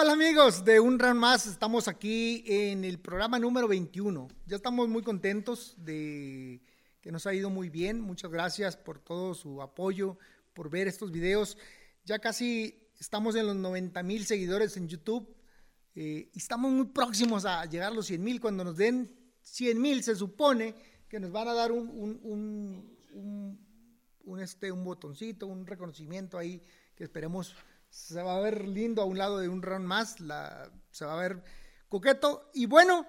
Hola 0.00 0.12
amigos 0.12 0.64
de 0.64 0.78
Un 0.78 0.96
Round 0.96 1.18
Más, 1.18 1.48
estamos 1.48 1.88
aquí 1.88 2.44
en 2.46 2.84
el 2.84 3.00
programa 3.00 3.36
número 3.40 3.66
21. 3.66 4.28
Ya 4.46 4.54
estamos 4.54 4.88
muy 4.88 5.02
contentos 5.02 5.74
de 5.76 6.62
que 7.00 7.10
nos 7.10 7.26
ha 7.26 7.34
ido 7.34 7.50
muy 7.50 7.68
bien. 7.68 8.00
Muchas 8.00 8.30
gracias 8.30 8.76
por 8.76 9.00
todo 9.00 9.34
su 9.34 9.60
apoyo, 9.60 10.16
por 10.54 10.70
ver 10.70 10.86
estos 10.86 11.10
videos. 11.10 11.58
Ya 12.04 12.20
casi 12.20 12.78
estamos 13.00 13.34
en 13.34 13.48
los 13.48 13.56
90 13.56 14.00
mil 14.04 14.24
seguidores 14.24 14.76
en 14.76 14.86
YouTube 14.86 15.34
eh, 15.96 16.30
y 16.32 16.38
estamos 16.38 16.70
muy 16.70 16.86
próximos 16.86 17.44
a 17.44 17.64
llegar 17.64 17.90
a 17.90 17.94
los 17.96 18.06
100 18.06 18.22
mil. 18.22 18.40
Cuando 18.40 18.62
nos 18.62 18.76
den 18.76 19.12
100 19.42 19.80
mil 19.82 20.04
se 20.04 20.14
supone 20.14 20.76
que 21.08 21.18
nos 21.18 21.32
van 21.32 21.48
a 21.48 21.54
dar 21.54 21.72
un, 21.72 21.88
un, 22.22 23.58
un, 24.22 24.40
este, 24.40 24.70
un 24.70 24.84
botoncito, 24.84 25.48
un 25.48 25.66
reconocimiento 25.66 26.38
ahí 26.38 26.62
que 26.94 27.02
esperemos 27.02 27.56
se 27.90 28.22
va 28.22 28.36
a 28.36 28.40
ver 28.40 28.66
lindo 28.66 29.02
a 29.02 29.04
un 29.04 29.18
lado 29.18 29.38
de 29.38 29.48
un 29.48 29.62
round 29.62 29.86
más, 29.86 30.16
se 30.90 31.04
va 31.04 31.14
a 31.14 31.20
ver 31.20 31.42
coqueto. 31.88 32.50
Y 32.54 32.66
bueno, 32.66 33.06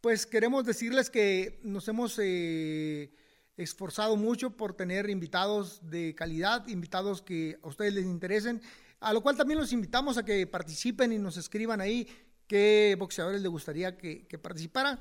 pues 0.00 0.26
queremos 0.26 0.64
decirles 0.64 1.10
que 1.10 1.60
nos 1.62 1.88
hemos 1.88 2.18
eh, 2.22 3.12
esforzado 3.56 4.16
mucho 4.16 4.56
por 4.56 4.74
tener 4.74 5.10
invitados 5.10 5.80
de 5.90 6.14
calidad, 6.14 6.66
invitados 6.68 7.22
que 7.22 7.58
a 7.62 7.68
ustedes 7.68 7.94
les 7.94 8.04
interesen, 8.04 8.60
a 9.00 9.12
lo 9.12 9.22
cual 9.22 9.36
también 9.36 9.58
los 9.58 9.72
invitamos 9.72 10.18
a 10.18 10.24
que 10.24 10.46
participen 10.46 11.12
y 11.12 11.18
nos 11.18 11.36
escriban 11.36 11.80
ahí 11.80 12.08
qué 12.46 12.96
boxeadores 12.98 13.42
les 13.42 13.50
gustaría 13.50 13.96
que, 13.96 14.26
que 14.26 14.38
participara, 14.38 15.00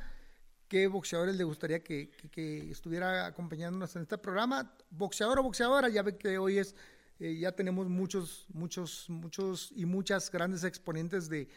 qué 0.68 0.88
boxeadores 0.88 1.36
les 1.36 1.46
gustaría 1.46 1.84
que, 1.84 2.10
que 2.32 2.72
estuviera 2.72 3.26
acompañándonos 3.26 3.96
en 3.96 4.04
este 4.04 4.18
programa, 4.18 4.76
boxeador 4.90 5.40
o 5.40 5.44
boxeadora, 5.44 5.90
ya 5.90 6.02
ve 6.02 6.18
que 6.18 6.38
hoy 6.38 6.58
es 6.58 6.76
eh, 7.20 7.38
ya 7.38 7.54
tenemos 7.54 7.88
muchos, 7.88 8.46
muchos, 8.54 9.10
muchos 9.10 9.72
y 9.76 9.86
muchas 9.86 10.30
grandes 10.32 10.64
exponentes 10.64 11.30
de, 11.30 11.48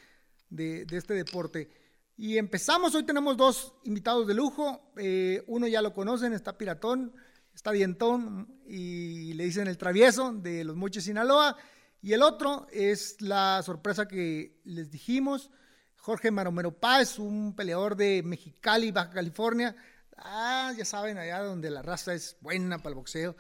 de, 0.51 0.87
este 0.91 1.15
deporte. 1.15 1.71
Y 2.17 2.39
empezamos, 2.39 2.95
hoy 2.95 3.05
tenemos 3.05 3.37
dos 3.37 3.75
invitados 3.85 4.27
de 4.27 4.35
lujo, 4.35 4.93
eh, 4.97 5.43
uno 5.47 5.67
ya 5.67 5.83
lo 5.83 5.93
conocen, 5.93 6.33
está 6.33 6.59
Piratón, 6.59 7.13
está 7.55 7.73
Dientón 7.73 8.61
y 8.67 9.33
le 9.35 9.45
dicen 9.45 9.67
el 9.67 9.79
travieso 9.79 10.33
de 10.33 10.65
los 10.65 10.77
Moches 10.77 11.05
Sinaloa, 11.05 11.57
y 12.01 12.13
el 12.13 12.23
otro 12.23 12.67
es 12.71 13.21
la 13.21 13.61
sorpresa 13.65 14.07
que 14.07 14.61
les 14.65 14.91
dijimos, 14.91 15.51
Jorge 15.97 16.31
Maromero 16.31 16.73
Páez, 16.73 17.19
un 17.19 17.55
peleador 17.55 17.97
de 17.97 18.23
Mexicali, 18.25 18.93
Baja 18.93 19.11
California, 19.11 19.75
ah, 20.17 20.73
ya 20.77 20.85
saben, 20.85 21.19
allá 21.19 21.43
donde 21.43 21.71
la 21.71 21.83
raza 21.83 22.15
es 22.15 22.37
buena 22.41 22.79
para 22.79 22.91
el 22.91 22.95
boxeo. 22.95 23.37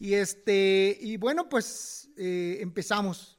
Y 0.00 0.14
este, 0.14 0.96
y 0.98 1.18
bueno, 1.18 1.48
pues 1.50 2.08
eh, 2.16 2.56
empezamos. 2.62 3.38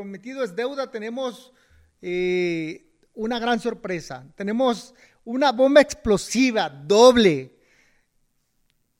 Prometido 0.00 0.42
es 0.42 0.56
deuda, 0.56 0.90
tenemos 0.90 1.52
eh, 2.00 2.86
una 3.14 3.38
gran 3.38 3.60
sorpresa. 3.60 4.26
Tenemos 4.34 4.94
una 5.24 5.52
bomba 5.52 5.82
explosiva 5.82 6.70
doble. 6.70 7.54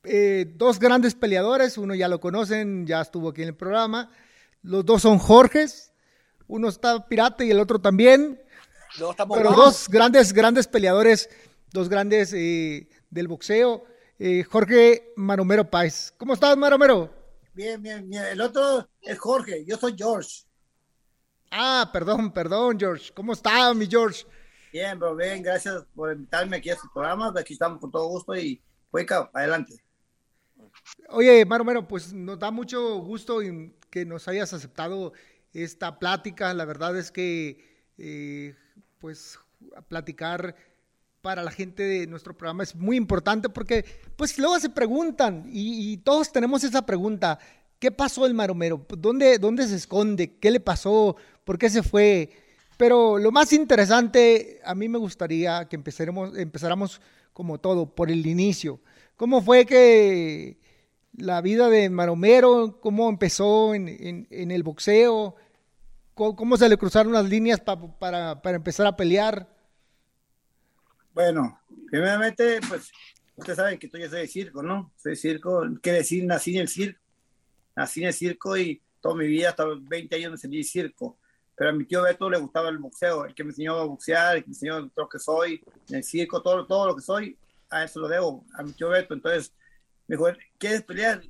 Eh, 0.05 0.53
dos 0.57 0.79
grandes 0.79 1.15
peleadores, 1.15 1.79
uno 1.79 1.95
ya 1.95 2.07
lo 2.07 2.21
conocen, 2.21 2.87
ya 2.87 3.01
estuvo 3.01 3.31
aquí 3.31 3.43
en 3.43 3.49
el 3.49 3.57
programa. 3.57 4.11
Los 4.63 4.85
dos 4.85 5.03
son 5.03 5.19
Jorges, 5.19 5.93
uno 6.47 6.69
está 6.69 7.07
pirata 7.09 7.45
y 7.45 7.51
el 7.51 7.61
otro 7.61 7.81
también. 7.81 8.39
pero 9.35 9.53
dos 9.53 9.89
grandes, 9.89 10.35
grandes 10.35 10.67
peleadores, 10.67 11.31
dos 11.73 11.89
grandes 11.89 12.35
eh, 12.35 12.89
del 13.09 13.29
boxeo. 13.29 13.85
Jorge 14.51 15.15
Maromero 15.17 15.71
Páez. 15.71 16.13
¿Cómo 16.19 16.35
estás, 16.35 16.55
Maromero? 16.55 17.11
Bien, 17.55 17.83
bien, 17.83 18.07
bien. 18.07 18.23
El 18.25 18.43
otro 18.43 18.87
es 19.01 19.19
Jorge, 19.19 19.65
yo 19.65 19.79
soy 19.79 19.95
George. 19.97 20.45
Ah, 21.51 21.91
perdón, 21.93 22.33
perdón, 22.33 22.79
George. 22.79 23.13
¿Cómo 23.15 23.33
está, 23.33 23.73
mi 23.75 23.87
George? 23.87 24.25
Bien, 24.73 24.99
bro, 24.99 25.17
bien, 25.17 25.43
gracias 25.43 25.85
por 25.95 26.13
invitarme 26.13 26.59
aquí 26.59 26.71
a 26.71 26.75
este 26.75 26.89
programa. 26.93 27.33
Aquí 27.37 27.55
estamos 27.55 27.81
con 27.81 27.91
todo 27.91 28.07
gusto 28.07 28.37
y 28.37 28.63
cueca, 28.91 29.31
adelante. 29.35 29.83
Oye, 31.09 31.45
Maro 31.45 31.89
pues 31.89 32.13
nos 32.13 32.39
da 32.39 32.51
mucho 32.51 32.99
gusto 32.99 33.39
que 33.91 34.05
nos 34.05 34.29
hayas 34.29 34.53
aceptado 34.53 35.13
esta 35.53 35.99
plática. 35.99 36.55
La 36.55 36.65
verdad 36.65 36.97
es 36.97 37.11
que, 37.11 37.85
eh, 37.99 38.55
pues, 39.01 39.39
platicar 39.89 40.55
para 41.21 41.43
la 41.43 41.51
gente 41.51 41.83
de 41.83 42.07
nuestro 42.07 42.37
programa 42.37 42.63
es 42.63 42.75
muy 42.75 42.97
importante 42.97 43.49
porque 43.49 43.85
pues 44.17 44.39
luego 44.39 44.59
se 44.59 44.71
preguntan 44.71 45.45
y, 45.47 45.99
todos 45.99 46.33
tenemos 46.33 46.65
esa 46.65 46.87
pregunta, 46.87 47.39
¿qué 47.79 47.91
pasó 47.91 48.25
el 48.25 48.35
maromero? 48.35 48.87
¿Dónde, 48.97 49.39
¿Dónde 49.39 49.67
se 49.67 49.77
esconde? 49.77 50.39
¿Qué 50.39 50.51
le 50.51 50.61
pasó? 50.61 51.17
¿Por 51.51 51.59
qué 51.59 51.69
se 51.69 51.83
fue? 51.83 52.31
Pero 52.77 53.19
lo 53.19 53.33
más 53.33 53.53
interesante, 53.53 54.61
a 54.65 54.73
mí 54.77 54.89
me 54.89 54.99
gustaría 54.99 55.69
que 55.69 55.75
empezáramos, 55.75 57.01
como 57.33 57.59
todo, 57.59 57.93
por 57.93 58.09
el 58.09 58.25
inicio. 58.25 58.79
¿Cómo 59.17 59.43
fue 59.43 59.67
que 59.67 60.61
la 61.17 61.41
vida 61.41 61.69
de 61.69 61.91
Maromero, 61.91 62.79
cómo 62.81 63.09
empezó 63.09 63.75
en, 63.75 64.29
el 64.31 64.63
boxeo? 64.63 65.35
¿Cómo, 66.15 66.57
se 66.57 66.69
le 66.69 66.77
cruzaron 66.77 67.13
las 67.13 67.29
líneas 67.29 67.59
para, 67.59 68.41
empezar 68.45 68.87
a 68.87 68.97
pelear? 68.97 69.53
Bueno, 71.13 71.61
primeramente, 71.91 72.61
pues, 72.69 72.93
ustedes 73.35 73.57
saben 73.57 73.77
que 73.77 73.91
yo 73.93 74.09
soy 74.09 74.29
circo, 74.29 74.63
¿no? 74.63 74.93
Soy 75.03 75.17
circo, 75.17 75.65
quiere 75.83 75.99
decir, 75.99 76.25
nací 76.27 76.55
en 76.55 76.61
el 76.61 76.69
circo, 76.69 77.01
nací 77.75 78.03
en 78.03 78.07
el 78.07 78.15
circo 78.15 78.57
y 78.57 78.81
toda 79.01 79.17
mi 79.17 79.27
vida, 79.27 79.49
hasta 79.49 79.65
los 79.65 79.85
20 79.89 80.15
años 80.15 80.45
me 80.45 80.57
de 80.57 80.63
circo. 80.63 81.19
Pero 81.61 81.71
a 81.71 81.73
mi 81.75 81.85
tío 81.85 82.01
Beto 82.01 82.31
le 82.31 82.39
gustaba 82.39 82.71
el 82.71 82.79
boxeo, 82.79 83.27
el 83.27 83.35
que 83.35 83.45
me 83.45 83.51
enseñó 83.51 83.75
a 83.75 83.85
boxear, 83.85 84.39
el 84.39 84.45
que 84.45 84.49
me 84.49 84.55
enseñó 84.55 84.91
lo 84.97 85.09
que 85.11 85.19
soy, 85.19 85.63
en 85.91 85.97
el 85.97 86.05
circo, 86.05 86.41
todo, 86.41 86.67
todo 86.67 86.87
lo 86.87 86.97
que 86.97 87.03
soy, 87.03 87.37
a 87.69 87.85
eso 87.85 88.01
lo 88.01 88.09
debo, 88.09 88.47
a 88.55 88.63
mi 88.63 88.73
tío 88.73 88.89
Beto. 88.89 89.13
Entonces, 89.13 89.53
me 90.07 90.17
dijo, 90.17 90.29
¿quieres 90.57 90.83
pelear? 90.83 91.21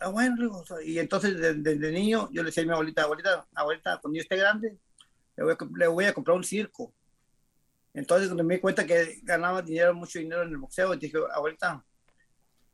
Ah, 0.00 0.08
bueno, 0.08 0.64
y 0.84 0.98
entonces 0.98 1.38
desde, 1.38 1.92
niño 1.92 2.28
yo 2.32 2.42
le 2.42 2.46
decía 2.48 2.64
a 2.64 2.66
mi 2.66 2.72
abuelita, 2.72 3.04
abuelita, 3.04 3.46
abuelita, 3.54 3.98
cuando 4.00 4.16
yo 4.16 4.22
esté 4.22 4.36
grande, 4.36 4.76
le 5.36 5.44
voy, 5.44 5.52
a, 5.52 5.56
le 5.76 5.86
voy 5.86 6.04
a 6.06 6.12
comprar 6.12 6.36
un 6.36 6.42
circo 6.42 6.92
entonces, 7.94 8.28
cuando 8.28 8.44
me 8.44 8.54
di 8.54 8.60
cuenta 8.60 8.86
que 8.86 9.20
ganaba 9.22 9.62
dinero, 9.62 9.94
mucho 9.94 10.18
dinero 10.18 10.42
en 10.42 10.50
el 10.50 10.58
boxeo, 10.58 10.94
dije, 10.96 11.18
abuelita, 11.32 11.84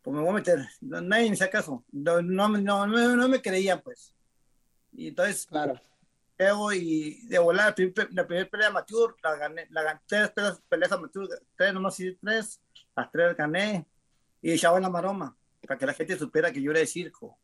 pues 0.02 0.14
me 0.14 0.20
voy 0.20 0.30
a 0.30 0.34
meter. 0.34 0.66
nadie 0.80 1.30
me 1.30 1.34
hizo 1.34 1.48
caso. 1.50 1.84
No, 1.92 2.20
no, 2.20 2.48
no, 2.48 2.86
no, 2.86 3.28
me 3.28 3.40
creían, 3.40 3.80
pues. 3.80 4.14
Y 4.92 5.08
entonces, 5.08 5.46
claro. 5.46 5.80
Y 6.74 7.26
de 7.26 7.38
volar, 7.38 7.74
la, 8.10 8.26
primera 8.26 8.50
pelea 8.50 8.68
amateur, 8.68 9.14
la 9.22 9.36
gané, 9.36 9.66
la 9.70 9.82
gané, 9.82 10.00
tres 10.06 10.30
peleas, 10.30 10.62
peleas 10.68 10.92
amateur, 10.92 11.28
tres 11.56 11.72
nomás 11.72 11.98
y 12.00 12.14
tres, 12.16 12.60
las 12.96 13.10
tres 13.10 13.36
gané, 13.36 13.86
y 14.42 14.52
echaba 14.52 14.80
la 14.80 14.90
maroma, 14.90 15.36
para 15.66 15.78
que 15.78 15.86
la 15.86 15.94
gente 15.94 16.18
supiera 16.18 16.52
que 16.52 16.60
yo 16.60 16.70
era 16.70 16.80
de 16.80 16.86
circo. 16.86 17.38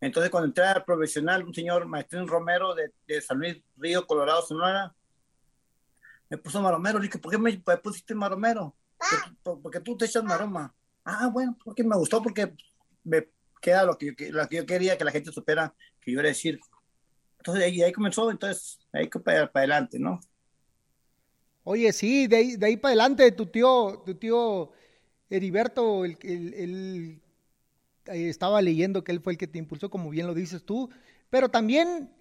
Entonces, 0.00 0.30
cuando 0.30 0.46
entré 0.46 0.64
al 0.64 0.84
profesional, 0.84 1.44
un 1.44 1.52
señor, 1.52 1.86
Maestrín 1.86 2.26
Romero, 2.26 2.74
de, 2.74 2.92
de 3.06 3.20
San 3.20 3.38
Luis 3.38 3.62
Río, 3.76 4.06
Colorado, 4.06 4.40
Sonora, 4.42 4.94
me 6.30 6.38
puso 6.38 6.62
maromero. 6.62 6.98
Le 6.98 7.06
dije, 7.06 7.18
¿por 7.18 7.30
qué 7.30 7.38
me 7.38 7.52
pusiste 7.78 8.14
maromero? 8.14 8.74
Porque, 9.42 9.80
tú 9.80 9.96
te 9.96 10.06
echas 10.06 10.22
maroma. 10.22 10.74
Ah, 11.04 11.28
bueno, 11.28 11.58
porque 11.62 11.82
me 11.82 11.96
gustó, 11.96 12.22
porque 12.22 12.54
me 13.02 13.28
queda 13.60 13.84
lo 13.84 13.98
que 13.98 14.14
lo 14.30 14.48
que 14.48 14.56
yo 14.56 14.66
quería, 14.66 14.96
que 14.96 15.04
la 15.04 15.10
gente 15.10 15.32
supiera 15.32 15.74
que 16.00 16.12
yo 16.12 16.20
era 16.20 16.28
de 16.28 16.34
circo. 16.34 16.68
Entonces 17.40 17.64
ahí, 17.64 17.82
ahí 17.82 17.92
comenzó, 17.92 18.30
entonces 18.30 18.78
ahí 18.92 19.08
para, 19.08 19.50
para 19.50 19.64
adelante, 19.64 19.98
¿no? 19.98 20.20
Oye, 21.64 21.90
sí, 21.92 22.26
de 22.26 22.36
ahí, 22.36 22.56
de 22.56 22.66
ahí 22.66 22.76
para 22.76 22.90
adelante, 22.90 23.32
tu 23.32 23.46
tío, 23.46 24.02
tu 24.04 24.14
tío 24.14 24.72
Heriberto, 25.30 26.04
el, 26.04 26.18
el, 26.22 27.22
eh, 28.06 28.28
estaba 28.28 28.60
leyendo 28.60 29.02
que 29.02 29.12
él 29.12 29.20
fue 29.20 29.32
el 29.32 29.38
que 29.38 29.46
te 29.46 29.58
impulsó, 29.58 29.88
como 29.88 30.10
bien 30.10 30.26
lo 30.26 30.34
dices 30.34 30.64
tú, 30.64 30.90
pero 31.30 31.48
también 31.48 32.12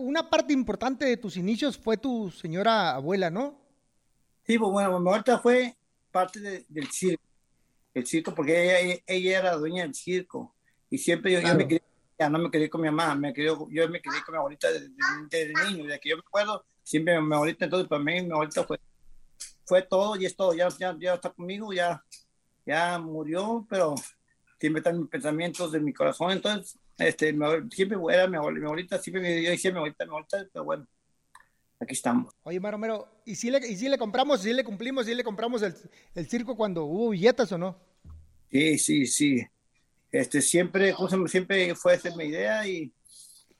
una 0.00 0.28
parte 0.28 0.52
importante 0.52 1.06
de 1.06 1.16
tus 1.16 1.38
inicios 1.38 1.78
fue 1.78 1.96
tu 1.96 2.30
señora 2.30 2.94
abuela, 2.94 3.30
¿no? 3.30 3.58
Sí, 4.46 4.58
pues 4.58 4.70
bueno, 4.70 5.00
muerta 5.00 5.38
fue 5.38 5.76
parte 6.10 6.66
del 6.68 6.90
circo, 6.90 7.22
el 7.94 8.06
circo, 8.06 8.34
porque 8.34 9.00
ella, 9.06 9.38
era 9.38 9.56
dueña 9.56 9.82
del 9.82 9.94
circo 9.94 10.54
y 10.90 10.98
siempre 10.98 11.32
yo, 11.32 11.54
me 11.54 11.66
quería, 11.68 11.82
ya 12.18 12.28
no 12.28 12.38
me 12.38 12.50
quedé 12.50 12.68
con 12.68 12.80
mi 12.80 12.88
mamá, 12.90 13.14
me 13.14 13.32
quedé, 13.32 13.46
yo 13.46 13.88
me 13.88 14.00
quedé 14.00 14.22
con 14.24 14.34
mi 14.34 14.38
abuelita 14.38 14.68
desde, 14.72 15.52
niño, 15.70 15.84
desde 15.84 16.00
que 16.00 16.08
yo 16.10 16.16
me 16.16 16.22
acuerdo, 16.26 16.64
siempre 16.82 17.20
mi 17.20 17.34
abuelita, 17.34 17.66
entonces 17.66 17.88
para 17.88 18.02
mí 18.02 18.22
mi 18.22 18.32
abuelita 18.32 18.64
fue, 18.64 18.80
fue 19.64 19.82
todo 19.82 20.16
y 20.16 20.26
es 20.26 20.34
todo, 20.34 20.52
ya, 20.54 20.68
ya, 20.78 20.96
ya 20.98 21.14
está 21.14 21.30
conmigo, 21.30 21.72
ya, 21.72 22.02
ya 22.66 22.98
murió, 22.98 23.64
pero 23.70 23.94
siempre 24.58 24.80
están 24.80 24.98
mis 24.98 25.08
pensamientos 25.08 25.70
de 25.70 25.80
mi 25.80 25.92
corazón, 25.92 26.32
entonces 26.32 26.76
este, 26.98 27.36
siempre 27.70 27.98
era 28.12 28.26
mi 28.26 28.36
abuelita, 28.36 28.60
mi 28.60 28.66
abuelita 28.66 28.98
siempre 28.98 29.22
me, 29.22 29.42
yo 29.42 29.50
decía 29.50 29.70
mi 29.70 29.78
abuelita, 29.78 30.04
mi 30.04 30.10
abuelita, 30.10 30.46
pero 30.52 30.64
bueno, 30.64 30.88
aquí 31.78 31.94
estamos. 31.94 32.34
Oye, 32.42 32.58
Maromero, 32.58 33.08
¿y 33.24 33.36
si 33.36 33.50
le, 33.50 33.58
y 33.58 33.76
si 33.76 33.88
le 33.88 33.96
compramos, 33.96 34.42
si 34.42 34.52
le 34.52 34.64
cumplimos, 34.64 35.06
si 35.06 35.14
le 35.14 35.22
compramos 35.22 35.62
el, 35.62 35.72
el 36.16 36.28
circo 36.28 36.56
cuando 36.56 36.84
hubo 36.84 37.10
billetas 37.10 37.52
o 37.52 37.58
no? 37.58 37.78
Sí, 38.50 38.78
sí, 38.78 39.06
sí. 39.06 39.46
Este, 40.10 40.40
siempre, 40.40 40.94
siempre 41.26 41.74
fue 41.74 41.94
esa 41.94 42.14
mi 42.16 42.24
idea 42.24 42.66
y, 42.66 42.92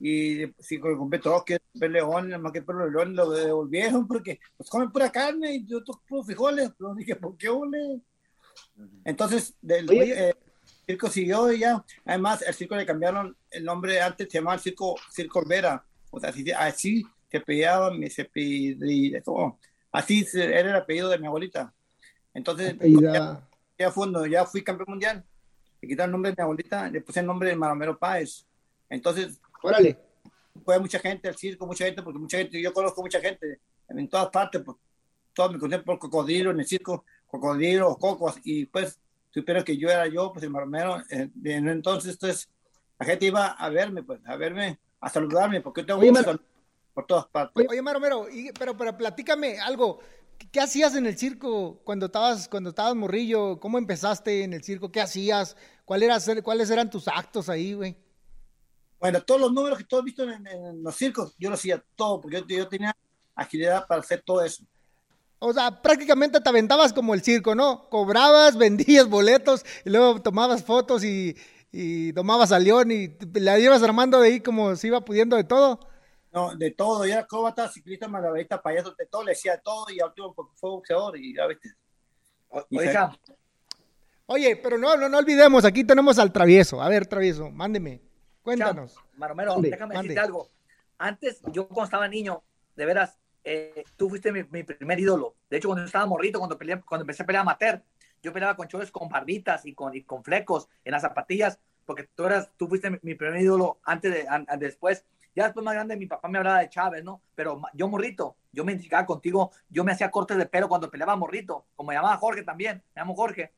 y 0.01 0.47
si 0.59 0.79
compré 0.79 1.19
todo, 1.19 1.45
que 1.45 1.59
león, 1.75 2.41
más 2.41 2.53
que 2.53 2.59
el 2.59 2.93
león 2.93 3.15
lo 3.15 3.31
devolvieron 3.31 4.07
porque 4.07 4.41
pues 4.57 4.71
comen 4.71 4.91
pura 4.91 5.11
carne 5.11 5.57
y 5.57 5.67
yo 5.67 5.83
toco 5.83 6.03
puros 6.09 6.27
frijoles, 6.27 6.71
pero 6.79 6.95
dije, 6.95 7.17
¿por 7.17 7.37
qué 7.37 7.49
ole? 7.49 8.01
Entonces, 9.05 9.55
del, 9.61 9.91
eh, 9.91 10.29
el 10.29 10.37
circo 10.87 11.09
siguió 11.09 11.53
y 11.53 11.61
ya, 11.61 11.85
además 12.05 12.43
el 12.43 12.55
circo 12.55 12.77
le 12.77 12.87
cambiaron 12.87 13.37
el 13.51 13.65
nombre, 13.65 14.01
antes 14.01 14.29
se 14.31 14.39
llamaba 14.39 14.55
el 14.55 14.61
circo, 14.61 14.97
circo 15.13 15.41
Olvera, 15.41 15.85
o 16.11 16.21
sea, 16.21 16.31
así, 16.31 16.51
así 16.53 17.07
se 17.31 17.41
pedía, 17.41 17.79
se 18.09 18.25
pedía, 18.25 19.23
así 19.93 20.27
era 20.33 20.71
el 20.71 20.77
apellido 20.77 21.09
de 21.09 21.19
mi 21.19 21.27
abuelita. 21.27 21.75
Entonces, 22.33 22.77
ya, 22.81 23.47
ya, 23.79 23.91
fue 23.91 24.31
ya 24.31 24.47
fui 24.47 24.63
campeón 24.63 24.91
mundial, 24.91 25.25
le 25.81 25.89
quitaron 25.89 26.11
el 26.11 26.13
nombre 26.13 26.31
de 26.31 26.37
mi 26.37 26.43
abuelita, 26.43 26.91
le 26.91 27.01
puse 27.01 27.21
el 27.21 27.27
nombre 27.27 27.51
de 27.51 27.57
Maromero 27.57 27.99
Páez. 27.99 28.47
Entonces, 28.89 29.41
órale. 29.63 29.99
Fue 30.65 30.79
mucha 30.81 30.99
gente 30.99 31.29
al 31.29 31.37
circo, 31.37 31.67
mucha 31.67 31.85
gente, 31.85 32.03
porque 32.03 32.19
mucha 32.19 32.39
gente, 32.39 32.61
yo 32.61 32.73
conozco 32.73 33.01
mucha 33.01 33.21
gente 33.21 33.61
en 33.89 34.09
todas 34.09 34.29
partes, 34.29 34.61
pues, 34.65 34.77
todos 35.33 35.53
me 35.53 35.59
conocen 35.59 35.85
por 35.85 35.99
cocodrilo 35.99 36.51
en 36.51 36.61
el 36.61 36.67
circo, 36.67 37.05
cocodrilo, 37.27 37.97
cocos, 37.97 38.39
y 38.43 38.67
pues 38.67 38.99
supieron 39.31 39.63
que 39.63 39.77
yo 39.77 39.89
era 39.89 40.07
yo, 40.09 40.33
pues 40.33 40.45
el 40.45 40.51
maromero. 40.51 40.99
Eh, 41.11 41.31
entonces, 41.45 42.15
entonces, 42.15 42.49
la 42.99 43.07
gente 43.07 43.27
iba 43.27 43.47
a 43.47 43.69
verme, 43.71 44.03
pues, 44.03 44.21
a 44.27 44.37
verme, 44.37 44.79
a 45.01 45.09
saludarme, 45.09 45.61
porque 45.61 45.85
tengo 45.85 46.01
Oye, 46.01 46.13
por 46.93 47.07
todas 47.07 47.27
partes. 47.29 47.65
Oye, 47.71 47.81
Maromero, 47.81 48.27
pero, 48.59 48.77
pero 48.77 48.97
platícame 48.97 49.61
algo. 49.61 50.01
¿Qué 50.53 50.61
hacías 50.61 50.95
en 50.95 51.07
el 51.07 51.19
circo 51.19 51.81
cuando 51.85 52.07
estabas, 52.07 52.49
cuando 52.49 52.71
estabas 52.71 52.95
morrillo? 52.95 53.59
¿Cómo 53.61 53.77
empezaste 53.77 54.45
en 54.45 54.55
el 54.55 54.63
circo? 54.63 54.91
¿Qué 54.91 55.01
hacías? 55.01 55.57
¿Cuál 55.85 56.03
era, 56.03 56.19
¿Cuáles 56.43 56.71
eran 56.71 56.91
tus 56.91 57.09
actos 57.09 57.49
ahí, 57.49 57.75
güey? 57.75 57.97
Bueno, 59.01 59.21
todos 59.23 59.41
los 59.41 59.53
números 59.53 59.79
que 59.79 59.85
todos 59.85 60.05
visto 60.05 60.25
en, 60.25 60.83
los 60.83 60.95
circos, 60.97 61.35
yo 61.39 61.49
lo 61.49 61.55
hacía 61.55 61.83
todo, 61.95 62.21
porque 62.21 62.43
yo, 62.49 62.69
tenía 62.69 62.97
agilidad 63.35 63.87
para 63.87 64.01
hacer 64.01 64.23
todo 64.25 64.43
eso. 64.43 64.65
O 65.39 65.53
sea, 65.53 65.83
prácticamente 65.83 66.41
te 66.41 66.49
aventabas 66.49 66.93
como 66.93 67.15
el 67.15 67.23
circo, 67.23 67.55
¿no? 67.55 67.89
Cobrabas, 67.89 68.57
vendías 68.59 69.09
boletos 69.09 69.65
y 69.85 69.91
luego 69.91 70.21
tomabas 70.21 70.65
fotos 70.65 71.05
y, 71.05 71.37
y 71.71 72.13
tomabas 72.13 72.51
a 72.53 72.59
León 72.59 72.91
y 72.91 73.17
la 73.35 73.59
ibas 73.59 73.83
armando 73.83 74.21
de 74.21 74.29
ahí 74.29 74.41
como 74.41 74.75
se 74.75 74.89
iba 74.89 75.05
pudiendo 75.05 75.37
de 75.37 75.45
todo. 75.45 75.81
No, 76.39 76.55
de 76.55 76.71
todo, 76.71 77.05
ya 77.05 77.19
acróbata, 77.19 77.69
ciclista, 77.69 78.07
malabarista, 78.07 78.63
payaso, 78.63 78.95
de 78.97 79.07
todo, 79.07 79.25
le 79.25 79.33
decía 79.33 79.59
todo 79.59 79.87
y 79.91 79.99
al 79.99 80.11
último 80.11 80.33
fue 80.55 80.71
boxeador 80.71 81.19
y 81.19 81.35
ya 81.35 81.49
viste. 81.49 81.75
Oiga. 82.49 83.19
Oye, 84.27 84.55
pero 84.55 84.79
no, 84.79 84.97
no, 84.97 85.09
no 85.09 85.19
olvidemos, 85.19 85.65
aquí 85.65 85.83
tenemos 85.83 86.17
al 86.21 86.33
travieso. 86.33 86.81
A 86.81 86.89
ver, 86.89 87.09
travieso, 87.09 87.51
mándeme, 87.51 88.01
cuéntanos. 88.43 88.95
Maromero, 89.17 89.57
déjame 89.59 89.97
decirte 89.97 90.21
algo. 90.21 90.49
Antes, 90.97 91.41
yo 91.51 91.67
cuando 91.67 91.87
estaba 91.87 92.07
niño, 92.07 92.45
de 92.77 92.87
veras, 92.87 93.19
eh, 93.43 93.83
tú 93.97 94.09
fuiste 94.09 94.31
mi, 94.31 94.45
primer 94.63 95.01
ídolo. 95.01 95.35
De 95.51 95.57
hecho, 95.57 95.67
cuando 95.67 95.83
yo 95.83 95.87
estaba 95.87 96.07
morrito, 96.07 96.39
cuando, 96.39 96.57
peleé, 96.57 96.81
cuando 96.83 97.03
empecé 97.03 97.25
a 97.25 97.27
pelear 97.27 97.43
amateur, 97.43 97.83
yo 98.23 98.33
peleaba 98.33 98.55
con 98.55 98.69
choles 98.69 98.93
con 98.93 99.09
barbitas 99.09 99.67
y 99.67 99.75
con, 99.75 99.93
y 99.97 100.03
con 100.03 100.23
flecos 100.23 100.69
en 100.85 100.93
las 100.93 101.03
zapatillas, 101.03 101.59
porque 101.85 102.05
tú, 102.15 102.27
eras, 102.27 102.49
tú 102.57 102.69
fuiste 102.69 102.91
mi, 103.03 103.17
primer 103.17 103.41
ídolo 103.41 103.81
antes 103.83 104.13
de, 104.13 104.27
después 104.59 105.05
ya 105.39 105.45
después 105.45 105.65
más 105.65 105.75
grande 105.75 105.97
mi 105.97 106.07
papá 106.07 106.29
me 106.29 106.39
hablaba 106.39 106.61
de 106.61 106.69
Chávez, 106.69 107.05
¿no? 107.05 107.23
Pero 107.35 107.61
yo 107.73 107.89
morrito, 107.89 108.37
yo 108.53 108.65
me 108.65 108.73
identificaba 108.73 109.07
contigo, 109.07 109.53
yo 109.71 109.85
me 109.85 109.93
hacía 109.93 110.11
cortes 110.11 110.37
de 110.37 110.47
pelo 110.47 110.69
cuando 110.69 110.91
peleaba 110.91 111.17
morrito, 111.17 111.65
como 111.77 111.89
me 111.89 111.95
llamaba 111.95 112.17
Jorge 112.17 112.43
también, 112.43 112.83
me 112.95 113.01
llamo 113.01 113.15
Jorge. 113.15 113.53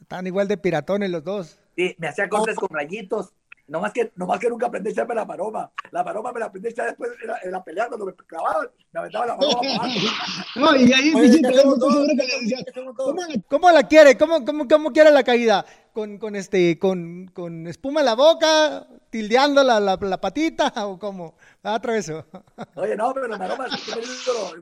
Están 0.00 0.26
igual 0.26 0.48
de 0.48 0.56
piratones 0.56 1.10
los 1.10 1.22
dos. 1.22 1.58
Sí, 1.76 1.94
me 1.98 2.08
hacía 2.08 2.28
cortes 2.28 2.56
con 2.56 2.68
rayitos 2.70 3.34
no 3.70 3.80
más 3.80 3.92
que, 3.92 4.10
no 4.16 4.26
más 4.26 4.40
que 4.40 4.50
nunca 4.50 4.66
aprendí 4.66 4.88
a 4.88 4.92
echarme 4.92 5.14
la 5.14 5.24
maroma. 5.24 5.70
La 5.92 6.02
maroma 6.02 6.32
me 6.32 6.40
la 6.40 6.46
aprendí 6.46 6.66
a 6.66 6.70
echar 6.72 6.86
después 6.86 7.12
en 7.44 7.52
la, 7.52 7.62
pelea 7.62 7.86
cuando 7.86 8.04
me 8.04 8.12
clavaban, 8.14 8.68
me 8.92 8.98
aventaba 8.98 9.26
la 9.26 9.36
maroma. 9.36 9.60
no, 10.56 10.76
y 10.76 10.92
ahí 10.92 11.12
¿Cómo 13.48 13.70
la 13.70 13.84
quiere? 13.84 14.18
¿Cómo, 14.18 14.44
cómo, 14.44 14.66
cómo 14.66 14.92
quiere 14.92 15.12
la 15.12 15.22
caída? 15.22 15.64
¿Con, 15.92 16.18
con, 16.18 16.36
este, 16.36 16.78
con, 16.78 17.26
con 17.34 17.66
espuma 17.66 18.00
en 18.00 18.06
la 18.06 18.14
boca? 18.14 18.86
¿Tildeando 19.10 19.64
la, 19.64 19.80
la, 19.80 19.98
la 20.00 20.20
patita? 20.20 20.72
¿O 20.86 20.98
cómo? 20.98 21.34
Ah, 21.62 21.74
atravesó. 21.74 22.24
Oye, 22.76 22.96
no, 22.96 23.12
pero 23.12 23.26
el 23.26 23.38
Maromas, 23.38 23.70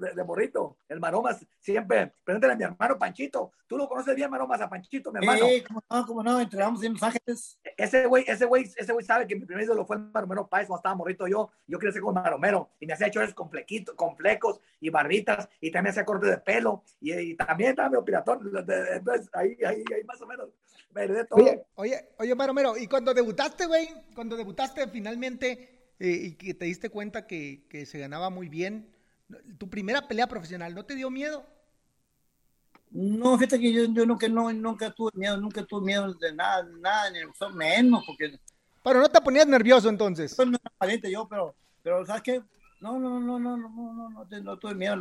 de, 0.00 0.14
de 0.14 0.24
morrito. 0.24 0.78
El 0.88 1.00
Maromas 1.00 1.44
siempre. 1.60 2.14
Pregúntale 2.24 2.54
a 2.54 2.56
mi 2.56 2.64
hermano 2.64 2.98
Panchito. 2.98 3.52
Tú 3.66 3.76
lo 3.76 3.86
conoces 3.86 4.16
bien, 4.16 4.30
Maromas, 4.30 4.60
a 4.62 4.70
Panchito, 4.70 5.12
mi 5.12 5.18
hermano. 5.18 5.46
Sí, 5.46 5.62
cómo 5.62 5.82
no, 5.90 6.06
cómo 6.06 6.22
no, 6.22 6.40
entregamos 6.40 6.82
en 6.82 6.94
Los 6.94 7.02
Ángeles. 7.02 7.58
Ese 7.76 8.06
güey, 8.06 8.24
ese 8.26 8.46
güey, 8.46 8.64
ese 8.76 8.92
güey 8.92 9.04
sabe 9.04 9.26
que 9.26 9.36
mi 9.36 9.44
primer 9.44 9.64
ídolo 9.64 9.84
fue 9.84 9.96
el 9.96 10.04
Maromero 10.10 10.48
Páez 10.48 10.66
cuando 10.66 10.78
estaba 10.78 10.94
morrito 10.94 11.28
yo. 11.28 11.50
Yo 11.66 11.78
ser 11.78 12.00
como 12.00 12.14
Maromero. 12.14 12.70
Y 12.80 12.86
me 12.86 12.94
hacía 12.94 13.10
chores 13.10 13.34
con 13.34 13.50
flequitos, 13.50 13.94
con 13.94 14.16
flecos 14.16 14.60
y 14.80 14.88
barritas. 14.88 15.48
Y 15.60 15.70
también 15.70 15.90
hacía 15.90 16.06
corte 16.06 16.26
de 16.26 16.38
pelo. 16.38 16.82
Y, 17.00 17.34
también 17.34 17.70
estaba 17.70 17.90
medio 17.90 18.04
piratón. 18.04 18.50
Entonces, 18.56 19.28
ahí, 19.34 19.58
ahí, 19.66 19.84
ahí 19.94 20.04
más 20.04 20.20
o 20.22 20.26
menos. 20.26 20.48
Todo. 21.28 21.40
Oye, 21.40 21.66
oye, 21.76 22.08
oye, 22.18 22.34
Maromero, 22.34 22.76
¿y 22.76 22.86
cuando 22.86 23.14
debutaste, 23.14 23.66
güey? 23.66 23.88
Cuando 24.14 24.36
debutaste 24.36 24.88
finalmente 24.88 25.92
eh, 26.00 26.08
y 26.08 26.32
que 26.34 26.54
te 26.54 26.64
diste 26.64 26.90
cuenta 26.90 27.26
que, 27.26 27.66
que, 27.68 27.86
se 27.86 27.98
ganaba 27.98 28.30
muy 28.30 28.48
bien. 28.48 28.90
¿Tu 29.58 29.68
primera 29.68 30.08
pelea 30.08 30.26
profesional 30.26 30.74
no 30.74 30.84
te 30.84 30.94
dio 30.94 31.10
miedo? 31.10 31.44
No, 32.90 33.36
fíjate 33.36 33.60
que 33.60 33.72
yo, 33.72 33.84
yo 33.84 34.06
nunca, 34.06 34.28
no, 34.28 34.52
nunca 34.52 34.90
tuve 34.90 35.10
miedo, 35.14 35.36
nunca 35.36 35.62
tuve 35.64 35.84
miedo 35.84 36.14
de 36.14 36.34
nada, 36.34 36.66
nada, 36.80 37.10
ni 37.10 37.18
menos, 37.54 38.04
porque... 38.06 38.38
Pero 38.82 39.00
no 39.00 39.08
te 39.08 39.20
ponías 39.20 39.46
nervioso 39.46 39.88
entonces. 39.90 40.34
Pues 40.34 40.48
no 40.48 40.58
era 40.80 41.08
yo, 41.10 41.28
pero, 41.28 41.54
pero 41.82 42.06
¿sabes 42.06 42.22
qué? 42.22 42.42
No, 42.80 42.98
no, 42.98 43.20
no, 43.20 43.38
no, 43.38 43.56
no, 43.56 43.68
no, 43.68 43.92
no, 43.92 44.24
no, 44.24 44.40
no 44.40 44.58
tuve 44.58 44.74
miedo, 44.74 44.96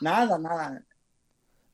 nada, 0.00 0.38
nada. 0.38 0.84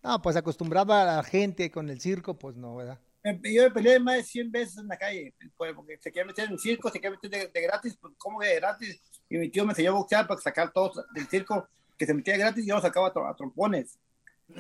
No, 0.03 0.23
pues 0.23 0.37
acostumbraba 0.37 1.03
a 1.03 1.17
la 1.17 1.23
gente 1.23 1.71
con 1.71 1.91
el 1.91 2.01
circo, 2.01 2.39
pues 2.39 2.57
no, 2.57 2.77
¿verdad? 2.77 2.99
Yo 3.33 3.63
me 3.65 3.71
peleé 3.71 3.99
más 3.99 4.17
de 4.17 4.23
100 4.23 4.51
veces 4.51 4.79
en 4.79 4.89
la 4.89 4.97
calle, 4.97 5.35
pues, 5.57 5.75
porque 5.75 5.99
se 5.99 6.11
quería 6.11 6.27
meter 6.27 6.47
en 6.47 6.53
el 6.53 6.59
circo, 6.59 6.91
se 6.91 7.01
quería 7.01 7.19
meter 7.21 7.51
de, 7.53 7.61
gratis, 7.61 7.97
pues, 8.01 8.15
¿cómo 8.19 8.39
que 8.39 8.49
de 8.49 8.57
gratis? 8.57 9.01
Y 9.29 9.37
mi 9.37 9.49
tío 9.51 9.65
me 9.65 9.73
enseñó 9.73 9.91
a 9.91 9.95
boxear 9.95 10.27
para 10.27 10.41
sacar 10.41 10.73
todo 10.73 11.05
del 11.15 11.27
circo, 11.29 11.69
que 11.97 12.07
se 12.07 12.15
metía 12.15 12.37
gratis 12.37 12.65
y 12.65 12.69
yo 12.69 12.77
lo 12.77 12.81
sacaba 12.81 13.09
a, 13.09 13.35
trompones. 13.37 13.99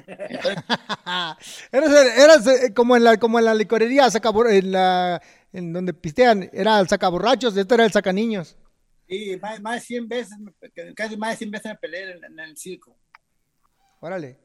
eras, 1.72 2.46
eh, 2.46 2.74
como 2.74 2.94
en 2.94 3.04
la 3.04 3.16
como 3.16 3.38
en 3.38 3.46
la 3.46 3.54
licorería 3.54 4.10
saca, 4.10 4.30
en 4.50 4.72
la 4.72 5.22
en 5.50 5.72
donde 5.72 5.94
pistean 5.94 6.50
era 6.52 6.78
el 6.78 6.88
sacaborrachos 6.88 7.56
esto 7.56 7.74
era 7.74 7.86
el 7.86 7.90
sacaniños 7.92 8.58
sí 9.08 9.38
más, 9.40 9.62
más 9.62 9.76
de 9.76 9.80
100 9.80 10.06
veces 10.06 10.36
casi 10.94 11.16
más 11.16 11.30
de 11.30 11.36
100 11.36 11.50
veces 11.50 11.72
me 11.72 11.78
peleé 11.78 12.18
en, 12.22 12.38
el 12.38 12.54
circo 12.58 12.98
órale 14.00 14.36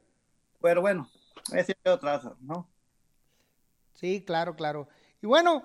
pero 0.62 0.80
bueno 0.80 1.10
ese 1.51 1.74
es 1.74 1.92
otra 1.92 2.22
¿no? 2.39 2.73
Sí, 3.93 4.23
claro, 4.25 4.55
claro. 4.55 4.88
Y 5.21 5.27
bueno, 5.27 5.63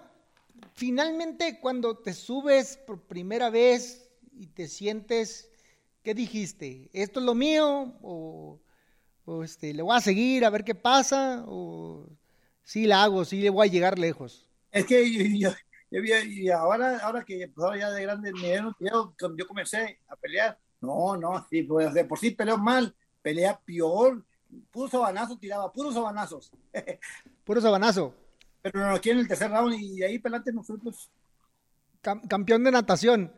finalmente 0.74 1.58
cuando 1.60 1.96
te 1.96 2.12
subes 2.12 2.76
por 2.76 3.00
primera 3.00 3.50
vez 3.50 4.10
y 4.32 4.46
te 4.46 4.68
sientes, 4.68 5.50
¿qué 6.02 6.14
dijiste? 6.14 6.88
¿Esto 6.92 7.20
es 7.20 7.26
lo 7.26 7.34
mío? 7.34 7.94
¿O, 8.02 8.60
este, 9.44 9.74
le 9.74 9.82
voy 9.82 9.96
a 9.96 10.00
seguir 10.00 10.44
a 10.44 10.50
ver 10.50 10.64
qué 10.64 10.74
pasa? 10.74 11.44
¿O 11.46 12.06
sí 12.62 12.86
la 12.86 13.02
hago, 13.02 13.24
sí 13.24 13.40
le 13.40 13.50
voy 13.50 13.68
a 13.68 13.70
llegar 13.70 13.98
lejos? 13.98 14.48
Es 14.70 14.86
que 14.86 15.38
yo, 15.38 15.50
y 15.90 16.48
ahora, 16.50 16.98
ahora 16.98 17.24
que 17.24 17.48
pues 17.48 17.64
ahora 17.64 17.78
ya 17.78 17.90
de 17.90 18.02
grande 18.02 18.32
yo, 18.78 19.14
yo 19.36 19.46
comencé 19.46 20.00
a 20.08 20.16
pelear, 20.16 20.58
no, 20.80 21.16
no, 21.16 21.46
sí, 21.50 21.62
pues 21.62 21.92
de 21.94 22.04
por 22.04 22.18
sí 22.18 22.30
peleó 22.30 22.58
mal, 22.58 22.94
pelea 23.22 23.58
peor, 23.64 24.24
puro 24.70 24.88
sabanazo 24.88 25.38
tiraba, 25.38 25.72
puros 25.72 25.94
sabanazos. 25.94 26.50
puro 27.44 27.60
sabanazo. 27.60 28.14
Pero 28.62 28.80
no, 28.80 28.94
aquí 28.94 29.10
en 29.10 29.18
el 29.18 29.28
tercer 29.28 29.50
round 29.50 29.74
y 29.74 30.02
ahí 30.02 30.18
pelante 30.18 30.52
nos 30.52 30.66
fuimos. 30.66 31.10
campeón 32.02 32.64
de 32.64 32.70
natación. 32.70 33.32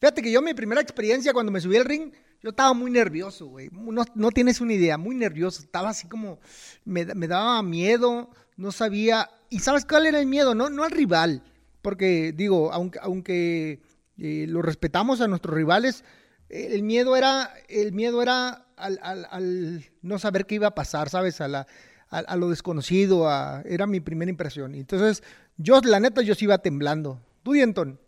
Fíjate 0.00 0.22
que 0.22 0.32
yo 0.32 0.42
mi 0.42 0.54
primera 0.54 0.80
experiencia 0.80 1.32
cuando 1.32 1.52
me 1.52 1.60
subí 1.60 1.76
al 1.76 1.84
ring, 1.84 2.12
yo 2.42 2.50
estaba 2.50 2.74
muy 2.74 2.90
nervioso, 2.90 3.46
güey. 3.46 3.70
No, 3.70 4.04
no, 4.14 4.30
tienes 4.32 4.60
una 4.60 4.72
idea, 4.72 4.98
muy 4.98 5.14
nervioso. 5.14 5.62
Estaba 5.62 5.90
así 5.90 6.08
como, 6.08 6.40
me, 6.84 7.04
daba 7.04 7.62
miedo, 7.62 8.28
no 8.56 8.72
sabía. 8.72 9.30
¿Y 9.48 9.60
sabes 9.60 9.84
cuál 9.84 10.06
era 10.06 10.18
el 10.18 10.26
miedo? 10.26 10.54
No, 10.54 10.68
no 10.68 10.82
al 10.82 10.90
rival, 10.90 11.44
porque 11.82 12.32
digo, 12.32 12.72
aunque, 12.72 12.98
aunque 13.00 13.82
eh, 14.18 14.46
lo 14.48 14.60
respetamos 14.60 15.20
a 15.20 15.28
nuestros 15.28 15.54
rivales, 15.54 16.04
el 16.52 16.82
miedo 16.82 17.16
era, 17.16 17.54
el 17.68 17.92
miedo 17.92 18.22
era 18.22 18.66
al, 18.76 19.84
no 20.02 20.18
saber 20.18 20.46
qué 20.46 20.56
iba 20.56 20.68
a 20.68 20.74
pasar, 20.74 21.08
¿sabes? 21.08 21.40
A, 21.40 21.48
la, 21.48 21.66
a, 22.10 22.36
lo 22.36 22.50
desconocido, 22.50 23.28
era 23.64 23.86
mi 23.86 24.00
primera 24.00 24.30
impresión. 24.30 24.74
Entonces, 24.74 25.22
yo, 25.56 25.80
la 25.82 25.98
neta, 25.98 26.20
yo 26.20 26.34
sí 26.34 26.44
iba 26.44 26.58
temblando. 26.58 27.20
¿Tú, 27.42 27.52
Dienton? 27.52 27.98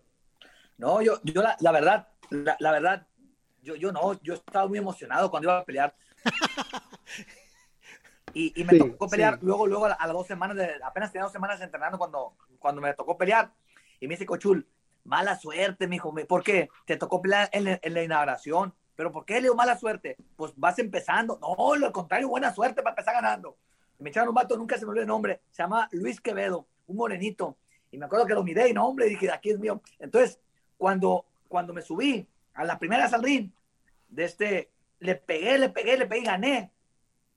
No, 0.76 1.00
yo, 1.00 1.20
yo 1.22 1.42
la, 1.42 1.72
verdad, 1.72 2.08
la, 2.30 2.72
verdad, 2.72 3.06
yo, 3.62 3.76
yo 3.76 3.92
no, 3.92 4.20
yo 4.22 4.34
estaba 4.34 4.68
muy 4.68 4.78
emocionado 4.78 5.30
cuando 5.30 5.48
iba 5.48 5.58
a 5.58 5.64
pelear. 5.64 5.96
y, 8.34 8.52
me 8.64 8.78
tocó 8.78 9.08
pelear 9.08 9.38
luego, 9.40 9.66
luego 9.66 9.86
a, 9.86 10.06
las 10.06 10.12
dos 10.12 10.26
semanas, 10.26 10.56
de, 10.56 10.70
apenas 10.84 11.10
tenía 11.10 11.24
dos 11.24 11.32
semanas 11.32 11.60
entrenando 11.62 11.96
cuando, 11.96 12.36
cuando 12.58 12.82
me 12.82 12.92
tocó 12.92 13.16
pelear. 13.16 13.54
Y 14.00 14.06
me 14.06 14.14
dice, 14.14 14.26
Cochul, 14.26 14.66
mala 15.04 15.36
suerte, 15.36 15.86
mijo. 15.86 16.14
¿Por 16.26 16.42
qué? 16.42 16.68
Te 16.86 16.96
tocó 16.96 17.22
en, 17.52 17.94
la 17.94 18.02
inauguración. 18.02 18.74
¿Pero 18.96 19.12
por 19.12 19.24
qué 19.24 19.34
le 19.34 19.42
dio 19.42 19.54
mala 19.54 19.76
suerte? 19.76 20.16
Pues 20.36 20.52
vas 20.56 20.78
empezando. 20.78 21.38
No, 21.40 21.76
lo 21.76 21.92
contrario, 21.92 22.28
buena 22.28 22.52
suerte 22.52 22.82
para 22.82 22.92
empezar 22.92 23.14
ganando. 23.14 23.56
Me 23.98 24.10
echaron 24.10 24.30
un 24.30 24.34
vato, 24.34 24.56
nunca 24.56 24.76
se 24.76 24.84
me 24.84 24.90
olvidó 24.90 25.02
el 25.02 25.08
nombre. 25.08 25.40
Se 25.50 25.62
llama 25.62 25.88
Luis 25.92 26.20
Quevedo, 26.20 26.66
un 26.86 26.96
morenito. 26.96 27.56
Y 27.90 27.98
me 27.98 28.06
acuerdo 28.06 28.26
que 28.26 28.34
lo 28.34 28.42
miré 28.42 28.68
y 28.68 28.72
no, 28.72 28.86
hombre, 28.86 29.06
dije, 29.06 29.30
aquí 29.30 29.50
es 29.50 29.58
mío. 29.58 29.80
Entonces, 29.98 30.40
cuando, 30.76 31.26
cuando 31.48 31.72
me 31.72 31.82
subí 31.82 32.26
a 32.54 32.64
la 32.64 32.78
primera 32.78 33.06
ring, 33.18 33.50
de 34.08 34.24
este, 34.24 34.70
le 35.00 35.14
pegué, 35.14 35.58
le 35.58 35.68
pegué, 35.68 35.96
le 35.96 36.06
pegué 36.06 36.20
y 36.22 36.24
gané. 36.24 36.72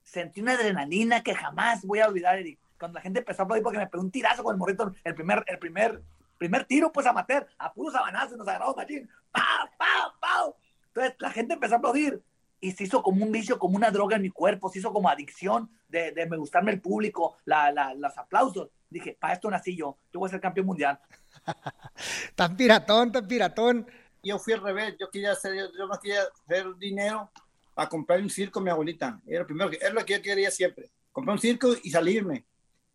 Sentí 0.02 0.40
una 0.40 0.54
adrenalina 0.54 1.22
que 1.22 1.34
jamás 1.34 1.84
voy 1.84 2.00
a 2.00 2.08
olvidar, 2.08 2.38
Eric. 2.38 2.58
Cuando 2.78 2.96
la 2.96 3.02
gente 3.02 3.20
empezó 3.20 3.42
a 3.42 3.44
aplaudir 3.44 3.62
porque 3.62 3.78
me 3.78 3.86
pegó 3.88 4.02
un 4.02 4.10
tirazo 4.10 4.42
con 4.42 4.54
el 4.54 4.58
morrito, 4.58 4.92
el 5.04 5.14
primer, 5.14 5.44
el 5.46 5.58
primer 5.58 6.02
Primer 6.38 6.64
tiro, 6.64 6.92
pues, 6.92 7.06
a 7.06 7.12
matar, 7.12 7.46
a 7.58 7.72
puros 7.72 7.92
sabanazos, 7.92 8.38
nos 8.38 8.48
agarramos 8.48 8.76
machín. 8.76 9.08
¡Pau, 9.32 9.68
pau, 9.76 10.12
pau! 10.20 10.56
Entonces, 10.86 11.16
la 11.18 11.30
gente 11.30 11.54
empezó 11.54 11.74
a 11.74 11.78
aplaudir 11.78 12.22
y 12.60 12.72
se 12.72 12.84
hizo 12.84 13.02
como 13.02 13.24
un 13.24 13.32
vicio, 13.32 13.58
como 13.58 13.76
una 13.76 13.90
droga 13.90 14.16
en 14.16 14.22
mi 14.22 14.30
cuerpo, 14.30 14.68
se 14.68 14.78
hizo 14.78 14.92
como 14.92 15.08
adicción 15.08 15.70
de, 15.88 16.12
de 16.12 16.26
me 16.26 16.36
gustarme 16.36 16.72
el 16.72 16.80
público, 16.80 17.38
la, 17.44 17.70
la, 17.70 17.94
los 17.94 18.16
aplausos. 18.16 18.70
Dije, 18.88 19.16
para 19.18 19.34
esto 19.34 19.50
nací 19.50 19.76
yo, 19.76 19.98
yo 20.12 20.20
voy 20.20 20.28
a 20.28 20.30
ser 20.30 20.40
campeón 20.40 20.66
mundial. 20.66 20.98
tan 22.34 22.56
piratón, 22.56 23.12
tan 23.12 23.28
piratón. 23.28 23.86
Yo 24.22 24.38
fui 24.38 24.54
al 24.54 24.62
revés, 24.62 24.96
yo 24.98 25.10
quería 25.10 25.32
hacer, 25.32 25.54
yo, 25.54 25.86
no 25.86 25.98
quería 26.00 26.22
hacer 26.44 26.74
dinero 26.76 27.30
para 27.74 27.88
comprar 27.88 28.20
un 28.20 28.30
circo 28.30 28.58
a 28.58 28.62
mi 28.62 28.70
abuelita. 28.70 29.20
Era 29.26 29.40
lo 29.40 29.46
primero, 29.46 29.70
era 29.72 29.90
lo 29.90 30.04
que 30.04 30.14
yo 30.14 30.22
quería 30.22 30.50
siempre. 30.50 30.90
Comprar 31.12 31.34
un 31.34 31.40
circo 31.40 31.68
y 31.82 31.90
salirme 31.90 32.47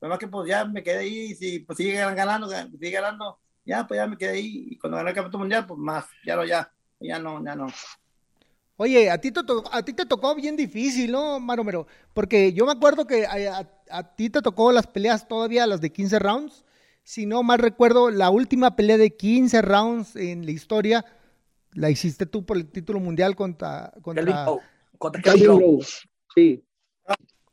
más 0.10 0.20
que 0.20 0.28
pues 0.28 0.50
ya 0.50 0.66
me 0.66 0.84
quedé 0.84 1.00
ahí, 1.00 1.36
si 1.36 1.60
pues 1.60 1.78
sigue 1.78 1.94
ganando, 1.94 2.50
sigue 2.50 2.92
ganando, 2.92 3.40
ya 3.66 3.88
pues 3.88 3.98
ya 3.98 4.08
me 4.08 4.18
quedé 4.18 4.32
ahí. 4.32 4.68
Y 4.72 4.78
cuando 4.78 4.98
gané 4.98 5.10
el 5.10 5.16
campeonato 5.16 5.40
mundial, 5.40 5.66
pues 5.68 5.80
más, 5.80 6.06
ya 6.26 6.36
no, 6.36 6.46
ya, 6.46 6.72
ya 7.00 7.20
no, 7.20 7.44
ya 7.44 7.56
no. 7.56 7.68
Oye, 8.76 9.10
a 9.12 9.20
ti, 9.20 9.32
te 9.32 9.44
tocó, 9.44 9.70
a 9.72 9.84
ti 9.84 9.94
te 9.94 10.06
tocó 10.06 10.36
bien 10.36 10.56
difícil, 10.58 11.12
¿no, 11.12 11.40
Maromero? 11.40 11.88
Porque 12.14 12.54
yo 12.54 12.66
me 12.66 12.72
acuerdo 12.72 13.06
que 13.06 13.26
a, 13.26 13.68
a, 13.90 14.16
ti 14.16 14.30
te 14.30 14.42
tocó 14.42 14.72
las 14.72 14.88
peleas 14.88 15.28
todavía, 15.28 15.68
las 15.68 15.80
de 15.80 15.92
15 15.92 16.20
rounds. 16.20 16.66
Si 17.04 17.26
no 17.26 17.44
mal 17.44 17.60
recuerdo, 17.60 18.10
la 18.10 18.30
última 18.30 18.76
pelea 18.76 18.98
de 18.98 19.16
15 19.16 19.62
rounds 19.62 20.16
en 20.16 20.46
la 20.46 20.52
historia 20.52 21.06
la 21.74 21.90
hiciste 21.90 22.26
tú 22.26 22.46
por 22.46 22.58
el 22.58 22.68
título 22.68 23.00
mundial 23.00 23.36
contra... 23.36 23.92
Contra, 24.02 24.48
contra 24.98 25.34
Sí. 26.36 26.64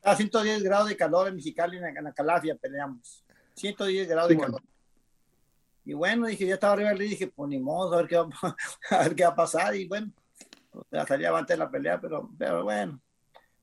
A 0.03 0.17
110 0.17 0.63
grados 0.63 0.89
de 0.89 0.97
calor 0.97 1.29
en 1.29 1.37
Mexicali, 1.37 1.77
en 1.77 2.05
la 2.05 2.13
Calafia 2.13 2.55
peleamos. 2.55 3.25
110 3.55 4.09
grados 4.09 4.31
de 4.31 4.39
calor. 4.39 4.63
Y 5.85 5.93
bueno, 5.93 6.27
dije, 6.27 6.47
ya 6.47 6.55
estaba 6.55 6.75
arriba 6.75 6.95
y 6.95 7.09
dije, 7.09 7.27
pues 7.27 7.49
ni 7.49 7.59
modo, 7.59 7.95
a 7.95 7.97
ver 7.99 8.07
qué 8.07 8.17
va, 8.17 8.29
a, 8.91 8.99
ver 9.03 9.15
qué 9.15 9.25
va 9.25 9.31
a 9.31 9.35
pasar. 9.35 9.75
Y 9.75 9.87
bueno, 9.87 10.11
ya 10.91 11.07
salía 11.07 11.37
antes 11.37 11.57
de 11.57 11.65
la 11.65 11.71
pelea, 11.71 12.01
pero, 12.01 12.31
pero 12.39 12.65
bueno, 12.65 13.01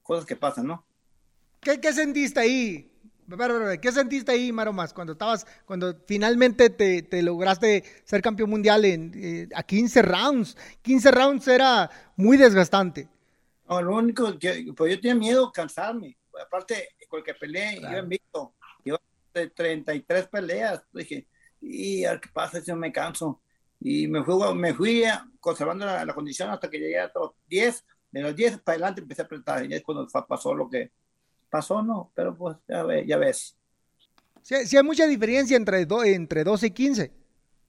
cosas 0.03 0.25
que 0.25 0.35
pasan, 0.35 0.67
¿no? 0.67 0.85
¿Qué, 1.59 1.79
qué 1.79 1.93
sentiste 1.93 2.39
ahí? 2.39 2.91
¿Qué 3.81 3.91
sentiste 3.91 4.31
ahí, 4.31 4.53
Maromas, 4.53 4.93
cuando 4.93 5.13
estabas, 5.13 5.45
cuando 5.65 5.93
finalmente 6.05 6.69
te, 6.69 7.01
te 7.01 7.21
lograste 7.21 7.83
ser 8.05 8.21
campeón 8.21 8.49
mundial 8.49 8.85
en, 8.85 9.11
eh, 9.15 9.49
a 9.53 9.63
15 9.63 10.01
rounds? 10.01 10.57
15 10.81 11.11
rounds 11.11 11.47
era 11.49 11.89
muy 12.15 12.37
desgastante. 12.37 13.09
No, 13.67 13.81
lo 13.81 13.97
único 13.97 14.39
que, 14.39 14.71
pues 14.75 14.95
yo 14.95 15.01
tenía 15.01 15.15
miedo 15.15 15.51
cansarme 15.51 16.17
aparte, 16.41 16.95
con 17.07 17.19
el 17.19 17.25
que 17.25 17.33
peleé, 17.33 17.79
yo 17.81 17.97
invito, 17.97 18.53
yo 18.83 18.97
de 19.33 19.49
33 19.49 20.27
peleas, 20.27 20.83
dije, 20.93 21.27
y 21.61 22.05
a 22.05 22.11
ver 22.11 22.21
qué 22.21 22.29
pasa 22.33 22.61
si 22.61 22.71
no 22.71 22.77
me 22.77 22.91
canso. 22.91 23.41
Y 23.79 24.07
me 24.07 24.23
fui, 24.23 24.55
me 24.55 24.73
fui 24.73 25.03
conservando 25.39 25.85
la, 25.85 26.13
condición 26.13 26.49
hasta 26.49 26.69
que 26.69 26.79
llegué 26.79 26.99
a 26.99 27.11
los 27.13 27.31
10, 27.47 27.85
de 28.11 28.21
los 28.21 28.35
10 28.35 28.59
para 28.59 28.75
adelante 28.75 29.01
empecé 29.01 29.21
a 29.21 29.25
apretar, 29.25 29.65
y 29.65 29.73
es 29.73 29.83
cuando 29.83 30.07
pasó 30.27 30.53
lo 30.53 30.69
que 30.69 30.91
pasó, 31.49 31.81
¿no? 31.83 32.11
Pero 32.15 32.35
pues 32.35 32.57
ya, 32.67 32.85
ya 33.05 33.17
ves. 33.17 33.57
Sí, 34.41 34.77
hay 34.77 34.83
mucha 34.83 35.05
diferencia 35.05 35.57
entre, 35.57 35.85
do, 35.85 36.03
entre 36.03 36.43
12 36.43 36.67
y 36.67 36.71
15. 36.71 37.11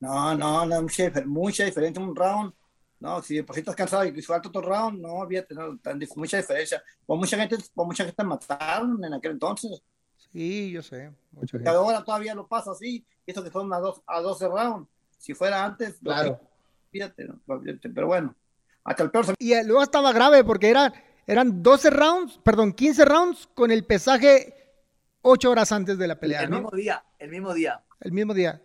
No, 0.01 0.35
no, 0.37 0.65
no, 0.65 0.83
mucha, 0.83 1.13
mucha 1.27 1.65
diferencia. 1.65 2.03
Un 2.03 2.15
round 2.15 2.53
no, 3.01 3.23
si 3.23 3.43
por 3.43 3.55
si 3.55 3.61
estás 3.61 3.77
cansado 3.77 4.05
y 4.05 4.23
falta 4.23 4.49
otro 4.49 4.61
round, 4.61 5.01
no 5.01 5.23
había 5.23 5.47
no, 5.51 5.79
tan, 5.79 6.01
mucha 6.17 6.39
diferencia. 6.39 6.83
Pues 7.07 7.19
mucha 7.19 7.37
gente, 7.37 7.57
pues 7.75 7.87
mucha 7.87 8.05
gente 8.05 8.25
mataron 8.25 9.03
en 9.05 9.15
aquel 9.15 9.33
entonces. 9.33 9.83
Sí, 10.33 10.73
yo 10.73 10.83
sé. 10.83 11.13
Mucha 11.31 11.59
gente. 11.59 11.71
Ahora 11.71 12.05
todavía 12.05 12.35
lo 12.35 12.47
pasa 12.47 12.73
así, 12.73 13.05
esto 13.25 13.45
que 13.45 13.51
son 13.51 13.73
a, 13.73 13.79
dos, 13.79 14.03
a 14.07 14.21
12 14.21 14.49
rounds. 14.49 14.89
Si 15.17 15.35
fuera 15.35 15.65
antes, 15.65 15.99
claro. 16.03 16.41
fíjate, 16.91 17.29
pero 17.95 18.07
bueno, 18.07 18.35
hasta 18.85 19.03
el 19.05 19.11
peor. 19.11 19.27
Y 19.39 19.55
luego 19.65 19.83
estaba 19.83 20.13
grave 20.13 20.45
porque 20.45 20.69
era, 20.69 20.93
eran 21.27 21.63
12 21.63 21.91
rounds, 21.91 22.41
perdón, 22.43 22.73
15 22.73 23.05
rounds 23.05 23.49
con 23.55 23.71
el 23.71 23.85
pesaje 23.85 24.55
8 25.23 25.51
horas 25.51 25.73
antes 25.73 25.99
de 25.99 26.09
la 26.09 26.19
pelea. 26.19 26.43
El, 26.43 26.51
mismo 26.51 26.71
día, 26.71 27.05
el 27.19 27.31
mismo 27.31 27.55
día. 27.55 27.85
El 28.01 28.13
mismo 28.13 28.35
día. 28.35 28.63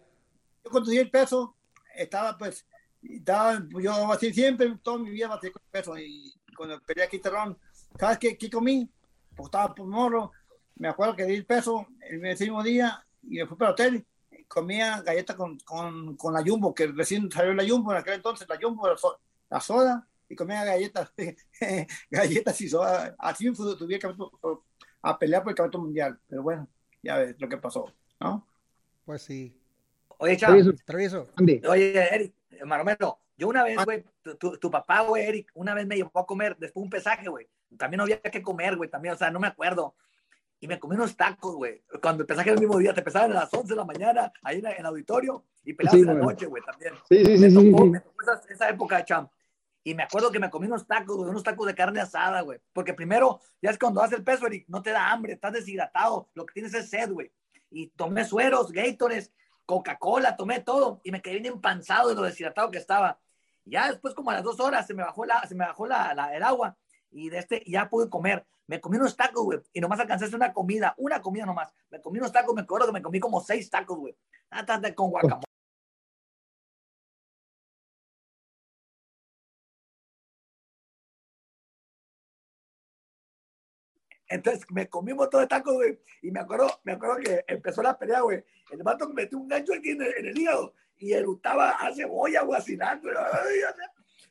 Yo 0.63 0.71
cuando 0.71 0.91
el 0.91 1.09
peso, 1.09 1.55
estaba 1.95 2.37
pues 2.37 2.65
estaba, 3.03 3.61
yo 3.81 4.11
así 4.11 4.33
siempre, 4.33 4.77
toda 4.81 4.99
mi 4.99 5.09
vida 5.09 5.27
batí 5.27 5.51
con 5.51 5.61
peso 5.69 5.97
y 5.97 6.33
cuando 6.55 6.79
peleé 6.81 7.05
aquí 7.05 7.19
Terrón, 7.19 7.57
¿sabes 7.99 8.17
qué, 8.17 8.37
qué 8.37 8.49
comí? 8.49 8.89
Pues 9.35 9.47
estaba 9.47 9.73
por 9.73 9.87
morro, 9.87 10.31
me 10.75 10.87
acuerdo 10.87 11.15
que 11.15 11.25
di 11.25 11.35
el 11.35 11.45
peso 11.45 11.87
el 12.01 12.19
mismo 12.19 12.63
día 12.63 13.05
y 13.23 13.37
me 13.37 13.47
fui 13.47 13.57
para 13.57 13.69
el 13.69 13.73
hotel, 13.73 14.05
comía 14.47 15.01
galletas 15.01 15.35
con, 15.35 15.57
con, 15.59 16.15
con, 16.15 16.33
la 16.33 16.43
Jumbo, 16.43 16.73
que 16.73 16.87
recién 16.87 17.31
salió 17.31 17.53
la 17.53 17.67
Jumbo 17.67 17.91
en 17.91 17.99
aquel 17.99 18.15
entonces, 18.15 18.47
la 18.47 18.59
Jumbo, 18.61 18.87
la, 19.49 19.59
soda, 19.59 20.07
y 20.29 20.35
comía 20.35 20.63
galletas, 20.63 21.11
galletas 22.11 22.61
y 22.61 22.69
soda, 22.69 23.15
así 23.17 23.49
me 23.49 23.55
tuve 23.55 23.99
que 23.99 24.13
a 25.01 25.19
pelear 25.19 25.43
por 25.43 25.51
el 25.51 25.55
campeonato 25.55 25.79
mundial, 25.79 26.19
pero 26.27 26.43
bueno, 26.43 26.67
ya 27.01 27.17
ves 27.17 27.35
lo 27.39 27.49
que 27.49 27.57
pasó, 27.57 27.91
¿no? 28.19 28.47
Pues 29.05 29.21
sí. 29.21 29.53
Oye, 30.17 30.37
Chávez. 30.37 30.65
Oye, 31.67 32.15
Eric, 32.15 32.33
Maromero, 32.65 33.19
yo 33.37 33.47
una 33.47 33.63
vez, 33.63 33.77
ah. 33.79 33.83
güey, 33.83 34.03
tu, 34.39 34.57
tu, 34.57 34.71
papá, 34.71 35.01
güey, 35.01 35.23
Eric, 35.23 35.51
una 35.55 35.73
vez 35.73 35.85
me 35.85 35.95
llevó 35.95 36.19
a 36.19 36.25
comer 36.25 36.55
después 36.57 36.83
un 36.83 36.89
pesaje, 36.89 37.27
güey. 37.27 37.47
También 37.77 37.97
no 37.97 38.03
había 38.03 38.21
que 38.21 38.41
comer, 38.41 38.75
güey, 38.75 38.89
también, 38.89 39.15
o 39.15 39.17
sea, 39.17 39.31
no 39.31 39.39
me 39.39 39.47
acuerdo. 39.47 39.95
Y 40.59 40.67
me 40.67 40.79
comí 40.79 40.95
unos 40.95 41.17
tacos, 41.17 41.55
güey. 41.55 41.83
Cuando 42.01 42.23
el 42.23 42.27
pesaje 42.27 42.55
mismo 42.55 42.77
día, 42.77 42.93
te 42.93 43.01
pesaban 43.01 43.31
a 43.31 43.35
las 43.35 43.53
11 43.53 43.67
de 43.67 43.75
la 43.75 43.83
mañana, 43.83 44.31
ahí 44.43 44.59
en, 44.59 44.65
el 44.65 44.85
auditorio, 44.85 45.43
y 45.65 45.73
peleabas 45.73 46.01
en 46.01 46.07
la 46.07 46.13
noche, 46.13 46.45
güey, 46.45 46.63
también. 46.63 46.93
Sí, 47.09 47.25
sí, 47.25 47.37
sí. 47.37 47.41
Me 47.41 47.71
tocó, 47.71 47.85
Me 47.85 47.99
tocó 47.99 48.21
esa, 48.21 48.41
esa, 48.49 48.69
época 48.69 48.97
de 48.97 49.05
champ. 49.05 49.29
Y 49.83 49.93
me 49.93 50.03
acuerdo 50.03 50.31
que 50.31 50.39
me 50.39 50.49
comí 50.49 50.67
unos 50.67 50.87
tacos, 50.87 51.17
güey, 51.17 51.29
unos 51.29 51.43
tacos 51.43 51.67
de 51.67 51.75
carne 51.75 51.99
asada, 51.99 52.39
güey. 52.41 52.59
Porque 52.71 52.93
primero, 52.93 53.41
ya 53.61 53.71
es 53.71 53.77
cuando 53.77 54.01
haces 54.01 54.19
el 54.19 54.23
peso, 54.23 54.47
Eric, 54.47 54.65
no 54.69 54.81
te 54.81 54.91
da 54.91 55.11
hambre, 55.11 55.33
estás 55.33 55.51
deshidratado, 55.51 56.29
lo 56.33 56.45
que 56.45 56.53
tienes 56.53 56.73
es 56.73 56.89
sed, 56.89 57.11
güey. 57.11 57.29
Y 57.69 57.87
tomé 57.87 58.23
sueros, 58.23 58.71
Gators, 58.71 59.31
Coca-Cola, 59.65 60.35
tomé 60.35 60.59
todo 60.59 61.01
y 61.03 61.11
me 61.11 61.21
quedé 61.21 61.39
bien 61.39 61.53
empanzado 61.53 62.09
de 62.09 62.15
lo 62.15 62.21
deshidratado 62.23 62.71
que 62.71 62.77
estaba. 62.77 63.19
Ya 63.65 63.89
después, 63.89 64.13
como 64.13 64.31
a 64.31 64.33
las 64.33 64.43
dos 64.43 64.59
horas, 64.59 64.85
se 64.85 64.93
me 64.93 65.03
bajó, 65.03 65.25
la, 65.25 65.45
se 65.47 65.55
me 65.55 65.65
bajó 65.65 65.87
la, 65.87 66.13
la, 66.13 66.35
el 66.35 66.43
agua 66.43 66.75
y 67.11 67.29
de 67.29 67.39
este 67.39 67.63
ya 67.65 67.89
pude 67.89 68.09
comer. 68.09 68.45
Me 68.65 68.79
comí 68.79 68.97
unos 68.97 69.15
tacos, 69.15 69.43
güey, 69.43 69.59
y 69.73 69.81
nomás 69.81 69.99
alcancé 69.99 70.25
a 70.25 70.27
hacer 70.27 70.37
una 70.37 70.53
comida, 70.53 70.93
una 70.97 71.21
comida 71.21 71.45
nomás. 71.45 71.71
Me 71.89 72.01
comí 72.01 72.19
unos 72.19 72.31
tacos, 72.31 72.55
me 72.55 72.61
acuerdo 72.61 72.87
que 72.87 72.93
me 72.93 73.01
comí 73.01 73.19
como 73.19 73.41
seis 73.41 73.69
tacos, 73.69 73.97
güey. 73.97 74.15
Con 74.95 75.09
guacamole. 75.11 75.52
Entonces 84.33 84.65
me 84.71 84.89
comí 84.89 85.11
un 85.11 85.19
montón 85.19 85.41
de 85.41 85.47
tacos, 85.47 85.75
güey. 85.75 85.99
Y 86.23 86.31
me 86.31 86.39
acuerdo, 86.39 86.67
me 86.83 86.93
acuerdo 86.93 87.17
que 87.17 87.45
empezó 87.47 87.83
la 87.83 87.95
pelea, 87.95 88.21
güey. 88.21 88.43
El 88.71 88.81
vato 88.81 89.07
me 89.07 89.13
metió 89.13 89.37
un 89.37 89.47
gancho 89.47 89.73
aquí 89.75 89.91
en 89.91 90.01
el, 90.01 90.35
hígado 90.35 90.73
y 90.97 91.13
eructaba 91.13 91.69
a 91.69 91.93
cebolla, 91.93 92.41
güey. 92.41 92.59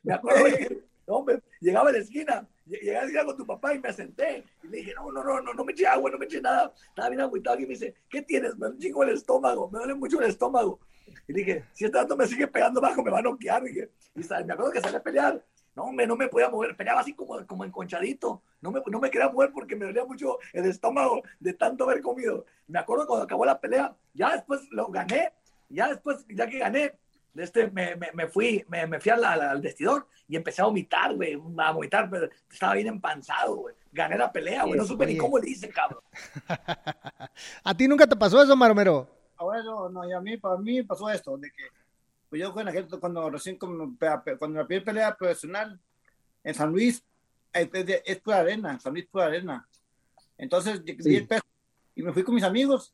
Me 0.03 0.13
acuerdo, 0.13 0.41
güey, 0.41 0.83
hombre, 1.05 1.41
llegaba 1.61 1.89
a 1.89 1.93
la 1.93 1.99
esquina, 1.99 2.45
llegué 2.65 2.97
a 2.97 2.99
la 2.99 3.05
esquina 3.05 3.23
con 3.23 3.37
tu 3.37 3.45
papá 3.45 3.73
y 3.75 3.79
me 3.79 3.93
senté. 3.93 4.43
Y 4.61 4.67
le 4.67 4.77
dije, 4.79 4.93
no, 4.93 5.09
no, 5.09 5.23
no, 5.23 5.39
no, 5.39 5.53
no 5.53 5.63
me 5.63 5.71
eché 5.71 5.87
agua, 5.87 6.11
no 6.11 6.17
me 6.17 6.25
eché 6.25 6.41
nada. 6.41 6.73
Estaba 6.89 7.07
bien 7.07 7.21
agüitado 7.21 7.57
y 7.59 7.61
me 7.61 7.67
dice, 7.69 7.95
¿qué 8.09 8.23
tienes? 8.23 8.57
Me 8.57 8.77
chingo 8.77 9.03
el 9.03 9.11
estómago, 9.11 9.69
me 9.71 9.79
duele 9.79 9.93
mucho 9.93 10.19
el 10.19 10.29
estómago. 10.29 10.81
Y 11.29 11.31
dije, 11.31 11.63
si 11.71 11.85
este 11.85 11.97
vato 11.97 12.17
me 12.17 12.27
sigue 12.27 12.47
pegando 12.47 12.81
bajo, 12.81 13.01
me 13.01 13.09
va 13.09 13.19
a 13.19 13.21
noquear. 13.21 13.63
Dije, 13.63 13.89
y 14.15 14.19
me 14.19 14.53
acuerdo 14.53 14.71
que 14.73 14.81
salí 14.81 14.97
a 14.97 15.03
pelear 15.03 15.41
No, 15.75 15.85
hombre, 15.85 16.05
no 16.05 16.15
me 16.15 16.27
podía 16.27 16.49
mover, 16.49 16.75
peleaba 16.75 17.01
así 17.01 17.13
como, 17.13 17.45
como 17.47 17.65
enconchadito. 17.65 18.43
No 18.61 18.71
me, 18.71 18.81
no 18.85 18.99
me 18.99 19.09
quería 19.09 19.29
mover 19.29 19.51
porque 19.51 19.75
me 19.75 19.85
dolía 19.85 20.05
mucho 20.05 20.37
el 20.53 20.65
estómago 20.65 21.21
de 21.39 21.53
tanto 21.53 21.85
haber 21.85 22.01
comido. 22.01 22.45
Me 22.67 22.79
acuerdo 22.79 23.07
cuando 23.07 23.25
acabó 23.25 23.45
la 23.45 23.59
pelea, 23.59 23.95
ya 24.13 24.33
después 24.33 24.61
lo 24.71 24.87
gané, 24.87 25.33
ya 25.69 25.87
después, 25.87 26.25
ya 26.29 26.47
que 26.47 26.59
gané, 26.59 26.93
este, 27.35 27.71
me, 27.71 27.95
me, 27.95 28.11
me 28.13 28.27
fui, 28.27 28.63
me, 28.67 28.85
me 28.85 28.99
fui 28.99 29.11
al, 29.11 29.23
al, 29.25 29.61
vestidor 29.61 30.07
y 30.27 30.35
empecé 30.35 30.61
a 30.61 30.65
vomitar, 30.65 31.15
güey, 31.15 31.33
a 31.57 31.71
vomitar, 31.71 32.09
pero 32.09 32.29
estaba 32.51 32.75
bien 32.75 32.87
empanzado, 32.87 33.55
güey. 33.55 33.75
Gané 33.91 34.17
la 34.17 34.31
pelea, 34.31 34.63
güey, 34.63 34.77
no 34.77 34.85
supe 34.85 35.05
ni 35.05 35.17
cómo 35.17 35.39
le 35.39 35.49
hice, 35.49 35.69
cabrón. 35.69 36.01
¿A 37.63 37.75
ti 37.75 37.87
nunca 37.87 38.07
te 38.07 38.15
pasó 38.15 38.41
eso, 38.41 38.55
Maromero? 38.55 39.07
Ah, 39.37 39.43
bueno, 39.43 39.89
no, 39.89 40.07
y 40.07 40.13
a 40.13 40.19
mí, 40.19 40.37
para 40.37 40.57
mí 40.57 40.83
pasó 40.83 41.09
esto, 41.09 41.37
de 41.37 41.51
que 41.51 41.63
pues 42.33 42.41
yo 42.41 42.53
cuando, 42.53 42.99
cuando 42.99 43.29
recién, 43.29 43.57
cuando, 43.57 43.91
cuando 44.39 44.59
la 44.59 44.65
primera 44.67 44.85
pelea 44.85 45.15
profesional 45.15 45.79
en 46.43 46.53
San 46.53 46.71
Luis, 46.71 47.03
es, 47.53 47.69
es 48.05 48.19
pura 48.19 48.39
arena, 48.39 48.79
San 48.79 48.93
Luis 48.93 49.05
pura 49.05 49.25
arena. 49.25 49.67
Entonces, 50.37 50.81
sí. 50.99 51.27
y 51.95 52.01
me 52.03 52.11
fui 52.11 52.23
con 52.23 52.35
mis 52.35 52.43
amigos 52.43 52.93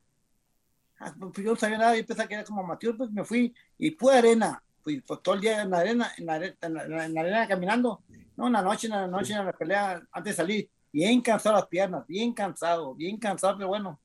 Ah, 0.99 1.13
pues, 1.17 1.45
yo 1.45 1.51
no 1.51 1.55
sabía 1.55 1.77
nada, 1.77 1.95
yo 1.95 2.05
pensaba 2.05 2.27
que 2.27 2.35
era 2.35 2.43
como 2.43 2.61
amateur, 2.61 2.95
pues 2.97 3.09
me 3.11 3.23
fui 3.23 3.53
y 3.77 3.91
fue 3.91 4.17
arena, 4.17 4.61
fui 4.81 4.99
pues, 4.99 5.21
todo 5.21 5.35
el 5.35 5.41
día 5.41 5.61
en 5.61 5.69
la 5.69 5.79
arena, 5.79 6.11
en 6.17 6.25
la, 6.25 6.35
en 6.35 7.13
la, 7.13 7.21
arena 7.21 7.47
caminando, 7.47 8.03
no, 8.35 8.47
en 8.47 8.53
la 8.53 8.61
noche, 8.61 8.87
en 8.87 8.93
la 8.93 9.07
noche, 9.07 9.33
en 9.33 9.45
la 9.45 9.53
pelea, 9.53 10.01
antes 10.11 10.33
de 10.33 10.37
salir, 10.37 10.69
bien 10.91 11.21
cansado 11.21 11.55
las 11.55 11.67
piernas, 11.67 12.05
bien 12.05 12.33
cansado, 12.33 12.93
bien 12.95 13.17
cansado, 13.17 13.55
pero 13.55 13.69
bueno, 13.69 13.97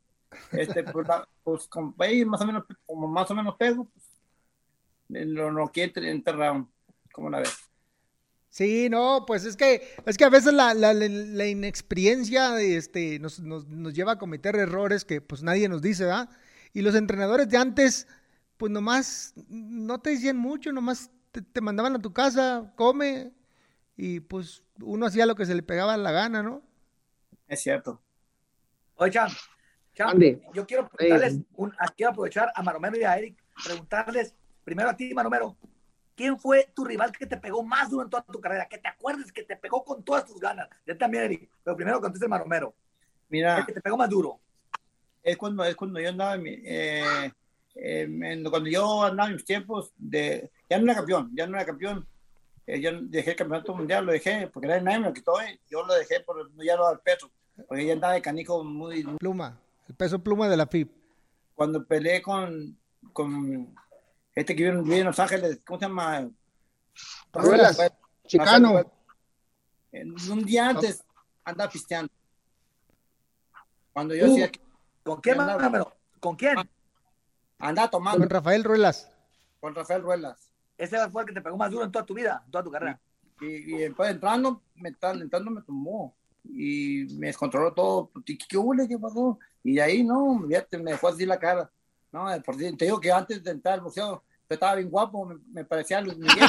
este, 0.53 0.85
pues, 0.85 1.09
pues 1.43 1.67
con, 1.67 1.95
más 1.97 2.41
o 2.41 2.47
menos, 2.47 2.63
como 2.87 3.09
más 3.09 3.29
o 3.29 3.35
menos 3.35 3.57
pego, 3.57 3.87
pues, 3.87 4.07
lo 5.09 5.53
no 5.53 5.69
quiere 5.69 6.11
enterrado, 6.11 6.69
como 7.13 7.29
una 7.29 7.41
vez. 7.41 7.55
Sí, 8.55 8.89
no, 8.89 9.25
pues 9.27 9.45
es 9.45 9.57
que, 9.57 9.97
es 10.07 10.17
que 10.17 10.25
a 10.25 10.29
veces 10.29 10.53
la, 10.53 10.75
la, 10.75 10.95
la 10.95 11.47
inexperiencia 11.47 12.61
este, 12.61 13.19
nos, 13.19 13.41
nos, 13.41 13.67
nos, 13.67 13.95
lleva 13.95 14.13
a 14.13 14.19
cometer 14.19 14.55
errores 14.55 15.05
que 15.05 15.21
pues 15.21 15.43
nadie 15.43 15.69
nos 15.69 15.83
dice, 15.83 16.05
¿verdad? 16.05 16.29
Y 16.73 16.83
los 16.83 16.95
entrenadores 16.95 17.49
de 17.49 17.57
antes, 17.57 18.07
pues 18.57 18.71
nomás 18.71 19.35
no 19.49 20.01
te 20.01 20.11
decían 20.11 20.37
mucho, 20.37 20.71
nomás 20.71 21.11
te, 21.33 21.61
mandaban 21.61 21.97
a 21.97 21.99
tu 21.99 22.13
casa, 22.13 22.73
come, 22.77 23.33
y 23.97 24.21
pues 24.21 24.63
uno 24.81 25.07
hacía 25.07 25.27
lo 25.27 25.35
que 25.35 25.47
se 25.47 25.55
le 25.57 25.65
pegaba 25.65 25.97
la 25.97 26.13
gana, 26.13 26.43
¿no? 26.43 26.63
Es 27.49 27.61
cierto. 27.61 28.01
Oye, 28.95 29.11
Chan, 29.11 29.31
Chan 29.95 30.17
yo 30.53 30.65
quiero 30.65 30.89
preguntarles, 30.89 31.41
un, 31.57 31.73
quiero 31.97 32.13
aprovechar 32.13 32.53
a 32.55 32.63
Maromero 32.63 32.97
y 32.97 33.03
a 33.03 33.19
Eric, 33.19 33.37
preguntarles, 33.65 34.35
primero 34.65 34.91
a 34.91 34.97
ti, 34.97 35.15
Maromero, 35.15 35.57
¿quién 36.17 36.39
fue 36.39 36.71
tu 36.75 36.85
rival 36.85 37.13
que 37.13 37.27
te 37.27 37.37
pegó 37.37 37.63
más 37.63 37.91
duro 37.91 38.05
en 38.05 38.11
toda 38.11 38.23
tu 38.23 38.41
carrera? 38.41 38.67
Que 38.69 38.79
te 38.79 38.89
acuerdes 38.89 39.31
que 39.33 39.43
te 39.43 39.57
pegó 39.57 39.85
con 39.85 40.03
todas 40.03 40.25
tus 40.25 40.41
ganas. 40.41 40.69
Yo 40.87 40.97
también, 40.97 41.25
Eric, 41.25 41.49
pero 41.63 41.77
primero 41.77 42.01
conteste 42.01 42.29
Maromero. 42.29 42.75
Mira. 43.29 43.59
El 43.59 43.67
que 43.67 43.73
te 43.73 43.81
pegó 43.81 43.97
más 43.97 44.11
duro 44.11 44.41
es 45.25 45.37
cuando, 45.39 45.65
es 45.65 45.75
cuando 45.75 45.99
yo 45.99 46.11
andaba 46.11 46.35
en, 46.35 46.45
eh, 46.47 47.33
cuando 48.49 48.69
yo 48.69 49.03
andaba 49.05 49.29
en 49.29 49.37
mis 49.37 49.45
tiempos 49.45 49.93
de, 49.97 50.51
ya 50.69 50.79
no 50.79 50.85
era 50.85 50.97
campeón, 50.97 51.31
ya 51.35 51.47
no 51.47 51.57
era 51.57 51.67
campeón, 51.67 52.07
eh, 52.67 52.81
yo 52.81 52.91
dejé 53.03 53.31
el 53.31 53.37
campeonato 53.37 53.75
mundial, 53.75 54.05
lo 54.05 54.13
dejé, 54.13 54.49
porque 54.49 54.67
era 54.67 54.77
el 54.77 54.85
me 54.85 54.99
lo 54.99 55.15
quitó, 55.15 55.41
eh, 55.41 55.59
yo 55.71 55.85
lo 55.85 55.95
dejé 55.95 56.21
por 56.21 56.51
ya 56.63 56.77
no 56.77 56.87
al 56.87 57.01
peso, 57.01 57.31
porque 57.67 57.87
ya 57.87 57.95
andaba 57.95 58.13
de 58.13 58.23
canico 58.23 58.63
muy, 58.63 59.03
Pluma, 59.19 59.59
el 59.89 59.95
peso 59.95 60.19
pluma 60.19 60.49
de 60.49 60.57
la 60.59 60.67
FIP. 60.67 60.91
Cuando 61.55 61.85
peleé 61.85 62.21
con, 62.21 62.77
con 63.13 63.75
este 64.35 64.57
que 64.57 64.71
vive 64.71 64.99
en 64.99 65.05
Los 65.05 65.19
Ángeles, 65.19 65.61
¿cómo 65.65 65.79
se 65.79 65.87
llama? 65.87 66.29
Ruelas, 67.33 67.79
Chicano. 68.27 68.81
Un 69.93 70.45
día 70.45 70.71
antes 70.71 71.05
andaba 71.45 71.71
pisteando. 71.71 72.13
Cuando 73.93 74.15
yo 74.15 74.27
hacía 74.27 74.51
¿Con 75.05 75.21
quién, 75.21 75.37
¿Con 76.19 76.37
quién? 76.37 76.57
Anda 77.59 77.89
tomando. 77.89 78.21
Con 78.21 78.31
Rafael 78.31 78.65
Ruelas. 78.65 79.11
Con 79.61 79.75
Rafael 79.75 80.03
Ruelas. 80.03 80.51
Ese 80.77 80.99
fue 81.11 81.23
el 81.23 81.29
que 81.29 81.35
te 81.35 81.43
pegó 81.43 81.57
más 81.57 81.71
duro 81.71 81.85
en 81.85 81.93
toda 81.93 82.05
tu 82.05 82.15
vida, 82.15 82.43
en 82.45 82.51
toda 82.51 82.65
tu 82.65 82.71
carrera. 82.71 83.01
Y, 83.41 83.77
después 83.77 84.11
entrando, 84.11 84.63
me, 84.75 84.89
entrando 84.89 85.51
me 85.51 85.63
tomó 85.63 86.17
y 86.45 87.07
me 87.19 87.29
descontroló 87.29 87.73
todo. 87.73 88.11
¿Qué 88.25 88.57
hubo? 88.57 88.75
¿Qué 88.89 88.99
pasó? 88.99 89.39
Y 89.63 89.75
de 89.75 89.83
ahí, 89.83 90.03
no, 90.03 90.35
me 90.37 90.91
dejó 90.91 91.09
así 91.09 91.27
la 91.27 91.39
cara. 91.39 91.71
No, 92.15 92.29
por 92.45 92.57
te 92.57 92.85
digo 92.85 93.01
que 93.01 93.11
antes 93.11 93.43
de 93.43 93.51
entrar 93.51 93.75
al 93.75 93.83
museo, 93.83 94.23
estaba 94.49 94.77
bien 94.77 94.89
guapo, 94.89 95.37
me, 95.51 95.65
parecía 95.65 96.01
Luis 96.01 96.17
Miguel. 96.17 96.47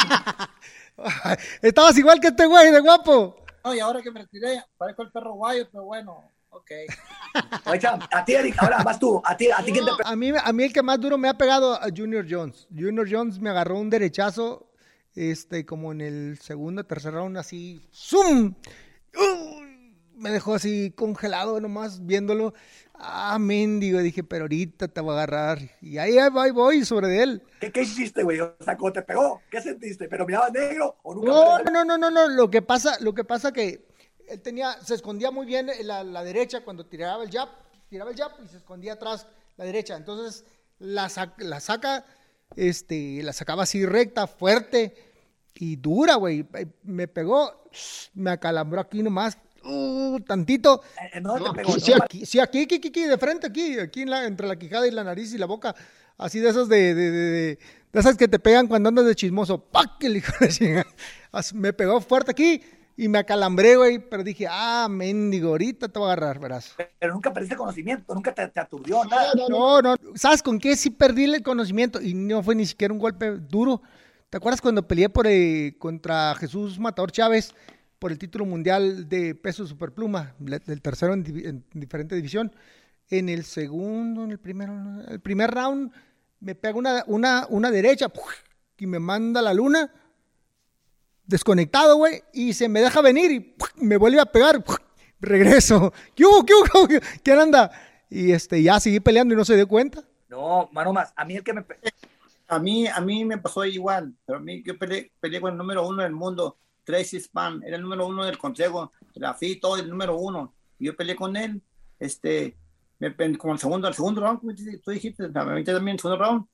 Estabas 1.63 1.97
igual 1.97 2.19
que 2.19 2.27
este 2.27 2.45
güey 2.45 2.69
de 2.69 2.81
guapo. 2.81 3.43
No, 3.63 3.73
y 3.73 3.79
ahora 3.79 3.99
que 4.03 4.11
me 4.11 4.19
retiré, 4.19 4.63
parezco 4.77 5.01
el 5.01 5.11
perro 5.11 5.33
guayo, 5.33 5.67
pero 5.71 5.85
bueno, 5.85 6.23
Ok. 6.51 6.71
Oye, 7.65 7.87
a 8.11 8.23
ti, 8.23 8.33
Eric, 8.33 8.55
ahora 8.59 8.81
vas 8.83 8.97
tú. 8.97 9.21
A 9.25 9.35
ti, 9.35 9.49
a 9.51 9.57
ti, 9.57 9.73
¿quién 9.73 9.85
te 9.85 9.91
a 10.05 10.15
mí, 10.15 10.31
a 10.41 10.53
mí 10.53 10.63
el 10.63 10.71
que 10.71 10.83
más 10.83 11.01
duro 11.01 11.17
me 11.17 11.27
ha 11.27 11.33
pegado 11.33 11.73
a 11.73 11.87
Junior 11.93 12.25
Jones. 12.29 12.67
Junior 12.69 13.07
Jones 13.11 13.39
me 13.39 13.49
agarró 13.49 13.77
un 13.77 13.89
derechazo, 13.89 14.71
este, 15.15 15.65
como 15.65 15.91
en 15.91 15.99
el 15.99 16.37
segundo, 16.39 16.85
tercer 16.85 17.13
round, 17.13 17.37
así, 17.37 17.81
¡zum! 17.91 18.53
Me 20.17 20.31
dejó 20.31 20.55
así 20.55 20.91
congelado 20.95 21.59
nomás 21.59 22.05
viéndolo. 22.05 22.53
Ah, 22.93 23.37
mendigo, 23.39 23.99
dije, 23.99 24.23
pero 24.23 24.45
ahorita 24.45 24.87
te 24.87 25.01
voy 25.01 25.11
a 25.11 25.23
agarrar. 25.23 25.59
Y 25.81 25.97
ahí, 25.97 26.17
voy, 26.31 26.51
voy 26.51 26.85
sobre 26.85 27.21
él. 27.21 27.43
¿Qué, 27.59 27.71
qué 27.71 27.81
hiciste, 27.81 28.23
güey? 28.23 28.39
O 28.39 28.55
sea, 28.61 28.77
¿cómo 28.77 28.93
te 28.93 29.01
pegó? 29.01 29.41
¿Qué 29.49 29.61
sentiste? 29.61 30.07
¿Pero 30.07 30.25
mirabas 30.25 30.53
negro 30.53 30.95
o 31.03 31.13
nunca? 31.13 31.27
No, 31.27 31.59
no, 31.59 31.85
no, 31.85 31.97
no, 31.97 32.09
no. 32.09 32.29
Lo 32.29 32.49
que 32.49 32.61
pasa, 32.61 32.97
lo 33.01 33.13
que 33.13 33.23
pasa 33.23 33.51
que 33.51 33.85
él 34.27 34.41
tenía, 34.41 34.73
se 34.81 34.95
escondía 34.95 35.31
muy 35.31 35.45
bien 35.45 35.69
la, 35.83 36.03
la 36.03 36.23
derecha 36.23 36.63
cuando 36.63 36.85
tiraba 36.85 37.23
el 37.23 37.31
jab, 37.31 37.49
tiraba 37.89 38.11
el 38.11 38.17
jab 38.17 38.31
y 38.43 38.47
se 38.47 38.57
escondía 38.57 38.93
atrás 38.93 39.27
la 39.57 39.65
derecha. 39.65 39.97
Entonces 39.97 40.45
la, 40.79 41.11
la 41.37 41.59
saca, 41.59 42.05
este, 42.55 43.21
la 43.23 43.33
sacaba 43.33 43.63
así 43.63 43.85
recta, 43.85 44.27
fuerte 44.27 44.95
y 45.53 45.75
dura, 45.75 46.15
güey. 46.15 46.45
Me 46.83 47.07
pegó, 47.07 47.69
me 48.13 48.31
acalambró 48.31 48.81
aquí 48.81 49.03
nomás, 49.03 49.37
uh, 49.65 50.19
tantito. 50.21 50.81
Eh, 51.13 51.21
no, 51.21 51.35
te 51.35 51.51
pegó, 51.51 51.79
sí, 51.79 51.93
aquí, 51.93 52.25
sí, 52.25 52.39
aquí, 52.39 52.63
aquí, 52.63 52.75
aquí, 52.87 53.03
de 53.03 53.17
frente, 53.17 53.47
aquí, 53.47 53.79
aquí 53.79 54.01
en 54.03 54.09
la, 54.09 54.25
entre 54.25 54.47
la 54.47 54.55
quijada 54.57 54.87
y 54.87 54.91
la 54.91 55.03
nariz 55.03 55.33
y 55.33 55.37
la 55.37 55.45
boca. 55.45 55.75
Así 56.17 56.39
de 56.39 56.49
esas 56.49 56.69
de, 56.69 56.95
de, 56.95 57.11
de, 57.11 57.29
de, 57.29 57.59
esas 57.93 58.15
que 58.15 58.27
te 58.27 58.39
pegan 58.39 58.67
cuando 58.67 58.89
andas 58.89 59.05
de 59.05 59.15
chismoso. 59.15 59.57
¡Pac! 59.59 60.01
El 60.03 60.17
hijo 60.17 60.31
de 60.39 60.85
Me 61.53 61.73
pegó 61.73 61.99
fuerte 61.99 62.31
aquí 62.31 62.61
y 62.97 63.09
me 63.09 63.19
acalambré, 63.19 63.75
güey, 63.75 63.99
pero 63.99 64.23
dije, 64.23 64.47
ah, 64.49 64.87
mendigo, 64.89 65.49
ahorita 65.49 65.89
te 65.89 65.99
voy 65.99 66.09
a 66.09 66.13
agarrar, 66.13 66.39
verás. 66.39 66.73
Pero 66.99 67.13
nunca 67.13 67.33
perdiste 67.33 67.57
conocimiento, 67.57 68.13
nunca 68.13 68.33
te, 68.33 68.47
te 68.47 68.59
aturdió 68.59 69.03
nada. 69.03 69.33
No, 69.49 69.81
no, 69.81 69.95
¿sabes 70.15 70.41
con 70.41 70.59
qué 70.59 70.75
sí 70.77 70.89
perdí 70.89 71.25
el 71.25 71.43
conocimiento? 71.43 72.01
Y 72.01 72.13
no 72.13 72.41
fue 72.41 72.55
ni 72.55 72.65
siquiera 72.65 72.93
un 72.93 72.99
golpe 72.99 73.31
duro. 73.31 73.81
¿Te 74.29 74.37
acuerdas 74.37 74.61
cuando 74.61 74.87
peleé 74.87 75.09
por, 75.09 75.27
eh, 75.27 75.75
contra 75.77 76.35
Jesús 76.35 76.79
Matador 76.79 77.11
Chávez 77.11 77.53
por 78.05 78.11
el 78.11 78.19
título 78.19 78.45
mundial 78.45 79.09
de 79.09 79.33
peso 79.33 79.65
superpluma, 79.65 80.35
el 80.67 80.79
tercero 80.83 81.15
en, 81.15 81.65
diferente 81.73 82.13
división? 82.13 82.55
En 83.09 83.29
el 83.29 83.43
segundo, 83.43 84.23
en 84.25 84.29
el 84.29 84.37
primero, 84.37 85.01
el 85.07 85.19
primer 85.19 85.49
round, 85.49 85.91
me 86.39 86.53
pega 86.53 86.77
una, 86.77 87.03
una, 87.07 87.47
una 87.49 87.71
derecha 87.71 88.11
y 88.77 88.85
me 88.85 88.99
manda 88.99 89.41
la 89.41 89.55
luna 89.55 89.91
desconectado, 91.25 91.95
güey, 91.95 92.21
y 92.31 92.53
se 92.53 92.69
me 92.69 92.81
deja 92.81 93.01
venir 93.01 93.31
y 93.31 93.55
me 93.77 93.97
vuelve 93.97 94.19
a 94.19 94.27
pegar, 94.27 94.63
regreso. 95.19 95.91
¿Qué 96.15 96.25
hubo? 96.27 96.45
¿Qué 96.45 96.53
hubo? 96.53 96.87
¿Quién 97.23 97.39
anda? 97.39 97.71
Y 98.07 98.33
este, 98.33 98.61
ya 98.61 98.79
seguí 98.79 98.99
peleando 98.99 99.33
y 99.33 99.37
no 99.37 99.45
se 99.45 99.55
dio 99.55 99.67
cuenta. 99.67 100.03
No, 100.29 100.69
mano 100.71 100.93
más, 100.93 101.11
a 101.15 101.25
mí 101.25 101.37
el 101.37 101.43
que 101.43 101.53
me... 101.53 101.65
A 102.49 102.59
mí, 102.59 102.85
a 102.85 103.01
mí 103.01 103.25
me 103.25 103.39
pasó 103.39 103.65
igual, 103.65 104.13
pero 104.27 104.37
a 104.37 104.41
mí 104.43 104.61
yo 104.63 104.77
peleé, 104.77 105.11
peleé 105.19 105.41
con 105.41 105.53
el 105.53 105.57
número 105.57 105.87
uno 105.87 106.03
del 106.03 106.13
mundo, 106.13 106.59
Tracy 106.85 107.19
Span, 107.19 107.61
era 107.63 107.75
el 107.75 107.81
número 107.81 108.07
uno 108.07 108.23
del 108.23 108.37
consejo, 108.37 108.91
la 109.15 109.33
FI, 109.33 109.59
todo 109.59 109.77
el 109.77 109.89
número 109.89 110.15
uno. 110.15 110.53
Y 110.79 110.85
yo 110.85 110.95
peleé 110.95 111.15
con 111.15 111.35
él, 111.35 111.61
este, 111.99 112.55
como 113.37 113.53
el 113.53 113.59
segundo, 113.59 113.87
el 113.87 113.93
segundo 113.93 114.21
round, 114.21 114.39
tú 114.81 114.91
dijiste, 114.91 115.29
también 115.29 115.57
el 115.57 115.99
segundo 115.99 116.17
round, 116.17 116.45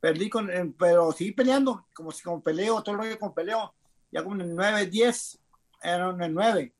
perdí 0.00 0.28
con, 0.28 0.50
pero 0.78 1.12
seguí 1.12 1.32
peleando, 1.32 1.86
como 1.94 2.10
si 2.10 2.22
como 2.22 2.42
peleo, 2.42 2.82
todo 2.82 2.96
el 2.96 3.02
rollo 3.02 3.18
con 3.18 3.32
peleo, 3.32 3.72
ya 4.10 4.22
como 4.22 4.34
en 4.34 4.42
el 4.42 4.56
9, 4.56 4.86
10, 4.86 5.38
era 5.82 6.10
en 6.10 6.22
el 6.22 6.34
9. 6.34 6.74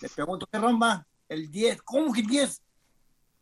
Le 0.00 0.08
pregunto, 0.08 0.46
¿qué 0.50 0.58
romba? 0.58 1.06
El 1.28 1.50
10, 1.50 1.82
¿cómo 1.82 2.12
que 2.12 2.22
10? 2.22 2.62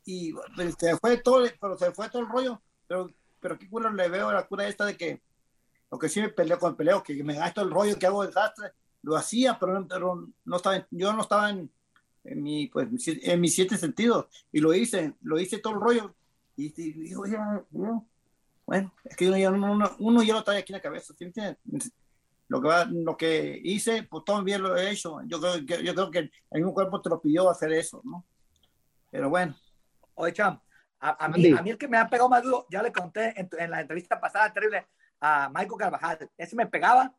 Y 0.07 0.33
pues, 0.33 0.75
se 0.79 0.97
fue 0.97 1.19
todo, 1.19 1.47
pero 1.61 1.77
se 1.77 1.93
fue 1.93 2.09
todo 2.09 2.23
el 2.23 2.29
rollo. 2.29 2.61
Pero, 2.89 3.11
pero 3.41 3.59
qué 3.59 3.69
cura 3.69 3.93
le 3.93 4.09
veo 4.09 4.33
la 4.33 4.47
cura 4.47 4.67
esta 4.67 4.85
de 4.85 4.97
que 4.97 5.21
lo 5.91 5.99
que 5.99 6.09
sí 6.09 6.21
me 6.21 6.29
peleo 6.29 6.59
con 6.59 6.71
el 6.71 6.77
peleo, 6.77 7.03
que 7.03 7.23
me 7.25 7.35
gasto 7.35 7.63
el 7.63 7.71
rollo, 7.71 7.99
que 7.99 8.07
hago 8.07 8.25
desastre, 8.25 8.73
lo 9.03 9.17
hacía, 9.17 9.59
pero, 9.59 9.87
pero 9.89 10.29
no 10.45 10.57
estaba, 10.57 10.87
yo 10.91 11.13
no 11.13 11.23
estaba 11.23 11.51
en, 11.51 11.71
en, 12.25 12.43
mi, 12.43 12.69
pues, 12.69 12.89
en 13.07 13.41
mis 13.41 13.55
siete 13.55 13.77
sentidos. 13.77 14.27
Y 14.53 14.61
lo 14.61 14.75
hice, 14.75 15.15
lo 15.23 15.39
hice 15.39 15.59
todo 15.59 15.75
el 15.75 15.81
rollo. 15.81 16.15
Y, 16.57 16.71
digo, 16.71 17.27
ya, 17.27 17.65
bueno, 18.67 18.95
es 19.05 19.17
que 19.17 19.29
uno, 19.29 19.73
uno, 19.73 19.97
uno, 19.99 20.23
ya 20.23 20.35
lo 20.35 20.45
trae 20.45 20.59
aquí 20.59 20.73
en 20.73 20.77
la 20.79 20.83
cabeza, 20.83 21.15
¿sí 21.19 21.33
lo 22.51 22.61
que, 22.61 22.67
va, 22.67 22.85
lo 22.85 23.17
que 23.17 23.61
hice, 23.63 24.03
pues 24.03 24.25
todo 24.25 24.43
bien 24.43 24.61
lo 24.61 24.77
he 24.77 24.91
hecho. 24.91 25.21
Yo 25.27 25.41
creo, 25.41 25.65
que, 25.65 25.85
yo 25.85 25.95
creo 25.95 26.11
que 26.11 26.19
el 26.19 26.31
mismo 26.51 26.75
cuerpo 26.75 27.01
te 27.01 27.09
lo 27.09 27.21
pidió 27.23 27.49
hacer 27.49 27.73
eso, 27.73 28.01
¿no? 28.05 28.27
Pero 29.09 29.31
bueno. 29.31 29.55
Oye, 30.15 30.33
Cham, 30.33 30.61
a, 30.99 31.29
mí, 31.29 31.53
a 31.53 31.63
mí 31.63 31.71
el 31.71 31.79
que 31.79 31.87
me 31.87 31.97
ha 31.97 32.11
pegado 32.11 32.29
más 32.29 32.43
duro, 32.43 32.67
ya 32.69 32.83
le 32.83 32.91
conté 32.91 33.35
en, 33.37 33.71
la 33.71 33.81
entrevista 33.81 34.21
pasada 34.21 34.53
terrible 34.53 34.89
a 35.21 35.49
Michael 35.49 35.79
Carvajal. 35.79 36.31
Ese 36.37 36.57
me 36.57 36.67
pegaba 36.67 37.15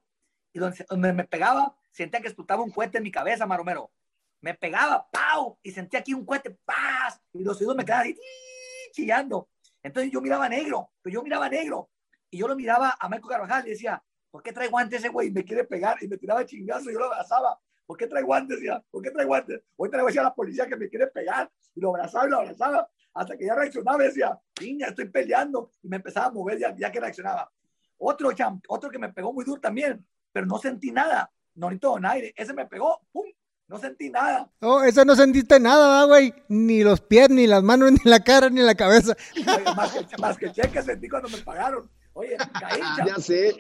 y 0.53 0.59
donde, 0.59 1.13
me 1.13 1.23
pegaba, 1.23 1.75
sentía 1.91 2.19
que 2.19 2.27
explotaba 2.27 2.63
un 2.63 2.71
cohete 2.71 2.97
en 2.97 3.03
mi 3.03 3.11
cabeza, 3.11 3.45
Maromero. 3.45 3.91
Me 4.41 4.53
pegaba, 4.53 5.07
¡pau! 5.11 5.57
Y 5.63 5.71
sentía 5.71 5.99
aquí 5.99 6.13
un 6.13 6.25
cohete, 6.25 6.57
¡paz! 6.65 7.21
Y 7.31 7.43
los 7.43 7.59
oídos 7.61 7.75
me 7.75 7.85
quedaban 7.85 8.13
chillando. 8.91 9.49
Entonces 9.83 10.11
yo 10.11 10.19
miraba 10.19 10.49
negro, 10.49 10.91
pero 11.01 11.13
yo 11.13 11.23
miraba 11.23 11.47
negro. 11.47 11.89
Y 12.29 12.37
yo 12.39 12.47
lo 12.47 12.55
miraba 12.55 12.97
a 12.99 13.07
Michael 13.07 13.29
Carvajal 13.29 13.67
y 13.67 13.71
decía, 13.71 14.03
¿por 14.29 14.41
qué 14.41 14.51
trae 14.51 14.67
guantes 14.67 14.99
ese 14.99 15.09
güey? 15.09 15.31
Me 15.31 15.43
quiere 15.43 15.63
pegar 15.63 15.97
y 16.01 16.07
me 16.07 16.17
tiraba 16.17 16.45
chingazo 16.45 16.89
y 16.89 16.93
yo 16.93 16.99
lo 16.99 17.05
abrazaba. 17.05 17.59
¿Por 17.85 17.97
qué 17.97 18.07
trae 18.07 18.23
guantes? 18.23 18.59
Ya? 18.61 18.81
¿Por 18.89 19.01
qué 19.01 19.11
trae 19.11 19.25
guantes? 19.25 19.61
Hoy 19.75 19.89
traigo 19.89 20.07
a 20.07 20.23
la 20.23 20.33
policía 20.33 20.65
que 20.65 20.77
me 20.77 20.89
quiere 20.89 21.07
pegar 21.07 21.51
y 21.75 21.81
lo 21.81 21.89
abrazaba 21.89 22.25
y 22.25 22.29
lo 22.29 22.37
abrazaba 22.37 22.89
hasta 23.13 23.37
que 23.37 23.45
ya 23.45 23.55
reaccionaba 23.55 24.03
y 24.03 24.07
decía, 24.07 24.39
niña, 24.61 24.87
estoy 24.87 25.09
peleando 25.09 25.71
y 25.81 25.89
me 25.89 25.97
empezaba 25.97 26.27
a 26.27 26.31
mover 26.31 26.57
ya, 26.57 26.75
ya 26.75 26.91
que 26.91 26.99
reaccionaba. 26.99 27.51
Otro, 28.03 28.31
otro 28.67 28.89
que 28.89 28.97
me 28.97 29.13
pegó 29.13 29.31
muy 29.31 29.45
duro 29.45 29.61
también, 29.61 30.03
pero 30.31 30.47
no 30.47 30.57
sentí 30.57 30.91
nada. 30.91 31.31
Norito 31.53 31.89
Donaire, 31.89 32.33
ese 32.35 32.51
me 32.51 32.65
pegó, 32.65 32.99
¡pum! 33.11 33.25
No 33.67 33.77
sentí 33.77 34.09
nada. 34.09 34.49
Oh, 34.59 34.81
ese 34.81 35.05
no 35.05 35.15
sentiste 35.15 35.59
nada, 35.59 36.03
güey. 36.05 36.33
Ni 36.49 36.83
los 36.83 36.99
pies, 36.99 37.29
ni 37.29 37.45
las 37.45 37.61
manos, 37.61 37.91
ni 38.03 38.09
la 38.09 38.19
cara, 38.19 38.49
ni 38.49 38.61
la 38.61 38.73
cabeza. 38.73 39.15
más, 39.75 39.93
que, 39.93 40.17
más 40.17 40.37
que 40.37 40.51
cheque 40.51 40.81
sentí 40.81 41.07
cuando 41.07 41.29
me 41.29 41.37
pagaron. 41.37 41.89
Oye, 42.13 42.35
caí, 42.59 42.81
Ya 43.07 43.15
sé. 43.17 43.55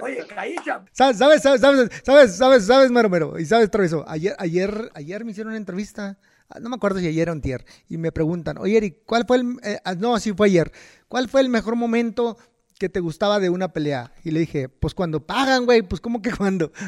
Oye, 0.00 0.26
caí, 0.26 0.56
¿Sabes, 0.92 1.18
sabes, 1.18 1.42
sabes, 1.42 1.60
sabes, 2.02 2.36
sabes, 2.36 2.66
sabes, 2.66 2.90
Maromero? 2.90 3.38
Y 3.38 3.44
sabes, 3.44 3.70
Travieso, 3.70 4.04
ayer, 4.08 4.34
ayer, 4.38 4.90
ayer 4.94 5.24
me 5.24 5.30
hicieron 5.30 5.52
una 5.52 5.58
entrevista, 5.58 6.18
ah, 6.48 6.58
no 6.58 6.70
me 6.70 6.74
acuerdo 6.74 6.98
si 6.98 7.06
ayer 7.06 7.28
o 7.28 7.32
un 7.32 7.40
tier, 7.40 7.64
y 7.88 7.96
me 7.96 8.10
preguntan, 8.10 8.58
oye, 8.58 8.78
Eric, 8.78 9.02
¿cuál 9.06 9.26
fue 9.28 9.36
el, 9.36 9.60
eh, 9.62 9.78
ah, 9.84 9.94
no, 9.94 10.18
sí 10.18 10.32
fue 10.32 10.48
ayer, 10.48 10.72
¿cuál 11.06 11.28
fue 11.28 11.40
el 11.40 11.50
mejor 11.50 11.76
momento 11.76 12.36
que 12.80 12.88
te 12.88 12.98
gustaba 12.98 13.38
de 13.38 13.50
una 13.50 13.72
pelea? 13.74 14.10
Y 14.24 14.30
le 14.30 14.40
dije, 14.40 14.70
pues 14.70 14.94
cuando 14.94 15.24
pagan, 15.24 15.66
güey, 15.66 15.82
pues 15.82 16.00
¿cómo 16.00 16.20
que 16.20 16.32
cuando? 16.32 16.72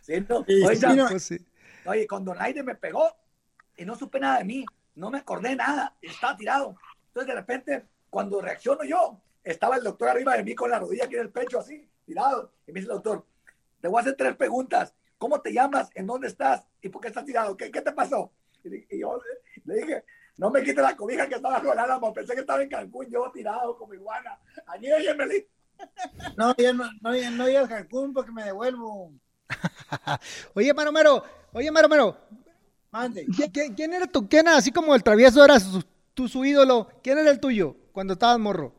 Sí, 0.00 0.12
no, 0.28 0.40
oye, 0.40 1.04
pues, 1.08 1.22
sí. 1.22 1.38
oye, 1.86 2.06
cuando 2.06 2.34
Naide 2.34 2.62
me 2.62 2.74
pegó 2.74 3.10
y 3.74 3.86
no 3.86 3.96
supe 3.96 4.20
nada 4.20 4.38
de 4.38 4.44
mí, 4.44 4.64
no 4.94 5.10
me 5.10 5.18
acordé 5.18 5.56
nada, 5.56 5.96
estaba 6.02 6.36
tirado. 6.36 6.76
Entonces 7.06 7.28
de 7.28 7.40
repente, 7.40 7.84
cuando 8.10 8.40
reacciono 8.42 8.84
yo, 8.84 9.18
estaba 9.42 9.76
el 9.76 9.84
doctor 9.84 10.10
arriba 10.10 10.36
de 10.36 10.44
mí 10.44 10.54
con 10.54 10.70
la 10.70 10.78
rodilla 10.78 11.06
aquí 11.06 11.14
en 11.14 11.22
el 11.22 11.30
pecho, 11.30 11.58
así, 11.58 11.88
tirado. 12.04 12.52
Y 12.66 12.72
me 12.72 12.80
dice 12.80 12.92
el 12.92 12.96
doctor, 12.96 13.26
te 13.80 13.88
voy 13.88 13.98
a 13.98 14.02
hacer 14.02 14.14
tres 14.14 14.36
preguntas. 14.36 14.94
¿Cómo 15.16 15.40
te 15.40 15.52
llamas? 15.52 15.90
¿En 15.94 16.06
dónde 16.06 16.28
estás? 16.28 16.66
¿Y 16.82 16.90
por 16.90 17.00
qué 17.00 17.08
estás 17.08 17.24
tirado? 17.24 17.56
¿Qué, 17.56 17.70
qué 17.70 17.80
te 17.80 17.92
pasó? 17.92 18.30
Y, 18.62 18.98
yo 19.00 19.20
le 19.64 19.74
dije, 19.74 20.04
no 20.36 20.50
me 20.50 20.62
quite 20.62 20.82
la 20.82 20.96
cobija 20.96 21.28
que 21.28 21.36
estaba 21.36 21.62
con 21.62 21.78
Álamo. 21.78 22.12
Pensé 22.12 22.34
que 22.34 22.40
estaba 22.40 22.62
en 22.62 22.68
Cancún, 22.68 23.06
yo 23.08 23.30
tirado 23.32 23.76
como 23.76 23.94
iguana. 23.94 24.38
Allí 24.66 24.88
me 24.88 25.46
No, 26.36 26.54
yo 26.56 26.74
no, 26.74 26.90
no, 27.00 27.30
no 27.30 27.48
iba 27.48 27.60
a 27.60 27.68
Cancún 27.68 28.12
porque 28.12 28.32
me 28.32 28.44
devuelvo. 28.44 29.12
oye, 30.54 30.74
Maromero, 30.74 31.24
oye, 31.52 31.70
Maromero. 31.70 32.16
Mande. 32.90 33.26
¿Quién, 33.52 33.74
quién 33.74 33.92
era 33.92 34.06
tu, 34.06 34.28
quién 34.28 34.48
así 34.48 34.70
como 34.70 34.94
el 34.94 35.02
travieso 35.02 35.44
era 35.44 35.58
su, 35.60 35.84
tu, 36.14 36.28
su 36.28 36.44
ídolo? 36.44 36.88
¿Quién 37.02 37.18
era 37.18 37.30
el 37.30 37.40
tuyo 37.40 37.76
cuando 37.92 38.14
estabas 38.14 38.38
morro? 38.38 38.74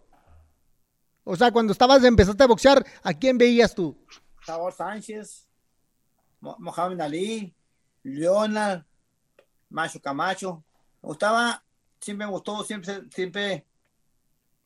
O 1.23 1.35
sea, 1.35 1.51
cuando 1.51 1.73
estabas, 1.73 2.03
empezaste 2.03 2.43
a 2.43 2.47
boxear, 2.47 2.85
¿a 3.01 3.13
quién 3.13 3.37
veías 3.37 3.73
tú? 3.73 3.97
Sabor 4.45 4.73
Sánchez, 4.73 5.47
Mohamed 6.39 7.01
Ali, 7.01 7.55
Leonard, 8.03 8.83
Macho 9.69 9.99
Camacho. 9.99 10.63
Me 11.05 11.09
gustaba, 11.09 11.63
siempre 11.99 12.25
me 12.25 12.31
gustó, 12.31 12.63
siempre, 12.63 13.03
siempre 13.13 13.63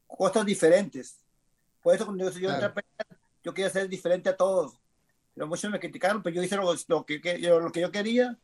cosas 0.08 0.45
diferentes. 0.45 1.19
Por 1.84 1.93
eso 1.93 2.06
cuando 2.06 2.32
yo, 2.32 2.39
yo, 2.39 2.49
yo 3.43 3.54
quería 3.54 3.69
ser 3.69 3.89
diferente 3.89 4.30
a 4.30 4.38
todos. 4.38 4.80
Pero 5.36 5.47
muchos 5.47 5.69
me 5.69 5.82
criticaron, 5.82 6.23
pero 6.23 6.38
yo 6.38 6.41
hice 6.41 6.56
lo, 6.56 7.06
que, 7.06 7.19
lo 7.39 7.71
que 7.73 7.82
yo 7.82 7.91
quería 7.91 8.38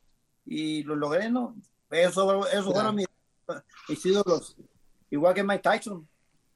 y 0.46 0.84
lo 0.84 0.98
logré, 0.98 1.30
¿no? 1.30 1.56
Eso, 1.90 2.46
eso 2.48 2.74
fueron 2.74 2.96
mis, 2.96 3.08
mis 3.88 4.06
ídolos. 4.06 4.58
Igual 5.10 5.34
que 5.34 5.44
Mike 5.44 5.64
Tyson, 5.64 6.06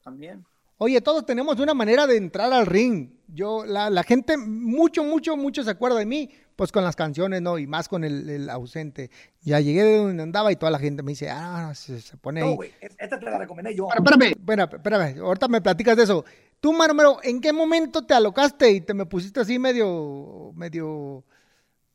también. 0.04 0.46
Oye, 0.78 1.00
todos 1.00 1.26
tenemos 1.26 1.58
una 1.58 1.74
manera 1.74 2.06
de 2.06 2.18
entrar 2.18 2.52
al 2.52 2.66
ring. 2.66 3.12
Yo, 3.30 3.64
la, 3.66 3.90
la, 3.90 4.04
gente, 4.04 4.36
mucho, 4.36 5.06
mucho, 5.06 5.38
mucho 5.38 5.64
se 5.64 5.72
acuerda 5.72 6.00
de 6.00 6.06
mí, 6.06 6.32
pues 6.60 6.74
con 6.74 6.84
las 6.84 6.98
canciones, 6.98 7.42
¿no? 7.42 7.58
Y 7.58 7.68
más 7.68 7.88
con 7.88 8.04
el, 8.04 8.50
ausente. 8.50 9.10
Ya 9.44 9.62
llegué 9.62 9.82
de 9.82 9.98
donde 10.00 10.22
andaba 10.22 10.52
y 10.52 10.58
toda 10.58 10.70
la 10.74 10.78
gente 10.78 11.04
me 11.04 11.14
dice, 11.14 11.30
ah, 11.30 11.72
se, 11.74 12.02
se 12.02 12.18
pone 12.18 12.42
ahí. 12.42 12.50
No, 12.50 12.56
güey, 12.58 12.74
esta 12.82 13.18
te 13.18 13.24
la 13.24 13.38
recomendé 13.38 13.74
yo. 13.74 13.88
espérame. 13.96 14.34
Bueno, 14.42 14.64
espérame, 14.64 15.22
ahorita 15.22 15.48
me 15.48 15.62
platicas 15.62 15.96
de 15.96 16.04
eso. 16.04 16.26
Tú, 16.60 16.74
Maromero, 16.74 17.20
¿en 17.24 17.40
qué 17.40 17.54
momento 17.54 18.06
te 18.06 18.14
alocaste 18.14 18.70
y 18.72 18.82
te 18.82 18.94
me 18.94 19.06
pusiste 19.06 19.40
así 19.40 19.58
medio, 19.58 20.52
medio 20.54 21.24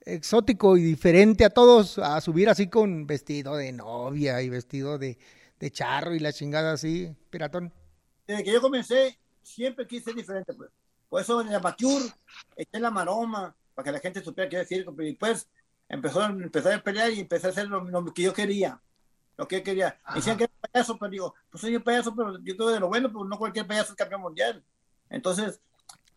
exótico 0.01 0.79
y 0.79 0.83
diferente 0.83 1.45
a 1.45 1.51
todos 1.51 1.99
a 1.99 2.19
subir 2.23 2.49
así 2.49 2.69
con 2.69 3.07
vestido 3.07 3.57
de 3.57 3.71
novia 3.71 4.41
y 4.41 4.49
vestido 4.49 4.97
de, 4.97 5.19
de 5.61 5.71
charro 5.71 6.15
y 6.15 6.21
la 6.21 6.33
chingada 6.33 6.73
así, 6.73 7.15
piratón? 7.29 7.71
desde 8.27 8.45
que 8.45 8.53
yo 8.55 8.63
comencé, 8.63 9.19
siempre 9.43 9.87
quise 9.87 10.05
ser 10.05 10.15
diferente, 10.15 10.55
pues. 10.55 10.71
Por 11.11 11.21
eso 11.21 11.41
en 11.43 11.53
la 11.53 11.61
Mature, 11.61 12.07
eché 12.57 12.81
la 12.81 12.91
maroma, 12.91 13.55
para 13.75 13.85
que 13.85 13.93
la 13.93 14.01
gente 14.01 14.23
supiera 14.23 14.49
qué 14.49 14.59
decir, 14.59 14.87
y 14.87 15.05
después 15.05 15.49
empezó, 15.89 16.25
empezó 16.25 16.73
a 16.73 16.79
pelear 16.79 17.13
y 17.13 17.21
empecé 17.21 17.49
a 17.49 17.51
hacer 17.51 17.69
lo, 17.69 18.13
que 18.13 18.23
yo 18.23 18.33
quería. 18.33 18.81
Lo 19.37 19.49
que 19.49 19.59
yo 19.59 19.65
quería. 19.65 20.01
Decían 20.15 20.37
que 20.37 20.45
era 20.45 20.53
payaso, 20.73 20.99
pero 20.99 21.11
digo, 21.11 21.35
pues 21.51 21.61
soy 21.61 21.75
un 21.77 21.83
payaso, 21.83 22.15
pero 22.15 22.39
yo 22.43 22.57
creo 22.57 22.69
de 22.71 22.81
lo 22.81 22.89
bueno, 22.89 23.09
pero 23.09 23.25
no 23.25 23.39
cualquier 23.39 23.67
payaso 23.67 23.93
es 23.93 23.97
campeón 23.97 24.23
mundial. 24.23 24.63
Entonces, 25.11 25.61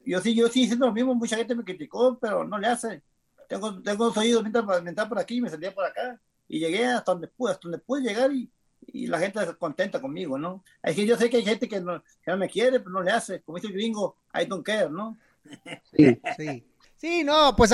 yo 0.05 0.21
sí, 0.21 0.35
yo 0.35 0.47
sí 0.47 0.61
diciendo 0.61 0.85
lo 0.85 0.93
mismo, 0.93 1.15
mucha 1.15 1.35
gente 1.35 1.55
me 1.55 1.63
criticó, 1.63 2.17
pero 2.19 2.43
no 2.43 2.57
le 2.57 2.67
hace. 2.67 3.01
Tengo, 3.49 3.81
tengo 3.81 4.05
dos 4.05 4.17
oídos 4.17 4.41
mientras, 4.43 4.65
mientras 4.83 5.07
por 5.07 5.19
aquí 5.19 5.37
y 5.37 5.41
me 5.41 5.49
salía 5.49 5.73
por 5.73 5.85
acá. 5.85 6.19
Y 6.47 6.59
llegué 6.59 6.85
hasta 6.85 7.11
donde 7.11 7.27
pude, 7.27 7.51
hasta 7.51 7.63
donde 7.63 7.79
pude 7.79 8.01
llegar 8.01 8.31
y, 8.31 8.49
y 8.87 9.07
la 9.07 9.19
gente 9.19 9.39
está 9.39 9.53
contenta 9.55 9.99
conmigo, 9.99 10.37
¿no? 10.37 10.63
Es 10.81 10.95
que 10.95 11.05
yo 11.05 11.17
sé 11.17 11.29
que 11.29 11.37
hay 11.37 11.45
gente 11.45 11.67
que 11.67 11.81
no, 11.81 12.01
que 12.21 12.31
no 12.31 12.37
me 12.37 12.49
quiere, 12.49 12.79
pero 12.79 12.91
no 12.91 13.01
le 13.01 13.11
hace. 13.11 13.41
Como 13.41 13.57
dice 13.57 13.67
el 13.67 13.73
gringo, 13.73 14.15
I 14.33 14.45
don't 14.45 14.65
care, 14.65 14.89
¿no? 14.89 15.17
Sí, 15.91 16.19
sí. 16.37 16.63
Sí, 16.97 17.23
no, 17.23 17.55
pues, 17.55 17.71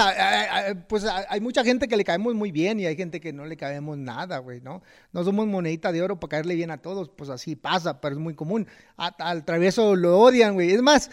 pues 0.90 1.06
hay 1.06 1.40
mucha 1.40 1.64
gente 1.64 1.88
que 1.88 1.96
le 1.96 2.04
caemos 2.04 2.36
muy 2.36 2.52
bien 2.52 2.80
y 2.82 2.86
hay 2.86 2.98
gente 2.98 3.22
que 3.22 3.32
no 3.32 3.46
le 3.46 3.56
caemos 3.56 3.98
nada, 3.98 4.40
güey, 4.40 4.60
¿no? 4.60 4.84
No 5.14 5.24
somos 5.24 5.48
monedita 5.48 5.94
de 5.94 6.02
oro 6.02 6.20
para 6.20 6.32
caerle 6.32 6.56
bien 6.56 6.72
a 6.72 6.82
todos, 6.82 7.10
pues 7.10 7.30
así 7.30 7.56
pasa, 7.56 8.02
pero 8.02 8.16
es 8.16 8.22
muy 8.22 8.36
común. 8.36 8.68
al 8.98 9.46
travieso 9.46 9.96
lo 9.96 10.20
odian, 10.20 10.56
güey. 10.56 10.72
Es 10.72 10.82
más, 10.82 11.10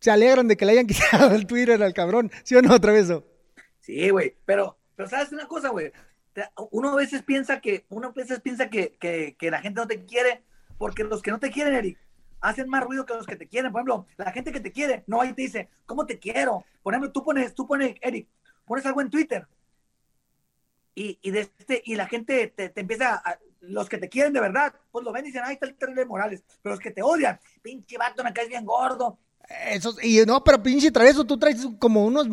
se 0.00 0.10
alegran 0.10 0.48
de 0.48 0.56
que 0.56 0.64
le 0.64 0.72
hayan 0.72 0.86
quitado 0.88 1.34
el 1.34 1.46
Twitter 1.46 1.82
al 1.82 1.94
cabrón, 1.94 2.30
¿sí 2.44 2.56
o 2.56 2.62
no, 2.62 2.80
travieso? 2.80 3.24
Sí, 3.80 4.10
güey, 4.10 4.34
pero, 4.44 4.78
pero 4.96 5.08
sabes 5.08 5.32
una 5.32 5.46
cosa, 5.46 5.68
güey, 5.68 5.92
uno 6.70 6.90
a 6.90 6.96
veces 6.96 7.22
piensa 7.22 7.60
que, 7.60 7.84
uno 7.88 8.08
a 8.08 8.12
veces 8.12 8.40
piensa 8.40 8.70
que, 8.70 8.96
que, 8.98 9.50
la 9.50 9.60
gente 9.60 9.80
no 9.80 9.86
te 9.86 10.04
quiere, 10.04 10.42
porque 10.78 11.04
los 11.04 11.22
que 11.22 11.30
no 11.30 11.38
te 11.38 11.50
quieren, 11.50 11.74
Eric, 11.74 11.98
hacen 12.42 12.68
más 12.68 12.84
ruido 12.84 13.06
que 13.06 13.14
los 13.14 13.26
que 13.26 13.36
te 13.36 13.48
quieren. 13.48 13.72
Por 13.72 13.80
ejemplo, 13.80 14.06
la 14.18 14.32
gente 14.32 14.52
que 14.52 14.60
te 14.60 14.72
quiere, 14.72 15.04
no 15.06 15.20
ahí 15.20 15.32
te 15.32 15.42
dice, 15.42 15.68
¿cómo 15.86 16.04
te 16.04 16.18
quiero? 16.18 16.64
Por 16.82 16.92
ejemplo, 16.92 17.10
tú 17.10 17.24
pones, 17.24 17.54
tú 17.54 17.66
pones, 17.66 17.94
Eric, 18.00 18.28
pones 18.66 18.84
algo 18.84 19.00
en 19.00 19.10
Twitter 19.10 19.46
y, 20.94 21.18
y, 21.22 21.30
de 21.30 21.40
este, 21.40 21.82
y 21.84 21.94
la 21.94 22.06
gente 22.06 22.48
te, 22.48 22.68
te 22.68 22.80
empieza, 22.80 23.14
a, 23.14 23.38
los 23.60 23.88
que 23.88 23.98
te 23.98 24.08
quieren 24.08 24.32
de 24.32 24.40
verdad, 24.40 24.74
pues 24.90 25.04
lo 25.04 25.12
ven 25.12 25.24
y 25.24 25.28
dicen, 25.28 25.42
ay, 25.44 25.54
está 25.54 25.66
el 25.66 25.74
terrible 25.74 26.04
Morales. 26.04 26.42
Pero 26.62 26.74
los 26.74 26.80
que 26.80 26.90
te 26.90 27.02
odian, 27.02 27.38
pinche 27.62 27.96
vato, 27.96 28.22
me 28.24 28.32
caes 28.32 28.48
bien 28.48 28.66
gordo. 28.66 29.18
Eso, 29.68 29.94
y 30.02 30.24
no, 30.26 30.42
pero 30.42 30.62
pinche 30.62 30.90
eso, 31.08 31.24
tú 31.24 31.38
traes 31.38 31.66
como 31.78 32.04
unos, 32.04 32.28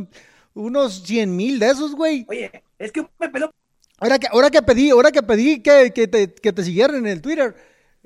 unos 0.54 1.04
100 1.04 1.36
mil 1.36 1.60
de 1.60 1.68
esos, 1.68 1.96
güey. 1.96 2.26
Oye, 2.28 2.64
es 2.78 2.92
que 2.92 3.08
me 3.20 3.30
peló 3.30 3.52
Ahora 4.00 4.18
que, 4.18 4.28
ahora 4.32 4.50
que 4.50 4.62
pedí, 4.62 4.90
ahora 4.92 5.12
que 5.12 5.22
pedí 5.22 5.62
que, 5.62 5.92
que, 5.94 6.08
te, 6.08 6.34
que 6.34 6.54
te 6.54 6.64
siguieran 6.64 6.98
en 6.98 7.08
el 7.08 7.22
Twitter, 7.22 7.54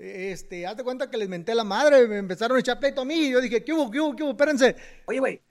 este, 0.04 0.68
hazte 0.68 0.84
cuenta 0.84 1.10
que 1.10 1.18
les 1.18 1.30
menté 1.30 1.56
la 1.56 1.64
madre, 1.64 2.08
me 2.08 2.18
empezaron 2.18 2.58
a 2.58 2.60
echar 2.60 2.80
pleito 2.80 3.02
a 3.02 3.06
mí 3.06 3.16
y 3.16 3.32
yo 3.32 3.42
dije, 3.42 3.64
¿qué 3.64 3.74
hubo, 3.74 3.90
qué 3.90 4.00
hubo, 4.00 4.16
qué 4.16 4.24
hubo? 4.24 4.32
Espérense. 4.32 4.76
Oye, 5.06 5.20
güey, 5.20 5.42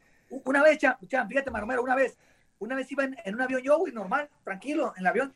una 0.45 0.63
vez, 0.63 0.79
Chan, 0.79 0.97
fíjate, 1.29 1.51
Maromero, 1.51 1.83
una 1.83 1.95
vez, 1.95 2.17
una 2.59 2.77
vez 2.77 2.91
iba 2.93 3.05
en, 3.05 3.35
un 3.35 3.41
avión 3.41 3.63
yo, 3.63 3.79
güey, 3.79 3.93
normal, 3.93 4.29
tranquilo, 4.45 4.93
en 4.97 5.01
el 5.03 5.07
avión, 5.07 5.35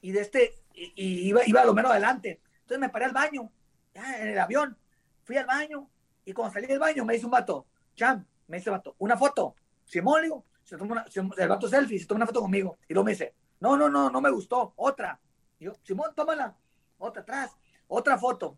y 0.00 0.12
de 0.12 0.20
este, 0.20 0.54
y, 0.74 1.28
iba, 1.28 1.40
iba 1.46 1.62
a 1.62 1.64
lo 1.64 1.74
menos 1.74 1.90
adelante. 1.90 2.40
Entonces 2.60 2.78
me 2.78 2.88
paré 2.88 3.06
al 3.06 3.12
baño, 3.12 3.50
ya, 3.94 4.20
en 4.20 4.28
el 4.28 4.38
avión, 4.38 4.76
fui 5.24 5.36
al 5.36 5.46
baño, 5.46 5.88
y 6.24 6.32
cuando 6.32 6.52
salí 6.52 6.66
del 6.66 6.78
baño 6.78 7.04
me 7.04 7.14
dice 7.14 7.26
un 7.26 7.32
vato, 7.32 7.66
Cham, 7.94 8.24
me 8.48 8.58
dice 8.58 8.70
el 8.70 8.76
vato, 8.76 8.94
una 8.98 9.16
foto. 9.16 9.56
Simón, 9.84 10.22
digo, 10.22 10.44
se 10.62 10.76
toma 10.76 10.92
una, 10.92 11.34
el 11.38 11.48
vato 11.48 11.68
selfie, 11.68 11.98
se 11.98 12.06
toma 12.06 12.18
una 12.18 12.26
foto 12.26 12.40
conmigo, 12.40 12.78
y 12.88 12.94
luego 12.94 13.04
me 13.04 13.12
dice, 13.12 13.34
no, 13.60 13.76
no, 13.76 13.88
no, 13.88 14.10
no 14.10 14.20
me 14.20 14.30
gustó. 14.30 14.72
Otra. 14.76 15.20
Y 15.58 15.66
yo, 15.66 15.74
Simón, 15.84 16.12
tómala. 16.16 16.56
Otra 16.98 17.22
atrás. 17.22 17.56
Otra 17.94 18.16
foto. 18.16 18.56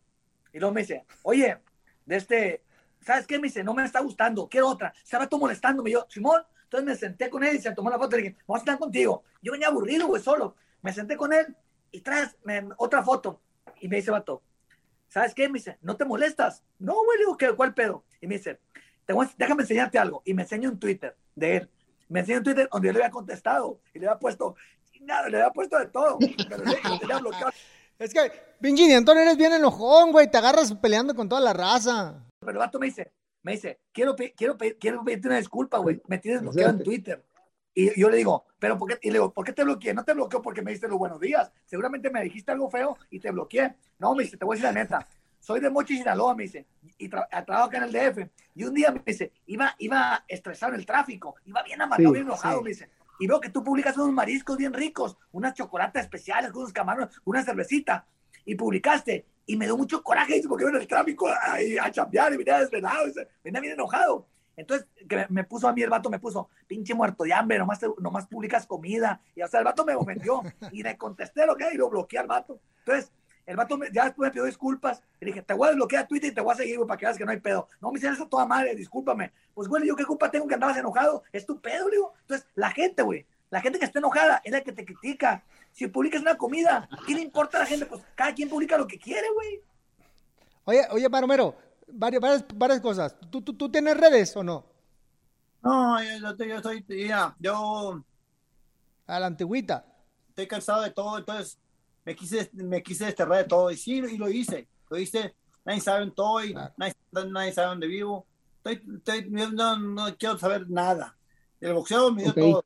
Y 0.52 0.60
luego 0.60 0.72
me 0.72 0.82
dice, 0.82 1.04
oye, 1.24 1.58
de 2.06 2.16
este, 2.16 2.62
¿sabes 3.00 3.26
qué? 3.26 3.36
Me 3.36 3.48
dice, 3.48 3.64
no 3.64 3.74
me 3.74 3.84
está 3.84 3.98
gustando, 3.98 4.48
quiero 4.48 4.68
otra. 4.68 4.94
Va 5.12 5.28
todo 5.28 5.40
molestándome. 5.40 5.90
Yo, 5.90 6.06
Simón, 6.08 6.40
entonces 6.62 6.86
me 6.86 6.94
senté 6.94 7.28
con 7.28 7.42
él 7.42 7.56
y 7.56 7.60
se 7.60 7.72
tomó 7.72 7.90
la 7.90 7.98
foto 7.98 8.16
y 8.16 8.22
le 8.22 8.28
dije, 8.28 8.40
vamos 8.46 8.60
a 8.60 8.62
estar 8.62 8.78
contigo. 8.78 9.24
Yo 9.42 9.50
venía 9.50 9.66
aburrido, 9.66 10.06
güey, 10.06 10.22
solo. 10.22 10.54
Me 10.82 10.92
senté 10.92 11.16
con 11.16 11.32
él 11.32 11.52
y 11.90 12.00
traes 12.00 12.36
otra 12.76 13.02
foto. 13.02 13.40
Y 13.80 13.88
me 13.88 13.96
dice, 13.96 14.12
vato, 14.12 14.40
¿sabes 15.08 15.34
qué? 15.34 15.48
Me 15.48 15.58
dice, 15.58 15.78
¿no 15.82 15.96
te 15.96 16.04
molestas? 16.04 16.62
No, 16.78 16.94
güey, 16.94 17.18
le 17.18 17.24
digo, 17.24 17.36
¿qué, 17.36 17.52
¿cuál 17.54 17.74
pedo? 17.74 18.04
Y 18.20 18.28
me 18.28 18.36
dice, 18.36 18.60
déjame 19.36 19.62
enseñarte 19.62 19.98
algo. 19.98 20.22
Y 20.24 20.32
me 20.32 20.42
enseña 20.42 20.68
un 20.68 20.78
Twitter 20.78 21.16
de 21.34 21.56
él. 21.56 21.70
Me 22.08 22.20
enseña 22.20 22.38
un 22.38 22.44
Twitter 22.44 22.68
donde 22.70 22.86
yo 22.86 22.92
le 22.92 23.00
había 23.00 23.10
contestado 23.10 23.80
y 23.92 23.98
le 23.98 24.06
había 24.06 24.20
puesto, 24.20 24.54
nada, 25.00 25.28
le 25.28 25.38
había 25.38 25.52
puesto 25.52 25.76
de 25.76 25.86
todo. 25.86 26.18
Pero 26.48 26.62
le, 26.62 26.76
había 27.02 27.18
bloqueado. 27.18 27.50
Es 27.98 28.12
que, 28.12 28.32
pinche 28.60 28.94
Antonio, 28.94 29.22
eres 29.22 29.36
bien 29.36 29.52
enojón, 29.52 30.12
güey. 30.12 30.30
Te 30.30 30.38
agarras 30.38 30.74
peleando 30.74 31.14
con 31.14 31.28
toda 31.28 31.40
la 31.40 31.52
raza. 31.52 32.24
Pero 32.40 32.52
el 32.52 32.58
vato 32.58 32.78
me 32.78 32.86
dice, 32.86 33.12
me 33.42 33.52
dice, 33.52 33.80
quiero, 33.92 34.16
quiero, 34.16 34.56
quiero 34.56 35.04
pedirte 35.04 35.28
una 35.28 35.38
disculpa, 35.38 35.78
güey. 35.78 36.02
Me 36.08 36.18
tienes 36.18 36.42
bloqueado 36.42 36.70
en 36.70 36.82
Twitter. 36.82 37.24
Y 37.74 37.98
yo 37.98 38.08
le 38.08 38.16
digo, 38.16 38.46
¿pero 38.58 38.78
por 38.78 38.88
qué? 38.88 38.98
Y 39.02 39.08
le 39.08 39.14
digo, 39.14 39.32
¿por 39.32 39.44
qué 39.44 39.52
te 39.52 39.64
bloqueé? 39.64 39.94
No 39.94 40.04
te 40.04 40.14
bloqueo 40.14 40.40
porque 40.40 40.62
me 40.62 40.70
diste 40.70 40.86
los 40.86 40.98
buenos 40.98 41.20
días. 41.20 41.50
Seguramente 41.64 42.08
me 42.10 42.22
dijiste 42.22 42.52
algo 42.52 42.70
feo 42.70 42.96
y 43.10 43.18
te 43.18 43.30
bloqueé. 43.32 43.74
No, 43.98 44.14
me 44.14 44.22
dice, 44.22 44.36
te 44.36 44.44
voy 44.44 44.54
a 44.54 44.60
decir 44.60 44.74
la 44.74 44.80
neta. 44.80 45.08
Soy 45.40 45.60
de 45.60 45.68
Mochi, 45.68 45.98
Sinaloa, 45.98 46.34
me 46.34 46.44
dice, 46.44 46.66
y 46.96 47.08
trabajo 47.08 47.64
acá 47.64 47.76
en 47.76 47.82
el 47.82 47.92
DF. 47.92 48.30
Y 48.54 48.64
un 48.64 48.72
día 48.72 48.90
me 48.92 49.02
dice, 49.04 49.32
iba, 49.46 49.74
iba 49.78 50.24
estresado 50.26 50.72
en 50.72 50.80
el 50.80 50.86
tráfico, 50.86 51.36
iba 51.44 51.62
bien 51.62 51.82
amargado, 51.82 52.12
bien 52.12 52.24
enojado, 52.24 52.62
me 52.62 52.70
dice. 52.70 52.88
Y 53.18 53.26
veo 53.26 53.40
que 53.40 53.50
tú 53.50 53.62
publicas 53.62 53.96
unos 53.96 54.12
mariscos 54.12 54.56
bien 54.56 54.72
ricos, 54.72 55.16
unas 55.32 55.54
chocolates 55.54 56.02
especiales, 56.02 56.52
unos 56.54 56.72
camarones, 56.72 57.14
una 57.24 57.42
cervecita. 57.42 58.06
Y 58.44 58.54
publicaste. 58.54 59.26
Y 59.46 59.56
me 59.56 59.66
dio 59.66 59.76
mucho 59.76 60.02
coraje, 60.02 60.42
porque 60.48 60.64
iba 60.64 60.70
en 60.70 60.80
el 60.80 60.86
tráfico 60.86 61.28
a, 61.28 61.56
a 61.82 61.90
chambear 61.90 62.32
y 62.32 62.38
venía 62.38 62.58
desvelado, 62.58 63.06
venía 63.42 63.60
bien 63.60 63.74
enojado. 63.74 64.26
Entonces, 64.56 64.86
que 65.08 65.26
me 65.30 65.44
puso 65.44 65.68
a 65.68 65.72
mí 65.72 65.82
el 65.82 65.90
vato, 65.90 66.10
me 66.10 66.18
puso, 66.18 66.48
pinche 66.66 66.94
muerto 66.94 67.24
de 67.24 67.32
hambre, 67.32 67.58
nomás, 67.58 67.80
nomás 67.98 68.26
publicas 68.26 68.66
comida. 68.66 69.20
Y 69.34 69.42
o 69.42 69.48
sea, 69.48 69.60
el 69.60 69.64
vato 69.64 69.84
me 69.84 69.94
ofendió 69.94 70.42
y 70.72 70.82
le 70.82 70.96
contesté 70.96 71.46
lo 71.46 71.56
que 71.56 71.66
y 71.72 71.76
lo 71.76 71.90
bloqueé 71.90 72.20
al 72.20 72.26
vato. 72.26 72.60
Entonces, 72.78 73.12
el 73.46 73.56
vato 73.56 73.78
ya 73.92 74.04
después 74.04 74.28
me 74.28 74.30
pidió 74.30 74.44
disculpas. 74.44 75.02
Y 75.20 75.26
dije, 75.26 75.42
te 75.42 75.54
voy 75.54 75.66
a 75.66 75.70
desbloquear 75.70 76.08
Twitter 76.08 76.30
y 76.30 76.34
te 76.34 76.40
voy 76.40 76.52
a 76.52 76.56
seguir, 76.56 76.80
para 76.80 76.96
que 76.96 77.06
veas 77.06 77.18
que 77.18 77.24
no 77.24 77.30
hay 77.30 77.40
pedo. 77.40 77.68
No, 77.80 77.90
me 77.90 77.98
hicieron 77.98 78.16
eso 78.16 78.26
toda 78.26 78.46
madre, 78.46 78.74
discúlpame. 78.74 79.32
Pues, 79.52 79.68
güey, 79.68 79.86
yo 79.86 79.96
qué 79.96 80.04
culpa 80.04 80.30
tengo 80.30 80.46
que 80.46 80.54
andabas 80.54 80.76
enojado. 80.76 81.22
Es 81.32 81.44
tu 81.44 81.60
pedo, 81.60 81.88
digo. 81.90 82.14
Entonces, 82.22 82.46
la 82.54 82.70
gente, 82.70 83.02
güey, 83.02 83.26
la 83.50 83.60
gente 83.60 83.78
que 83.78 83.84
está 83.84 83.98
enojada 83.98 84.40
es 84.44 84.52
la 84.52 84.62
que 84.62 84.72
te 84.72 84.84
critica. 84.84 85.44
Si 85.72 85.86
publicas 85.88 86.22
una 86.22 86.36
comida, 86.36 86.88
¿qué 87.06 87.14
le 87.14 87.20
importa 87.20 87.58
a 87.58 87.60
la 87.60 87.66
gente? 87.66 87.86
Pues 87.86 88.02
cada 88.14 88.34
quien 88.34 88.48
publica 88.48 88.78
lo 88.78 88.86
que 88.86 88.98
quiere, 88.98 89.26
güey. 89.34 89.60
Oye, 90.64 90.86
oye, 90.90 91.08
Maromero, 91.08 91.54
varias, 91.88 92.44
varias, 92.54 92.80
cosas. 92.80 93.16
¿Tú, 93.30 93.42
tú, 93.42 93.54
¿Tú 93.54 93.70
tienes 93.70 93.96
redes 93.96 94.34
o 94.36 94.42
no? 94.42 94.64
No, 95.62 96.02
yo, 96.02 96.44
yo, 96.44 96.56
estoy, 96.56 96.84
ya, 97.06 97.34
yo... 97.38 98.02
A 99.06 99.20
la 99.20 99.26
antigüita. 99.26 99.84
Estoy 100.30 100.46
cansado 100.46 100.82
de 100.82 100.90
todo, 100.90 101.18
entonces 101.18 101.58
me 102.04 102.14
quise, 102.14 102.50
me 102.52 102.82
quise 102.82 103.06
desterrar 103.06 103.38
de 103.38 103.44
todo. 103.44 103.70
Y 103.70 103.76
sí, 103.76 103.98
y 103.98 104.16
lo 104.16 104.28
hice. 104.28 104.68
Lo 104.88 104.98
hice. 104.98 105.34
Nadie 105.64 105.80
sabe 105.80 106.00
dónde 106.00 106.10
estoy, 106.10 106.54
nadie, 107.30 107.52
sabe 107.52 107.68
dónde 107.68 107.86
vivo. 107.86 108.26
Estoy, 108.62 108.96
estoy, 108.96 109.30
no, 109.30 109.78
no, 109.78 110.16
quiero 110.16 110.38
saber 110.38 110.68
nada. 110.68 111.16
El 111.60 111.72
boxeo 111.72 112.12
me 112.12 112.24
dio 112.24 112.34
todo. 112.34 112.64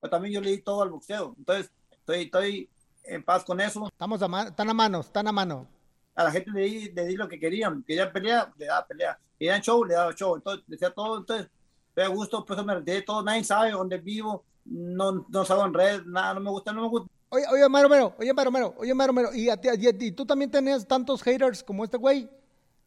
Pero 0.00 0.10
también 0.10 0.34
yo 0.34 0.40
le 0.40 0.50
di 0.50 0.58
todo 0.58 0.82
al 0.82 0.90
boxeo. 0.90 1.34
Entonces, 1.38 1.72
estoy, 1.90 2.22
estoy 2.22 2.70
en 3.04 3.22
paz 3.22 3.44
con 3.44 3.60
eso. 3.60 3.86
Estamos 3.86 4.20
a 4.22 4.42
están 4.42 4.68
a 4.68 4.74
mano, 4.74 5.00
están 5.00 5.26
a 5.26 5.32
mano 5.32 5.68
a 6.14 6.24
la 6.24 6.30
gente 6.30 6.50
le 6.50 6.62
di, 6.62 6.92
le 6.92 7.06
di 7.06 7.16
lo 7.16 7.28
que 7.28 7.38
querían. 7.38 7.82
Querían 7.82 8.12
pelear, 8.12 8.52
le 8.56 8.66
daba 8.66 8.86
pelea. 8.86 9.18
Querían 9.38 9.60
show, 9.60 9.84
le 9.84 9.94
daba 9.94 10.14
show. 10.14 10.36
Entonces, 10.36 10.64
decía 10.66 10.90
todo. 10.92 11.18
Entonces, 11.18 11.48
me 11.96 12.08
gusto, 12.08 12.44
pues 12.44 12.64
me 12.64 12.74
retiré 12.74 13.02
todo. 13.02 13.22
Nadie 13.22 13.44
sabe 13.44 13.72
dónde 13.72 13.98
vivo. 13.98 14.44
No, 14.64 15.26
no 15.28 15.44
salgo 15.44 15.66
en 15.66 15.74
red, 15.74 16.02
nada, 16.06 16.34
no 16.34 16.40
me 16.40 16.50
gusta, 16.50 16.72
no 16.72 16.82
me 16.82 16.88
gusta. 16.88 17.10
Oye, 17.34 17.44
oye, 17.50 17.68
Maromero, 17.68 18.14
oye, 18.18 18.32
Maromero, 18.32 18.74
oye, 18.78 18.94
Maromero, 18.94 19.34
¿y, 19.34 19.48
a 19.48 19.56
ti, 19.56 19.68
y, 19.72 20.12
tú 20.12 20.24
también 20.24 20.50
tenías 20.50 20.86
tantos 20.86 21.22
haters 21.22 21.64
como 21.64 21.84
este 21.84 21.96
güey? 21.96 22.30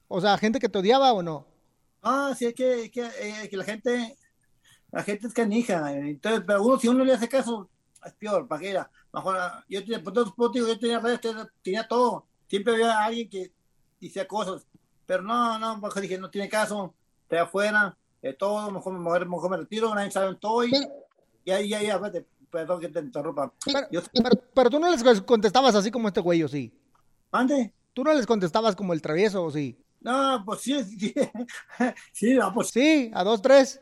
O 0.07 0.21
sea, 0.21 0.37
gente 0.37 0.59
que 0.59 0.69
te 0.69 0.79
odiaba 0.79 1.11
o 1.11 1.21
no? 1.21 1.45
Ah, 2.01 2.33
sí, 2.37 2.45
es 2.45 2.53
que, 2.53 2.89
que, 2.89 3.01
eh, 3.01 3.49
que 3.49 3.57
la 3.57 3.65
gente, 3.65 4.17
la 4.91 5.03
gente 5.03 5.27
es 5.27 5.33
canija. 5.33 5.91
Entonces, 5.91 6.43
pero 6.47 6.63
uno, 6.63 6.79
si 6.79 6.87
uno 6.87 7.03
le 7.03 7.13
hace 7.13 7.27
caso, 7.27 7.69
es 8.05 8.13
peor, 8.13 8.47
para 8.47 8.61
que 8.61 8.69
era. 8.69 8.91
Mejor, 9.11 9.37
yo, 9.67 9.81
tenía, 9.81 10.01
pues, 10.01 10.15
yo 10.55 10.79
tenía 10.79 10.99
redes, 10.99 11.19
tenía 11.61 11.87
todo 11.87 12.25
siempre 12.47 12.73
había 12.73 13.03
alguien 13.03 13.29
que 13.29 13.51
decía 13.99 14.27
cosas, 14.27 14.65
pero 15.05 15.21
no, 15.21 15.59
no, 15.59 15.77
mejor 15.77 16.01
dije, 16.01 16.17
no 16.17 16.29
tiene 16.29 16.49
caso, 16.49 16.93
estoy 17.23 17.39
afuera, 17.39 17.97
de 18.21 18.33
todo, 18.33 18.71
mejor, 18.71 18.93
mejor, 18.93 19.27
mejor 19.27 19.51
me 19.51 19.57
retiro, 19.57 19.93
nadie 19.93 20.11
sabe 20.11 20.27
dónde 20.27 20.37
estoy, 20.37 20.71
y 21.45 21.51
ahí, 21.51 21.73
ahí, 21.73 21.89
ahí, 21.89 22.25
perdón 22.57 22.81
que 22.81 22.89
te 22.89 22.99
interrumpa. 22.99 23.53
Pero, 24.55 24.69
tú 24.71 24.79
no 24.79 24.89
les 24.89 25.21
contestabas 25.21 25.75
así 25.75 25.91
como 25.91 26.07
este 26.07 26.21
güey, 26.21 26.41
¿o 26.41 26.47
sí? 26.47 26.73
¿Ande? 27.31 27.71
¿Tú 27.93 28.03
no 28.03 28.11
les 28.13 28.25
contestabas 28.25 28.75
como 28.75 28.93
el 28.93 29.01
travieso, 29.01 29.43
o 29.43 29.51
sí? 29.51 29.77
No, 30.01 30.41
pues 30.43 30.61
sí, 30.61 30.83
sí, 30.99 31.13
sí, 32.11 32.33
no, 32.33 32.51
pues 32.53 32.69
sí, 32.69 33.11
a 33.13 33.23
dos, 33.23 33.43
tres. 33.43 33.79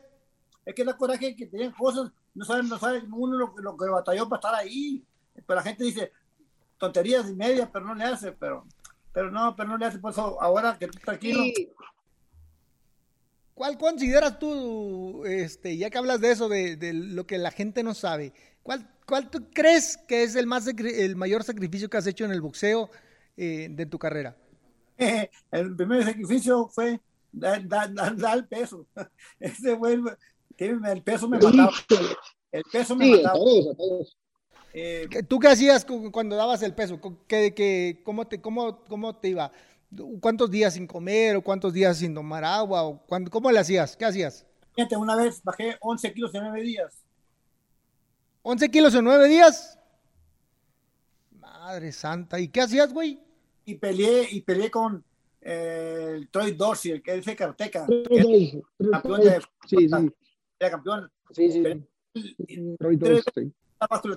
Es 0.66 0.74
que 0.74 0.84
la 0.84 0.94
coraje 0.94 1.34
que 1.34 1.46
tenían 1.46 1.72
cosas, 1.72 2.12
no 2.34 2.44
saben, 2.44 2.68
no 2.68 2.78
saben 2.78 3.10
uno 3.12 3.38
lo, 3.38 3.54
lo 3.56 3.76
que 3.78 3.88
batalló 3.88 4.28
para 4.28 4.40
estar 4.40 4.54
ahí, 4.54 5.02
pero 5.46 5.56
la 5.56 5.62
gente 5.62 5.84
dice, 5.84 6.12
tonterías 6.76 7.30
y 7.30 7.34
media, 7.34 7.70
pero 7.72 7.86
no 7.86 7.94
le 7.94 8.04
hace, 8.04 8.32
pero, 8.32 8.66
pero 9.10 9.30
no, 9.30 9.56
pero 9.56 9.70
no 9.70 9.78
le 9.78 9.86
hace, 9.86 9.98
por 9.98 10.12
eso 10.12 10.40
ahora 10.42 10.76
que 10.78 10.88
tú 10.88 10.98
tranquilo. 10.98 11.42
¿Cuál 13.54 13.78
consideras 13.78 14.38
tú, 14.38 15.24
este, 15.24 15.78
ya 15.78 15.88
que 15.88 15.96
hablas 15.96 16.20
de 16.20 16.30
eso, 16.30 16.50
de, 16.50 16.76
de, 16.76 16.92
lo 16.92 17.26
que 17.26 17.38
la 17.38 17.50
gente 17.50 17.82
no 17.82 17.94
sabe, 17.94 18.34
cuál, 18.66 18.90
cuál 19.06 19.30
tú 19.30 19.48
crees 19.54 19.96
que 19.96 20.24
es 20.24 20.34
el, 20.34 20.46
más, 20.46 20.66
el 20.66 21.14
mayor 21.14 21.44
sacrificio 21.44 21.88
que 21.88 21.96
has 21.96 22.06
hecho 22.06 22.24
en 22.24 22.32
el 22.32 22.40
boxeo 22.40 22.90
eh, 23.36 23.68
de 23.70 23.86
tu 23.86 23.98
carrera? 23.98 24.36
el 25.52 25.76
primer 25.76 26.04
sacrificio 26.04 26.68
fue 26.68 27.00
dar, 27.30 27.66
dar, 27.66 28.16
dar, 28.16 28.36
el 28.36 28.46
peso. 28.46 28.84
Ese 29.40 29.76
fue 29.76 29.92
el, 30.58 31.02
peso 31.02 31.28
me 31.28 31.38
mataba. 31.38 31.70
El 32.50 32.64
peso 32.72 32.96
me 32.96 33.10
mataba. 33.10 33.38
Eh, 34.74 35.08
¿Tú 35.28 35.38
qué 35.38 35.48
hacías 35.48 35.86
cuando 36.10 36.34
dabas 36.34 36.62
el 36.62 36.74
peso? 36.74 37.00
¿Qué, 37.28 38.02
cómo, 38.04 38.26
te, 38.26 38.40
cómo, 38.40 38.84
¿Cómo 38.84 39.16
te 39.16 39.28
iba? 39.28 39.52
¿Cuántos 40.20 40.50
días 40.50 40.74
sin 40.74 40.88
comer 40.88 41.36
o 41.36 41.42
cuántos 41.42 41.72
días 41.72 41.98
sin 41.98 42.12
tomar 42.12 42.44
agua? 42.44 42.82
O 42.82 43.00
¿Cómo 43.30 43.50
le 43.52 43.60
hacías? 43.60 43.96
¿Qué 43.96 44.04
hacías? 44.04 44.44
Fíjate, 44.74 44.96
una 44.96 45.14
vez 45.14 45.40
bajé 45.42 45.76
11 45.80 46.12
kilos 46.12 46.34
en 46.34 46.42
9 46.42 46.60
días. 46.62 47.05
¿11 48.46 48.70
kilos 48.70 48.94
en 48.94 49.04
9 49.04 49.28
días? 49.28 49.76
Madre 51.40 51.90
santa. 51.90 52.38
¿Y 52.38 52.48
qué 52.48 52.60
hacías, 52.60 52.92
güey? 52.92 53.20
Y 53.64 53.74
peleé, 53.74 54.28
y 54.30 54.40
peleé 54.42 54.70
con 54.70 55.04
eh, 55.40 56.12
el 56.14 56.28
Troy 56.28 56.52
Dorsey, 56.52 56.92
el 56.92 57.02
que 57.02 57.16
es 57.16 57.24
de 57.24 57.34
Karateka. 57.34 57.86
Campeón 58.92 59.20
de... 59.20 59.42
Sí, 59.66 59.88
sí. 59.88 60.12
Era 60.60 60.70
campeón. 60.70 61.10
Sí, 61.32 61.50
sí. 61.50 62.76
Troy 62.78 62.96
Dorsey 62.96 63.52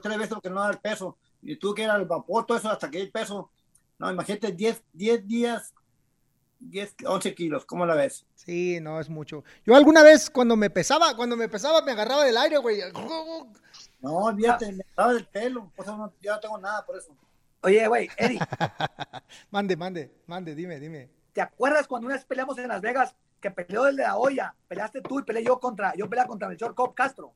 tres 0.01 0.17
veces 0.17 0.37
que 0.41 0.49
no 0.49 0.61
da 0.61 0.69
el 0.69 0.77
peso. 0.77 1.17
Y 1.41 1.55
tú 1.55 1.73
que 1.73 1.83
era 1.83 1.95
el 1.95 2.05
vapor, 2.05 2.45
todo 2.45 2.57
eso 2.57 2.69
hasta 2.69 2.89
que 2.89 3.01
el 3.01 3.11
peso. 3.11 3.49
No, 3.97 4.11
imagínate 4.11 4.51
10, 4.51 4.83
10 4.93 5.27
días, 5.27 5.73
10, 6.59 6.95
11 7.05 7.35
kilos, 7.35 7.65
¿cómo 7.65 7.85
la 7.85 7.95
ves? 7.95 8.25
Sí, 8.35 8.79
no, 8.81 8.99
es 8.99 9.09
mucho. 9.09 9.43
Yo 9.65 9.75
alguna 9.75 10.03
vez 10.03 10.29
cuando 10.29 10.55
me 10.55 10.69
pesaba, 10.69 11.15
cuando 11.15 11.37
me 11.37 11.47
pesaba 11.47 11.81
me 11.81 11.91
agarraba 11.91 12.23
del 12.25 12.37
aire, 12.37 12.57
güey. 12.57 12.81
No, 14.01 14.11
olvídate, 14.11 14.71
me 14.71 14.83
agarraba 14.93 15.13
del 15.13 15.27
pelo, 15.27 15.71
no, 15.85 16.13
ya 16.21 16.33
no 16.33 16.39
tengo 16.39 16.57
nada 16.57 16.85
por 16.85 16.97
eso. 16.97 17.15
Oye, 17.61 17.87
güey, 17.87 18.09
Eddie. 18.17 18.39
mande, 19.51 19.75
mande, 19.75 20.11
mande, 20.27 20.55
dime, 20.55 20.79
dime. 20.79 21.09
¿Te 21.33 21.41
acuerdas 21.41 21.87
cuando 21.87 22.07
una 22.07 22.15
vez 22.15 22.25
peleamos 22.25 22.57
en 22.57 22.69
Las 22.69 22.81
Vegas 22.81 23.15
que 23.41 23.51
peleó 23.51 23.87
el 23.87 23.95
de 23.95 24.03
la 24.03 24.17
olla? 24.17 24.55
Peleaste 24.67 25.01
tú 25.01 25.19
y 25.19 25.23
peleé 25.23 25.43
yo 25.43 25.59
contra, 25.59 25.93
yo 25.95 26.09
peleé 26.09 26.25
contra 26.25 26.47
Melchor 26.47 26.75
Cop 26.75 26.95
Castro. 26.95 27.33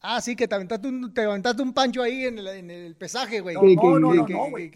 Ah, 0.00 0.20
sí, 0.20 0.36
que 0.36 0.46
te 0.46 0.54
aventaste 0.54 0.86
un, 0.86 1.14
te 1.14 1.22
aventaste 1.22 1.62
un 1.62 1.72
pancho 1.72 2.02
ahí 2.02 2.26
en 2.26 2.38
el, 2.38 2.46
en 2.48 2.70
el 2.70 2.94
pesaje, 2.94 3.40
güey. 3.40 3.54
No, 3.54 3.98
no, 3.98 4.14
no, 4.14 4.26
no, 4.28 4.50
güey. 4.50 4.70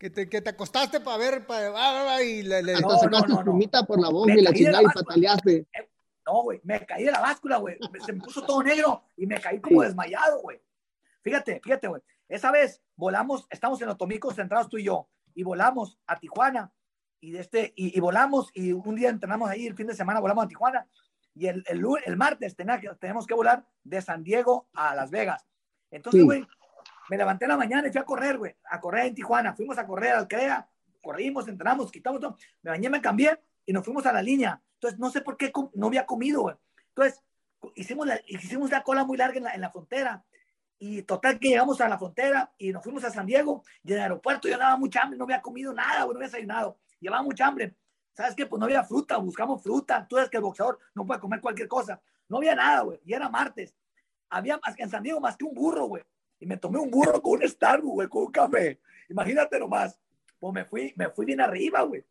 Que, 0.00 0.08
te, 0.08 0.30
que 0.30 0.40
te 0.40 0.48
acostaste 0.48 0.98
para 1.00 1.18
ver, 1.18 1.46
para, 1.46 2.22
y 2.22 2.42
le... 2.42 2.62
le... 2.62 2.72
Hasta 2.72 3.00
sacaste 3.00 3.32
espumita 3.34 3.84
por 3.84 4.00
la 4.00 4.08
boca 4.08 4.32
y 4.32 4.40
la 4.40 4.50
chingada 4.50 4.82
y 4.82 4.86
pataleaste. 4.86 5.56
Eh, 5.74 5.90
no, 6.26 6.42
güey, 6.44 6.58
me 6.64 6.86
caí 6.86 7.04
de 7.04 7.10
la 7.10 7.20
báscula, 7.20 7.58
güey. 7.58 7.76
Se 8.06 8.14
me 8.14 8.22
puso 8.22 8.42
todo 8.46 8.62
negro 8.62 9.04
y 9.14 9.26
me 9.26 9.38
caí 9.38 9.60
como 9.60 9.82
desmayado, 9.82 10.40
güey. 10.40 10.58
Fíjate, 11.22 11.60
fíjate, 11.62 11.88
güey. 11.88 12.00
Esa 12.30 12.50
vez 12.50 12.82
volamos, 12.96 13.46
estamos 13.50 13.82
en 13.82 13.90
Otomicos 13.90 14.36
centrados 14.36 14.70
tú 14.70 14.78
y 14.78 14.84
yo, 14.84 15.10
y 15.34 15.42
volamos 15.42 15.98
a 16.06 16.18
Tijuana, 16.18 16.72
y, 17.20 17.32
de 17.32 17.40
este, 17.40 17.74
y, 17.76 17.94
y 17.94 18.00
volamos, 18.00 18.48
y 18.54 18.72
un 18.72 18.94
día 18.94 19.10
entrenamos 19.10 19.50
ahí, 19.50 19.66
el 19.66 19.74
fin 19.74 19.86
de 19.86 19.94
semana 19.94 20.20
volamos 20.20 20.46
a 20.46 20.48
Tijuana, 20.48 20.88
y 21.34 21.48
el, 21.48 21.62
el, 21.66 21.84
el 22.06 22.16
martes 22.16 22.56
tenemos 22.56 23.26
que 23.26 23.34
volar 23.34 23.66
de 23.84 24.00
San 24.00 24.24
Diego 24.24 24.66
a 24.72 24.94
Las 24.94 25.10
Vegas. 25.10 25.46
Entonces, 25.90 26.24
güey, 26.24 26.46
me 27.10 27.16
levanté 27.16 27.44
en 27.44 27.48
la 27.48 27.56
mañana 27.56 27.88
y 27.88 27.90
fui 27.90 28.00
a 28.00 28.04
correr, 28.04 28.38
güey, 28.38 28.54
a 28.70 28.80
correr 28.80 29.06
en 29.06 29.14
Tijuana. 29.16 29.52
Fuimos 29.52 29.76
a 29.78 29.84
correr 29.84 30.12
al 30.12 30.28
CREA, 30.28 30.68
corrimos, 31.02 31.48
entramos, 31.48 31.90
quitamos 31.90 32.20
todo. 32.20 32.36
Me 32.62 32.70
bañé, 32.70 32.88
me 32.88 33.00
cambié 33.00 33.36
y 33.66 33.72
nos 33.72 33.84
fuimos 33.84 34.06
a 34.06 34.12
la 34.12 34.22
línea. 34.22 34.62
Entonces, 34.74 34.96
no 35.00 35.10
sé 35.10 35.20
por 35.20 35.36
qué 35.36 35.52
no 35.74 35.88
había 35.88 36.06
comido, 36.06 36.42
güey. 36.42 36.54
Entonces, 36.90 37.20
hicimos 37.74 38.06
la, 38.06 38.20
hicimos 38.28 38.68
una 38.68 38.84
cola 38.84 39.04
muy 39.04 39.16
larga 39.16 39.38
en 39.38 39.44
la, 39.44 39.54
en 39.54 39.60
la 39.60 39.70
frontera. 39.70 40.24
Y 40.78 41.02
total 41.02 41.40
que 41.40 41.48
llegamos 41.48 41.80
a 41.80 41.88
la 41.88 41.98
frontera 41.98 42.52
y 42.56 42.72
nos 42.72 42.84
fuimos 42.84 43.02
a 43.02 43.10
San 43.10 43.26
Diego. 43.26 43.64
Y 43.82 43.90
en 43.90 43.96
el 43.96 44.02
aeropuerto 44.04 44.48
yo 44.48 44.56
daba 44.56 44.76
mucha 44.76 45.02
hambre, 45.02 45.18
no 45.18 45.24
había 45.24 45.42
comido 45.42 45.74
nada, 45.74 46.04
güey, 46.04 46.14
no 46.14 46.18
había 46.18 46.28
desayunado. 46.28 46.78
Llevaba 47.00 47.24
mucha 47.24 47.44
hambre. 47.44 47.74
¿Sabes 48.12 48.36
qué? 48.36 48.46
Pues 48.46 48.60
no 48.60 48.66
había 48.66 48.84
fruta, 48.84 49.16
buscamos 49.16 49.64
fruta. 49.64 50.06
Tú 50.08 50.14
sabes 50.14 50.30
que 50.30 50.36
el 50.36 50.44
boxeador 50.44 50.78
no 50.94 51.04
puede 51.04 51.18
comer 51.18 51.40
cualquier 51.40 51.66
cosa. 51.66 52.00
No 52.28 52.36
había 52.36 52.54
nada, 52.54 52.82
güey. 52.82 53.00
Y 53.04 53.14
era 53.14 53.28
martes. 53.28 53.74
Había 54.28 54.60
más 54.64 54.76
que 54.76 54.84
en 54.84 54.90
San 54.90 55.02
Diego 55.02 55.18
más 55.20 55.36
que 55.36 55.44
un 55.44 55.54
burro, 55.54 55.86
güey. 55.86 56.04
Y 56.40 56.46
me 56.46 56.56
tomé 56.56 56.78
un 56.78 56.90
burro 56.90 57.20
con 57.22 57.40
un 57.40 57.48
Starbucks, 57.48 57.94
güey, 57.94 58.08
con 58.08 58.22
un 58.24 58.32
café. 58.32 58.80
Imagínate 59.08 59.58
nomás. 59.58 60.00
Pues 60.38 60.54
me 60.54 60.64
fui, 60.64 60.92
me 60.96 61.10
fui 61.10 61.26
bien 61.26 61.40
arriba, 61.40 61.82
güey. 61.82 62.04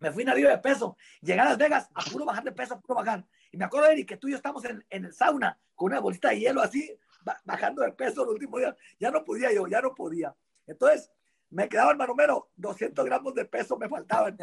Me 0.00 0.10
fui 0.10 0.24
en 0.24 0.30
arriba 0.30 0.50
de 0.50 0.58
peso. 0.58 0.96
Llegué 1.22 1.40
a 1.40 1.44
Las 1.44 1.58
Vegas 1.58 1.88
a 1.94 2.02
puro 2.10 2.24
bajar 2.24 2.42
de 2.42 2.52
peso, 2.52 2.74
a 2.74 2.80
puro 2.80 2.96
bajar. 2.96 3.24
Y 3.52 3.56
me 3.56 3.64
acuerdo, 3.64 3.88
Eric, 3.88 4.08
que 4.08 4.16
tú 4.16 4.26
y 4.26 4.32
yo 4.32 4.36
estamos 4.36 4.64
en, 4.64 4.84
en 4.90 5.04
el 5.06 5.14
sauna 5.14 5.58
con 5.74 5.92
una 5.92 6.00
bolsita 6.00 6.30
de 6.30 6.40
hielo 6.40 6.60
así, 6.60 6.98
bajando 7.44 7.82
de 7.82 7.92
peso 7.92 8.24
el 8.24 8.30
último 8.30 8.58
día. 8.58 8.76
Ya 8.98 9.10
no 9.10 9.24
podía 9.24 9.52
yo, 9.52 9.66
ya 9.68 9.80
no 9.80 9.94
podía. 9.94 10.34
Entonces, 10.66 11.10
me 11.50 11.68
quedaba, 11.68 11.92
hermano 11.92 12.14
Mero, 12.14 12.50
200 12.56 13.04
gramos 13.04 13.34
de 13.34 13.44
peso 13.44 13.78
me 13.78 13.88
faltaban. 13.88 14.36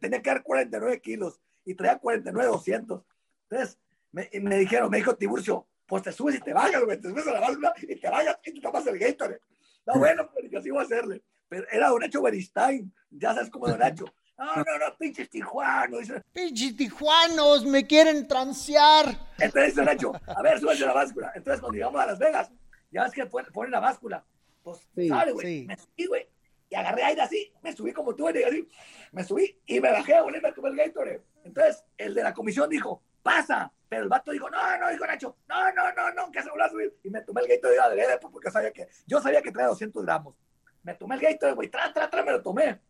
Tenía 0.00 0.22
que 0.22 0.30
dar 0.30 0.42
49 0.42 1.00
kilos 1.00 1.40
y 1.64 1.74
traía 1.74 1.98
49, 1.98 2.48
200. 2.48 3.02
Entonces, 3.48 3.78
me, 4.10 4.30
me 4.40 4.56
dijeron, 4.58 4.90
me 4.90 4.96
dijo 4.96 5.14
Tiburcio, 5.16 5.66
pues 5.88 6.02
te 6.02 6.12
subes 6.12 6.36
y 6.36 6.40
te 6.40 6.52
bajas, 6.52 6.84
güey, 6.84 7.00
te 7.00 7.08
subes 7.08 7.26
a 7.26 7.32
la 7.32 7.40
válvula 7.40 7.72
y 7.80 7.96
te 7.96 8.10
vayas 8.10 8.38
y 8.44 8.52
te 8.52 8.60
tomas 8.60 8.86
el 8.86 8.98
Gatorade. 8.98 9.40
No, 9.86 9.98
bueno, 9.98 10.30
pero 10.34 10.46
yo 10.46 10.60
sí 10.60 10.70
voy 10.70 10.80
a 10.80 10.82
hacerle. 10.82 11.22
Pero 11.48 11.66
era 11.72 11.88
Don 11.88 12.00
Nacho 12.00 12.20
Beristain, 12.20 12.92
ya 13.10 13.32
sabes 13.32 13.48
cómo 13.48 13.66
Don 13.66 13.78
Nacho. 13.78 14.04
No, 14.36 14.54
no, 14.54 14.78
no, 14.78 14.96
pinches 14.98 15.30
tijuanos. 15.30 16.12
Pinches 16.32 16.76
tijuanos, 16.76 17.64
me 17.64 17.86
quieren 17.86 18.28
transear. 18.28 19.18
Entonces 19.38 19.74
Don 19.74 19.86
Nacho, 19.86 20.12
a 20.26 20.42
ver, 20.42 20.60
súbete 20.60 20.84
la 20.84 20.92
báscula. 20.92 21.32
Entonces 21.34 21.60
cuando 21.60 21.76
llegamos 21.76 22.00
a 22.02 22.06
Las 22.06 22.18
Vegas, 22.18 22.52
ya 22.90 23.04
ves 23.04 23.12
que 23.12 23.24
ponen 23.26 23.70
la 23.70 23.80
báscula. 23.80 24.24
Pues, 24.62 24.86
sí, 24.94 25.08
sale, 25.08 25.32
güey. 25.32 25.64
Me 25.64 25.76
subí, 25.76 26.06
güey. 26.06 26.28
Y 26.68 26.74
agarré 26.74 27.02
aire 27.02 27.22
así, 27.22 27.50
me 27.62 27.74
subí 27.74 27.94
como 27.94 28.14
tú, 28.14 28.28
y 28.28 28.42
así, 28.42 28.68
me 29.12 29.24
subí 29.24 29.58
y 29.64 29.80
me 29.80 29.90
bajé 29.90 30.16
a 30.16 30.22
volverme 30.22 30.48
a 30.48 30.68
el 30.68 30.76
Gatorade. 30.76 31.22
Entonces, 31.44 31.82
el 31.96 32.12
de 32.12 32.22
la 32.22 32.34
comisión 32.34 32.68
dijo, 32.68 33.02
pasa. 33.28 33.70
Pero 33.88 34.02
el 34.02 34.08
vato 34.08 34.32
dijo, 34.32 34.50
no, 34.50 34.78
no, 34.78 34.90
dijo 34.90 35.06
Nacho, 35.06 35.36
no, 35.48 35.72
no, 35.72 35.92
no, 35.92 36.12
no, 36.12 36.30
que 36.30 36.42
se 36.42 36.48
vuelva 36.50 36.66
a 36.66 36.70
subir. 36.70 36.98
Y 37.02 37.10
me 37.10 37.22
tomé 37.22 37.42
el 37.42 37.48
Gatorade 37.48 37.74
de 37.74 37.80
adrede 37.80 38.18
pues, 38.18 38.32
porque 38.32 38.50
sabía 38.50 38.72
que, 38.72 38.88
yo 39.06 39.20
sabía 39.20 39.40
que 39.40 39.50
traía 39.50 39.68
200 39.68 40.04
gramos. 40.04 40.34
Me 40.82 40.94
tomé 40.94 41.14
el 41.14 41.20
Gatorade, 41.20 41.54
güey, 41.54 41.68
tra, 41.68 41.92
tra, 41.92 42.08
tra, 42.10 42.22
me 42.22 42.32
lo 42.32 42.42
tomé. 42.42 42.80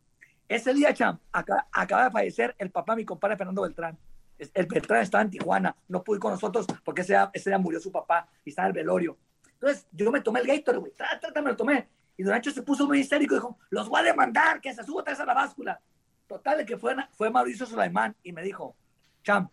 Ese 0.49 0.73
día, 0.75 0.95
Cham, 0.95 1.19
acá, 1.33 1.69
acaba 1.73 2.05
de 2.05 2.11
fallecer 2.11 2.55
el 2.59 2.71
papá 2.71 2.95
de 2.95 3.03
mi 3.03 3.05
compadre 3.05 3.37
Fernando 3.37 3.63
Beltrán. 3.63 3.99
El 4.39 4.67
Beltrán 4.67 5.03
estaba 5.03 5.23
en 5.23 5.31
Tijuana, 5.31 5.77
no 5.89 6.03
pude 6.03 6.17
ir 6.17 6.21
con 6.21 6.33
nosotros 6.33 6.65
porque 6.85 7.03
ese 7.03 7.13
día, 7.13 7.31
ese 7.33 7.51
día 7.51 7.59
murió 7.59 7.81
su 7.81 7.91
papá 7.91 8.29
y 8.45 8.51
estaba 8.51 8.67
en 8.67 8.71
el 8.71 8.83
velorio. 8.83 9.19
Entonces, 9.55 9.87
yo 9.93 10.11
me 10.13 10.21
tomé 10.21 10.41
el 10.41 10.47
Gatorade, 10.47 10.79
güey, 10.79 10.93
tra, 10.93 11.19
tra, 11.21 11.33
tra, 11.33 11.43
me 11.43 11.51
lo 11.51 11.57
tomé. 11.57 11.89
Y 12.17 12.23
Don 12.25 12.33
Nacho 12.33 12.51
se 12.51 12.63
puso 12.63 12.87
muy 12.87 13.01
histérico 13.01 13.35
y 13.35 13.39
dijo, 13.39 13.59
los 13.71 13.89
voy 13.89 14.01
a 14.01 14.05
demandar, 14.05 14.61
que 14.61 14.75
se 14.75 14.83
suba 14.83 15.03
vez 15.03 15.21
a 15.21 15.25
la 15.25 15.35
báscula. 15.35 15.81
Total, 16.27 16.65
que 16.67 16.77
fue, 16.77 16.95
fue 17.13 17.31
Mauricio 17.31 17.65
Sulaimán 17.65 18.15
y 18.23 18.33
me 18.33 18.43
dijo, 18.43 18.77
Cham, 19.23 19.49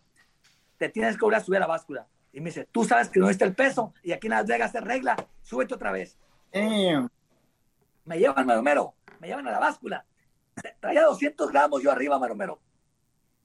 te 0.78 0.88
tienes 0.88 1.16
que 1.16 1.24
volver 1.24 1.40
a 1.40 1.44
subir 1.44 1.58
a 1.58 1.60
la 1.60 1.66
báscula. 1.66 2.06
Y 2.32 2.40
me 2.40 2.50
dice, 2.50 2.68
tú 2.70 2.84
sabes 2.84 3.08
que 3.08 3.18
no 3.18 3.30
está 3.30 3.44
el 3.44 3.54
peso 3.54 3.94
y 4.02 4.12
aquí 4.12 4.26
en 4.26 4.32
Las 4.32 4.46
Vegas 4.46 4.72
se 4.72 4.80
regla, 4.80 5.16
súbete 5.42 5.74
otra 5.74 5.90
vez. 5.90 6.18
Me 6.52 8.18
llevan, 8.18 8.46
Maromero, 8.46 8.94
me 9.20 9.28
llevan 9.28 9.48
a 9.48 9.52
la 9.52 9.58
báscula. 9.58 10.04
Traía 10.80 11.02
200 11.04 11.50
gramos 11.50 11.82
yo 11.82 11.90
arriba, 11.90 12.18
Maromero. 12.18 12.60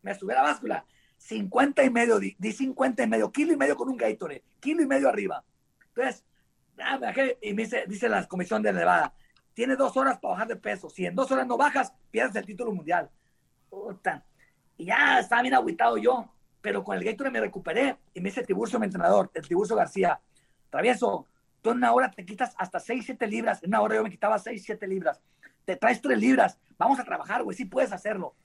Me 0.01 0.13
subí 0.13 0.33
a 0.33 0.35
la 0.35 0.43
báscula. 0.43 0.85
50 1.17 1.83
y 1.83 1.89
medio, 1.89 2.19
di, 2.19 2.35
50 2.51 3.03
y 3.03 3.07
medio, 3.07 3.31
kilo 3.31 3.53
y 3.53 3.57
medio 3.57 3.75
con 3.75 3.87
un 3.89 3.95
Gatorade, 3.95 4.43
kilo 4.59 4.81
y 4.81 4.87
medio 4.87 5.07
arriba. 5.07 5.43
Entonces, 5.89 6.25
y 7.41 7.53
me 7.53 7.63
dice, 7.63 7.85
dice 7.87 8.09
la 8.09 8.27
comisión 8.27 8.63
de 8.63 8.73
Nevada, 8.73 9.13
tiene 9.53 9.75
dos 9.75 9.95
horas 9.97 10.19
para 10.19 10.33
bajar 10.33 10.47
de 10.47 10.55
peso. 10.55 10.89
Si 10.89 11.05
en 11.05 11.15
dos 11.15 11.31
horas 11.31 11.45
no 11.45 11.57
bajas, 11.57 11.93
pierdes 12.09 12.35
el 12.35 12.45
título 12.45 12.71
mundial. 12.71 13.09
Puta. 13.69 14.25
Y 14.77 14.85
ya 14.85 15.19
estaba 15.19 15.43
bien 15.43 15.53
agüitado 15.53 15.97
yo 15.97 16.29
pero 16.61 16.83
con 16.83 16.97
el 16.97 17.03
Gatorade 17.03 17.33
me 17.33 17.39
recuperé. 17.39 17.97
Y 18.13 18.21
me 18.21 18.29
dice 18.29 18.43
Tiburcio, 18.43 18.79
mi 18.79 18.85
entrenador, 18.85 19.31
el 19.33 19.47
Tiburcio 19.47 19.75
García, 19.75 20.19
travieso, 20.69 21.27
tú 21.61 21.71
en 21.71 21.77
una 21.77 21.93
hora 21.93 22.11
te 22.11 22.25
quitas 22.25 22.53
hasta 22.57 22.79
6, 22.79 23.03
7 23.05 23.27
libras, 23.27 23.63
en 23.63 23.69
una 23.69 23.81
hora 23.81 23.95
yo 23.95 24.03
me 24.03 24.09
quitaba 24.09 24.39
6, 24.39 24.63
7 24.63 24.87
libras, 24.87 25.21
te 25.65 25.75
traes 25.75 26.01
3 26.01 26.17
libras, 26.17 26.57
vamos 26.77 26.99
a 26.99 27.03
trabajar, 27.03 27.43
güey, 27.43 27.55
sí 27.55 27.65
puedes 27.65 27.91
hacerlo. 27.91 28.35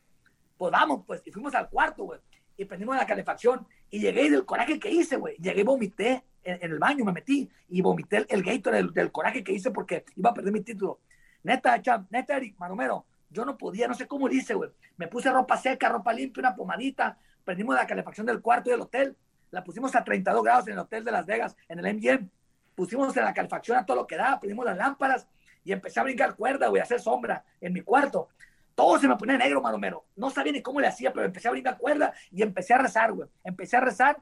Pues 0.59 0.73
pues, 1.07 1.23
y 1.25 1.31
fuimos 1.31 1.55
al 1.55 1.69
cuarto, 1.69 2.05
güey, 2.05 2.21
y 2.57 2.65
prendimos 2.65 2.97
la 2.97 3.07
calefacción, 3.07 3.67
y 3.91 4.01
llegué 4.01 4.31
del 4.31 4.45
coraje 4.45 4.79
que 4.79 4.91
hice, 4.91 5.17
güey, 5.17 5.37
llegué 5.37 5.61
y 5.61 5.65
vomité 5.65 6.25
en, 6.43 6.73
el 6.73 6.79
baño, 6.79 7.05
me 7.05 7.13
metí, 7.13 7.49
y 7.69 7.83
vomité 7.83 8.27
el, 8.29 8.43
el 8.49 8.93
del, 8.93 9.13
coraje 9.13 9.45
que 9.45 9.53
hice 9.53 9.71
porque 9.71 10.05
iba 10.17 10.31
a 10.31 10.35
perder 10.35 10.53
mi 10.53 10.61
título. 10.61 11.01
Neta, 11.43 11.81
cham, 11.83 12.07
neta, 12.11 12.37
Eric, 12.37 12.59
Maromero, 12.59 13.05
yo 13.31 13.45
no 13.45 13.57
podía, 13.57 13.87
no 13.87 13.95
sé 13.95 14.07
cómo 14.07 14.29
lo 14.29 14.35
hice, 14.35 14.55
güey. 14.55 14.71
Me 14.97 15.09
puse 15.09 15.31
ropa 15.31 15.57
seca, 15.57 15.89
ropa 15.89 16.13
limpia, 16.13 16.41
una 16.41 16.57
pomadita, 16.57 17.19
prendimos 17.47 17.77
la 17.77 17.87
calefacción 17.87 18.27
del 18.27 18.43
cuarto 18.43 18.69
y 18.69 18.73
del 18.73 18.83
hotel, 18.83 19.17
la 19.53 19.63
pusimos 19.63 19.95
a 19.95 20.05
32 20.05 20.43
grados 20.43 20.67
en 20.67 20.75
el 20.75 20.81
hotel 20.81 21.05
de 21.05 21.13
Las 21.13 21.25
Vegas, 21.25 21.57
en 21.69 21.79
el 21.79 21.95
MGM, 21.95 22.29
pusimos 22.75 23.17
en 23.17 23.25
la 23.25 23.33
calefacción 23.33 23.79
a 23.79 23.87
todo 23.87 23.99
lo 23.99 24.07
que 24.07 24.17
da, 24.17 24.39
prendimos 24.39 24.67
las 24.67 24.77
lámparas 24.77 25.29
y 25.65 25.73
empecé 25.73 26.01
a 26.01 26.03
brincar 26.03 26.35
cuerda, 26.35 26.67
güey, 26.67 26.81
a 26.81 26.83
hacer 26.83 27.01
sombra 27.01 27.45
en 27.61 27.73
mi 27.73 27.81
cuarto. 27.81 28.29
Todo 28.75 28.99
se 28.99 29.09
me 29.09 29.17
ponía 29.17 29.39
negro, 29.39 29.63
Maromero. 29.63 30.05
No 30.17 30.29
sabía 30.29 30.53
ni 30.53 30.61
cómo 30.61 30.81
le 30.81 30.89
hacía, 30.89 31.13
pero 31.13 31.25
empecé 31.25 31.49
a 31.49 31.53
brincar 31.53 31.79
cuerda 31.79 32.13
y 32.31 32.43
empecé 32.43 32.75
a 32.75 32.79
rezar, 32.79 33.13
güey. 33.13 33.29
Empecé 33.45 33.77
a 33.77 33.81
rezar 33.81 34.19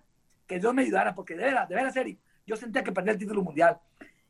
que 0.46 0.60
Dios 0.60 0.72
me 0.74 0.82
ayudara, 0.82 1.14
porque 1.14 1.34
de 1.34 1.44
veras, 1.44 1.68
de 1.68 1.74
veras, 1.74 1.96
Eric, 1.96 2.18
yo 2.46 2.56
sentía 2.56 2.84
que 2.84 2.92
perdía 2.92 3.12
el 3.12 3.18
título 3.18 3.42
mundial. 3.42 3.80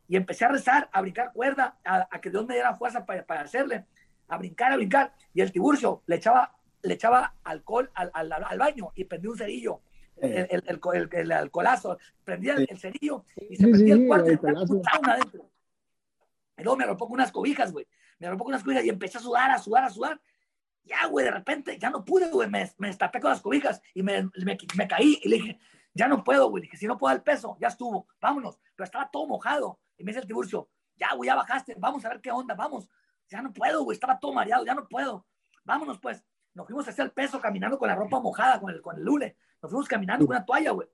Y 0.09 0.17
empecé 0.17 0.45
a 0.45 0.49
rezar, 0.49 0.89
a 0.93 1.01
brincar 1.01 1.33
cuerda, 1.33 1.77
a, 1.85 2.21
que 2.21 2.31
Dios 2.31 2.47
me 2.47 2.55
diera 2.55 2.75
fuerza 2.75 3.05
para, 3.05 3.25
para 3.27 3.41
hacerle, 3.43 3.85
a 4.29 4.39
brincar, 4.39 4.73
a 4.73 4.77
brincar. 4.77 5.13
Y 5.35 5.41
el 5.41 5.53
tiburcio 5.53 6.03
le 6.07 6.17
echaba 6.17 6.55
le 6.85 6.95
echaba 6.95 7.35
alcohol 7.45 7.91
al, 7.95 8.11
al, 8.15 8.33
al 8.33 8.59
baño 8.59 8.93
y 8.95 9.05
prendía 9.05 9.31
un 9.31 9.39
cerillo. 9.39 9.81
El, 10.17 10.47
el, 10.51 10.81
el, 10.93 11.09
el, 11.11 11.33
alcoholazo, 11.33 11.99
prendía 12.23 12.55
el, 12.55 12.79
cerillo 12.79 13.25
y 13.51 13.57
se 13.57 13.67
prendía 13.67 13.95
el 13.95 14.07
cuarto 14.07 14.31
y 14.31 14.39
adentro. 15.11 15.51
Y 16.57 16.63
luego 16.63 16.77
me 16.77 16.85
arropó 16.85 17.07
con 17.07 17.15
unas 17.15 17.33
cobijas, 17.33 17.73
güey. 17.73 17.87
Me 18.19 18.29
arropó 18.29 18.45
con 18.45 18.53
unas 18.53 18.63
cobijas 18.63 18.85
y 18.85 18.91
empecé 18.91 19.19
a 19.19 19.21
sudar, 19.21 19.51
a 19.51 19.59
sudar, 19.59 19.85
a 19.85 19.91
sudar. 19.91 20.21
Ya, 20.85 21.07
güey, 21.07 21.25
de 21.25 21.33
repente 21.33 21.79
ya 21.79 21.91
no 21.91 22.05
pude, 22.05 22.31
güey. 22.31 22.49
Me, 22.49 22.71
me 22.79 22.89
destapé 22.89 23.21
con 23.21 23.31
las 23.31 23.41
cobijas 23.41 23.83
y 23.93 24.03
me, 24.03 24.23
me, 24.23 24.57
me 24.77 24.89
caí 24.89 25.19
y 25.23 25.29
le 25.29 25.37
dije, 25.37 25.59
ya 25.95 26.07
no 26.07 26.23
puedo, 26.23 26.49
güey. 26.49 26.63
Dije, 26.63 26.77
si 26.77 26.87
no 26.87 26.97
puedo 26.97 27.15
el 27.15 27.23
peso, 27.23 27.57
ya 27.61 27.69
estuvo, 27.69 28.07
vámonos. 28.21 28.59
Pero 28.77 28.85
estaba 28.85 29.11
todo 29.11 29.27
mojado. 29.27 29.81
Y 29.97 30.05
me 30.05 30.11
dice 30.11 30.21
el 30.21 30.27
tiburcio, 30.27 30.69
ya, 30.97 31.15
güey, 31.15 31.29
ya 31.29 31.35
bajaste, 31.35 31.75
vamos 31.79 32.05
a 32.05 32.11
ver 32.11 32.21
qué 32.21 32.31
onda, 32.31 32.55
vamos. 32.55 32.89
Ya 33.29 33.43
no 33.43 33.53
puedo, 33.53 33.83
güey, 33.83 33.97
estaba 33.97 34.19
todo 34.19 34.33
mareado, 34.33 34.65
ya 34.65 34.75
no 34.75 34.87
puedo. 34.87 35.27
Vámonos, 35.65 35.99
pues. 35.99 36.25
Nos 36.55 36.67
fuimos 36.67 36.87
a 36.87 36.91
hacer 36.91 37.05
el 37.05 37.11
peso 37.11 37.41
caminando 37.41 37.79
con 37.79 37.89
la 37.89 37.97
ropa 37.97 38.21
mojada, 38.21 38.61
con 38.61 38.71
el, 38.71 38.81
con 38.81 38.97
el 38.97 39.03
lule. 39.03 39.37
Nos 39.61 39.71
fuimos 39.71 39.89
caminando 39.89 40.25
con 40.25 40.37
una 40.37 40.45
toalla, 40.45 40.71
güey. 40.71 40.89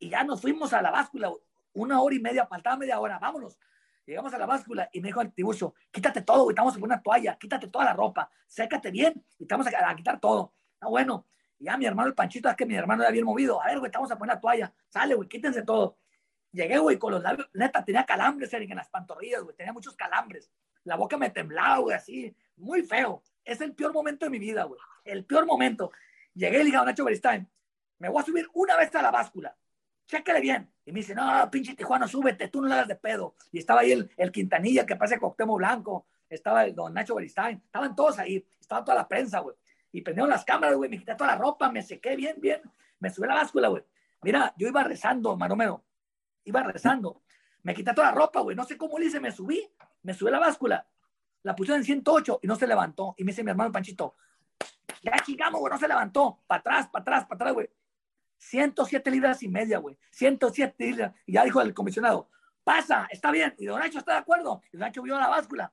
Y 0.00 0.10
ya 0.10 0.24
nos 0.24 0.40
fuimos 0.40 0.72
a 0.72 0.82
la 0.82 0.90
báscula, 0.90 1.30
Una 1.72 2.00
hora 2.00 2.14
y 2.14 2.18
media, 2.18 2.46
faltaba 2.46 2.76
media 2.76 2.98
hora, 2.98 3.18
vámonos. 3.18 3.58
Llegamos 4.04 4.34
a 4.34 4.38
la 4.38 4.46
báscula 4.46 4.88
y 4.92 5.00
me 5.00 5.08
dijo 5.08 5.20
el 5.20 5.32
tiburcio, 5.32 5.74
quítate 5.92 6.22
todo, 6.22 6.42
güey, 6.44 6.54
estamos 6.54 6.76
en 6.76 6.82
una 6.82 7.00
toalla, 7.00 7.36
quítate 7.36 7.68
toda 7.68 7.84
la 7.84 7.92
ropa, 7.92 8.28
sécate 8.46 8.90
bien 8.90 9.24
y 9.38 9.44
estamos 9.44 9.66
a, 9.68 9.88
a 9.88 9.94
quitar 9.94 10.18
todo. 10.18 10.52
Ah, 10.80 10.88
bueno. 10.88 11.26
Y 11.58 11.66
ya 11.66 11.76
mi 11.76 11.86
hermano 11.86 12.08
el 12.08 12.14
Panchito, 12.14 12.48
es 12.48 12.56
que 12.56 12.66
mi 12.66 12.74
hermano 12.74 13.02
era 13.02 13.12
bien 13.12 13.24
movido. 13.24 13.62
A 13.62 13.66
ver, 13.66 13.78
güey, 13.78 13.88
estamos 13.88 14.10
a 14.10 14.18
poner 14.18 14.34
la 14.34 14.40
toalla. 14.40 14.72
Sale, 14.88 15.14
güey, 15.14 15.28
quítense 15.28 15.62
todo. 15.62 15.98
Llegué, 16.50 16.78
güey, 16.78 16.98
con 16.98 17.12
los 17.12 17.22
labios, 17.22 17.48
neta, 17.52 17.84
tenía 17.84 18.04
calambres 18.04 18.52
en 18.52 18.74
las 18.74 18.88
pantorrillas, 18.88 19.42
güey, 19.42 19.54
tenía 19.54 19.72
muchos 19.72 19.94
calambres. 19.94 20.50
La 20.82 20.96
boca 20.96 21.16
me 21.16 21.30
temblaba, 21.30 21.78
güey, 21.78 21.94
así, 21.94 22.34
muy 22.56 22.82
feo 22.82 23.22
es 23.44 23.60
el 23.60 23.74
peor 23.74 23.92
momento 23.92 24.26
de 24.26 24.30
mi 24.30 24.38
vida, 24.38 24.64
güey. 24.64 24.80
El 25.04 25.24
peor 25.24 25.46
momento. 25.46 25.92
Llegué 26.34 26.56
y 26.56 26.58
le 26.58 26.64
dije 26.66 26.76
a 26.76 26.84
Nacho 26.84 27.04
Beristain, 27.04 27.48
me 27.98 28.08
voy 28.08 28.22
a 28.22 28.24
subir 28.24 28.48
una 28.54 28.76
vez 28.76 28.94
a 28.94 29.02
la 29.02 29.10
báscula. 29.10 29.56
Chécale 30.06 30.40
bien. 30.40 30.72
Y 30.84 30.92
me 30.92 31.00
dice, 31.00 31.14
no, 31.14 31.48
pinche 31.50 31.74
Tijuana, 31.74 32.08
súbete, 32.08 32.48
tú 32.48 32.60
no 32.60 32.68
le 32.68 32.74
hagas 32.74 32.88
de 32.88 32.96
pedo. 32.96 33.34
Y 33.52 33.58
estaba 33.58 33.80
ahí 33.80 33.92
el, 34.16 34.32
Quintanilla, 34.32 34.86
que 34.86 34.96
parece 34.96 35.18
Coctemo 35.18 35.56
Blanco. 35.56 36.06
Estaba 36.28 36.64
el 36.64 36.74
don 36.74 36.94
Nacho 36.94 37.14
Beristain. 37.14 37.60
Estaban 37.64 37.94
todos 37.94 38.18
ahí. 38.18 38.44
Estaba 38.60 38.84
toda 38.84 38.96
la 38.96 39.08
prensa, 39.08 39.40
güey. 39.40 39.56
Y 39.92 40.00
prendieron 40.02 40.30
las 40.30 40.44
cámaras, 40.44 40.76
güey. 40.76 40.88
Me 40.88 40.98
quité 40.98 41.14
toda 41.14 41.32
la 41.32 41.36
ropa, 41.36 41.70
me 41.70 41.82
sequé 41.82 42.16
bien, 42.16 42.36
bien. 42.38 42.60
Me 43.00 43.10
subí 43.10 43.26
la 43.26 43.34
báscula, 43.34 43.68
güey. 43.68 43.82
Mira, 44.22 44.54
yo 44.56 44.68
iba 44.68 44.82
rezando, 44.84 45.36
Maromero. 45.36 45.84
Iba 46.44 46.62
rezando. 46.62 47.22
Me 47.62 47.74
quité 47.74 47.92
toda 47.92 48.08
la 48.08 48.14
ropa, 48.14 48.40
güey. 48.40 48.56
No 48.56 48.64
sé 48.64 48.76
cómo 48.76 48.98
le 48.98 49.06
hice, 49.06 49.20
me 49.20 49.32
subí. 49.32 49.68
Me 50.02 50.14
subí 50.14 50.30
la 50.30 50.38
báscula 50.38 50.86
la 51.42 51.56
pusieron 51.56 51.80
en 51.80 51.84
108 51.84 52.40
y 52.42 52.46
no 52.46 52.56
se 52.56 52.66
levantó. 52.66 53.14
Y 53.16 53.24
me 53.24 53.32
dice 53.32 53.42
mi 53.42 53.50
hermano 53.50 53.72
Panchito, 53.72 54.14
ya 55.02 55.12
chingamos, 55.24 55.60
güey, 55.60 55.72
no 55.72 55.78
se 55.78 55.88
levantó. 55.88 56.42
Para 56.46 56.60
atrás, 56.60 56.88
para 56.88 57.02
atrás, 57.02 57.24
para 57.24 57.34
atrás, 57.36 57.54
güey. 57.54 57.70
107 58.38 59.10
libras 59.10 59.42
y 59.42 59.48
media, 59.48 59.78
güey. 59.78 59.98
107 60.10 60.84
libras. 60.84 61.14
Y 61.26 61.32
ya 61.32 61.44
dijo 61.44 61.60
el 61.60 61.74
comisionado, 61.74 62.30
pasa, 62.64 63.06
está 63.10 63.30
bien. 63.30 63.54
Y 63.58 63.66
Don 63.66 63.80
Nacho 63.80 63.98
está 63.98 64.12
de 64.12 64.18
acuerdo. 64.18 64.62
Y 64.72 64.76
Don 64.76 64.86
Nacho 64.86 65.02
vio 65.02 65.18
la 65.18 65.28
báscula. 65.28 65.72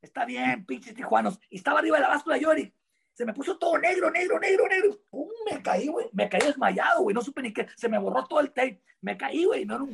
Está 0.00 0.24
bien, 0.24 0.64
pinches 0.64 0.94
tijuanos. 0.94 1.38
Y 1.50 1.56
estaba 1.56 1.78
arriba 1.80 1.96
de 1.96 2.02
la 2.02 2.08
báscula 2.08 2.38
Yori. 2.38 2.72
se 3.12 3.24
me 3.24 3.34
puso 3.34 3.58
todo 3.58 3.78
negro, 3.78 4.10
negro, 4.10 4.38
negro, 4.38 4.66
negro. 4.66 4.98
¡Pum! 5.10 5.28
Me 5.50 5.62
caí, 5.62 5.88
güey. 5.88 6.08
Me 6.12 6.28
caí 6.28 6.40
desmayado, 6.40 7.02
güey. 7.02 7.14
No 7.14 7.20
supe 7.20 7.42
ni 7.42 7.52
qué. 7.52 7.68
Se 7.76 7.88
me 7.88 7.98
borró 7.98 8.24
todo 8.26 8.40
el 8.40 8.48
tape. 8.52 8.82
Me 9.02 9.16
caí, 9.16 9.44
güey. 9.44 9.64
No 9.64 9.74
era 9.74 9.84
un 9.84 9.92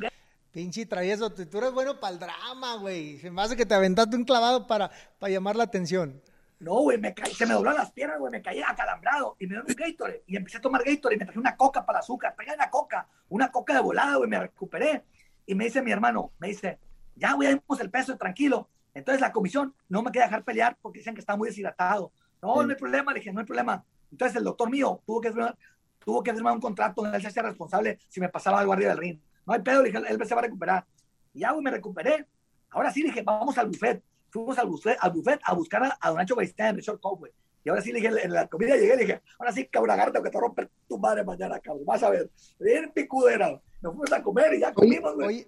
Pinche 0.57 0.87
travieso, 0.87 1.31
tú 1.31 1.59
eres 1.59 1.71
bueno 1.71 1.99
para 1.99 2.13
el 2.13 2.19
drama, 2.19 2.77
güey. 2.77 3.19
Se 3.19 3.29
me 3.29 3.43
hace 3.43 3.55
que 3.55 3.63
te 3.63 3.75
aventaste 3.75 4.15
un 4.15 4.23
clavado 4.23 4.65
para, 4.65 4.89
para 5.19 5.31
llamar 5.31 5.55
la 5.55 5.65
atención. 5.65 6.19
No, 6.57 6.81
güey, 6.81 6.97
me 6.97 7.13
caí, 7.13 7.31
se 7.31 7.45
me 7.45 7.53
dobló 7.53 7.71
las 7.73 7.91
piernas, 7.91 8.17
güey, 8.17 8.31
me 8.31 8.41
caí 8.41 8.59
acalambrado 8.63 9.35
y 9.37 9.45
me 9.45 9.53
dio 9.53 9.61
un 9.61 9.75
Gatorade 9.75 10.23
y 10.25 10.35
empecé 10.35 10.57
a 10.57 10.61
tomar 10.61 10.83
Gatorade 10.83 11.15
y 11.15 11.19
me 11.19 11.25
traje 11.25 11.37
una 11.37 11.55
coca 11.55 11.85
para 11.85 11.99
el 11.99 12.01
azúcar, 12.01 12.33
pegué 12.35 12.55
una 12.55 12.71
coca, 12.71 13.07
una 13.29 13.51
coca 13.51 13.75
de 13.75 13.81
volada, 13.81 14.15
güey, 14.15 14.27
me 14.27 14.39
recuperé. 14.39 15.03
Y 15.45 15.53
me 15.53 15.65
dice 15.65 15.83
mi 15.83 15.91
hermano, 15.91 16.31
me 16.39 16.47
dice, 16.47 16.79
ya, 17.15 17.33
güey, 17.33 17.49
dimos 17.49 17.79
el 17.79 17.91
peso, 17.91 18.17
tranquilo. 18.17 18.67
Entonces 18.95 19.21
la 19.21 19.31
comisión 19.31 19.75
no 19.89 20.01
me 20.01 20.11
quería 20.11 20.25
dejar 20.25 20.43
pelear 20.43 20.75
porque 20.81 20.97
dicen 20.97 21.13
que 21.13 21.19
está 21.19 21.35
muy 21.35 21.49
deshidratado. 21.49 22.11
No, 22.41 22.63
no 22.63 22.67
hay 22.67 22.75
problema, 22.77 23.13
le 23.13 23.19
dije, 23.19 23.31
no 23.31 23.41
hay 23.41 23.45
problema. 23.45 23.85
Entonces 24.11 24.35
el 24.35 24.43
doctor 24.43 24.71
mío 24.71 25.03
tuvo 25.05 25.21
que 25.21 25.31
firmar, 25.31 25.55
tuvo 25.99 26.23
que 26.23 26.33
firmar 26.33 26.53
un 26.53 26.61
contrato 26.61 27.03
donde 27.03 27.17
él 27.17 27.21
se 27.21 27.27
hacía 27.27 27.43
responsable 27.43 27.99
si 28.09 28.19
me 28.19 28.29
pasaba 28.29 28.59
algo 28.59 28.73
arriba 28.73 28.89
del 28.89 28.97
ring. 28.97 29.19
No 29.47 29.53
hay 29.53 29.61
pedo, 29.61 29.81
le 29.81 29.89
dije, 29.89 30.03
él 30.07 30.27
se 30.27 30.35
va 30.35 30.41
a 30.41 30.43
recuperar. 30.43 30.85
Y 31.33 31.39
ya, 31.39 31.51
güey, 31.51 31.63
me 31.63 31.71
recuperé. 31.71 32.27
Ahora 32.69 32.91
sí, 32.91 33.01
le 33.01 33.07
dije, 33.07 33.23
vamos 33.23 33.57
al 33.57 33.67
buffet 33.67 34.03
fuimos 34.29 34.57
al 34.57 34.67
buffet, 34.67 34.97
al 34.99 35.11
buffet 35.11 35.39
a 35.43 35.53
buscar 35.53 35.83
a, 35.83 35.97
a 35.99 36.09
Don 36.09 36.17
Nacho 36.17 36.35
Baistán 36.35 36.69
en 36.69 36.75
el 36.77 36.81
Short 36.81 37.01
güey. 37.01 37.31
Y 37.63 37.69
ahora 37.69 37.81
sí 37.81 37.91
le 37.91 37.99
dije, 37.99 38.13
en 38.23 38.31
la 38.31 38.47
comida 38.47 38.75
llegué 38.75 38.93
y 38.93 38.97
le 38.97 39.05
dije, 39.05 39.21
ahora 39.39 39.51
sí, 39.51 39.67
cabrón, 39.67 39.91
agárrate 39.91 40.23
que 40.23 40.29
te 40.29 40.39
romper 40.39 40.69
tu 40.87 40.97
madre 40.97 41.23
mañana, 41.25 41.59
cabrón. 41.59 41.85
Vas 41.85 42.01
a 42.03 42.09
ver. 42.09 42.29
Bien 42.59 42.91
picudera. 42.93 43.61
Nos 43.81 43.93
fuimos 43.93 44.11
a 44.13 44.23
comer 44.23 44.53
y 44.53 44.61
ya 44.61 44.73
comimos, 44.73 45.15
güey. 45.15 45.45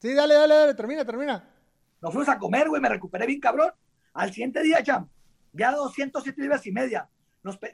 Sí, 0.00 0.12
dale, 0.12 0.34
dale, 0.34 0.54
dale, 0.54 0.74
termina, 0.74 1.04
termina. 1.04 1.48
Nos 2.00 2.12
fuimos 2.12 2.28
a 2.28 2.38
comer, 2.38 2.68
güey, 2.68 2.82
me 2.82 2.90
recuperé 2.90 3.26
bien, 3.26 3.40
cabrón. 3.40 3.72
Al 4.12 4.32
siguiente 4.32 4.62
día, 4.62 4.82
cham, 4.82 5.08
ya 5.52 5.72
207 5.72 6.42
libras 6.42 6.66
y 6.66 6.72
media. 6.72 7.08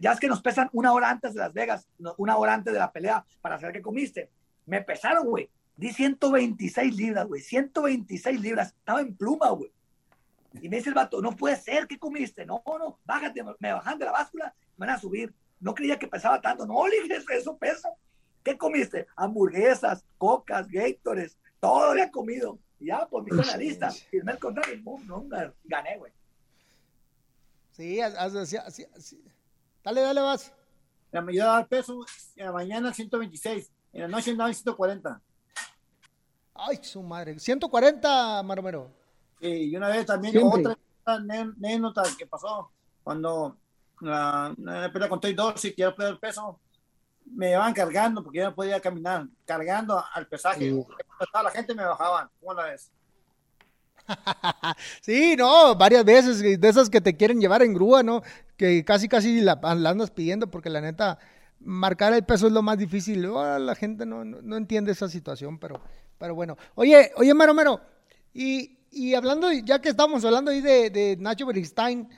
ya 0.01 0.13
es 0.13 0.21
que 0.21 0.29
nos 0.29 0.41
pesan 0.41 0.69
una 0.73 0.93
hora 0.93 1.11
antes 1.11 1.35
de 1.35 1.41
Las 1.41 1.53
Vegas, 1.53 1.89
una 2.19 2.37
hora 2.37 2.55
antes 2.55 2.73
de 2.73 2.79
la 2.79 2.93
pelea 2.93 3.25
para 3.41 3.59
saber 3.59 3.75
qué 3.75 3.83
comiste. 3.83 4.31
Me 4.69 4.83
pesaron, 4.83 5.27
güey. 5.27 5.49
Di 5.77 5.93
126 5.93 6.95
libras, 6.95 7.27
güey. 7.27 7.41
126 7.41 8.41
libras. 8.41 8.69
Estaba 8.69 9.01
en 9.01 9.17
pluma, 9.17 9.49
güey. 9.51 9.73
Y 10.61 10.69
me 10.69 10.77
dice 10.77 10.91
el 10.91 10.95
vato, 10.95 11.23
no 11.23 11.35
puede 11.35 11.57
ser, 11.57 11.87
¿qué 11.87 11.99
comiste? 11.99 12.45
No, 12.45 12.63
no, 12.67 12.99
bájate, 13.05 13.43
me 13.59 13.73
bajan 13.73 13.99
de 13.99 14.05
la 14.05 14.13
báscula, 14.13 14.55
me 14.77 14.87
van 14.87 14.97
a 14.97 15.01
subir. 15.01 15.35
No 15.61 15.75
creía 15.75 15.99
que 15.99 16.07
pesaba 16.07 16.41
tanto. 16.41 16.67
No, 16.67 16.87
le 16.87 17.03
dije, 17.03 17.19
eso 17.31 17.57
pesa. 17.57 17.91
¿Qué 18.43 18.57
comiste? 18.57 19.07
Hamburguesas, 19.17 20.05
cocas, 20.19 20.69
gators, 20.69 21.39
todo 21.61 21.91
había 21.91 22.11
comido. 22.11 22.59
Y 22.79 22.87
ya, 22.87 23.07
por 23.07 23.25
mi 23.25 23.31
la 23.31 23.57
lista, 23.57 23.91
firmé 23.91 24.33
el 24.33 24.39
contrato 24.39 24.73
y 24.73 24.83
no, 24.83 25.27
gané, 25.65 25.99
güey. 25.99 26.13
Sí, 27.73 28.01
así, 28.01 28.57
así, 28.57 28.87
así. 28.95 29.25
Dale, 29.83 30.03
dale, 30.03 30.21
vas. 30.21 30.53
La 31.11 31.23
mayoría 31.23 31.59
el 31.59 31.67
peso, 31.67 32.05
en 32.37 32.47
la 32.47 32.53
mañana 32.53 32.93
126, 32.93 33.73
en 33.93 34.03
la 34.03 34.09
noche 34.09 34.31
andaba 34.31 34.53
140. 34.53 35.21
Ay, 36.55 36.79
su 36.83 37.03
madre. 37.03 37.39
140, 37.39 38.43
Maromero. 38.43 38.91
y 39.41 39.75
una 39.77 39.89
vez 39.89 40.07
también 40.07 40.37
otra 40.43 40.77
anécdota 41.05 42.03
que 42.19 42.27
pasó 42.27 42.71
cuando 43.03 43.57
la, 44.01 44.55
la 44.59 44.93
pelea 44.93 45.09
con 45.09 45.21
Toy 45.21 45.35
Dorsey, 45.35 45.75
que 45.75 45.91
perder 45.91 46.13
el 46.15 46.19
peso, 46.19 46.59
me 47.25 47.53
iban 47.53 47.73
cargando 47.73 48.23
porque 48.23 48.39
ya 48.39 48.45
no 48.47 48.55
podía 48.55 48.81
caminar, 48.81 49.27
cargando 49.45 50.03
al 50.13 50.27
pesaje. 50.27 50.73
La 51.33 51.51
gente 51.51 51.75
me 51.75 51.85
bajaba. 51.85 52.31
¿Cómo 52.41 52.55
la 52.55 52.65
ves? 52.65 52.91
sí, 55.03 55.37
no, 55.37 55.75
varias 55.75 56.05
veces, 56.05 56.61
de 56.61 56.69
esas 56.69 56.89
que 56.89 57.01
te 57.01 57.17
quieren 57.17 57.41
llevar 57.41 57.63
en 57.63 57.75
grúa, 57.75 58.03
¿no? 58.03 58.23
Que 58.57 58.85
casi, 58.85 59.09
casi 59.09 59.41
la, 59.41 59.59
la 59.63 59.91
andas 59.91 60.11
pidiendo 60.11 60.51
porque 60.51 60.71
la 60.71 60.81
neta, 60.81 61.19
marcar 61.61 62.13
el 62.13 62.25
peso 62.25 62.47
es 62.47 62.53
lo 62.53 62.63
más 62.63 62.79
difícil. 62.79 63.23
la 63.23 63.75
gente 63.75 64.07
no, 64.07 64.25
no, 64.25 64.57
entiende 64.57 64.93
esa 64.93 65.09
situación, 65.09 65.59
pero, 65.59 65.81
pero 66.19 66.35
bueno. 66.35 66.57
Oye, 66.75 67.13
oye, 67.17 67.35
Mero 67.35 67.55
Mero, 67.55 67.81
y, 68.33 68.79
y 68.91 69.15
hablando, 69.15 69.53
ya 69.53 69.81
que 69.81 69.89
estamos 69.89 70.25
hablando 70.25 70.51
ahí 70.51 70.61
de, 70.61 70.91
de 70.91 71.17
Nacho 71.19 71.47
Beristain, 71.47 72.09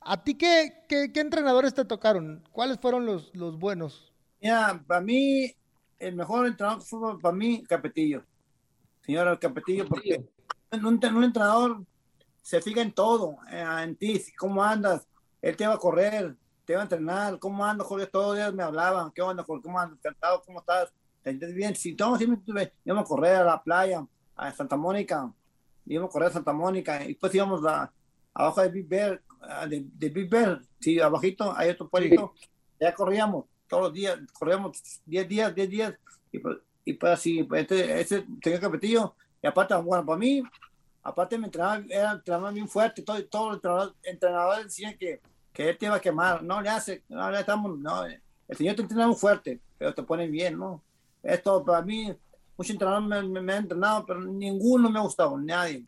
¿a 0.00 0.22
ti 0.22 0.34
qué, 0.34 0.84
qué, 0.88 1.12
qué, 1.12 1.20
entrenadores 1.20 1.74
te 1.74 1.84
tocaron? 1.84 2.42
¿Cuáles 2.52 2.78
fueron 2.80 3.06
los, 3.06 3.34
los 3.34 3.58
buenos? 3.58 4.12
Mira, 4.40 4.82
para 4.86 5.00
mí, 5.00 5.54
el 5.98 6.16
mejor 6.16 6.46
entrenador 6.46 6.82
fue 6.82 7.18
para 7.20 7.34
mí 7.34 7.62
Capetillo. 7.64 8.24
Señor 9.02 9.38
Capetillo, 9.38 9.86
porque 9.86 10.24
un, 10.72 10.86
un 10.86 11.24
entrenador 11.24 11.84
se 12.42 12.60
fija 12.60 12.80
en 12.80 12.92
todo, 12.92 13.36
eh, 13.50 13.64
en 13.82 13.96
ti, 13.96 14.22
cómo 14.36 14.62
andas, 14.62 15.06
él 15.42 15.56
te 15.56 15.66
va 15.66 15.74
a 15.74 15.78
correr, 15.78 16.36
te 16.70 16.74
iba 16.74 16.82
a 16.82 16.84
entrenar, 16.84 17.36
¿cómo 17.40 17.64
ando, 17.64 17.82
Jorge? 17.82 18.06
Todos 18.06 18.28
los 18.28 18.36
días 18.36 18.54
me 18.54 18.62
hablaban, 18.62 19.10
¿qué 19.10 19.22
onda, 19.22 19.42
Jorge? 19.42 19.64
¿Cómo 19.64 19.80
andas? 19.80 19.98
Encantado, 19.98 20.40
¿cómo 20.46 20.60
estás? 20.60 20.92
¿Te 21.20 21.30
entiendes 21.30 21.56
bien? 21.56 21.74
Si 21.74 21.96
todos 21.96 22.18
siempre 22.18 22.72
íbamos 22.84 23.04
a 23.04 23.08
correr 23.08 23.36
a 23.38 23.44
la 23.44 23.60
playa, 23.60 24.06
a 24.36 24.52
Santa 24.52 24.76
Mónica, 24.76 25.32
íbamos 25.84 26.10
a 26.10 26.12
correr 26.12 26.28
a 26.28 26.32
Santa 26.32 26.52
Mónica, 26.52 27.02
y 27.02 27.08
después 27.08 27.34
íbamos 27.34 27.66
a, 27.66 27.92
abajo 28.32 28.60
de 28.60 28.68
Big 28.68 28.86
Bear, 28.86 29.20
de, 29.68 29.84
de 29.84 30.08
Big 30.10 30.30
Bear, 30.30 30.62
sí, 30.78 31.00
abajito, 31.00 31.52
hay 31.56 31.70
otro 31.70 31.88
pueblito, 31.88 32.34
ya 32.78 32.94
corríamos 32.94 33.46
todos 33.66 33.82
los 33.86 33.92
días, 33.92 34.20
corríamos 34.32 34.80
10 35.06 35.28
días, 35.28 35.52
10 35.52 35.70
días, 35.70 35.94
y 36.30 36.38
pues, 36.38 36.58
y 36.84 36.92
pues 36.92 37.12
así, 37.14 37.42
pues 37.42 37.62
este, 37.62 38.00
ese 38.00 38.26
tenía 38.40 38.60
capetillo, 38.60 39.16
y 39.42 39.48
aparte, 39.48 39.74
bueno, 39.74 40.06
para 40.06 40.18
mí, 40.18 40.40
aparte 41.02 41.36
me 41.36 41.46
entrenaba, 41.46 41.82
era 41.88 42.12
entrenaba 42.12 42.52
bien 42.52 42.68
fuerte, 42.68 43.02
todo, 43.02 43.26
todos 43.26 43.60
los 43.60 43.94
entrenadores 44.04 44.66
decían 44.66 44.96
que 44.96 45.20
que 45.60 45.68
él 45.68 45.76
te 45.76 45.90
va 45.90 45.96
a 45.96 46.00
quemar. 46.00 46.42
No, 46.42 46.62
le 46.62 46.70
hace, 46.70 47.02
no, 47.10 47.30
le 47.30 47.40
estamos, 47.40 47.78
no, 47.78 48.06
el 48.06 48.56
Señor 48.56 48.76
te 48.76 48.82
entrena 48.82 49.06
muy 49.06 49.16
fuerte, 49.16 49.60
pero 49.76 49.92
te 49.92 50.02
pone 50.02 50.26
bien, 50.26 50.58
¿no? 50.58 50.82
Esto 51.22 51.62
para 51.62 51.82
mí, 51.82 52.16
muchos 52.56 52.70
entrenadores 52.70 53.28
me, 53.28 53.42
me, 53.42 53.52
han 53.52 53.64
entrenado, 53.64 54.06
pero 54.06 54.20
ninguno 54.20 54.88
me 54.88 54.98
ha 54.98 55.02
gustado, 55.02 55.36
nadie. 55.36 55.84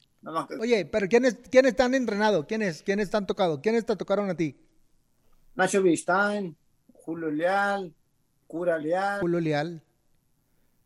Oye, 0.61 0.85
pero 0.85 1.09
¿quiénes, 1.09 1.39
¿quiénes 1.51 1.75
te 1.75 1.83
han 1.83 1.95
entrenado? 1.95 2.47
¿Quiénes, 2.47 2.83
¿Quiénes 2.83 3.09
te 3.09 3.16
han 3.16 3.27
tocado? 3.27 3.62
¿Quiénes 3.62 3.87
te 3.87 3.97
tocaron 3.97 4.29
a 4.29 4.37
ti? 4.37 4.55
Nacho 5.55 5.83
Vistain, 5.83 6.55
Julio 6.93 7.31
Leal, 7.31 7.95
Cura 8.47 8.77
Leal. 8.77 9.20
Julio 9.20 9.41
Leal. 9.41 9.83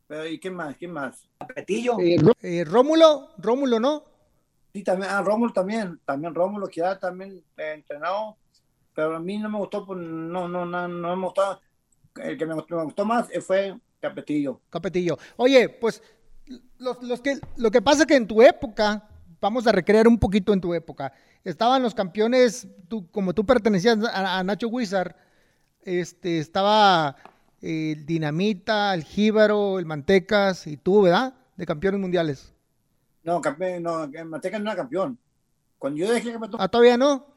Pero, 0.06 0.28
¿y 0.28 0.38
qué 0.38 0.50
más? 0.50 0.76
¿Quién 0.76 0.92
más? 0.92 1.28
Petillo. 1.52 1.98
Eh, 1.98 2.18
eh, 2.40 2.64
Rómulo, 2.64 3.30
Rómulo, 3.38 3.80
¿no? 3.80 4.04
Sí, 4.72 4.84
también, 4.84 5.10
ah, 5.10 5.22
Rómulo 5.22 5.52
también, 5.52 5.98
también 6.04 6.32
Rómulo, 6.36 6.68
que 6.68 6.82
ya 6.82 6.96
también 7.00 7.42
he 7.56 7.72
entrenado 7.72 8.36
pero 8.96 9.14
a 9.14 9.20
mí 9.20 9.36
no 9.36 9.50
me 9.50 9.58
gustó, 9.58 9.84
pues, 9.84 10.00
no, 10.00 10.48
no, 10.48 10.64
no, 10.64 10.88
no 10.88 11.16
me 11.16 11.24
gustó. 11.26 11.60
El 12.16 12.38
que 12.38 12.46
me 12.46 12.54
gustó, 12.54 13.04
más 13.04 13.28
fue 13.46 13.78
Capetillo. 14.00 14.62
Capetillo. 14.70 15.18
Oye, 15.36 15.68
pues 15.68 16.02
los, 16.78 17.02
los 17.02 17.20
que, 17.20 17.38
lo 17.58 17.70
que 17.70 17.82
pasa 17.82 18.06
que 18.06 18.16
en 18.16 18.26
tu 18.26 18.40
época, 18.40 19.06
vamos 19.38 19.66
a 19.66 19.72
recrear 19.72 20.08
un 20.08 20.18
poquito 20.18 20.54
en 20.54 20.62
tu 20.62 20.72
época, 20.72 21.12
estaban 21.44 21.82
los 21.82 21.94
campeones, 21.94 22.66
tú, 22.88 23.06
como 23.10 23.34
tú 23.34 23.44
pertenecías 23.44 23.98
a, 24.14 24.42
Nacho 24.42 24.68
Wizard, 24.68 25.14
este, 25.82 26.38
estaba 26.38 27.16
el 27.60 28.06
Dinamita, 28.06 28.94
el 28.94 29.04
Jíbaro, 29.04 29.78
el 29.78 29.84
Mantecas 29.84 30.66
y 30.66 30.78
tú, 30.78 31.02
¿verdad? 31.02 31.34
De 31.54 31.66
campeones 31.66 32.00
mundiales. 32.00 32.54
No, 33.24 33.42
campeón, 33.42 33.82
no, 33.82 34.04
el 34.04 34.24
Mantecas 34.24 34.62
no 34.62 34.70
era 34.70 34.76
campeón. 34.76 35.18
Cuando 35.78 35.98
yo 35.98 36.10
dejé 36.10 36.32
que 36.32 36.38
Ah, 36.58 36.68
todavía 36.68 36.96
no. 36.96 37.35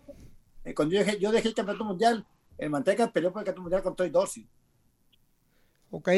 Eh, 0.70 0.74
cuando 0.76 0.94
yo 0.94 1.00
dejé, 1.04 1.20
yo 1.20 1.32
dejé 1.32 1.48
el 1.48 1.56
campeonato 1.56 1.86
mundial, 1.86 2.26
el 2.58 2.70
Manteca 2.70 3.12
peleó 3.12 3.32
por 3.34 3.42
el 3.42 3.46
campeonato 3.46 3.62
mundial 3.64 3.84
con 3.84 3.96
Toy 3.96 4.10
Dorsey. 4.10 4.48
Ok. 5.90 6.10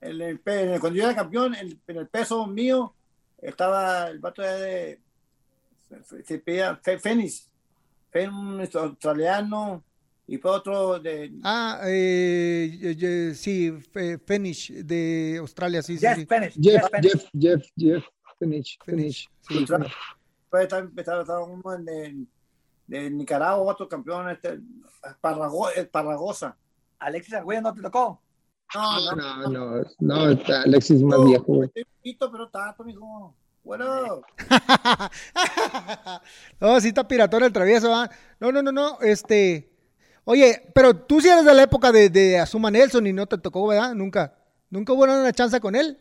El, 0.00 0.22
el, 0.22 0.40
cuando 0.40 0.92
yo 0.94 1.04
era 1.04 1.14
campeón, 1.14 1.54
en 1.54 1.78
el 1.96 2.08
peso 2.08 2.46
mío, 2.46 2.94
estaba 3.38 4.08
el 4.08 4.18
vato 4.18 4.40
de. 4.40 4.98
Se 6.24 6.38
pedía 6.38 6.80
Fénix. 6.82 7.50
un 8.14 8.66
australiano 8.72 9.84
y 10.26 10.38
fue 10.38 10.52
otro 10.52 10.98
de. 10.98 11.30
Ah, 11.42 11.82
eh, 11.86 13.34
sí, 13.34 13.72
Fénix 14.24 14.72
de 14.86 15.36
Australia, 15.38 15.82
sí, 15.82 15.98
Jeff 15.98 16.16
sí. 16.16 16.26
Jeff, 16.26 16.54
Jeff, 16.54 16.84
Jeff, 17.02 17.24
Jeff, 17.38 17.62
Jeff, 17.76 18.04
Fénix. 18.38 18.78
Fénix. 18.86 19.28
Sí, 19.46 19.66
Fue 20.48 20.62
estaba 20.62 21.44
uno 21.44 21.74
en 21.74 22.26
de 22.90 23.08
Nicaragua, 23.08 23.72
otro 23.72 23.88
campeón, 23.88 24.28
este, 24.30 24.58
Parrago, 25.20 25.68
Parragosa. 25.92 26.56
Alexis 26.98 27.34
Arguello 27.34 27.62
no 27.62 27.72
te 27.72 27.82
tocó. 27.82 28.20
No, 28.74 29.14
no, 29.14 29.48
no, 29.48 29.82
no, 30.00 30.14
Alexis 30.64 30.96
es 30.96 31.02
más 31.04 31.24
viejo, 31.24 31.44
güey. 31.44 31.70
Estoy 32.02 32.28
pero 32.32 32.48
tanto, 32.48 32.82
mijo. 32.82 33.32
Bueno. 33.62 34.22
no, 36.60 36.80
sí 36.80 36.88
está 36.88 37.06
piratón 37.06 37.44
el 37.44 37.52
travieso, 37.52 37.94
¿ah? 37.94 38.10
No, 38.40 38.50
no, 38.50 38.60
no, 38.60 38.72
no, 38.72 39.00
este. 39.02 39.70
Oye, 40.24 40.60
pero 40.74 40.94
tú 40.94 41.20
sí 41.20 41.28
eres 41.28 41.44
de 41.44 41.54
la 41.54 41.62
época 41.62 41.92
de, 41.92 42.10
de 42.10 42.40
Asuma 42.40 42.72
Nelson 42.72 43.06
y 43.06 43.12
no 43.12 43.26
te 43.26 43.38
tocó, 43.38 43.68
¿verdad? 43.68 43.94
Nunca. 43.94 44.34
¿Nunca 44.68 44.92
hubo 44.92 45.04
una 45.04 45.32
chance 45.32 45.60
con 45.60 45.76
él? 45.76 45.96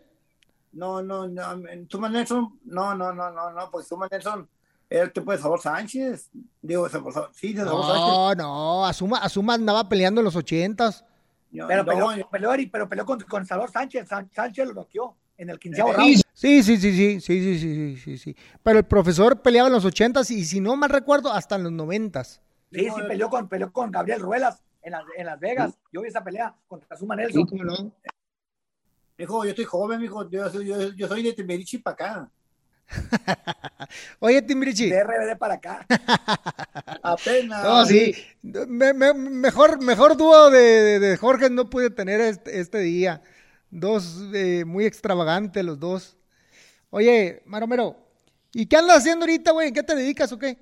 No, 0.72 1.04
no, 1.04 1.28
no. 1.28 1.44
Asuma 1.44 2.10
Nelson, 2.10 2.60
no, 2.66 2.96
no, 2.96 3.14
no, 3.14 3.30
no, 3.30 3.52
no, 3.52 3.70
porque 3.70 3.86
Asuma 3.86 4.08
Nelson 4.10 4.50
Era 4.90 5.04
el 5.04 5.14
tipo 5.14 5.32
de 5.32 5.38
Sabor 5.38 5.62
Sánchez. 5.62 6.30
Digo, 6.62 6.90
sabor, 6.90 7.30
sí, 7.34 7.54
de 7.54 7.64
Sabor 7.64 7.86
No, 7.86 7.94
Sánchez. 7.94 8.38
no, 8.44 8.86
Azuma, 8.86 9.18
Azuma 9.20 9.54
andaba 9.54 9.88
peleando 9.88 10.22
en 10.22 10.26
los 10.26 10.36
ochentas. 10.36 11.06
Pero 11.52 11.84
no, 11.84 11.86
peleó, 11.86 12.30
peleó, 12.30 12.70
pero 12.72 12.90
peleó 12.90 13.06
con, 13.06 13.20
con 13.22 13.46
Salvador 13.46 13.72
Sánchez. 13.72 14.08
San- 14.08 14.30
Sánchez 14.34 14.68
lo 14.68 14.74
noqueó 14.74 15.16
en 15.38 15.50
el 15.50 15.60
quinceavo 15.60 15.92
Sí. 15.92 15.98
round. 15.98 16.22
Sí, 16.34 16.64
sí, 16.64 16.78
sí, 16.78 16.92
sí, 16.92 17.20
sí, 17.22 17.42
sí, 17.42 17.60
sí, 17.60 17.60
sí, 17.60 17.98
sí, 17.98 18.18
sí. 18.18 18.36
Pero 18.64 18.80
el 18.80 18.86
profesor 18.86 19.42
peleaba 19.42 19.68
en 19.68 19.74
los 19.74 19.86
ochentas 19.86 20.32
y 20.32 20.44
si 20.46 20.60
no 20.60 20.76
mal 20.76 20.90
recuerdo, 20.90 21.32
hasta 21.32 21.56
en 21.56 21.64
los 21.64 21.72
noventas. 21.72 22.42
Sí, 22.72 22.82
sí, 22.86 23.02
peleó 23.08 23.30
con, 23.30 23.48
peleó 23.50 23.72
con 23.74 23.92
Gabriel 23.92 24.22
Ruelas 24.22 24.64
en, 24.82 24.92
las- 24.94 25.04
en 25.18 25.26
Las 25.26 25.40
Vegas. 25.40 25.78
Yo 25.92 26.02
vi 26.02 26.08
esa 26.10 26.24
pelea 26.24 26.56
contra 26.68 26.96
Zuma 26.98 27.16
Sí, 27.16 27.22
Nelson. 27.22 27.48
no. 27.66 27.92
Mijo, 29.18 29.44
yo 29.44 29.50
estoy 29.50 29.66
joven, 29.66 30.00
mijo. 30.02 30.30
Yo, 30.30 30.50
soy- 30.50 30.66
yo, 30.68 30.82
yo 30.94 31.08
soy 31.08 31.24
de 31.24 31.34
Temerichi 31.34 31.78
para 31.80 31.94
acá. 31.94 32.32
Oye, 34.20 34.42
Timbrichi. 34.42 34.90
De 34.90 35.04
RBD 35.04 35.38
para 35.38 35.56
acá. 35.56 35.86
Apenas. 37.04 37.64
No, 37.64 37.86
sí. 37.86 38.16
Me- 38.42 38.94
me- 38.94 39.14
mejor, 39.14 39.82
mejor 39.82 40.18
dúo 40.18 40.50
de, 40.50 41.00
de- 41.00 41.18
Jorge 41.18 41.50
no 41.50 41.70
pude 41.70 41.90
tener 41.90 42.20
este, 42.22 42.60
este 42.60 42.80
día. 42.80 43.22
Dos 43.70 44.18
eh, 44.34 44.64
muy 44.66 44.86
extravagantes 44.86 45.64
los 45.64 45.80
dos. 45.80 46.18
Oye, 46.90 47.44
Maromero, 47.46 47.96
¿y 48.54 48.66
qué 48.66 48.78
andas 48.78 48.98
haciendo 48.98 49.26
ahorita, 49.26 49.52
güey? 49.52 49.68
¿En 49.68 49.74
qué 49.74 49.84
te 49.84 49.96
dedicas 49.96 50.32
o 50.32 50.40
qué? 50.40 50.58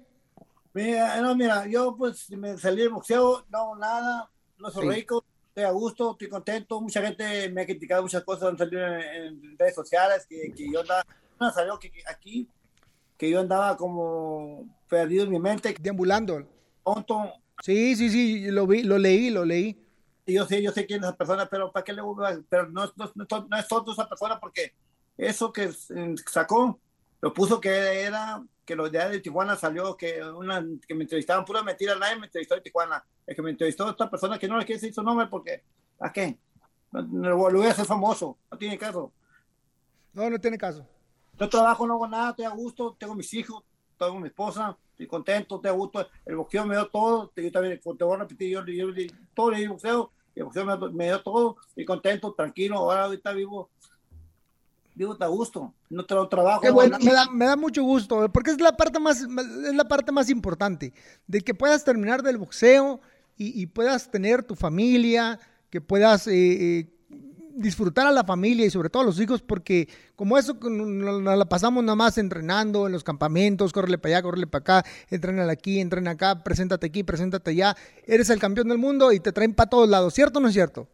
Mira, 0.73 1.19
no, 1.21 1.35
mira, 1.35 1.65
yo 1.67 1.95
pues 1.97 2.29
me 2.31 2.57
salí 2.57 2.81
del 2.81 2.89
boxeo, 2.89 3.45
no 3.49 3.57
hago 3.57 3.75
nada, 3.77 4.29
no 4.59 4.69
soy 4.69 4.87
Sí. 4.89 4.93
rico, 4.95 5.23
estoy 5.47 5.63
a 5.63 5.71
gusto, 5.71 6.11
estoy 6.11 6.27
contento. 6.29 6.81
Mucha 6.81 7.01
gente 7.01 7.49
me 7.49 7.61
ha 7.61 7.65
criticado 7.65 8.03
muchas 8.03 8.23
cosas, 8.23 8.49
han 8.49 8.57
salido 8.57 8.85
en, 8.85 9.01
en 9.01 9.57
redes 9.57 9.73
sociales, 9.73 10.25
que, 10.29 10.53
que 10.55 10.69
yo 10.71 10.81
andaba, 10.81 11.03
salió 11.53 11.79
que, 11.79 11.91
que 11.91 12.01
aquí, 12.07 12.49
que 13.17 13.29
yo 13.29 13.39
andaba 13.39 13.75
como 13.77 14.67
perdido 14.87 15.25
en 15.25 15.31
mi 15.31 15.39
mente, 15.39 15.75
Deambulando. 15.79 16.47
tonto. 16.83 17.33
Sí, 17.63 17.95
sí, 17.95 18.09
sí, 18.09 18.51
lo 18.51 18.67
vi, 18.67 18.83
lo 18.83 18.97
leí, 18.97 19.29
lo 19.29 19.43
leí. 19.43 19.83
Y 20.25 20.33
yo 20.33 20.45
sé, 20.45 20.61
yo 20.61 20.71
sé 20.71 20.85
quién 20.85 20.99
es 20.99 21.07
esa 21.07 21.17
persona, 21.17 21.47
pero 21.47 21.71
¿para 21.71 21.83
qué 21.83 21.93
le 21.93 22.01
Pero 22.49 22.69
no, 22.69 22.85
no, 22.95 23.11
no, 23.15 23.47
no 23.49 23.57
es 23.57 23.67
tonto 23.67 23.93
esa 23.93 24.07
persona 24.07 24.39
porque 24.39 24.73
eso 25.17 25.51
que 25.51 25.63
eh, 25.63 26.15
sacó, 26.29 26.79
lo 27.21 27.33
puso 27.33 27.59
que 27.59 28.01
era, 28.01 28.43
que 28.65 28.75
los 28.75 28.91
de, 28.91 29.09
de 29.09 29.19
Tijuana 29.19 29.55
salió, 29.55 29.97
que 29.97 30.21
una 30.23 30.63
que 30.87 30.93
me 30.93 31.03
entrevistaban, 31.03 31.45
pura 31.45 31.63
mentira, 31.63 31.95
nadie 31.95 32.17
me 32.17 32.25
entrevistó 32.25 32.55
de 32.55 32.61
Tijuana. 32.61 33.03
El 33.25 33.35
que 33.35 33.41
me 33.41 33.51
entrevistó 33.51 33.89
esta 33.89 34.09
persona 34.09 34.37
que 34.37 34.47
no 34.47 34.57
le 34.57 34.65
quiere 34.65 34.79
decir 34.79 34.93
su 34.93 35.01
nombre 35.01 35.27
porque, 35.27 35.63
¿a 35.99 36.11
qué? 36.11 36.37
No, 36.91 37.01
no 37.01 37.29
lo 37.29 37.57
voy 37.57 37.67
a 37.67 37.71
hacer 37.71 37.85
famoso, 37.85 38.37
no 38.51 38.57
tiene 38.57 38.77
caso. 38.77 39.11
No, 40.13 40.29
no 40.29 40.39
tiene 40.39 40.57
caso. 40.57 40.87
Yo 41.39 41.49
trabajo, 41.49 41.85
no 41.85 41.93
hago 41.95 42.07
nada, 42.07 42.31
estoy 42.31 42.45
a 42.45 42.49
gusto, 42.49 42.95
tengo 42.99 43.13
mis 43.13 43.31
hijos, 43.33 43.63
tengo 43.97 44.19
mi 44.19 44.27
esposa, 44.27 44.75
estoy 44.91 45.07
contento, 45.07 45.57
estoy 45.57 45.69
a 45.69 45.73
gusto. 45.73 46.07
El 46.25 46.35
boxeo 46.35 46.65
me 46.65 46.75
dio 46.75 46.87
todo, 46.87 47.31
yo 47.35 47.51
también 47.51 47.79
te 47.79 48.03
voy 48.03 48.15
a 48.15 48.19
repetir, 48.19 48.49
yo, 48.49 48.65
yo, 48.65 48.89
yo 48.89 49.13
todo 49.35 49.51
le 49.51 49.59
di 49.59 49.67
boxeo, 49.67 50.11
el 50.35 50.43
boxeo 50.43 50.65
me, 50.65 50.89
me 50.89 51.05
dio 51.05 51.21
todo, 51.21 51.57
estoy 51.69 51.85
contento, 51.85 52.33
tranquilo, 52.33 52.77
ahora 52.77 53.03
ahorita 53.03 53.33
vivo, 53.33 53.69
vivo 54.95 55.15
a 55.19 55.27
gusto, 55.27 55.73
no 55.89 56.05
tengo 56.05 56.27
trabajo. 56.27 56.61
Qué 56.61 56.69
no 56.69 56.73
bueno, 56.73 56.97
me 56.99 57.11
da, 57.11 57.29
me 57.29 57.45
da 57.45 57.55
mucho 57.55 57.83
gusto, 57.83 58.27
porque 58.31 58.51
es 58.51 58.59
la 58.59 58.75
parte 58.75 58.99
más, 58.99 59.21
es 59.21 59.75
la 59.75 59.87
parte 59.87 60.11
más 60.11 60.29
importante, 60.29 60.91
de 61.27 61.41
que 61.41 61.53
puedas 61.53 61.83
terminar 61.83 62.23
del 62.23 62.37
boxeo 62.37 62.99
y, 63.37 63.61
y 63.61 63.67
puedas 63.67 64.09
tener 64.09 64.41
tu 64.41 64.55
familia, 64.55 65.39
que 65.69 65.81
puedas 65.81 66.27
eh, 66.27 66.79
eh, 66.79 66.96
disfrutar 67.57 68.07
a 68.07 68.11
la 68.11 68.23
familia 68.23 68.65
y 68.65 68.69
sobre 68.69 68.89
todo 68.89 69.03
a 69.03 69.05
los 69.05 69.19
hijos, 69.19 69.41
porque 69.41 69.89
como 70.15 70.37
eso 70.37 70.53
nos 70.61 71.37
la 71.37 71.45
pasamos 71.45 71.83
nada 71.83 71.95
más 71.95 72.17
entrenando 72.17 72.87
en 72.87 72.93
los 72.93 73.03
campamentos, 73.03 73.73
córrele 73.73 73.97
para 73.97 74.15
allá, 74.15 74.23
córrele 74.23 74.47
para 74.47 74.61
acá, 74.79 74.89
entrena 75.09 75.49
aquí, 75.51 75.79
entrena 75.79 76.11
acá, 76.11 76.43
preséntate 76.43 76.87
aquí, 76.87 77.03
preséntate 77.03 77.51
allá, 77.51 77.75
eres 78.05 78.29
el 78.29 78.39
campeón 78.39 78.69
del 78.69 78.77
mundo 78.77 79.11
y 79.11 79.19
te 79.19 79.31
traen 79.33 79.53
para 79.53 79.69
todos 79.69 79.89
lados, 79.89 80.13
¿cierto 80.13 80.39
o 80.39 80.41
no 80.41 80.47
es 80.49 80.53
cierto? 80.53 80.87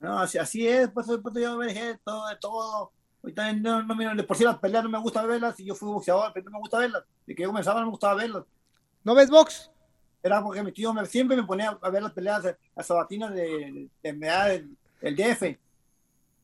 No, 0.00 0.18
así, 0.18 0.38
así 0.38 0.66
es, 0.66 0.90
pues, 0.90 1.06
pues 1.22 1.34
yo 1.36 1.56
me 1.56 1.66
dejé 1.66 1.98
todo, 2.04 2.26
de 2.28 2.36
todo. 2.36 2.92
Ahorita 3.22 3.52
no, 3.54 3.82
no, 3.84 3.94
me- 3.94 4.14
de 4.14 4.24
por 4.24 4.36
sí 4.36 4.42
las 4.44 4.58
peleas 4.58 4.82
no 4.82 4.90
me 4.90 4.98
gusta 4.98 5.24
verlas, 5.24 5.58
y 5.60 5.64
yo 5.66 5.74
fui 5.76 5.88
boxeador, 5.92 6.32
pero 6.34 6.44
no 6.46 6.52
me 6.52 6.58
gusta 6.60 6.78
verlas. 6.78 7.04
De 7.26 7.34
que 7.34 7.42
yo 7.42 7.48
comenzaba 7.50 7.80
no 7.80 7.86
me 7.86 7.90
gustaba 7.92 8.14
verlas. 8.16 8.44
¿No 9.04 9.14
ves 9.14 9.30
box? 9.30 9.70
Era 10.22 10.42
porque 10.42 10.62
mi 10.62 10.72
tío 10.72 10.92
me, 10.94 11.04
siempre 11.06 11.36
me 11.36 11.44
ponía 11.44 11.76
a 11.80 11.90
ver 11.90 12.02
las 12.02 12.12
peleas, 12.12 12.44
las 12.76 12.86
sabatinas 12.86 13.32
de, 13.34 13.90
de, 14.02 14.12
de, 14.12 14.12
del, 14.12 14.76
del 15.00 15.16
DF. 15.16 15.58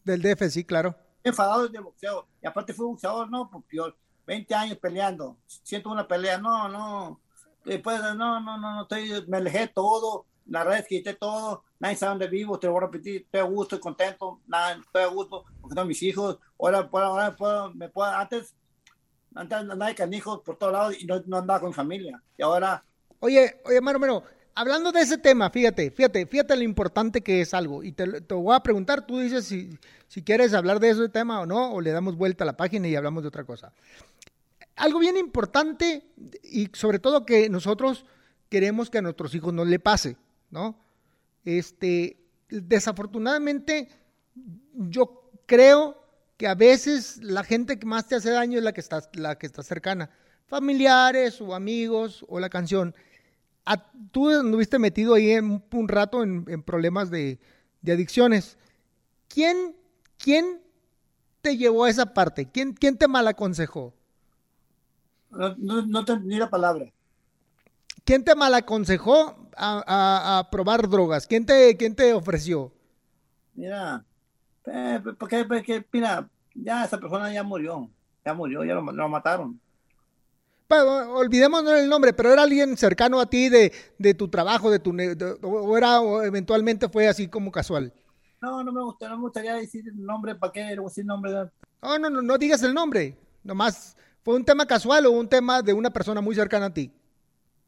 Del 0.09 0.23
DF, 0.23 0.49
sí, 0.49 0.65
claro. 0.65 0.95
Enfadado 1.23 1.69
de 1.69 1.79
boxeo. 1.79 2.27
Y 2.43 2.47
aparte 2.47 2.73
fui 2.73 2.87
boxeador, 2.87 3.31
no, 3.31 3.51
porque 3.51 3.77
yo 3.77 3.95
20 4.27 4.55
años 4.55 4.79
peleando, 4.79 5.37
siento 5.47 5.91
una 5.91 6.09
pelea, 6.09 6.39
no, 6.39 6.67
no. 6.67 7.21
Después, 7.63 8.01
no, 8.01 8.15
no, 8.15 8.41
no, 8.41 8.57
no, 8.59 8.83
estoy, 8.83 9.27
me 9.27 9.37
alejé 9.37 9.69
todo, 9.69 10.25
las 10.47 10.65
redes 10.65 10.87
quité 10.89 11.13
todo, 11.13 11.65
nadie 11.79 11.97
sabe 11.97 12.11
dónde 12.11 12.29
vivo, 12.29 12.59
te 12.59 12.67
lo 12.67 12.73
voy 12.73 12.83
a 12.83 12.87
repetir, 12.87 13.23
estoy 13.23 13.41
a 13.41 13.45
gusto, 13.45 13.77
estoy 13.77 13.81
contento, 13.81 14.41
nada, 14.47 14.81
estoy 14.83 15.03
a 15.03 15.07
gusto, 15.09 15.45
porque 15.61 15.75
tengo 15.75 15.87
mis 15.87 16.03
hijos, 16.03 16.39
ahora, 16.59 16.89
ahora 16.91 17.37
puedo, 17.37 17.75
me 17.75 17.91
puedo, 17.91 18.11
antes, 18.11 18.55
antes 19.35 19.59
andaba 19.59 19.89
de 19.89 19.95
canijos 19.95 20.41
por 20.41 20.57
todos 20.57 20.73
lados 20.73 20.95
y 20.99 21.05
no, 21.05 21.23
no 21.27 21.37
andaba 21.37 21.61
con 21.61 21.69
mi 21.69 21.75
familia, 21.75 22.23
y 22.39 22.43
ahora, 22.43 22.83
Oye, 23.21 23.61
oye, 23.67 23.81
Maro, 23.83 23.99
Maro, 23.99 24.23
hablando 24.59 24.91
de 24.91 25.03
ese 25.03 25.19
tema, 25.19 25.51
fíjate, 25.51 25.93
fíjate, 25.93 26.27
fíjate 26.27 26.57
lo 26.57 26.63
importante 26.63 27.21
que 27.21 27.41
es 27.41 27.55
algo. 27.55 27.85
Y 27.85 27.93
te, 27.93 28.21
te 28.23 28.35
voy 28.35 28.57
a 28.57 28.61
preguntar, 28.61 29.07
tú 29.07 29.21
dices 29.21 29.45
si, 29.45 29.71
si 30.09 30.23
quieres 30.23 30.53
hablar 30.53 30.81
de 30.81 30.91
ese 30.91 31.09
tema 31.09 31.41
o 31.41 31.47
no, 31.47 31.73
o 31.73 31.81
le 31.81 31.93
damos 31.93 32.17
vuelta 32.17 32.43
a 32.43 32.47
la 32.47 32.57
página 32.57 32.89
y 32.89 32.97
hablamos 32.97 33.23
de 33.23 33.29
otra 33.29 33.45
cosa. 33.45 33.73
Algo 34.75 34.99
bien 34.99 35.17
importante 35.17 36.09
y 36.43 36.69
sobre 36.73 36.99
todo 36.99 37.25
que 37.25 37.49
nosotros 37.49 38.05
queremos 38.49 38.91
que 38.91 38.99
a 38.99 39.03
nuestros 39.03 39.33
hijos 39.37 39.55
no 39.55 39.65
le 39.65 39.79
pase, 39.79 40.17
¿no? 40.51 40.77
Este, 41.45 42.17
desafortunadamente, 42.49 43.89
yo 44.75 45.31
creo 45.47 46.03
que 46.37 46.49
a 46.49 46.57
veces 46.57 47.23
la 47.23 47.45
gente 47.45 47.79
que 47.79 47.87
más 47.87 48.09
te 48.09 48.17
hace 48.17 48.31
daño 48.31 48.59
es 48.59 48.65
la 48.65 48.73
que 48.73 48.81
está, 48.81 49.03
la 49.15 49.39
que 49.39 49.47
está 49.47 49.63
cercana, 49.63 50.11
familiares 50.47 51.41
o 51.41 51.55
amigos 51.55 52.25
o 52.29 52.41
la 52.41 52.49
canción. 52.49 52.93
Tú 54.11 54.31
anduviste 54.31 54.79
metido 54.79 55.15
ahí 55.15 55.31
en 55.33 55.63
un, 55.71 55.89
rato 55.89 56.23
en, 56.23 56.45
en 56.49 56.63
problemas 56.63 57.11
de, 57.11 57.39
de 57.83 57.93
adicciones. 57.93 58.57
¿Quién, 59.29 59.77
¿Quién 60.17 60.63
te 61.43 61.57
llevó 61.57 61.85
a 61.85 61.91
esa 61.91 62.15
parte? 62.15 62.51
¿Quién, 62.51 62.73
quién 62.73 62.97
te 62.97 63.09
malaconsejó? 63.09 63.95
no, 65.31 65.55
no, 65.59 65.87
no 65.87 66.05
te 66.05 66.13
entendí 66.13 66.37
la 66.37 66.49
palabra. 66.49 66.87
¿Quién 68.05 68.25
te 68.25 68.35
malaconsejó 68.35 69.51
a, 69.55 69.85
a, 69.87 70.39
a 70.39 70.51
probar 70.51 70.89
drogas? 70.89 71.27
¿Quién 71.27 71.45
te, 71.45 71.77
¿Quién 71.77 71.95
te 71.95 72.15
ofreció? 72.15 72.73
Mira, 73.55 74.05
eh, 74.65 75.01
porque, 75.19 75.45
porque, 75.45 75.85
mira, 75.93 76.29
ya 76.55 76.85
esa 76.85 76.99
persona 76.99 77.33
ya 77.33 77.43
murió, 77.43 77.91
ya 78.25 78.33
murió, 78.33 78.65
ya 78.65 78.75
lo, 78.75 78.83
lo 78.93 79.09
mataron. 79.09 79.61
Pero, 80.69 81.15
olvidémonos 81.17 81.73
el 81.73 81.89
nombre, 81.89 82.13
pero 82.13 82.33
era 82.33 82.43
alguien 82.43 82.77
cercano 82.77 83.21
a 83.21 83.27
ti 83.31 83.49
de, 83.49 83.73
de 83.99 84.15
tu 84.15 84.29
trabajo, 84.29 84.71
de 84.71 84.79
tu 84.79 84.93
de- 84.93 85.39
o 85.43 85.77
era 85.77 86.01
o 86.01 86.23
eventualmente 86.23 86.89
fue 86.89 87.09
así 87.09 87.29
como 87.29 87.51
casual. 87.51 87.93
No, 88.41 88.63
no 88.65 88.73
me 88.73 88.83
gusta, 88.83 89.09
no 89.09 89.17
me 89.17 89.23
gustaría 89.23 89.55
decir 89.55 89.87
el 89.89 90.05
nombre, 90.05 90.35
¿para 90.37 90.53
qué 90.53 90.61
decir 90.63 91.03
el 91.03 91.07
nombre? 91.07 91.33
No, 91.83 91.99
no, 91.99 92.11
no, 92.11 92.23
no 92.23 92.39
digas 92.39 92.63
el 92.63 92.75
nombre. 92.75 93.17
Nomás 93.43 93.97
fue 94.23 94.35
un 94.37 94.45
tema 94.45 94.67
casual 94.67 95.07
o 95.07 95.13
un 95.13 95.29
tema 95.29 95.63
de 95.63 95.73
una 95.73 95.91
persona 95.93 96.21
muy 96.21 96.35
cercana 96.35 96.67
a 96.67 96.75
ti. 96.75 96.93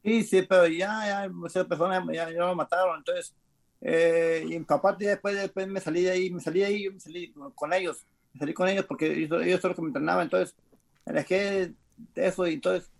Sí, 0.02 0.22
sí, 0.24 0.42
pero 0.48 0.66
ya, 0.66 0.86
ya, 1.06 1.30
esa 1.46 1.64
persona 1.68 2.02
ya, 2.12 2.30
ya 2.30 2.38
lo 2.38 2.54
mataron, 2.54 2.98
entonces, 2.98 3.34
eh, 3.82 4.42
y 4.46 4.58
mi 4.58 4.64
papá 4.64 4.94
después, 4.98 5.36
después 5.36 5.68
me 5.68 5.78
salí 5.80 6.02
de 6.02 6.10
ahí, 6.10 6.30
me 6.30 6.40
salí 6.40 6.60
de 6.60 6.66
ahí, 6.66 6.84
yo 6.84 6.92
me 6.92 7.00
salí 7.00 7.32
con 7.54 7.72
ellos, 7.74 8.06
me 8.32 8.38
salí 8.40 8.54
con 8.54 8.68
ellos 8.68 8.86
porque 8.86 9.12
ellos, 9.12 9.42
ellos 9.42 9.60
son 9.60 9.70
los 9.70 9.76
que 9.76 9.82
me 9.82 9.88
entrenaban, 9.88 10.22
entonces, 10.24 10.56
me 11.04 11.12
alejé 11.12 11.74
de 12.14 12.26
eso 12.26 12.46
y 12.46 12.54
entonces, 12.54 12.90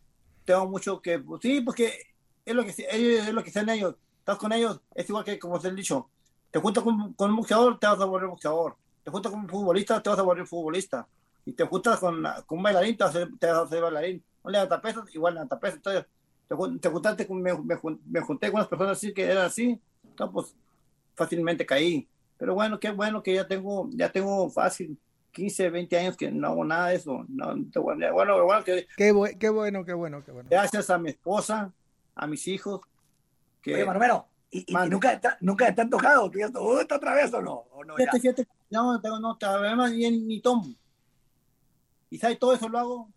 tengo 0.44 0.66
mucho 0.68 1.01
que, 1.01 1.18
pues, 1.18 1.40
sí, 1.42 1.61
porque 1.61 1.92
es 2.44 2.55
lo 2.55 2.64
que, 2.64 2.74
ellos, 2.90 3.26
es 3.28 3.34
lo 3.34 3.42
que 3.42 3.51
hacen 3.51 3.68
ellos, 3.68 3.94
estás 4.18 4.38
con 4.38 4.53
ellos, 4.53 4.80
es 4.94 5.09
igual 5.09 5.24
que 5.24 5.38
como 5.38 5.61
se 5.61 5.68
han 5.68 5.76
dicho, 5.76 6.09
te 6.51 6.59
juntas 6.59 6.82
con, 6.82 7.12
con 7.14 7.30
un 7.30 7.36
boxeador, 7.36 7.78
te 7.78 7.86
vas 7.86 8.01
a 8.01 8.05
volver 8.05 8.28
boxeador, 8.28 8.76
te 9.05 9.11
juntas 9.11 9.32
con 9.32 9.40
un 9.42 9.48
futbolista, 9.48 10.03
te 10.03 10.11
vas 10.11 10.18
a 10.18 10.22
volver 10.22 10.46
futbolista, 10.46 11.07
y 11.44 11.53
te 11.53 11.66
juntas 11.66 11.98
con, 11.98 12.22
con 12.46 12.59
un 12.59 12.62
bailarín, 12.62 12.96
te 12.96 13.05
vas 13.05 13.16
a, 13.16 13.28
te 13.38 13.46
vas 13.46 13.57
a 13.57 13.62
hacer 13.62 13.82
bailarín, 13.82 14.24
un 14.42 14.53
levantapesas, 14.53 15.14
igual 15.14 15.34
levantapesas, 15.34 15.76
entonces, 15.76 16.07
te, 16.48 16.57
te 16.80 16.88
juntaste 16.88 17.26
con, 17.26 17.40
me, 17.40 17.53
me 17.59 17.78
me 18.07 18.20
junté 18.20 18.48
con 18.51 18.57
unas 18.61 18.68
personas 18.68 18.96
así 18.96 19.12
que 19.12 19.24
eran 19.24 19.44
así, 19.44 19.80
no, 20.18 20.32
pues 20.32 20.55
fácilmente 21.14 21.66
caí. 21.66 22.09
Pero 22.38 22.55
bueno, 22.55 22.80
qué 22.80 22.90
bueno 22.90 23.22
que 23.22 23.34
ya 23.34 23.46
tengo, 23.46 23.88
ya 23.92 24.11
tengo 24.11 24.48
fácil 24.51 24.98
15, 25.33 25.70
20 25.70 25.99
años 25.99 26.16
que 26.16 26.31
no 26.31 26.49
hago 26.49 26.64
nada 26.64 26.89
de 26.89 26.97
eso. 26.97 27.24
No, 27.28 27.55
bueno, 27.83 28.12
bueno, 28.12 28.45
bueno, 28.45 28.64
que 28.64 28.87
Qué, 28.97 29.12
bu- 29.12 29.37
qué 29.39 29.49
bueno, 29.49 29.85
qué 29.85 29.93
bueno, 29.93 30.24
qué 30.24 30.33
bueno. 30.33 30.49
gracias 30.51 30.91
a 30.91 30.99
mi 30.99 31.11
esposa, 31.11 31.72
a 32.14 32.26
mis 32.26 32.47
hijos, 32.49 32.81
que 33.62 33.74
Oye, 33.74 33.85
Manomero, 33.85 34.26
¿y, 34.51 34.61
y- 34.61 34.64
y 34.68 34.72
Mande. 34.72 34.91
nunca, 34.91 35.20
te, 35.20 35.28
nunca 35.41 35.74
te 35.74 35.81
han 35.83 35.91
tocado? 35.91 36.31
¿Tú 36.31 36.39
ya 36.39 36.47
estás 36.47 36.62
está 36.81 36.97
otra 36.97 37.14
vez 37.14 37.33
o 37.35 37.43
no? 37.43 37.53
¿O 37.72 37.85
no 37.85 37.95
ya? 37.99 38.11
fíjate, 38.11 38.20
fíjate, 38.20 38.49
no, 38.70 39.01
tengo, 39.01 39.20
no, 39.20 39.37
además 39.41 39.93
ni, 39.93 40.11
ni 40.11 40.41
tomo. 40.41 40.66
Y 42.11 42.18
sabe, 42.18 42.37
todo 42.37 42.53
eso 42.55 42.68
lo 42.68 42.78
hago 42.78 43.09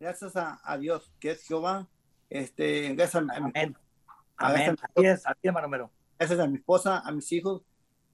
gracias 0.00 0.36
a, 0.36 0.60
a 0.62 0.78
Dios, 0.78 1.10
que 1.20 1.32
es 1.32 1.42
Jehová, 1.42 1.86
Este, 2.30 2.94
gracias 2.94 3.16
a, 3.22 3.36
Amén. 3.36 3.76
Amén. 4.36 4.76
Así 4.94 5.06
es, 5.06 5.26
así 5.26 5.38
es. 5.42 5.52
Gracias 6.18 6.38
a 6.40 6.46
mi 6.46 6.56
esposa, 6.56 6.98
a 7.00 7.10
mis 7.12 7.30
hijos, 7.32 7.62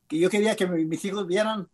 que 0.09 0.19
yo 0.19 0.31
quería 0.31 0.57
que 0.57 0.67
mis 0.67 1.05
hijos 1.05 1.27
vieran, 1.27 1.69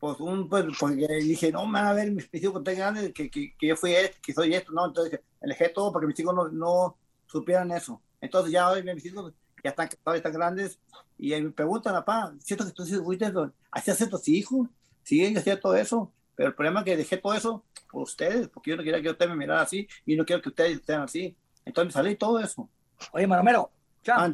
pues, 0.00 0.18
un, 0.18 0.48
pues, 0.48 0.64
porque 0.78 1.06
dije, 1.06 1.52
no, 1.52 1.66
me 1.66 1.80
van 1.80 1.88
a 1.88 1.92
ver 1.92 2.10
mis, 2.10 2.28
hijos 2.32 2.64
tan 2.64 2.74
grandes, 2.74 3.12
que, 3.12 3.30
que, 3.30 3.54
que, 3.54 3.66
yo 3.66 3.76
fui 3.76 3.94
esto, 3.94 4.16
que 4.22 4.32
soy 4.32 4.54
esto, 4.54 4.72
no, 4.72 4.86
entonces 4.86 5.20
elegí 5.42 5.64
todo 5.74 5.92
para 5.92 6.02
que 6.02 6.06
mis 6.08 6.18
hijos 6.18 6.34
no, 6.34 6.48
no 6.48 6.96
supieran 7.26 7.70
eso. 7.70 8.00
Entonces 8.20 8.50
ya 8.50 8.70
hoy 8.70 8.82
mis 8.82 9.04
hijos 9.04 9.34
ya 9.62 9.70
están, 9.70 9.90
están 10.14 10.32
grandes 10.32 10.80
y 11.18 11.38
me 11.40 11.50
preguntan, 11.50 11.92
papá, 11.92 12.32
¿cierto 12.40 12.64
que 12.64 12.72
tú 12.72 12.84
fuiste, 13.04 13.30
hacías 13.70 14.00
esto, 14.00 14.16
sí, 14.16 14.38
hijo? 14.38 14.68
Sí, 15.02 15.32
yo 15.32 15.38
hacía 15.38 15.60
todo 15.60 15.76
eso, 15.76 16.10
pero 16.34 16.48
el 16.48 16.54
problema 16.54 16.80
es 16.80 16.86
que 16.86 16.96
dejé 16.96 17.18
todo 17.18 17.34
eso 17.34 17.64
por 17.90 18.02
ustedes, 18.02 18.48
porque 18.48 18.70
yo 18.70 18.76
no 18.78 18.82
quería 18.82 19.02
que 19.02 19.10
ustedes 19.10 19.30
me 19.30 19.36
miraran 19.36 19.64
así 19.64 19.86
y 20.06 20.16
no 20.16 20.24
quiero 20.24 20.40
que 20.40 20.48
ustedes 20.48 20.78
estén 20.78 21.00
así. 21.00 21.36
Entonces 21.66 21.94
me 21.94 22.02
salí 22.02 22.16
todo 22.16 22.38
eso. 22.40 22.70
Oye, 23.12 23.26
Maromero, 23.26 23.70
chao. 24.02 24.32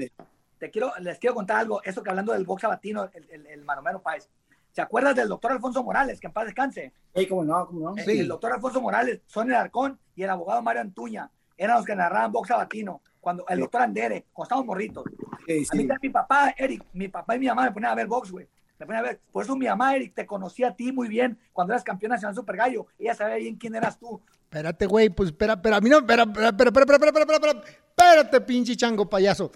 Te 0.58 0.70
quiero, 0.70 0.92
les 1.00 1.18
quiero 1.18 1.34
contar 1.34 1.58
algo, 1.58 1.82
eso 1.82 2.02
que 2.02 2.10
hablando 2.10 2.32
del 2.32 2.44
box 2.44 2.62
sabatino, 2.62 3.10
el, 3.12 3.28
el, 3.30 3.46
el 3.46 3.64
Maromero 3.64 4.00
Páez. 4.00 4.30
¿Se 4.76 4.82
acuerdas 4.82 5.16
del 5.16 5.28
doctor 5.28 5.52
Alfonso 5.52 5.82
Morales, 5.82 6.20
que 6.20 6.26
en 6.26 6.34
paz 6.34 6.44
descanse? 6.44 6.92
Sí, 7.14 7.26
cómo 7.26 7.46
no, 7.46 7.66
cómo 7.66 7.80
no. 7.80 7.96
Eh, 7.96 8.04
el, 8.20 8.28
doctor 8.28 8.52
Alfonso 8.52 8.82
Morales, 8.82 9.22
Sonia 9.24 9.62
Arcón 9.62 9.98
y 10.14 10.22
el 10.22 10.28
abogado 10.28 10.60
Mario 10.60 10.82
Antuña 10.82 11.30
eran 11.56 11.78
los 11.78 11.86
que 11.86 11.96
narraban 11.96 12.30
box 12.30 12.48
sabatino. 12.48 13.00
Cuando 13.18 13.46
el 13.48 13.60
doctor 13.60 13.80
Andere, 13.80 14.26
cuando 14.34 14.44
estábamos 14.44 14.66
morritos. 14.66 15.04
Sí, 15.46 15.66
a 15.72 15.76
mí 15.76 15.88
mi 16.02 16.10
papá, 16.10 16.54
Eric, 16.58 16.84
mi 16.92 17.08
papá 17.08 17.36
y 17.36 17.38
mi 17.38 17.46
mamá 17.46 17.64
me 17.64 17.72
ponían 17.72 17.92
a 17.92 17.94
ver 17.94 18.06
box, 18.06 18.30
güey. 18.30 18.46
Me 18.78 18.84
ponían 18.84 19.02
a 19.02 19.08
ver. 19.08 19.20
Por 19.32 19.44
eso 19.44 19.56
mi 19.56 19.64
mamá, 19.64 19.96
Eric, 19.96 20.14
te 20.14 20.26
conocía 20.26 20.68
a 20.68 20.76
ti 20.76 20.92
muy 20.92 21.08
bien 21.08 21.38
cuando 21.54 21.72
eras 21.72 21.82
campeón 21.82 22.10
nacional 22.10 22.34
Super 22.34 22.56
Gallo. 22.56 22.86
Ella 22.98 23.14
sabía 23.14 23.36
bien 23.36 23.56
quién 23.56 23.74
eras 23.76 23.98
tú. 23.98 24.20
Espérate, 24.42 24.84
güey, 24.84 25.08
pues 25.08 25.30
espera, 25.30 25.54
espera, 25.54 25.80
mira, 25.80 25.96
espera, 25.96 26.24
espera, 26.24 26.48
espera, 26.48 26.68
espera, 26.68 26.82
espera, 26.82 27.08
espera, 27.08 27.36
espera, 27.36 27.64
espérate, 27.96 28.40
pinche 28.42 28.76
chango 28.76 29.08
payaso. 29.08 29.50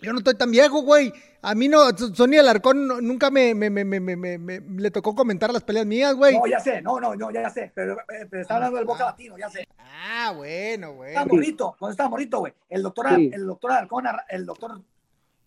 Yo 0.00 0.12
no 0.12 0.18
estoy 0.18 0.34
tan 0.34 0.50
viejo, 0.50 0.82
güey. 0.82 1.12
A 1.42 1.54
mí 1.56 1.66
no, 1.68 1.90
Sonia 1.96 2.40
Alarcón 2.40 2.86
nunca 2.86 3.30
me, 3.30 3.52
me, 3.54 3.68
me, 3.68 3.84
me, 3.84 4.00
me, 4.00 4.38
me, 4.38 4.60
le 4.60 4.90
tocó 4.92 5.14
comentar 5.14 5.52
las 5.52 5.64
peleas 5.64 5.86
mías, 5.86 6.14
güey. 6.14 6.36
No, 6.36 6.46
ya 6.46 6.60
sé, 6.60 6.80
no, 6.82 7.00
no, 7.00 7.16
no, 7.16 7.30
ya 7.32 7.50
sé. 7.50 7.72
Pero, 7.74 7.96
pero 8.06 8.42
está 8.42 8.56
hablando 8.56 8.76
del 8.76 8.86
Boca 8.86 9.06
Latino, 9.06 9.36
ya 9.36 9.50
sé. 9.50 9.66
Ah, 9.76 10.32
bueno, 10.36 10.94
güey. 10.94 11.10
Estaba 11.10 11.26
morrito, 11.26 11.76
cuando 11.78 11.92
estaba 11.92 12.08
morrito, 12.10 12.38
güey. 12.38 12.52
El 12.68 12.82
doctor, 12.82 13.08
sí. 13.16 13.30
el 13.32 13.46
doctor 13.46 13.72
Alarcón, 13.72 14.04
el 14.28 14.46
doctor 14.46 14.80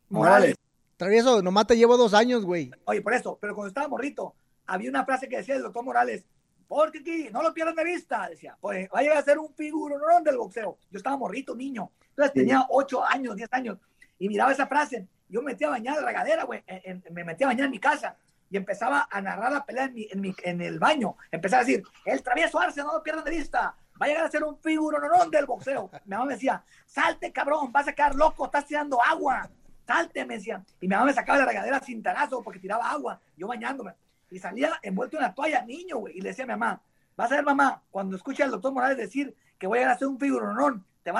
Morales. 0.09 0.55
Travieso, 0.97 1.41
nomás 1.41 1.67
te 1.67 1.77
llevo 1.77 1.95
dos 1.95 2.13
años, 2.13 2.45
güey. 2.45 2.71
Oye, 2.85 3.01
por 3.01 3.13
eso, 3.13 3.37
pero 3.39 3.55
cuando 3.55 3.69
estaba 3.69 3.87
morrito, 3.87 4.35
había 4.67 4.89
una 4.89 5.05
frase 5.05 5.29
que 5.29 5.37
decía 5.37 5.55
el 5.55 5.63
doctor 5.63 5.83
Morales, 5.83 6.25
porque 6.67 6.99
aquí, 6.99 7.29
no 7.31 7.41
lo 7.41 7.53
pierdan 7.53 7.75
de 7.75 7.85
vista, 7.85 8.27
decía, 8.29 8.57
pues 8.59 8.89
va 8.93 8.99
a 8.99 9.01
llegar 9.01 9.17
a 9.17 9.23
ser 9.23 9.39
un 9.39 9.53
figurón 9.53 10.23
del 10.23 10.37
boxeo. 10.37 10.77
Yo 10.91 10.97
estaba 10.97 11.17
morrito, 11.17 11.55
niño. 11.55 11.89
Entonces 12.09 12.33
sí. 12.33 12.39
tenía 12.39 12.65
ocho 12.69 13.03
años, 13.03 13.35
diez 13.35 13.49
años 13.51 13.77
y 14.21 14.29
miraba 14.29 14.51
esa 14.51 14.67
frase. 14.67 15.07
Yo 15.27 15.41
me 15.41 15.53
metía 15.53 15.65
a 15.65 15.71
bañar 15.71 15.95
la 15.95 16.05
regadera, 16.05 16.43
güey. 16.43 16.63
me 17.09 17.23
metía 17.23 17.49
a 17.49 17.51
en 17.51 17.71
mi 17.71 17.79
casa 17.79 18.15
y 18.51 18.57
empezaba 18.57 19.07
a 19.09 19.19
narrar 19.19 19.51
la 19.51 19.65
pelea 19.65 19.85
en, 19.85 19.93
mi, 19.95 20.07
en, 20.11 20.21
mi, 20.21 20.35
en 20.43 20.61
el 20.61 20.77
baño. 20.77 21.15
Empezaba 21.31 21.63
a 21.63 21.65
decir, 21.65 21.83
el 22.05 22.21
travieso 22.21 22.59
Arce, 22.59 22.83
no 22.83 22.93
lo 22.93 23.01
pierdan 23.01 23.23
de 23.23 23.31
vista. 23.31 23.75
Va 23.99 24.05
a 24.05 24.09
llegar 24.09 24.25
a 24.25 24.29
ser 24.29 24.43
un 24.43 24.59
figuronón 24.59 25.31
del 25.31 25.47
boxeo. 25.47 25.89
Mi 26.05 26.11
mamá 26.11 26.25
me 26.25 26.33
decía, 26.33 26.63
salte, 26.85 27.31
cabrón, 27.31 27.71
vas 27.71 27.87
a 27.87 27.93
quedar 27.93 28.13
loco, 28.13 28.45
estás 28.45 28.67
tirando 28.67 29.01
agua. 29.01 29.49
Salte, 29.87 30.23
me 30.23 30.35
decía. 30.35 30.63
Y 30.79 30.87
mi 30.87 30.93
mamá 30.93 31.05
me 31.05 31.13
sacaba 31.13 31.39
de 31.39 31.45
la 31.45 31.49
regadera 31.49 31.79
sin 31.79 32.03
tarazo 32.03 32.43
porque 32.43 32.59
tiraba 32.59 32.91
agua. 32.91 33.19
Yo 33.35 33.47
bañándome. 33.47 33.95
Y 34.29 34.37
salía 34.37 34.79
envuelto 34.83 35.17
en 35.17 35.23
la 35.23 35.33
toalla, 35.33 35.65
niño, 35.65 35.97
güey. 35.97 36.15
Y 36.19 36.21
le 36.21 36.29
decía 36.29 36.43
a 36.43 36.47
mi 36.47 36.53
mamá, 36.53 36.79
vas 37.15 37.31
a 37.31 37.37
ver, 37.37 37.43
mamá, 37.43 37.81
cuando 37.89 38.17
escuche 38.17 38.43
al 38.43 38.51
doctor 38.51 38.71
Morales 38.71 38.97
decir 38.97 39.35
que 39.57 39.65
voy 39.65 39.79
a 39.79 39.81
llegar 39.81 39.95
a 39.95 39.97
ser 39.97 40.09
un 40.09 40.19
figuronón, 40.19 40.85
te 41.01 41.11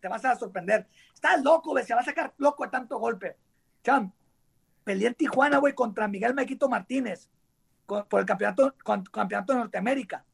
te 0.00 0.08
vas 0.08 0.24
a 0.24 0.36
sorprender. 0.36 0.88
Estás 1.18 1.42
loco, 1.42 1.70
güey, 1.70 1.84
se 1.84 1.96
va 1.96 2.00
a 2.00 2.04
sacar 2.04 2.32
loco 2.38 2.62
de 2.62 2.70
tanto 2.70 2.96
golpe. 2.96 3.36
Cham, 3.82 4.12
peleé 4.84 5.08
en 5.08 5.14
Tijuana, 5.14 5.58
güey, 5.58 5.74
contra 5.74 6.06
Miguel 6.06 6.32
Maquito 6.32 6.68
Martínez, 6.68 7.28
con, 7.86 8.06
por 8.06 8.20
el 8.20 8.26
campeonato, 8.26 8.72
con, 8.84 9.02
campeonato 9.02 9.52
de 9.52 9.58
Norteamérica. 9.58 10.24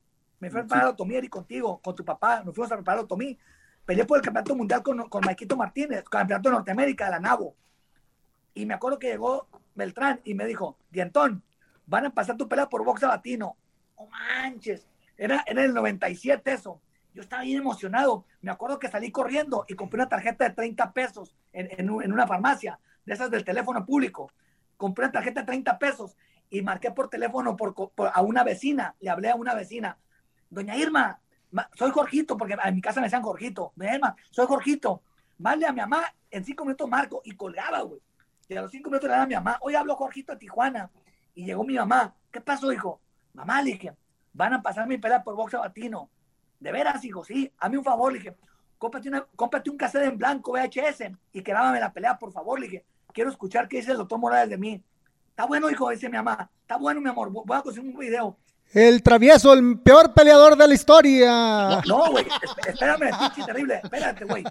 Me 0.41 0.51
fui 0.51 0.61
a 0.61 0.65
preparar 0.65 0.89
Otomí, 0.89 1.17
y 1.17 1.29
contigo, 1.29 1.81
con 1.83 1.95
tu 1.95 2.05
papá, 2.05 2.43
nos 2.45 2.55
fuimos 2.55 2.71
a 2.71 2.77
preparar 2.77 3.03
Otomí. 3.03 3.39
Peleé 3.87 4.05
por 4.05 4.19
el 4.19 4.23
campeonato 4.23 4.55
mundial 4.55 4.83
con, 4.83 5.09
con 5.09 5.25
Maquito 5.25 5.57
Martínez, 5.57 6.05
campeonato 6.05 6.51
de 6.51 6.57
Norteamérica, 6.57 7.07
de 7.07 7.11
la 7.13 7.21
NAVO. 7.21 7.57
Y 8.53 8.67
me 8.67 8.75
acuerdo 8.75 8.99
que 8.99 9.07
llegó 9.07 9.49
Beltrán 9.75 10.21
y 10.23 10.35
me 10.35 10.45
dijo, 10.45 10.77
Dientón, 10.91 11.43
van 11.87 12.05
a 12.05 12.11
pasar 12.11 12.37
tu 12.37 12.47
pelea 12.47 12.69
por 12.69 12.85
boxe 12.85 13.07
latino. 13.07 13.57
No 13.99 14.07
manches, 14.09 14.87
era, 15.17 15.43
era 15.47 15.65
el 15.65 15.73
97 15.73 16.53
eso. 16.53 16.79
Yo 17.15 17.23
estaba 17.23 17.43
bien 17.43 17.59
emocionado. 17.59 18.27
Me 18.43 18.51
acuerdo 18.51 18.79
que 18.79 18.89
salí 18.89 19.11
corriendo 19.11 19.65
y 19.69 19.75
compré 19.75 20.01
una 20.01 20.09
tarjeta 20.09 20.49
de 20.49 20.55
30 20.55 20.93
pesos 20.93 21.35
en, 21.53 21.69
en, 21.79 22.13
una 22.13 22.27
farmacia, 22.27 22.79
de 23.07 23.15
esas 23.15 23.31
del 23.31 23.45
teléfono 23.45 23.87
público. 23.87 24.31
Compré 24.77 25.05
una 25.05 25.13
tarjeta 25.13 25.41
de 25.41 25.47
30 25.47 25.79
pesos 25.79 26.17
y 26.51 26.61
marqué 26.63 26.91
por 26.91 27.09
teléfono 27.09 27.57
por, 27.57 27.73
por, 27.75 28.11
a 28.13 28.21
una 28.21 28.43
vecina. 28.43 28.97
Le 29.01 29.11
hablé 29.11 29.31
a 29.31 29.37
una 29.37 29.55
vecina. 29.55 29.97
Doña 30.51 30.77
Irma, 30.77 31.21
soy 31.75 31.93
Jorgito, 31.93 32.37
porque 32.37 32.57
en 32.63 32.75
mi 32.75 32.81
casa 32.81 33.01
me 33.01 33.07
decían 33.07 33.23
Jorgito. 33.23 33.73
Doña 33.77 33.95
Irma, 33.95 34.17
soy 34.31 34.47
Jorgito. 34.47 35.03
Vale 35.39 35.67
a 35.67 35.73
mi 35.73 35.81
mamá, 35.81 36.03
en 36.31 36.45
cinco 36.45 36.65
minutos 36.65 36.89
marco 36.89 37.23
y 37.25 37.37
colgaba, 37.37 37.81
güey. 37.83 38.01
Y 38.49 38.57
a 38.57 38.63
los 38.63 38.71
cinco 38.71 38.91
minutos 38.91 39.09
le 39.09 39.13
daba 39.13 39.25
a 39.25 39.27
mi 39.27 39.35
mamá, 39.35 39.59
hoy 39.63 39.75
hablo 39.77 39.95
Jorgito 39.95 40.33
de 40.33 40.39
Tijuana. 40.39 40.91
Y 41.35 41.47
llegó 41.47 41.65
mi 41.65 41.75
mamá. 41.75 42.15
¿Qué 42.31 42.41
pasó, 42.41 42.73
hijo? 42.73 43.01
Mamá, 43.33 43.63
le 43.63 43.73
dije, 43.73 43.93
van 44.33 44.53
a 44.53 44.63
pasar 44.63 44.87
mi 44.87 44.99
pelea 44.99 45.23
por 45.23 45.35
boxeo 45.37 45.63
latino. 45.63 46.11
De 46.65 46.73
veras, 46.73 47.05
hijo, 47.05 47.23
sí. 47.23 47.53
Hazme 47.59 47.77
un 47.77 47.85
favor, 47.85 48.11
le 48.11 48.21
dije, 48.21 48.35
cómprate, 48.79 49.11
una, 49.11 49.27
cómprate 49.37 49.69
un 49.69 49.77
cassette 49.77 50.05
en 50.05 50.17
blanco 50.17 50.53
VHS 50.53 51.11
y 51.35 51.43
grábame 51.43 51.79
la 51.79 51.93
pelea, 51.93 52.19
por 52.19 52.33
favor, 52.33 52.59
le 52.59 52.69
dije. 52.69 52.85
Quiero 53.13 53.29
escuchar 53.29 53.69
qué 53.69 53.77
dice 53.77 53.91
el 53.91 53.99
doctor 53.99 54.19
Morales 54.19 54.49
de 54.49 54.57
mí. 54.57 54.83
Está 55.29 55.45
bueno, 55.45 55.69
hijo, 55.69 55.91
dice 55.91 56.09
mi 56.09 56.17
mamá. 56.17 56.51
Está 56.63 56.79
bueno, 56.79 57.03
mi 57.03 57.11
amor. 57.11 57.31
Voy 57.31 57.45
a 57.55 57.61
conseguir 57.61 57.91
un 57.91 57.99
video. 57.99 58.39
El 58.73 59.03
travieso, 59.03 59.53
el 59.53 59.79
peor 59.79 60.15
peleador 60.15 60.57
de 60.57 60.67
la 60.67 60.73
historia. 60.73 61.83
No, 61.87 62.11
güey. 62.11 62.25
No, 62.25 62.35
espérame, 62.67 63.11
pinche 63.19 63.45
terrible. 63.45 63.81
Espérate, 63.85 64.25
güey. 64.25 64.43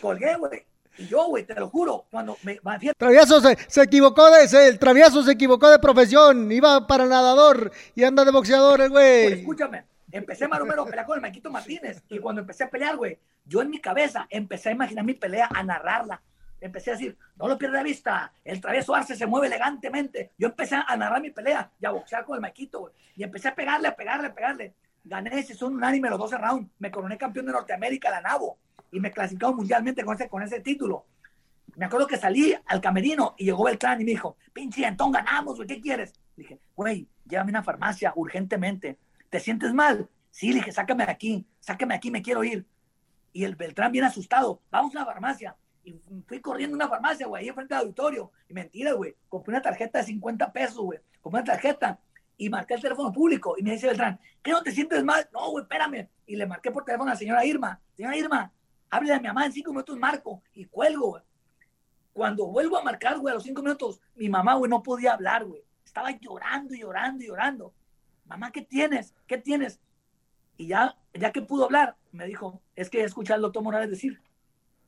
Colgué, 0.00 0.36
güey. 0.36 0.64
Y 0.98 1.08
yo, 1.08 1.26
güey, 1.26 1.44
te 1.44 1.54
lo 1.54 1.68
juro, 1.68 2.06
cuando 2.12 2.36
me... 2.42 2.60
Travieso 2.96 3.40
se, 3.40 3.58
se 3.66 3.82
equivocó 3.82 4.30
de 4.30 4.44
ese, 4.44 4.68
el 4.68 4.78
travieso 4.78 5.22
se 5.22 5.32
equivocó 5.32 5.68
de 5.68 5.78
profesión, 5.78 6.50
iba 6.52 6.86
para 6.86 7.06
nadador 7.06 7.72
y 7.94 8.04
anda 8.04 8.24
de 8.24 8.30
boxeador, 8.30 8.88
güey. 8.90 9.24
Pues 9.24 9.38
escúchame, 9.38 9.84
empecé 10.12 10.48
más 10.48 10.60
o 10.60 10.64
menos 10.64 10.86
a 10.86 10.90
pelear 10.90 11.06
con 11.06 11.16
el 11.16 11.22
Maquito 11.22 11.50
Martínez 11.50 12.02
y 12.08 12.18
cuando 12.18 12.40
empecé 12.40 12.64
a 12.64 12.70
pelear, 12.70 12.96
güey, 12.96 13.18
yo 13.44 13.62
en 13.62 13.70
mi 13.70 13.80
cabeza 13.80 14.26
empecé 14.30 14.70
a 14.70 14.72
imaginar 14.72 15.04
mi 15.04 15.14
pelea, 15.14 15.48
a 15.54 15.62
narrarla. 15.62 16.22
Empecé 16.60 16.90
a 16.90 16.94
decir, 16.94 17.16
no 17.36 17.48
lo 17.48 17.56
pierda 17.56 17.78
de 17.78 17.84
vista, 17.84 18.32
el 18.44 18.60
travieso 18.60 18.94
Arce 18.94 19.16
se 19.16 19.26
mueve 19.26 19.46
elegantemente. 19.46 20.32
Yo 20.36 20.48
empecé 20.48 20.76
a 20.76 20.96
narrar 20.96 21.22
mi 21.22 21.30
pelea 21.30 21.70
y 21.80 21.86
a 21.86 21.90
boxear 21.90 22.24
con 22.24 22.34
el 22.34 22.42
Maquito, 22.42 22.80
güey. 22.80 22.94
Y 23.16 23.22
empecé 23.22 23.48
a 23.48 23.54
pegarle, 23.54 23.88
a 23.88 23.96
pegarle, 23.96 24.28
a 24.28 24.34
pegarle. 24.34 24.74
Gané 25.02 25.38
ese 25.38 25.54
son 25.54 25.74
unánime 25.74 26.10
los 26.10 26.18
12 26.18 26.36
rounds. 26.36 26.70
Me 26.78 26.90
coroné 26.90 27.16
campeón 27.16 27.46
de 27.46 27.52
Norteamérica, 27.52 28.10
la 28.10 28.20
NAVO 28.20 28.58
y 28.92 29.00
me 29.00 29.10
clasificado 29.10 29.54
mundialmente 29.54 30.04
con 30.04 30.14
ese, 30.14 30.28
con 30.28 30.42
ese 30.42 30.60
título. 30.60 31.06
Me 31.76 31.86
acuerdo 31.86 32.06
que 32.06 32.16
salí 32.16 32.54
al 32.66 32.80
camerino 32.80 33.34
y 33.38 33.44
llegó 33.44 33.64
Beltrán 33.64 34.00
y 34.00 34.04
me 34.04 34.10
dijo, 34.10 34.36
pinche 34.52 34.84
Antón, 34.84 35.12
ganamos, 35.12 35.56
güey, 35.56 35.68
¿qué 35.68 35.80
quieres? 35.80 36.12
Le 36.36 36.42
dije, 36.42 36.60
güey, 36.74 37.08
llévame 37.26 37.50
a 37.50 37.52
una 37.52 37.62
farmacia 37.62 38.12
urgentemente. 38.16 38.98
¿Te 39.30 39.38
sientes 39.38 39.72
mal? 39.72 40.08
Sí, 40.30 40.48
le 40.48 40.56
dije, 40.56 40.72
sácame 40.72 41.06
de 41.06 41.12
aquí, 41.12 41.46
sácame 41.60 41.94
de 41.94 41.98
aquí, 41.98 42.10
me 42.10 42.20
quiero 42.20 42.44
ir. 42.44 42.66
Y 43.32 43.44
el 43.44 43.54
Beltrán 43.54 43.92
bien 43.92 44.04
asustado, 44.04 44.60
vamos 44.70 44.94
a 44.94 44.98
una 44.98 45.06
farmacia. 45.06 45.56
Y 45.84 45.94
fui 46.26 46.40
corriendo 46.40 46.74
a 46.74 46.78
una 46.78 46.88
farmacia, 46.88 47.26
güey, 47.26 47.44
ahí 47.44 47.48
enfrente 47.48 47.74
del 47.74 47.84
auditorio. 47.84 48.32
Y 48.48 48.54
mentira, 48.54 48.92
güey, 48.92 49.16
compré 49.28 49.52
una 49.52 49.62
tarjeta 49.62 50.00
de 50.00 50.04
50 50.04 50.52
pesos, 50.52 50.78
güey. 50.78 50.98
Compré 51.20 51.42
una 51.42 51.52
tarjeta 51.52 52.00
y 52.36 52.50
marqué 52.50 52.74
el 52.74 52.82
teléfono 52.82 53.12
público. 53.12 53.54
Y 53.56 53.62
me 53.62 53.72
dice 53.72 53.86
Beltrán, 53.86 54.18
¿qué 54.42 54.50
no 54.50 54.62
te 54.62 54.72
sientes 54.72 55.04
mal? 55.04 55.28
No, 55.32 55.50
güey, 55.52 55.62
espérame. 55.62 56.08
Y 56.26 56.36
le 56.36 56.46
marqué 56.46 56.72
por 56.72 56.84
teléfono 56.84 57.10
a 57.10 57.14
la 57.14 57.18
señora 57.18 57.44
Irma. 57.44 57.80
Señora 57.94 58.16
Irma, 58.16 58.52
hable 58.90 59.12
a 59.14 59.20
mi 59.20 59.28
mamá 59.28 59.46
en 59.46 59.52
cinco 59.52 59.70
minutos, 59.70 59.96
marco, 59.96 60.42
y 60.52 60.64
cuelgo, 60.64 61.10
güey. 61.10 61.22
Cuando 62.12 62.48
vuelvo 62.48 62.76
a 62.76 62.82
marcar, 62.82 63.18
güey, 63.18 63.30
a 63.30 63.34
los 63.34 63.44
cinco 63.44 63.62
minutos, 63.62 64.00
mi 64.16 64.28
mamá, 64.28 64.54
güey, 64.54 64.68
no 64.68 64.82
podía 64.82 65.12
hablar, 65.12 65.44
güey. 65.44 65.62
Estaba 65.84 66.10
llorando, 66.10 66.74
llorando, 66.74 67.24
llorando. 67.24 67.74
Mamá, 68.30 68.52
¿qué 68.52 68.62
tienes? 68.62 69.12
¿Qué 69.26 69.38
tienes? 69.38 69.80
Y 70.56 70.68
ya, 70.68 70.96
ya 71.12 71.32
que 71.32 71.42
pudo 71.42 71.64
hablar, 71.64 71.96
me 72.12 72.26
dijo, 72.26 72.62
es 72.76 72.88
que 72.88 73.02
escuché 73.02 73.32
al 73.32 73.40
doctor 73.40 73.60
Morales 73.60 73.90
decir, 73.90 74.22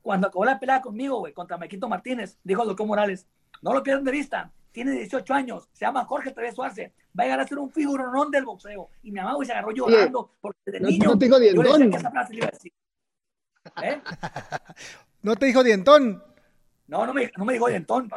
cuando 0.01 0.27
acabó 0.27 0.45
la 0.45 0.61
pelea 0.61 0.81
conmigo, 0.81 1.19
güey, 1.19 1.33
contra 1.33 1.57
Mequito 1.57 1.89
Martínez, 1.89 2.39
dijo 2.45 2.61
el 2.61 2.69
doctor 2.69 2.87
Morales, 2.87 3.27
no 3.61 3.73
lo 3.73 3.83
pierdan 3.83 4.05
de 4.05 4.13
vista, 4.13 4.53
tiene 4.71 4.93
18 4.93 5.33
años, 5.33 5.67
se 5.73 5.83
llama 5.83 6.05
Jorge 6.05 6.31
Travieso 6.31 6.63
Arce, 6.63 6.93
va 7.19 7.23
a 7.23 7.25
llegar 7.25 7.39
a 7.41 7.47
ser 7.47 7.59
un 7.59 7.69
figuronón 7.69 8.31
del 8.31 8.45
boxeo. 8.45 8.89
Y 9.03 9.11
mi 9.11 9.19
mamá, 9.19 9.33
güey, 9.33 9.45
se 9.45 9.51
agarró 9.51 9.71
llorando, 9.71 10.31
porque 10.39 10.59
de 10.71 10.79
no, 10.79 10.87
niño, 10.87 11.09
no 11.09 11.19
te 11.19 11.25
digo 11.25 11.37
yo 11.37 11.43
le 11.43 11.47
decía 11.47 11.63
dientón. 11.63 11.91
que 11.91 11.97
esa 11.97 12.11
frase 12.11 12.33
le 12.33 12.37
iba 12.37 12.47
a 12.47 12.51
decir. 12.51 12.73
¿Eh? 13.83 14.01
¿No 15.21 15.35
te 15.35 15.47
dijo 15.47 15.63
dientón? 15.65 16.23
No, 16.87 17.05
no 17.05 17.13
me, 17.13 17.31
no 17.37 17.45
me 17.45 17.57
dientón. 17.57 18.09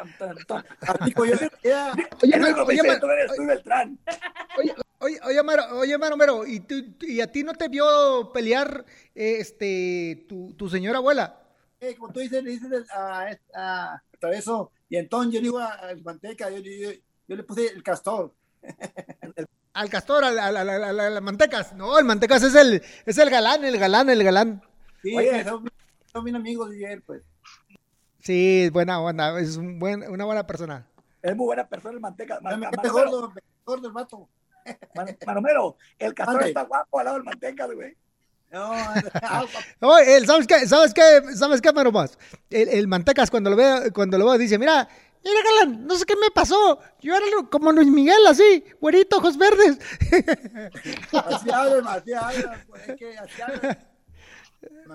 Amigo, 1.00 1.24
yo 1.26 1.34
era- 1.62 1.92
Oye, 2.22 2.34
El 2.34 2.42
único 2.42 2.66
que 2.66 2.74
me 2.74 2.80
oye, 2.80 2.90
eres 2.90 3.36
tú, 3.36 3.46
Beltrán. 3.46 3.98
oye, 4.58 4.74
Oye, 4.98 5.20
oye, 5.24 5.42
Maro, 5.42 5.78
oye, 5.78 5.98
Maro, 5.98 6.46
¿y, 6.46 6.64
¿y 7.02 7.20
a 7.20 7.30
ti 7.30 7.42
no 7.44 7.52
te 7.52 7.68
vio 7.68 8.32
pelear 8.32 8.84
este 9.14 10.24
tu, 10.26 10.54
tu 10.54 10.70
señora 10.70 10.98
abuela? 10.98 11.38
Eh, 11.80 11.94
como 11.96 12.12
tú 12.12 12.20
dices, 12.20 12.42
le 12.42 12.52
dices 12.52 12.90
a, 12.90 13.26
a, 13.54 13.92
a 13.94 14.02
Traveso, 14.18 14.72
y 14.88 14.96
entonces 14.96 15.34
yo 15.34 15.40
le 15.40 15.44
digo 15.44 15.58
a, 15.58 15.78
Manteca, 16.02 16.48
yo, 16.48 16.58
yo, 16.58 16.90
yo, 17.28 17.36
le 17.36 17.42
puse 17.42 17.66
el 17.66 17.82
castor. 17.82 18.32
al 19.74 19.90
castor, 19.90 20.24
a 20.24 20.30
las 20.50 21.22
mantecas. 21.22 21.74
No, 21.74 21.98
el 21.98 22.06
mantecas 22.06 22.42
es 22.42 22.54
el, 22.54 22.82
es 23.04 23.18
el 23.18 23.28
galán, 23.28 23.64
el 23.66 23.78
galán, 23.78 24.08
el 24.08 24.24
galán. 24.24 24.62
Sí, 25.02 25.14
Oye, 25.14 25.44
son, 25.44 25.70
son 26.10 26.24
mis 26.24 26.34
amigos 26.34 26.70
de 26.70 26.76
ayer, 26.76 27.02
pues. 27.02 27.22
Sí, 28.26 28.70
buena 28.72 29.00
onda, 29.00 29.38
es 29.38 29.56
un 29.56 29.78
buen, 29.78 30.02
una 30.10 30.24
buena 30.24 30.44
persona. 30.44 30.84
Es 31.22 31.36
muy 31.36 31.46
buena 31.46 31.64
persona 31.64 31.94
el 31.94 32.00
manteca. 32.00 32.40
Man, 32.40 32.58
man, 32.58 32.72
man, 32.76 32.92
gordo, 32.92 33.32
gordo 33.64 33.86
el 33.86 33.92
vato. 33.92 34.28
Manomero, 35.24 35.76
el 35.96 36.12
castor 36.12 36.42
está 36.42 36.62
guapo 36.62 36.98
al 36.98 37.04
lado 37.04 37.18
del 37.18 37.24
manteca, 37.24 37.66
güey. 37.66 37.96
No, 38.50 38.72
Oye, 39.80 40.26
¿sabes 40.26 40.48
qué? 40.48 40.66
¿Sabes 40.66 40.92
qué? 40.92 41.36
¿Sabes 41.36 41.60
qué, 41.60 41.72
Maromás? 41.72 42.18
El, 42.50 42.68
el 42.70 42.88
Mantecas 42.88 43.30
cuando 43.30 43.50
lo 43.50 43.54
ve, 43.54 43.92
cuando 43.94 44.18
lo 44.18 44.28
ve 44.28 44.38
dice, 44.38 44.58
mira, 44.58 44.88
mira, 45.22 45.40
Galán, 45.44 45.86
no 45.86 45.94
sé 45.94 46.04
qué 46.04 46.16
me 46.16 46.32
pasó. 46.34 46.80
Yo 47.00 47.14
era 47.14 47.26
como 47.48 47.70
Luis 47.70 47.86
Miguel, 47.86 48.26
así, 48.26 48.64
güerito, 48.80 49.18
ojos 49.18 49.38
verdes. 49.38 49.78
así 51.12 51.48
hablan, 51.48 51.86
así 51.86 52.12
hablan, 52.12 52.64
pues, 52.66 52.96
que 52.98 53.16
así 53.18 53.40
hablan. 53.40 53.95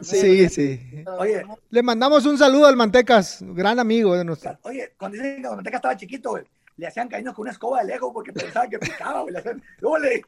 Sí, 0.02 0.50
sí. 0.50 1.04
Oye, 1.20 1.46
le 1.70 1.84
mandamos 1.84 2.26
un 2.26 2.38
saludo 2.38 2.66
al 2.66 2.76
Mantecas, 2.76 3.40
gran 3.42 3.80
amigo 3.80 4.16
de 4.16 4.26
nosotros. 4.26 4.58
Oye, 4.64 4.94
cuando 4.98 5.18
dicen 5.18 5.42
que 5.42 5.48
el 5.48 5.56
Mantecas 5.56 5.78
estaba 5.80 5.98
chiquito, 5.98 6.32
güey, 6.32 6.44
le 6.78 6.88
hacían 6.88 7.08
cariño 7.08 7.34
con 7.34 7.44
una 7.44 7.52
escoba 7.52 7.82
de 7.82 7.88
lejos 7.88 8.12
porque 8.14 8.34
pensaban 8.34 8.70
que 8.70 8.80
picaba, 8.80 9.22
güey. 9.22 9.34
Le 9.34 9.40
hacían, 9.40 9.62
le, 10.02 10.24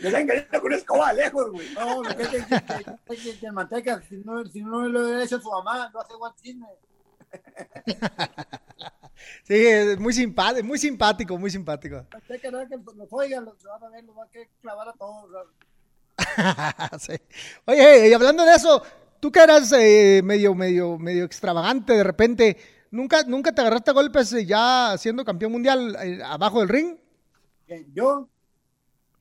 le 0.00 0.08
hacían 0.08 0.26
cariño 0.26 0.46
con 0.50 0.64
una 0.64 0.76
escoba 0.76 1.14
de 1.14 1.22
lejos, 1.22 1.50
güey. 1.50 1.74
No, 1.74 2.02
que, 2.02 2.16
que, 2.16 2.44
que, 3.16 3.38
que, 3.38 3.46
el 3.46 3.52
Mantecas, 3.52 4.04
si 4.08 4.16
no, 4.16 4.44
si 4.44 4.62
no 4.62 4.88
lo 4.88 5.04
hubiera 5.04 5.24
hecho 5.24 5.40
su 5.40 5.50
mamá, 5.50 5.90
no 5.92 6.00
hace 6.00 6.42
chisme. 6.42 6.66
Sí, 9.44 9.54
es 9.66 9.98
muy 9.98 10.12
simpático, 10.12 10.64
muy 10.64 10.78
simpático, 10.78 11.38
muy 11.38 11.50
simpático. 11.50 12.06
Que 12.40 12.50
no, 12.50 12.66
que 12.66 12.76
los 12.96 13.12
oigan, 13.12 13.44
los 13.44 13.62
van 13.62 13.84
a 13.84 13.88
ver, 13.90 14.04
los 14.04 14.16
van 14.16 14.28
a 14.28 14.60
clavar 14.60 14.88
a 14.88 14.92
todos. 14.94 15.48
sí. 16.98 17.12
Oye, 17.66 18.08
y 18.08 18.12
hablando 18.12 18.44
de 18.44 18.54
eso, 18.54 18.82
tú 19.20 19.30
que 19.30 19.40
eras 19.40 19.72
eh, 19.72 20.20
medio, 20.24 20.54
medio, 20.54 20.98
medio 20.98 21.24
extravagante 21.24 21.94
de 21.94 22.04
repente, 22.04 22.56
¿nunca, 22.90 23.22
¿nunca 23.24 23.52
te 23.52 23.60
agarraste 23.60 23.90
a 23.90 23.94
golpes 23.94 24.32
eh, 24.32 24.46
ya 24.46 24.96
siendo 24.98 25.24
campeón 25.24 25.52
mundial 25.52 25.96
eh, 26.02 26.20
abajo 26.24 26.60
del 26.60 26.68
ring? 26.68 26.96
¿Yo? 27.94 28.28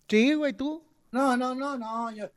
Sí, 0.08 0.34
güey, 0.34 0.54
tú. 0.54 0.84
No, 1.12 1.38
no, 1.38 1.54
no, 1.54 1.78
no. 1.78 2.12
Yo 2.12 2.30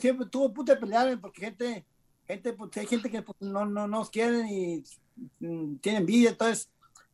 siempre 0.00 0.26
tuve 0.26 0.52
puta 0.52 0.74
de 0.74 0.80
pelear 0.80 1.20
porque 1.20 1.42
gente, 1.42 1.84
gente, 2.26 2.52
pues, 2.52 2.76
hay 2.76 2.86
gente 2.86 3.10
que 3.10 3.22
pues, 3.22 3.36
no, 3.40 3.64
no 3.64 3.86
nos 3.86 4.10
quieren 4.10 4.48
y 4.48 4.82
mm, 5.38 5.76
tienen 5.76 6.02
envidia, 6.02 6.30
entonces 6.30 6.68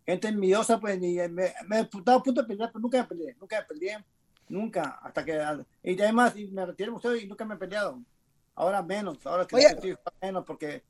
gente 0.07 0.29
envidiosa, 0.29 0.81
pues, 0.81 0.97
y 1.03 1.17
me, 1.29 1.53
me 1.67 1.81
estaba 1.81 2.19
a 2.19 2.23
punto 2.23 2.43
de 2.43 2.49
pelear, 2.49 2.71
pero 2.73 2.81
nunca 2.81 2.99
me 2.99 3.05
peleé, 3.05 3.37
nunca 3.39 3.61
me 3.61 3.67
peleé, 3.67 4.05
nunca, 4.51 4.99
hasta 5.03 5.25
que, 5.25 5.41
y 5.83 6.01
además 6.01 6.35
me 6.51 6.67
retiré 6.67 6.91
museo 6.91 7.17
y 7.17 7.27
nunca 7.27 7.45
me 7.45 7.55
he 7.55 7.59
peleado, 7.59 8.01
ahora 8.55 8.83
menos, 8.83 9.25
ahora 9.25 9.47
que 9.47 9.57
estoy 9.57 9.97
menos, 10.21 10.45
porque... 10.45 10.83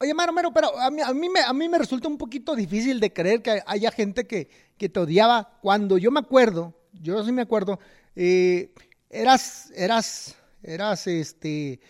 Oye, 0.00 0.14
Maro, 0.14 0.32
Maro, 0.32 0.52
pero 0.52 0.76
a 0.76 0.90
mí, 0.90 1.00
a, 1.00 1.12
mí 1.14 1.28
me, 1.28 1.40
a 1.40 1.52
mí 1.52 1.68
me 1.68 1.78
resulta 1.78 2.08
un 2.08 2.18
poquito 2.18 2.56
difícil 2.56 2.98
de 2.98 3.12
creer 3.12 3.40
que 3.40 3.62
haya 3.64 3.92
gente 3.92 4.26
que, 4.26 4.48
que 4.76 4.88
te 4.88 4.98
odiaba 4.98 5.58
cuando 5.60 5.96
yo 5.96 6.10
me 6.10 6.18
acuerdo, 6.18 6.74
yo 6.92 7.22
sí 7.24 7.30
me 7.30 7.42
acuerdo, 7.42 7.78
eh, 8.16 8.74
eras, 9.08 9.70
eras, 9.76 10.36
eras, 10.62 11.06
este, 11.06 11.80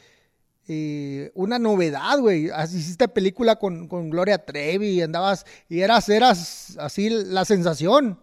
eh, 0.69 1.31
una 1.35 1.59
novedad, 1.59 2.19
güey. 2.19 2.51
Hiciste 2.65 3.09
película 3.09 3.57
con, 3.57 3.89
con, 3.89 4.11
Gloria 4.11 4.45
Trevi 4.45 4.89
y 4.89 5.03
andabas, 5.03 5.47
y 5.69 5.81
eras, 5.81 6.09
eras 6.09 6.77
así 6.79 7.09
la 7.09 7.45
sensación. 7.45 8.21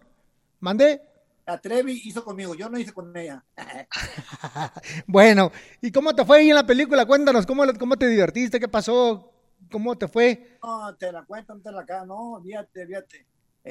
¿Mande? 0.60 1.02
La 1.50 1.60
Trevi 1.60 2.00
hizo 2.04 2.24
conmigo, 2.24 2.54
yo 2.54 2.70
no 2.70 2.78
hice 2.78 2.92
con 2.92 3.16
ella. 3.16 3.44
bueno, 5.08 5.50
¿y 5.80 5.90
cómo 5.90 6.14
te 6.14 6.24
fue 6.24 6.38
ahí 6.38 6.50
en 6.50 6.54
la 6.54 6.64
película? 6.64 7.04
Cuéntanos, 7.04 7.44
¿cómo, 7.44 7.64
cómo 7.76 7.96
te 7.96 8.06
divertiste? 8.06 8.60
¿Qué 8.60 8.68
pasó? 8.68 9.32
¿Cómo 9.68 9.98
te 9.98 10.06
fue? 10.06 10.58
No, 10.62 10.94
te 10.94 11.10
la 11.10 11.24
cuento, 11.24 11.52
no 11.52 11.60
te 11.60 11.72
la 11.72 11.80
acá, 11.80 12.04
no, 12.06 12.40
fíjate, 12.40 12.86
fíjate. 12.86 13.26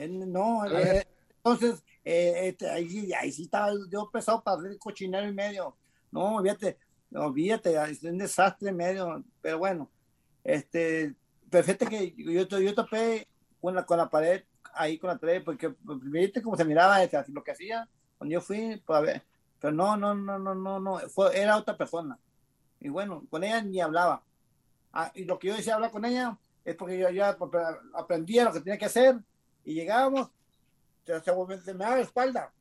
no, 0.09 0.65
eh, 0.77 1.07
entonces, 1.37 1.81
eh, 2.03 2.49
este, 2.49 2.69
ahí, 2.69 3.13
ahí 3.13 3.31
sí 3.31 3.43
estaba 3.43 3.71
yo 3.89 4.11
pesado 4.11 4.43
para 4.43 4.57
hacer 4.59 4.77
cochinero 4.77 5.29
y 5.29 5.33
medio. 5.33 5.73
No, 6.11 6.41
fíjate, 6.41 6.77
no, 7.09 7.31
fíjate, 7.31 7.81
es 7.89 8.03
un 8.03 8.17
desastre 8.17 8.73
medio, 8.73 9.23
pero 9.41 9.57
bueno, 9.57 9.89
este, 10.43 11.15
perfecto 11.49 11.85
que 11.85 12.13
yo, 12.17 12.59
yo 12.59 12.75
topé 12.75 13.25
con 13.61 13.73
la, 13.73 13.85
con 13.85 13.97
la 13.97 14.09
pared, 14.09 14.43
ahí 14.73 14.97
con 14.97 15.09
la 15.09 15.17
pared, 15.17 15.43
porque 15.43 15.73
viste 15.83 16.41
cómo 16.41 16.55
se 16.55 16.65
miraba 16.65 17.01
este, 17.03 17.23
lo 17.29 17.43
que 17.43 17.51
hacía 17.51 17.87
cuando 18.17 18.33
yo 18.33 18.41
fui, 18.41 18.81
pues 18.85 18.97
a 18.97 19.01
ver, 19.01 19.23
pero 19.59 19.73
no, 19.73 19.95
no, 19.95 20.13
no, 20.13 20.37
no, 20.37 20.53
no, 20.53 20.79
no, 20.79 20.99
fue, 21.09 21.39
era 21.39 21.57
otra 21.57 21.77
persona. 21.77 22.19
Y 22.79 22.89
bueno, 22.89 23.23
con 23.29 23.43
ella 23.43 23.61
ni 23.61 23.79
hablaba. 23.79 24.23
Ah, 24.91 25.11
y 25.15 25.23
lo 25.23 25.39
que 25.39 25.47
yo 25.47 25.55
decía 25.55 25.75
hablar 25.75 25.91
con 25.91 26.03
ella 26.03 26.37
es 26.65 26.75
porque 26.75 26.97
yo 26.97 27.09
ya 27.09 27.37
aprendía 27.93 28.43
lo 28.43 28.51
que 28.51 28.59
tenía 28.59 28.77
que 28.77 28.85
hacer 28.85 29.19
y 29.63 29.73
llegábamos, 29.73 30.29
se, 31.05 31.19
se, 31.21 31.61
se 31.63 31.73
me 31.73 31.85
daba 31.85 31.95
la 31.95 32.01
espalda. 32.01 32.51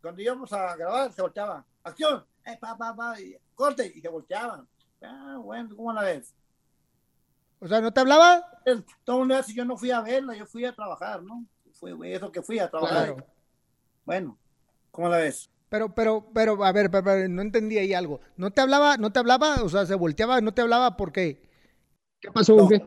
Cuando 0.00 0.22
íbamos 0.22 0.52
a 0.52 0.76
grabar, 0.76 1.12
se 1.12 1.22
volteaba. 1.22 1.64
¡Acción! 1.82 2.24
Eh, 2.44 2.56
pa, 2.60 2.76
pa, 2.76 2.94
pa, 2.94 3.20
y, 3.20 3.36
corte, 3.54 3.92
y 3.94 4.00
se 4.00 4.08
volteaban. 4.08 4.66
Ah, 5.00 5.36
bueno, 5.42 5.76
¿cómo 5.76 5.92
la 5.92 6.02
ves? 6.02 6.32
O 7.62 7.68
sea, 7.68 7.80
¿no 7.80 7.92
te 7.92 8.00
hablaba? 8.00 8.44
Todo 9.04 9.18
un 9.18 9.32
si 9.44 9.54
yo 9.54 9.64
no 9.64 9.76
fui 9.76 9.92
a 9.92 10.00
verla, 10.00 10.34
yo 10.34 10.46
fui 10.46 10.64
a 10.64 10.74
trabajar, 10.74 11.22
¿no? 11.22 11.46
Fue 11.74 11.94
eso 12.12 12.32
que 12.32 12.42
fui 12.42 12.58
a 12.58 12.68
trabajar. 12.68 13.14
Claro. 13.14 13.26
Bueno, 14.04 14.36
¿cómo 14.90 15.08
la 15.08 15.18
ves? 15.18 15.48
Pero, 15.68 15.94
pero, 15.94 16.26
pero, 16.34 16.64
a 16.64 16.72
ver, 16.72 16.90
no 17.30 17.40
entendí 17.40 17.78
ahí 17.78 17.94
algo. 17.94 18.20
¿No 18.36 18.50
te 18.50 18.60
hablaba, 18.60 18.96
no 18.96 19.12
te 19.12 19.20
hablaba? 19.20 19.62
O 19.62 19.68
sea, 19.68 19.86
se 19.86 19.94
volteaba, 19.94 20.40
no 20.40 20.52
te 20.52 20.60
hablaba, 20.60 20.96
¿por 20.96 21.12
qué? 21.12 21.48
¿Qué 22.20 22.32
pasó? 22.32 22.56
No, 22.56 22.68
¿qué? 22.68 22.84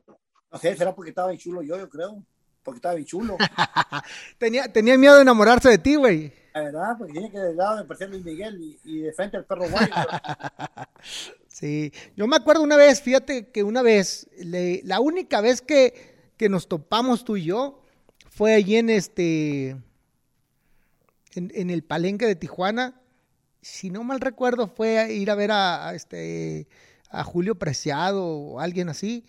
no 0.51 0.57
sé, 0.59 0.75
será 0.75 0.93
porque 0.93 1.11
estaba 1.11 1.29
bien 1.29 1.39
chulo 1.39 1.61
yo, 1.61 1.77
yo 1.77 1.89
creo. 1.89 2.21
Porque 2.61 2.79
estaba 2.79 2.95
bien 2.95 3.07
chulo. 3.07 3.37
tenía, 4.37 4.67
tenía 4.73 4.97
miedo 4.97 5.15
de 5.15 5.21
enamorarse 5.21 5.69
de 5.69 5.77
ti, 5.77 5.95
güey. 5.95 6.33
La 6.53 6.63
verdad, 6.63 6.95
porque 6.97 7.13
tiene 7.13 7.31
que 7.31 7.39
de 7.39 7.55
lado 7.55 7.77
de 7.77 7.85
parecer 7.85 8.09
Luis 8.09 8.25
Miguel 8.25 8.59
y, 8.59 8.79
y 8.83 8.99
de 8.99 9.13
frente 9.13 9.37
al 9.37 9.45
perro 9.45 9.69
guay. 9.69 9.89
sí, 11.55 11.93
yo 12.17 12.27
me 12.27 12.35
acuerdo 12.35 12.61
una 12.61 12.75
vez, 12.75 13.01
fíjate 13.01 13.47
que 13.49 13.63
una 13.63 13.81
vez, 13.81 14.27
la 14.37 14.99
única 14.99 15.39
vez 15.39 15.61
que, 15.61 16.33
que, 16.37 16.49
nos 16.49 16.67
topamos 16.67 17.23
tú 17.23 17.37
y 17.37 17.45
yo 17.45 17.81
fue 18.29 18.53
allí 18.53 18.75
en 18.75 18.89
este, 18.89 19.77
en, 21.33 21.69
el 21.69 21.83
palenque 21.83 22.25
de 22.25 22.35
Tijuana. 22.35 23.01
Si 23.61 23.89
no 23.89 24.03
mal 24.03 24.19
recuerdo, 24.19 24.67
fue 24.67 24.99
a 24.99 25.09
ir 25.09 25.31
a 25.31 25.35
ver 25.35 25.51
a, 25.51 25.87
a 25.87 25.95
este, 25.95 26.67
a 27.09 27.23
Julio 27.23 27.55
Preciado 27.55 28.25
o 28.25 28.59
alguien 28.59 28.89
así. 28.89 29.23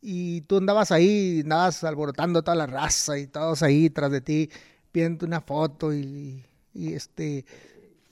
Y 0.00 0.42
tú 0.42 0.58
andabas 0.58 0.92
ahí, 0.92 1.40
andabas 1.42 1.82
alborotando 1.84 2.42
toda 2.42 2.54
la 2.54 2.66
raza 2.66 3.18
y 3.18 3.26
todos 3.26 3.62
ahí 3.62 3.90
tras 3.90 4.10
de 4.12 4.20
ti 4.20 4.50
pidiendo 4.92 5.26
una 5.26 5.40
foto 5.40 5.92
y, 5.92 6.44
y, 6.72 6.94
este, 6.94 7.44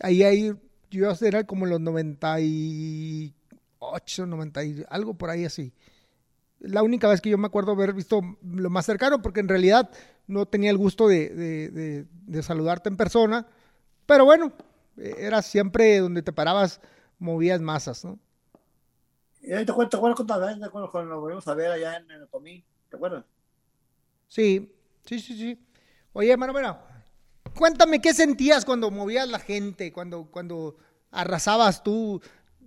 ahí, 0.01 0.23
ahí, 0.23 0.53
yo 0.91 1.13
era 1.21 1.45
como 1.45 1.67
los 1.67 1.81
98, 1.81 4.27
90 4.27 4.65
y 4.65 4.85
algo 4.89 5.15
por 5.15 5.31
ahí 5.31 5.45
así. 5.45 5.73
La 6.61 6.83
única 6.83 7.09
vez 7.09 7.21
que 7.21 7.31
yo 7.31 7.39
me 7.39 7.47
acuerdo 7.47 7.71
haber 7.73 7.93
visto 7.93 8.21
lo 8.43 8.71
más 8.71 8.87
cercano, 8.87 9.23
porque 9.23 9.41
en 9.41 9.49
realidad 9.49 9.91
no 10.27 10.47
tenía 10.47 10.71
el 10.71 10.79
gusto 10.79 11.09
de, 11.09 11.29
de, 11.31 12.07
de, 12.11 12.43
saludarte 12.43 12.89
en 12.89 12.97
persona, 12.97 13.47
pero 14.07 14.25
bueno, 14.25 14.53
era 14.97 15.43
siempre 15.43 15.99
donde 15.99 16.23
te 16.23 16.33
parabas, 16.33 16.81
movías 17.19 17.61
masas, 17.61 18.05
¿no? 18.05 18.19
Y 19.41 19.53
ahí 19.53 19.65
te 19.65 19.73
acuerdas, 19.73 19.91
¿te 19.91 19.97
acuerdas 19.97 20.17
cuando 20.91 21.05
nos 21.05 21.21
volvimos 21.21 21.47
a 21.47 21.55
ver 21.55 21.71
allá 21.71 21.97
en, 21.97 22.11
en 22.11 22.23
Otomí? 22.23 22.65
¿Te 22.89 22.97
acuerdas? 22.97 23.25
Sí, 24.27 24.75
sí, 25.07 25.21
sí, 25.21 25.39
sí. 25.39 25.65
Oye, 26.13 26.33
hermano, 26.33 26.53
bueno, 26.53 26.77
cuéntame 27.55 28.01
qué 28.01 28.15
sentías 28.15 28.65
cuando 28.65 28.91
movías 28.91 29.29
la 29.29 29.39
gente, 29.39 29.93
cuando, 29.93 30.29
cuando 30.31 30.77
arrasabas 31.11 31.83
tú. 31.83 32.21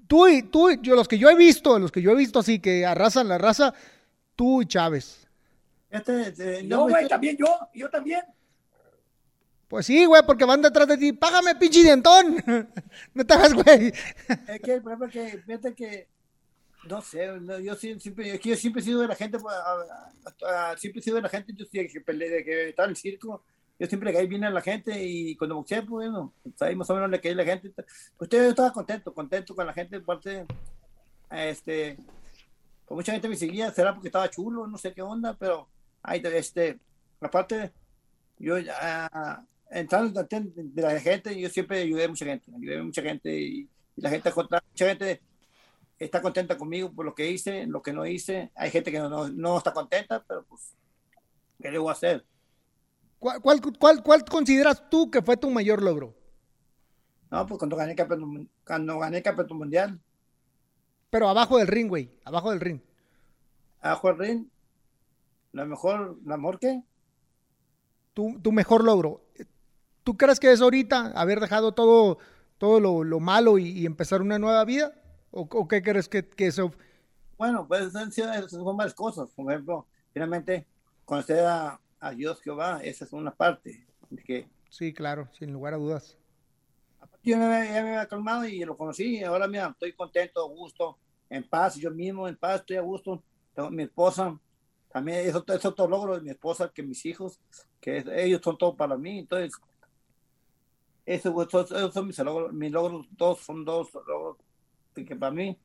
Tú 0.07 0.27
y 0.27 0.43
tú, 0.43 0.71
yo, 0.81 0.95
los 0.95 1.07
que 1.07 1.17
yo 1.17 1.29
he 1.29 1.35
visto, 1.35 1.79
los 1.79 1.91
que 1.91 2.01
yo 2.01 2.11
he 2.11 2.15
visto 2.15 2.39
así 2.39 2.59
que 2.59 2.85
arrasan 2.85 3.29
la 3.29 3.37
raza, 3.37 3.73
tú 4.35 4.61
y 4.61 4.65
Chávez. 4.65 5.27
Este, 5.89 6.21
este, 6.21 6.63
no, 6.63 6.87
güey, 6.87 7.07
también 7.07 7.37
yo, 7.37 7.47
yo 7.73 7.89
también. 7.89 8.21
Pues 9.67 9.85
sí, 9.85 10.03
güey, 10.05 10.21
porque 10.25 10.43
van 10.43 10.61
detrás 10.61 10.87
de 10.87 10.97
ti. 10.97 11.13
Págame, 11.13 11.55
pinche 11.55 11.81
dientón. 11.81 12.35
no 13.13 13.25
te 13.25 13.33
hagas, 13.33 13.53
güey. 13.53 13.93
Es 14.47 14.61
que 14.61 14.73
el 14.73 14.81
problema 14.81 15.05
es 15.05 15.13
que, 15.13 15.37
fíjate 15.45 15.73
que, 15.73 16.07
no 16.89 17.01
sé, 17.01 17.29
yo 17.63 17.75
siempre, 17.75 18.33
es 18.33 18.39
que 18.41 18.49
yo 18.49 18.55
siempre 18.55 18.81
he 18.81 18.85
sido 18.85 19.01
de 19.01 19.07
la 19.07 19.15
gente, 19.15 19.37
pues, 19.39 19.55
siempre 20.77 20.99
he 20.99 21.03
sido 21.03 21.15
de 21.17 21.21
la 21.21 21.29
gente, 21.29 21.53
yo 21.55 21.65
que, 21.69 21.87
que, 21.87 22.03
que 22.03 22.69
estaba 22.69 22.85
en 22.87 22.89
el 22.89 22.97
circo, 22.97 23.45
yo 23.81 23.87
siempre 23.87 24.11
le 24.11 24.15
caí 24.15 24.27
bien 24.27 24.43
a 24.43 24.51
la 24.51 24.61
gente 24.61 24.93
y 25.03 25.35
cuando 25.35 25.55
boxeé, 25.55 25.81
pues 25.81 26.07
bueno, 26.07 26.35
ahí 26.59 26.75
más 26.75 26.87
o 26.91 26.93
menos 26.93 27.09
le 27.09 27.19
caí 27.19 27.31
a 27.31 27.35
la 27.35 27.43
gente. 27.43 27.73
Pues 28.15 28.29
yo 28.29 28.43
estaba 28.43 28.71
contento, 28.71 29.11
contento 29.11 29.55
con 29.55 29.65
la 29.65 29.73
gente, 29.73 29.99
parte, 30.01 30.45
este, 31.31 31.95
pues 32.85 32.95
mucha 32.95 33.11
gente 33.11 33.27
me 33.27 33.35
seguía, 33.35 33.71
será 33.71 33.95
porque 33.95 34.09
estaba 34.09 34.29
chulo, 34.29 34.67
no 34.67 34.77
sé 34.77 34.93
qué 34.93 35.01
onda, 35.01 35.35
pero 35.35 35.67
ahí, 36.03 36.21
este, 36.23 36.79
aparte, 37.21 37.71
yo 38.37 38.59
ya, 38.59 39.43
entrando 39.71 40.23
de 40.23 40.81
la 40.83 40.99
gente, 40.99 41.39
yo 41.39 41.49
siempre 41.49 41.81
ayudé 41.81 42.03
a 42.03 42.09
mucha 42.09 42.25
gente, 42.25 42.51
ayudé 42.55 42.77
a 42.77 42.83
mucha 42.83 43.01
gente 43.01 43.35
y, 43.35 43.67
la 43.95 44.11
gente, 44.11 44.31
mucha 44.31 44.85
gente 44.85 45.21
está 45.97 46.21
contenta 46.21 46.55
conmigo 46.55 46.93
por 46.93 47.03
lo 47.03 47.15
que 47.15 47.31
hice, 47.31 47.65
lo 47.65 47.81
que 47.81 47.93
no 47.93 48.05
hice. 48.05 48.51
Hay 48.53 48.69
gente 48.69 48.91
que 48.91 48.99
no, 48.99 49.27
no, 49.27 49.57
está 49.57 49.73
contenta, 49.73 50.23
pero 50.27 50.43
pues, 50.43 50.75
¿qué 51.59 51.71
le 51.71 51.79
voy 51.79 51.89
a 51.89 51.93
hacer? 51.93 52.23
¿Cuál, 53.21 53.39
cuál, 53.39 53.61
cuál, 53.77 54.01
cuál 54.01 54.25
consideras 54.25 54.89
tú 54.89 55.11
que 55.11 55.21
fue 55.21 55.37
tu 55.37 55.51
mayor 55.51 55.83
logro? 55.83 56.15
No, 57.29 57.45
pues 57.45 57.59
cuando 57.59 57.75
gané 57.75 57.91
el 57.91 57.95
campeonato, 57.95 58.49
cuando 58.65 58.97
gané 58.97 59.21
campeonato 59.21 59.53
mundial. 59.53 59.99
Pero 61.11 61.29
abajo 61.29 61.59
del 61.59 61.67
ring, 61.67 61.87
güey, 61.87 62.11
abajo 62.25 62.49
del 62.49 62.59
ring. 62.59 62.81
Abajo 63.79 64.07
del 64.07 64.17
ring, 64.17 64.47
la 65.51 65.65
mejor, 65.65 66.17
la 66.25 66.37
mejor 66.37 66.57
qué? 66.57 66.81
Tu, 68.15 68.39
tu 68.41 68.51
mejor 68.51 68.83
logro. 68.83 69.21
¿Tú 70.03 70.17
crees 70.17 70.39
que 70.39 70.51
es 70.51 70.59
ahorita 70.59 71.11
haber 71.11 71.39
dejado 71.41 71.73
todo, 71.73 72.17
todo 72.57 72.79
lo, 72.79 73.03
lo 73.03 73.19
malo 73.19 73.59
y, 73.59 73.85
empezar 73.85 74.23
una 74.23 74.39
nueva 74.39 74.65
vida? 74.65 74.95
¿O, 75.29 75.67
qué 75.67 75.83
crees 75.83 76.09
que, 76.09 76.27
que, 76.27 76.47
eso? 76.47 76.71
Bueno, 77.37 77.67
pues 77.67 77.93
son 77.93 78.77
varias 78.77 78.95
cosas. 78.95 79.29
Por 79.29 79.51
ejemplo, 79.51 79.85
finalmente, 80.11 80.65
conocer 81.05 81.45
a, 81.45 81.79
a 82.01 82.11
Dios 82.11 82.41
Jehová, 82.41 82.81
esa 82.83 83.05
es 83.05 83.13
una 83.13 83.31
parte. 83.33 83.85
Que, 84.25 84.49
sí, 84.69 84.91
claro, 84.91 85.29
sin 85.31 85.53
lugar 85.53 85.75
a 85.75 85.77
dudas. 85.77 86.17
Yo 87.23 87.37
me, 87.37 87.43
ya 87.43 87.83
me 87.83 87.89
había 87.89 88.07
calmado 88.07 88.45
y 88.45 88.59
lo 88.65 88.75
conocí. 88.75 89.19
Y 89.19 89.23
ahora, 89.23 89.47
mira, 89.47 89.67
estoy 89.67 89.93
contento, 89.93 90.43
a 90.43 90.49
gusto, 90.49 90.97
en 91.29 91.47
paz. 91.47 91.75
Yo 91.75 91.91
mismo, 91.91 92.27
en 92.27 92.35
paz, 92.35 92.61
estoy 92.61 92.77
a 92.77 92.81
gusto. 92.81 93.23
Tengo, 93.53 93.69
mi 93.69 93.83
esposa, 93.83 94.37
también 94.91 95.19
es 95.27 95.35
otro, 95.35 95.55
es 95.55 95.63
otro 95.63 95.87
logro 95.87 96.15
de 96.15 96.21
mi 96.21 96.31
esposa 96.31 96.71
que 96.73 96.83
mis 96.83 97.05
hijos, 97.05 97.39
que 97.79 98.03
ellos 98.15 98.41
son 98.43 98.57
todo 98.57 98.75
para 98.75 98.97
mí. 98.97 99.19
Entonces, 99.19 99.53
esos, 101.05 101.49
son 101.93 102.07
mis 102.07 102.19
logros, 102.19 102.51
mis 102.51 102.71
logros, 102.71 103.07
dos 103.11 103.39
son 103.39 103.63
dos 103.63 103.93
logros 103.93 104.37
que 104.93 105.15
para 105.15 105.31
mí 105.31 105.57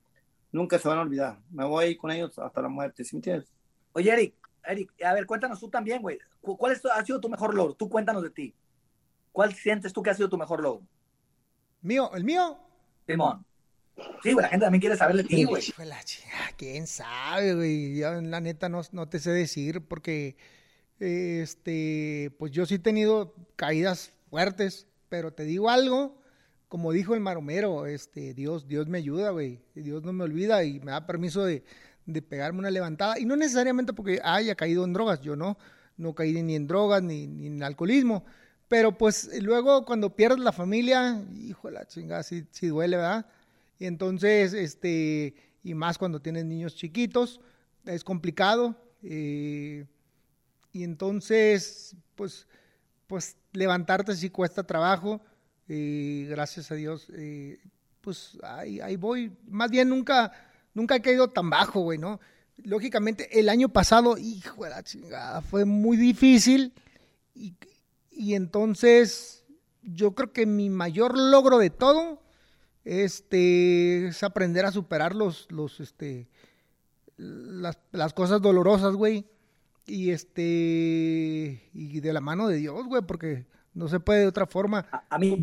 nunca 0.53 0.79
se 0.79 0.89
van 0.89 0.99
a 0.99 1.03
olvidar. 1.03 1.41
Me 1.51 1.65
voy 1.65 1.85
a 1.85 1.89
ir 1.89 1.97
con 1.97 2.11
ellos 2.11 2.39
hasta 2.39 2.63
la 2.63 2.69
muerte, 2.69 3.05
¿sí 3.05 3.17
me 3.17 3.19
entiendes? 3.19 3.53
Oye, 3.93 4.13
Eric, 4.13 4.35
Eric, 4.67 4.93
a 5.05 5.15
ver, 5.15 5.27
cuéntanos 5.27 5.61
tú 5.61 5.69
también, 5.69 6.03
güey. 6.03 6.19
¿Cuál 6.41 6.73
es, 6.73 6.85
ha 6.85 7.05
sido 7.05 7.21
tu 7.21 7.29
mejor 7.29 7.55
logro? 7.55 7.75
Tú 7.75 7.89
cuéntanos 7.89 8.23
de 8.23 8.31
ti. 8.31 8.55
¿Cuál 9.33 9.55
sientes 9.55 9.93
tú 9.93 10.03
que 10.03 10.11
ha 10.11 10.15
sido 10.15 10.29
tu 10.29 10.39
mejor 10.39 10.63
logro? 10.63 10.87
¿Mío? 11.83 12.11
¿El 12.15 12.25
mío? 12.25 12.59
Simón. 13.07 13.45
Sí, 14.23 14.33
güey, 14.33 14.43
la 14.43 14.49
gente 14.49 14.67
también 14.67 14.81
quiere 14.81 14.97
saber 14.97 15.17
de 15.17 15.25
ti, 15.25 15.45
güey. 15.45 15.63
¿Quién 16.57 16.87
sabe, 16.87 17.55
güey? 17.55 17.97
Yo, 17.97 18.21
la 18.21 18.41
neta, 18.41 18.69
no, 18.69 18.83
no 18.93 19.09
te 19.09 19.19
sé 19.19 19.31
decir 19.31 19.87
porque, 19.87 20.37
este, 20.99 22.35
pues 22.39 22.53
yo 22.53 22.67
sí 22.67 22.75
he 22.75 22.79
tenido 22.79 23.35
caídas 23.57 24.13
fuertes 24.29 24.87
pero 25.09 25.33
te 25.33 25.45
digo 25.45 25.71
algo, 25.71 26.21
como 26.69 26.93
dijo 26.93 27.15
el 27.15 27.21
maromero, 27.21 27.87
este, 27.87 28.35
Dios, 28.35 28.67
Dios 28.67 28.89
me 28.89 28.99
ayuda, 28.99 29.31
güey. 29.31 29.63
Dios 29.75 30.03
no 30.03 30.13
me 30.13 30.25
olvida 30.25 30.65
y 30.65 30.81
me 30.81 30.93
da 30.93 31.07
permiso 31.07 31.45
de, 31.45 31.65
pegarme 32.23 32.61
una 32.61 32.71
levantada. 32.71 33.19
Y 33.19 33.25
no 33.25 33.37
necesariamente 33.37 33.93
porque 33.93 34.21
haya 34.23 34.55
caído 34.55 34.85
en 34.85 34.93
drogas, 34.93 35.21
yo 35.21 35.37
no, 35.37 35.59
no 35.97 36.15
caí 36.15 36.43
ni 36.43 36.55
en 36.55 36.67
drogas 36.67 37.03
ni, 37.03 37.25
en 37.25 37.63
alcoholismo. 37.63 38.25
Pero 38.69 38.97
pues 38.97 39.31
luego 39.43 39.85
cuando 39.85 40.15
pierdes 40.15 40.41
la 40.41 40.53
familia, 40.53 41.23
hijo 41.37 41.69
de 41.69 41.75
la 41.75 41.87
chingada, 41.87 42.23
sí, 42.23 42.45
duele, 42.63 42.97
¿verdad? 42.97 43.27
Y 43.79 43.87
entonces, 43.87 44.55
este, 44.55 45.35
y 45.63 45.75
más 45.75 45.99
cuando 45.99 46.21
tienes 46.21 46.45
niños 46.45 46.75
chiquitos, 46.75 47.41
es 47.85 48.03
complicado. 48.03 48.75
Eh, 49.03 49.87
y 50.73 50.83
entonces, 50.83 51.95
pues 52.17 52.49
pues 53.07 53.37
levantarte 53.53 54.15
sí 54.15 54.31
cuesta 54.31 54.65
trabajo. 54.65 55.21
y 55.69 56.27
gracias 56.27 56.71
a 56.71 56.75
Dios, 56.75 57.09
eh, 57.15 57.59
pues 58.01 58.39
ahí, 58.43 58.81
ahí, 58.81 58.97
voy. 58.97 59.33
Más 59.49 59.71
bien 59.71 59.89
nunca, 59.89 60.33
nunca 60.77 60.95
he 60.95 61.03
caído 61.03 61.29
tan 61.29 61.51
bajo, 61.51 61.81
güey, 61.81 61.99
¿no? 61.99 62.21
Lógicamente, 62.59 63.41
el 63.41 63.49
año 63.49 63.69
pasado, 63.69 64.17
hijo 64.19 64.65
de 64.65 64.71
la 64.71 64.83
chingada, 64.83 65.41
fue 65.43 65.65
muy 65.65 65.97
difícil. 65.97 66.73
Y, 67.35 67.55
y 68.11 68.35
entonces, 68.35 69.45
yo 69.83 70.15
creo 70.15 70.33
que 70.33 70.47
mi 70.47 70.71
mayor 70.71 71.19
logro 71.19 71.59
de 71.59 71.71
todo 71.71 72.23
este, 72.85 74.07
es 74.07 74.23
aprender 74.23 74.65
a 74.65 74.73
superar 74.73 75.15
los, 75.15 75.51
los, 75.51 75.81
este, 75.81 76.29
las, 77.17 77.79
las 77.91 78.15
cosas 78.15 78.41
dolorosas, 78.41 78.95
güey 78.95 79.27
y 79.87 80.11
este 80.11 81.71
y 81.73 82.01
de 82.01 82.13
la 82.13 82.21
mano 82.21 82.49
de 82.49 82.57
Dios, 82.57 82.87
güey, 82.87 83.03
porque 83.03 83.47
no 83.73 83.89
se 83.89 84.01
puede 84.01 84.21
de 84.21 84.27
otra 84.27 84.47
forma. 84.47 84.87
A, 85.09 85.19
mí, 85.19 85.33
a, 85.33 85.37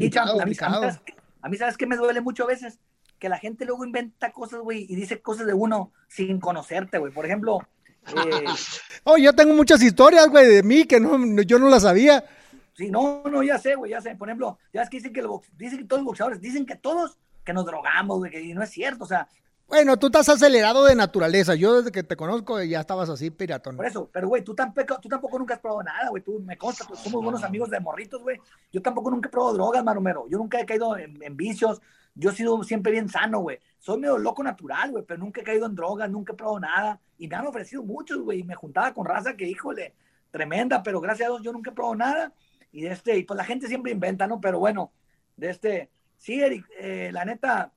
mí, 1.49 1.57
¿sabes, 1.57 1.77
qué 1.77 1.88
me 1.88 1.95
duele 1.95 2.21
mucho 2.21 2.43
a 2.43 2.47
veces? 2.47 2.79
Que 3.24 3.30
la 3.30 3.38
gente 3.38 3.63
luego 3.63 3.86
inventa 3.86 4.34
cosas, 4.34 4.59
güey, 4.59 4.86
y 4.89 4.97
dice 4.97 5.21
cosas 5.21 5.47
de 5.47 5.53
uno 5.53 5.93
sin 6.09 6.41
conocerte, 6.41 6.97
güey. 6.97 7.13
Por 7.13 7.26
ejemplo... 7.26 7.61
Eh... 8.05 8.45
oh, 9.05 9.15
yo 9.15 9.32
tengo 9.32 9.53
muchas 9.53 9.82
historias, 9.82 10.28
güey, 10.28 10.45
de 10.45 10.61
mí 10.61 10.84
que 10.84 10.99
no, 10.99 11.41
yo 11.43 11.57
no 11.57 11.69
las 11.69 11.84
sabía. 11.84 12.26
Sí, 12.74 12.91
no, 12.91 13.24
no, 13.32 13.41
ya 13.41 13.57
sé, 13.57 13.76
güey, 13.76 13.91
ya 13.91 14.01
sé. 14.01 14.17
Por 14.17 14.28
ejemplo, 14.28 14.59
ya 14.74 14.82
es 14.82 14.89
que 14.89 14.97
dicen 14.97 15.13
que, 15.13 15.26
dicen 15.55 15.80
que 15.80 15.86
todos 15.86 16.01
los 16.01 16.07
boxeadores, 16.07 16.41
dicen 16.41 16.65
que 16.65 16.76
todos 16.76 17.17
que 17.45 17.53
nos 17.53 17.65
drogamos, 17.65 18.17
güey, 18.17 18.51
y 18.51 18.53
no 18.53 18.61
es 18.61 18.71
cierto. 18.71 19.05
O 19.05 19.07
sea, 19.07 19.30
bueno, 19.67 19.97
tú 19.97 20.07
estás 20.07 20.30
acelerado 20.30 20.86
de 20.86 20.95
naturaleza. 20.95 21.55
Yo 21.55 21.78
desde 21.78 21.91
que 21.91 22.03
te 22.03 22.15
conozco 22.15 22.61
ya 22.61 22.82
estabas 22.82 23.09
así, 23.09 23.32
piratón. 23.32 23.78
Por 23.78 23.86
eso, 23.86 24.09
pero 24.11 24.28
güey, 24.28 24.43
tú 24.43 24.53
tampoco, 24.53 24.99
tú 25.01 25.09
tampoco 25.09 25.39
nunca 25.39 25.55
has 25.55 25.59
probado 25.59 25.84
nada, 25.84 26.09
güey. 26.09 26.21
Tú 26.21 26.39
me 26.41 26.57
consta, 26.57 26.86
pues, 26.88 26.99
somos 26.99 27.24
buenos 27.24 27.43
amigos 27.43 27.69
de 27.69 27.80
morritos, 27.80 28.21
güey. 28.21 28.39
Yo 28.71 28.82
tampoco 28.82 29.09
nunca 29.09 29.30
he 29.30 29.32
probado 29.32 29.53
drogas, 29.53 29.84
maromero. 29.84 30.28
Yo 30.30 30.38
nunca 30.38 30.59
he 30.59 30.65
caído 30.65 30.95
en, 30.97 31.38
vicios. 31.38 31.82
Yo 32.16 32.30
he 32.30 32.36
sido 32.36 32.64
siempre 32.64 32.91
bien 32.91 33.09
sano, 33.09 33.39
güey. 33.39 33.59
Soy 33.80 33.99
medio 33.99 34.18
loco 34.18 34.43
natural, 34.43 34.91
güey, 34.91 35.03
pero 35.05 35.20
nunca 35.20 35.41
he 35.41 35.43
caído 35.43 35.66
en 35.66 35.76
drogas, 35.76 36.09
nunca 36.09 36.34
he 36.34 36.36
probado 36.36 36.59
nada. 36.59 37.01
Y 37.18 37.28
me 37.28 37.36
han 37.36 37.47
ofrecido 37.47 37.84
muchos, 37.84 38.20
güey. 38.20 38.39
Y 38.39 38.43
me 38.43 38.55
juntaba 38.55 38.93
con 38.93 39.05
raza 39.05 39.36
que, 39.36 39.47
híjole, 39.47 39.93
tremenda, 40.32 40.84
pero 40.84 41.01
gracias 41.01 41.28
a 41.28 41.32
Dios 41.32 41.43
yo 41.43 41.51
nunca 41.51 41.72
he 41.72 41.74
probado 41.74 41.95
nada. 41.95 42.34
Y 42.72 42.82
de 42.82 42.91
este, 42.91 43.18
y 43.18 43.24
pues 43.24 43.38
la 43.38 43.45
gente 43.45 43.68
siempre 43.68 43.91
inventa, 43.91 44.28
¿no? 44.28 44.39
Pero 44.39 44.59
bueno, 44.59 44.91
de 45.38 45.49
este, 45.49 45.89
sí, 46.18 46.41
Eric, 46.41 46.66
eh, 46.80 47.09
la 47.11 47.26
neta, 47.26 47.72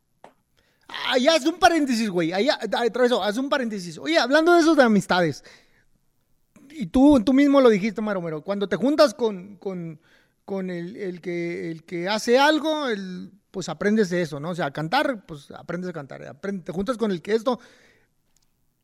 Allá 1.09 1.34
haz 1.34 1.47
un 1.47 1.59
paréntesis, 1.59 2.09
güey. 2.09 2.32
Allá, 2.32 2.59
eso, 3.05 3.22
haz 3.22 3.37
un 3.39 3.49
paréntesis. 3.49 3.99
Oye, 3.99 4.18
hablando 4.18 4.55
de 4.55 4.61
eso 4.61 4.74
de 4.74 4.84
amistades. 4.84 5.43
Y 6.70 6.87
tú, 6.87 7.20
tú 7.24 7.32
mismo 7.32 7.61
lo 7.61 7.68
dijiste, 7.68 8.01
Maromero. 8.01 8.43
Cuando 8.43 8.68
te 8.68 8.76
juntas 8.76 9.14
con, 9.14 9.57
con, 9.57 10.01
con 10.45 10.70
el, 10.70 10.97
el, 10.97 11.20
que, 11.20 11.70
el 11.70 11.84
que 11.84 12.09
hace 12.09 12.39
algo, 12.39 12.89
el, 12.89 13.32
pues 13.51 13.68
aprendes 13.68 14.11
de 14.11 14.22
eso, 14.22 14.40
¿no? 14.40 14.51
O 14.51 14.55
sea, 14.55 14.70
cantar, 14.70 15.26
pues 15.26 15.51
aprendes 15.51 15.90
a 15.90 15.92
cantar. 15.92 16.38
te 16.40 16.72
juntas 16.72 16.97
con 16.99 17.11
el 17.11 17.22
que 17.22 17.34
esto. 17.34 17.59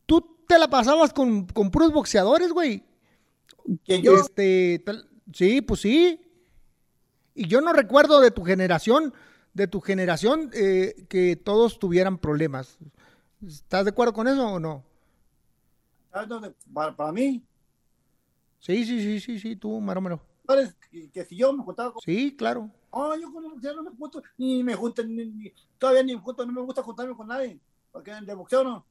Tú 0.07 0.45
te 0.47 0.59
la 0.59 0.69
pasabas 0.69 1.13
con, 1.13 1.47
con 1.47 1.71
puros 1.71 1.93
boxeadores, 1.93 2.53
güey. 2.53 2.85
¿Que 3.85 4.03
yo? 4.03 4.17
Este, 4.17 4.83
sí, 5.33 5.63
pues 5.63 5.81
sí. 5.81 6.21
Y 7.35 7.47
yo 7.47 7.61
no 7.61 7.73
recuerdo 7.73 8.21
de 8.21 8.31
tu 8.31 8.45
generación 8.45 9.15
de 9.55 9.67
tu 9.67 9.81
generación 9.81 10.51
eh, 10.55 11.07
que 11.09 11.37
todos 11.37 11.79
tuvieran 11.79 12.19
problemas. 12.19 12.79
¿Estás 13.47 13.85
de 13.85 13.91
acuerdo 13.91 14.13
con 14.13 14.29
eso 14.29 14.47
o 14.47 14.61
no? 14.61 14.85
Para, 16.11 16.97
para 16.97 17.13
mí. 17.13 17.45
Sí, 18.59 18.85
sí, 18.85 19.01
sí, 19.01 19.21
sí, 19.21 19.39
sí, 19.39 19.57
tú, 19.57 19.81
Maromero. 19.81 20.23
Que, 20.91 21.11
que 21.11 21.25
si 21.25 21.37
yo 21.37 21.53
me 21.53 21.63
juntaba 21.63 21.93
con... 21.93 22.03
Sí, 22.03 22.37
claro. 22.37 22.71
Oh, 22.95 23.17
yo 23.17 23.33
con 23.33 23.43
el 23.45 23.51
boxeo 23.53 23.75
no 23.75 23.83
me 23.83 23.91
junto, 23.97 24.23
ni 24.37 24.63
me 24.63 24.75
junto, 24.75 25.03
ni, 25.03 25.51
todavía 25.79 26.03
ni 26.03 26.15
me 26.15 26.21
junto, 26.21 26.45
no 26.45 26.53
me 26.53 26.61
gusta 26.61 26.83
juntarme 26.83 27.17
con 27.17 27.27
nadie. 27.27 27.59
Porque 27.91 28.11
el 28.11 28.37
boxeo 28.37 28.63
no. 28.63 28.85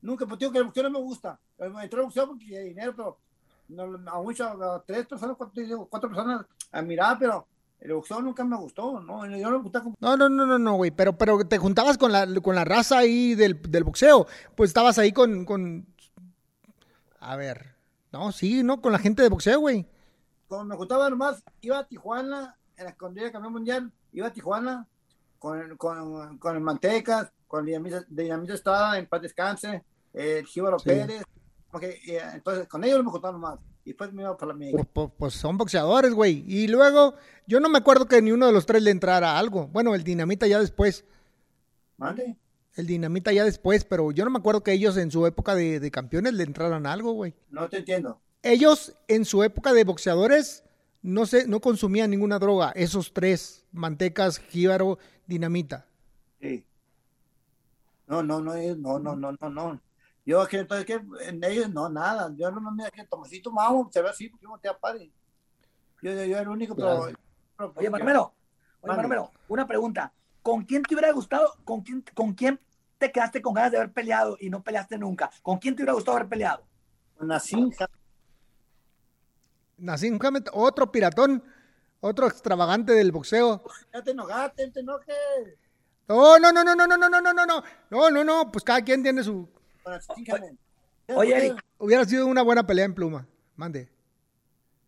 Nunca, 0.00 0.26
pues 0.26 0.38
digo 0.38 0.50
que 0.50 0.58
el 0.58 0.64
boxeo 0.64 0.84
no 0.84 0.90
me 0.90 0.98
gusta. 1.00 1.38
Entré 1.58 2.00
al 2.00 2.06
boxeo 2.06 2.28
porque 2.28 2.58
hay 2.58 2.68
dinero, 2.70 2.94
pero 2.96 3.18
no, 3.68 4.10
a 4.10 4.22
muchas, 4.22 4.48
a 4.58 4.82
tres 4.86 5.06
personas, 5.06 5.36
cuatro, 5.36 5.86
cuatro 5.90 6.08
personas 6.08 6.46
a 6.72 6.82
mirar, 6.82 7.18
pero 7.18 7.46
el 7.78 7.92
boxeo 7.92 8.22
nunca 8.22 8.42
me 8.42 8.56
gustó, 8.56 9.00
¿no? 9.00 9.26
Yo 9.26 9.50
no 9.50 9.58
me 9.58 9.62
gustaba 9.62 9.90
No, 10.00 10.16
no, 10.16 10.28
no, 10.30 10.46
no, 10.46 10.58
no, 10.58 10.74
güey, 10.76 10.90
pero, 10.90 11.18
pero 11.18 11.46
te 11.46 11.58
juntabas 11.58 11.98
con 11.98 12.10
la, 12.10 12.26
con 12.40 12.54
la 12.54 12.64
raza 12.64 12.98
ahí 12.98 13.34
del, 13.34 13.60
del 13.60 13.84
boxeo, 13.84 14.26
pues 14.56 14.70
estabas 14.70 14.98
ahí 14.98 15.12
con, 15.12 15.44
con... 15.44 15.86
A 17.20 17.36
ver, 17.36 17.76
no, 18.12 18.32
sí, 18.32 18.62
¿no? 18.62 18.80
Con 18.80 18.92
la 18.92 18.98
gente 18.98 19.22
de 19.22 19.28
boxeo, 19.28 19.60
güey. 19.60 19.86
Como 20.48 20.64
me 20.64 20.76
juntaba 20.76 21.10
nomás, 21.10 21.42
iba 21.60 21.78
a 21.78 21.86
Tijuana, 21.86 22.56
en 22.82 22.86
la 22.86 22.90
escondida 22.90 23.24
de 23.24 23.32
campeón 23.32 23.52
mundial, 23.52 23.92
iba 24.12 24.26
a 24.26 24.32
Tijuana 24.32 24.86
con, 25.38 25.76
con, 25.76 26.38
con 26.38 26.56
el 26.56 26.62
Mantecas, 26.62 27.32
con 27.48 27.64
Dinamita, 27.64 28.04
Dinamita 28.08 28.54
estaba 28.54 28.98
en 28.98 29.06
paz 29.06 29.22
descanse, 29.22 29.82
el 30.12 30.46
Jíbaro 30.46 30.76
Pérez, 30.78 31.24
porque, 31.70 31.98
eh, 32.06 32.20
entonces 32.34 32.68
con 32.68 32.84
ellos 32.84 33.02
me 33.02 33.10
juntaba 33.10 33.32
nomás. 33.32 33.58
y 33.84 33.90
después 33.90 34.12
me 34.12 34.22
iba 34.22 34.36
para 34.36 34.48
la 34.48 34.54
América. 34.54 34.76
Pues, 34.76 34.88
pues, 34.92 35.10
pues, 35.18 35.34
son 35.34 35.56
boxeadores, 35.56 36.12
güey. 36.12 36.44
Y 36.46 36.68
luego, 36.68 37.14
yo 37.46 37.60
no 37.60 37.68
me 37.68 37.78
acuerdo 37.78 38.06
que 38.06 38.20
ni 38.20 38.30
uno 38.30 38.46
de 38.46 38.52
los 38.52 38.66
tres 38.66 38.82
le 38.82 38.90
entrara 38.90 39.38
algo. 39.38 39.68
Bueno, 39.68 39.94
el 39.94 40.04
Dinamita 40.04 40.46
ya 40.46 40.60
después. 40.60 41.04
¿Mande? 41.96 42.36
El 42.74 42.86
Dinamita 42.86 43.32
ya 43.32 43.44
después, 43.44 43.84
pero 43.84 44.12
yo 44.12 44.24
no 44.24 44.30
me 44.30 44.38
acuerdo 44.38 44.62
que 44.62 44.72
ellos 44.72 44.96
en 44.96 45.10
su 45.10 45.26
época 45.26 45.54
de, 45.54 45.80
de 45.80 45.90
campeones 45.90 46.34
le 46.34 46.44
entraran 46.44 46.86
algo, 46.86 47.12
güey. 47.12 47.34
No 47.50 47.68
te 47.68 47.78
entiendo. 47.78 48.20
Ellos 48.42 48.96
en 49.08 49.24
su 49.24 49.42
época 49.42 49.72
de 49.72 49.84
boxeadores 49.84 50.64
no, 51.02 51.26
se, 51.26 51.46
no 51.46 51.60
consumían 51.60 52.10
ninguna 52.10 52.38
droga. 52.38 52.70
Esos 52.74 53.12
tres, 53.12 53.66
Mantecas, 53.72 54.38
Jíbaro, 54.38 54.98
Dinamita. 55.26 55.86
Sí. 56.40 56.64
No, 58.06 58.22
no, 58.22 58.40
no, 58.40 58.54
no, 58.54 58.98
no, 58.98 59.16
no, 59.16 59.32
no, 59.32 59.50
no. 59.50 59.80
Yo 60.24 60.46
que 60.46 60.58
entonces 60.58 60.86
que 60.86 61.00
en 61.26 61.42
ellos 61.42 61.70
no, 61.70 61.88
nada. 61.88 62.32
Yo 62.36 62.50
no 62.50 62.70
me 62.70 62.88
que 62.90 63.04
Tomasito 63.04 63.50
Mamo 63.50 63.90
se 63.92 64.00
ve 64.00 64.10
así 64.10 64.28
porque 64.28 64.46
no 64.46 64.58
te 64.58 64.68
apare. 64.68 65.10
Yo, 66.00 66.12
yo, 66.12 66.20
era 66.20 66.40
el 66.40 66.48
único, 66.48 66.76
pero, 66.76 67.08
Oye, 67.76 67.90
Marmelo, 67.90 68.32
oye, 68.80 68.96
Marmelo, 68.96 69.30
una 69.48 69.66
pregunta. 69.66 70.12
¿Con 70.42 70.64
quién 70.64 70.82
te 70.82 70.94
hubiera 70.94 71.12
gustado, 71.12 71.54
con 71.64 71.82
quién, 71.82 72.04
con 72.14 72.34
quién 72.34 72.58
te 72.98 73.12
quedaste 73.12 73.40
con 73.40 73.54
ganas 73.54 73.70
de 73.70 73.78
haber 73.78 73.92
peleado 73.92 74.36
y 74.40 74.50
no 74.50 74.62
peleaste 74.62 74.98
nunca? 74.98 75.30
¿Con 75.40 75.58
quién 75.58 75.76
te 75.76 75.82
hubiera 75.82 75.92
gustado 75.92 76.16
haber 76.16 76.28
peleado? 76.28 76.64
Con 77.16 77.28
Nassim 77.28 77.70
Nassim 79.82 80.16
Hamed, 80.22 80.44
otro 80.52 80.92
piratón, 80.92 81.42
otro 82.00 82.28
extravagante 82.28 82.92
del 82.92 83.10
boxeo. 83.10 83.64
Ya 83.92 84.02
te 84.02 84.12
enojaste, 84.12 84.70
te 84.70 84.80
enojes. 84.80 85.16
No, 86.06 86.38
no, 86.38 86.52
no, 86.52 86.62
no, 86.62 86.74
no, 86.76 86.86
no, 86.86 86.96
no, 86.96 87.08
no, 87.08 87.20
no, 87.20 87.32
no, 87.32 87.62
no, 87.90 88.10
no, 88.10 88.24
no, 88.24 88.52
pues 88.52 88.62
cada 88.62 88.82
quien 88.82 89.02
tiene 89.02 89.24
su. 89.24 89.48
Oye, 91.08 91.36
Eric. 91.36 91.60
Hubiera 91.78 92.04
sido 92.04 92.28
una 92.28 92.42
buena 92.42 92.64
pelea 92.64 92.84
en 92.84 92.94
pluma. 92.94 93.26
Mande. 93.56 93.88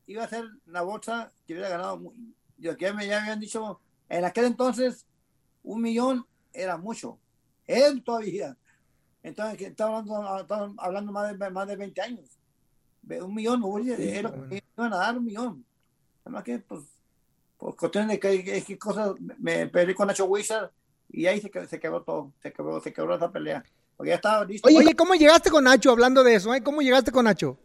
Iba 0.07 0.24
a 0.24 0.28
ser 0.28 0.45
una 0.66 0.82
bolsa 0.82 1.32
que 1.45 1.55
hubiera 1.55 1.70
ganado. 1.70 2.12
Yo 2.57 2.76
que 2.76 2.92
me 2.92 3.07
ya 3.07 3.20
habían 3.20 3.40
dicho, 3.40 3.80
en 4.09 4.24
aquel 4.24 4.45
entonces, 4.45 5.07
un 5.64 5.82
millón 5.82 6.24
era 6.53 6.76
mucho. 6.76 7.18
Él 7.66 8.05
todavía. 8.05 8.57
Entonces, 9.24 9.61
estaba 9.61 9.99
hablando, 9.99 10.74
hablando 10.78 11.11
más, 11.11 11.36
de, 11.36 11.51
más 11.51 11.66
de 11.66 11.76
20 11.76 12.01
años. 12.01 12.38
Un 13.09 13.34
millón, 13.34 13.62
era, 13.88 14.32
iban 14.50 14.92
a 14.92 14.96
dar 14.96 15.18
un 15.18 15.24
millón. 15.24 15.64
Además 16.24 16.44
que, 16.44 16.59
pues, 16.59 16.82
por 17.59 17.76
cuestiones 17.76 18.11
de 18.11 18.18
que, 18.18 18.62
que 18.62 18.78
cosas, 18.78 19.14
me 19.38 19.66
peleé 19.66 19.94
con 19.94 20.07
Nacho 20.07 20.26
Wizard 20.26 20.70
y 21.11 21.26
ahí 21.26 21.40
se, 21.40 21.50
se 21.66 21.80
quebró 21.80 22.02
todo, 22.02 22.32
se 22.42 22.52
quebró, 22.52 22.80
se 22.80 22.92
quebró 22.92 23.16
esa 23.16 23.30
pelea. 23.30 23.64
Porque 23.96 24.11
ya 24.11 24.16
estaba 24.16 24.44
listo. 24.44 24.68
Oye, 24.68 24.94
¿cómo 24.94 25.14
llegaste 25.14 25.50
con 25.50 25.64
Nacho 25.64 25.90
hablando 25.90 26.22
de 26.24 26.34
eso? 26.34 26.52
Eh? 26.55 26.62
¿Cómo 26.62 26.82
llegaste 26.82 27.12
con 27.12 27.24
Nacho? 27.26 27.59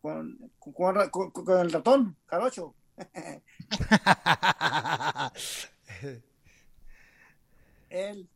Con, 0.00 0.38
con, 0.58 1.10
con, 1.10 1.60
el 1.60 1.72
ratón, 1.72 2.16
Carocho. 2.26 2.74
Él 7.90 8.28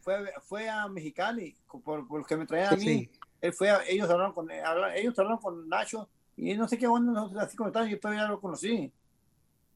fue, 0.00 0.32
fue 0.42 0.68
a 0.68 0.86
Mexicali 0.88 1.56
por, 1.84 2.06
por 2.06 2.26
que 2.26 2.36
me 2.36 2.46
traían 2.46 2.74
a 2.74 2.76
mí. 2.76 3.08
Él 3.40 3.52
fue 3.52 3.70
a, 3.70 3.82
ellos 3.88 4.08
hablaron 4.10 4.32
con 4.32 4.50
ellos 4.50 5.18
hablaron 5.18 5.38
con 5.38 5.68
Nacho 5.68 6.08
y 6.36 6.54
no 6.54 6.68
sé 6.68 6.78
qué 6.78 6.86
onda, 6.86 7.28
así 7.40 7.56
como 7.56 7.68
estaban, 7.68 7.88
yo 7.88 8.00
todavía 8.00 8.26
lo 8.26 8.40
conocí. 8.40 8.90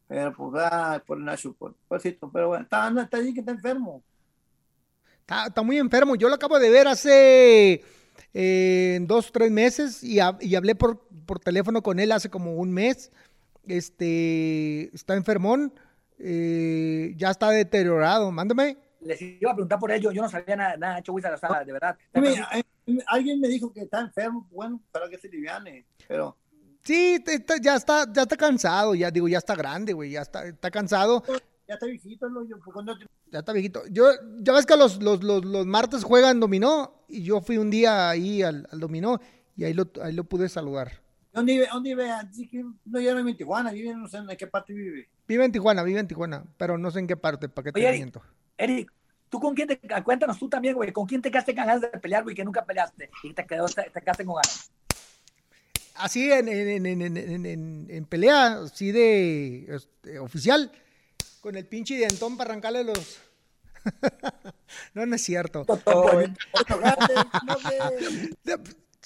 Pero 0.08 0.34
pues, 0.34 0.64
ah, 0.64 1.02
por 1.06 1.18
Nacho, 1.18 1.52
por, 1.54 1.74
pero 2.32 2.48
bueno, 2.48 2.64
está, 2.64 2.88
está 3.02 3.16
ahí 3.16 3.34
que 3.34 3.40
está 3.40 3.52
enfermo. 3.52 4.02
Está, 5.20 5.46
está, 5.46 5.62
muy 5.62 5.78
enfermo. 5.78 6.16
Yo 6.16 6.28
lo 6.28 6.34
acabo 6.34 6.58
de 6.58 6.70
ver 6.70 6.86
hace 6.86 7.82
eh, 8.32 8.98
dos, 9.02 9.32
tres 9.32 9.50
meses 9.50 10.02
y, 10.02 10.18
y 10.40 10.54
hablé 10.54 10.74
por, 10.74 11.00
por, 11.26 11.38
teléfono 11.38 11.82
con 11.82 11.98
él 11.98 12.12
hace 12.12 12.28
como 12.28 12.54
un 12.54 12.72
mes. 12.72 13.10
Este, 13.66 14.94
está 14.94 15.14
enfermón, 15.16 15.72
eh, 16.18 17.14
ya 17.16 17.30
está 17.30 17.50
deteriorado. 17.50 18.30
Mándame. 18.30 18.83
Les 19.04 19.20
iba 19.22 19.50
a 19.50 19.54
preguntar 19.54 19.78
por 19.78 19.92
ello, 19.92 20.10
yo 20.10 20.22
no 20.22 20.28
sabía 20.28 20.56
nada, 20.56 20.76
nada 20.76 20.98
hecho 20.98 21.14
de 21.14 21.72
verdad. 21.72 21.96
alguien 23.06 23.40
me 23.40 23.48
dijo 23.48 23.72
que 23.72 23.82
está 23.82 24.00
enfermo, 24.00 24.48
bueno, 24.50 24.80
para 24.90 25.08
que 25.08 25.18
se 25.18 25.28
liviane, 25.28 25.86
pero 26.08 26.36
Sí, 26.84 27.18
ya 27.62 27.76
está, 27.76 28.12
ya 28.12 28.22
está 28.22 28.36
cansado, 28.36 28.94
ya 28.94 29.10
digo, 29.10 29.26
ya 29.26 29.38
está 29.38 29.54
grande, 29.54 29.94
güey, 29.94 30.10
ya 30.10 30.20
está, 30.20 30.46
está 30.46 30.70
cansado. 30.70 31.22
Ya 31.66 31.74
está 31.74 31.86
viejito, 31.86 32.28
¿no? 32.28 32.44
Yo, 32.46 32.56
Ya 33.30 33.38
está 33.38 33.54
viejito. 33.54 33.82
Yo, 33.90 34.10
ya 34.40 34.52
ves 34.52 34.66
que 34.66 34.76
los, 34.76 35.02
los, 35.02 35.24
los, 35.24 35.46
los, 35.46 35.64
martes 35.64 36.04
juegan 36.04 36.40
dominó 36.40 37.06
y 37.08 37.22
yo 37.22 37.40
fui 37.40 37.56
un 37.56 37.70
día 37.70 38.10
ahí 38.10 38.42
al, 38.42 38.68
al 38.70 38.80
dominó 38.80 39.18
y 39.56 39.64
ahí 39.64 39.72
lo, 39.72 39.90
ahí 40.02 40.12
lo 40.12 40.24
pude 40.24 40.50
saludar. 40.50 40.92
¿Dónde 41.32 41.54
vive? 41.54 41.68
¿Dónde 41.72 41.94
vive? 41.94 42.06
No, 42.84 43.00
ya 43.00 43.12
no 43.12 43.16
vive 43.16 43.30
en 43.30 43.36
Tijuana, 43.38 43.72
vive 43.72 43.94
no 43.94 44.06
sé 44.06 44.18
en 44.18 44.36
qué 44.36 44.46
parte 44.46 44.74
vive. 44.74 45.08
Vive 45.26 45.44
en 45.44 45.52
Tijuana, 45.52 45.82
vive 45.82 46.00
en 46.00 46.06
Tijuana, 46.06 46.44
pero 46.58 46.76
no 46.76 46.90
sé 46.90 46.98
en 46.98 47.06
qué 47.06 47.16
parte, 47.16 47.48
para 47.48 47.64
qué 47.64 47.72
te 47.72 47.92
miento. 47.92 48.22
Eric, 48.56 48.92
¿tú 49.28 49.40
con 49.40 49.54
quién 49.54 49.68
te, 49.68 49.80
cuéntanos 50.02 50.38
tú 50.38 50.48
también, 50.48 50.74
güey, 50.74 50.92
con 50.92 51.06
quién 51.06 51.22
te 51.22 51.30
quedaste 51.30 51.54
con 51.54 51.66
ganas 51.66 51.80
de 51.80 51.88
pelear, 51.88 52.22
güey, 52.22 52.34
que 52.34 52.44
nunca 52.44 52.64
peleaste 52.64 53.10
y 53.22 53.32
te, 53.32 53.46
quedó, 53.46 53.66
te, 53.66 53.90
te 53.90 54.00
quedaste 54.00 54.24
con 54.24 54.36
ganas? 54.36 54.70
así 55.94 56.30
en, 56.30 56.48
en, 56.48 56.86
en, 56.86 57.86
en, 57.90 58.04
pelea, 58.06 58.60
así 58.62 58.92
de 58.92 59.66
este, 59.74 60.18
oficial, 60.18 60.70
con 61.40 61.56
el 61.56 61.66
pinche 61.66 61.96
dientón 61.96 62.36
para 62.36 62.50
arrancarle 62.50 62.84
los. 62.84 63.18
no, 64.94 65.06
no 65.06 65.16
es 65.16 65.22
cierto. 65.22 65.64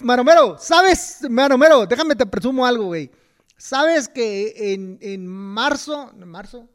Maromero, 0.00 0.58
¿sabes? 0.58 1.26
Maromero, 1.28 1.86
déjame 1.86 2.14
te 2.14 2.26
presumo 2.26 2.64
algo, 2.64 2.86
güey. 2.86 3.10
¿Sabes 3.56 4.08
que 4.08 4.72
en, 4.72 4.98
en 5.00 5.26
marzo, 5.26 6.12
en 6.14 6.28
marzo, 6.28 6.68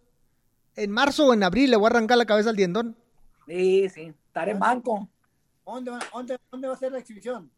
en 0.75 0.91
marzo 0.91 1.27
o 1.27 1.33
en 1.33 1.43
abril 1.43 1.71
le 1.71 1.77
voy 1.77 1.85
a 1.85 1.89
arrancar 1.89 2.17
la 2.17 2.25
cabeza 2.25 2.49
al 2.49 2.55
dientón? 2.55 2.95
Sí, 3.47 3.89
sí, 3.89 4.13
estaré 4.27 4.51
en 4.51 4.59
banco. 4.59 5.07
¿Dónde, 5.65 5.91
dónde, 6.11 6.37
¿Dónde 6.51 6.67
va 6.67 6.73
a 6.73 6.77
ser 6.77 6.91
la 6.91 6.99
exhibición? 6.99 7.49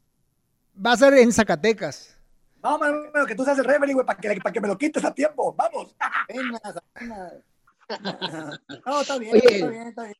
Va 0.83 0.91
a 0.91 0.97
ser 0.97 1.13
en 1.15 1.31
Zacatecas. 1.31 2.17
Vamos, 2.61 2.79
Maromero, 2.79 3.25
que 3.25 3.35
tú 3.35 3.45
seas 3.45 3.59
el 3.59 3.65
referee, 3.65 3.93
güey, 3.93 4.05
para 4.05 4.19
que, 4.19 4.35
para 4.41 4.51
que 4.51 4.61
me 4.61 4.67
lo 4.67 4.77
quites 4.77 5.05
a 5.05 5.13
tiempo. 5.13 5.53
Vamos. 5.53 5.95
no, 8.85 9.01
está 9.01 9.17
bien, 9.19 9.35
está 9.35 9.69
bien, 9.69 9.87
está 9.87 10.03
bien. 10.03 10.15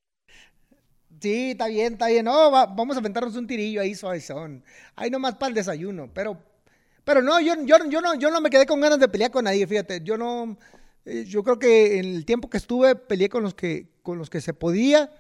Sí, 1.20 1.52
está 1.52 1.68
bien, 1.68 1.94
está 1.94 2.08
bien. 2.08 2.26
No, 2.26 2.52
vamos 2.52 2.96
a 2.96 3.00
aventarnos 3.00 3.36
un 3.36 3.48
tirillo 3.48 3.82
ahí 3.82 3.96
suavezón. 3.96 4.64
Ahí 4.96 5.10
nomás 5.10 5.36
para 5.36 5.50
el 5.50 5.56
desayuno. 5.56 6.10
Pero, 6.14 6.38
pero 7.04 7.22
no, 7.22 7.40
yo, 7.40 7.56
yo, 7.64 7.78
yo, 7.90 8.02
no, 8.02 8.16
yo 8.16 8.30
no 8.30 8.42
me 8.42 8.50
quedé 8.50 8.66
con 8.66 8.80
ganas 8.80 9.00
de 9.00 9.08
pelear 9.08 9.32
con 9.32 9.46
nadie, 9.46 9.66
fíjate. 9.66 10.02
Yo 10.04 10.18
no, 10.18 10.58
yo 11.06 11.44
creo 11.44 11.60
que 11.60 12.00
en 12.00 12.06
el 12.06 12.26
tiempo 12.26 12.50
que 12.50 12.58
estuve 12.58 12.96
peleé 12.96 13.30
con 13.30 13.44
los 13.44 13.54
que, 13.54 13.88
con 14.02 14.18
los 14.18 14.30
que 14.30 14.42
se 14.42 14.54
podía. 14.54 15.12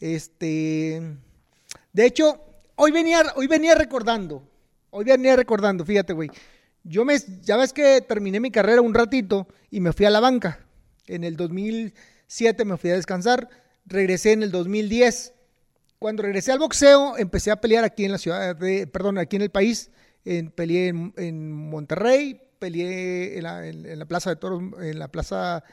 Este, 0.00 1.00
de 1.92 2.06
hecho, 2.06 2.40
hoy 2.76 2.90
venía, 2.90 3.22
hoy 3.36 3.46
venía 3.46 3.74
recordando, 3.74 4.42
hoy 4.90 5.04
venía 5.04 5.36
recordando, 5.36 5.84
fíjate, 5.84 6.12
güey. 6.12 6.30
Yo 6.82 7.04
me, 7.04 7.18
ya 7.42 7.56
ves 7.56 7.72
que 7.72 8.00
terminé 8.00 8.40
mi 8.40 8.50
carrera 8.50 8.80
un 8.80 8.94
ratito 8.94 9.46
y 9.70 9.80
me 9.80 9.92
fui 9.92 10.06
a 10.06 10.10
la 10.10 10.20
banca. 10.20 10.66
En 11.06 11.24
el 11.24 11.36
2007 11.36 12.64
me 12.64 12.78
fui 12.78 12.90
a 12.90 12.94
descansar, 12.94 13.48
regresé 13.84 14.32
en 14.32 14.42
el 14.42 14.50
2010. 14.50 15.34
Cuando 15.98 16.22
regresé 16.22 16.52
al 16.52 16.58
boxeo, 16.58 17.18
empecé 17.18 17.50
a 17.50 17.60
pelear 17.60 17.84
aquí 17.84 18.06
en 18.06 18.12
la 18.12 18.18
ciudad 18.18 18.56
de, 18.56 18.86
perdón, 18.86 19.18
aquí 19.18 19.36
en 19.36 19.42
el 19.42 19.50
país. 19.50 19.90
En, 20.24 20.50
peleé 20.50 20.88
en, 20.88 21.52
Monterrey, 21.52 22.40
peleé 22.60 23.38
en 23.38 23.98
la, 23.98 24.06
Plaza 24.06 24.30
de 24.30 24.36
Toros, 24.36 24.62
en 24.80 24.98
la 25.00 25.08
Plaza, 25.08 25.64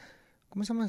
¿cómo 0.48 0.64
se 0.64 0.74
llama 0.74 0.88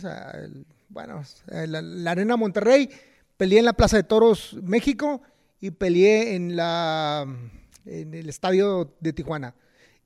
bueno, 0.89 1.22
la, 1.45 1.82
la, 1.84 2.12
Arena 2.12 2.36
Monterrey, 2.36 2.89
peleé 3.38 3.60
en 3.60 3.66
la 3.66 3.74
Plaza 3.74 3.97
de 3.97 4.04
Toros 4.04 4.56
México 4.64 5.22
y 5.60 5.70
peleé 5.70 6.36
en, 6.36 6.56
la, 6.56 7.28
en 7.86 8.14
el 8.16 8.28
Estadio 8.28 8.95
de 9.00 9.14
Tijuana. 9.14 9.54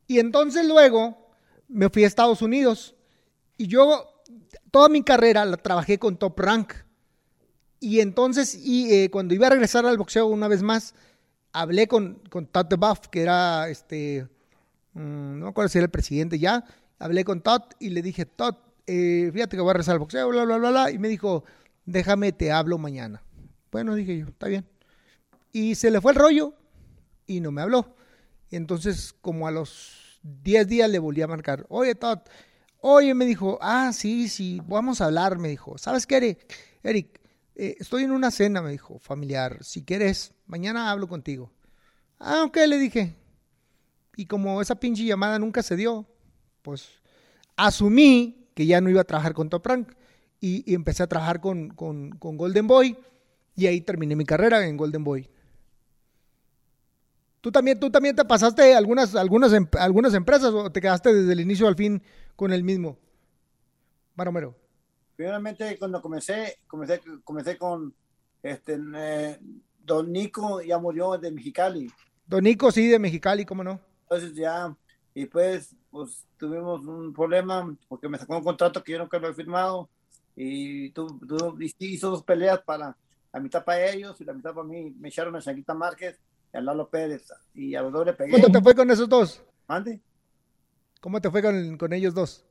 Y 0.08 0.20
entonces 0.20 0.68
luego 0.68 1.32
me 1.70 1.90
fui 1.90 2.04
a 2.04 2.08
Estados 2.08 2.42
Unidos 2.42 2.96
y 3.58 3.68
yo 3.68 4.24
toda 4.72 4.90
mi 4.90 5.04
carrera 5.04 5.46
la 5.46 5.58
trabajé 5.58 6.00
con 6.00 6.18
Top 6.18 6.38
Rank. 6.40 6.74
Y 7.80 8.00
entonces, 8.00 8.56
y, 8.56 8.94
eh, 8.94 9.10
cuando 9.10 9.34
iba 9.34 9.48
a 9.48 9.52
regresar 9.52 9.86
al 9.86 9.98
boxeo 9.98 10.28
una 10.28 10.48
vez 10.48 10.64
más, 10.64 10.96
hablé 11.52 11.88
con, 11.88 12.16
con 12.30 12.48
the 12.48 12.76
Buff, 12.76 13.08
que 13.10 13.22
era 13.22 13.70
este, 13.70 14.28
mm, 14.94 15.40
no 15.40 15.46
me 15.46 15.50
acuerdo 15.50 15.70
si 15.70 15.78
era 15.78 15.86
el 15.86 15.92
presidente 15.92 16.40
ya. 16.40 16.64
Hablé 17.00 17.24
con 17.24 17.42
Todd 17.42 17.64
y 17.80 17.90
le 17.90 18.02
dije, 18.02 18.26
Todd, 18.26 18.56
eh, 18.88 19.30
fíjate 19.34 19.58
que 19.58 19.62
voy 19.62 19.72
a 19.72 19.74
regresar 19.74 19.94
al 19.94 20.00
boxeo, 20.00 20.30
bla, 20.30 20.46
bla, 20.46 20.58
bla, 20.58 20.70
bla. 20.70 20.92
Y 20.92 21.00
me 21.00 21.08
dijo, 21.10 21.44
déjame, 21.86 22.32
te 22.32 22.52
hablo 22.52 22.78
mañana. 22.78 23.24
Bueno, 23.72 23.96
dije 23.96 24.18
yo, 24.20 24.28
está 24.28 24.48
bien. 24.48 24.66
Y 25.52 25.76
se 25.76 25.92
le 25.92 26.02
fue 26.02 26.14
el 26.14 26.20
rollo 26.20 26.54
y 27.26 27.42
no 27.42 27.52
me 27.52 27.62
habló. 27.62 27.96
Entonces, 28.52 29.14
como 29.22 29.48
a 29.48 29.52
los 29.52 30.20
10 30.24 30.68
días 30.68 30.90
le 30.90 31.00
volví 31.00 31.22
a 31.22 31.28
marcar, 31.28 31.66
oye, 31.70 31.96
Todd, 31.96 32.20
oye, 32.80 33.14
me 33.14 33.26
dijo, 33.26 33.58
ah, 33.62 33.92
sí, 33.94 34.30
sí, 34.30 34.62
vamos 34.68 35.02
a 35.02 35.06
hablar, 35.06 35.38
me 35.40 35.50
dijo, 35.50 35.78
¿sabes 35.78 36.06
qué, 36.06 36.18
Eric? 36.18 36.54
Eric, 36.84 37.22
eh, 37.56 37.76
estoy 37.80 38.04
en 38.04 38.12
una 38.12 38.32
cena, 38.32 38.62
me 38.62 38.72
dijo, 38.72 39.00
familiar, 39.00 39.64
si 39.64 39.84
quieres, 39.84 40.34
mañana 40.48 40.92
hablo 40.92 41.08
contigo. 41.08 41.52
Ah, 42.20 42.44
ok, 42.46 42.58
le 42.68 42.78
dije. 42.78 43.16
Y 44.16 44.26
como 44.26 44.62
esa 44.62 44.76
pinche 44.76 45.04
llamada 45.04 45.40
nunca 45.40 45.64
se 45.64 45.76
dio, 45.76 46.06
pues 46.62 46.90
asumí 47.56 48.48
que 48.54 48.66
ya 48.66 48.82
no 48.82 48.90
iba 48.90 49.02
a 49.02 49.06
trabajar 49.06 49.34
con 49.34 49.50
Top 49.50 49.66
Rank 49.66 49.94
y, 50.40 50.74
empecé 50.74 51.04
a 51.04 51.08
trabajar 51.08 51.40
con, 51.40 51.70
con, 51.70 52.12
Golden 52.20 52.68
Boy 52.68 52.98
y 53.56 53.68
ahí 53.68 53.82
terminé 53.82 54.16
mi 54.16 54.26
carrera 54.26 54.66
en 54.68 54.78
Golden 54.78 55.04
Boy. 55.04 55.30
¿Tú 57.42 57.52
también, 57.52 57.80
tú 57.80 57.90
también 57.90 58.16
te 58.16 58.24
pasaste 58.24 58.76
algunas, 58.76 59.16
algunas, 59.16 59.52
em, 59.54 59.68
algunas 59.80 60.14
empresas 60.14 60.54
o 60.54 60.72
te 60.72 60.80
quedaste 60.80 61.14
desde 61.14 61.34
el 61.34 61.42
inicio 61.42 61.68
al 61.68 61.76
fin 61.76 62.02
con 62.36 62.54
el 62.54 62.64
mismo? 62.64 62.98
Maromero. 64.16 64.56
Primeramente, 65.16 65.78
cuando 65.78 66.02
comencé, 66.02 66.60
comencé, 66.68 67.02
comencé 67.24 67.58
con 67.58 67.94
este, 68.42 68.80
eh, 68.96 69.40
Don 69.80 70.12
Nico, 70.12 70.62
ya 70.62 70.78
murió 70.78 71.18
de 71.18 71.32
Mexicali. 71.32 71.92
Don 72.26 72.44
Nico, 72.44 72.72
sí, 72.72 72.88
de 72.88 73.00
Mexicali, 73.00 73.46
¿cómo 73.46 73.64
no? 73.64 73.80
Entonces 74.14 74.38
ya, 74.38 74.76
y 75.16 75.26
pues, 75.26 75.76
pues 75.90 76.28
tuvimos 76.38 76.86
un 76.86 77.12
problema 77.14 77.76
porque 77.88 78.08
me 78.08 78.20
sacó 78.20 78.38
un 78.38 78.44
contrato 78.44 78.84
que 78.84 78.92
yo 78.92 79.00
nunca 79.00 79.18
lo 79.18 79.28
he 79.28 79.34
firmado 79.34 79.90
y 80.36 80.92
tú, 80.92 81.20
hizo 81.80 82.12
dos 82.12 82.24
peleas 82.24 82.62
para 82.62 82.96
la 83.32 83.40
mitad 83.40 83.66
para 83.66 83.90
ellos 83.90 84.22
y 84.22 84.24
la 84.24 84.34
mitad 84.34 84.54
para 84.54 84.68
mí. 84.68 84.94
Me 85.00 85.10
echaron 85.10 85.36
a 85.36 85.42
Chanquita 85.42 85.74
Márquez 85.74 86.20
y 86.54 86.58
a 86.58 86.62
Lalo 86.62 86.88
Pérez 86.90 87.26
y 87.56 87.74
a 87.74 87.82
los 87.82 87.92
dos 87.92 88.06
le 88.06 88.14
pegué. 88.14 88.34
¿Cómo 88.34 88.52
te 88.52 88.62
fue 88.62 88.76
con 88.76 88.92
esos 88.92 89.10
dos? 89.10 89.44
¿Mande? 89.68 90.00
¿Cómo 91.02 91.20
te 91.20 91.32
fue 91.32 91.42
con, 91.42 91.76
con 91.80 91.92
ellos 91.92 92.14
dos? 92.14 92.46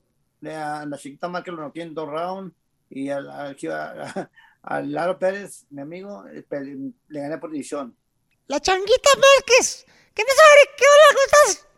A 0.44 0.84
la 0.84 0.98
Chanquita 0.98 1.28
Márquez 1.28 1.54
lo 1.54 1.62
noqué 1.62 1.82
en 1.82 1.94
dos 1.94 2.08
rounds 2.08 2.52
y 2.90 3.08
al, 3.08 3.30
al, 3.30 3.56
Lalo 4.92 5.16
Pérez, 5.16 5.64
mi 5.70 5.80
amigo, 5.80 6.24
le 6.26 7.20
gané 7.20 7.38
por 7.38 7.52
división. 7.52 7.94
La 8.48 8.60
Changuita 8.60 9.10
Márquez, 9.14 9.86
¿qué 10.14 10.22
no 10.22 10.34
sabe 10.34 10.60
qué 10.76 10.84
hola, 10.92 11.06
estás? 11.24 11.68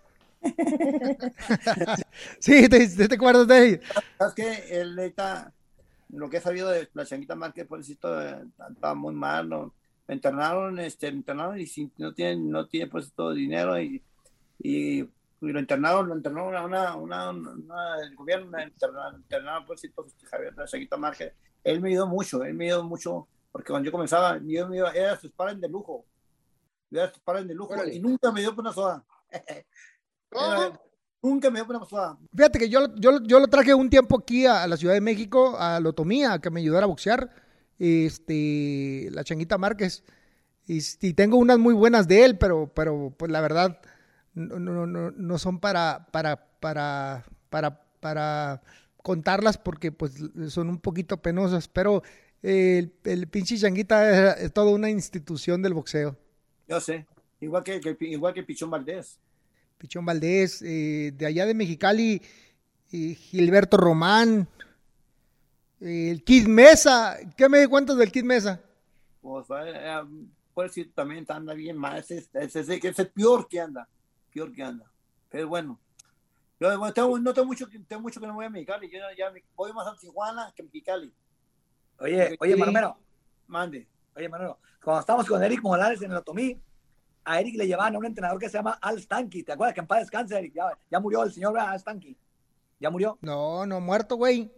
sí, 2.39 2.69
te, 2.69 3.09
te, 3.09 3.15
acuerdas 3.15 3.47
de 3.47 3.69
ella. 3.69 3.81
¿Sabes 4.19 4.35
qué? 4.35 4.81
Él 4.81 4.99
está, 4.99 5.53
lo 6.09 6.31
que 6.31 6.39
he 6.39 6.41
sabido 6.41 6.71
de 6.71 6.89
la 6.95 7.05
Changuita 7.05 7.35
Márquez, 7.35 7.67
por 7.67 7.81
eso 7.81 7.93
estaba 7.93 8.95
muy 8.95 9.15
mal, 9.15 9.49
¿no? 9.49 9.75
Me 10.07 10.15
internaron, 10.15 10.79
este, 10.79 11.11
me 11.11 11.19
internaron 11.19 11.61
y 11.61 11.67
si 11.67 11.91
no 11.99 12.12
tiene, 12.12 12.37
no 12.37 12.67
tiene 12.67 12.91
pues 12.91 13.12
todo 13.12 13.33
dinero 13.33 13.81
y, 13.81 14.03
y, 14.59 15.09
lo 15.41 15.61
internaron, 15.61 16.09
lo 16.09 16.17
internaron 16.17 16.57
a 16.57 16.65
una, 16.65 16.97
una, 16.97 17.31
una, 17.31 18.01
el 18.03 18.15
gobierno, 18.17 18.47
me 18.47 18.65
internaron, 18.65 19.17
internaron 19.17 19.67
por 19.67 19.77
eso 19.77 19.87
Javier, 20.31 20.55
la 20.57 20.67
Changuita 20.67 20.97
Márquez. 20.97 21.35
Él 21.62 21.81
me 21.81 21.91
ayudó 21.91 22.07
mucho, 22.07 22.43
él 22.45 22.55
me 22.55 22.67
ayudó 22.67 22.85
mucho, 22.85 23.29
porque 23.53 23.71
cuando 23.71 23.87
yo 23.87 23.93
comenzaba, 23.93 24.39
yo 24.43 24.69
me 24.69 24.79
iba, 24.79 24.91
era 24.93 25.19
sus 25.19 25.31
padres 25.33 25.61
de 25.61 25.69
lujo, 25.69 26.07
sus 27.13 27.23
padres 27.23 27.47
de 27.49 27.55
lujo 27.55 27.75
y 27.87 28.01
nunca 28.01 28.33
me 28.33 28.41
dio 28.41 28.55
por 28.55 28.65
una 28.65 28.73
soda. 28.73 29.05
Nunca 31.25 31.51
me 31.51 31.59
dio 31.59 31.71
una 31.71 31.81
pasada. 31.81 32.19
Fíjate 32.37 32.59
que 32.59 32.69
yo, 32.69 32.95
yo, 32.97 33.23
yo 33.23 33.41
lo 33.41 33.49
traje 33.49 33.73
un 33.73 33.89
tiempo 33.89 34.19
aquí 34.19 34.45
a, 34.45 34.67
la 34.67 34.77
Ciudad 34.77 34.93
de 34.93 35.01
México, 35.01 35.57
a 35.59 35.81
Lotomía, 35.81 36.39
que 36.39 36.51
me 36.51 36.61
ayudara 36.61 36.85
a 36.85 36.89
boxear. 36.89 37.31
Este, 37.79 39.09
la 39.11 39.25
Changuita 39.25 39.57
Márquez. 39.57 40.05
Y, 40.67 40.83
tengo 41.15 41.39
unas 41.39 41.59
muy 41.59 41.73
buenas 41.73 42.09
de 42.09 42.27
él, 42.27 42.37
pero, 42.37 42.71
pero 42.75 43.15
pues 43.17 43.31
la 43.31 43.41
verdad 43.41 43.81
no, 44.35 44.59
no, 44.59 44.87
no, 44.87 45.11
no 45.13 45.39
son 45.39 45.61
para, 45.61 46.09
para, 46.13 46.59
para, 46.61 47.25
para, 47.49 47.87
para 48.01 48.63
contarlas 49.03 49.57
porque 49.57 49.93
pues 49.93 50.13
son 50.49 50.69
un 50.69 50.79
poquito 50.79 51.23
penosas. 51.23 51.69
Pero 51.69 52.03
el, 52.43 52.93
el 53.05 53.29
pinche 53.29 53.57
Changuita 53.57 54.37
es, 54.37 54.53
toda 54.53 54.73
una 54.73 54.91
institución 54.91 55.63
del 55.63 55.73
boxeo. 55.73 56.19
Yo 56.67 56.81
sé, 56.81 57.07
igual 57.41 57.62
que, 57.62 57.81
que 57.81 57.97
igual 58.01 58.35
que 58.35 58.43
Pichón 58.43 58.71
Valdés. 58.71 59.19
Pichón 59.79 60.05
Valdés, 60.05 60.62
eh, 60.62 61.12
de 61.15 61.27
allá 61.27 61.47
de 61.47 61.55
Mexicali, 61.55 62.23
eh, 62.93 63.15
Gilberto 63.15 63.77
Román, 63.77 64.49
eh, 65.81 66.11
el 66.11 66.25
Kid 66.25 66.47
Mesa. 66.47 67.19
¿Qué 67.37 67.49
me 67.49 67.69
cuentas 67.69 67.97
del 67.97 68.11
Kid 68.11 68.25
Mesa? 68.25 68.62
Pues, 69.21 69.47
puede 69.47 70.69
decir 70.69 70.93
también 70.95 71.27
anda 71.29 71.55
bien 71.55 71.77
más, 71.77 72.11
es, 72.11 72.29
es, 72.33 72.57
es, 72.57 72.69
es, 72.69 72.99
el 72.99 73.09
peor 73.09 73.49
que 73.49 73.61
anda, 73.61 73.89
peor 74.33 74.53
que 74.53 74.62
anda. 74.62 74.91
Pero 75.29 75.49
bueno, 75.49 75.81
yo 76.61 76.93
tengo, 76.93 77.19
no 77.19 77.35
tengo 77.35 77.47
mucho, 77.47 77.69
tengo 77.89 78.03
mucho 78.03 78.21
que 78.21 78.27
no 78.27 78.35
voy 78.35 78.47
a 78.47 78.51
Mexicali, 78.51 78.89
yo 78.91 78.99
ya 79.19 79.33
voy 79.57 79.73
más 79.73 79.87
a 79.87 79.97
Tijuana 79.97 80.53
que 80.55 80.62
a 80.62 80.65
Mexicali. 80.65 81.12
Oye, 81.99 82.37
oye, 82.41 82.57
Marmero. 82.57 82.97
Mande. 83.47 83.87
Oye, 84.17 84.29
Marmero, 84.29 84.59
cuando 84.83 85.01
estamos 85.01 85.27
con 85.27 85.43
Eric 85.43 85.61
Morales 85.62 86.01
en 86.03 86.12
el 86.12 86.19
Otomí, 86.19 86.57
a 87.25 87.41
Eric 87.41 87.57
le 87.57 87.67
llevaban 87.67 87.97
a 87.97 87.99
un 87.99 88.05
entrenador 88.05 88.39
que 88.39 88.49
se 88.49 88.59
llama 88.59 88.79
Al 88.81 89.01
Stanky. 89.01 89.43
¿Te 89.43 89.53
acuerdas 89.53 89.75
que 89.75 89.81
en 89.81 89.87
paz 89.87 90.01
descanse, 90.01 90.39
Eric? 90.39 90.55
Ya, 90.91 91.01
murió 91.01 91.25
el 91.25 91.33
señor 91.33 91.59
Al 91.59 91.81
Stanky. 91.81 92.17
¿Ya 92.79 92.91
murió? 92.91 93.19
No, 93.23 93.67
no, 93.67 93.81
muerto, 93.81 94.17
güey. 94.17 94.53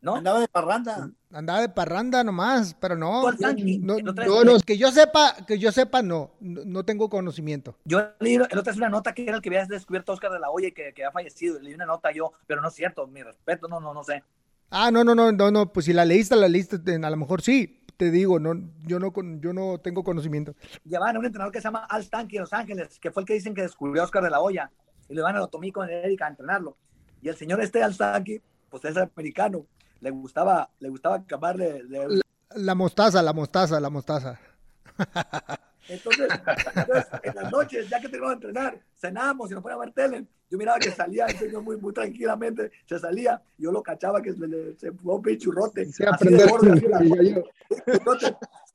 ¿No? 0.00 0.16
Andaba 0.16 0.40
de 0.40 0.48
parranda. 0.48 1.10
Andaba 1.32 1.60
de 1.60 1.68
parranda 1.70 2.22
nomás, 2.22 2.74
pero 2.74 2.94
no. 2.94 3.30
No, 3.32 4.44
no, 4.44 4.60
que 4.60 4.76
yo 4.78 4.90
sepa, 4.90 5.34
que 5.46 5.58
yo 5.58 5.72
sepa, 5.72 6.02
no, 6.02 6.32
no, 6.40 6.84
tengo 6.84 7.08
conocimiento. 7.08 7.76
Yo 7.84 8.10
leí, 8.20 8.34
el 8.34 8.58
otro 8.58 8.70
es 8.70 8.76
una 8.76 8.90
nota 8.90 9.14
que 9.14 9.24
era 9.24 9.36
el 9.36 9.42
que 9.42 9.48
había 9.48 9.64
descubierto 9.66 10.12
Oscar 10.12 10.30
de 10.30 10.40
la 10.40 10.50
Hoya 10.50 10.68
y 10.68 10.72
que, 10.72 10.92
que 10.94 11.04
había 11.04 11.12
fallecido. 11.12 11.58
Leí 11.60 11.74
una 11.74 11.86
nota 11.86 12.12
yo, 12.12 12.32
pero 12.46 12.60
no 12.60 12.68
es 12.68 12.74
cierto, 12.74 13.06
mi 13.06 13.22
respeto, 13.22 13.66
no, 13.66 13.80
no, 13.80 13.92
no 13.92 14.04
sé. 14.04 14.22
Ah, 14.70 14.90
no, 14.90 15.04
no, 15.04 15.14
no, 15.14 15.32
no, 15.32 15.50
no, 15.50 15.72
pues 15.72 15.86
si 15.86 15.92
la 15.92 16.04
leíste, 16.04 16.36
la 16.36 16.48
leíste, 16.48 16.78
a 16.94 17.10
lo 17.10 17.16
mejor 17.16 17.42
sí, 17.42 17.83
te 17.96 18.10
digo, 18.10 18.38
no, 18.38 18.54
yo 18.84 18.98
no, 18.98 19.12
yo 19.40 19.52
no 19.52 19.78
tengo 19.78 20.02
conocimiento. 20.04 20.54
Llevan 20.84 21.16
a 21.16 21.18
un 21.18 21.26
entrenador 21.26 21.52
que 21.52 21.60
se 21.60 21.64
llama 21.64 21.84
Al 21.84 22.04
Stanky 22.04 22.36
de 22.36 22.40
Los 22.40 22.52
Ángeles, 22.52 22.98
que 22.98 23.10
fue 23.10 23.22
el 23.22 23.26
que 23.26 23.34
dicen 23.34 23.54
que 23.54 23.62
descubrió 23.62 24.02
a 24.02 24.04
Oscar 24.04 24.22
de 24.22 24.30
la 24.30 24.40
Hoya, 24.40 24.70
y 25.08 25.14
le 25.14 25.22
van 25.22 25.36
a 25.36 25.42
Otomí 25.42 25.70
con 25.70 25.88
Erika 25.88 26.26
a 26.26 26.30
entrenarlo. 26.30 26.76
Y 27.22 27.28
el 27.28 27.36
señor 27.36 27.60
este 27.60 27.82
Al 27.82 27.94
Stanky, 27.94 28.40
pues 28.70 28.84
es 28.84 28.96
americano, 28.96 29.66
le 30.00 30.10
gustaba, 30.10 30.70
le 30.80 30.88
gustaba 30.88 31.16
acabarle 31.16 31.82
La, 32.54 32.74
mostaza, 32.74 33.22
la 33.22 33.32
mostaza, 33.32 33.80
la 33.80 33.90
mostaza. 33.90 34.38
Entonces, 35.88 36.28
en 37.22 37.34
las 37.34 37.52
noches, 37.52 37.88
ya 37.88 38.00
que 38.00 38.08
terminamos 38.08 38.40
de 38.40 38.48
entrenar, 38.48 38.80
cenábamos 38.96 39.50
y 39.50 39.54
nos 39.54 39.62
poníamos 39.62 39.82
a 39.82 39.86
ver 39.86 39.94
tele. 39.94 40.26
Yo 40.54 40.58
miraba 40.58 40.78
que 40.78 40.92
salía 40.92 41.26
el 41.26 41.36
señor 41.36 41.62
muy, 41.62 41.76
muy 41.78 41.92
tranquilamente, 41.92 42.70
se 42.86 42.96
salía, 43.00 43.42
yo 43.58 43.72
lo 43.72 43.82
cachaba 43.82 44.22
que 44.22 44.32
se, 44.32 44.46
le, 44.46 44.76
se 44.76 44.92
un 45.02 45.20
pichurrote. 45.20 45.84
Sí, 45.86 46.04
así 46.04 46.28
de 46.28 46.46
borde, 46.46 47.44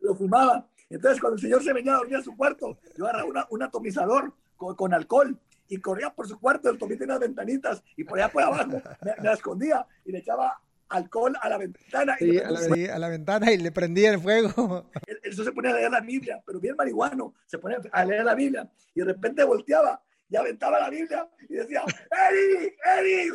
lo 0.01 0.13
fumaba. 0.13 0.67
Entonces, 0.89 1.21
cuando 1.21 1.38
el 1.38 1.41
señor 1.41 1.63
se 1.63 1.71
venía 1.71 1.93
a 1.93 1.99
dormir 1.99 2.17
a 2.17 2.21
su 2.21 2.36
cuarto, 2.36 2.77
yo 2.97 3.07
agarraba 3.07 3.47
un 3.49 3.63
atomizador 3.63 4.34
con, 4.57 4.75
con, 4.75 4.93
alcohol 4.93 5.39
y 5.69 5.77
corría 5.77 6.09
por 6.09 6.27
su 6.27 6.38
cuarto, 6.38 6.69
el 6.69 6.77
tomito 6.77 7.05
en 7.05 7.11
las 7.11 7.19
ventanitas 7.21 7.82
y 7.95 8.03
por 8.03 8.19
allá 8.19 8.30
por 8.30 8.43
abajo 8.43 8.82
me, 9.01 9.13
me 9.23 9.32
escondía 9.32 9.88
y 10.03 10.11
le 10.11 10.17
echaba 10.17 10.59
alcohol 10.89 11.34
a 11.41 11.47
la 11.47 11.59
ventana. 11.59 12.17
y 12.19 12.39
a, 12.39 12.99
la, 12.99 13.07
ventana 13.07 13.53
y 13.53 13.57
le 13.57 13.71
prendía 13.71 14.11
el 14.11 14.19
fuego. 14.19 14.91
Eso 15.23 15.45
se 15.45 15.53
ponía 15.53 15.71
a 15.71 15.75
leer 15.75 15.91
la 15.91 16.01
Biblia, 16.01 16.43
pero 16.45 16.59
bien 16.59 16.75
marihuano, 16.75 17.36
se 17.45 17.57
ponía 17.57 17.77
a 17.89 18.03
leer 18.03 18.25
la 18.25 18.36
Biblia 18.36 18.69
y 18.93 18.99
de 18.99 19.05
repente 19.05 19.45
volteaba 19.45 20.01
y 20.30 20.35
aventaba 20.35 20.80
la 20.80 20.89
Biblia 20.89 21.27
y 21.47 21.56
decía, 21.56 21.84
¡Eric! 22.30 22.77
¡Eric! 22.97 23.34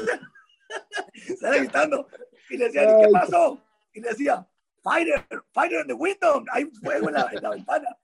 se 1.38 1.58
gritando 1.58 2.08
y 2.50 2.56
le 2.56 2.66
decía, 2.66 2.86
¿qué 2.86 3.08
pasó? 3.12 3.60
Y 3.92 4.00
le 4.00 4.08
decía, 4.10 4.46
Fighter, 4.82 5.24
Fighter 5.52 5.80
in 5.80 5.86
the 5.86 5.94
window, 5.94 6.44
hay 6.52 6.66
fuego 6.66 7.08
en 7.08 7.14
la, 7.14 7.28
en 7.32 7.42
la 7.42 7.50
ventana. 7.50 7.96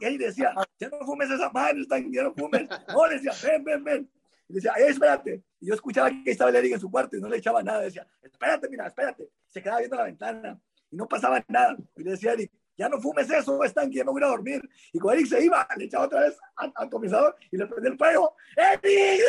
Y 0.00 0.04
él 0.04 0.18
decía, 0.18 0.52
ya 0.78 0.88
no 0.88 0.98
fumes 1.06 1.30
esa 1.30 1.50
madre, 1.50 1.84
ya 2.10 2.24
no 2.24 2.34
fumes. 2.34 2.68
No, 2.88 3.06
le 3.06 3.20
decía, 3.20 3.32
ven, 3.42 3.64
ven, 3.64 3.84
ven. 3.84 4.10
Y 4.48 4.54
decía, 4.54 4.72
espérate. 4.72 5.42
Y 5.60 5.68
yo 5.68 5.74
escuchaba 5.74 6.10
que 6.10 6.30
estaba 6.30 6.50
el 6.50 6.56
Eric 6.56 6.74
en 6.74 6.80
su 6.80 6.90
cuarto 6.90 7.16
y 7.16 7.20
no 7.20 7.28
le 7.28 7.38
echaba 7.38 7.62
nada. 7.62 7.80
Decía, 7.82 8.06
espérate, 8.22 8.68
mira, 8.68 8.86
espérate. 8.86 9.30
Se 9.46 9.62
quedaba 9.62 9.78
viendo 9.78 9.96
la 9.96 10.04
ventana 10.04 10.60
y 10.90 10.96
no 10.96 11.08
pasaba 11.08 11.42
nada. 11.48 11.76
Y 11.96 12.02
le 12.02 12.10
decía 12.10 12.32
Eric, 12.32 12.52
ya 12.76 12.88
no 12.88 13.00
fumes 13.00 13.30
eso, 13.30 13.62
están 13.64 13.90
que 13.90 13.98
ya 13.98 14.04
me 14.04 14.12
voy 14.12 14.22
a 14.22 14.28
dormir. 14.28 14.60
Y 14.92 14.98
cuando 14.98 15.20
Eric 15.20 15.30
se 15.30 15.44
iba, 15.44 15.66
le 15.76 15.84
echaba 15.84 16.06
otra 16.06 16.20
vez 16.20 16.36
al, 16.56 16.90
comisador 16.90 17.36
y 17.50 17.56
le 17.56 17.66
prendía 17.66 17.92
el 17.92 17.98
fuego. 17.98 18.34
¡Eric! 18.56 19.20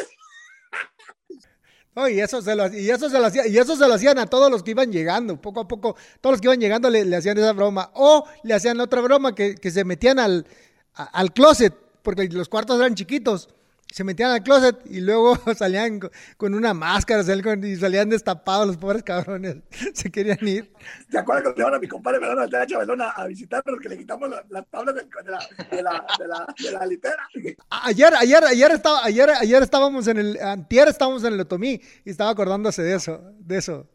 y 2.09 2.19
eso 2.19 2.41
se 2.41 2.55
lo, 2.55 2.67
y 2.67 2.89
eso 2.89 3.09
se 3.09 3.19
lo 3.19 3.25
hacía, 3.25 3.47
y 3.47 3.57
eso 3.57 3.75
se 3.75 3.87
lo 3.87 3.93
hacían 3.93 4.19
a 4.19 4.25
todos 4.25 4.51
los 4.51 4.63
que 4.63 4.71
iban 4.71 4.91
llegando, 4.91 5.39
poco 5.39 5.61
a 5.61 5.67
poco, 5.67 5.95
todos 6.19 6.33
los 6.33 6.41
que 6.41 6.47
iban 6.47 6.59
llegando 6.59 6.89
le, 6.89 7.05
le 7.05 7.15
hacían 7.15 7.37
esa 7.37 7.53
broma, 7.53 7.91
o 7.93 8.27
le 8.43 8.53
hacían 8.53 8.79
otra 8.81 9.01
broma 9.01 9.33
que, 9.33 9.55
que 9.55 9.71
se 9.71 9.85
metían 9.85 10.19
al, 10.19 10.45
al 10.93 11.31
closet, 11.31 11.73
porque 12.03 12.27
los 12.27 12.49
cuartos 12.49 12.77
eran 12.79 12.95
chiquitos, 12.95 13.49
se 13.91 14.03
metían 14.03 14.31
al 14.31 14.43
closet 14.43 14.79
y 14.85 14.99
luego 14.99 15.37
salían 15.55 15.99
con 16.37 16.53
una 16.53 16.73
máscara 16.73 17.21
y 17.21 17.75
salían 17.77 18.09
destapados 18.09 18.67
los 18.67 18.77
pobres 18.77 19.03
cabrones. 19.03 19.57
Se 19.93 20.11
querían 20.11 20.45
ir. 20.45 20.73
¿Te 21.09 21.17
acuerdas 21.17 21.43
cuando 21.43 21.57
llevaron 21.57 21.77
a 21.77 21.79
mi 21.79 21.87
compadre 21.87 22.19
Melón 22.19 22.39
al 22.39 22.49
TH 22.49 22.77
Belona 22.77 23.11
a 23.11 23.25
visitarnos 23.27 23.79
que 23.79 23.89
le 23.89 23.97
quitamos 23.97 24.29
las 24.49 24.67
tablas 24.67 24.95
de, 24.95 25.03
la, 25.03 25.47
de, 25.71 25.83
la, 25.83 26.05
de, 26.19 26.27
la, 26.27 26.47
de 26.61 26.71
la 26.71 26.85
litera? 26.85 27.29
Ayer, 27.69 28.13
ayer, 28.15 28.43
ayer, 28.43 28.71
estaba, 28.71 29.05
ayer, 29.05 29.29
ayer 29.29 29.63
estábamos 29.63 30.07
en 30.07 30.17
el, 30.17 30.39
antier 30.41 30.87
estábamos 30.87 31.23
en 31.23 31.33
el 31.33 31.39
Otomí 31.39 31.81
y 32.03 32.09
estaba 32.09 32.31
acordándose 32.31 32.81
de 32.81 32.95
eso, 32.95 33.21
de 33.39 33.57
eso. 33.57 33.87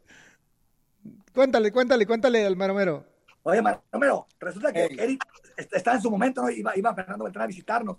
Cuéntale, 1.34 1.72
cuéntale, 1.72 2.06
cuéntale 2.06 2.46
al 2.46 2.56
maromero. 2.56 3.06
Oye, 3.42 3.62
maromero, 3.62 4.26
resulta 4.38 4.72
que 4.72 4.84
Eric 4.84 5.24
está 5.56 5.94
en 5.94 6.02
su 6.02 6.10
momento, 6.10 6.42
¿no? 6.42 6.50
Iba, 6.50 6.76
iba 6.76 6.94
Fernando 6.94 7.24
Beltrán 7.24 7.44
a 7.44 7.46
visitarnos 7.46 7.96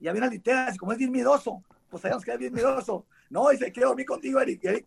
y 0.00 0.08
había 0.08 0.22
unas 0.22 0.32
literas, 0.32 0.74
y 0.74 0.78
como 0.78 0.92
es 0.92 0.98
bien 0.98 1.12
miedoso, 1.12 1.62
pues 1.90 2.02
sabíamos 2.02 2.24
que 2.24 2.30
era 2.30 2.38
bien 2.38 2.54
miedoso. 2.54 3.06
No, 3.28 3.48
se 3.50 3.72
quedó 3.72 3.88
dormir 3.88 4.06
contigo, 4.06 4.40
Eric. 4.40 4.64
Eric 4.64 4.86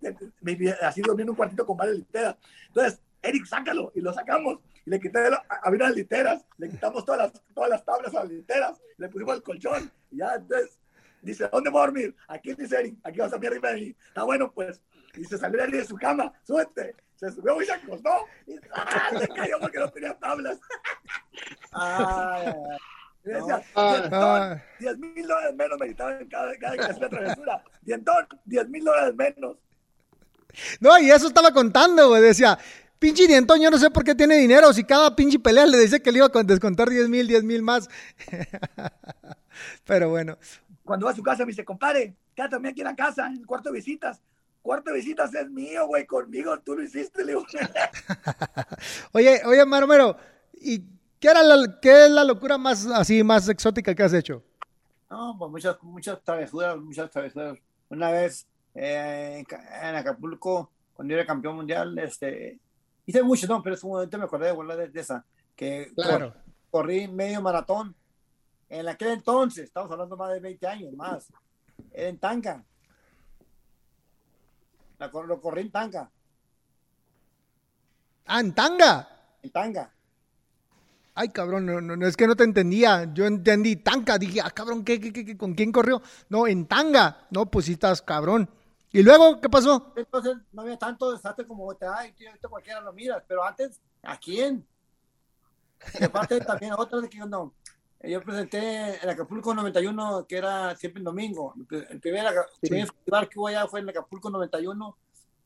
así 0.81 1.01
durmiendo 1.01 1.23
en 1.23 1.29
un 1.29 1.35
cuartito 1.35 1.65
con 1.65 1.77
varias 1.77 1.97
literas. 1.97 2.35
Entonces, 2.67 2.99
Eric, 3.21 3.45
sácalo. 3.45 3.91
Y 3.95 4.01
lo 4.01 4.13
sacamos. 4.13 4.59
Y 4.85 4.89
le 4.89 4.99
quité, 4.99 5.29
abrir 5.61 5.81
las 5.81 5.95
literas. 5.95 6.45
Le 6.57 6.69
quitamos 6.69 7.05
todas 7.05 7.31
las, 7.31 7.43
todas 7.53 7.69
las 7.69 7.85
tablas 7.85 8.13
a 8.15 8.23
las 8.23 8.29
literas. 8.29 8.81
Le 8.97 9.07
pusimos 9.09 9.35
el 9.35 9.43
colchón. 9.43 9.91
Y 10.11 10.17
ya, 10.17 10.35
entonces, 10.35 10.77
dice, 11.21 11.47
¿dónde 11.51 11.69
voy 11.69 11.81
a 11.81 11.85
dormir? 11.85 12.15
Aquí 12.27 12.53
dice 12.53 12.79
Eric. 12.79 12.97
Aquí 13.03 13.19
vas 13.19 13.27
a 13.27 13.31
dormir 13.31 13.51
arriba 13.51 13.69
de 13.69 13.75
mí. 13.75 13.95
Está 14.07 14.23
bueno, 14.23 14.51
pues. 14.51 14.81
Y 15.15 15.23
se 15.25 15.37
salió 15.37 15.61
Eric 15.61 15.75
de 15.75 15.85
su 15.85 15.95
cama. 15.95 16.33
Súbete. 16.43 16.95
Se 17.15 17.31
subió 17.31 17.61
y 17.61 17.65
se 17.65 17.73
acostó. 17.73 18.09
Y 18.47 18.55
¡ah! 18.73 19.11
se 19.17 19.27
cayó 19.29 19.57
porque 19.59 19.79
no 19.79 19.89
tenía 19.89 20.13
tablas. 20.15 20.59
Ah, 21.75 22.53
decía, 23.31 23.61
ah. 23.75 24.57
10 24.79 24.97
mil 24.97 25.27
dólares 25.27 25.55
menos 25.55 25.79
me 25.79 25.87
quitaban 25.87 26.27
cada, 26.27 26.55
cada 26.57 26.75
que 26.75 26.83
hacía 26.83 27.09
travesura. 27.09 27.63
Dientón, 27.81 28.27
10 28.45 28.69
mil 28.69 28.83
dólares 28.83 29.15
menos. 29.15 29.57
No, 30.79 30.97
y 30.99 31.09
eso 31.09 31.27
estaba 31.27 31.51
contando, 31.51 32.09
güey. 32.09 32.21
Decía, 32.21 32.57
pinche 32.99 33.27
Dientón, 33.27 33.61
yo 33.61 33.71
no 33.71 33.77
sé 33.77 33.89
por 33.89 34.03
qué 34.03 34.15
tiene 34.15 34.35
dinero. 34.37 34.73
Si 34.73 34.83
cada 34.83 35.15
pinche 35.15 35.39
pelea 35.39 35.65
le 35.65 35.77
dice 35.77 36.01
que 36.01 36.11
le 36.11 36.19
iba 36.19 36.27
a 36.33 36.43
descontar 36.43 36.89
10 36.89 37.09
mil, 37.09 37.27
10 37.27 37.43
mil 37.43 37.61
más. 37.61 37.89
Pero 39.85 40.09
bueno. 40.09 40.37
Cuando 40.83 41.05
va 41.05 41.11
a 41.11 41.15
su 41.15 41.23
casa 41.23 41.45
me 41.45 41.51
dice, 41.51 41.63
compadre, 41.63 42.15
quédate 42.35 42.51
también 42.51 42.73
aquí 42.73 42.81
en 42.81 42.87
la 42.87 42.95
casa, 42.95 43.27
en 43.27 43.37
el 43.37 43.45
cuarto 43.45 43.69
de 43.69 43.75
visitas. 43.75 44.21
Cuarto 44.61 44.91
de 44.91 44.97
visitas 44.97 45.33
es 45.33 45.49
mío, 45.49 45.87
güey, 45.87 46.05
conmigo, 46.05 46.57
tú 46.59 46.75
lo 46.75 46.83
hiciste, 46.83 47.25
le 47.25 47.35
Oye, 49.11 49.41
oye, 49.45 49.65
Maromero, 49.65 50.17
¿y 50.53 50.81
¿Qué, 51.23 51.29
era 51.29 51.41
la, 51.41 51.79
¿Qué 51.81 52.03
es 52.03 52.11
la 52.11 52.25
locura 52.25 52.57
más 52.57 52.85
así, 52.85 53.23
más 53.23 53.47
exótica 53.47 53.95
que 53.95 54.03
has 54.03 54.11
hecho? 54.11 54.43
No, 55.09 55.37
pues 55.39 55.51
muchas, 55.51 55.81
muchas 55.81 56.21
travesuras, 56.21 56.77
muchas 56.77 57.09
travesuras. 57.09 57.57
Una 57.87 58.11
vez 58.11 58.45
eh, 58.75 59.41
en 59.47 59.95
Acapulco, 59.95 60.69
cuando 60.93 61.13
yo 61.13 61.17
era 61.17 61.25
campeón 61.25 61.55
mundial, 61.55 61.97
este, 61.97 62.59
hice 63.05 63.23
mucho, 63.23 63.47
no, 63.47 63.63
pero 63.63 63.73
es 63.73 63.83
un 63.85 63.91
momento 63.91 64.17
me 64.17 64.25
acordé 64.25 64.53
de, 64.75 64.89
de, 64.89 64.99
esa, 64.99 65.23
que 65.55 65.93
claro. 65.95 66.33
corrí 66.69 67.07
medio 67.07 67.41
maratón. 67.41 67.95
En 68.67 68.89
aquel 68.89 69.11
entonces, 69.11 69.63
estamos 69.63 69.89
hablando 69.93 70.17
más 70.17 70.33
de 70.33 70.41
20 70.41 70.67
años 70.67 70.91
más, 70.91 71.31
era 71.93 72.09
en 72.09 72.17
tanga. 72.17 72.65
La, 74.99 75.07
lo 75.07 75.39
corrí 75.39 75.61
en 75.61 75.71
tanga. 75.71 76.11
Ah, 78.25 78.41
en 78.41 78.53
tanga. 78.53 79.07
En 79.41 79.49
tanga. 79.49 79.92
Ay, 81.15 81.29
cabrón, 81.29 81.65
no, 81.65 81.79
no, 81.79 82.07
es 82.07 82.17
que 82.17 82.25
no 82.25 82.35
te 82.35 82.43
entendía. 82.43 83.11
Yo 83.13 83.25
entendí 83.25 83.75
tanga. 83.75 84.17
Dije, 84.17 84.41
ah, 84.41 84.49
cabrón, 84.49 84.83
¿qué, 84.83 84.99
qué, 84.99 85.13
qué, 85.13 85.37
con 85.37 85.53
quién 85.53 85.71
corrió? 85.71 86.01
No, 86.29 86.47
en 86.47 86.65
tanga. 86.65 87.27
No, 87.29 87.45
pues 87.45 87.65
sí 87.67 87.73
estás 87.73 88.01
cabrón. 88.01 88.49
¿Y 88.91 89.03
luego 89.03 89.39
qué 89.39 89.49
pasó? 89.49 89.93
Entonces 89.95 90.37
no 90.51 90.63
había 90.63 90.77
tanto 90.77 91.11
desastre 91.11 91.45
como 91.45 91.73
te 91.75 91.85
ay, 91.85 92.13
tío, 92.13 92.29
cualquiera 92.49 92.81
lo 92.81 92.93
miras. 92.93 93.23
Pero 93.27 93.43
antes, 93.43 93.79
¿a 94.01 94.17
quién? 94.17 94.65
Y 95.99 96.03
aparte 96.03 96.39
también 96.41 96.73
otra 96.73 96.99
de 96.99 97.09
que 97.09 97.17
no. 97.19 97.53
Yo 98.01 98.21
presenté 98.21 99.01
en 99.01 99.09
Acapulco 99.09 99.53
91, 99.53 100.25
que 100.27 100.37
era 100.37 100.75
siempre 100.75 100.99
en 100.99 101.05
domingo. 101.05 101.53
El 101.89 101.99
primer, 101.99 102.33
festival 102.61 103.29
que 103.29 103.39
hubo 103.39 103.47
allá 103.47 103.65
fue 103.67 103.79
en 103.79 103.89
Acapulco 103.89 104.29
91. 104.29 104.97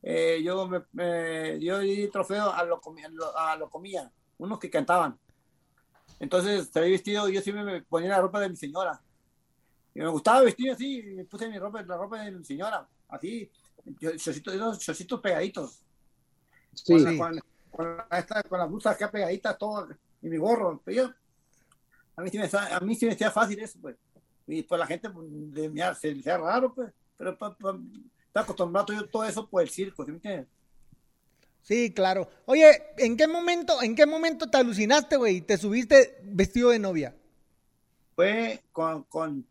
Eh, 0.02 0.42
yo 0.42 0.68
me, 0.68 1.60
yo 1.60 1.78
di 1.78 2.08
trofeo 2.08 2.52
a 2.52 2.64
lo, 2.64 2.80
a 3.36 3.56
lo 3.56 3.70
comía, 3.70 4.10
unos 4.38 4.58
que 4.58 4.70
cantaban. 4.70 5.18
Entonces, 6.20 6.70
había 6.76 6.90
vestido, 6.90 7.28
yo 7.28 7.40
siempre 7.40 7.64
me 7.64 7.82
ponía 7.82 8.10
la 8.10 8.20
ropa 8.20 8.40
de 8.40 8.48
mi 8.48 8.56
señora. 8.56 9.00
Y 9.94 10.00
me 10.00 10.08
gustaba 10.08 10.42
vestir 10.42 10.70
así, 10.70 11.02
me 11.02 11.24
puse 11.24 11.48
mi 11.48 11.58
ropa, 11.58 11.82
la 11.82 11.96
ropa 11.96 12.22
de 12.22 12.30
mi 12.30 12.44
señora, 12.44 12.86
así, 13.08 13.50
chocitos, 14.16 15.20
pegaditos. 15.20 15.80
Sí. 16.74 17.04
Con, 17.04 17.18
con, 17.18 17.40
con, 17.70 17.96
esta, 18.10 18.42
con, 18.42 18.58
la 18.58 18.66
blusa 18.66 18.90
acá 18.90 19.10
pegadita, 19.10 19.56
todo, 19.56 19.88
y 20.22 20.28
mi 20.28 20.36
gorro. 20.36 20.80
Pero 20.84 21.04
yo, 21.04 21.14
a 22.16 22.22
mí 22.22 22.30
sí 22.30 22.38
me, 22.38 22.48
a 22.52 22.80
mí 22.80 22.94
sí 22.94 23.06
me 23.06 23.12
hacía 23.12 23.30
fácil 23.30 23.58
eso, 23.60 23.78
pues. 23.80 23.96
Y 24.46 24.62
pues 24.62 24.78
la 24.78 24.86
gente 24.86 25.10
pues, 25.10 25.26
de 25.30 25.68
mi 25.68 25.80
se 25.98 26.12
le 26.12 26.20
hacía 26.20 26.38
raro, 26.38 26.74
pues. 26.74 26.92
Pero 27.16 27.36
pa, 27.36 27.54
pa, 27.56 27.78
está 28.26 28.40
acostumbrado 28.40 28.92
yo 28.92 29.08
todo 29.08 29.24
eso 29.24 29.48
por 29.48 29.62
el 29.62 29.68
circo, 29.68 30.04
¿sí 30.04 30.10
me 30.10 30.16
entiendes? 30.16 30.46
Sí, 31.68 31.92
claro. 31.92 32.30
Oye, 32.46 32.94
¿en 32.96 33.14
qué 33.18 33.28
momento, 33.28 33.82
en 33.82 33.94
qué 33.94 34.06
momento 34.06 34.48
te 34.48 34.56
alucinaste, 34.56 35.18
güey? 35.18 35.42
¿Te 35.42 35.58
subiste 35.58 36.18
vestido 36.22 36.70
de 36.70 36.78
novia? 36.78 37.14
Fue 38.16 38.62
con, 38.72 39.02
con 39.02 39.46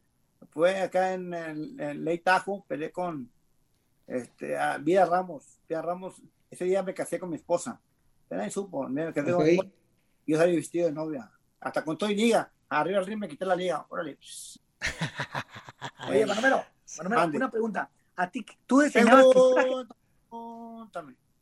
fue 0.49 0.81
acá 0.81 1.13
en 1.13 1.31
el, 1.31 1.79
en 1.79 2.03
Ley 2.03 2.17
Tajo, 2.17 2.65
peleé 2.67 2.91
con 2.91 3.29
este, 4.07 4.57
a 4.57 4.79
Vida 4.79 5.05
Ramos. 5.05 5.59
Vida 5.69 5.83
Ramos, 5.83 6.15
ese 6.49 6.65
día 6.65 6.81
me 6.81 6.95
casé 6.95 7.19
con 7.19 7.29
mi 7.29 7.35
esposa. 7.35 7.79
Nadie 8.31 8.49
supo, 8.49 8.89
me 8.89 9.13
casé 9.13 9.31
con 9.31 9.71
Yo 10.25 10.37
salí 10.39 10.55
vestido 10.55 10.87
de 10.87 10.93
novia. 10.93 11.31
Hasta 11.59 11.83
con 11.83 11.99
todo 11.99 12.09
y 12.09 12.15
liga. 12.15 12.51
Arriba 12.69 12.97
del 12.97 13.05
ring 13.05 13.19
me 13.19 13.27
quité 13.27 13.45
la 13.45 13.55
liga. 13.55 13.85
Órale. 13.89 14.17
Oye, 16.09 16.25
Manomero, 16.25 16.65
Manomero, 16.97 17.37
una 17.37 17.51
pregunta. 17.51 17.91
A 18.15 18.31
ti, 18.31 18.43
tú 18.65 18.81
diseñabas. 18.81 19.23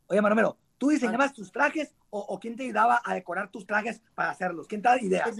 Oye, 0.08 0.20
Manomero, 0.20 0.58
¿tú 0.78 0.90
diseñabas 0.90 1.32
tus 1.32 1.50
trajes 1.50 1.94
o, 2.10 2.38
quién 2.40 2.56
te 2.56 2.64
ayudaba 2.64 3.00
a 3.04 3.14
decorar 3.14 3.50
tus 3.50 3.66
trajes 3.66 4.00
para 4.14 4.30
hacerlos? 4.30 4.66
¿Quién 4.66 4.82
te 4.82 4.88
da 4.88 5.00
ideas? 5.00 5.36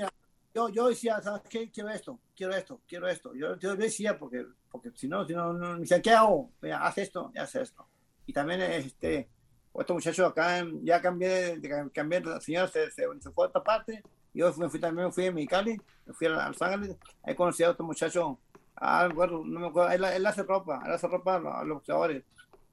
Yo, 0.55 0.69
yo 0.71 0.89
decía, 0.89 1.21
¿sabes 1.21 1.43
qué? 1.51 1.71
Quiero 1.71 1.91
esto, 1.91 2.19
quiero 2.35 2.55
esto, 2.55 2.81
quiero 2.89 3.09
esto. 3.09 3.35
Yo, 3.35 3.59
yo 3.59 3.77
decía, 3.77 4.19
porque, 4.19 4.47
porque 4.71 4.91
si 4.95 5.07
no, 5.07 5.27
si 5.27 5.35
no, 5.35 5.53
no 5.53 5.75
me 5.75 5.81
decía, 5.81 6.01
¿qué 6.01 6.13
hago? 6.13 6.51
Mira, 6.63 6.79
haz 6.87 6.97
esto, 6.97 7.31
haz 7.39 7.55
esto. 7.57 7.87
Y 8.25 8.33
también, 8.33 8.63
este, 8.63 9.29
otro 9.73 9.95
muchacho 9.95 10.25
acá, 10.25 10.67
ya 10.83 11.03
cambié, 11.03 11.61
cambié, 11.93 12.23
la 12.23 12.41
señora 12.41 12.69
se, 12.69 12.91
se, 12.91 13.05
fue 13.35 13.45
a 13.45 13.49
otra 13.49 13.63
parte. 13.63 14.03
Yo 14.33 14.51
me 14.55 14.71
fui 14.71 14.81
también, 14.81 15.13
fui 15.13 15.27
a 15.27 15.33
Mexicali, 15.33 15.79
me 16.07 16.15
fui 16.15 16.27
a 16.27 16.49
Los 16.49 16.63
Ángeles, 16.63 16.97
ahí 17.23 17.35
conocí 17.35 17.63
a 17.63 17.71
otro 17.71 17.85
muchacho, 17.85 18.39
ah, 18.77 19.09
bueno, 19.15 19.43
no 19.45 19.61
me 19.61 19.67
acuerdo, 19.69 19.91
él, 19.93 20.05
él 20.05 20.27
hace 20.27 20.43
ropa, 20.43 20.83
él 20.87 20.93
hace 20.93 21.07
ropa 21.07 21.37
a 21.37 21.65
los 21.65 21.79
boxeadores 21.79 22.23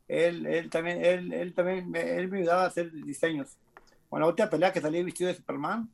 él, 0.07 0.45
él 0.45 0.69
también, 0.69 1.03
él, 1.03 1.33
él 1.33 1.53
también 1.53 1.89
me, 1.89 2.17
él 2.17 2.27
me 2.29 2.39
ayudaba 2.39 2.63
a 2.63 2.67
hacer 2.67 2.91
diseños. 2.91 3.57
Con 4.09 4.19
la 4.19 4.27
última 4.27 4.49
pelea 4.49 4.71
que 4.71 4.81
salí 4.81 5.03
vestido 5.03 5.29
de 5.29 5.35
Superman, 5.35 5.89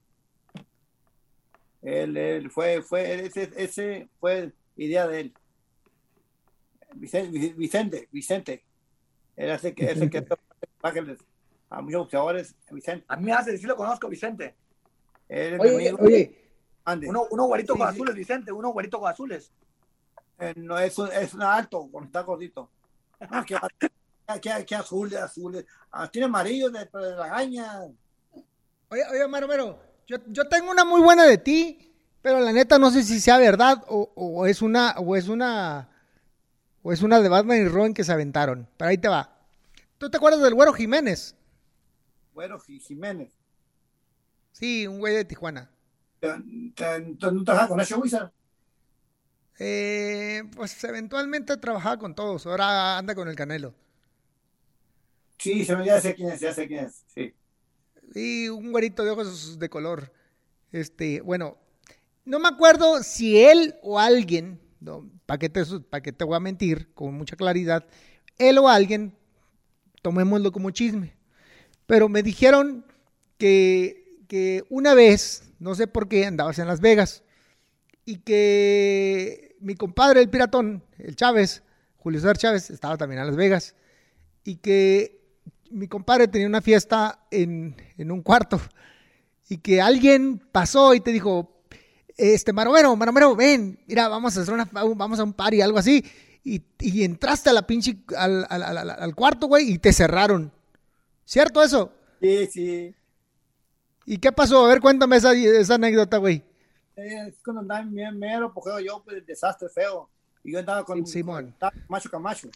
él, 1.81 2.18
él 2.18 2.52
fue, 2.52 2.81
fue, 2.81 3.26
ese, 3.26 3.49
ese 3.56 4.10
fue 4.19 4.52
idea 4.76 5.07
de 5.07 5.22
él. 5.22 5.34
Vicente, 6.95 7.53
Vicente, 7.53 8.10
Vicente. 8.11 8.64
Él 9.36 9.52
hace 9.52 9.73
que, 9.73 9.91
ese 9.91 10.10
que 10.10 10.26
a 11.69 11.81
muchos 11.81 12.02
boxeadores, 12.02 12.56
Vicente. 12.72 13.06
A 13.07 13.15
mí 13.15 13.26
me 13.26 13.34
hace 13.34 13.52
decir 13.52 13.68
lo 13.68 13.76
conozco, 13.76 14.10
Vicente. 14.10 14.56
oye, 15.30 15.94
oye, 15.98 16.52
Uno, 17.07 17.27
uno 17.30 17.45
guarito 17.45 17.77
con 17.77 17.88
azules, 17.88 18.15
Vicente, 18.15 18.52
uno 18.52 18.69
guarito 18.69 18.99
con 18.99 19.10
azules. 19.10 19.52
Eh, 20.40 20.53
no, 20.57 20.77
es, 20.80 20.98
es 20.98 21.34
un 21.34 21.44
alto, 21.44 21.88
con 21.91 22.06
está 22.06 22.22
gordito. 22.22 22.69
Ah, 23.19 23.45
que, 24.38 24.65
que 24.65 24.76
azul, 24.76 25.15
azul. 25.15 25.65
Ah, 25.91 26.10
tiene 26.11 26.26
amarillo 26.26 26.69
de, 26.69 26.80
de 26.80 27.15
la 27.15 27.27
gaña. 27.27 27.81
Oye, 28.89 29.03
oye, 29.11 29.27
Maromero, 29.27 29.81
yo, 30.07 30.18
yo 30.27 30.47
tengo 30.47 30.69
una 30.69 30.84
muy 30.84 31.01
buena 31.01 31.23
de 31.23 31.38
ti, 31.38 31.93
pero 32.22 32.39
la 32.39 32.51
neta 32.51 32.77
no 32.77 32.91
sé 32.91 33.03
si 33.03 33.19
sea 33.19 33.38
verdad 33.38 33.84
o, 33.88 34.11
o 34.15 34.45
es 34.45 34.61
una, 34.61 34.91
o 34.97 35.15
es 35.15 35.27
una, 35.27 35.89
o 36.84 36.91
es 36.91 37.01
una 37.01 37.22
de 37.22 37.30
Batman 37.30 37.57
y 37.57 37.68
Robin 37.68 37.93
que 37.93 38.03
se 38.03 38.11
aventaron. 38.11 38.68
Pero 38.77 38.89
ahí 38.89 38.97
te 38.97 39.07
va. 39.07 39.38
¿Tú 39.97 40.10
te 40.10 40.18
acuerdas 40.18 40.41
del 40.41 40.53
Güero 40.53 40.73
Jiménez? 40.73 41.35
Güero 42.34 42.60
Jiménez. 42.60 43.31
Sí, 44.51 44.88
un 44.88 44.99
güey 44.99 45.15
de 45.15 45.26
Tijuana. 45.26 45.69
¿No 46.22 47.43
trabajas 47.43 47.69
con 47.69 47.80
ese 47.80 47.95
Wizard? 47.95 48.31
Eh, 49.60 50.43
pues 50.56 50.81
eventualmente 50.85 51.57
trabajaba 51.57 51.97
con 51.97 52.15
todos, 52.15 52.45
ahora 52.45 52.97
anda 52.97 53.14
con 53.14 53.27
el 53.27 53.35
Canelo. 53.35 53.73
Sí, 55.40 55.64
ya 55.64 56.02
sé 56.02 56.16
quién 56.16 56.30
es, 56.30 56.40
ya 56.41 56.53
sé 56.53 56.68
quién 56.68 56.86
es, 56.86 57.03
sí. 57.07 57.34
Y 58.14 58.49
un 58.49 58.72
güerito 58.72 59.03
de 59.06 59.11
ojos 59.11 59.57
de 59.57 59.70
color. 59.70 60.11
Este, 60.72 61.22
bueno, 61.22 61.57
no 62.26 62.40
me 62.40 62.49
acuerdo 62.49 63.02
si 63.03 63.40
él 63.40 63.76
o 63.82 63.99
alguien, 63.99 64.60
no, 64.82 65.10
¿para 65.26 65.40
qué, 65.40 65.49
te, 65.49 65.64
que 66.03 66.11
te 66.11 66.26
voy 66.26 66.36
a 66.36 66.41
mentir? 66.41 66.94
Con 66.94 67.14
mucha 67.14 67.38
claridad, 67.38 67.86
él 68.38 68.57
o 68.57 68.68
alguien, 68.68 69.16
tomémoslo 70.02 70.52
como 70.52 70.72
chisme. 70.72 71.16
Pero 71.86 72.10
me 72.10 72.22
dijeron 72.22 72.86
que, 73.38 74.20
que 74.28 74.66
una 74.70 74.94
vez, 74.94 75.53
no 75.60 75.74
sé 75.74 75.88
por 75.88 76.10
qué, 76.10 76.26
andabas 76.26 76.60
en 76.60 76.68
Las 76.68 76.82
Vegas 76.82 77.24
y 78.03 78.18
que 78.18 79.56
mi 79.61 79.76
compadre, 79.76 80.22
el 80.22 80.30
piratón, 80.30 80.84
el 80.98 81.16
Chávez, 81.16 81.64
Julio 81.98 82.20
César 82.20 82.38
Chávez, 82.38 82.70
estaba 82.70 82.98
también 82.98 83.22
en 83.22 83.28
Las 83.28 83.36
Vegas 83.38 83.76
y 84.44 84.57
que 84.57 85.19
mi 85.72 85.88
compadre 85.88 86.28
tenía 86.28 86.48
una 86.48 86.62
fiesta 86.62 87.26
en, 87.32 87.76
un 87.98 88.22
cuarto 88.22 88.60
y 89.48 89.58
que 89.58 89.82
alguien 89.82 90.40
pasó 90.52 90.94
y 90.94 91.00
te 91.00 91.12
dijo, 91.12 91.64
este, 92.18 92.54
Maromero, 92.54 92.96
Maromero, 92.96 93.36
ven, 93.36 93.80
mira, 93.88 94.08
vamos 94.08 94.38
a 94.38 94.41
hacer 94.41 94.54
una, 94.54 94.70
vamos 94.72 95.20
a 95.20 95.24
un 95.24 95.34
party, 95.34 95.62
algo 95.62 95.78
así. 95.80 96.04
y, 96.44 97.04
entraste 97.04 97.50
a 97.50 97.54
la 97.54 97.66
pinche, 97.66 97.98
al, 98.16 98.46
al, 98.50 98.64
al, 98.64 99.16
cuarto, 99.16 99.48
güey, 99.48 99.72
y 99.72 99.80
te 99.80 99.94
cerraron. 99.94 100.52
¿Cierto 101.26 101.62
eso? 101.62 101.91
Sí, 102.22 102.48
sí. 102.48 102.96
¿Y 104.06 104.18
qué 104.18 104.32
pasó? 104.32 104.66
A 104.66 104.70
ver, 104.70 104.82
cuéntame 104.82 105.18
esa, 105.18 105.34
esa 105.34 105.76
anécdota, 105.76 106.18
güey. 106.18 106.44
Es 106.96 107.41
cuando 107.44 107.62
andaba 107.62 107.82
en 107.82 108.20
mero 108.20 108.52
porque 108.54 108.84
yo, 108.84 109.02
pues, 109.04 109.26
desastre 109.26 109.70
feo. 109.70 110.10
Y 110.44 110.54
yo 110.54 110.60
andaba 110.60 110.84
con, 110.84 111.06
Simón. 111.06 111.56
Macho 111.88 112.10
Camacho. 112.10 112.50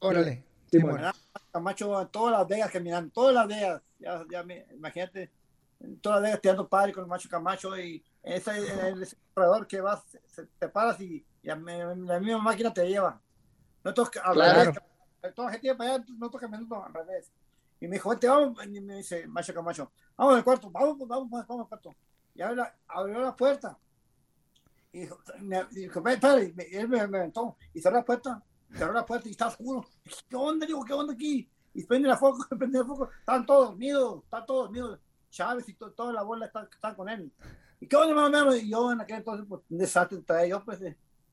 Órale. 0.00 0.44
Simón. 0.80 1.00
Camacho, 1.52 2.08
todas 2.08 2.38
las 2.38 2.48
vegas 2.48 2.70
caminando, 2.70 3.12
todas 3.12 3.34
las 3.34 3.46
vegas. 3.46 3.82
Ya, 3.98 4.24
ya 4.30 4.42
me, 4.42 4.66
imagínate, 4.72 5.30
todas 6.00 6.20
las 6.20 6.22
vegas 6.28 6.40
tirando 6.40 6.68
padre 6.68 6.92
con 6.92 7.04
el 7.04 7.08
Macho 7.08 7.28
Camacho 7.28 7.78
y 7.78 8.04
ese, 8.22 8.58
el, 8.58 9.06
corredor 9.32 9.66
que 9.66 9.80
vas, 9.80 10.02
te 10.58 10.68
paras 10.68 11.00
y, 11.00 11.24
la 11.42 11.56
misma 11.56 12.38
máquina 12.38 12.72
te 12.72 12.88
lleva. 12.88 13.20
No 13.84 13.92
toca 13.92 14.20
al 14.22 14.34
claro. 14.34 14.60
revés. 14.60 15.34
Toda 15.34 15.48
la 15.48 15.52
gente 15.52 15.74
para 15.74 15.94
allá, 15.94 16.04
no 16.18 16.30
toca 16.30 16.46
caminando 16.46 16.84
al 16.84 16.92
revés. 16.92 17.30
Y 17.80 17.86
me 17.86 17.96
dijo, 17.96 18.08
vente, 18.10 18.28
vamos, 18.28 18.64
y 18.64 18.80
me 18.80 18.96
dice 18.96 19.26
Macho 19.26 19.52
Camacho, 19.52 19.92
vamos 20.16 20.36
al 20.36 20.44
cuarto, 20.44 20.70
vamos, 20.70 20.98
vamos, 20.98 21.28
vamos, 21.28 21.46
vamos 21.46 21.62
al 21.64 21.68
cuarto. 21.68 21.94
Y 22.34 22.42
abrió 22.42 22.56
la, 22.56 22.74
abrió 22.88 23.20
la 23.20 23.36
puerta. 23.36 23.78
Y 24.92 25.00
dijo, 25.00 25.18
me, 25.40 25.64
dijo 25.70 26.00
ven, 26.00 26.14
espera, 26.14 26.42
y 26.42 26.76
él 26.76 26.88
me, 26.88 27.06
me 27.06 27.18
aventó 27.18 27.56
y 27.74 27.80
cerró 27.80 27.96
la 27.96 28.04
puerta, 28.04 28.42
cerró 28.74 28.92
la 28.92 29.06
puerta 29.06 29.28
y 29.28 29.32
estaba 29.32 29.50
oscuro. 29.50 29.86
¿Qué 30.28 30.36
onda? 30.36 30.66
Digo, 30.66 30.84
¿qué 30.84 30.92
onda 30.92 31.12
aquí? 31.12 31.48
Y 31.72 31.84
prende 31.84 32.08
la 32.08 32.16
foco, 32.16 32.46
prende 32.58 32.78
la 32.78 32.84
foco, 32.84 33.10
están 33.18 33.46
todos 33.46 33.70
dormidos, 33.70 34.22
están 34.24 34.46
todos 34.46 34.64
dormidos. 34.66 35.00
Chávez 35.30 35.68
y 35.68 35.74
toda 35.74 36.12
la 36.12 36.22
bola 36.22 36.46
están, 36.46 36.68
están 36.72 36.94
con 36.94 37.08
él. 37.08 37.32
¿Y 37.80 37.88
qué 37.88 37.96
onda, 37.96 38.44
más 38.44 38.56
Y 38.62 38.70
yo 38.70 38.92
en 38.92 39.00
aquel 39.00 39.16
entonces, 39.16 39.44
pues, 39.48 39.62
un 39.68 39.78
desastre 39.78 40.18
traía 40.22 40.50
yo, 40.50 40.64
pues, 40.64 40.80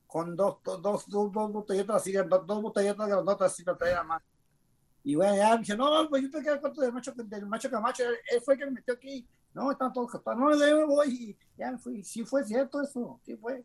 con 0.08 0.34
dos, 0.34 0.58
dos, 0.64 0.82
dos, 0.82 1.08
dos, 1.08 1.32
botelletas 1.32 1.96
así, 1.96 2.12
dos, 2.12 2.46
dos 2.46 2.62
botelletas 2.62 3.08
grandotas 3.08 3.52
así, 3.52 3.62
lo 3.62 3.76
traía 3.76 4.02
más. 4.02 4.20
Y 5.04 5.14
bueno, 5.14 5.36
ya 5.36 5.54
me 5.54 5.60
dice, 5.60 5.76
no, 5.76 6.08
pues 6.08 6.22
yo 6.22 6.30
te 6.30 6.42
quedé 6.42 6.60
cuento 6.60 6.80
del 6.80 6.92
macho, 6.92 7.12
del 7.12 7.46
macho 7.46 7.70
Camacho, 7.70 8.04
él, 8.04 8.40
fue 8.44 8.54
el 8.54 8.60
que 8.60 8.66
me 8.66 8.72
metió 8.72 8.94
aquí. 8.94 9.26
No, 9.54 9.70
están 9.70 9.92
todos 9.92 10.12
no, 10.24 10.34
no, 10.34 10.56
me 10.56 10.84
voy. 10.84 11.08
Y 11.08 11.36
ya 11.56 11.72
me 11.72 11.78
fui. 11.78 12.02
Sí 12.04 12.24
fue 12.24 12.44
cierto 12.44 12.80
eso, 12.80 13.20
sí 13.24 13.36
fue. 13.36 13.64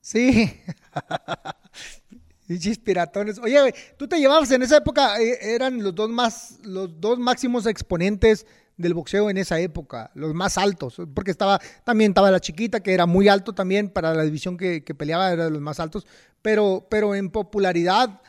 Sí. 0.00 0.60
Dichis 2.46 2.78
piratones. 2.78 3.38
Oye, 3.38 3.74
tú 3.96 4.06
te 4.06 4.18
llevabas 4.18 4.50
en 4.50 4.62
esa 4.62 4.76
época, 4.76 5.20
eh, 5.20 5.54
eran 5.54 5.82
los 5.82 5.94
dos 5.94 6.10
más, 6.10 6.58
los 6.62 7.00
dos 7.00 7.18
máximos 7.18 7.66
exponentes 7.66 8.46
del 8.76 8.94
boxeo 8.94 9.30
en 9.30 9.36
esa 9.36 9.60
época, 9.60 10.10
los 10.14 10.34
más 10.34 10.58
altos, 10.58 11.00
porque 11.14 11.30
estaba, 11.30 11.60
también 11.84 12.10
estaba 12.10 12.30
la 12.30 12.40
chiquita, 12.40 12.80
que 12.80 12.92
era 12.92 13.06
muy 13.06 13.28
alto 13.28 13.52
también 13.52 13.88
para 13.88 14.14
la 14.14 14.24
división 14.24 14.56
que, 14.56 14.82
que 14.82 14.94
peleaba, 14.94 15.32
era 15.32 15.44
de 15.44 15.50
los 15.50 15.60
más 15.60 15.78
altos, 15.78 16.06
pero, 16.42 16.86
pero 16.90 17.14
en 17.14 17.30
popularidad, 17.30 18.20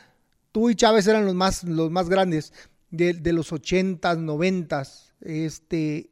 tú 0.52 0.70
y 0.70 0.76
Chávez 0.76 1.06
eran 1.06 1.26
los 1.26 1.34
más, 1.34 1.64
los 1.64 1.90
más 1.90 2.08
grandes 2.08 2.52
de, 2.90 3.12
de 3.12 3.32
los 3.32 3.52
ochentas, 3.52 4.18
noventas. 4.18 5.12
Este, 5.20 6.10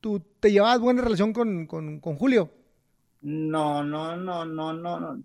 ¿Tú 0.00 0.22
te 0.40 0.52
llevabas 0.52 0.80
buena 0.80 1.02
relación 1.02 1.32
con, 1.32 1.66
con, 1.66 2.00
con, 2.00 2.16
Julio? 2.16 2.50
No, 3.22 3.82
no, 3.82 4.16
no, 4.16 4.44
no, 4.44 4.72
no, 4.72 5.00
no. 5.00 5.22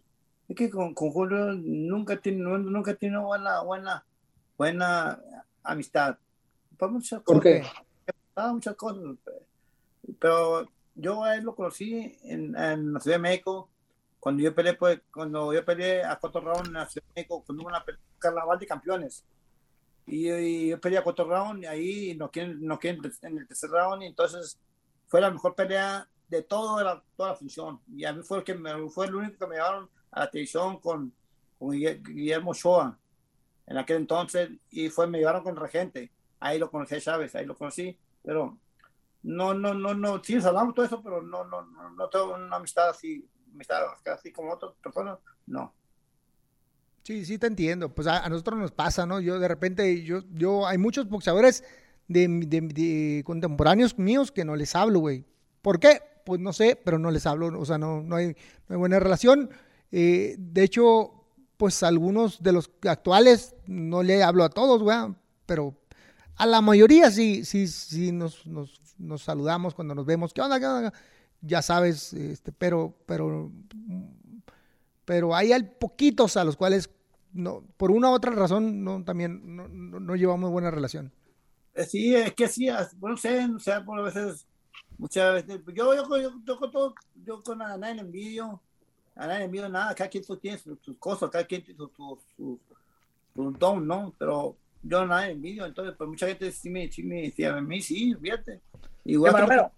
Es 0.51 0.57
que 0.57 0.69
con, 0.69 0.93
con 0.93 1.11
Julio 1.11 1.53
nunca 1.53 2.17
tiene, 2.17 2.43
nunca 2.43 2.93
tiene 2.93 3.17
buena, 3.19 3.61
buena, 3.61 4.05
buena 4.57 5.17
amistad. 5.63 6.17
Por 6.77 6.91
muchas 6.91 7.21
¿Por 7.21 7.41
qué? 7.41 7.63
muchas 8.35 8.75
cosas. 8.75 9.15
Pero 10.19 10.69
yo 10.93 11.23
a 11.23 11.37
él 11.37 11.45
lo 11.45 11.55
conocí 11.55 12.17
en, 12.23 12.53
en 12.57 12.91
la 12.91 12.99
Ciudad 12.99 13.15
de 13.15 13.21
México 13.21 13.69
cuando 14.19 14.43
yo 14.43 14.53
peleé, 14.53 14.73
pues, 14.73 14.99
cuando 15.09 15.53
yo 15.53 15.63
peleé 15.63 16.03
a 16.03 16.17
cuatro 16.17 16.41
rounds 16.41 16.67
en 16.67 16.73
la 16.73 16.85
Ciudad 16.85 17.07
de 17.07 17.21
México, 17.21 17.43
cuando 17.45 17.63
hubo 17.63 17.69
una 17.69 17.85
carnaval 18.19 18.59
de 18.59 18.67
campeones. 18.67 19.23
Y, 20.05 20.67
yo 20.67 20.81
peleé 20.81 20.99
a 20.99 21.03
cuatro 21.03 21.23
rounds 21.29 21.63
y 21.63 21.65
ahí 21.65 22.15
no 22.17 22.29
quieren, 22.29 22.61
no 22.61 22.77
quieren 22.77 23.01
en 23.21 23.37
el 23.37 23.47
tercer 23.47 23.69
round 23.69 24.03
y 24.03 24.07
entonces 24.07 24.59
fue 25.07 25.21
la 25.21 25.31
mejor 25.31 25.55
pelea 25.55 26.09
de 26.27 26.41
toda 26.41 26.83
la, 26.83 27.01
toda 27.15 27.29
la 27.29 27.35
función. 27.35 27.79
Y 27.87 28.03
a 28.03 28.11
mí 28.11 28.21
fue 28.21 28.39
el, 28.39 28.43
que 28.43 28.53
me, 28.53 28.89
fue 28.89 29.05
el 29.05 29.15
único 29.15 29.37
que 29.37 29.47
me 29.47 29.55
llevaron 29.55 29.89
a 30.11 30.21
la 30.21 30.29
televisión 30.29 30.79
con, 30.79 31.13
con 31.57 31.71
Guillermo 31.71 32.53
Shoa 32.53 32.97
en 33.67 33.77
aquel 33.77 33.97
entonces 33.97 34.49
y 34.69 34.89
fue, 34.89 35.07
me 35.07 35.19
llevaron 35.19 35.43
con 35.43 35.55
Regente. 35.55 36.11
Ahí 36.39 36.59
lo 36.59 36.69
conocí 36.71 36.95
a 36.95 37.01
Chávez, 37.01 37.35
ahí 37.35 37.45
lo 37.45 37.55
conocí, 37.55 37.97
pero 38.23 38.57
no, 39.23 39.53
no, 39.53 39.73
no, 39.73 39.93
no, 39.93 40.23
sí, 40.23 40.35
hablamos 40.35 40.73
todo 40.73 40.85
eso, 40.85 41.01
pero 41.03 41.21
no, 41.21 41.45
no, 41.45 41.61
no, 41.63 41.89
no 41.91 42.09
tengo 42.09 42.33
una 42.33 42.55
amistad 42.55 42.89
así 42.89 43.27
amistad 43.53 43.83
así 44.13 44.31
como 44.31 44.53
otras 44.53 44.73
personas, 44.81 45.19
no. 45.45 45.73
Sí, 47.03 47.25
sí 47.25 47.37
te 47.37 47.47
entiendo. 47.47 47.93
Pues 47.93 48.07
a, 48.07 48.27
nosotros 48.29 48.59
nos 48.59 48.71
pasa, 48.71 49.05
¿no? 49.05 49.19
Yo 49.19 49.39
de 49.39 49.47
repente, 49.47 50.03
yo, 50.03 50.21
yo, 50.31 50.67
hay 50.67 50.77
muchos 50.77 51.09
boxeadores 51.09 51.63
de, 52.07 52.27
de, 52.27 53.23
contemporáneos 53.25 53.97
míos 53.97 54.31
que 54.31 54.45
no 54.45 54.55
les 54.55 54.75
hablo, 54.75 54.99
güey. 54.99 55.25
¿Por 55.61 55.79
qué? 55.79 56.01
Pues 56.25 56.39
no 56.39 56.53
sé, 56.53 56.79
pero 56.83 56.99
no 56.99 57.09
les 57.09 57.25
hablo, 57.25 57.59
o 57.59 57.65
sea, 57.65 57.77
no, 57.77 58.01
no, 58.01 58.15
hay, 58.15 58.27
no 58.67 58.75
hay 58.75 58.77
buena 58.77 58.99
relación. 58.99 59.49
Eh, 59.91 60.35
de 60.37 60.63
hecho, 60.63 61.25
pues 61.57 61.83
algunos 61.83 62.41
de 62.41 62.53
los 62.53 62.71
actuales 62.87 63.55
no 63.67 64.03
le 64.03 64.23
hablo 64.23 64.43
a 64.43 64.49
todos, 64.49 64.81
pero 65.45 65.75
a 66.35 66.45
la 66.45 66.61
mayoría 66.61 67.11
sí, 67.11 67.45
sí, 67.45 67.67
sí 67.67 68.11
nos, 68.11 68.45
nos, 68.47 68.81
saludamos 69.21 69.73
cuando 69.73 69.93
nos 69.93 70.05
vemos. 70.05 70.33
¿Qué 70.33 70.41
onda? 70.41 70.59
¿Qué 70.59 70.65
onda? 70.65 70.93
ya 71.41 71.61
sabes, 71.61 72.13
este, 72.13 72.51
pero, 72.51 72.95
pero, 73.05 73.51
pero 75.05 75.35
hay 75.35 75.51
poquitos 75.79 76.37
a 76.37 76.43
los 76.43 76.55
cuales, 76.55 76.89
no, 77.33 77.63
por 77.77 77.91
una 77.91 78.09
u 78.09 78.13
otra 78.13 78.31
razón, 78.31 78.83
no, 78.83 79.03
también 79.03 79.55
no, 79.55 79.67
no, 79.67 80.15
llevamos 80.15 80.51
buena 80.51 80.71
relación. 80.71 81.11
Eh, 81.73 81.85
sí, 81.85 82.15
es 82.15 82.33
que 82.33 82.47
sí, 82.47 82.67
bueno, 82.97 83.17
sé, 83.17 83.45
o 83.45 83.59
sea, 83.59 83.79
veces, 83.79 84.47
muchas 84.97 85.33
veces, 85.33 85.61
yo, 85.73 85.95
yo, 85.95 86.17
yo, 86.17 86.31
yo 86.45 86.59
con 86.59 86.71
todo, 86.71 86.95
yo 87.23 87.41
con 87.41 87.61
a 87.61 87.77
nadie 87.77 87.95
le 87.95 88.01
a 89.15 89.27
nadie 89.27 89.45
envidio 89.45 89.69
nada, 89.69 89.93
cada 89.93 90.09
quien 90.09 90.23
tiene 90.39 90.57
sus, 90.57 90.97
cosas, 90.97 91.29
cada 91.29 91.45
quien 91.45 91.63
tiene 91.63 91.77
su, 91.77 92.19
su, 92.35 92.59
su, 93.33 93.51
don, 93.51 93.87
¿no? 93.87 94.13
Pero 94.17 94.57
yo 94.83 95.01
a 95.01 95.05
nadie 95.05 95.27
le 95.27 95.33
envidio, 95.33 95.65
entonces, 95.65 95.95
pues 95.97 96.09
mucha 96.09 96.27
gente 96.27 96.51
sí 96.51 96.69
me, 96.69 96.91
sí 96.91 97.03
me 97.03 97.23
decía, 97.23 97.55
a 97.55 97.61
mí 97.61 97.81
sí, 97.81 98.15
fíjate. 98.15 98.61
Igual, 99.05 99.45
pero, 99.47 99.71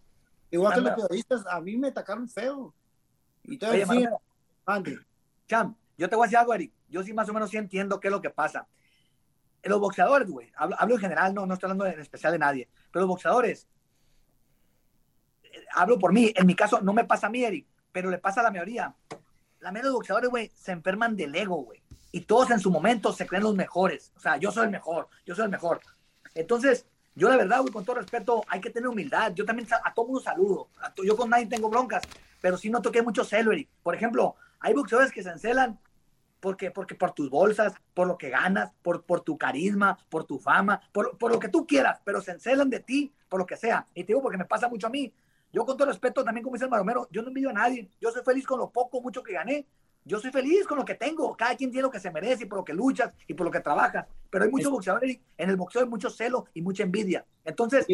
Igual 0.51 0.73
que 0.75 0.81
los 0.81 0.91
periodistas, 0.91 1.45
a 1.47 1.59
mí 1.61 1.75
me 1.77 1.87
atacaron 1.87 2.29
feo. 2.29 2.73
Y 3.41 3.57
todo 3.57 3.71
Oye, 3.71 4.07
Cham, 5.47 5.75
yo 5.97 6.07
te 6.07 6.15
voy 6.15 6.25
a 6.25 6.27
decir 6.27 6.37
algo, 6.37 6.53
Eric. 6.53 6.71
Yo 6.89 7.03
sí 7.03 7.11
más 7.11 7.27
o 7.27 7.33
menos 7.33 7.49
sí 7.49 7.57
entiendo 7.57 7.99
qué 7.99 8.07
es 8.09 8.11
lo 8.11 8.21
que 8.21 8.29
pasa. 8.29 8.67
Los 9.63 9.79
boxeadores, 9.79 10.29
güey, 10.29 10.51
hablo, 10.55 10.95
en 10.95 11.01
general, 11.01 11.33
no, 11.33 11.45
no 11.45 11.55
estoy 11.55 11.71
hablando 11.71 11.85
en 11.87 11.99
especial 11.99 12.33
de 12.33 12.39
nadie, 12.39 12.69
pero 12.91 13.01
los 13.01 13.09
boxeadores, 13.09 13.67
eh, 15.43 15.65
hablo 15.71 15.97
por 15.97 16.11
mí, 16.11 16.33
en 16.35 16.45
mi 16.45 16.53
caso 16.53 16.81
no 16.81 16.93
me 16.93 17.05
pasa 17.05 17.27
a 17.27 17.29
mí, 17.29 17.43
Eric, 17.43 17.65
pero 17.91 18.09
le 18.11 18.17
pasa 18.17 18.41
a 18.41 18.43
la 18.43 18.51
mayoría. 18.51 18.93
La 19.63 19.71
mayoría 19.71 19.91
de 19.91 19.95
boxeadores, 19.95 20.29
güey, 20.29 20.51
se 20.53 20.73
enferman 20.73 21.15
del 21.15 21.33
ego, 21.33 21.55
güey. 21.55 21.81
Y 22.11 22.21
todos 22.21 22.51
en 22.51 22.59
su 22.59 22.69
momento 22.69 23.13
se 23.13 23.25
creen 23.25 23.43
los 23.43 23.55
mejores. 23.55 24.11
O 24.17 24.19
sea, 24.19 24.35
yo 24.35 24.51
soy 24.51 24.65
el 24.65 24.71
mejor, 24.71 25.07
yo 25.25 25.35
soy 25.35 25.45
el 25.45 25.51
mejor. 25.51 25.79
Entonces, 26.35 26.85
yo 27.15 27.29
la 27.29 27.37
verdad, 27.37 27.61
güey, 27.61 27.71
con 27.71 27.85
todo 27.85 27.95
respeto, 27.95 28.43
hay 28.49 28.59
que 28.59 28.71
tener 28.71 28.89
humildad. 28.89 29.31
Yo 29.33 29.45
también 29.45 29.65
a 29.71 29.93
todo 29.93 30.07
mundo 30.07 30.19
saludo. 30.19 30.67
yo 31.01 31.15
con 31.15 31.29
nadie 31.29 31.45
tengo 31.45 31.69
broncas, 31.69 32.03
pero 32.41 32.57
sí 32.57 32.69
no 32.69 32.81
toqué 32.81 33.01
mucho 33.01 33.23
celery. 33.23 33.69
Por 33.81 33.95
ejemplo, 33.95 34.35
hay 34.59 34.73
boxeadores 34.73 35.13
que 35.13 35.23
se 35.23 35.29
encelan 35.29 35.79
porque, 36.41 36.69
porque 36.69 36.95
por 36.95 37.11
tus 37.11 37.29
bolsas, 37.29 37.73
por 37.93 38.05
lo 38.05 38.17
que 38.17 38.29
ganas, 38.29 38.73
por, 38.81 39.05
por 39.05 39.21
tu 39.21 39.37
carisma, 39.37 39.97
por 40.09 40.25
tu 40.25 40.39
fama, 40.39 40.81
por, 40.91 41.17
por 41.17 41.31
lo 41.31 41.39
que 41.39 41.47
tú 41.47 41.65
quieras, 41.65 42.01
pero 42.03 42.19
se 42.19 42.31
encelan 42.31 42.69
de 42.69 42.81
ti, 42.81 43.13
por 43.29 43.39
lo 43.39 43.45
que 43.45 43.55
sea. 43.55 43.87
Y 43.93 44.03
te 44.03 44.07
digo 44.07 44.21
porque 44.21 44.37
me 44.37 44.43
pasa 44.43 44.67
mucho 44.67 44.87
a 44.87 44.89
mí. 44.89 45.13
Yo 45.53 45.65
con 45.65 45.77
todo 45.77 45.87
respeto, 45.87 46.23
también 46.23 46.43
como 46.43 46.55
dice 46.55 46.65
el 46.65 46.71
Maromero, 46.71 47.07
yo 47.11 47.21
no 47.21 47.29
envidio 47.29 47.51
a 47.51 47.53
nadie. 47.53 47.89
Yo 48.01 48.11
soy 48.11 48.23
feliz 48.23 48.45
con 48.45 48.59
lo 48.59 48.69
poco, 48.69 49.01
mucho 49.01 49.23
que 49.23 49.33
gané 49.33 49.65
yo 50.05 50.19
soy 50.19 50.31
feliz 50.31 50.67
con 50.67 50.77
lo 50.77 50.85
que 50.85 50.95
tengo. 50.95 51.35
Cada 51.35 51.55
quien 51.55 51.71
tiene 51.71 51.83
lo 51.83 51.91
que 51.91 51.99
se 51.99 52.11
merece 52.11 52.43
y 52.43 52.47
por 52.47 52.59
lo 52.59 52.65
que 52.65 52.73
luchas 52.73 53.13
y 53.27 53.33
por 53.33 53.45
lo 53.45 53.51
que 53.51 53.59
trabajas. 53.59 54.05
Pero 54.29 54.45
hay 54.45 54.51
muchos 54.51 54.71
boxeadores, 54.71 55.19
en 55.37 55.49
el 55.49 55.55
boxeo 55.55 55.83
hay 55.83 55.87
mucho 55.87 56.09
celo 56.09 56.47
y 56.53 56.61
mucha 56.61 56.83
envidia. 56.83 57.25
Entonces, 57.45 57.85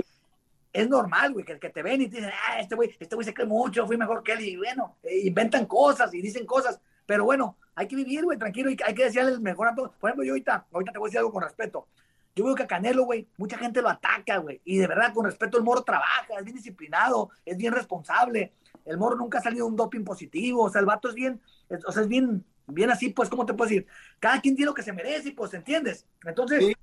es 0.72 0.90
normal, 0.90 1.34
güey, 1.34 1.46
que, 1.46 1.60
que 1.60 1.70
te 1.70 1.84
ven 1.84 2.02
y 2.02 2.08
te 2.08 2.18
dicen, 2.18 2.32
ah, 2.48 2.60
este 2.60 2.76
güey, 2.76 2.96
este 3.00 3.16
güey 3.16 3.26
se 3.26 3.34
cree 3.34 3.48
mucho, 3.48 3.86
fui 3.86 3.98
mejor 3.98 4.24
que 4.24 4.34
él. 4.34 4.42
Y 4.42 4.58
bueno, 4.58 4.98
eh, 5.04 5.20
inventan 5.26 5.66
cosas 5.66 6.14
y 6.14 6.22
dicen 6.22 6.46
cosas. 6.46 6.80
Pero 7.06 7.26
bueno, 7.26 7.58
hay 7.76 7.88
que 7.88 7.96
vivir, 7.96 8.24
güey, 8.24 8.38
tranquilo 8.38 8.70
y 8.70 8.78
hay 8.86 8.94
que 8.94 9.06
decirle 9.06 9.32
el 9.32 9.42
mejor 9.42 9.68
a 9.68 9.76
todos. 9.76 9.92
Por 10.00 10.10
ejemplo, 10.10 10.24
yo 10.24 10.34
ahorita, 10.34 10.68
ahorita 10.72 10.92
te 10.92 11.00
voy 11.00 11.08
a 11.08 11.10
decir 11.10 11.20
algo 11.20 11.32
con 11.32 11.44
respeto. 11.44 11.88
Yo 12.36 12.46
veo 12.46 12.56
que 12.56 12.64
a 12.64 12.68
Canelo, 12.68 13.04
güey, 13.04 13.28
mucha 13.38 13.58
gente 13.58 13.82
lo 13.82 13.90
ataca, 13.90 14.38
güey. 14.38 14.62
Y 14.64 14.78
de 14.78 14.88
verdad, 14.88 15.14
con 15.14 15.26
respeto, 15.26 15.58
el 15.58 15.64
moro 15.64 15.84
trabaja, 15.84 16.26
es 16.38 16.44
bien 16.44 16.56
disciplinado, 16.56 17.30
es 17.46 17.58
bien 17.58 17.74
responsable. 17.74 18.54
El 18.86 18.98
moro 18.98 19.16
nunca 19.16 19.40
ha 19.40 19.42
salido 19.42 19.66
un 19.66 19.76
doping 19.76 20.04
positivo. 20.04 20.64
O 20.64 20.70
sea, 20.70 20.80
el 20.80 20.86
vato 20.86 21.10
es 21.10 21.16
bien, 21.16 21.42
o 21.86 21.92
sea, 21.92 22.04
es 22.04 22.08
bien, 22.08 22.46
bien 22.68 22.92
así, 22.92 23.10
pues, 23.10 23.30
¿cómo 23.30 23.46
te 23.46 23.54
puedo 23.54 23.70
decir? 23.70 23.88
Cada 24.20 24.40
quien 24.40 24.56
tiene 24.56 24.68
lo 24.68 24.74
que 24.74 24.84
se 24.84 24.94
merece, 24.94 25.32
pues, 25.32 25.54
¿entiendes? 25.54 26.06
Entonces, 26.26 26.76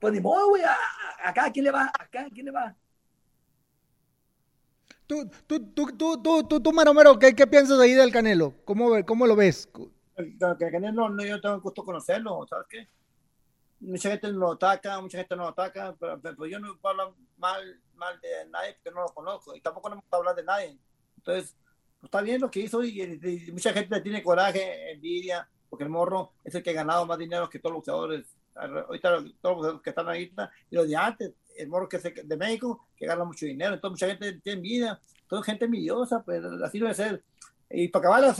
pues 0.00 0.12
ni 0.12 0.20
modo, 0.20 0.48
güey, 0.48 0.62
a, 0.62 1.32
cada 1.32 1.50
quien 1.50 1.64
le 1.64 1.70
va, 1.70 1.92
a 1.98 2.06
cada 2.08 2.28
quien 2.30 2.46
le 2.46 2.52
va. 2.52 2.74
Tú, 5.06 5.28
tú, 5.46 5.60
tú, 5.72 5.86
tú, 5.96 6.22
tú, 6.22 6.42
tú, 6.46 6.60
tú 6.60 6.72
Maromero, 6.72 7.18
¿qué, 7.18 7.34
¿qué 7.34 7.46
piensas 7.46 7.80
ahí 7.80 7.94
del 7.94 8.12
Canelo? 8.12 8.54
¿Cómo, 8.64 9.04
cómo 9.06 9.26
lo 9.26 9.36
ves? 9.36 9.68
que 10.16 10.70
Canelo 10.70 11.08
no, 11.08 11.24
yo 11.24 11.40
tengo 11.40 11.60
gusto 11.60 11.84
conocerlo, 11.84 12.46
¿sabes 12.48 12.66
qué? 12.68 12.88
Mucha 13.80 14.10
gente 14.10 14.28
lo 14.32 14.52
ataca, 14.52 15.00
mucha 15.00 15.18
gente 15.18 15.36
no 15.36 15.46
ataca, 15.46 15.94
pero, 15.98 16.20
pero 16.20 16.46
yo 16.46 16.58
no 16.58 16.76
puedo 16.78 17.00
hablar 17.00 17.14
mal, 17.36 17.80
mal 17.94 18.20
de 18.20 18.48
nadie 18.50 18.74
porque 18.74 18.90
no 18.94 19.02
lo 19.02 19.14
conozco 19.14 19.54
y 19.54 19.60
tampoco 19.60 19.88
no 19.88 19.96
me 19.96 20.02
puedo 20.02 20.22
hablar 20.22 20.36
de 20.36 20.44
nadie. 20.44 20.78
Entonces, 21.16 21.56
pues, 22.00 22.04
está 22.04 22.22
bien 22.22 22.40
lo 22.40 22.50
que 22.50 22.60
hizo 22.60 22.82
y, 22.82 23.00
y, 23.00 23.52
mucha 23.52 23.72
gente 23.72 24.00
tiene 24.00 24.22
coraje, 24.22 24.92
envidia, 24.92 25.48
porque 25.68 25.84
el 25.84 25.90
morro 25.90 26.32
es 26.44 26.54
el 26.54 26.62
que 26.62 26.70
ha 26.70 26.74
ganado 26.74 27.06
más 27.06 27.18
dinero 27.18 27.48
que 27.48 27.58
todos 27.58 27.76
los 27.76 27.84
jugadores. 27.84 28.26
Ahorita 28.54 29.22
todos 29.40 29.74
los 29.74 29.82
que 29.82 29.90
están 29.90 30.08
ahí 30.08 30.32
y 30.70 30.74
los 30.74 30.88
de 30.88 30.96
antes, 30.96 31.32
el 31.56 31.68
morro 31.68 31.88
que 31.88 31.98
es 31.98 32.02
de 32.02 32.36
México, 32.36 32.88
que 32.96 33.06
gana 33.06 33.24
mucho 33.24 33.46
dinero. 33.46 33.74
Entonces, 33.74 33.92
mucha 33.92 34.06
gente 34.08 34.40
tiene 34.40 34.58
envidia, 34.58 35.00
toda 35.28 35.42
gente 35.42 35.66
envidiosa, 35.66 36.22
pues 36.24 36.42
así 36.64 36.78
debe 36.78 36.94
ser. 36.94 37.22
Y 37.70 37.88
para 37.88 38.08
acabar, 38.08 38.36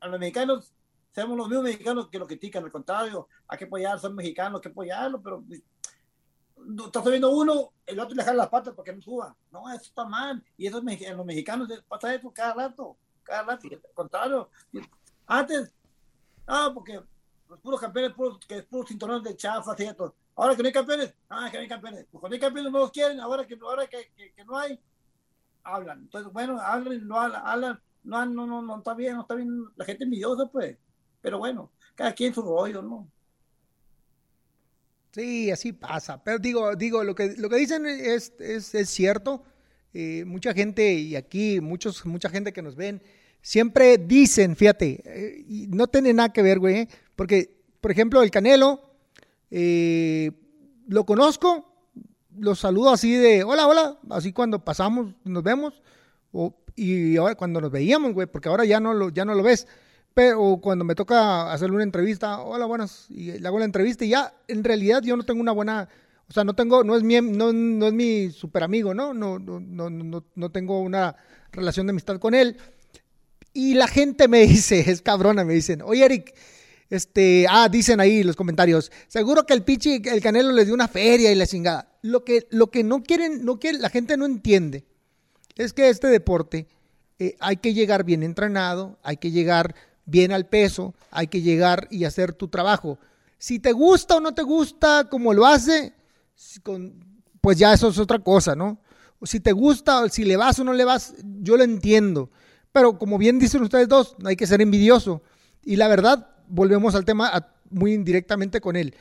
a 0.00 0.08
los 0.08 0.20
mexicanos, 0.20 0.72
somos 1.14 1.36
los 1.36 1.48
mismos 1.48 1.64
mexicanos 1.64 2.08
que 2.08 2.18
lo 2.18 2.26
critican, 2.26 2.64
al 2.64 2.72
contrario, 2.72 3.28
hay 3.46 3.58
que 3.58 3.64
apoyar, 3.64 3.98
son 3.98 4.14
mexicanos, 4.14 4.58
hay 4.58 4.62
que 4.62 4.68
apoyarlo, 4.68 5.22
pero 5.22 5.44
está 6.84 7.02
subiendo 7.02 7.30
uno, 7.30 7.72
el 7.86 7.98
otro 8.00 8.14
le 8.14 8.22
jala 8.22 8.38
las 8.38 8.48
patas 8.48 8.74
porque 8.74 8.92
no 8.92 9.00
suba. 9.00 9.36
No, 9.50 9.68
eso 9.72 9.84
está 9.84 10.04
mal. 10.04 10.42
Y 10.56 10.66
eso 10.66 10.82
en 10.84 11.16
los 11.16 11.26
mexicanos 11.26 11.68
pasa 11.88 12.14
eso 12.14 12.30
cada 12.32 12.54
rato, 12.54 12.96
cada 13.22 13.42
rato, 13.42 13.68
al 13.70 13.94
contrario. 13.94 14.50
Antes, 15.26 15.72
ah, 16.46 16.70
porque 16.72 17.00
los 17.48 17.60
puros 17.60 17.80
campeones, 17.80 18.12
puros, 18.12 18.38
que 18.46 18.58
es 18.58 18.64
puros 18.64 18.88
cinturones 18.88 19.22
de 19.24 19.36
chafa, 19.36 19.74
¿cierto? 19.76 20.14
Ahora 20.36 20.54
que 20.54 20.62
no 20.62 20.66
hay 20.68 20.72
campeones, 20.72 21.14
ah, 21.28 21.48
que 21.50 21.56
no 21.56 21.62
hay 21.62 21.68
campeones. 21.68 22.06
Pues 22.10 22.20
cuando 22.20 22.34
hay 22.34 22.40
campeones 22.40 22.72
no 22.72 22.78
los 22.78 22.92
quieren, 22.92 23.20
ahora 23.20 23.46
que, 23.46 23.58
ahora 23.60 23.86
que, 23.86 24.12
que, 24.14 24.44
no 24.44 24.56
hay, 24.56 24.80
hablan. 25.64 26.00
Entonces, 26.00 26.32
bueno, 26.32 26.60
hablan, 26.60 27.06
no 27.06 27.20
hablan, 27.20 27.42
hablan 27.44 27.82
no, 28.04 28.24
no, 28.24 28.46
no, 28.46 28.62
no 28.62 28.78
está 28.78 28.94
bien, 28.94 29.16
no 29.16 29.22
está 29.22 29.34
bien, 29.34 29.66
la 29.76 29.84
gente 29.84 30.04
envidiosa, 30.04 30.46
pues, 30.46 30.78
pero 31.20 31.38
bueno, 31.38 31.70
cada 31.94 32.12
quien 32.12 32.34
su 32.34 32.42
rollo, 32.42 32.82
¿no? 32.82 33.10
Sí, 35.12 35.50
así 35.50 35.72
pasa, 35.72 36.22
pero 36.22 36.38
digo, 36.38 36.76
digo, 36.76 37.02
lo 37.02 37.14
que, 37.14 37.34
lo 37.38 37.48
que 37.48 37.56
dicen 37.56 37.86
es, 37.86 38.32
es, 38.38 38.74
es 38.74 38.90
cierto, 38.90 39.42
eh, 39.94 40.24
mucha 40.26 40.52
gente, 40.52 40.92
y 40.92 41.16
aquí 41.16 41.60
muchos, 41.60 42.04
mucha 42.04 42.28
gente 42.28 42.52
que 42.52 42.62
nos 42.62 42.76
ven, 42.76 43.02
siempre 43.40 43.98
dicen, 43.98 44.54
fíjate, 44.54 45.00
eh, 45.04 45.44
y 45.48 45.66
no 45.68 45.86
tiene 45.86 46.12
nada 46.12 46.32
que 46.32 46.42
ver, 46.42 46.58
güey, 46.58 46.88
porque, 47.16 47.62
por 47.80 47.90
ejemplo, 47.90 48.22
el 48.22 48.30
Canelo, 48.30 48.80
eh, 49.50 50.30
lo 50.86 51.04
conozco, 51.04 51.72
lo 52.38 52.54
saludo 52.54 52.90
así 52.90 53.12
de, 53.14 53.42
hola, 53.44 53.66
hola, 53.66 53.98
así 54.10 54.32
cuando 54.32 54.64
pasamos, 54.64 55.14
nos 55.24 55.42
vemos, 55.42 55.82
o, 56.32 56.54
y 56.76 57.16
ahora 57.16 57.34
cuando 57.34 57.60
nos 57.60 57.70
veíamos, 57.70 58.12
güey, 58.12 58.26
porque 58.26 58.48
ahora 58.48 58.64
ya 58.64 58.78
no 58.78 58.94
lo, 58.94 59.08
ya 59.08 59.24
no 59.24 59.34
lo 59.34 59.42
ves. 59.42 59.66
Pero 60.18 60.58
cuando 60.60 60.84
me 60.84 60.96
toca 60.96 61.52
hacerle 61.52 61.76
una 61.76 61.84
entrevista, 61.84 62.40
hola, 62.40 62.66
buenas, 62.66 63.06
y 63.08 63.38
le 63.38 63.46
hago 63.46 63.60
la 63.60 63.64
entrevista 63.66 64.04
y 64.04 64.08
ya, 64.08 64.34
en 64.48 64.64
realidad 64.64 65.00
yo 65.00 65.16
no 65.16 65.22
tengo 65.22 65.40
una 65.40 65.52
buena, 65.52 65.88
o 66.28 66.32
sea, 66.32 66.42
no 66.42 66.54
tengo, 66.54 66.82
no 66.82 66.96
es 66.96 67.04
mi, 67.04 67.20
no, 67.20 67.52
no 67.52 67.86
es 67.86 67.92
mi 67.92 68.28
super 68.32 68.64
amigo, 68.64 68.94
¿no? 68.94 69.14
No, 69.14 69.38
no, 69.38 69.60
no, 69.60 69.88
no, 69.88 70.24
no 70.34 70.50
tengo 70.50 70.80
una 70.80 71.14
relación 71.52 71.86
de 71.86 71.92
amistad 71.92 72.18
con 72.18 72.34
él. 72.34 72.56
Y 73.52 73.74
la 73.74 73.86
gente 73.86 74.26
me 74.26 74.40
dice, 74.48 74.90
es 74.90 75.02
cabrona, 75.02 75.44
me 75.44 75.54
dicen, 75.54 75.82
oye 75.82 76.04
Eric, 76.04 76.34
este, 76.90 77.46
ah, 77.48 77.68
dicen 77.68 78.00
ahí 78.00 78.24
los 78.24 78.34
comentarios, 78.34 78.90
seguro 79.06 79.46
que 79.46 79.54
el 79.54 79.62
pichi, 79.62 80.02
el 80.04 80.20
canelo 80.20 80.50
les 80.50 80.66
dio 80.66 80.74
una 80.74 80.88
feria 80.88 81.30
y 81.30 81.36
la 81.36 81.46
chingada. 81.46 81.92
Lo 82.02 82.24
que, 82.24 82.48
lo 82.50 82.72
que 82.72 82.82
no 82.82 83.04
quieren, 83.04 83.44
no 83.44 83.60
quiere, 83.60 83.78
la 83.78 83.88
gente 83.88 84.16
no 84.16 84.26
entiende 84.26 84.84
es 85.54 85.72
que 85.72 85.88
este 85.88 86.08
deporte 86.08 86.66
eh, 87.20 87.36
hay 87.38 87.58
que 87.58 87.72
llegar 87.72 88.02
bien 88.02 88.24
entrenado, 88.24 88.98
hay 89.04 89.18
que 89.18 89.30
llegar 89.30 89.76
bien 90.08 90.32
al 90.32 90.46
peso, 90.46 90.94
hay 91.10 91.26
que 91.28 91.42
llegar 91.42 91.86
y 91.90 92.04
hacer 92.04 92.32
tu 92.32 92.48
trabajo. 92.48 92.98
Si 93.38 93.58
te 93.58 93.72
gusta 93.72 94.16
o 94.16 94.20
no 94.20 94.34
te 94.34 94.42
gusta 94.42 95.08
como 95.08 95.34
lo 95.34 95.46
hace, 95.46 95.92
pues 97.40 97.58
ya 97.58 97.72
eso 97.72 97.88
es 97.88 97.98
otra 97.98 98.18
cosa, 98.18 98.56
¿no? 98.56 98.80
Si 99.22 99.40
te 99.40 99.52
gusta, 99.52 100.08
si 100.08 100.24
le 100.24 100.36
vas 100.36 100.58
o 100.58 100.64
no 100.64 100.72
le 100.72 100.84
vas, 100.84 101.14
yo 101.40 101.56
lo 101.56 101.64
entiendo. 101.64 102.30
Pero 102.72 102.98
como 102.98 103.18
bien 103.18 103.38
dicen 103.38 103.62
ustedes 103.62 103.88
dos, 103.88 104.16
no 104.18 104.28
hay 104.28 104.36
que 104.36 104.46
ser 104.46 104.60
envidioso. 104.60 105.22
Y 105.62 105.76
la 105.76 105.88
verdad, 105.88 106.30
volvemos 106.48 106.94
al 106.94 107.04
tema 107.04 107.52
muy 107.70 107.92
indirectamente 107.92 108.60
con 108.60 108.76
él. 108.76 108.94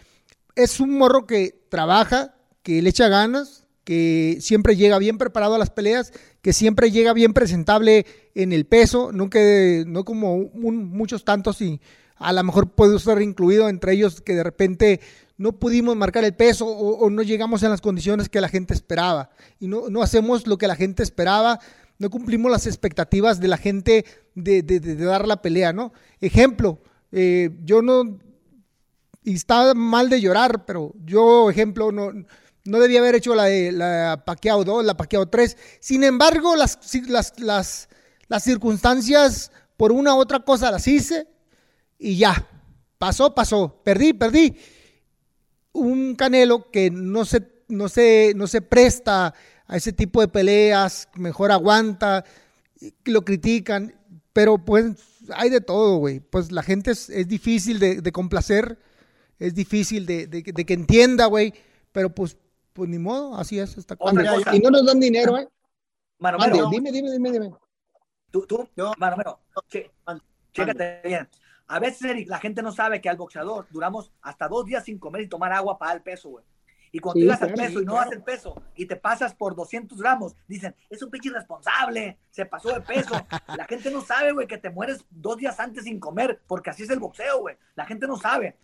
Es 0.56 0.80
un 0.80 0.98
morro 0.98 1.26
que 1.26 1.68
trabaja, 1.70 2.36
que 2.64 2.82
le 2.82 2.90
echa 2.90 3.08
ganas, 3.08 3.67
que 3.88 4.40
siempre 4.42 4.76
llega 4.76 5.00
bien 5.00 5.18
preparado 5.18 5.56
a 5.56 5.58
las 5.58 5.70
peleas, 5.70 6.12
que 6.42 6.52
siempre 6.52 6.92
llega 6.92 7.14
bien 7.14 7.32
presentable 7.32 8.06
en 8.36 8.52
el 8.52 8.66
peso, 8.66 9.14
nunca, 9.14 9.40
no 9.86 10.04
como 10.04 10.50
muchos 10.52 11.24
tantos 11.24 11.62
y 11.62 11.80
a 12.18 12.34
lo 12.34 12.44
mejor 12.44 12.72
puede 12.72 13.00
ser 13.00 13.22
incluido 13.22 13.70
entre 13.70 13.94
ellos 13.94 14.20
que 14.20 14.36
de 14.36 14.44
repente 14.44 15.00
no 15.38 15.54
pudimos 15.54 15.96
marcar 15.96 16.26
el 16.26 16.34
peso 16.34 16.68
o, 16.68 17.10
no 17.10 17.22
llegamos 17.24 17.64
en 17.64 17.70
las 17.70 17.80
condiciones 17.80 18.28
que 18.28 18.42
la 18.42 18.50
gente 18.50 18.74
esperaba 18.74 19.30
y 19.58 19.70
no, 19.70 19.88
no, 19.90 20.02
hacemos 20.02 20.48
lo 20.48 20.58
que 20.58 20.68
la 20.68 20.76
gente 20.76 21.02
esperaba, 21.02 21.62
no 21.98 22.10
cumplimos 22.10 22.52
las 22.52 22.68
expectativas 22.68 23.40
de 23.40 23.48
la 23.48 23.58
gente 23.58 24.04
de, 24.36 24.64
dar 24.98 25.26
la 25.26 25.42
pelea, 25.42 25.72
¿no? 25.72 25.94
Ejemplo, 26.20 26.82
eh, 27.14 27.52
yo 27.64 27.82
no, 27.82 28.20
y 29.24 29.36
está 29.36 29.74
mal 29.74 30.10
de 30.10 30.20
llorar, 30.20 30.66
pero 30.66 30.94
yo, 31.06 31.50
ejemplo, 31.50 31.94
no 31.94 32.12
no 32.68 32.80
debía 32.80 33.00
haber 33.00 33.16
hecho 33.16 33.34
la 33.34 33.46
de 33.46 33.72
la 33.72 34.24
Paqueado 34.26 34.64
2, 34.64 34.86
la 34.86 34.98
Paqueado 34.98 35.28
3. 35.28 35.58
Sin 35.80 36.04
embargo, 36.04 36.56
las, 36.56 36.78
las, 37.08 37.40
las, 37.40 37.90
las 38.28 38.44
circunstancias 38.44 39.52
por 39.78 39.92
una 39.92 40.16
u 40.16 40.20
otra 40.20 40.42
cosa 40.42 40.72
las 40.72 40.88
hice 40.88 41.28
y 41.98 42.18
ya. 42.18 42.48
Pasó, 42.98 43.34
pasó. 43.34 43.82
Perdí, 43.84 44.14
perdí. 44.14 44.58
Un 45.72 46.16
Canelo 46.16 46.70
que 46.72 46.90
no 46.92 47.26
se, 47.26 47.48
no 47.70 47.88
se, 47.88 48.34
no 48.36 48.48
se 48.48 48.62
presta 48.62 49.34
a 49.66 49.78
ese 49.78 49.94
tipo 49.94 50.22
de 50.22 50.28
peleas, 50.28 51.10
mejor 51.16 51.52
aguanta, 51.52 52.24
lo 53.06 53.24
critican, 53.24 53.94
pero 54.34 54.58
pues 54.58 54.94
hay 55.36 55.50
de 55.50 55.62
todo, 55.62 55.98
güey. 55.98 56.20
Pues 56.20 56.52
la 56.52 56.64
gente 56.64 56.92
es, 56.92 57.28
difícil 57.28 57.80
de, 57.80 58.12
complacer, 58.12 58.80
es 59.40 59.54
difícil 59.54 60.06
de, 60.06 60.28
de 60.28 60.44
que 60.44 60.74
entienda, 60.74 61.26
güey, 61.28 61.54
pero 61.92 62.14
pues 62.14 62.38
pues 62.78 62.92
ni 62.92 63.00
modo, 63.00 63.36
así 63.36 63.58
es. 63.60 63.76
Esta 63.76 63.98
y 64.54 64.60
no 64.60 64.70
nos 64.70 64.86
dan 64.86 65.00
dinero, 65.00 65.36
¿eh? 65.36 65.50
Mano, 66.20 66.38
dime, 66.70 66.92
dime, 66.92 67.12
dime, 67.12 67.32
dime. 67.32 67.52
Tú, 68.30 68.46
tú, 68.46 68.70
yo, 68.76 68.94
mano, 69.00 69.40
chécate 70.54 71.02
bien. 71.04 71.28
A 71.66 71.80
veces, 71.80 72.04
Eric, 72.04 72.30
la 72.30 72.38
gente 72.38 72.62
no 72.62 72.72
sabe 72.72 73.02
que 73.02 73.10
al 73.10 73.18
boxeador 73.18 73.66
duramos 73.72 74.12
hasta 74.22 74.48
dos 74.48 74.64
días 74.68 74.84
sin 74.84 75.00
comer 75.00 75.24
y 75.24 75.28
tomar 75.28 75.54
agua 75.54 75.80
para 75.80 75.94
el 75.94 76.04
peso, 76.04 76.30
güey. 76.30 76.46
Y 76.92 77.00
cuando 77.00 77.20
llegas 77.20 77.42
al 77.42 77.54
peso 77.54 77.82
y 77.82 77.86
no 77.86 77.96
das 77.96 78.12
el 78.12 78.22
peso 78.22 78.62
y 78.76 78.86
te 78.86 78.96
pasas 78.96 79.34
por 79.34 79.56
200 79.56 79.98
gramos, 79.98 80.36
dicen, 80.48 80.76
es 80.88 81.02
un 81.02 81.10
pinche 81.10 81.30
irresponsable, 81.30 82.20
se 82.30 82.46
pasó 82.46 82.70
de 82.70 82.82
peso. 82.82 83.16
La 83.58 83.66
gente 83.66 83.90
no 83.90 84.02
sabe, 84.02 84.34
güey, 84.34 84.46
que 84.46 84.60
te 84.60 84.70
mueres 84.70 85.04
dos 85.10 85.38
días 85.38 85.60
antes 85.60 85.86
sin 85.86 86.00
comer, 86.00 86.42
porque 86.46 86.70
así 86.70 86.84
es 86.84 86.92
el 86.92 87.00
boxeo, 87.00 87.40
güey. 87.40 87.58
La 87.76 87.86
gente 87.86 88.06
no 88.06 88.18
sabe. 88.18 88.56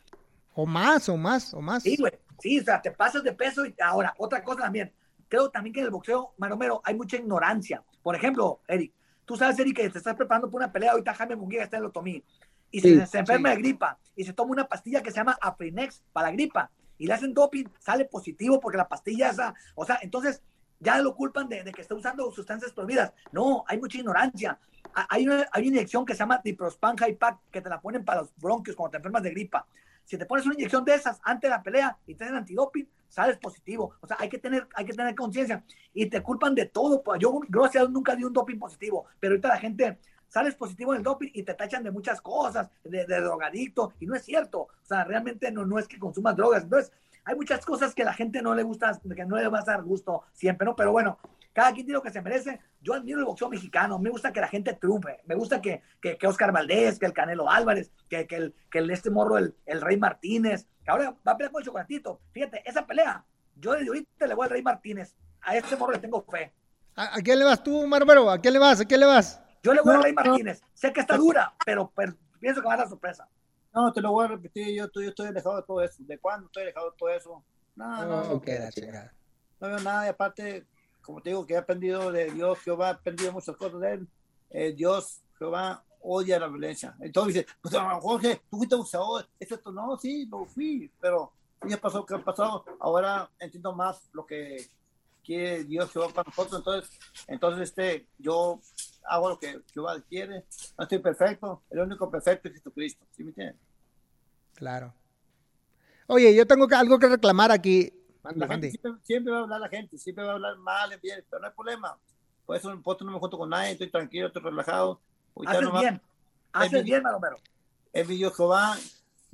O 0.53 0.68
más, 0.68 1.10
o 1.10 1.18
más, 1.18 1.52
o 1.56 1.61
más. 1.61 1.81
Sí, 1.81 1.98
güey. 1.98 2.14
Sí, 2.44 2.60
o 2.60 2.64
sea, 2.65 2.82
te 2.82 2.91
pasas 2.91 3.24
de 3.24 3.32
peso 3.32 3.65
y 3.65 3.74
ahora, 3.82 4.14
otra 4.18 4.44
cosa 4.44 4.64
también. 4.64 4.91
Creo 5.30 5.49
también 5.49 5.74
que 5.74 5.80
en 5.80 5.86
el 5.86 5.91
boxeo, 5.91 6.34
Maromero, 6.38 6.82
hay 6.84 6.94
mucha 6.94 7.15
ignorancia. 7.15 7.82
Por 8.02 8.18
ejemplo, 8.18 8.60
Eric, 8.68 8.91
tú 9.24 9.38
sabes, 9.38 9.57
Eric, 9.60 9.78
que 9.78 9.90
te 9.90 9.99
estás 9.99 10.14
preparando 10.14 10.52
para 10.52 10.65
una 10.65 10.74
pelea, 10.74 10.91
ahorita 10.91 11.14
Jaime 11.14 11.38
Munguía 11.38 11.64
está 11.64 11.78
en 11.78 11.84
el 11.84 11.88
otomí, 11.88 12.22
y 12.70 12.82
se, 12.82 13.18
enferma 13.18 13.52
de 13.52 13.56
gripa, 13.56 13.98
y 14.14 14.26
se 14.26 14.34
toma 14.34 14.52
una 14.52 14.68
pastilla 14.68 15.02
que 15.02 15.10
se 15.10 15.15
llama 15.15 15.38
Aprinex 15.41 16.03
para 16.11 16.28
la 16.28 16.34
gripa, 16.34 16.70
y 16.98 17.07
le 17.07 17.14
hacen 17.14 17.34
doping, 17.34 17.64
sale 17.80 18.03
positivo 18.03 18.60
porque 18.60 18.78
la 18.78 18.90
pastilla 18.90 19.30
esa, 19.30 19.53
o 19.74 19.86
sea, 19.86 19.99
entonces 20.02 20.44
ya 20.82 20.98
lo 20.98 21.15
culpan 21.15 21.48
de, 21.48 21.64
que 21.72 21.82
está 21.82 21.95
usando 21.95 22.30
sustancias 22.34 22.74
prohibidas. 22.74 23.14
No, 23.32 23.64
hay 23.70 23.80
mucha 23.80 23.99
ignorancia. 23.99 24.60
Hay 24.94 25.26
una, 25.26 25.48
hay 25.53 25.61
una 25.61 25.78
inyección 25.78 26.06
que 26.06 26.11
se 26.11 26.20
llama 26.20 26.41
Diprospan 26.44 26.98
High 26.98 27.15
Pack 27.15 27.40
que 27.49 27.61
te 27.61 27.70
la 27.70 27.80
ponen 27.80 28.03
para 28.03 28.24
los 28.24 28.36
bronquios 28.36 28.76
cuando 28.76 28.91
te 28.91 28.98
enfermas 28.98 29.24
de 29.24 29.30
gripa. 29.30 29.65
Si 30.06 30.18
te 30.18 30.26
pones 30.26 30.46
una 30.46 30.56
inyección 30.56 30.84
de 30.84 30.96
esas 30.96 31.20
antes 31.24 31.50
de 31.50 31.56
la 31.56 31.64
pelea 31.64 31.98
y 32.06 32.16
te 32.16 32.24
hacen 32.24 32.36
antidoping, 32.36 32.88
sales 33.08 33.38
positivo. 33.38 33.94
O 34.02 34.08
sea, 34.08 34.18
hay 34.20 34.28
que 34.28 34.40
tener, 34.40 34.68
hay 34.74 34.86
que 34.86 34.94
tener 34.94 35.14
conciencia. 35.16 35.64
Y 35.94 36.08
te 36.08 36.22
culpan 36.22 36.56
de 36.56 36.66
todo. 36.66 37.04
Pues 37.04 37.20
yo, 37.20 37.40
gracias 37.48 37.90
nunca 37.90 38.16
di 38.16 38.24
un 38.24 38.34
doping 38.34 38.58
positivo. 38.58 39.06
Pero 39.20 39.34
ahorita 39.34 39.48
la 39.50 39.60
gente 39.60 40.00
sales 40.28 40.56
positivo 40.56 40.94
en 40.94 40.98
el 40.98 41.04
doping 41.04 41.30
y 41.32 41.44
te 41.44 41.54
tachan 41.54 41.84
de 41.84 41.92
muchas 41.92 42.20
cosas, 42.22 42.70
de, 42.84 43.06
drogadicto. 43.06 43.94
Y 44.00 44.08
no 44.08 44.16
es 44.16 44.24
cierto. 44.24 44.62
O 44.62 44.86
sea, 44.86 45.04
realmente 45.04 45.52
no, 45.52 45.66
no 45.66 45.78
es 45.78 45.88
que 45.88 46.00
consumas 46.00 46.36
drogas. 46.36 46.64
Entonces, 46.64 46.92
hay 47.24 47.36
muchas 47.36 47.64
cosas 47.66 47.94
que 47.94 48.04
la 48.04 48.14
gente 48.14 48.42
no 48.42 48.56
le 48.56 48.64
gusta, 48.64 49.00
que 49.16 49.26
no 49.26 49.38
le 49.38 49.48
va 49.48 49.60
a 49.60 49.64
dar 49.64 49.84
gusto 49.84 50.24
siempre, 50.34 50.66
¿no? 50.66 50.76
Pero 50.76 50.92
bueno, 50.92 51.20
cada 51.54 51.72
quien 51.72 51.86
tiene 51.86 51.98
lo 51.98 52.04
que 52.04 52.12
se 52.12 52.22
merece. 52.22 52.60
Yo 52.82 52.94
admiro 52.94 53.20
el 53.20 53.26
boxeo 53.26 53.50
mexicano, 53.50 54.00
me 54.00 54.10
gusta 54.10 54.34
que 54.34 54.42
la 54.42 54.48
gente 54.48 54.74
triunfe, 54.74 55.22
me 55.26 55.36
gusta 55.36 55.62
que, 55.62 55.82
que, 56.02 56.18
que 56.18 56.28
Oscar 56.28 56.52
Valdés, 56.52 57.00
que 57.00 57.06
el 57.06 57.14
Canelo 57.14 57.50
Álvarez, 57.50 57.92
que, 58.10 58.28
que, 58.28 58.36
el, 58.36 58.56
que 58.70 58.80
el, 58.80 58.90
este 58.90 59.10
morro, 59.10 59.38
el, 59.38 59.56
el 59.66 59.82
Rey 59.82 59.98
Martínez, 59.98 60.68
que 60.84 60.92
ahora 60.92 61.16
va 61.26 61.32
a 61.32 61.38
pelear 61.38 61.52
con 61.52 61.62
el 61.62 61.66
Chocolatito. 61.66 62.20
Fíjate, 62.32 62.62
esa 62.66 62.86
pelea, 62.86 63.24
yo 63.56 63.74
desde 63.74 63.88
ahorita 63.88 64.28
le 64.28 64.34
voy 64.34 64.46
al 64.46 64.50
Rey 64.50 64.62
Martínez, 64.62 65.16
a 65.42 65.56
este 65.56 65.76
morro 65.76 65.94
le 65.94 66.00
tengo 66.00 66.24
fe. 66.24 66.54
¿A, 66.96 67.20
quién 67.22 67.40
le 67.40 67.46
vas 67.46 67.64
tú, 67.64 67.88
Marmero? 67.88 68.30
¿A 68.30 68.40
quién 68.40 68.54
le 68.54 68.60
vas? 68.60 68.80
¿A 68.82 68.86
quién 68.86 69.00
le 69.00 69.06
vas? 69.06 69.42
Yo 69.64 69.74
le 69.74 69.82
voy 69.82 69.96
al 69.96 70.04
Rey 70.04 70.14
Martínez. 70.14 70.62
Sé 70.74 70.92
que 70.92 71.00
está 71.00 71.18
dura, 71.18 71.54
pero, 71.66 71.92
pienso 72.40 72.62
que 72.62 72.68
va 72.68 72.74
a 72.74 72.78
dar 72.78 72.90
sorpresa. 72.90 73.28
No, 73.74 73.92
te 73.92 74.02
lo 74.02 74.12
voy 74.12 74.26
a 74.26 74.28
repetir, 74.30 74.76
yo, 74.76 74.88
yo 74.94 75.10
estoy 75.10 75.28
alejado 75.28 75.56
de 75.56 75.64
todo 75.64 75.82
eso. 75.82 76.04
¿De 76.04 76.20
cuándo 76.20 76.46
estoy 76.46 76.64
alejado 76.64 76.92
de 76.92 76.98
todo 76.98 77.10
eso? 77.10 77.44
No, 77.76 78.06
no, 78.06 78.24
no. 78.24 78.42
queda, 78.42 78.70
no 79.60 79.68
veo 79.68 79.80
nada 79.80 80.06
y 80.06 80.10
aparte, 80.10 80.68
como 81.04 81.22
te 81.22 81.30
digo, 81.30 81.46
que 81.46 81.54
he 81.54 81.58
aprendido 81.58 82.12
de 82.12 82.32
Dios, 82.32 82.60
Jehová, 82.60 82.90
he 82.90 82.92
aprendido 82.94 83.32
muchas 83.32 83.56
cosas 83.56 83.80
de 83.82 83.94
él. 83.94 84.08
Eh, 84.50 84.74
Dios, 84.74 85.22
Jehová, 85.38 85.84
odia 86.02 86.40
la 86.40 86.48
violencia. 86.48 86.96
Entonces 87.00 87.34
dice, 87.34 87.48
pues 87.62 87.76
Jorge, 88.02 88.42
tú 88.50 88.58
fuiste 88.58 88.76
abusador, 88.76 89.28
esto 89.40 89.72
no, 89.72 89.98
sí, 89.98 90.26
lo 90.26 90.46
fui, 90.46 90.92
pero 91.00 91.32
ya 91.68 91.78
pasó 91.78 92.06
que 92.06 92.16
ha 92.16 92.20
pasado, 92.20 92.66
ahora 92.80 93.30
entiendo 93.40 93.74
más 93.74 94.10
lo 94.14 94.26
que 94.26 94.68
quiere 95.24 95.64
Dios 95.64 95.92
Jehová 95.92 96.10
para 96.10 96.30
nosotros, 96.30 96.60
entonces, 96.60 97.00
entonces 97.28 97.70
este, 97.70 98.08
yo 98.18 98.60
hago 99.06 99.30
lo 99.30 99.40
que 99.40 99.62
Jehová 99.74 100.02
quiere, 100.02 100.46
no 100.78 100.84
estoy 100.84 101.00
perfecto, 101.00 101.62
el 101.70 101.80
único 101.80 102.10
perfecto 102.12 102.50
es 102.50 102.56
Jesucristo, 102.56 103.06
¿sí 103.16 103.24
me 103.24 103.30
entiendes? 103.30 103.56
Claro. 104.56 104.94
Oye, 106.08 106.36
yo 106.36 106.46
tengo 106.46 106.68
algo 106.76 107.00
que 107.00 107.08
reclamar 107.08 107.52
aquí. 107.52 107.92
Siempre, 109.04 109.32
va 109.32 109.40
a 109.40 109.41
hablar 109.41 109.60
la 109.60 109.70
gente, 109.70 109.98
siempre 109.98 110.24
va 110.24 110.32
a 110.32 110.34
hablar 110.36 110.58
mal, 110.58 110.98
bien, 111.02 111.24
pero 111.30 111.41
no 111.41 111.48
hay 111.48 111.54
problema. 111.54 111.98
Por 112.45 112.56
eso, 112.56 112.70
no 112.74 113.12
me 113.12 113.20
junto 113.20 113.38
con 113.38 113.50
nadie, 113.50 113.72
estoy 113.72 113.90
tranquilo, 113.90 114.28
estoy 114.28 114.41
relajado. 114.41 115.00
Haces 115.45 115.72
bien, 115.72 116.02
haces 116.52 116.84
bien, 116.84 117.04
Maromero. 117.04 117.38
Es 117.91 118.08
mi 118.08 118.16
Dios 118.16 118.36
Jehová, 118.36 118.78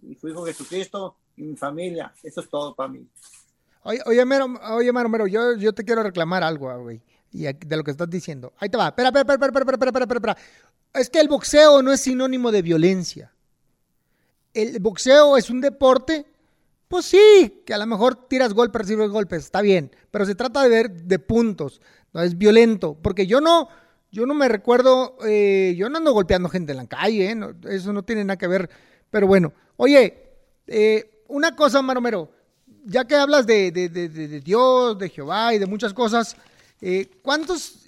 mi 0.02 0.18
hijo 0.22 0.46
Jesucristo 0.46 1.16
y 1.36 1.44
mi 1.44 1.56
familia. 1.56 2.14
Eso 2.24 2.42
es 2.42 2.50
todo 2.50 2.76
para 2.76 2.90
mí. 2.90 3.08
Oye, 3.84 4.02
oye, 4.06 4.26
Mero, 4.26 4.48
oye, 4.72 4.92
Mero, 4.92 5.28
yo, 5.28 5.56
yo 5.56 5.74
te 5.74 5.84
quiero 5.84 6.04
reclamar 6.04 6.44
algo, 6.44 6.78
güey, 6.80 7.02
y 7.32 7.44
de 7.44 7.78
lo 7.78 7.84
que 7.84 7.92
estás 7.92 8.10
diciendo. 8.10 8.54
Ahí 8.58 8.70
te 8.70 8.78
va. 8.78 8.88
Espera, 8.88 9.10
espera, 9.10 9.22
espera, 9.22 9.48
espera, 9.48 9.62
espera, 9.62 9.88
espera, 9.88 10.04
espera, 10.04 10.18
espera. 10.18 10.38
Es 10.94 11.10
que 11.10 11.20
el 11.20 11.28
boxeo 11.28 11.82
no 11.82 11.92
es 11.92 12.02
sinónimo 12.02 12.52
de 12.52 12.62
violencia. 12.62 13.32
El 14.54 14.80
boxeo 14.80 15.38
es 15.38 15.50
un 15.50 15.62
deporte 15.62 16.26
pues 16.90 17.06
sí, 17.06 17.62
que 17.66 17.74
a 17.74 17.78
lo 17.78 17.86
mejor 17.86 18.28
tiras 18.28 18.54
golpes, 18.54 18.82
recibes 18.82 19.12
golpes, 19.12 19.46
está 19.46 19.62
bien, 19.62 19.92
pero 20.10 20.26
se 20.26 20.34
trata 20.34 20.64
de 20.64 20.70
ver 20.70 20.92
de 20.92 21.20
puntos, 21.20 21.80
no 22.14 22.22
es 22.22 22.36
violento, 22.36 22.98
porque 23.00 23.28
yo 23.28 23.40
no, 23.40 23.70
yo 24.12 24.26
no 24.26 24.34
me 24.34 24.50
recuerdo, 24.50 25.16
eh, 25.24 25.76
yo 25.78 25.88
no 25.88 26.00
ando 26.00 26.14
golpeando 26.14 26.50
gente 26.50 26.72
en 26.72 26.80
la 26.80 26.88
calle, 26.88 27.32
¿eh? 27.32 27.38
eso 27.70 27.94
no 27.94 28.02
tiene 28.02 28.24
nada 28.26 28.40
que 28.40 28.48
ver, 28.48 28.72
pero 29.12 29.28
bueno, 29.28 29.54
oye, 29.78 30.32
eh, 30.66 31.24
una 31.28 31.56
cosa, 31.56 31.84
Maromero, 31.84 32.32
ya 32.86 33.06
que 33.06 33.16
hablas 33.16 33.46
de, 33.46 33.72
de, 33.72 34.42
Dios, 34.42 34.98
de 34.98 35.10
Jehová 35.10 35.54
y 35.54 35.60
de 35.60 35.68
muchas 35.68 35.94
cosas, 35.94 36.36
¿cuántos, 37.22 37.86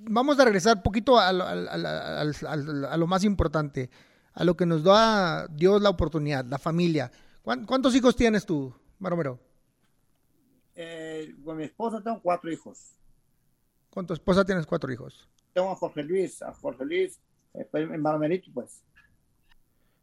vamos 0.00 0.38
a 0.38 0.44
regresar 0.44 0.82
poquito 0.82 1.18
a, 1.18 1.28
a 1.30 2.96
lo 2.98 3.06
más 3.06 3.24
importante, 3.24 3.88
a 4.34 4.44
lo 4.44 4.58
que 4.58 4.66
nos 4.66 4.84
da 4.84 5.46
Dios 5.46 5.80
la 5.80 5.88
oportunidad, 5.88 6.44
la 6.44 6.58
familia, 6.58 7.10
¿Cuántos 7.42 7.94
hijos 7.94 8.14
tienes 8.16 8.44
tú, 8.44 8.74
Maromero? 8.98 9.38
Eh, 10.74 11.34
con 11.44 11.56
mi 11.56 11.64
esposa 11.64 12.02
tengo 12.02 12.20
cuatro 12.22 12.52
hijos. 12.52 12.96
¿Con 13.90 14.06
tu 14.06 14.14
esposa 14.14 14.44
tienes 14.44 14.66
cuatro 14.66 14.92
hijos? 14.92 15.28
Tengo 15.52 15.70
a 15.70 15.76
Jorge 15.76 16.02
Luis, 16.04 16.42
a 16.42 16.52
Jorge 16.52 16.84
Luis, 16.84 17.18
eh, 17.54 17.66
pues, 17.70 17.90
en 17.90 18.00
Maromerito, 18.00 18.50
pues. 18.52 18.82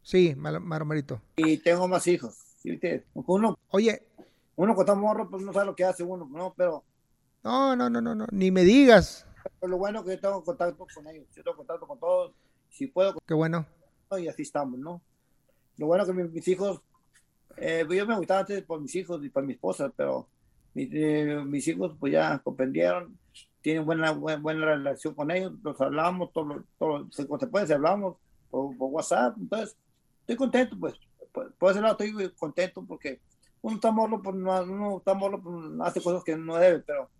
Sí, 0.02 0.34
Maromerito. 0.36 1.20
Y 1.36 1.58
tengo 1.58 1.88
más 1.88 2.06
hijos. 2.06 2.36
Uno, 3.14 3.58
Oye. 3.70 4.02
Uno 4.56 4.74
con 4.74 4.84
tan 4.84 4.98
morro, 4.98 5.30
pues 5.30 5.42
no 5.42 5.52
sabe 5.52 5.66
lo 5.66 5.76
que 5.76 5.84
hace 5.84 6.02
uno, 6.02 6.28
¿no? 6.30 6.52
Pero. 6.56 6.82
No, 7.44 7.76
no, 7.76 7.88
no, 7.88 8.00
no, 8.00 8.14
no. 8.14 8.26
ni 8.32 8.50
me 8.50 8.64
digas. 8.64 9.26
Pero 9.60 9.70
lo 9.70 9.78
bueno 9.78 10.00
es 10.00 10.04
que 10.04 10.10
yo 10.16 10.20
tengo 10.20 10.42
contacto 10.42 10.86
con 10.92 11.06
ellos. 11.06 11.26
Yo 11.34 11.44
tengo 11.44 11.58
contacto 11.58 11.86
con 11.86 11.98
todos. 11.98 12.32
Si 12.68 12.88
puedo. 12.88 13.14
Qué 13.26 13.34
bueno. 13.34 13.66
Y 14.18 14.26
así 14.26 14.42
estamos, 14.42 14.78
¿no? 14.78 15.00
Lo 15.76 15.86
bueno 15.86 16.02
es 16.02 16.10
que 16.10 16.14
mis 16.14 16.48
hijos 16.48 16.80
eh, 17.60 17.86
yo 17.88 18.06
me 18.06 18.16
gustaba 18.16 18.40
antes 18.40 18.62
por 18.62 18.80
mis 18.80 18.94
hijos 18.94 19.24
y 19.24 19.28
por 19.28 19.44
mi 19.44 19.52
esposa, 19.54 19.92
pero 19.96 20.28
eh, 20.74 21.42
mis 21.44 21.66
hijos 21.68 21.96
pues 21.98 22.12
ya 22.12 22.38
comprendieron, 22.38 23.18
tienen 23.60 23.84
buena, 23.84 24.12
buena, 24.12 24.64
relación 24.64 25.14
con 25.14 25.30
ellos, 25.30 25.52
nos 25.62 25.80
hablamos, 25.80 26.32
todo, 26.32 26.64
todo, 26.78 27.08
se 27.10 27.26
puede, 27.26 27.74
hablamos 27.74 28.16
por, 28.50 28.74
WhatsApp, 28.78 29.36
entonces 29.38 29.76
estoy 30.20 30.36
contento, 30.36 30.76
pues, 30.78 30.94
por, 31.32 31.70
ese 31.70 31.80
lado 31.80 31.96
estoy 31.98 32.30
contento 32.38 32.84
porque 32.86 33.20
uno 33.60 33.76
está 33.76 33.90
morro, 33.90 34.22
pues, 34.22 34.36
uno 34.36 34.98
está 34.98 35.14
morro, 35.14 35.42
pues, 35.42 35.54
hace 35.80 36.00
cosas 36.00 36.22
que 36.22 36.36
no 36.36 36.56
debe, 36.56 36.80
pero 36.80 37.10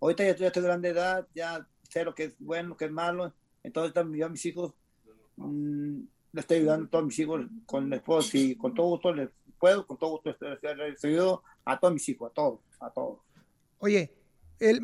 ahorita 0.00 0.24
ya, 0.24 0.46
estoy 0.46 0.62
de 0.62 0.68
grande 0.68 0.88
edad, 0.90 1.26
ya 1.34 1.66
sé 1.82 2.04
lo 2.04 2.14
que 2.14 2.24
es 2.24 2.34
bueno, 2.38 2.70
lo 2.70 2.76
que 2.76 2.84
es 2.84 2.92
malo, 2.92 3.32
entonces 3.62 3.94
también 3.94 4.24
a 4.24 4.28
mis 4.28 4.44
hijos, 4.44 4.72
mm, 5.36 6.00
le 6.32 6.40
estoy 6.40 6.58
ayudando 6.58 6.86
a 6.86 6.90
todos 6.90 7.04
mis 7.06 7.18
hijos 7.18 7.46
con 7.64 7.86
el 7.86 7.92
esposo 7.94 8.36
y 8.36 8.54
con 8.54 8.74
todo 8.74 8.88
gusto 8.88 9.14
les 9.14 9.30
puedo, 9.58 9.86
con 9.86 9.96
todo 9.96 10.10
gusto, 10.10 10.36
ayudo 11.02 11.42
a 11.64 11.78
todos 11.78 11.94
mis 11.94 12.08
hijos, 12.08 12.30
a 12.30 12.34
todos, 12.34 12.60
a 12.80 12.90
todos. 12.90 13.18
Oye, 13.78 14.12
el, 14.58 14.80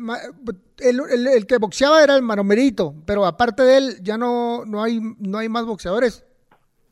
el, 0.79 1.27
el, 1.27 1.47
que 1.47 1.57
boxeaba 1.57 2.03
era 2.03 2.15
el 2.15 2.21
Maromerito, 2.21 2.95
pero 3.05 3.25
aparte 3.25 3.63
de 3.63 3.77
él 3.77 3.97
ya 4.01 4.17
no, 4.17 4.65
no, 4.65 4.81
hay, 4.81 4.99
no 5.19 5.37
hay 5.37 5.49
más 5.49 5.65
boxeadores. 5.65 6.25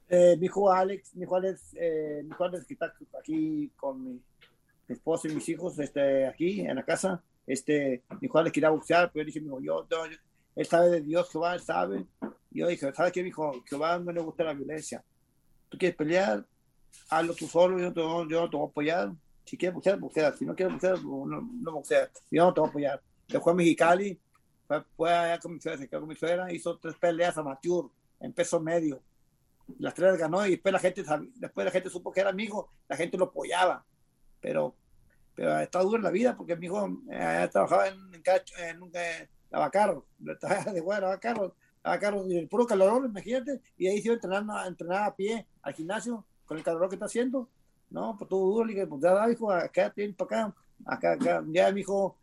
Eh, 0.10 0.36
mi 0.38 0.46
hijo 0.46 0.72
Alex, 0.72 1.16
mi 1.16 1.24
hijo 1.24 1.36
Alex, 1.36 1.76
eh, 1.76 2.22
mi 2.24 2.30
hijo 2.30 2.44
Alex 2.44 2.66
que 2.66 2.74
está 2.74 2.94
aquí 3.20 3.72
con 3.78 4.04
mi, 4.04 4.22
esposo 4.88 5.28
y 5.28 5.34
mis 5.34 5.48
hijos, 5.50 5.80
este, 5.80 6.28
aquí 6.28 6.62
en 6.62 6.76
la 6.76 6.84
casa, 6.84 7.24
este, 7.48 8.04
mi 8.22 8.28
hijo 8.28 8.38
Alex 8.38 8.54
quería 8.54 8.70
boxear, 8.70 9.12
pero 9.12 9.24
yo 9.24 9.28
dije, 9.28 9.46
yo, 9.46 9.88
yo, 9.90 10.06
él 10.56 10.66
sabe 10.68 10.90
de 10.90 11.02
Dios, 11.02 11.30
Jehová, 11.32 11.56
él 11.56 11.62
sabe. 11.62 12.06
Y 12.52 12.60
yo 12.60 12.68
dije, 12.68 12.94
¿sabes 12.94 13.12
qué, 13.12 13.24
mi 13.24 13.30
hijo? 13.30 13.64
Jehová 13.68 13.98
no 13.98 14.12
le 14.12 14.22
gusta 14.22 14.44
la 14.44 14.54
violencia. 14.54 15.04
¿Tú 15.70 15.78
quieres 15.78 15.98
pelear? 15.98 16.46
Hazlo 17.10 17.34
tú 17.34 17.48
solo, 17.48 17.80
yo, 17.80 17.94
te, 17.94 18.02
yo 18.02 18.50
te 18.50 18.58
voy 18.58 18.66
a 18.66 18.70
apoyar. 18.70 19.12
Si 19.46 19.58
quieres 19.58 19.76
boxear, 19.76 20.00
boxea. 20.00 20.34
Si 20.34 20.46
no 20.46 20.56
quieres 20.56 20.74
boxear, 20.74 21.04
no, 21.04 21.26
no. 21.26 21.84
Yo 22.32 22.46
no 22.46 22.54
te 22.54 22.60
voy 22.62 22.68
a 22.68 22.70
apoyar. 22.70 23.02
Después 23.28 23.54
a 23.54 23.56
Mexicali, 23.56 24.20
fue, 24.68 24.84
fue 24.96 25.14
allá 25.14 25.40
con 25.40 25.54
mi 25.54 25.60
suegra, 25.60 25.80
se 25.80 25.88
quedó 25.88 26.00
con 26.02 26.10
mi 26.10 26.16
suegra, 26.16 26.52
hizo 26.52 26.78
tres 26.78 26.96
peleas 26.96 27.38
amateur 27.38 27.86
en 28.20 28.34
peso 28.34 28.60
medio. 28.60 29.02
Las 29.80 29.94
tres 29.94 30.18
ganó 30.18 30.46
y 30.46 30.52
después 30.52 30.72
la 30.72 30.80
gente, 30.80 31.04
después 31.36 31.66
la 31.66 31.72
gente 31.72 31.90
supo 31.90 32.12
que 32.12 32.22
era 32.22 32.30
amigo, 32.30 32.70
la 32.88 32.98
gente 32.98 33.18
lo 33.18 33.26
apoyaba. 33.26 33.86
Pero, 34.42 34.76
pero 35.36 35.60
está 35.60 35.80
duro 35.82 35.98
en 35.98 36.04
la 36.04 36.12
vida 36.12 36.36
porque 36.36 36.56
mi 36.56 36.66
hijo 36.66 36.88
eh, 37.10 37.48
trabajaba 37.52 37.88
en, 37.88 37.98
en, 38.14 38.24
en 38.58 38.82
un 38.82 38.92
eh, 38.94 39.30
de 39.54 40.82
bueno, 40.82 41.08
lavacarro, 41.08 41.56
lavacarro, 41.84 42.28
y 42.28 42.38
el 42.38 42.48
puro 42.48 42.66
calor, 42.66 43.06
imagínate, 43.06 43.62
y 43.78 43.88
ahí 43.88 44.02
se 44.02 44.08
iba 44.08 44.14
a 44.14 44.16
entrenar, 44.16 44.44
a 44.50 44.68
entrenar 44.68 45.04
a 45.04 45.16
pie 45.16 45.46
al 45.62 45.74
gimnasio 45.74 46.26
con 46.54 46.60
el 46.60 46.64
calor 46.64 46.90
que 46.90 46.96
está 46.96 47.06
haciendo. 47.06 47.50
No, 47.90 48.16
pues 48.18 48.30
todo 48.30 48.46
duro, 48.46 48.66
le 48.66 48.74
dije, 48.74 48.88
pues 48.88 49.02
ya, 49.02 49.30
hijo, 49.30 49.52
acá 49.52 49.92
tiene 49.92 50.14
para 50.14 50.46
acá, 50.46 50.56
acá, 50.86 51.14
acá. 51.14 51.44
Ya 51.48 51.72
mi 51.72 51.82
hijo, 51.82 52.18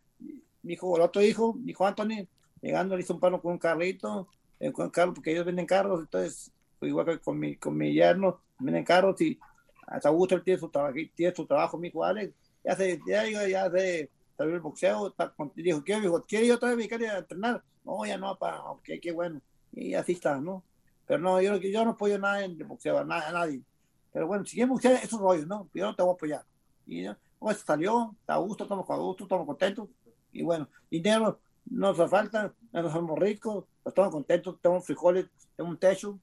mi 0.63 0.73
hijo, 0.73 0.95
el 0.95 1.01
otro 1.01 1.21
hijo, 1.21 1.53
mi 1.53 1.71
hijo 1.71 1.85
Anthony, 1.85 2.27
llegando 2.61 2.95
le 2.95 3.03
hizo 3.03 3.13
un 3.13 3.19
palo 3.19 3.41
con 3.41 3.53
un 3.53 3.57
carrito, 3.57 4.27
eh, 4.59 4.71
con 4.71 4.89
carro, 4.89 5.13
porque 5.13 5.31
ellos 5.31 5.45
venden 5.45 5.65
carros, 5.65 6.01
entonces, 6.01 6.51
pues 6.79 6.89
igual 6.89 7.05
que 7.05 7.19
con 7.19 7.39
mi, 7.39 7.55
con 7.55 7.77
mi 7.77 7.93
yerno, 7.93 8.41
venden 8.59 8.83
carros 8.83 9.19
y 9.21 9.39
hasta 9.87 10.09
gusto 10.09 10.35
él 10.35 10.43
tiene 10.43 10.59
su, 10.59 10.69
trabajo, 10.69 10.95
tiene 11.15 11.35
su 11.35 11.45
trabajo, 11.45 11.77
mi 11.77 11.87
hijo 11.87 12.03
Alex, 12.03 12.33
ya 12.63 12.75
se, 12.75 12.99
ya, 13.07 13.29
ya, 13.29 13.47
ya 13.47 13.71
se 13.71 14.09
salió 14.37 14.55
el 14.55 14.61
boxeo, 14.61 15.07
está, 15.07 15.33
dijo, 15.55 15.83
¿qué, 15.83 15.99
dijo, 15.99 16.25
¿quiere 16.25 16.47
yo 16.47 16.55
otra 16.55 16.69
vez 16.69 16.77
dedicarle 16.77 17.09
a 17.09 17.19
entrenar? 17.19 17.63
No, 17.83 18.05
ya 18.05 18.17
no, 18.17 18.37
para, 18.37 18.61
ok, 18.63 18.89
qué 19.01 19.11
bueno, 19.11 19.41
y 19.71 19.93
así 19.93 20.13
está, 20.13 20.39
¿no? 20.39 20.63
Pero 21.07 21.19
no, 21.19 21.41
yo, 21.41 21.57
yo 21.57 21.83
no 21.85 21.91
apoyo 21.91 22.17
nada 22.19 22.43
en 22.45 22.51
el 22.51 22.63
boxeo, 22.63 22.97
a, 22.97 23.03
nadie. 23.03 23.61
Pero 24.11 24.27
bueno, 24.27 24.45
si 24.45 24.55
quieres 24.55 24.69
buscar 24.69 24.93
esos 24.93 25.19
rollos, 25.19 25.47
¿no? 25.47 25.69
Yo 25.73 25.85
no 25.85 25.95
te 25.95 26.03
voy 26.03 26.11
a 26.11 26.15
apoyar. 26.15 26.45
Y 26.85 27.03
¿no? 27.03 27.15
pues 27.39 27.57
salió, 27.59 28.15
está 28.19 28.35
a 28.35 28.37
gusto, 28.37 28.63
estamos 28.63 28.89
a 28.89 28.95
gusto, 28.95 29.23
estamos 29.23 29.45
contentos. 29.45 29.89
Y 30.31 30.43
bueno, 30.43 30.67
dinero 30.89 31.39
no 31.65 31.93
nos 31.93 32.09
falta, 32.09 32.53
nos 32.71 32.91
somos 32.91 33.17
ricos, 33.17 33.65
estamos 33.85 34.11
contentos, 34.11 34.59
tenemos 34.61 34.85
frijoles, 34.85 35.27
tenemos 35.55 35.73
un 35.73 35.79
techo. 35.79 36.19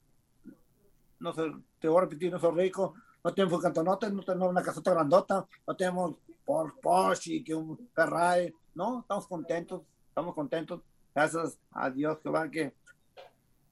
No 1.19 1.33
sé, 1.33 1.51
te 1.79 1.87
voy 1.87 1.97
a 1.97 2.01
repetir, 2.01 2.31
no 2.31 2.39
soy 2.39 2.55
rico, 2.55 2.93
no 3.23 3.33
tenemos 3.33 3.61
cantonotes, 3.61 4.13
no 4.13 4.23
tenemos 4.23 4.49
una 4.49 4.63
casota 4.63 4.91
grandota, 4.91 5.45
no 5.67 5.75
tenemos 5.75 6.15
por 6.45 6.79
Porsche, 6.79 7.43
que 7.43 7.53
un 7.53 7.89
Ferrari. 7.93 8.53
No, 8.73 9.01
estamos 9.01 9.27
contentos, 9.27 9.81
estamos 10.07 10.33
contentos. 10.33 10.81
Gracias 11.13 11.59
a 11.71 11.89
Dios 11.89 12.17
va 12.25 12.49
que 12.49 12.73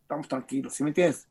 estamos 0.01 0.27
tranquilos, 0.27 0.73
¿sí 0.73 0.83
me 0.83 0.89
entiendes? 0.89 1.27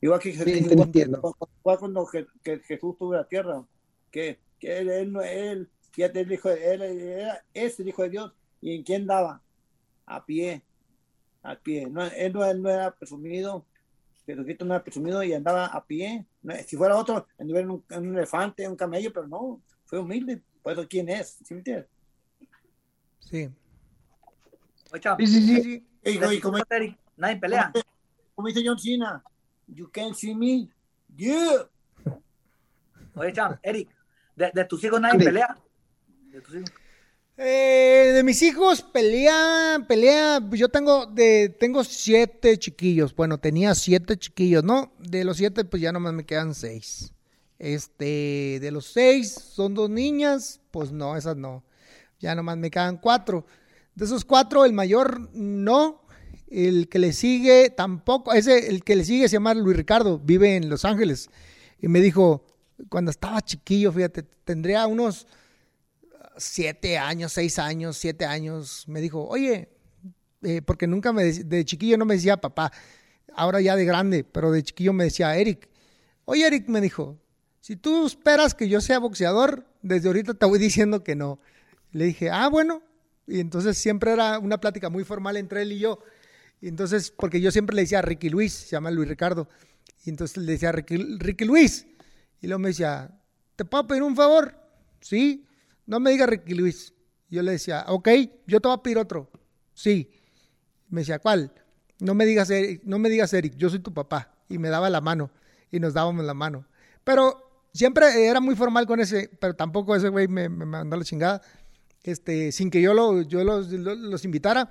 Igual 0.00 0.20
que 0.20 0.30
igual, 0.30 1.78
cuando 1.78 2.06
que, 2.06 2.58
Jesús 2.60 2.96
tuvo 2.98 3.14
la 3.14 3.26
tierra, 3.26 3.64
que, 4.10 4.40
que 4.58 4.78
él, 4.78 4.90
él, 4.90 5.16
él, 5.24 5.70
fíjate, 5.92 6.20
el 6.20 6.32
hijo 6.32 6.48
de, 6.48 6.74
él, 6.74 6.82
era, 6.82 7.44
es 7.54 7.78
el 7.80 7.88
hijo 7.88 8.02
de 8.02 8.10
Dios, 8.10 8.32
¿y 8.60 8.76
en 8.76 8.82
quién 8.82 9.06
daba? 9.06 9.42
A 10.06 10.24
pie, 10.24 10.62
a 11.42 11.56
pie. 11.56 11.88
No, 11.88 12.04
él, 12.04 12.32
no, 12.32 12.44
él 12.44 12.62
no 12.62 12.68
era 12.68 12.94
presumido, 12.94 13.64
Jesucristo 14.26 14.64
no 14.64 14.74
era 14.74 14.84
presumido 14.84 15.22
y 15.22 15.32
andaba 15.32 15.66
a 15.66 15.84
pie. 15.84 16.26
Si 16.66 16.76
fuera 16.76 16.96
otro, 16.96 17.26
anduviera 17.38 17.64
en 17.64 17.70
un, 17.70 17.84
en 17.90 18.08
un 18.08 18.16
elefante, 18.16 18.68
un 18.68 18.76
camello, 18.76 19.12
pero 19.12 19.26
no, 19.26 19.60
fue 19.84 19.98
humilde. 19.98 20.42
Por 20.62 20.72
eso, 20.72 20.86
¿quién 20.88 21.08
es? 21.08 21.38
¿Sí 21.44 21.54
me 21.54 21.60
entiendes? 21.60 21.86
Sí. 23.20 23.50
Sí, 25.18 25.26
sí, 25.26 25.40
sí. 25.40 25.62
sí. 25.62 25.86
Y, 26.04 26.40
como, 26.40 26.58
Nadie 27.16 27.36
pelea. 27.36 27.72
Como 28.34 28.48
dice 28.48 28.62
John 28.64 28.78
Cena, 28.78 29.22
You 29.74 29.88
can 29.90 30.14
see 30.14 30.34
me. 30.34 30.68
Yeah. 31.16 31.64
Oye, 33.14 33.32
Cham, 33.32 33.58
Eric, 33.62 33.88
¿de, 34.36 34.64
tus 34.64 34.84
hijos 34.84 35.00
nadie 35.00 35.24
pelea? 35.24 35.56
¿De 36.30 36.40
tus 36.40 36.54
hijos? 36.54 36.72
Eh, 37.38 38.12
de 38.14 38.22
mis 38.22 38.42
hijos, 38.42 38.82
pelea, 38.82 39.84
pelea, 39.88 40.40
yo 40.50 40.68
tengo, 40.68 41.06
de, 41.06 41.48
tengo 41.48 41.82
siete 41.82 42.58
chiquillos, 42.58 43.16
bueno, 43.16 43.38
tenía 43.38 43.74
siete 43.74 44.18
chiquillos, 44.18 44.62
¿no? 44.62 44.92
De 44.98 45.24
los 45.24 45.38
siete, 45.38 45.64
pues 45.64 45.82
ya 45.82 45.92
nomás 45.92 46.12
me 46.12 46.26
quedan 46.26 46.54
seis. 46.54 47.12
Este, 47.58 48.58
de 48.60 48.70
los 48.70 48.86
seis, 48.86 49.32
son 49.32 49.72
dos 49.74 49.88
niñas, 49.88 50.60
pues 50.70 50.92
no, 50.92 51.16
esas 51.16 51.36
no. 51.36 51.64
Ya 52.20 52.34
nomás 52.34 52.58
me 52.58 52.70
quedan 52.70 52.98
cuatro. 52.98 53.46
De 53.94 54.04
esos 54.04 54.24
cuatro, 54.24 54.64
el 54.64 54.72
mayor 54.72 55.30
no, 55.32 56.02
el 56.52 56.88
que 56.88 56.98
le 56.98 57.12
sigue 57.12 57.70
tampoco, 57.70 58.32
ese, 58.32 58.68
el 58.68 58.84
que 58.84 58.96
le 58.96 59.04
sigue 59.04 59.28
se 59.28 59.34
llama 59.34 59.54
Luis 59.54 59.76
Ricardo, 59.76 60.18
vive 60.18 60.56
en 60.56 60.68
Los 60.68 60.84
Ángeles. 60.84 61.30
Y 61.80 61.88
me 61.88 62.00
dijo, 62.00 62.44
cuando 62.88 63.10
estaba 63.10 63.40
chiquillo, 63.40 63.92
fíjate, 63.92 64.22
tendría 64.22 64.86
unos 64.86 65.26
siete 66.36 66.98
años, 66.98 67.32
seis 67.32 67.58
años, 67.58 67.96
siete 67.96 68.24
años, 68.24 68.84
me 68.86 69.00
dijo, 69.00 69.26
oye, 69.26 69.68
eh, 70.42 70.62
porque 70.62 70.86
nunca 70.86 71.12
me, 71.12 71.24
de 71.24 71.64
chiquillo 71.64 71.96
no 71.96 72.04
me 72.04 72.14
decía 72.14 72.36
papá, 72.36 72.72
ahora 73.34 73.60
ya 73.60 73.76
de 73.76 73.84
grande, 73.84 74.24
pero 74.24 74.50
de 74.50 74.62
chiquillo 74.62 74.92
me 74.92 75.04
decía 75.04 75.36
Eric. 75.36 75.68
Oye, 76.24 76.46
Eric 76.46 76.68
me 76.68 76.80
dijo, 76.80 77.18
si 77.60 77.76
tú 77.76 78.06
esperas 78.06 78.54
que 78.54 78.68
yo 78.68 78.80
sea 78.80 78.98
boxeador, 78.98 79.66
desde 79.82 80.08
ahorita 80.08 80.34
te 80.34 80.46
voy 80.46 80.58
diciendo 80.58 81.04
que 81.04 81.14
no. 81.14 81.40
Le 81.92 82.06
dije, 82.06 82.30
ah, 82.30 82.48
bueno. 82.48 82.82
Y 83.26 83.38
entonces 83.38 83.78
siempre 83.78 84.12
era 84.12 84.38
una 84.38 84.58
plática 84.58 84.90
muy 84.90 85.04
formal 85.04 85.36
entre 85.36 85.62
él 85.62 85.72
y 85.72 85.78
yo. 85.78 86.00
Y 86.62 86.68
entonces, 86.68 87.10
porque 87.10 87.42
yo 87.42 87.50
siempre 87.50 87.76
le 87.76 87.82
decía 87.82 87.98
a 87.98 88.02
Ricky 88.02 88.30
Luis, 88.30 88.54
se 88.54 88.70
llama 88.70 88.90
Luis 88.90 89.06
Ricardo. 89.06 89.46
Y 90.06 90.08
entonces 90.08 90.38
le 90.38 90.52
decía 90.52 90.70
a 90.70 90.72
Ricky, 90.72 91.44
Luis. 91.44 91.86
Y 92.40 92.46
luego 92.46 92.60
me 92.60 92.68
decía, 92.68 93.20
¿te 93.56 93.66
puedo 93.66 93.86
pedir 93.86 94.02
un 94.02 94.16
favor? 94.16 94.56
Sí 95.00 95.44
no 95.86 96.00
me 96.00 96.10
diga 96.10 96.26
Ricky 96.26 96.54
Luis. 96.54 96.94
Yo 97.28 97.42
le 97.42 97.52
decía, 97.52 97.84
ok, 97.88 98.08
yo 98.46 98.60
te 98.60 98.68
voy 98.68 98.76
a 98.76 98.82
pedir 98.82 98.98
otro. 98.98 99.30
Sí. 99.74 100.10
Me 100.88 101.00
decía, 101.00 101.18
¿cuál? 101.18 101.52
No 101.98 102.14
me 102.14 102.26
digas 102.26 102.50
Eric, 102.50 102.82
no 102.84 102.98
me 102.98 103.08
digas 103.08 103.32
Eric, 103.32 103.56
yo 103.56 103.70
soy 103.70 103.78
tu 103.78 103.92
papá. 103.94 104.34
Y 104.48 104.58
me 104.58 104.68
daba 104.68 104.90
la 104.90 105.00
mano 105.00 105.30
y 105.70 105.80
nos 105.80 105.94
dábamos 105.94 106.24
la 106.24 106.34
mano. 106.34 106.66
Pero 107.04 107.66
siempre 107.72 108.26
era 108.26 108.40
muy 108.40 108.54
formal 108.54 108.86
con 108.86 109.00
ese, 109.00 109.30
pero 109.40 109.54
tampoco 109.54 109.96
ese 109.96 110.08
güey 110.08 110.28
me, 110.28 110.48
mandó 110.48 110.96
la 110.96 111.04
chingada. 111.04 111.42
Este, 112.02 112.52
sin 112.52 112.70
que 112.70 112.82
yo, 112.82 112.92
lo, 112.92 113.22
yo 113.22 113.44
los, 113.44 114.24
invitara. 114.24 114.70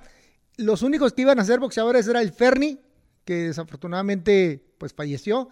Los 0.62 0.82
únicos 0.82 1.12
que 1.12 1.22
iban 1.22 1.38
a 1.38 1.44
ser 1.44 1.60
boxeadores 1.60 2.06
era 2.06 2.20
el 2.22 2.32
Ferni, 2.32 2.80
que 3.24 3.48
desafortunadamente 3.48 4.64
pues 4.78 4.92
falleció. 4.92 5.48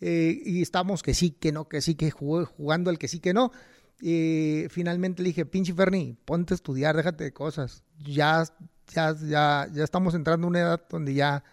Eh, 0.00 0.42
y 0.44 0.62
estamos 0.62 1.02
que 1.02 1.14
sí, 1.14 1.30
que 1.30 1.52
no, 1.52 1.68
que 1.68 1.80
sí, 1.80 1.94
que 1.94 2.10
jugó, 2.10 2.44
jugando 2.44 2.90
el 2.90 2.98
que 2.98 3.08
sí, 3.08 3.20
que 3.20 3.32
no. 3.32 3.52
Y 4.00 4.66
finalmente 4.70 5.22
le 5.22 5.28
dije, 5.28 5.46
pinche 5.46 5.72
Ferni, 5.72 6.16
ponte 6.24 6.54
a 6.54 6.56
estudiar, 6.56 6.96
déjate 6.96 7.24
de 7.24 7.32
cosas. 7.32 7.82
Ya, 7.98 8.44
ya, 8.92 9.14
ya, 9.14 9.68
ya 9.72 9.84
estamos 9.84 10.14
entrando 10.14 10.46
en 10.46 10.50
una 10.50 10.60
edad 10.60 10.84
donde 10.90 11.14
ya, 11.14 11.44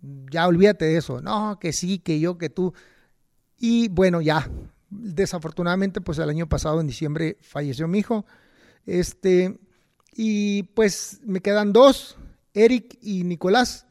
ya 0.00 0.48
olvídate 0.48 0.86
de 0.86 0.96
eso. 0.96 1.20
No, 1.20 1.58
que 1.60 1.72
sí, 1.72 1.98
que 1.98 2.18
yo, 2.18 2.38
que 2.38 2.50
tú. 2.50 2.74
Y 3.58 3.88
bueno, 3.88 4.20
ya, 4.20 4.50
desafortunadamente, 4.90 6.00
pues 6.00 6.18
el 6.18 6.28
año 6.28 6.48
pasado, 6.48 6.80
en 6.80 6.86
diciembre, 6.86 7.38
falleció 7.42 7.86
mi 7.86 8.00
hijo. 8.00 8.26
Este, 8.86 9.60
y 10.14 10.64
pues 10.74 11.20
me 11.24 11.40
quedan 11.40 11.72
dos, 11.72 12.16
Eric 12.54 12.98
y 13.00 13.24
Nicolás. 13.24 13.86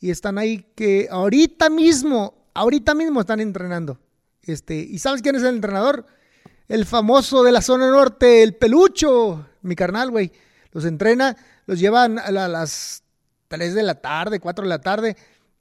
Y 0.00 0.10
están 0.10 0.38
ahí 0.38 0.66
que 0.74 1.08
ahorita 1.10 1.70
mismo, 1.70 2.48
ahorita 2.54 2.94
mismo 2.94 3.20
están 3.20 3.40
entrenando. 3.40 4.00
Este, 4.42 4.74
¿y 4.74 4.98
sabes 4.98 5.22
quién 5.22 5.36
es 5.36 5.42
el 5.42 5.54
entrenador? 5.54 6.06
el 6.72 6.86
famoso 6.86 7.42
de 7.42 7.52
la 7.52 7.60
zona 7.60 7.90
norte, 7.90 8.42
el 8.42 8.54
pelucho, 8.54 9.46
mi 9.60 9.76
carnal, 9.76 10.10
güey. 10.10 10.32
Los 10.72 10.86
entrena, 10.86 11.36
los 11.66 11.78
llevan 11.78 12.18
a, 12.18 12.30
las 12.30 13.02
3 13.48 13.74
de 13.74 13.82
la 13.82 13.96
tarde, 13.96 14.40
4 14.40 14.62
de 14.62 14.68
la 14.70 14.80
tarde, 14.80 15.16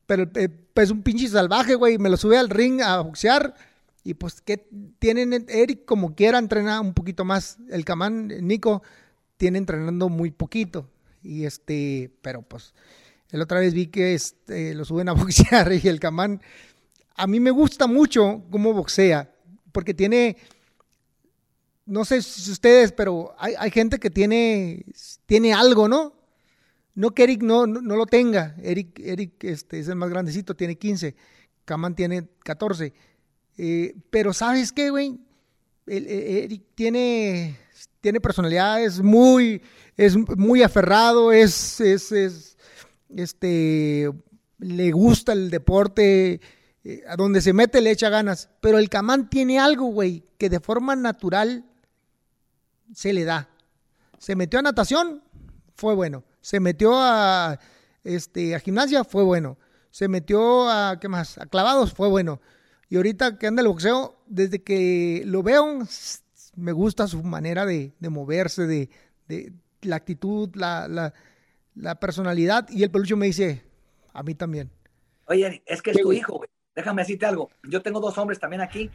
pero 0.05 0.23
es 0.33 0.49
pues, 0.73 0.89
un 0.89 1.03
pinche 1.03 1.27
salvaje, 1.27 1.75
güey. 1.75 1.97
Me 1.97 2.09
lo 2.09 2.15
sube 2.15 2.38
al 2.38 2.49
ring 2.49 2.81
a 2.81 3.01
boxear. 3.01 3.53
Y 4.05 4.13
pues 4.13 4.39
que 4.39 4.69
tienen, 4.99 5.45
Eric 5.49 5.83
como 5.83 6.15
quiera 6.15 6.38
entrenar 6.38 6.79
un 6.79 6.93
poquito 6.93 7.25
más. 7.25 7.57
El 7.69 7.83
camán, 7.83 8.29
Nico, 8.47 8.81
tiene 9.41 9.57
entrenando 9.57 10.07
muy 10.07 10.30
poquito. 10.30 10.88
Y 11.23 11.45
este, 11.45 12.11
pero 12.22 12.43
pues, 12.43 12.76
el 13.31 13.41
otra 13.41 13.59
vez 13.59 13.73
vi 13.73 13.88
que 13.88 14.13
este, 14.13 14.76
lo 14.76 14.85
suben 14.85 15.09
a 15.09 15.13
boxear 15.22 15.73
y 15.73 15.88
el 15.88 15.99
camán, 15.99 16.43
a 17.15 17.26
mí 17.26 17.39
me 17.39 17.49
gusta 17.49 17.88
mucho 17.88 18.43
cómo 18.51 18.72
boxea, 18.72 19.34
porque 19.72 19.95
tiene 19.95 20.38
no 21.88 22.05
sé 22.05 22.22
si 22.22 22.51
ustedes, 22.51 22.91
pero 22.91 23.34
hay, 23.39 23.72
gente 23.72 23.97
que 23.97 24.11
tiene, 24.11 24.85
tiene 25.26 25.53
algo, 25.53 25.88
¿no? 25.88 26.13
No 26.93 27.15
que 27.15 27.23
Eric 27.23 27.41
no, 27.41 27.65
no, 27.65 27.95
lo 27.95 28.05
tenga. 28.05 28.55
Eric, 28.61 28.99
Eric 28.99 29.43
este, 29.43 29.80
es 29.80 29.88
el 29.88 29.95
más 29.95 30.11
grandecito, 30.11 30.55
tiene 30.55 30.77
15. 30.77 31.15
Kaman 31.65 31.95
tiene 31.95 32.30
14. 32.43 32.93
Eh, 33.57 33.95
pero 34.11 34.34
¿sabes 34.34 34.72
qué, 34.72 34.91
güey? 34.91 35.19
E, 35.88 36.43
Eric 36.43 36.61
tiene, 36.76 37.57
tiene 38.01 38.19
personalidad, 38.19 38.83
es 38.83 38.99
muy, 38.99 39.61
es 39.95 40.17
muy 40.37 40.63
aferrado, 40.63 41.31
es, 41.31 41.79
es, 41.79 42.11
es 42.11 42.57
este, 43.15 44.11
le 44.57 44.91
gusta 44.91 45.33
el 45.33 45.49
deporte, 45.49 46.41
eh, 46.83 47.03
a 47.07 47.15
donde 47.15 47.41
se 47.41 47.53
mete 47.53 47.81
le 47.81 47.91
echa 47.91 48.09
ganas. 48.09 48.49
Pero 48.59 48.77
el 48.77 48.89
Camán 48.89 49.29
tiene 49.29 49.59
algo, 49.59 49.85
güey, 49.85 50.23
que 50.37 50.49
de 50.49 50.59
forma 50.59 50.95
natural 50.95 51.65
se 52.93 53.13
le 53.13 53.23
da. 53.23 53.49
Se 54.17 54.35
metió 54.35 54.59
a 54.59 54.63
natación, 54.63 55.23
fue 55.75 55.95
bueno. 55.95 56.23
Se 56.41 56.59
metió 56.59 56.93
a, 56.95 57.59
este, 58.03 58.55
a 58.55 58.59
gimnasia, 58.59 59.03
fue 59.03 59.23
bueno. 59.23 59.57
Se 59.91 60.07
metió 60.07 60.69
a, 60.69 60.99
¿qué 60.99 61.07
más? 61.07 61.37
A 61.37 61.45
clavados, 61.45 61.93
fue 61.93 62.07
bueno. 62.07 62.41
Y 62.89 62.97
ahorita 62.97 63.37
que 63.37 63.47
anda 63.47 63.61
el 63.61 63.67
boxeo, 63.67 64.21
desde 64.27 64.63
que 64.63 65.23
lo 65.25 65.43
veo, 65.43 65.79
me 66.55 66.71
gusta 66.71 67.07
su 67.07 67.23
manera 67.23 67.65
de, 67.65 67.93
moverse, 67.99 68.65
de, 68.67 68.89
la 69.81 69.95
actitud, 69.95 70.49
la, 70.55 71.13
la, 71.75 71.95
personalidad. 71.99 72.69
Y 72.69 72.83
el 72.83 72.91
pelucho 72.91 73.17
me 73.17 73.27
dice, 73.27 73.63
a 74.13 74.23
mí 74.23 74.35
también. 74.35 74.71
Oye, 75.25 75.63
es 75.65 75.81
que 75.81 75.91
es 75.91 76.01
tu 76.01 76.11
hijo, 76.11 76.37
güey. 76.37 76.49
Déjame 76.75 77.01
decirte 77.01 77.25
algo. 77.25 77.49
Yo 77.63 77.81
tengo 77.81 77.99
dos 77.99 78.17
hombres 78.17 78.39
también 78.39 78.61
aquí, 78.61 78.89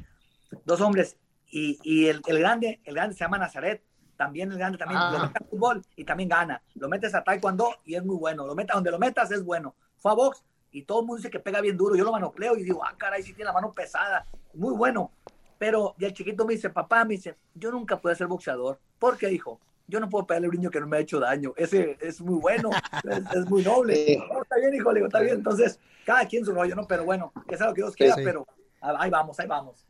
dos 0.64 0.80
hombres. 0.80 1.16
Y, 1.50 1.78
y 1.82 2.06
el, 2.06 2.22
el, 2.26 2.38
grande, 2.38 2.80
el 2.84 2.94
grande 2.94 3.14
se 3.14 3.20
llama 3.20 3.38
Nazaret. 3.38 3.82
También 4.16 4.50
el 4.50 4.58
grande 4.58 4.78
también 4.78 4.98
lo 4.98 5.06
ah. 5.06 5.26
mete 5.26 5.44
a 5.44 5.46
fútbol 5.46 5.82
y 5.94 6.04
también 6.04 6.28
gana. 6.28 6.62
Lo 6.74 6.88
metes 6.88 7.14
a 7.14 7.22
taekwondo 7.22 7.76
y 7.84 7.96
es 7.96 8.04
muy 8.04 8.16
bueno. 8.16 8.46
Lo 8.46 8.54
metas 8.54 8.74
donde 8.74 8.90
lo 8.90 8.98
metas 8.98 9.30
es 9.30 9.44
bueno. 9.44 9.74
Fue 9.98 10.10
a 10.10 10.14
box 10.14 10.42
y 10.70 10.82
todo 10.82 11.00
el 11.00 11.06
mundo 11.06 11.18
dice 11.18 11.30
que 11.30 11.38
pega 11.38 11.60
bien 11.60 11.76
duro. 11.76 11.96
Yo 11.96 12.04
lo 12.04 12.12
manocleo 12.12 12.56
y 12.56 12.64
digo, 12.64 12.82
ah, 12.84 12.94
caray, 12.96 13.22
si 13.22 13.34
tiene 13.34 13.46
la 13.46 13.52
mano 13.52 13.72
pesada. 13.72 14.26
Muy 14.54 14.74
bueno. 14.74 15.10
Pero 15.58 15.94
y 15.98 16.04
el 16.04 16.12
chiquito 16.12 16.44
me 16.44 16.54
dice, 16.54 16.70
papá, 16.70 17.04
me 17.04 17.14
dice, 17.14 17.36
yo 17.54 17.70
nunca 17.70 18.00
pude 18.00 18.14
ser 18.14 18.26
boxeador. 18.26 18.78
¿Por 18.98 19.16
qué, 19.16 19.30
hijo? 19.32 19.60
Yo 19.88 20.00
no 20.00 20.08
puedo 20.08 20.26
pegarle 20.26 20.46
a 20.46 20.50
un 20.50 20.56
niño 20.56 20.70
que 20.70 20.80
no 20.80 20.86
me 20.86 20.96
ha 20.96 21.00
hecho 21.00 21.20
daño. 21.20 21.54
Ese 21.56 21.96
es 22.00 22.20
muy 22.20 22.40
bueno, 22.40 22.70
es, 23.34 23.48
muy 23.48 23.62
noble. 23.62 24.14
está 24.14 24.56
bien, 24.56 24.74
hijo, 24.74 24.92
le 24.92 24.98
digo, 24.98 25.06
está 25.06 25.20
bien. 25.20 25.36
Entonces, 25.36 25.78
cada 26.04 26.26
quien 26.26 26.44
su 26.44 26.52
rollo, 26.52 26.74
¿no? 26.74 26.86
Pero 26.86 27.04
bueno, 27.04 27.32
que 27.48 27.56
sea 27.56 27.68
lo 27.68 27.74
que 27.74 27.82
Dios 27.82 27.94
quiera, 27.94 28.16
pero 28.16 28.46
ahí 28.80 29.10
vamos, 29.10 29.38
ahí 29.38 29.46
vamos. 29.46 29.86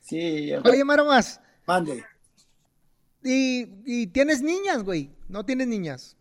Sí. 0.00 0.52
Oye, 0.64 0.84
Maro 0.84 1.04
más. 1.04 1.40
Mande. 1.66 2.04
Y, 3.22 4.06
tienes 4.08 4.40
niñas, 4.40 4.84
güey. 4.84 5.10
¿No 5.28 5.44
tienes 5.44 5.66
niñas? 5.66 6.16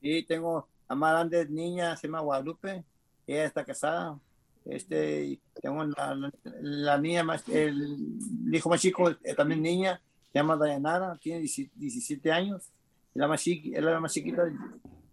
Sí, 0.00 0.22
tengo 0.22 0.68
a 0.86 0.94
más 0.94 1.12
grande 1.12 1.46
niña, 1.48 1.96
se 1.96 2.06
llama 2.06 2.20
Guadalupe. 2.20 2.84
Ella 3.26 3.44
está 3.44 3.64
casada. 3.64 4.18
Este, 4.66 5.38
tengo 5.62 5.84
la, 5.84 6.98
niña 6.98 7.22
más, 7.22 7.48
el, 7.48 8.18
hijo 8.52 8.68
más 8.68 8.80
chico, 8.80 9.10
eh, 9.10 9.34
también 9.36 9.62
niña, 9.62 10.00
se 10.32 10.38
llama 10.38 10.56
Dayanara, 10.56 11.16
tiene 11.16 11.40
17 11.40 12.32
años. 12.32 12.70
La 13.14 13.28
más, 13.28 13.42
chiqui, 13.42 13.70
la 13.70 13.98
más 14.00 14.12
chiquita. 14.12 14.42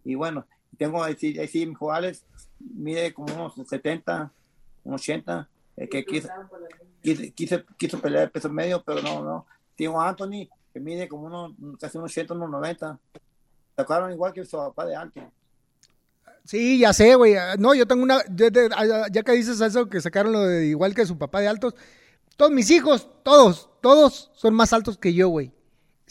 Y 0.04 0.16
bueno, 0.16 0.46
tengo 0.78 1.04
ahí 1.04 1.16
sí, 1.16 1.66
mi 1.66 1.76
Alex, 1.92 2.26
mide 2.60 3.14
como 3.14 3.34
unos 3.34 3.54
70, 3.68 4.32
unos 4.84 5.02
80, 5.02 5.50
que 5.90 6.04
quiso, 6.04 6.30
quiso, 7.02 7.64
quiso, 7.78 8.02
pelear 8.02 8.24
el 8.24 8.32
peso 8.32 8.50
medio, 8.50 8.84
pero 8.84 9.02
no, 9.02 9.24
no. 9.24 9.46
Tengo 9.78 10.02
a 10.02 10.10
Anthony, 10.10 10.50
que 10.74 10.80
mide 10.80 11.08
como 11.08 11.28
unos, 11.28 11.80
casi 11.80 11.98
unos 11.98 12.12
100, 12.12 12.32
unos 12.32 12.50
90. 12.50 13.00
Tocaron 13.76 14.12
igual 14.12 14.34
que 14.34 14.44
su 14.44 14.58
papá 14.58 14.86
de 14.86 14.96
antes. 14.96 15.24
Sí, 16.46 16.80
ya 16.80 16.92
sé, 16.94 17.16
güey. 17.16 17.36
No, 17.58 17.74
yo 17.74 17.88
tengo 17.88 18.04
una. 18.04 18.20
Ya, 18.28 19.24
que 19.24 19.32
dices 19.32 19.62
eso, 19.62 19.90
que 19.90 20.02
sacaron 20.02 20.34
lo 20.34 20.42
de 20.42 20.68
igual 20.68 20.94
que 20.94 21.06
su 21.06 21.18
papá 21.18 21.40
de 21.40 21.48
altos. 21.48 21.76
Todos 22.36 22.52
mis 22.52 22.70
hijos, 22.72 23.08
todos, 23.24 23.70
todos 23.82 24.32
son 24.34 24.54
más 24.54 24.74
altos 24.74 24.98
que 24.98 25.14
yo, 25.14 25.30
güey. 25.30 25.54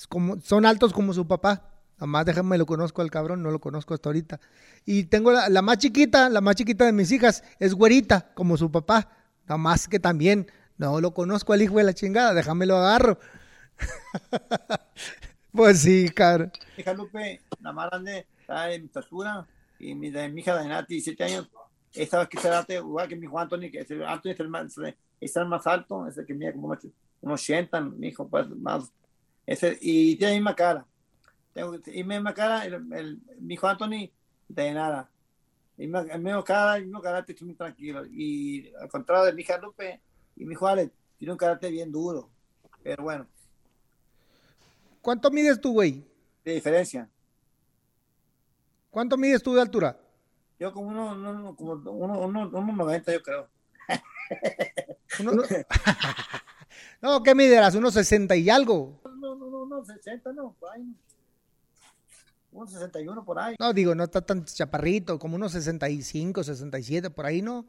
Como, 0.08 0.40
son 0.40 0.64
altos 0.64 0.92
como 0.92 1.12
su 1.12 1.26
papá. 1.26 1.68
Además, 1.98 2.24
déjame 2.24 2.58
lo 2.58 2.66
conozco 2.66 3.02
al 3.02 3.10
cabrón, 3.10 3.42
no 3.42 3.50
lo 3.50 3.60
conozco 3.60 3.94
hasta 3.94 4.08
ahorita. 4.08 4.40
Y 4.84 5.04
tengo 5.04 5.30
la, 5.32 5.48
la, 5.48 5.62
más 5.62 5.78
chiquita, 5.78 6.28
la 6.30 6.40
más 6.40 6.56
chiquita 6.56 6.84
de 6.84 6.92
mis 6.92 7.12
hijas, 7.12 7.44
es 7.60 7.74
güerita, 7.74 8.32
como 8.34 8.56
su 8.56 8.72
papá. 8.72 9.08
Nada 9.44 9.58
más 9.58 9.86
que 9.86 10.00
también, 10.00 10.50
no 10.78 11.00
lo 11.00 11.14
conozco 11.14 11.52
al 11.52 11.62
hijo 11.62 11.76
de 11.76 11.84
la 11.84 11.94
chingada, 11.94 12.34
déjame 12.34 12.66
lo 12.66 12.76
agarro. 12.76 13.18
pues 15.52 15.80
sí, 15.80 16.08
cabrón. 16.08 16.50
Hija 16.76 16.94
Lupe, 16.94 17.40
la 17.60 17.72
más 17.72 17.90
grande, 17.90 18.26
está 18.40 18.72
en 18.72 18.82
mi 18.82 18.86
estatura, 18.86 19.46
y 19.82 19.94
mi, 19.94 20.10
de, 20.10 20.28
mi 20.28 20.40
hija 20.40 20.62
Nati, 20.64 20.94
17 20.94 21.24
años, 21.24 21.50
estaba 21.92 22.28
que 22.28 22.38
date 22.40 22.74
igual 22.74 23.08
que 23.08 23.16
mi 23.16 23.26
hijo 23.26 23.38
Anthony, 23.38 23.70
que 23.70 23.86
Anthony 24.06 24.30
es 24.30 24.40
el 24.40 24.48
más, 24.48 24.74
es 25.20 25.36
el 25.36 25.46
más 25.46 25.66
alto, 25.66 26.06
es 26.06 26.16
el 26.16 26.26
que 26.26 26.34
mide 26.34 26.52
como 26.52 26.76
unos 27.20 27.42
80, 27.42 27.80
mi 27.80 28.08
hijo, 28.08 28.28
pues 28.28 28.48
más. 28.48 28.90
Ese, 29.44 29.76
y 29.80 30.16
tiene 30.16 30.32
la 30.32 30.38
misma 30.38 30.56
cara 30.56 30.86
tengo 31.52 31.78
y 31.86 32.04
misma 32.04 32.34
cara, 32.34 32.64
el, 32.64 32.74
el, 32.92 33.20
mi 33.40 33.54
hijo 33.54 33.66
Anthony, 33.66 34.10
de 34.48 34.72
nada. 34.72 35.10
Y 35.76 35.86
me, 35.86 36.00
el 36.00 36.20
mismo 36.20 36.44
cara, 36.44 36.76
el 36.76 36.84
mismo 36.84 37.00
carácter, 37.00 37.34
estoy 37.34 37.48
muy 37.48 37.56
tranquilo. 37.56 38.04
Y 38.06 38.72
al 38.80 38.88
contrario 38.88 39.24
de 39.24 39.32
mi 39.32 39.42
hija 39.42 39.58
Lupe 39.58 40.00
y 40.36 40.44
mi 40.44 40.52
hijo 40.52 40.66
Alex, 40.66 40.92
tiene 41.18 41.32
un 41.32 41.38
carácter 41.38 41.70
bien 41.70 41.92
duro. 41.92 42.30
Pero 42.82 43.04
bueno. 43.04 43.26
¿Cuánto 45.00 45.30
mides 45.30 45.60
tú, 45.60 45.72
güey? 45.72 46.04
De 46.44 46.54
diferencia. 46.54 47.08
¿Cuánto 48.92 49.16
mides 49.16 49.42
tú 49.42 49.54
de 49.54 49.62
altura? 49.62 49.98
Yo 50.60 50.70
como 50.70 50.88
uno, 50.88 51.12
uno 51.14 51.56
como 51.56 51.72
uno, 51.72 52.20
uno, 52.20 52.50
uno 52.52 52.72
90, 52.76 53.10
yo 53.10 53.22
creo. 53.22 53.48
Uno, 55.18 55.32
no, 57.00 57.22
¿qué 57.22 57.34
miderás? 57.34 57.74
¿Unos 57.74 57.94
60 57.94 58.36
y 58.36 58.50
algo? 58.50 59.00
No, 59.02 59.34
no, 59.34 59.48
no, 59.48 59.66
no, 59.66 59.82
60 59.82 60.34
no, 60.34 60.54
por 60.60 60.72
ahí. 60.72 60.94
Unos 62.52 62.70
61 62.70 63.24
por 63.24 63.38
ahí. 63.38 63.56
No, 63.58 63.72
digo, 63.72 63.94
no 63.94 64.04
está 64.04 64.20
tan 64.20 64.44
chaparrito, 64.44 65.18
como 65.18 65.36
unos 65.36 65.52
65, 65.52 66.44
67, 66.44 67.08
por 67.08 67.24
ahí, 67.24 67.40
¿no? 67.40 67.64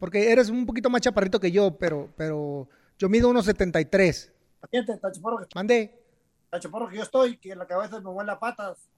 Porque 0.00 0.32
eres 0.32 0.48
un 0.50 0.66
poquito 0.66 0.90
más 0.90 1.02
chaparrito 1.02 1.38
que 1.38 1.52
yo, 1.52 1.78
pero, 1.78 2.12
pero 2.16 2.68
yo 2.98 3.08
mido 3.08 3.28
unos 3.28 3.44
73. 3.44 4.32
Fíjate, 4.72 4.98
tan 4.98 5.12
chaparro 5.12 5.38
que, 5.38 5.46
Mandé. 5.54 6.04
tan 6.50 6.60
chaparro 6.60 6.88
que 6.88 6.96
yo 6.96 7.04
estoy, 7.04 7.36
que 7.36 7.52
en 7.52 7.58
la 7.58 7.66
cabeza 7.68 8.00
me 8.00 8.10
huele 8.10 8.32
a 8.32 8.40
patas. 8.40 8.88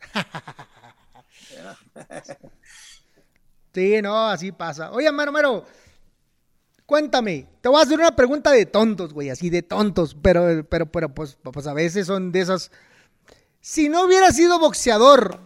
sí, 3.74 4.02
no, 4.02 4.28
así 4.28 4.52
pasa. 4.52 4.92
Oye, 4.92 5.10
Mero, 5.12 5.32
Mero, 5.32 5.64
cuéntame, 6.86 7.48
te 7.60 7.68
voy 7.68 7.80
a 7.80 7.82
hacer 7.82 7.98
una 7.98 8.14
pregunta 8.14 8.52
de 8.52 8.66
tontos, 8.66 9.12
güey, 9.12 9.30
así 9.30 9.50
de 9.50 9.62
tontos, 9.62 10.16
pero, 10.20 10.64
pero, 10.68 10.86
pero, 10.90 11.14
pues, 11.14 11.38
pues 11.42 11.66
a 11.66 11.74
veces 11.74 12.06
son 12.06 12.32
de 12.32 12.40
esas 12.40 12.70
si 13.64 13.88
no 13.88 14.04
hubiera 14.04 14.30
sido 14.30 14.58
boxeador 14.58 15.40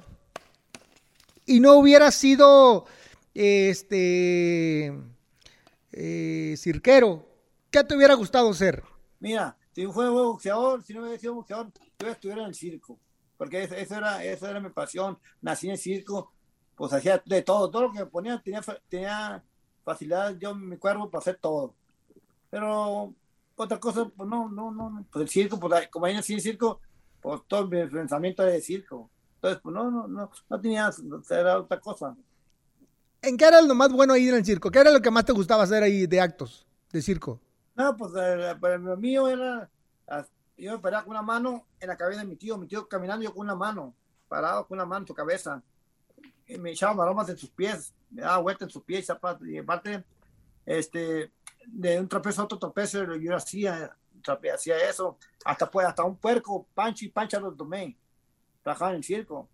y 1.47 1.61
no 1.61 1.77
hubiera 1.77 2.11
sido 2.11 2.85
este 3.33 4.93
eh, 5.93 6.55
cirquero, 6.59 7.29
¿qué 7.71 7.85
te 7.85 7.95
hubiera 7.95 8.15
gustado 8.15 8.53
ser? 8.55 8.83
Mira, 9.21 9.57
si 9.73 9.87
fue 9.87 10.11
boxeador, 10.11 10.83
si 10.83 10.95
no 10.95 11.03
hubiera 11.03 11.17
sido 11.17 11.35
boxeador, 11.35 11.71
yo 12.01 12.09
estuviera 12.09 12.43
en 12.43 12.49
el 12.49 12.57
circo, 12.57 12.99
porque 13.39 13.63
eso 13.63 13.97
era, 13.97 14.23
eso 14.25 14.47
era 14.47 14.61
mi 14.61 14.69
pasión. 14.71 15.17
Nací 15.41 15.69
en 15.69 15.73
el 15.73 15.79
circo, 15.79 16.33
pues 16.77 16.93
hacía 16.93 17.23
de 17.25 17.43
todo, 17.43 17.71
todo 17.71 17.83
lo 17.83 17.93
que 17.93 18.01
me 18.01 18.07
ponía 18.07 18.43
tenía, 18.43 18.61
tenía 18.89 19.43
facilidad 19.85 20.37
yo 20.39 20.55
mi 20.55 20.77
cuerpo 20.77 21.09
para 21.09 21.21
hacer 21.21 21.39
todo. 21.41 21.75
Pero 22.51 23.15
otra 23.55 23.79
cosa, 23.81 24.11
pues 24.15 24.29
no, 24.29 24.49
no, 24.49 24.71
no, 24.71 25.07
pues 25.11 25.23
el 25.23 25.29
circo, 25.29 25.59
pues 25.59 25.89
como 25.89 26.07
ahí 26.07 26.15
nací 26.15 26.33
en 26.33 26.39
el 26.39 26.43
circo, 26.43 26.81
pues 27.23 27.41
todo 27.47 27.67
mi 27.67 27.87
pensamiento 27.87 28.43
era 28.43 28.53
de 28.53 28.61
circo. 28.61 29.09
Entonces, 29.37 29.61
pues 29.63 29.73
no, 29.73 29.91
no, 29.91 30.09
no, 30.09 30.31
no 30.51 30.61
tenía, 30.61 30.91
era 31.31 31.61
otra 31.61 31.81
cosa. 31.81 32.17
¿En 33.23 33.37
qué 33.37 33.47
era 33.47 33.63
lo 33.63 33.75
más 33.75 33.93
bueno 33.93 34.15
ahí 34.15 34.29
en 34.29 34.35
el 34.35 34.45
circo? 34.45 34.71
¿Qué 34.71 34.81
era 34.81 34.91
lo 34.91 35.01
que 35.01 35.11
más 35.11 35.25
te 35.25 35.33
gustaba 35.33 35.63
hacer 35.63 35.83
ahí 35.83 36.07
de 36.07 36.21
actos, 36.21 36.67
de 36.93 37.03
circo? 37.03 37.41
No, 37.77 37.97
pues 37.97 38.13
eh, 38.17 38.57
para 38.61 38.79
lo 38.79 38.97
mío 38.97 39.29
era, 39.29 39.71
yo 40.59 40.73
me 40.73 40.79
paraba 40.79 41.05
con 41.05 41.13
una 41.13 41.23
mano 41.23 41.67
en 41.81 41.89
la 41.89 41.97
cabeza 41.97 42.21
de 42.21 42.27
mi 42.27 42.37
tío, 42.37 42.59
mi 42.59 42.67
tío 42.67 42.89
caminando 42.89 43.25
yo 43.25 43.33
con 43.33 43.47
una 43.47 43.55
mano, 43.55 43.95
parado 44.29 44.67
con 44.67 44.77
una 44.77 44.87
mano 44.87 45.03
en 45.03 45.07
su 45.07 45.15
cabeza. 45.15 45.63
Y 46.47 46.59
me 46.59 46.71
echaba 46.71 46.95
maromas 46.95 47.29
en 47.29 47.39
sus 47.39 47.51
pies, 47.51 47.95
me 48.11 48.23
daba 48.23 48.39
vuelta 48.39 48.65
en 48.65 48.71
sus 48.71 48.83
pies, 48.83 49.09
y 49.47 49.59
aparte, 49.59 50.05
este, 50.67 51.31
de 51.67 52.01
un 52.01 52.09
trapecio 52.09 52.43
a 52.43 52.45
otro 52.47 52.59
trapecio, 52.59 53.15
yo 53.17 53.37
hacía, 53.37 53.97
hacía 54.53 54.89
eso, 54.89 55.17
hasta 55.45 55.71
pues, 55.71 55.87
hasta 55.87 56.03
un 56.03 56.17
puerco, 56.17 56.67
Pancho 56.75 57.05
y 57.05 57.09
Pancha 57.09 57.39
los 57.39 57.57
tomé, 57.57 57.97
trabajaban 58.63 58.95
en 58.95 58.99
el 58.99 59.05
circo. 59.05 59.49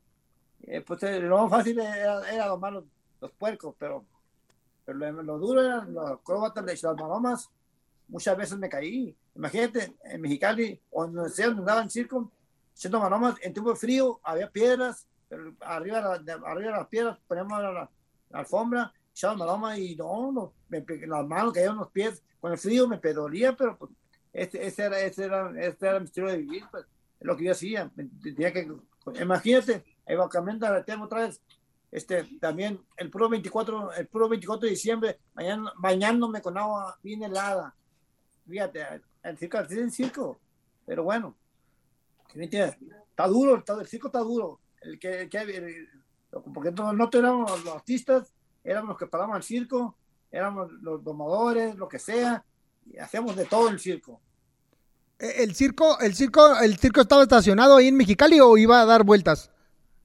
Eh, 0.62 0.80
pues 0.80 1.02
eh, 1.02 1.20
lo 1.20 1.42
más 1.42 1.50
fácil 1.50 1.78
era, 1.78 2.32
era 2.32 2.46
domar 2.46 2.72
los, 2.72 2.84
los, 3.20 3.30
puercos, 3.32 3.74
pero, 3.78 4.04
pero 4.84 4.98
lo, 4.98 5.22
lo, 5.22 5.38
duro 5.38 5.62
era 5.62 5.84
los 5.84 6.12
acróbatas, 6.12 6.82
las 6.82 6.96
maromas, 6.96 7.50
muchas 8.08 8.36
veces 8.36 8.56
me 8.56 8.68
caí. 8.68 9.14
Imagínate, 9.34 9.96
en 10.04 10.20
Mexicali, 10.20 10.80
donde 10.92 11.28
sea 11.30 11.46
donde 11.46 11.62
andaba 11.62 11.82
en 11.82 11.90
circo, 11.90 12.30
haciendo 12.74 13.00
maromas, 13.00 13.36
en 13.42 13.52
tiempo 13.52 13.74
frío 13.74 14.20
había 14.22 14.50
piedras, 14.50 15.06
pero 15.28 15.54
arriba, 15.60 16.18
de, 16.18 16.32
arriba 16.32 16.70
de 16.70 16.78
las 16.78 16.88
piedras 16.88 17.18
poníamos 17.26 17.60
la, 17.60 17.72
la, 17.72 17.90
la 18.30 18.38
alfombra, 18.38 18.92
echaba 19.10 19.34
maromas 19.34 19.78
y 19.78 19.96
no, 19.96 20.32
no 20.32 20.52
me, 20.68 20.84
las 21.06 21.26
manos 21.26 21.52
caían 21.52 21.76
los 21.76 21.90
pies, 21.90 22.22
con 22.40 22.52
el 22.52 22.58
frío 22.58 22.86
me 22.86 22.98
pedolía, 22.98 23.56
pero 23.56 23.76
pues, 23.78 23.90
ese, 24.32 24.66
ese, 24.66 24.82
era, 24.84 25.00
ese, 25.00 25.24
era, 25.24 25.50
ese 25.60 25.86
era 25.86 26.00
mi 26.00 26.06
estilo 26.06 26.28
de 26.28 26.38
vivir, 26.38 26.64
pues, 26.70 26.84
lo 27.20 27.36
que 27.36 27.44
yo 27.44 27.52
hacía. 27.52 27.90
Tenía 28.22 28.52
que, 28.52 28.70
imagínate, 29.20 29.84
evocamiento 30.06 30.70
de 30.70 30.82
tema 30.82 31.04
otra 31.04 31.20
vez. 31.20 31.40
Este, 31.90 32.24
también 32.40 32.80
el 32.96 33.08
puro 33.08 33.28
24, 33.28 33.92
el 33.92 34.08
puro 34.08 34.28
24 34.28 34.66
de 34.66 34.70
diciembre, 34.70 35.20
bañando, 35.32 35.72
bañándome 35.78 36.42
con 36.42 36.58
agua 36.58 36.98
bien 37.02 37.22
helada. 37.22 37.74
Fíjate, 38.48 38.84
el 39.24 39.38
circo, 39.38 39.58
el 39.58 39.90
circo, 39.90 40.38
pero 40.86 41.02
bueno, 41.02 41.34
está 42.34 43.26
duro, 43.26 43.56
está, 43.56 43.74
el 43.80 43.86
circo 43.86 44.08
está 44.08 44.20
duro. 44.20 44.60
El 44.80 44.98
que, 44.98 45.22
el 45.22 45.30
que 45.30 45.88
porque 46.52 46.70
no, 46.72 46.92
no 46.92 47.08
éramos 47.12 47.64
los 47.64 47.74
artistas, 47.74 48.32
éramos 48.62 48.90
los 48.90 48.98
que 48.98 49.06
parábamos 49.06 49.38
el 49.38 49.42
circo, 49.42 49.96
éramos 50.30 50.70
los 50.82 51.02
domadores, 51.02 51.74
lo 51.76 51.88
que 51.88 51.98
sea, 51.98 52.44
y 52.86 52.98
hacemos 52.98 53.34
de 53.36 53.46
todo 53.46 53.68
el 53.68 53.78
circo. 53.78 54.20
Eh, 55.18 55.34
¿El 55.38 55.54
circo, 55.54 55.98
el 56.00 56.14
circo, 56.14 56.58
el 56.58 56.76
circo 56.76 57.00
estaba 57.00 57.22
estacionado 57.22 57.76
ahí 57.76 57.88
en 57.88 57.96
Mexicali 57.96 58.40
o 58.40 58.56
iba 58.56 58.80
a 58.80 58.84
dar 58.84 59.04
vueltas 59.04 59.50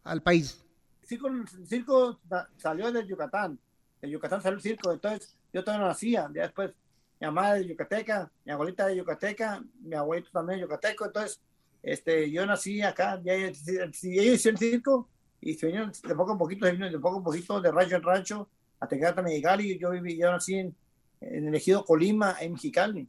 al 0.04 0.22
país? 0.22 0.64
El 1.02 1.08
circo, 1.08 1.28
el 1.28 1.68
circo 1.68 2.20
salió 2.58 2.92
de 2.92 3.06
Yucatán. 3.06 3.60
De 4.02 4.10
Yucatán 4.10 4.42
salió 4.42 4.58
el 4.58 4.64
circo, 4.64 4.94
entonces 4.94 5.36
yo 5.52 5.64
todavía 5.64 5.84
no 5.84 5.88
nacía. 5.90 6.30
Ya 6.34 6.44
después 6.44 6.72
mi 7.20 7.28
mamá 7.28 7.54
de 7.54 7.68
Yucateca, 7.68 8.32
mi 8.46 8.52
abuelita 8.52 8.88
de 8.88 8.98
Yucateca, 8.98 9.64
mi 9.82 9.96
abuelito 9.96 10.32
también 10.32 10.60
de 10.60 10.66
Yucateco, 10.66 11.06
entonces 11.06 11.42
este, 11.84 12.30
yo 12.32 12.46
nací 12.46 12.82
acá, 12.82 13.20
ya, 13.24 13.34
ellos 13.34 13.60
hicieron 13.62 13.90
el 13.90 14.58
circo 14.58 15.08
y 15.42 15.54
se 15.54 15.68
vinieron 15.68 15.92
de 15.92 16.16
poco 16.16 16.34
a 16.34 16.38
poquito, 16.38 16.66
de 16.66 17.00
poco 17.00 17.20
a 17.20 17.24
poquito, 17.24 17.62
de 17.62 17.72
rancho 17.72 17.96
en 17.96 18.04
rancho, 18.04 18.50
hasta 18.80 18.96
llegar 18.96 19.20
a 19.20 19.22
Mexicali, 19.22 19.78
yo 19.78 19.92
viví, 19.92 20.18
yo 20.18 20.32
nací 20.32 20.56
en, 20.56 20.76
en 21.22 21.48
el 21.48 21.56
ejido 21.56 21.84
Colima, 21.84 22.36
en 22.40 22.54
Mexicali, 22.54 23.08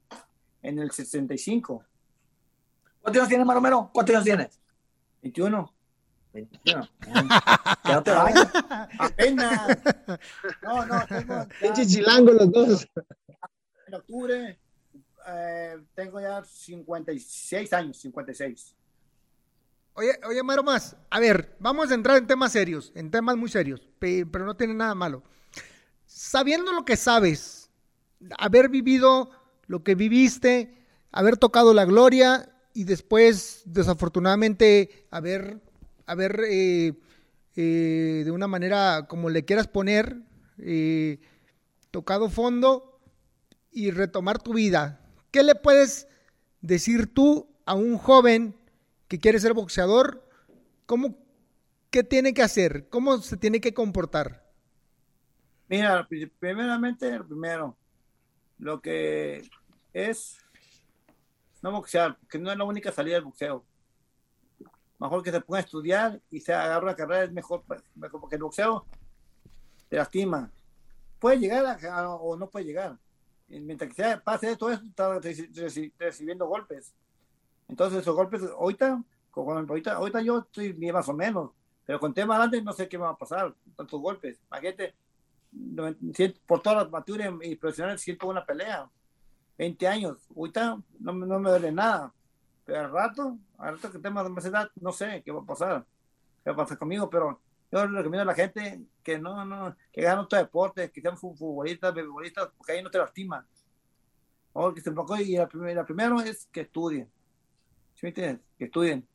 en 0.62 0.78
el 0.78 0.90
65. 0.90 1.84
¿Cuántos 3.00 3.20
años 3.20 3.28
tienes, 3.28 3.46
Maromero? 3.46 3.90
¿Cuántos 3.92 4.14
años 4.14 4.24
tienes? 4.24 4.60
21. 5.22 5.72
21. 6.32 6.88
que 7.84 7.92
no 7.92 8.02
te 8.02 8.10
vayas. 8.10 8.48
Apenas. 8.98 9.78
No, 10.62 10.86
no, 10.86 11.06
tengo. 11.06 11.46
En 11.60 11.72
Chichilango 11.72 12.32
los 12.32 12.52
dos. 12.52 12.88
En 13.90 13.96
octubre 13.96 14.56
eh, 15.26 15.76
tengo 15.96 16.20
ya 16.20 16.44
56 16.44 17.72
años, 17.72 17.96
56. 17.96 18.76
Oye, 19.94 20.12
oye, 20.28 20.44
Maro 20.44 20.62
más, 20.62 20.96
a 21.10 21.18
ver, 21.18 21.56
vamos 21.58 21.90
a 21.90 21.94
entrar 21.94 22.16
en 22.16 22.28
temas 22.28 22.52
serios, 22.52 22.92
en 22.94 23.10
temas 23.10 23.36
muy 23.36 23.48
serios, 23.48 23.88
pero 23.98 24.46
no 24.46 24.56
tiene 24.56 24.74
nada 24.74 24.94
malo. 24.94 25.24
Sabiendo 26.06 26.72
lo 26.72 26.84
que 26.84 26.96
sabes, 26.96 27.68
haber 28.38 28.68
vivido 28.68 29.32
lo 29.66 29.82
que 29.82 29.96
viviste, 29.96 30.86
haber 31.10 31.36
tocado 31.36 31.74
la 31.74 31.84
gloria 31.84 32.54
y 32.72 32.84
después, 32.84 33.62
desafortunadamente, 33.64 35.08
haber, 35.10 35.60
haber 36.06 36.44
eh, 36.48 36.94
eh, 37.56 38.22
de 38.24 38.30
una 38.30 38.46
manera 38.46 39.08
como 39.08 39.30
le 39.30 39.44
quieras 39.44 39.66
poner, 39.66 40.22
tocado 41.90 42.30
fondo 42.30 42.89
y 43.72 43.90
retomar 43.90 44.42
tu 44.42 44.55
vida. 44.55 45.01
¿Qué 45.30 45.42
le 45.42 45.55
puedes 45.55 46.09
decir 46.60 47.12
tú 47.12 47.48
a 47.64 47.74
un 47.74 47.98
joven 47.98 48.56
que 49.09 49.18
quiere 49.18 49.40
ser 49.40 49.55
boxeador? 49.55 50.26
¿Cómo, 50.86 51.16
¿Qué 51.90 52.02
tiene 52.02 52.34
que 52.34 52.42
hacer? 52.42 52.88
¿Cómo 52.88 53.18
se 53.18 53.36
tiene 53.36 53.60
que 53.60 53.74
comportar? 53.74 54.44
Mira, 55.68 56.09
primeramente, 56.38 57.22
primero, 57.22 57.76
lo 58.59 58.80
que 58.80 59.48
es 59.92 60.38
no 61.62 61.72
boxear, 61.72 62.18
porque 62.18 62.38
no 62.38 62.51
es 62.51 62.59
la 62.59 62.64
única 62.64 62.90
salida 62.90 63.16
del 63.16 63.24
boxeo. 63.24 63.64
mejor 64.98 65.22
que 65.22 65.30
se 65.30 65.40
ponga 65.40 65.59
a 65.59 65.62
estudiar 65.62 66.20
y 66.30 66.40
se 66.40 66.52
agarra 66.52 66.86
la 66.86 66.97
carrera, 66.97 67.24
es 67.24 67.32
mejor, 67.32 67.62
pues, 67.66 67.82
mejor 67.94 68.20
porque 68.20 68.36
el 68.36 68.42
boxeo 68.42 68.86
te 69.88 69.97
lastima. 69.97 70.51
Puede 71.18 71.38
llegar 71.38 71.78
o 72.20 72.36
no 72.36 72.48
puede 72.48 72.64
llegar. 72.64 72.98
Mientras 73.51 73.89
que 73.90 73.97
sea, 73.97 74.20
pase 74.20 74.56
todo 74.56 74.70
eso, 74.70 74.85
está 74.85 75.18
recibiendo 75.98 76.47
golpes. 76.47 76.94
Entonces, 77.68 78.01
esos 78.01 78.14
golpes, 78.14 78.43
ahorita, 78.43 79.02
ahorita, 79.35 79.94
ahorita 79.94 80.22
yo 80.22 80.39
estoy 80.39 80.72
bien 80.72 80.94
más 80.94 81.09
o 81.09 81.14
menos, 81.14 81.51
pero 81.85 81.98
con 81.98 82.14
tema 82.14 82.36
adelante 82.36 82.62
no 82.62 82.72
sé 82.72 82.89
qué 82.89 82.97
va 82.97 83.10
a 83.10 83.16
pasar, 83.16 83.55
tantos 83.77 84.01
golpes. 84.01 84.40
Imagínate, 84.51 84.94
por 86.47 86.62
todas 86.62 86.85
las 86.85 86.90
maturas 86.90 87.32
y 87.43 87.56
profesionales 87.56 88.01
siento 88.01 88.28
una 88.28 88.44
pelea. 88.44 88.89
20 89.59 89.89
años, 89.89 90.27
ahorita 90.35 90.81
no, 91.01 91.12
no 91.12 91.39
me 91.39 91.51
duele 91.51 91.72
nada. 91.72 92.14
Pero 92.64 92.81
al 92.81 92.93
rato, 92.93 93.36
al 93.59 93.74
rato 93.74 93.90
que 93.93 93.98
tenga 93.98 94.27
más 94.28 94.44
edad, 94.44 94.70
no 94.81 94.93
sé 94.93 95.22
qué 95.24 95.32
va 95.32 95.40
a 95.40 95.44
pasar. 95.44 95.85
¿Qué 96.43 96.51
va 96.51 96.55
a 96.55 96.56
pasar 96.59 96.78
conmigo? 96.78 97.10
Pero 97.10 97.40
yo 97.70 97.86
le 97.86 97.98
recomiendo 97.98 98.22
a 98.22 98.24
la 98.24 98.34
gente 98.34 98.82
que 99.02 99.18
no, 99.18 99.44
no, 99.44 99.76
que 99.92 100.06
hagan 100.06 100.24
otro 100.24 100.38
deporte, 100.38 100.90
que 100.90 101.01
sean 101.01 101.16
futbolistas, 101.16 101.94
beisbolistas, 101.94 102.51
porque 102.56 102.72
ahí 102.72 102.82
no 102.82 102.90
te 102.90 102.98
lastiman. 102.98 103.47
O 104.52 104.74
que 104.74 104.80
se 104.80 104.90
y 104.90 105.36
la, 105.36 105.48
primera, 105.48 105.84
primero 105.84 106.20
es 106.20 106.48
que 106.51 106.62
estudien. 106.62 107.09
¿Sí 107.94 108.01
me 108.02 108.09
entiendes? 108.09 108.44
Que 108.59 108.64
estudien. 108.64 109.06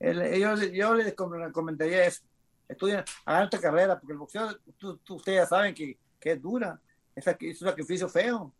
yo, 0.00 0.56
yo 0.56 0.94
les 0.94 1.14
recomendaría 1.16 2.04
eso. 2.04 2.22
Estudien, 2.68 3.04
hagan 3.24 3.46
otra 3.46 3.60
carrera, 3.60 3.98
porque 3.98 4.12
el 4.12 4.18
boxeo, 4.18 4.48
ustedes 5.10 5.38
ya 5.38 5.46
saben 5.46 5.72
que, 5.72 5.96
que 6.18 6.32
es 6.32 6.42
dura. 6.42 6.80
Es, 7.14 7.26
es 7.26 7.62
un 7.62 7.68
sacrificio 7.68 8.08
feo. 8.08 8.52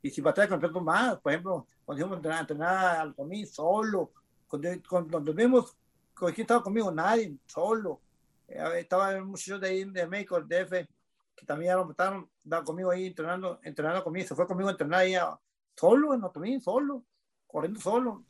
Y 0.00 0.10
si 0.10 0.22
batalla 0.22 0.48
con 0.48 0.64
el 0.64 0.82
más, 0.82 1.18
por 1.18 1.32
ejemplo, 1.32 1.66
cuando 1.84 2.06
a 2.06 2.16
entrenar, 2.16 2.40
entrenar 2.40 2.96
al 2.96 3.14
conmigo 3.14 3.46
solo, 3.46 4.12
cuando, 4.48 4.68
cuando, 4.88 5.34
vimos, 5.34 5.76
¿quién 6.14 6.40
estaba 6.40 6.62
conmigo? 6.62 6.90
Nadie, 6.90 7.36
solo 7.46 8.00
estaba 8.48 9.16
un 9.16 9.28
muchacho 9.28 9.58
de 9.58 9.68
ahí 9.68 9.84
de 9.84 10.06
México, 10.06 10.36
el 10.36 10.48
DF, 10.48 10.88
que 11.34 11.46
también 11.46 11.72
ya 11.72 11.76
lo 11.76 11.86
mataron, 11.86 12.30
estaba 12.42 12.64
conmigo 12.64 12.90
ahí 12.90 13.06
entrenando, 13.06 13.58
entrenando 13.62 14.04
conmigo, 14.04 14.26
se 14.26 14.34
fue 14.34 14.46
conmigo 14.46 14.68
a 14.68 14.72
entrenar 14.72 15.00
ahí 15.00 15.14
solo, 15.76 16.14
en 16.14 16.24
Otomí, 16.24 16.60
solo, 16.60 17.04
corriendo 17.46 17.80
solo. 17.80 18.24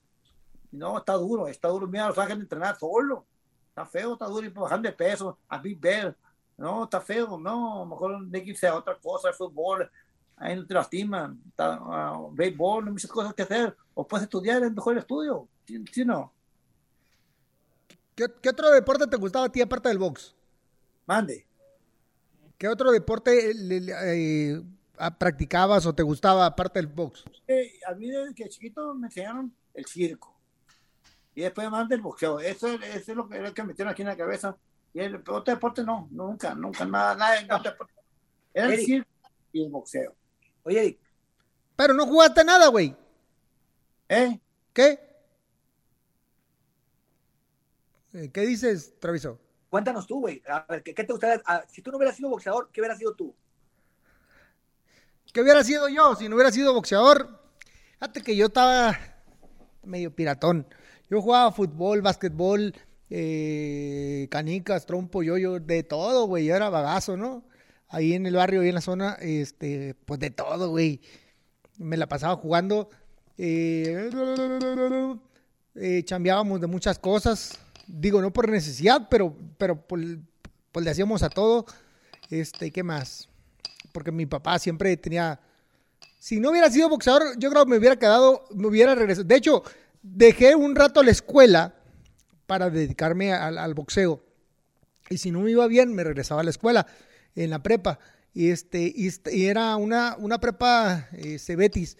No, 0.70 0.98
está 0.98 1.12
duro, 1.14 1.46
está 1.46 1.68
duro. 1.68 1.86
Mira, 1.86 2.08
los 2.08 2.18
ángeles 2.18 2.42
entrenar 2.42 2.76
solo. 2.76 3.26
Está 3.68 3.86
feo, 3.86 4.14
está 4.14 4.26
duro, 4.26 4.46
y 4.46 4.50
bajando 4.50 4.88
de 4.88 4.94
peso, 4.94 5.38
a 5.48 5.58
Big 5.58 5.78
Bear. 5.78 6.16
No, 6.56 6.84
está 6.84 7.00
feo, 7.00 7.38
no, 7.38 7.84
mejor 7.86 8.26
de 8.26 8.42
que 8.42 8.50
irse 8.50 8.66
a 8.68 8.76
otra 8.76 8.96
cosa, 9.00 9.28
el 9.28 9.34
fútbol, 9.34 9.90
ahí 10.36 10.56
no 10.56 10.66
te 10.66 10.74
lastiman, 10.74 11.42
está, 11.48 12.16
uh, 12.16 12.32
béisbol, 12.32 12.90
muchas 12.90 13.10
cosas 13.10 13.34
que 13.34 13.42
hacer. 13.42 13.76
O 13.94 14.06
puedes 14.06 14.24
estudiar 14.24 14.62
en 14.62 14.74
mejor 14.74 14.96
estudio, 14.98 15.48
¿sí, 15.66 16.04
no? 16.04 16.33
¿Qué, 18.14 18.48
otro 18.48 18.70
deporte 18.70 19.06
te 19.06 19.16
gustaba 19.16 19.46
a 19.46 19.52
ti 19.52 19.60
aparte 19.60 19.88
del 19.88 19.98
box? 19.98 20.34
Mande. 21.06 21.46
¿Qué 22.56 22.68
otro 22.68 22.92
deporte 22.92 23.50
eh, 23.50 24.62
practicabas 25.18 25.84
o 25.86 25.94
te 25.94 26.04
gustaba 26.04 26.46
aparte 26.46 26.78
del 26.78 26.86
box? 26.86 27.24
a 27.86 27.94
mí 27.94 28.08
desde 28.08 28.34
que 28.34 28.48
chiquito 28.48 28.94
me 28.94 29.08
enseñaron 29.08 29.52
el 29.74 29.84
circo. 29.86 30.34
Y 31.34 31.42
después 31.42 31.68
más 31.68 31.88
del 31.88 32.00
boxeo. 32.00 32.38
Eso, 32.38 32.68
es 32.68 33.08
lo 33.08 33.28
que, 33.28 33.52
que 33.52 33.62
me 33.62 33.68
metieron 33.68 33.92
aquí 33.92 34.02
en 34.02 34.08
la 34.08 34.16
cabeza. 34.16 34.56
Y 34.92 35.00
el 35.00 35.16
otro 35.16 35.42
deporte 35.42 35.82
no, 35.82 36.08
nunca, 36.12 36.54
nunca, 36.54 36.84
nada, 36.84 37.16
nada. 37.16 37.76
Era 38.52 38.72
el 38.72 38.80
circo 38.80 39.10
y 39.52 39.64
el 39.64 39.70
boxeo. 39.70 40.14
Oye, 40.62 40.98
Pero 41.74 41.92
no 41.92 42.06
jugaste 42.06 42.44
nada, 42.44 42.68
güey. 42.68 42.94
¿Eh? 44.08 44.38
¿Qué? 44.72 44.90
Eh, 44.90 45.00
¿Qué 48.32 48.42
dices, 48.42 48.94
Traviso? 49.00 49.40
Cuéntanos 49.68 50.06
tú, 50.06 50.20
güey. 50.20 50.40
A 50.46 50.64
ver, 50.68 50.84
¿qué, 50.84 50.94
te 50.94 51.12
gustaría? 51.12 51.42
si 51.68 51.82
tú 51.82 51.90
no 51.90 51.96
hubieras 51.96 52.16
sido 52.16 52.28
boxeador, 52.28 52.70
¿qué 52.72 52.80
hubieras 52.80 52.98
sido 52.98 53.12
tú? 53.14 53.34
¿Qué 55.32 55.40
hubiera 55.40 55.64
sido 55.64 55.88
yo 55.88 56.14
si 56.14 56.28
no 56.28 56.36
hubiera 56.36 56.52
sido 56.52 56.72
boxeador? 56.72 57.40
Fíjate 57.94 58.22
que 58.22 58.36
yo 58.36 58.46
estaba 58.46 58.96
medio 59.82 60.14
piratón. 60.14 60.64
Yo 61.10 61.20
jugaba 61.20 61.50
fútbol, 61.50 62.02
básquetbol, 62.02 62.72
eh, 63.10 64.28
canicas, 64.30 64.86
trompo, 64.86 65.24
yo, 65.24 65.36
yo, 65.36 65.58
de 65.58 65.82
todo, 65.82 66.28
güey. 66.28 66.44
Yo 66.44 66.54
era 66.54 66.70
bagazo, 66.70 67.16
¿no? 67.16 67.44
Ahí 67.88 68.12
en 68.12 68.26
el 68.26 68.36
barrio, 68.36 68.60
ahí 68.60 68.68
en 68.68 68.76
la 68.76 68.80
zona, 68.80 69.14
este, 69.14 69.96
pues 70.04 70.20
de 70.20 70.30
todo, 70.30 70.70
güey. 70.70 71.00
Me 71.78 71.96
la 71.96 72.06
pasaba 72.06 72.36
jugando. 72.36 72.90
Eh, 73.38 74.08
eh, 75.74 76.02
chambeábamos 76.04 76.60
de 76.60 76.68
muchas 76.68 77.00
cosas 77.00 77.58
digo, 77.86 78.20
no 78.20 78.32
por 78.32 78.48
necesidad, 78.48 79.08
pero, 79.10 79.36
pero 79.58 79.84
pues 79.86 80.84
le 80.84 80.90
hacíamos 80.90 81.22
a 81.22 81.30
todo. 81.30 81.66
Este, 82.30 82.70
¿qué 82.70 82.82
más? 82.82 83.28
Porque 83.92 84.12
mi 84.12 84.26
papá 84.26 84.58
siempre 84.58 84.96
tenía. 84.96 85.40
Si 86.18 86.40
no 86.40 86.50
hubiera 86.50 86.70
sido 86.70 86.88
boxeador, 86.88 87.38
yo 87.38 87.50
creo 87.50 87.64
que 87.64 87.70
me 87.70 87.78
hubiera 87.78 87.96
quedado, 87.96 88.46
me 88.54 88.66
hubiera 88.66 88.94
regresado. 88.94 89.24
De 89.24 89.36
hecho, 89.36 89.62
dejé 90.02 90.54
un 90.54 90.74
rato 90.74 91.02
la 91.02 91.10
escuela 91.10 91.74
para 92.46 92.70
dedicarme 92.70 93.32
al, 93.32 93.74
boxeo. 93.74 94.24
Y 95.10 95.18
si 95.18 95.30
no 95.30 95.40
me 95.40 95.50
iba 95.50 95.66
bien, 95.66 95.94
me 95.94 96.02
regresaba 96.02 96.40
a 96.40 96.44
la 96.44 96.50
escuela, 96.50 96.86
en 97.34 97.50
la 97.50 97.62
prepa. 97.62 97.98
Y, 98.32 98.50
este, 98.50 98.92
y, 98.94 99.06
este, 99.06 99.48
era 99.48 99.76
una, 99.76 100.16
una 100.18 100.40
prepa 100.40 101.08
eh, 101.12 101.38
Cebetis, 101.38 101.96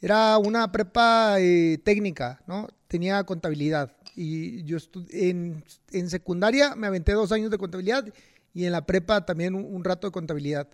era 0.00 0.38
una 0.38 0.70
prepa 0.70 1.36
eh, 1.40 1.78
técnica, 1.84 2.42
¿no? 2.46 2.68
Tenía 2.88 3.24
contabilidad. 3.24 3.96
Y 4.16 4.62
yo 4.64 4.78
en, 5.10 5.64
en 5.92 6.10
secundaria 6.10 6.74
me 6.74 6.86
aventé 6.86 7.12
dos 7.12 7.32
años 7.32 7.50
de 7.50 7.58
contabilidad 7.58 8.06
y 8.54 8.64
en 8.64 8.72
la 8.72 8.86
prepa 8.86 9.26
también 9.26 9.54
un, 9.54 9.84
rato 9.84 10.06
de 10.06 10.12
contabilidad. 10.12 10.68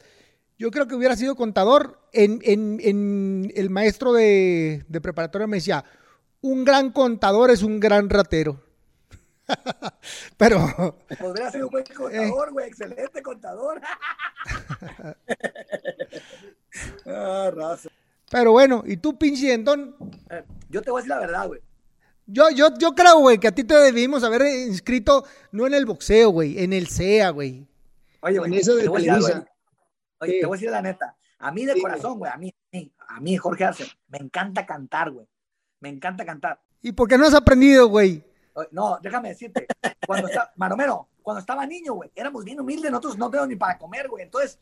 Yo 0.58 0.70
creo 0.70 0.86
que 0.86 0.94
hubiera 0.94 1.16
sido 1.16 1.34
contador. 1.34 1.98
En, 2.12 2.40
en, 2.44 3.50
el 3.54 3.70
maestro 3.70 4.12
de, 4.12 4.84
de, 4.86 5.00
preparatoria 5.00 5.46
me 5.46 5.56
decía, 5.56 5.84
un 6.42 6.64
gran 6.64 6.90
contador 6.90 7.50
es 7.50 7.62
un 7.62 7.80
gran 7.80 8.10
ratero. 8.10 8.62
Pero... 10.36 10.98
Podría 11.18 11.50
ser 11.50 11.64
un 11.64 11.70
buen 11.70 11.84
contador, 11.96 12.52
güey, 12.52 12.68
excelente 12.68 13.22
contador. 13.22 13.80
ah, 17.06 17.76
Pero 18.30 18.52
bueno, 18.52 18.82
¿y 18.86 18.98
tú, 18.98 19.18
pinche 19.18 19.54
Entón? 19.54 19.96
Eh, 20.30 20.44
yo 20.68 20.82
te 20.82 20.90
voy 20.90 21.00
a 21.00 21.02
decir 21.02 21.10
la 21.10 21.20
verdad, 21.20 21.48
güey. 21.48 21.60
Yo, 22.32 22.48
yo, 22.50 22.68
yo 22.78 22.94
creo, 22.94 23.18
güey, 23.18 23.38
que 23.38 23.48
a 23.48 23.52
ti 23.52 23.64
te 23.64 23.74
debimos 23.74 24.22
haber 24.22 24.42
inscrito 24.68 25.24
no 25.50 25.66
en 25.66 25.74
el 25.74 25.84
boxeo, 25.84 26.30
güey, 26.30 26.62
en 26.62 26.72
el 26.72 26.86
CEA, 26.86 27.30
güey. 27.30 27.66
Oye, 28.20 28.38
güey, 28.38 28.56
eso 28.56 28.76
de 28.76 28.82
te 28.82 28.88
voy 28.88 29.08
a 29.08 29.16
decir, 29.16 29.44
Oye, 30.20 30.40
te 30.40 30.46
voy 30.46 30.54
a 30.54 30.58
decir 30.58 30.70
la 30.70 30.82
neta. 30.82 31.16
A 31.38 31.50
mí 31.50 31.64
de 31.64 31.80
corazón, 31.80 32.18
güey, 32.18 32.30
a 32.30 32.36
mí, 32.36 32.54
a 33.08 33.20
mí, 33.20 33.36
Jorge 33.36 33.64
Arce, 33.64 33.84
me 34.08 34.18
encanta 34.18 34.64
cantar, 34.64 35.10
güey. 35.10 35.26
Me 35.80 35.88
encanta 35.88 36.24
cantar. 36.24 36.60
¿Y 36.82 36.92
por 36.92 37.08
qué 37.08 37.18
no 37.18 37.26
has 37.26 37.34
aprendido, 37.34 37.88
güey? 37.88 38.22
No, 38.70 38.98
déjame 39.02 39.30
decirte. 39.30 39.66
Cuando 40.06 40.28
estaba, 40.28 40.52
Maromero, 40.56 41.08
cuando 41.22 41.40
estaba 41.40 41.66
niño, 41.66 41.94
güey, 41.94 42.12
éramos 42.14 42.44
bien 42.44 42.60
humildes, 42.60 42.90
nosotros 42.90 43.18
no 43.18 43.28
tenemos 43.30 43.48
ni 43.48 43.56
para 43.56 43.76
comer, 43.76 44.08
güey. 44.08 44.24
Entonces. 44.24 44.58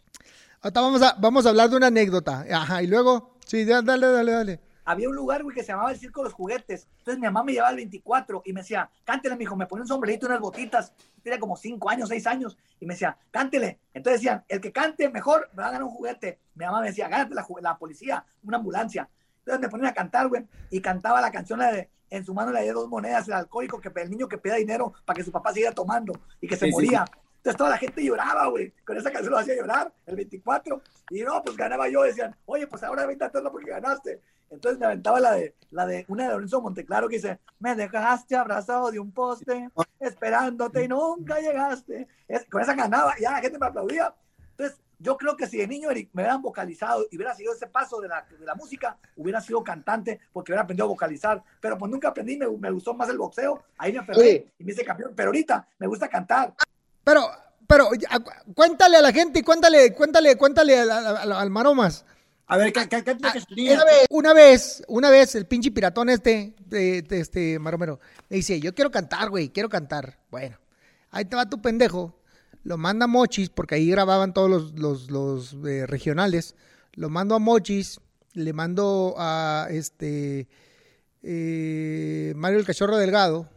Ahorita 0.63 0.81
vamos 0.81 1.03
a, 1.03 1.17
vamos 1.21 1.45
a 1.45 1.51
hablar 1.51 1.69
de 1.69 1.77
una 1.77 1.89
anécdota. 1.89 2.47
Ajá, 2.51 2.83
y 2.83 2.87
luego. 2.87 3.37
Sí, 3.45 3.65
dale, 3.65 3.85
dale, 3.85 4.33
dale 4.33 4.68
había 4.89 5.07
un 5.11 5.15
lugar, 5.15 5.43
güey, 5.43 5.55
que 5.55 5.63
se 5.63 5.69
llamaba 5.69 5.91
el 5.91 5.99
Circo 5.99 6.23
de 6.23 6.31
los 6.31 6.33
Juguetes. 6.33 6.89
Entonces 7.01 7.21
mi 7.21 7.27
mamá 7.27 7.45
me 7.45 7.53
llevaba 7.53 7.71
el 7.73 7.77
24 7.77 8.41
y 8.47 8.55
me 8.55 8.63
decía, 8.63 8.91
cántele, 9.05 9.37
mijo, 9.37 9.55
me 9.55 9.67
ponía 9.67 9.83
un 9.83 9.89
sombrerito 9.89 10.25
y 10.25 10.29
unas 10.31 10.41
botitas. 10.41 10.95
Tenía 11.23 11.39
como 11.39 11.59
5 11.59 11.91
años, 11.91 12.09
6 12.09 12.27
años. 12.27 12.57
Y 12.81 12.87
me 12.87 12.95
decía, 12.95 13.19
cántele. 13.31 13.81
Entonces 13.93 14.23
decían, 14.23 14.45
el 14.49 14.63
que 14.63 14.73
cante 14.73 15.11
mejor 15.11 15.51
me 15.53 15.63
va 15.63 15.69
a 15.69 15.73
ganar 15.73 15.85
un 15.85 15.91
juguete. 15.91 16.39
Mi 16.55 16.65
mamá 16.65 16.81
me 16.81 16.87
decía, 16.87 17.07
gánate 17.07 17.35
la, 17.35 17.47
la 17.61 17.77
policía, 17.77 18.25
una 18.43 18.57
ambulancia. 18.57 19.11
Entonces 19.41 19.61
me 19.61 19.69
ponían 19.69 19.91
a 19.91 19.93
cantar, 19.95 20.27
güey, 20.29 20.47
y 20.71 20.81
cantaba 20.81 21.21
la 21.21 21.31
canción 21.31 21.61
de 21.61 21.91
En 22.09 22.25
su 22.25 22.33
mano 22.33 22.51
le 22.51 22.61
había 22.61 22.73
dos 22.73 22.89
monedas, 22.89 23.29
el 23.29 23.35
alcohólico, 23.35 23.83
que 23.83 23.93
el 23.95 24.11
niño 24.11 24.27
que 24.27 24.39
pedía 24.39 24.57
dinero 24.57 24.95
para 25.05 25.19
que 25.19 25.23
su 25.23 25.31
papá 25.31 25.53
siguiera 25.53 25.75
tomando 25.75 26.15
y 26.41 26.49
que 26.49 26.57
se 26.57 26.71
moría. 26.71 27.05
Entonces 27.39 27.57
toda 27.57 27.71
la 27.71 27.79
gente 27.79 28.05
lloraba, 28.05 28.47
güey. 28.49 28.73
Con 28.85 28.97
esa 28.97 29.11
canción 29.11 29.33
lo 29.33 29.39
hacía 29.39 29.57
llorar, 29.57 29.93
el 30.07 30.17
24. 30.17 30.83
Y 31.11 31.23
no, 31.23 31.43
pues 31.43 31.57
ganaba 31.57 31.89
yo. 31.89 32.03
Decían, 32.03 32.37
oye, 32.47 32.67
pues 32.67 32.83
ahora 32.83 33.07
vente 33.07 33.25
a 33.25 33.29
hacerlo 33.29 33.51
porque 33.51 33.71
ganaste. 33.71 34.21
Entonces 34.51 34.79
me 34.79 34.87
aventaba 34.87 35.21
la 35.21 35.33
de, 35.33 35.55
la 35.71 35.87
de 35.87 36.05
una 36.09 36.25
de 36.25 36.31
Lorenzo 36.31 36.61
Monteclaro 36.61 37.09
que 37.09 37.17
dice, 37.17 37.39
me 37.59 37.75
dejaste 37.75 38.35
abrazado 38.35 38.91
de 38.91 38.99
un 38.99 39.13
poste, 39.13 39.69
esperándote 40.01 40.85
y 40.85 40.89
nunca 40.89 41.39
llegaste. 41.39 42.09
con 42.51 42.63
esa 42.63 42.75
ganaba, 42.75 43.15
y 43.19 43.23
ya 43.23 43.33
la 43.33 43.41
gente 43.41 43.59
me 43.59 43.67
aplaudía. 43.67 44.15
Entonces, 44.53 44.81
yo 44.99 45.17
creo 45.17 45.37
que 45.37 45.47
si 45.47 45.59
de 45.59 45.69
niño 45.69 45.91
Eric 45.91 46.11
me 46.13 46.23
hubieran 46.23 46.43
vocalizado 46.43 47.07
y 47.11 47.17
hubiera 47.17 47.35
seguido 47.35 47.55
ese 47.55 47.67
paso 47.67 48.01
de 48.01 48.09
la, 48.09 48.27
de 48.39 48.45
la 48.45 48.55
música, 48.55 48.97
hubiera 49.17 49.41
sido 49.41 49.63
cantante 49.63 50.19
porque 50.33 50.51
hubiera 50.51 50.63
aprendido 50.63 50.87
a 50.87 50.89
vocalizar. 50.89 51.43
Pero 51.61 51.79
pues 51.79 51.91
nunca 51.91 52.09
aprendí, 52.09 52.37
me, 52.37 52.49
me 52.49 52.71
gustó 52.71 52.95
más 52.95 53.09
el 53.09 53.19
boxeo, 53.19 53.63
ahí 53.77 53.93
me 53.93 54.01
aferré 54.01 54.53
y 54.59 54.65
me 54.65 54.73
hice 54.73 54.85
campeón. 54.85 55.13
Pero 55.15 55.29
ahorita 55.29 55.69
me 55.79 55.87
gusta 55.87 56.09
cantar. 56.09 56.55
Pero, 57.05 57.31
pero, 57.67 57.89
cuéntale 58.55 58.97
a 58.97 59.03
la 59.03 59.13
gente 59.13 59.41
y 59.41 59.43
cuéntale, 59.43 59.93
cuéntale, 59.95 60.37
cuéntale 60.37 60.79
al, 60.81 61.33
al, 61.33 61.51
Maromas. 61.51 62.05
A 62.47 62.57
ver, 62.57 62.73
¿qué, 62.73 62.89
qué, 62.89 63.05
qué, 63.05 63.17
Ah, 63.23 63.35
una, 63.59 63.85
vez, 63.85 64.07
una 64.11 64.33
vez, 64.33 64.83
una 64.89 65.11
vez, 65.11 65.35
el 65.35 65.47
pinche 65.47 65.71
piratón 65.71 66.09
este, 66.09 66.55
de, 66.67 67.03
de 67.03 67.21
este 67.21 67.59
maromero, 67.59 68.01
me 68.31 68.37
dice, 68.39 68.59
yo 68.61 68.75
quiero 68.75 68.91
cantar, 68.91 69.29
güey, 69.29 69.51
quiero 69.51 69.69
cantar. 69.69 70.19
Bueno, 70.31 70.57
ahí 71.11 71.25
te 71.27 71.37
va 71.37 71.49
tu 71.49 71.61
pendejo. 71.61 72.15
Lo 72.65 72.77
manda 72.79 73.05
a 73.05 73.09
Mochis, 73.09 73.51
porque 73.51 73.75
ahí 73.77 73.91
grababan 73.91 74.33
todos 74.35 74.51
los, 74.51 74.73
los, 74.79 75.11
los, 75.11 75.57
eh, 75.67 75.87
regionales. 75.87 76.55
Lo 76.95 77.09
mando 77.11 77.35
a 77.35 77.39
Mochis, 77.39 78.01
le 78.33 78.53
mando 78.55 79.15
a 79.19 79.69
este 79.71 80.49
eh, 81.23 82.33
Mario 82.37 82.59
el 82.59 82.65
Cachorro 82.67 82.97
Delgado 82.97 83.49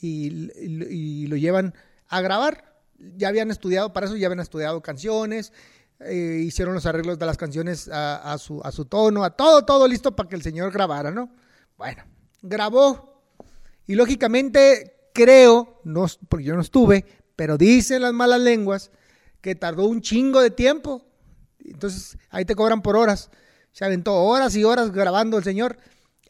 y, 0.00 0.28
y- 0.60 0.84
y 0.90 1.26
lo 1.26 1.36
llevan 1.36 1.74
a 2.08 2.20
grabar. 2.20 2.75
Ya 2.98 3.28
habían 3.28 3.50
estudiado, 3.50 3.92
para 3.92 4.06
eso 4.06 4.16
ya 4.16 4.26
habían 4.26 4.40
estudiado 4.40 4.82
canciones, 4.82 5.52
eh, 6.00 6.42
hicieron 6.44 6.74
los 6.74 6.86
arreglos 6.86 7.18
de 7.18 7.26
las 7.26 7.36
canciones 7.36 7.88
a, 7.92 8.36
su, 8.38 8.60
a 8.62 8.72
su 8.72 8.84
tono, 8.84 9.24
a 9.24 9.30
todo, 9.30 9.64
todo 9.64 9.88
listo 9.88 10.14
para 10.14 10.28
que 10.28 10.36
el 10.36 10.42
señor 10.42 10.70
grabara, 10.72 11.10
¿no? 11.10 11.30
Bueno, 11.76 12.04
grabó 12.42 13.22
y 13.86 13.94
lógicamente 13.94 15.10
creo, 15.14 15.80
no, 15.84 16.06
porque 16.28 16.44
yo 16.44 16.54
no 16.54 16.60
estuve, 16.60 17.04
pero 17.34 17.56
dicen 17.56 18.02
las 18.02 18.12
malas 18.12 18.40
lenguas 18.40 18.90
que 19.40 19.54
tardó 19.54 19.86
un 19.86 20.00
chingo 20.00 20.40
de 20.42 20.50
tiempo. 20.50 21.06
Entonces 21.64 22.18
ahí 22.30 22.44
te 22.44 22.54
cobran 22.54 22.82
por 22.82 22.96
horas. 22.96 23.30
Se 23.72 23.84
aventó 23.84 24.14
horas 24.14 24.56
y 24.56 24.64
horas 24.64 24.90
grabando 24.90 25.38
el 25.38 25.44
señor. 25.44 25.76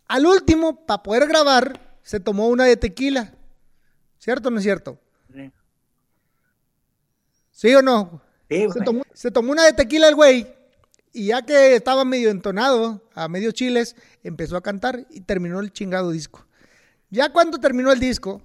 Al 0.09 0.27
último, 0.27 0.87
para 0.87 1.03
poder 1.03 1.27
grabar, 1.27 1.99
se 2.03 2.21
tomó 2.21 2.49
una 2.49 2.65
de 2.65 2.77
tequila. 2.77 3.35
¿Cierto 4.19 4.49
o 4.49 4.51
no 4.51 4.59
es 4.59 4.65
cierto? 4.65 5.01
Sí. 7.57 7.69
¿Sí 7.69 7.74
o 7.74 7.81
no? 7.83 8.20
Sí, 8.51 8.66
Se 8.73 8.81
tomó, 8.81 9.03
se 9.15 9.31
tomó 9.31 9.53
una 9.53 9.65
de 9.65 9.73
tequila 9.73 10.09
el 10.09 10.15
güey. 10.15 10.47
Y 11.12 11.28
ya 11.28 11.41
que 11.43 11.74
estaba 11.74 12.05
medio 12.05 12.28
entonado, 12.28 13.03
a 13.15 13.27
medio 13.28 13.51
chiles, 13.51 13.97
empezó 14.23 14.57
a 14.59 14.62
cantar 14.62 15.07
y 15.11 15.23
terminó 15.23 15.61
el 15.61 15.73
chingado 15.73 16.11
disco. 16.11 16.47
Ya 17.09 17.33
cuando 17.33 17.59
terminó 17.59 17.91
el 17.91 17.99
disco, 17.99 18.43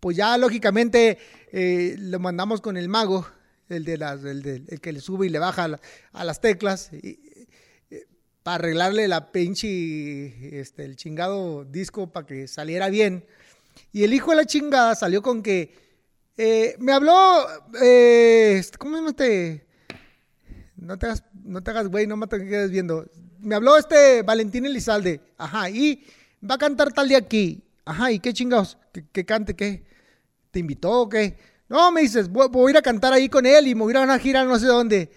pues 0.00 0.18
ya 0.18 0.36
lógicamente 0.36 1.16
eh, 1.52 1.94
lo 1.98 2.18
mandamos 2.18 2.60
con 2.60 2.76
el 2.76 2.90
mago, 2.90 3.26
el, 3.70 3.84
de 3.84 3.96
las, 3.96 4.22
el, 4.24 4.42
de- 4.42 4.62
el 4.68 4.80
que 4.82 4.92
le 4.92 5.00
sube 5.00 5.26
y 5.26 5.30
le 5.30 5.38
baja 5.38 5.64
a, 5.64 5.68
la- 5.68 5.80
a 6.12 6.24
las 6.24 6.40
teclas, 6.42 6.92
y- 6.92 7.18
eh, 7.90 8.06
para 8.42 8.56
arreglarle 8.56 9.08
la 9.08 9.32
pinche, 9.32 10.60
este, 10.60 10.84
el 10.84 10.96
chingado 10.96 11.64
disco 11.64 12.12
para 12.12 12.26
que 12.26 12.46
saliera 12.48 12.90
bien. 12.90 13.24
Y 13.92 14.04
el 14.04 14.12
hijo 14.12 14.32
de 14.32 14.36
la 14.36 14.44
chingada 14.44 14.94
salió 14.94 15.22
con 15.22 15.42
que 15.42 15.74
eh, 16.36 16.76
me 16.78 16.92
habló, 16.92 17.46
eh, 17.82 18.56
este, 18.58 18.78
¿cómo 18.78 18.92
se 18.92 18.98
llama 18.98 19.10
este? 19.10 19.66
No 20.76 20.98
te 20.98 21.06
hagas, 21.06 21.24
no 21.44 21.62
te 21.62 21.70
hagas 21.70 21.88
güey, 21.88 22.06
no 22.06 22.16
me 22.16 22.26
te 22.26 22.38
quedes 22.38 22.70
viendo. 22.70 23.06
Me 23.40 23.54
habló 23.54 23.76
este 23.76 24.22
Valentín 24.22 24.66
Elizalde, 24.66 25.20
ajá, 25.36 25.70
y 25.70 26.04
va 26.48 26.54
a 26.54 26.58
cantar 26.58 26.92
tal 26.92 27.08
día 27.08 27.18
aquí, 27.18 27.62
ajá, 27.84 28.10
¿y 28.12 28.20
qué 28.20 28.32
chingados? 28.32 28.78
¿Que, 28.92 29.06
que 29.06 29.24
cante 29.24 29.54
qué? 29.54 29.84
¿Te 30.50 30.58
invitó 30.58 31.02
o 31.02 31.08
qué? 31.08 31.36
No, 31.68 31.92
me 31.92 32.00
dices, 32.00 32.28
voy, 32.28 32.48
voy 32.48 32.68
a 32.68 32.70
ir 32.70 32.76
a 32.78 32.82
cantar 32.82 33.12
ahí 33.12 33.28
con 33.28 33.46
él 33.46 33.68
y 33.68 33.74
me 33.74 33.82
voy 33.82 33.90
a 33.90 33.92
ir 33.92 33.96
a 33.98 34.02
una 34.02 34.18
gira 34.18 34.44
no 34.44 34.58
sé 34.58 34.66
dónde. 34.66 35.10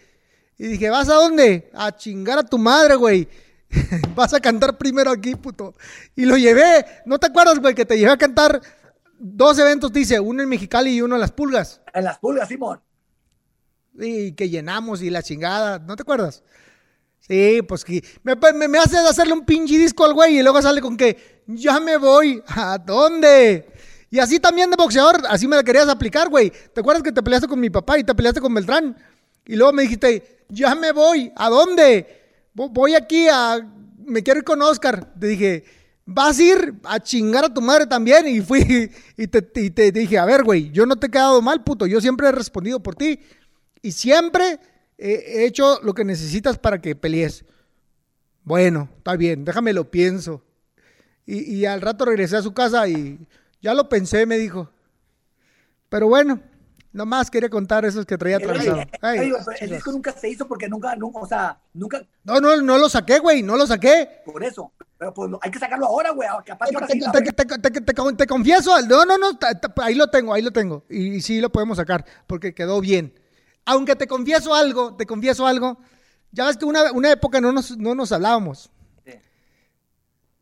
Y 0.57 0.67
dije, 0.67 0.89
¿vas 0.89 1.09
a 1.09 1.15
dónde? 1.15 1.69
A 1.73 1.95
chingar 1.95 2.37
a 2.37 2.43
tu 2.43 2.57
madre, 2.57 2.95
güey. 2.95 3.27
Vas 4.15 4.33
a 4.33 4.39
cantar 4.39 4.77
primero 4.77 5.11
aquí, 5.11 5.35
puto. 5.35 5.73
Y 6.15 6.25
lo 6.25 6.37
llevé. 6.37 6.85
¿No 7.05 7.17
te 7.17 7.27
acuerdas, 7.27 7.59
güey, 7.59 7.73
que 7.73 7.85
te 7.85 7.97
llevé 7.97 8.11
a 8.11 8.17
cantar 8.17 8.61
dos 9.19 9.57
eventos, 9.59 9.91
dice, 9.91 10.19
uno 10.19 10.43
en 10.43 10.49
Mexicali 10.49 10.91
y 10.95 11.01
uno 11.01 11.15
en 11.15 11.21
Las 11.21 11.31
Pulgas? 11.31 11.81
En 11.93 12.03
las 12.03 12.19
pulgas, 12.19 12.47
Simón. 12.47 12.81
Y 13.99 14.33
que 14.33 14.49
llenamos 14.49 15.01
y 15.01 15.09
la 15.09 15.21
chingada, 15.21 15.79
¿no 15.79 15.95
te 15.95 16.01
acuerdas? 16.01 16.43
Sí, 17.19 17.61
pues 17.67 17.85
que 17.85 18.03
me, 18.23 18.35
me, 18.53 18.67
me 18.67 18.77
hace 18.79 18.97
hacerle 18.97 19.33
un 19.33 19.45
pinche 19.45 19.77
disco 19.77 20.03
al 20.03 20.13
güey 20.13 20.39
y 20.39 20.43
luego 20.43 20.61
sale 20.61 20.81
con 20.81 20.97
que 20.97 21.43
ya 21.47 21.79
me 21.79 21.97
voy. 21.97 22.41
¿A 22.47 22.77
dónde? 22.77 23.67
Y 24.09 24.19
así 24.19 24.39
también 24.39 24.69
de 24.69 24.75
boxeador, 24.75 25.23
así 25.29 25.47
me 25.47 25.55
la 25.55 25.63
querías 25.63 25.87
aplicar, 25.87 26.29
güey. 26.29 26.51
¿Te 26.73 26.81
acuerdas 26.81 27.01
que 27.03 27.11
te 27.11 27.23
peleaste 27.23 27.47
con 27.47 27.59
mi 27.59 27.69
papá 27.69 27.97
y 27.97 28.03
te 28.03 28.13
peleaste 28.13 28.41
con 28.41 28.53
Beltrán? 28.53 28.95
Y 29.45 29.55
luego 29.55 29.73
me 29.73 29.83
dijiste, 29.83 30.45
ya 30.49 30.75
me 30.75 30.91
voy. 30.91 31.31
¿A 31.35 31.49
dónde? 31.49 32.47
Vo- 32.55 32.69
Voy 32.71 32.95
aquí 32.95 33.27
a... 33.29 33.59
Me 34.05 34.21
quiero 34.21 34.39
ir 34.39 34.43
con 34.43 34.61
Oscar. 34.61 35.13
Te 35.19 35.27
dije, 35.27 35.63
vas 36.05 36.39
a 36.39 36.43
ir 36.43 36.75
a 36.83 36.99
chingar 36.99 37.45
a 37.45 37.53
tu 37.53 37.61
madre 37.61 37.85
también. 37.85 38.27
Y 38.27 38.41
fui 38.41 38.91
y 39.17 39.27
te, 39.27 39.91
dije, 39.91 40.17
a 40.17 40.25
ver, 40.25 40.43
güey, 40.43 40.71
yo 40.71 40.85
no 40.85 40.95
te 40.95 41.07
he 41.07 41.11
quedado 41.11 41.41
mal, 41.41 41.63
puto. 41.63 41.85
Yo 41.85 42.01
siempre 42.01 42.27
he 42.27 42.31
respondido 42.31 42.81
por 42.81 42.95
ti. 42.95 43.19
Y 43.81 43.91
siempre 43.91 44.59
he 44.97 45.13
he 45.13 45.45
hecho 45.45 45.79
lo 45.83 45.93
que 45.93 46.05
necesitas 46.05 46.57
para 46.57 46.79
que 46.79 46.95
pelees. 46.95 47.45
Bueno, 48.43 48.89
está 48.97 49.15
bien, 49.15 49.45
déjame 49.45 49.73
lo 49.73 49.89
pienso. 49.89 50.43
Y, 51.25 51.55
y 51.55 51.65
al 51.65 51.81
rato 51.81 52.05
regresé 52.05 52.37
a 52.37 52.41
su 52.41 52.53
casa 52.53 52.87
y 52.87 53.19
ya 53.61 53.73
lo 53.73 53.89
pensé, 53.89 54.25
me 54.25 54.37
dijo. 54.37 54.69
Pero 55.89 56.07
bueno, 56.07 56.41
nomás 56.93 57.29
quería 57.29 57.49
contar 57.49 57.83
esos 57.83 58.05
que 58.05 58.17
traía 58.17 58.37
atravesado. 58.37 58.79
Eh, 58.79 58.87
Ay, 59.01 59.19
digo, 59.21 59.37
pero 59.45 59.57
el 59.59 59.69
disco 59.71 59.91
nunca 59.91 60.13
se 60.13 60.29
hizo 60.29 60.47
porque 60.47 60.69
nunca, 60.69 60.95
nunca, 60.95 61.19
o 61.19 61.27
sea, 61.27 61.59
nunca, 61.73 62.05
No, 62.23 62.39
no, 62.39 62.61
no 62.61 62.77
lo 62.77 62.87
saqué, 62.87 63.19
güey, 63.19 63.41
no 63.43 63.57
lo 63.57 63.67
saqué. 63.67 64.21
por 64.23 64.43
eso. 64.43 64.71
Pero 64.97 65.13
pues 65.13 65.31
hay 65.41 65.51
que 65.51 65.59
sacarlo 65.59 65.87
ahora, 65.87 66.11
güey. 66.11 66.29
Capaz 66.45 66.69
Te, 68.15 68.27
confieso, 68.27 68.79
no, 68.83 69.05
no, 69.05 69.17
no, 69.17 69.37
ahí 69.81 69.95
lo 69.95 70.07
tengo, 70.07 70.33
ahí 70.33 70.41
lo 70.41 70.51
tengo. 70.51 70.85
Y, 70.89 71.19
sí 71.21 71.41
lo 71.41 71.51
podemos 71.51 71.77
sacar, 71.77 72.05
porque 72.27 72.53
quedó 72.53 72.79
bien. 72.79 73.13
Aunque 73.65 73.95
te 73.95 74.07
confieso 74.07 74.53
algo, 74.53 74.95
te 74.95 75.05
confieso 75.05 75.47
algo, 75.47 75.77
ya 76.31 76.45
ves 76.45 76.57
que 76.57 76.65
una, 76.65 76.91
una 76.91 77.11
época 77.11 77.41
no 77.41 77.51
nos, 77.51 77.77
no 77.77 77.95
nos 77.95 78.11
hablábamos. 78.11 78.71
Sí. 79.05 79.13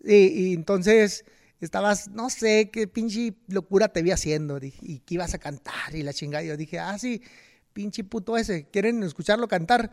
Y 0.04 0.54
entonces 0.54 1.24
estabas, 1.66 2.10
no 2.10 2.30
sé 2.30 2.70
qué 2.72 2.88
pinche 2.88 3.34
locura 3.48 3.90
te 3.90 4.02
vi 4.02 4.12
haciendo, 4.12 4.60
y 4.62 5.00
que 5.00 5.14
ibas 5.16 5.34
a 5.34 5.38
cantar 5.38 5.94
y 5.96 6.04
la 6.04 6.14
chingada. 6.14 6.44
Yo 6.44 6.58
dije, 6.58 6.80
ah, 6.80 6.98
sí, 6.98 7.22
pinche 7.74 8.04
puto 8.04 8.38
ese, 8.38 8.68
quieren 8.70 9.04
escucharlo 9.04 9.48
cantar. 9.48 9.92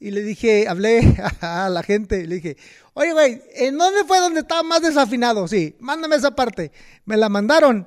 Y 0.00 0.10
le 0.10 0.22
dije, 0.22 0.66
hablé 0.68 1.16
a 1.40 1.68
la 1.70 1.82
gente, 1.82 2.26
le 2.26 2.36
dije, 2.36 2.56
oye, 2.94 3.12
güey, 3.12 3.42
¿en 3.54 3.78
dónde 3.78 4.04
fue 4.04 4.18
donde 4.18 4.40
estaba 4.40 4.62
más 4.62 4.82
desafinado? 4.82 5.46
Sí, 5.48 5.76
mándame 5.78 6.16
esa 6.16 6.34
parte. 6.34 6.72
Me 7.04 7.16
la 7.16 7.28
mandaron 7.28 7.86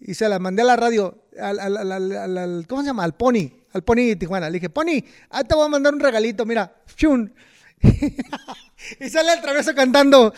y 0.00 0.14
se 0.14 0.28
la 0.28 0.38
mandé 0.38 0.62
a 0.62 0.66
la 0.66 0.76
radio, 0.76 1.24
al- 1.40 2.66
¿cómo 2.68 2.82
se 2.82 2.88
llama? 2.88 3.02
Al 3.04 3.14
Pony, 3.16 3.50
al 3.72 3.82
Pony 3.82 4.06
de 4.08 4.16
Tijuana. 4.16 4.48
Le 4.50 4.54
dije, 4.54 4.68
Pony, 4.70 5.02
ahí 5.30 5.44
te 5.48 5.54
voy 5.54 5.64
a 5.64 5.68
mandar 5.68 5.94
un 5.94 6.00
regalito, 6.00 6.44
mira, 6.44 6.72
chun. 6.94 7.34
y 9.00 9.08
sale 9.08 9.32
el 9.32 9.40
travieso 9.40 9.74
cantando, 9.74 10.32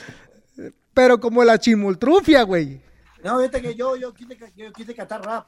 pero 1.01 1.18
como 1.18 1.43
la 1.43 1.56
chimultrufia, 1.59 2.43
güey. 2.43 2.78
No, 3.24 3.39
viste 3.39 3.62
que 3.62 3.74
yo, 3.74 3.97
yo 3.97 4.12
quise, 4.12 4.36
yo 4.55 4.70
quise 4.70 4.94
cantar 4.94 5.24
rap. 5.24 5.47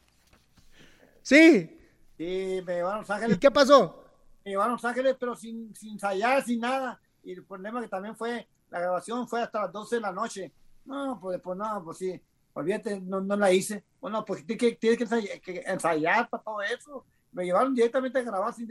Sí, 1.21 1.79
Y 2.17 2.63
me 2.65 2.77
llevaron 2.77 2.97
a 2.97 3.01
Los 3.01 3.09
¿y 3.11 3.13
Ángeles, 3.13 3.39
qué 3.39 3.51
pasó? 3.51 4.03
me 4.47 4.53
llevaron 4.53 4.73
a 4.73 4.77
Los 4.77 4.85
Ángeles, 4.87 5.15
pero 5.21 5.37
sin, 5.37 5.75
sin 5.77 5.93
ensayar, 5.93 6.43
sin 6.43 6.61
nada. 6.61 6.99
Y 7.23 7.33
el 7.33 7.45
problema 7.45 7.83
que 7.83 7.89
también 7.89 8.17
fue, 8.17 8.49
la 8.71 8.81
grabación 8.81 9.29
fue 9.29 9.43
hasta 9.43 9.61
las 9.61 9.73
12 9.73 9.97
de 9.97 10.01
la 10.01 10.11
noche. 10.13 10.53
No, 10.87 11.19
pues, 11.21 11.39
pues 11.43 11.59
no, 11.59 11.83
pues 11.85 11.99
sí, 11.99 12.19
olvídate, 12.55 12.99
no, 13.03 13.21
no 13.21 13.37
la 13.37 13.53
hice. 13.53 13.85
Bueno, 14.01 14.25
pues 14.25 14.47
tienes 14.47 14.59
que, 14.59 14.77
tienes 14.77 14.97
que 14.97 15.05
ensayar, 15.05 15.41
que 15.43 15.63
ensayar 15.67 16.31
para 16.31 16.43
todo 16.43 16.63
eso. 16.63 17.05
Me 17.31 17.45
llevaron 17.45 17.75
directamente 17.75 18.19
a 18.21 18.23
grabar 18.23 18.55
sin, 18.55 18.69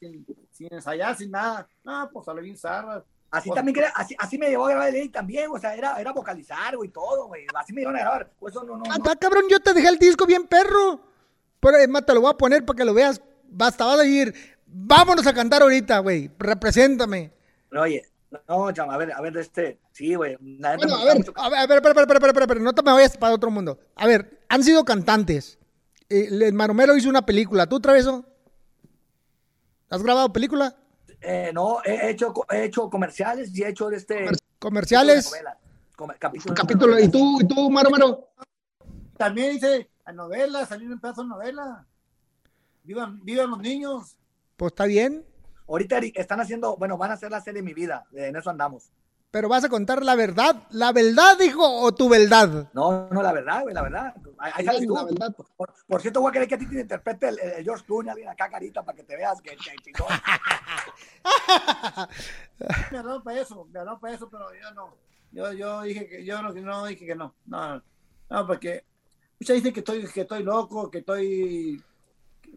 sin, 0.00 0.26
sin 0.50 0.74
ensayar, 0.74 1.16
sin 1.16 1.30
nada. 1.30 1.68
No, 1.84 2.10
pues 2.12 2.26
salió 2.26 2.42
bien 2.42 2.56
zarra. 2.58 3.04
Así 3.34 3.48
Pues- 3.48 3.56
también, 3.56 3.84
así, 3.96 4.14
así 4.16 4.38
me 4.38 4.48
llevó 4.48 4.66
a 4.66 4.70
grabar 4.70 4.94
el 4.94 5.10
también, 5.10 5.50
o 5.50 5.58
sea, 5.58 5.74
era, 5.74 6.00
era 6.00 6.12
vocalizar, 6.12 6.76
güey, 6.76 6.88
todo, 6.90 7.26
güey. 7.26 7.44
Así 7.52 7.72
me 7.72 7.82
iban 7.82 7.96
a 7.96 7.98
grabar. 7.98 8.30
Por 8.38 8.48
eso 8.48 8.62
no, 8.62 8.76
no, 8.76 8.84
no. 8.84 8.94
Ah, 8.94 9.16
cabrón, 9.18 9.46
yo 9.50 9.58
te 9.58 9.74
dejé 9.74 9.88
el 9.88 9.98
disco 9.98 10.24
bien 10.24 10.46
perro. 10.46 11.00
Pero 11.58 11.78
es 11.78 11.88
más, 11.88 12.06
te 12.06 12.14
lo 12.14 12.20
voy 12.20 12.30
a 12.30 12.36
poner 12.36 12.64
para 12.64 12.76
que 12.76 12.84
lo 12.84 12.94
veas. 12.94 13.20
Basta, 13.48 13.86
vas 13.86 13.98
a 13.98 14.04
ir. 14.04 14.32
Vámonos 14.66 15.26
a 15.26 15.34
cantar 15.34 15.62
ahorita, 15.62 15.98
güey. 15.98 16.30
Represéntame. 16.38 17.32
Pero, 17.68 17.82
oye, 17.82 18.04
no, 18.46 18.70
chama, 18.70 18.94
a 18.94 18.98
ver, 18.98 19.12
a 19.12 19.20
ver, 19.20 19.36
este, 19.36 19.80
sí, 19.90 20.14
güey. 20.14 20.36
Bueno, 20.38 20.94
a 20.94 21.04
ver, 21.04 21.16
mucho. 21.16 21.32
a 21.34 21.48
ver, 21.48 21.58
a 21.58 21.66
ver, 21.66 21.78
espera, 21.78 22.02
espera, 22.02 22.28
espera, 22.28 22.44
espera, 22.44 22.60
no 22.60 22.72
te 22.72 22.82
me 22.84 22.92
vayas 22.92 23.16
para 23.16 23.34
otro 23.34 23.50
mundo. 23.50 23.80
A 23.96 24.06
ver, 24.06 24.44
han 24.48 24.62
sido 24.62 24.84
cantantes. 24.84 25.58
Eh, 26.08 26.28
El, 26.30 26.52
Maromero 26.52 26.96
hizo 26.96 27.08
una 27.08 27.26
película. 27.26 27.66
¿Tú, 27.66 27.80
Traveso? 27.80 28.24
¿Has 29.90 30.04
grabado 30.04 30.32
película? 30.32 30.76
Eh, 31.26 31.50
no, 31.54 31.78
he 31.84 32.10
hecho, 32.10 32.32
he 32.50 32.64
hecho 32.64 32.90
comerciales 32.90 33.50
y 33.56 33.62
he 33.62 33.68
hecho 33.68 33.88
de 33.88 33.96
este. 33.96 34.26
¿Comerciales? 34.58 35.26
novelas, 35.30 35.56
come- 35.96 36.14
capítulos 36.18 36.54
de 36.54 36.60
Capítulo, 36.60 36.92
novelas. 36.92 37.08
¿y 37.08 37.12
tú, 37.12 37.38
y 37.40 37.46
tú, 37.46 37.70
Maro 37.70 37.90
Maro? 37.90 38.28
También 39.16 39.56
hice 39.56 39.90
la 40.04 40.12
novela, 40.12 40.66
salió 40.66 40.90
un 40.90 41.00
pedazo 41.00 41.22
de 41.22 41.28
novela. 41.28 41.86
Vivan, 42.82 43.24
vivan 43.24 43.50
los 43.50 43.58
niños. 43.60 44.16
Pues 44.56 44.72
está 44.72 44.84
bien. 44.84 45.24
Ahorita 45.66 45.98
están 46.14 46.40
haciendo, 46.40 46.76
bueno, 46.76 46.98
van 46.98 47.10
a 47.10 47.14
hacer 47.14 47.30
la 47.30 47.40
serie 47.40 47.62
Mi 47.62 47.72
Vida, 47.72 48.04
en 48.12 48.36
eso 48.36 48.50
andamos. 48.50 48.90
Pero 49.34 49.48
vas 49.48 49.64
a 49.64 49.68
contar 49.68 50.04
la 50.04 50.14
verdad. 50.14 50.62
¿La 50.70 50.92
verdad, 50.92 51.36
dijo, 51.36 51.68
o 51.68 51.92
tu 51.92 52.08
verdad? 52.08 52.70
No, 52.72 53.08
no, 53.10 53.20
la 53.20 53.32
verdad, 53.32 53.62
güey, 53.62 53.74
la 53.74 53.82
verdad. 53.82 54.14
Ahí 54.38 54.64
sabes 54.64 54.86
tú. 54.86 54.94
Por, 55.56 56.00
cierto, 56.00 56.20
voy 56.20 56.28
a 56.28 56.32
querer 56.32 56.46
que 56.46 56.54
a 56.54 56.58
ti 56.58 56.68
te 56.68 56.82
interprete 56.82 57.30
el, 57.30 57.64
George 57.64 57.84
Clooney, 57.84 58.14
viene 58.14 58.30
acá 58.30 58.48
carita 58.48 58.84
para 58.84 58.94
que 58.94 59.02
te 59.02 59.16
veas 59.16 59.42
que, 59.42 59.56
que 59.56 59.92
me 62.92 63.02
rompe 63.02 63.40
eso, 63.40 63.66
me 63.72 63.82
rompe 63.82 64.12
eso, 64.12 64.30
pero 64.30 64.54
yo 64.54 64.70
no. 64.72 64.94
Yo, 65.32 65.52
yo 65.52 65.82
dije 65.82 66.08
que 66.08 66.24
yo 66.24 66.40
no, 66.40 66.52
no 66.52 66.86
dije 66.86 67.04
que 67.04 67.16
no. 67.16 67.34
No, 67.46 67.82
no, 68.30 68.46
porque 68.46 68.84
muchas 69.40 69.56
dicen 69.56 69.72
que 69.72 69.80
estoy, 69.80 70.06
que 70.06 70.20
estoy 70.20 70.44
loco, 70.44 70.88
que 70.88 70.98
estoy. 70.98 71.82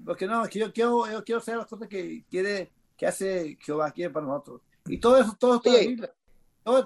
Porque 0.05 0.27
no, 0.27 0.43
que 0.43 0.59
yo 0.59 0.71
quiero, 0.71 1.11
yo 1.11 1.23
quiero 1.23 1.39
hacer 1.39 1.57
las 1.57 1.65
cosas 1.65 1.87
que 1.87 2.23
quiere, 2.29 2.71
que 2.95 3.07
hace 3.07 3.57
Jehová, 3.61 3.89
quiere 3.89 4.13
para 4.13 4.27
nosotros. 4.27 4.61
Y 4.85 4.99
todo 4.99 5.17
eso, 5.17 5.35
todo, 5.39 5.59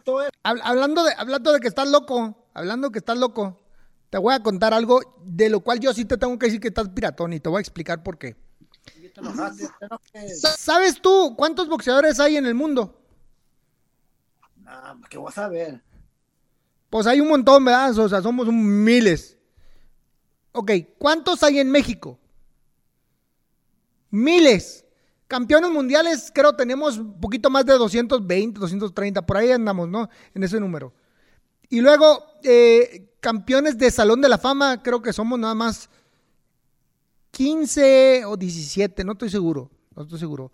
todo, 0.03 0.23
Hablando 0.43 1.03
de, 1.03 1.13
hablando 1.17 1.51
de 1.51 1.59
que 1.59 1.67
estás 1.67 1.87
loco, 1.87 2.47
hablando 2.53 2.87
de 2.87 2.91
que 2.93 2.99
estás 2.99 3.17
loco, 3.17 3.59
te 4.09 4.17
voy 4.17 4.33
a 4.33 4.43
contar 4.43 4.73
algo 4.73 5.01
de 5.23 5.49
lo 5.49 5.61
cual 5.61 5.79
yo 5.79 5.93
sí 5.93 6.05
te 6.05 6.17
tengo 6.17 6.37
que 6.37 6.47
decir 6.47 6.59
que 6.59 6.67
estás 6.67 6.89
piratón 6.89 7.33
y 7.33 7.39
te 7.39 7.49
voy 7.49 7.59
a 7.59 7.61
explicar 7.61 8.03
por 8.03 8.17
qué. 8.17 8.35
¿Sabes 10.57 11.01
tú 11.01 11.35
cuántos 11.37 11.67
boxeadores 11.67 12.19
hay 12.19 12.37
en 12.37 12.45
el 12.45 12.55
mundo? 12.55 13.01
No, 14.57 15.01
¿qué 15.09 15.17
vas 15.17 15.37
a 15.37 15.47
ver? 15.47 15.81
Pues 16.89 17.07
hay 17.07 17.21
un 17.21 17.29
montón, 17.29 17.63
¿verdad? 17.65 17.97
O 17.97 18.09
sea, 18.09 18.21
somos 18.21 18.47
miles. 18.47 19.37
Ok, 20.51 20.71
¿cuántos 20.97 21.41
hay 21.43 21.59
en 21.59 21.71
México? 21.71 22.19
Miles. 24.09 24.85
Campeones 25.31 25.71
mundiales, 25.71 26.29
creo 26.35 26.57
tenemos 26.57 26.97
un 26.97 27.17
poquito 27.21 27.49
más 27.49 27.65
de 27.65 27.71
220, 27.71 28.59
230, 28.59 29.25
por 29.25 29.37
ahí 29.37 29.49
andamos, 29.49 29.87
¿no? 29.87 30.09
En 30.33 30.43
ese 30.43 30.59
número. 30.59 30.93
Y 31.69 31.79
luego, 31.79 32.21
eh, 32.43 33.13
campeones 33.21 33.77
de 33.77 33.89
Salón 33.91 34.19
de 34.19 34.27
la 34.27 34.37
Fama, 34.37 34.83
creo 34.83 35.01
que 35.01 35.13
somos 35.13 35.39
nada 35.39 35.55
más 35.55 35.89
15 37.31 38.25
o 38.25 38.35
17, 38.35 39.05
no 39.05 39.13
estoy 39.13 39.29
seguro, 39.29 39.71
no 39.95 40.03
estoy 40.03 40.19
seguro. 40.19 40.51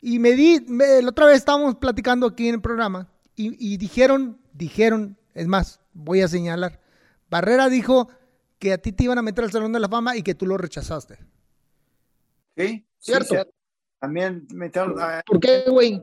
Y 0.00 0.18
me 0.18 0.32
di, 0.32 0.66
la 0.66 1.10
otra 1.10 1.26
vez 1.26 1.36
estábamos 1.36 1.76
platicando 1.76 2.26
aquí 2.26 2.48
en 2.48 2.56
el 2.56 2.60
programa 2.60 3.08
y, 3.36 3.72
y 3.72 3.76
dijeron, 3.76 4.40
dijeron, 4.52 5.16
es 5.32 5.46
más, 5.46 5.78
voy 5.92 6.22
a 6.22 6.26
señalar, 6.26 6.80
Barrera 7.30 7.68
dijo 7.68 8.08
que 8.58 8.72
a 8.72 8.78
ti 8.78 8.90
te 8.90 9.04
iban 9.04 9.18
a 9.18 9.22
meter 9.22 9.44
al 9.44 9.52
Salón 9.52 9.72
de 9.72 9.78
la 9.78 9.88
Fama 9.88 10.16
y 10.16 10.24
que 10.24 10.34
tú 10.34 10.44
lo 10.44 10.58
rechazaste. 10.58 11.20
Sí, 12.56 12.84
cierto. 12.98 13.48
También 13.98 14.46
metieron. 14.54 14.94
¿Por 15.26 15.40
qué, 15.40 15.64
güey? 15.68 16.02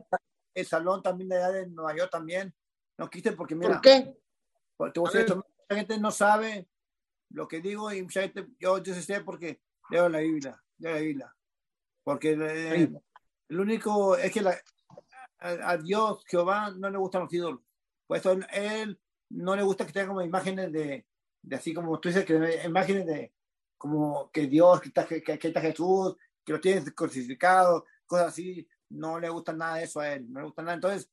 El 0.54 0.66
salón 0.66 1.02
también 1.02 1.30
de 1.30 1.38
allá 1.38 1.52
de 1.52 1.68
Nueva 1.68 1.96
York 1.96 2.12
también. 2.12 2.54
No 2.98 3.10
quise 3.10 3.34
porque, 3.34 3.56
mira. 3.56 3.74
¿Por 3.74 3.82
qué? 3.82 4.18
Porque, 4.78 5.00
mucha 5.00 5.44
gente 5.70 6.00
no 6.00 6.12
sabe 6.12 6.68
lo 7.30 7.48
que 7.48 7.62
digo 7.62 7.92
y 7.92 8.02
mucha 8.02 8.22
gente, 8.22 8.48
yo, 8.60 8.82
yo 8.82 8.94
sé 8.94 9.22
porque 9.22 9.62
leo 9.90 10.10
la 10.10 10.20
Biblia, 10.20 10.62
leo 10.78 10.94
la 10.94 11.00
Biblia. 11.00 11.36
Porque 12.04 12.38
eh, 12.40 12.92
el 13.50 13.60
único 13.60 14.16
es 14.16 14.32
que 14.32 14.42
la, 14.42 14.56
a, 15.40 15.78
Dios, 15.78 16.24
Jehová, 16.28 16.72
no 16.72 16.90
le 16.90 16.98
gustan 16.98 17.24
los 17.24 17.34
ídolos. 17.34 17.62
Por 18.08 18.18
eso 18.18 18.38
él, 18.52 19.00
no 19.30 19.56
le 19.56 19.64
gusta 19.64 19.86
que 19.86 19.94
tenga 19.94 20.08
como 20.08 20.22
imágenes 20.22 20.72
de, 20.72 21.06
de 21.42 21.56
así 21.56 21.74
como 21.74 22.00
tú 22.00 22.10
dices, 22.10 22.26
que 22.26 22.62
imágenes 22.66 23.06
de 23.06 23.34
como 23.78 24.30
que 24.32 24.48
Dios, 24.48 24.82
que 24.82 24.88
está, 24.90 25.06
que, 25.06 25.22
que 25.22 25.48
está 25.48 25.62
Jesús, 25.62 26.16
que 26.46 26.54
lo 26.54 26.62
tiene 26.62 26.84
crucificado, 26.94 27.86
cosas 28.06 28.28
así, 28.28 28.68
no 28.90 29.20
le 29.20 29.30
gusta 29.30 29.52
nada 29.52 29.78
de 29.78 29.84
eso 29.84 30.00
a 30.00 30.14
él, 30.14 30.32
no 30.32 30.40
le 30.40 30.46
gusta 30.46 30.62
nada. 30.62 30.76
Entonces, 30.76 31.10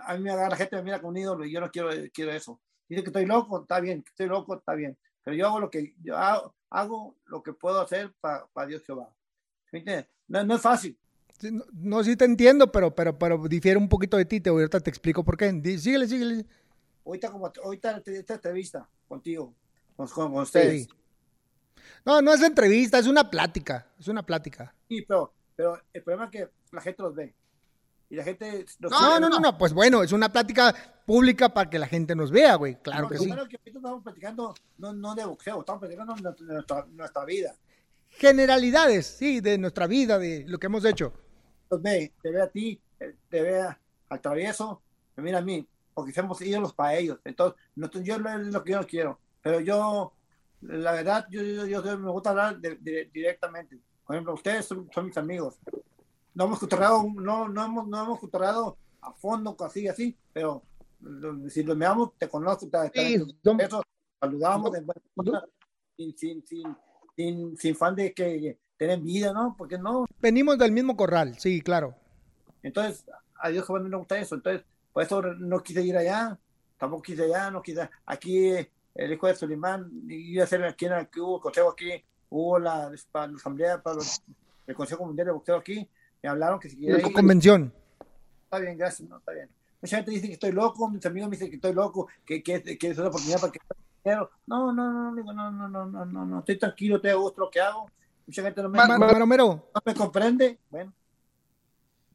a 0.00 0.14
mí 0.14 0.22
me 0.22 0.30
agarra 0.30 0.50
la 0.50 0.56
gente, 0.56 0.76
me 0.76 0.82
mira 0.82 1.00
como 1.00 1.10
un 1.10 1.16
ídolo 1.16 1.44
y 1.44 1.52
yo 1.52 1.60
no 1.60 1.70
quiero, 1.70 1.90
quiero 2.12 2.32
eso. 2.32 2.60
Dice 2.88 3.02
que 3.02 3.08
estoy 3.08 3.26
loco, 3.26 3.62
está 3.62 3.80
bien, 3.80 4.02
que 4.02 4.10
estoy 4.10 4.26
loco, 4.26 4.56
está 4.56 4.74
bien. 4.74 4.96
Pero 5.22 5.36
yo 5.36 5.46
hago 5.46 5.60
lo 5.60 5.70
que, 5.70 5.94
yo 6.02 6.16
hago, 6.16 6.54
hago 6.68 7.16
lo 7.26 7.42
que 7.42 7.54
puedo 7.54 7.80
hacer 7.80 8.12
para, 8.20 8.46
para 8.48 8.66
Dios 8.66 8.82
Jehová. 8.84 9.14
No, 10.28 10.44
no 10.44 10.54
es 10.54 10.60
fácil. 10.60 10.98
no, 11.42 11.64
no, 11.72 12.04
sí 12.04 12.16
te 12.16 12.24
entiendo, 12.24 12.70
pero, 12.70 12.94
pero, 12.94 13.18
pero 13.18 13.38
difiere 13.48 13.78
un 13.78 13.88
poquito 13.88 14.16
de 14.16 14.24
ti. 14.24 14.40
Te, 14.40 14.50
ahorita 14.50 14.80
te 14.80 14.90
explico 14.90 15.24
por 15.24 15.36
qué. 15.36 15.50
Síguele, 15.78 16.06
síguele. 16.06 16.46
Ahorita, 17.04 17.30
como, 17.30 17.50
ahorita 17.62 18.02
esta 18.06 18.34
entrevista 18.34 18.88
contigo, 19.08 19.54
con, 19.96 20.06
con 20.08 20.34
ustedes. 20.36 20.88
No, 22.04 22.20
no 22.22 22.32
es 22.32 22.42
entrevista, 22.42 22.98
es 22.98 23.06
una 23.06 23.30
plática, 23.30 23.86
es 23.98 24.08
una 24.08 24.24
plática. 24.24 24.74
Sí, 24.88 25.02
pero, 25.02 25.32
pero 25.56 25.80
el 25.92 26.02
problema 26.02 26.24
es 26.26 26.30
que 26.30 26.50
la 26.72 26.80
gente 26.80 27.02
los 27.02 27.14
ve. 27.14 27.34
Y 28.10 28.16
la 28.16 28.24
gente... 28.24 28.66
no, 28.78 29.20
no, 29.20 29.28
no, 29.28 29.40
no, 29.40 29.58
pues 29.58 29.72
bueno, 29.72 30.02
es 30.02 30.12
una 30.12 30.30
plática 30.30 30.74
pública 31.06 31.48
para 31.48 31.70
que 31.70 31.78
la 31.78 31.86
gente 31.86 32.14
nos 32.14 32.30
vea, 32.30 32.54
güey, 32.56 32.76
claro 32.76 33.08
que 33.08 33.18
sí. 33.18 33.26
Claro 33.26 33.48
que 33.48 33.58
estamos 33.64 34.02
platicando 34.02 34.54
no, 34.78 34.92
no 34.92 35.14
de 35.14 35.24
boxeo, 35.24 35.60
estamos 35.60 35.80
platicando 35.80 36.14
de 36.14 36.22
nuestra, 36.44 36.86
nuestra, 36.90 37.24
vida. 37.24 37.54
Generalidades, 38.10 39.06
sí, 39.06 39.40
de 39.40 39.58
nuestra 39.58 39.86
vida, 39.86 40.18
de 40.18 40.44
lo 40.46 40.58
que 40.58 40.66
hemos 40.66 40.84
hecho. 40.84 41.12
Los 41.70 41.82
ve, 41.82 42.12
te 42.22 42.30
ve 42.30 42.42
a 42.42 42.48
ti, 42.48 42.80
te 42.98 43.42
ve 43.42 43.66
al 44.08 44.20
travieso, 44.20 44.82
me 45.16 45.24
mira 45.24 45.38
a 45.38 45.42
mí, 45.42 45.66
porque 45.94 46.12
somos 46.12 46.40
ídolos 46.42 46.72
para 46.72 46.94
ellos. 46.94 47.18
Entonces, 47.24 47.60
no, 47.74 47.90
yo 47.90 48.16
es 48.16 48.20
lo 48.20 48.62
que 48.62 48.72
yo 48.72 48.86
quiero, 48.86 49.18
pero 49.42 49.60
yo 49.60 50.12
la 50.66 50.92
verdad, 50.92 51.26
yo, 51.30 51.42
yo, 51.42 51.82
me 51.98 52.10
gusta 52.10 52.30
hablar 52.30 52.60
directamente. 52.60 53.78
Por 54.06 54.16
ejemplo, 54.16 54.34
ustedes 54.34 54.66
son, 54.66 54.88
mis 55.04 55.16
amigos. 55.16 55.58
No 56.34 56.44
hemos 56.44 56.58
cotorreado, 56.58 57.04
no, 57.14 57.48
no 57.48 57.64
hemos, 57.64 57.86
no 57.86 58.02
hemos 58.02 58.20
a 59.00 59.12
fondo, 59.12 59.56
así, 59.60 59.86
así, 59.86 60.16
pero 60.32 60.62
si 61.48 61.62
lo 61.62 61.76
veamos, 61.76 62.16
te 62.18 62.28
conozco, 62.28 62.68
te, 62.68 63.14
eso, 63.14 63.82
saludamos 64.18 64.72
sin, 65.96 66.16
sin, 66.16 66.42
sin, 67.14 67.56
sin, 67.56 67.76
fan 67.76 67.94
de 67.94 68.12
que 68.14 68.58
tienen 68.78 69.04
vida, 69.04 69.32
¿no? 69.32 69.54
Porque 69.56 69.78
no. 69.78 70.06
Venimos 70.20 70.58
del 70.58 70.72
mismo 70.72 70.96
corral, 70.96 71.38
sí, 71.38 71.60
claro. 71.60 71.94
Entonces, 72.62 73.04
a 73.38 73.50
Dios 73.50 73.68
no 73.68 73.80
me 73.80 73.96
gusta 73.96 74.18
eso. 74.18 74.34
Entonces, 74.34 74.64
por 74.92 75.02
eso 75.02 75.22
no 75.22 75.62
quise 75.62 75.82
ir 75.82 75.96
allá, 75.96 76.38
tampoco 76.78 77.02
quise 77.02 77.24
allá, 77.24 77.50
no 77.50 77.62
quise. 77.62 77.88
Aquí 78.06 78.50
el 78.94 79.12
hijo 79.12 79.26
de 79.26 79.34
Sulimán, 79.34 79.90
iba 80.08 80.44
a 80.44 80.46
ser 80.46 80.64
aquí, 80.64 80.86
aquí 80.86 81.20
hubo 81.20 81.36
el 81.36 81.42
consejo 81.42 81.70
aquí, 81.70 82.04
hubo 82.30 82.58
la, 82.58 82.90
la 82.90 83.22
asamblea 83.24 83.82
para 83.82 83.98
el 84.66 84.74
Consejo 84.74 85.04
Mundial 85.04 85.26
de 85.26 85.32
Boxeo 85.32 85.56
aquí, 85.56 85.88
me 86.22 86.28
hablaron 86.28 86.60
que 86.60 86.70
si 86.70 86.76
quería 86.76 86.98
ir. 86.98 87.12
convención. 87.12 87.72
Está 88.44 88.58
bien, 88.58 88.78
gracias, 88.78 89.08
no, 89.08 89.18
está 89.18 89.32
bien. 89.32 89.48
Mucha 89.82 89.96
gente 89.96 90.12
dice 90.12 90.28
que 90.28 90.34
estoy 90.34 90.52
loco, 90.52 90.88
mis 90.88 91.04
amigos 91.04 91.28
me 91.28 91.36
dicen 91.36 91.50
que 91.50 91.56
estoy 91.56 91.74
loco, 91.74 92.08
que, 92.24 92.42
que, 92.42 92.62
que 92.62 92.88
es 92.88 92.98
una 92.98 93.08
oportunidad 93.08 93.40
para 93.40 93.52
que 93.52 93.60
no, 94.04 94.72
no, 94.72 94.72
no, 94.72 95.14
digo, 95.14 95.32
no, 95.32 95.50
no, 95.50 95.68
no, 95.68 95.86
no, 95.86 96.04
no, 96.04 96.26
no, 96.26 96.38
estoy 96.40 96.58
tranquilo, 96.58 97.00
te 97.00 97.14
gusto 97.14 97.40
lo 97.40 97.50
que 97.50 97.60
hago. 97.60 97.90
Mucha 98.26 98.42
gente 98.42 98.62
no 98.62 98.68
me, 98.68 98.78
no 98.78 99.82
me 99.84 99.94
comprende. 99.94 100.58
Bueno. 100.70 100.92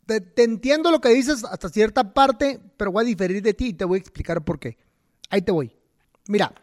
Te, 0.05 0.21
te, 0.21 0.43
entiendo 0.43 0.91
lo 0.91 1.01
que 1.01 1.09
dices 1.09 1.43
hasta 1.43 1.69
cierta 1.69 2.13
parte, 2.13 2.59
pero 2.77 2.91
voy 2.91 3.03
a 3.03 3.07
diferir 3.07 3.41
de 3.41 3.53
ti 3.53 3.67
y 3.67 3.73
te 3.73 3.85
voy 3.85 3.97
a 3.97 4.01
explicar 4.01 4.43
por 4.43 4.59
qué. 4.59 4.77
Ahí 5.29 5.41
te 5.41 5.51
voy. 5.51 5.75
Mira, 6.27 6.53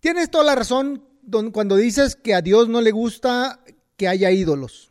Tienes 0.00 0.30
toda 0.30 0.44
la 0.44 0.54
razón 0.54 1.04
cuando 1.52 1.76
dices 1.76 2.16
que 2.16 2.34
a 2.34 2.40
Dios 2.40 2.68
no 2.68 2.80
le 2.80 2.90
gusta 2.90 3.60
que 3.96 4.08
haya 4.08 4.30
ídolos. 4.30 4.90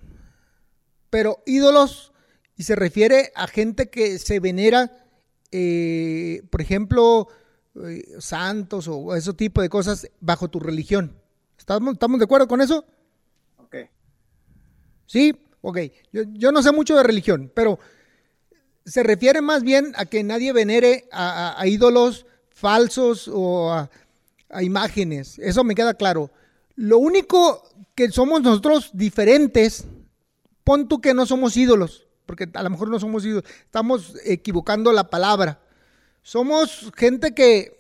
Pero 1.10 1.42
ídolos, 1.48 2.14
y 2.56 2.64
se 2.64 2.76
refiere 2.76 3.32
a 3.36 3.48
gente 3.48 3.90
que 3.90 4.20
se 4.20 4.40
venera, 4.40 5.08
eh, 5.52 6.44
por 6.52 6.62
ejemplo, 6.62 7.28
eh, 7.88 8.04
santos 8.20 8.88
o 8.88 9.16
ese 9.16 9.34
tipo 9.34 9.62
de 9.62 9.70
cosas 9.70 10.08
bajo 10.20 10.48
tu 10.48 10.60
religión. 10.60 11.20
¿Estamos, 11.58 11.94
¿Estamos 11.94 12.20
de 12.20 12.26
acuerdo 12.26 12.48
con 12.48 12.62
eso? 12.62 12.86
Ok. 13.58 13.76
Sí, 15.08 15.36
ok. 15.62 15.80
Yo, 16.14 16.22
yo, 16.34 16.52
no 16.52 16.62
sé 16.62 16.72
mucho 16.72 16.96
de 16.96 17.04
religión, 17.04 17.52
pero 17.56 17.80
se 18.86 19.02
refiere 19.02 19.42
más 19.42 19.64
bien 19.64 19.94
a 19.96 20.06
que 20.06 20.24
nadie 20.24 20.54
venere 20.54 21.10
a 21.12 21.64
ídolos 21.66 22.28
falsos 22.50 23.28
o 23.28 23.72
a 23.72 23.90
a 24.50 24.64
imágenes, 24.64 25.40
eso 25.40 25.64
me 25.64 25.76
queda 25.76 25.94
claro. 25.94 26.32
Lo 26.76 26.98
único 26.98 27.64
que 27.96 28.10
somos 28.12 28.42
nosotros 28.42 28.92
diferentes, 28.94 29.86
pon 30.64 30.88
tú 30.88 31.02
que 31.02 31.14
no 31.14 31.26
somos 31.26 31.58
ídolos, 31.58 32.08
porque 32.26 32.50
a 32.54 32.64
lo 32.64 32.70
mejor 32.70 32.90
no 32.90 33.00
somos 33.00 33.26
ídolos, 33.26 33.44
estamos 33.66 34.16
equivocando 34.24 34.92
la 34.94 35.10
palabra. 35.10 35.62
Somos 36.22 36.92
gente 36.96 37.34
que, 37.34 37.78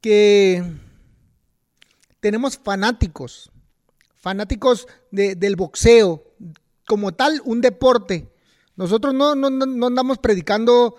que 0.00 0.62
tenemos 2.20 2.58
fanáticos, 2.58 3.50
fanáticos 4.14 4.86
del 5.10 5.56
boxeo, 5.56 6.24
como 6.86 7.12
tal, 7.12 7.40
un 7.44 7.60
deporte. 7.60 8.32
Nosotros 8.76 9.14
no, 9.14 9.34
no, 9.34 9.86
andamos 9.86 10.18
predicando 10.18 10.96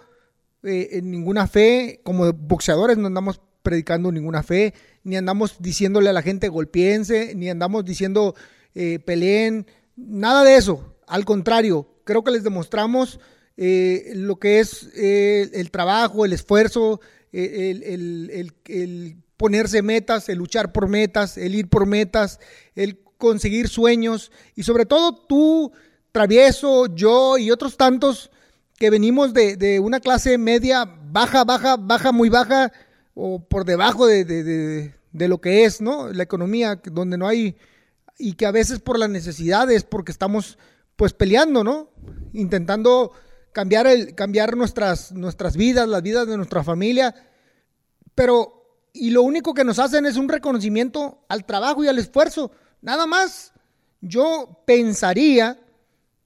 eh, 0.63 0.89
en 0.93 1.11
ninguna 1.11 1.47
fe, 1.47 2.01
como 2.03 2.31
boxeadores 2.33 2.97
no 2.97 3.07
andamos 3.07 3.41
predicando 3.65 4.11
ninguna 4.11 4.43
fe, 4.43 4.73
ni 5.03 5.17
andamos 5.17 5.57
diciéndole 5.59 6.09
a 6.09 6.13
la 6.13 6.21
gente 6.21 6.47
golpiense, 6.47 7.33
ni 7.35 7.49
andamos 7.49 7.83
diciendo 7.83 8.35
eh, 8.75 8.99
peleen, 8.99 9.65
nada 9.97 10.43
de 10.45 10.55
eso. 10.55 10.95
Al 11.07 11.25
contrario, 11.25 11.87
creo 12.05 12.23
que 12.23 12.31
les 12.31 12.43
demostramos 12.43 13.19
eh, 13.57 14.11
lo 14.15 14.37
que 14.37 14.59
es 14.59 14.89
eh, 14.95 15.49
el 15.53 15.71
trabajo, 15.71 16.23
el 16.23 16.33
esfuerzo, 16.33 17.01
el, 17.33 18.53
el, 18.65 19.17
ponerse 19.35 19.81
metas, 19.81 20.29
el 20.29 20.37
luchar 20.37 20.71
por 20.71 20.87
metas, 20.87 21.37
el 21.37 21.55
ir 21.55 21.67
por 21.67 21.85
metas, 21.85 22.39
el 22.75 22.99
conseguir 23.17 23.67
sueños 23.67 24.31
y 24.55 24.63
sobre 24.63 24.85
todo 24.85 25.13
tú, 25.13 25.73
travieso, 26.13 26.85
yo 26.95 27.37
y 27.37 27.51
otros 27.51 27.75
tantos 27.75 28.31
que 28.77 28.89
venimos 28.89 29.33
de, 29.33 29.57
de 29.57 29.79
una 29.79 29.99
clase 29.99 30.37
media 30.37 30.85
baja, 30.85 31.43
baja, 31.43 31.75
baja, 31.77 32.11
muy 32.11 32.29
baja 32.29 32.71
o 33.15 33.39
por 33.39 33.65
debajo 33.65 34.05
de, 34.05 34.25
de, 34.25 34.93
de, 35.11 35.27
lo 35.27 35.41
que 35.41 35.63
es, 35.63 35.81
¿no? 35.81 36.11
La 36.11 36.23
economía, 36.23 36.79
donde 36.91 37.17
no 37.17 37.27
hay, 37.27 37.55
y 38.19 38.33
que 38.33 38.45
a 38.45 38.51
veces 38.51 38.79
por 38.79 38.99
las 38.99 39.09
necesidades, 39.09 39.83
porque 39.83 40.11
estamos 40.11 40.59
pues 40.95 41.13
peleando, 41.13 41.63
¿no? 41.63 41.89
Intentando 42.33 43.13
cambiar, 43.53 43.87
el, 43.87 44.13
cambiar 44.15 44.55
nuestras, 44.57 45.13
nuestras 45.13 45.55
vidas, 45.55 45.87
las 45.87 46.03
vidas 46.03 46.27
de 46.27 46.37
nuestra 46.37 46.63
familia, 46.63 47.15
pero, 48.13 48.79
y 48.93 49.11
lo 49.11 49.23
único 49.23 49.53
que 49.53 49.63
nos 49.63 49.79
hacen 49.79 50.05
es 50.05 50.17
un 50.17 50.29
reconocimiento 50.29 51.25
al 51.29 51.45
trabajo 51.45 51.83
y 51.83 51.87
al 51.87 51.97
esfuerzo, 51.97 52.51
nada 52.81 53.07
más. 53.07 53.53
Yo 54.01 54.61
pensaría 54.67 55.59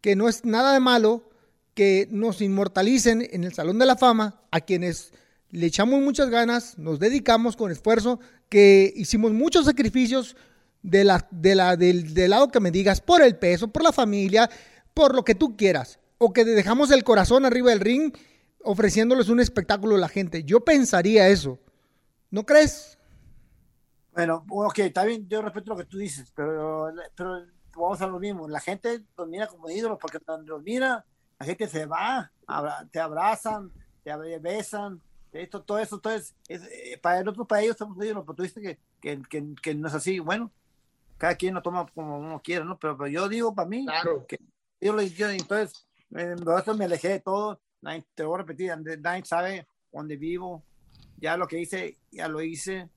que 0.02 0.16
no 0.16 0.28
es 0.28 0.44
nada 0.44 0.74
de 0.74 0.80
malo 0.80 1.30
que 1.74 2.08
nos 2.12 2.42
inmortalicen 2.42 3.28
en 3.32 3.44
el 3.44 3.54
Salón 3.54 3.80
de 3.80 3.86
la 3.86 3.96
Fama 3.96 4.42
a 4.52 4.60
quienes 4.60 5.14
le 5.52 5.66
echamos 5.66 6.02
muchas 6.02 6.30
ganas, 6.30 6.78
nos 6.78 7.00
dedicamos 7.00 7.56
con 7.56 7.72
esfuerzo, 7.72 8.20
que 8.50 8.94
hicimos 8.96 9.32
muchos 9.32 9.66
sacrificios 9.66 10.36
de 10.82 11.04
la, 11.04 11.28
de 11.32 11.56
la, 11.56 11.76
del, 11.76 12.14
del 12.14 12.30
lado 12.32 12.50
que 12.50 12.60
me 12.60 12.72
digas, 12.72 13.02
por 13.02 13.22
el 13.22 13.38
peso, 13.38 13.68
por 13.68 13.84
la 13.84 13.92
familia, 13.92 14.50
por 14.94 15.16
lo 15.16 15.24
que 15.24 15.36
tú 15.36 15.58
quieras, 15.58 16.00
o 16.18 16.34
que 16.34 16.46
dejamos 16.46 16.92
el 16.92 17.04
corazón 17.04 17.46
arriba 17.46 17.70
del 17.70 17.80
ring 17.80 18.14
ofreciéndoles 18.64 19.30
un 19.30 19.40
espectáculo 19.40 19.96
a 19.96 20.00
la 20.00 20.10
gente. 20.10 20.44
Yo 20.44 20.62
pensaría 20.62 21.30
eso. 21.30 21.60
¿No 22.30 22.46
crees? 22.46 22.98
Bueno, 24.14 24.46
ok, 24.50 24.80
está 24.80 25.06
bien, 25.06 25.28
yo 25.28 25.42
respeto 25.42 25.72
lo 25.72 25.78
que 25.78 25.86
tú 25.86 25.98
dices, 25.98 26.32
pero, 26.36 26.92
pero 27.16 27.46
vamos 27.76 28.02
a 28.02 28.08
lo 28.08 28.20
mismo. 28.20 28.48
La 28.48 28.60
gente 28.60 29.02
los 29.18 29.28
mira 29.28 29.48
como 29.48 29.70
ídolos 29.70 29.98
porque 30.00 30.20
cuando 30.20 30.56
los 30.56 30.64
mira, 30.64 31.06
la 31.40 31.46
gente 31.46 31.68
se 31.68 31.86
va, 31.86 32.32
te 32.92 33.00
abrazan, 33.00 33.72
te 34.04 34.40
besan, 34.40 35.02
esto, 35.32 35.62
todo 35.62 35.80
eso, 35.80 35.96
entonces, 35.96 36.36
es, 36.48 36.64
eh, 36.64 37.00
para 37.02 37.24
nosotros, 37.24 37.48
para 37.48 37.62
ellos 37.62 37.74
estamos 37.74 38.04
ídolos, 38.04 38.24
pero 38.26 38.36
tú 38.36 38.44
dices 38.44 38.64
que, 39.02 39.20
que, 39.30 39.54
que, 39.62 39.76
no 39.76 39.88
es 39.88 39.94
así. 39.94 40.20
Bueno, 40.20 40.52
cada 41.18 41.36
quien 41.36 41.54
lo 41.54 41.62
toma 41.62 41.86
como 41.94 42.18
uno 42.18 42.42
quiera, 42.44 42.66
¿no? 42.66 42.80
Pero, 42.80 43.08
yo 43.08 43.30
digo 43.30 43.54
para 43.54 43.70
mí, 43.70 43.86
claro. 43.86 44.26
que 44.28 44.40
yo 44.82 44.94
lo 44.94 45.02
yo, 45.02 45.30
entonces, 45.30 45.88
eh, 46.16 46.36
me 46.76 46.86
alejé 46.86 47.10
de 47.10 47.20
todo, 47.20 47.60
te 48.16 48.24
lo 48.24 48.30
voy 48.30 48.40
a 48.40 48.44
repetir, 48.44 48.74
nadie 49.00 49.26
sabe 49.26 49.68
dónde 49.92 50.18
vivo, 50.18 50.64
ya 51.18 51.38
lo 51.38 51.48
que 51.48 51.60
hice, 51.60 51.98
ya 52.12 52.28
lo 52.28 52.42
hice, 52.42 52.90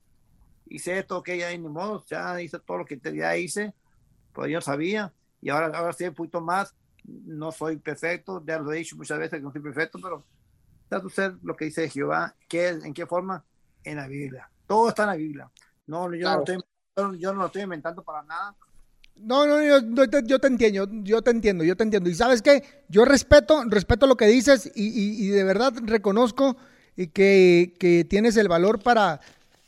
hice 0.65 0.99
esto, 0.99 1.21
que 1.21 1.37
ya 1.37 1.51
ni 1.51 1.59
modo, 1.59 2.03
ya 2.05 2.41
hice 2.41 2.59
todo 2.59 2.79
lo 2.79 2.85
que 2.85 2.99
ya 2.99 3.37
hice, 3.37 3.73
pues 4.33 4.51
yo 4.51 4.61
sabía, 4.61 5.13
y 5.41 5.49
ahora, 5.49 5.77
ahora 5.77 5.93
sí 5.93 6.05
un 6.05 6.15
poquito 6.15 6.41
más, 6.41 6.75
no 7.03 7.51
soy 7.51 7.77
perfecto, 7.77 8.43
ya 8.45 8.59
lo 8.59 8.71
he 8.71 8.77
dicho 8.77 8.95
muchas 8.95 9.19
veces 9.19 9.39
que 9.39 9.43
no 9.43 9.51
soy 9.51 9.61
perfecto, 9.61 9.99
pero 10.01 10.23
ser 11.09 11.35
lo 11.43 11.55
que 11.55 11.65
dice 11.65 11.89
Jehová, 11.89 12.35
¿qué, 12.47 12.69
¿en 12.69 12.93
qué 12.93 13.05
forma? 13.05 13.43
En 13.83 13.97
la 13.97 14.07
Biblia, 14.07 14.49
todo 14.65 14.89
está 14.89 15.03
en 15.03 15.09
la 15.09 15.15
Biblia, 15.15 15.51
no, 15.87 16.13
yo, 16.13 16.33
no, 16.33 16.39
estoy, 16.39 16.57
yo 17.19 17.33
no 17.33 17.41
lo 17.41 17.45
estoy 17.47 17.63
inventando 17.63 18.01
para 18.01 18.23
nada, 18.23 18.55
no, 19.15 19.45
no, 19.45 19.61
yo, 19.61 19.79
yo, 20.05 20.39
te 20.39 20.47
entiendo, 20.47 20.89
yo 21.03 21.21
te 21.21 21.31
entiendo, 21.31 21.63
yo 21.63 21.75
te 21.75 21.83
entiendo. 21.83 22.09
Y 22.09 22.15
sabes 22.15 22.41
qué, 22.41 22.63
yo 22.89 23.05
respeto, 23.05 23.63
respeto 23.67 24.07
lo 24.07 24.17
que 24.17 24.25
dices 24.25 24.71
y, 24.75 25.25
y, 25.25 25.27
de 25.27 25.43
verdad 25.43 25.73
reconozco 25.83 26.57
que, 26.95 27.73
que, 27.79 28.05
tienes 28.09 28.37
el 28.37 28.47
valor 28.47 28.79
para, 28.81 29.21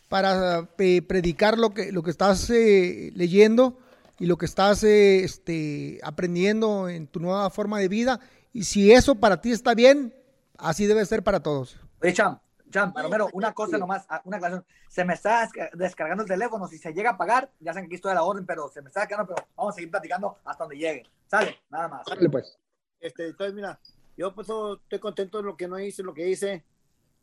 para 0.10 0.68
eh, 0.80 1.02
predicar 1.04 1.58
lo 1.58 1.74
que, 1.74 1.92
lo 1.92 2.02
que 2.02 2.12
estás 2.12 2.50
eh, 2.50 3.12
leyendo 3.16 3.78
y 4.20 4.26
lo 4.26 4.38
que 4.38 4.46
estás 4.46 4.84
eh, 4.84 5.24
este, 5.24 6.00
aprendiendo 6.04 6.90
en 6.90 7.08
tu 7.08 7.20
nueva 7.20 7.50
forma 7.50 7.80
de 7.80 7.88
vida. 7.88 8.20
Y 8.52 8.64
si 8.64 8.92
eso 8.92 9.16
para 9.16 9.42
ti 9.42 9.52
está 9.52 9.76
bien, 9.76 10.14
así 10.58 10.86
debe 10.86 11.06
ser 11.06 11.24
para 11.24 11.42
todos. 11.42 11.78
Jan, 12.72 12.94
Romero, 12.94 13.30
una 13.34 13.54
cosa 13.54 13.78
nomás, 13.78 14.06
una 14.24 14.38
aclaración. 14.38 14.66
Se 14.90 15.06
me 15.06 15.14
está 15.14 15.50
descargando 15.74 16.24
el 16.24 16.30
teléfono. 16.30 16.68
Si 16.68 16.78
se 16.78 16.94
llega 16.94 17.12
a 17.12 17.18
pagar, 17.18 17.52
ya 17.60 17.74
saben 17.74 17.86
que 17.86 17.88
aquí 17.88 17.96
estoy 17.96 18.12
a 18.12 18.16
la 18.16 18.24
orden, 18.24 18.46
pero 18.46 18.70
se 18.70 18.82
me 18.82 18.90
está 18.90 19.02
descargando, 19.02 19.34
pero 19.34 19.48
vamos 19.56 19.74
a 19.74 19.76
seguir 19.76 19.92
platicando 19.92 20.38
hasta 20.44 20.64
donde 20.64 20.78
llegue. 20.78 21.04
Sale, 21.28 21.58
nada 21.70 21.88
más. 21.88 22.08
Sale, 22.08 22.30
pues. 22.30 22.58
Este, 23.00 23.28
entonces, 23.28 23.54
mira, 23.54 23.80
yo 24.18 24.34
pues 24.34 24.48
estoy 24.48 25.00
contento 25.00 25.38
de 25.38 25.44
lo 25.44 25.58
que 25.58 25.68
no 25.68 25.80
hice, 25.80 26.04
lo 26.04 26.14
que 26.14 26.28
hice. 26.28 26.64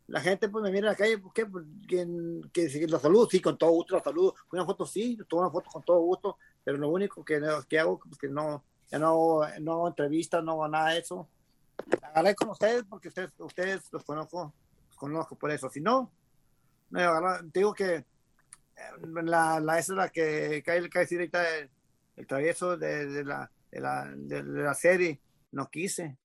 La 0.08 0.20
gente 0.20 0.48
pues 0.48 0.62
me 0.62 0.70
mira 0.70 0.88
en 0.88 0.92
la 0.92 0.96
calle, 0.96 1.18
¿por 1.18 1.32
qué? 1.32 1.46
Pues, 1.46 1.64
que, 1.88 2.86
los 2.88 3.02
saludo, 3.02 3.28
sí, 3.30 3.40
con 3.40 3.56
todo 3.56 3.70
gusto 3.70 3.94
los 3.94 4.02
saludo. 4.02 4.34
Una 4.52 4.64
foto, 4.64 4.84
sí, 4.84 5.18
tomo 5.28 5.42
una 5.42 5.50
foto 5.50 5.70
con 5.70 5.82
todo 5.82 6.00
gusto, 6.00 6.38
pero 6.64 6.76
lo 6.76 6.88
único 6.88 7.24
que, 7.24 7.40
que 7.68 7.78
hago 7.78 7.94
es 7.94 8.08
pues, 8.08 8.18
que 8.18 8.28
no, 8.28 8.62
ya 8.90 8.98
no, 8.98 9.40
no 9.60 9.72
hago 9.72 9.88
entrevistas, 9.88 10.44
no 10.44 10.52
hago 10.52 10.68
nada 10.68 10.90
de 10.90 10.98
eso. 10.98 11.28
Agarré 12.02 12.34
con 12.34 12.50
ustedes 12.50 12.84
porque 12.88 13.08
ustedes, 13.08 13.32
ustedes 13.38 13.92
los 13.92 14.04
conozco 14.04 14.54
conozco 15.02 15.36
por 15.36 15.50
eso. 15.50 15.68
Si 15.68 15.80
no, 15.80 16.12
digo 17.52 17.74
que 17.74 17.94
eh, 17.94 18.04
la, 19.24 19.58
la 19.58 19.78
esa 19.78 19.92
es 19.92 19.96
la 19.96 20.08
que 20.10 20.62
cae, 20.64 20.88
cae 20.88 21.06
directa 21.06 21.42
el, 21.56 21.68
el 22.14 22.26
travieso 22.26 22.76
de, 22.76 23.06
de, 23.06 23.24
la, 23.24 23.50
de, 23.72 23.80
la, 23.80 24.12
de, 24.14 24.42
la 24.44 24.74
serie. 24.74 25.20
No 25.50 25.68
quise. 25.68 26.18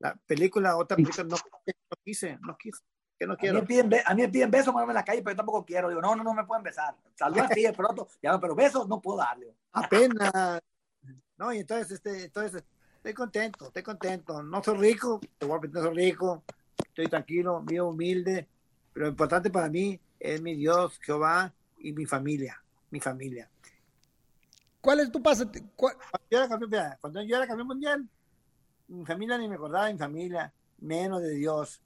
La 0.00 0.16
película, 0.26 0.76
otra 0.76 0.96
película, 0.96 1.22
no, 1.22 1.36
no 1.36 1.96
quise, 2.02 2.36
no 2.40 2.56
quise. 2.56 2.82
Que 3.16 3.26
no 3.28 3.36
quiero. 3.36 3.58
A, 3.58 3.60
mí 3.60 3.66
me 3.66 3.66
piden, 3.68 4.02
a 4.04 4.14
mí 4.14 4.22
me 4.22 4.28
piden 4.28 4.50
besos 4.50 4.74
en 4.74 4.94
la 4.94 5.04
calle, 5.04 5.22
pero 5.22 5.34
yo 5.34 5.36
tampoco 5.36 5.64
quiero. 5.64 5.88
Digo, 5.88 6.00
no, 6.00 6.16
no, 6.16 6.24
no 6.24 6.34
me 6.34 6.44
pueden 6.44 6.64
besar. 6.64 6.96
Saludos 7.14 7.46
así 7.50 7.62
de 7.62 7.72
pronto, 7.72 8.08
ya, 8.20 8.40
pero 8.40 8.56
besos 8.56 8.88
no 8.88 9.00
puedo 9.00 9.18
darle. 9.18 9.54
Apenas. 9.72 10.60
No, 11.36 11.52
y 11.52 11.58
entonces, 11.58 11.92
este, 11.92 12.24
entonces, 12.24 12.64
estoy 13.00 13.14
contento, 13.14 13.66
estoy 13.68 13.82
contento. 13.82 14.42
No 14.42 14.62
soy 14.62 14.76
rico, 14.76 15.20
te 15.38 15.46
voy 15.46 15.58
a 15.62 15.68
no 15.68 15.82
soy 15.82 15.94
rico, 15.94 16.42
estoy 16.86 17.06
tranquilo, 17.06 17.62
mío 17.62 17.88
humilde, 17.88 18.46
pero 18.92 19.06
lo 19.06 19.10
importante 19.10 19.50
para 19.50 19.70
mí 19.70 19.98
es 20.18 20.40
mi 20.42 20.54
Dios, 20.54 20.98
Jehová 21.02 21.50
y 21.78 21.92
mi 21.92 22.04
familia, 22.04 22.62
mi 22.90 23.00
familia. 23.00 23.48
¿Cuál 24.82 25.00
es 25.00 25.10
tu 25.10 25.22
paso? 25.22 25.50
Cuando, 25.74 25.98
yo 26.30 26.38
era 26.38 26.48
campeón, 26.48 26.72
cuando 27.00 27.22
yo 27.22 27.36
era 27.36 27.46
campeón 27.46 27.68
mundial, 27.68 28.08
mi 28.88 29.06
familia 29.06 29.38
ni 29.38 29.48
me 29.48 29.54
acordaba 29.54 29.86
de 29.86 29.94
mi 29.94 29.98
familia, 29.98 30.52
menos 30.78 31.22
de 31.22 31.30
Dios. 31.30 31.80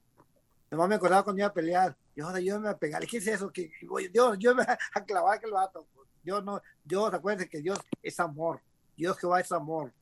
Nomás 0.68 0.88
me 0.88 0.96
acordaba 0.96 1.22
cuando 1.22 1.40
iba 1.40 1.48
a 1.48 1.54
pelear. 1.54 1.96
Yo, 2.16 2.26
yo 2.38 2.58
me 2.58 2.64
iba 2.64 2.70
a 2.70 2.78
pegar. 2.78 3.06
¿Qué 3.06 3.18
es 3.18 3.26
eso? 3.28 3.52
que 3.52 3.70
Dios, 4.12 4.36
yo 4.38 4.54
me 4.54 4.64
a 4.64 5.04
clavar 5.06 5.38
aquel 5.38 5.52
vato. 5.52 5.86
Dios 6.24 6.42
no, 6.42 6.60
Dios, 6.82 7.14
acuérdense 7.14 7.48
que 7.48 7.60
Dios 7.60 7.78
es 8.02 8.18
amor. 8.18 8.60
Dios 8.96 9.16
Jehová 9.18 9.40
es 9.40 9.52
amor. 9.52 9.92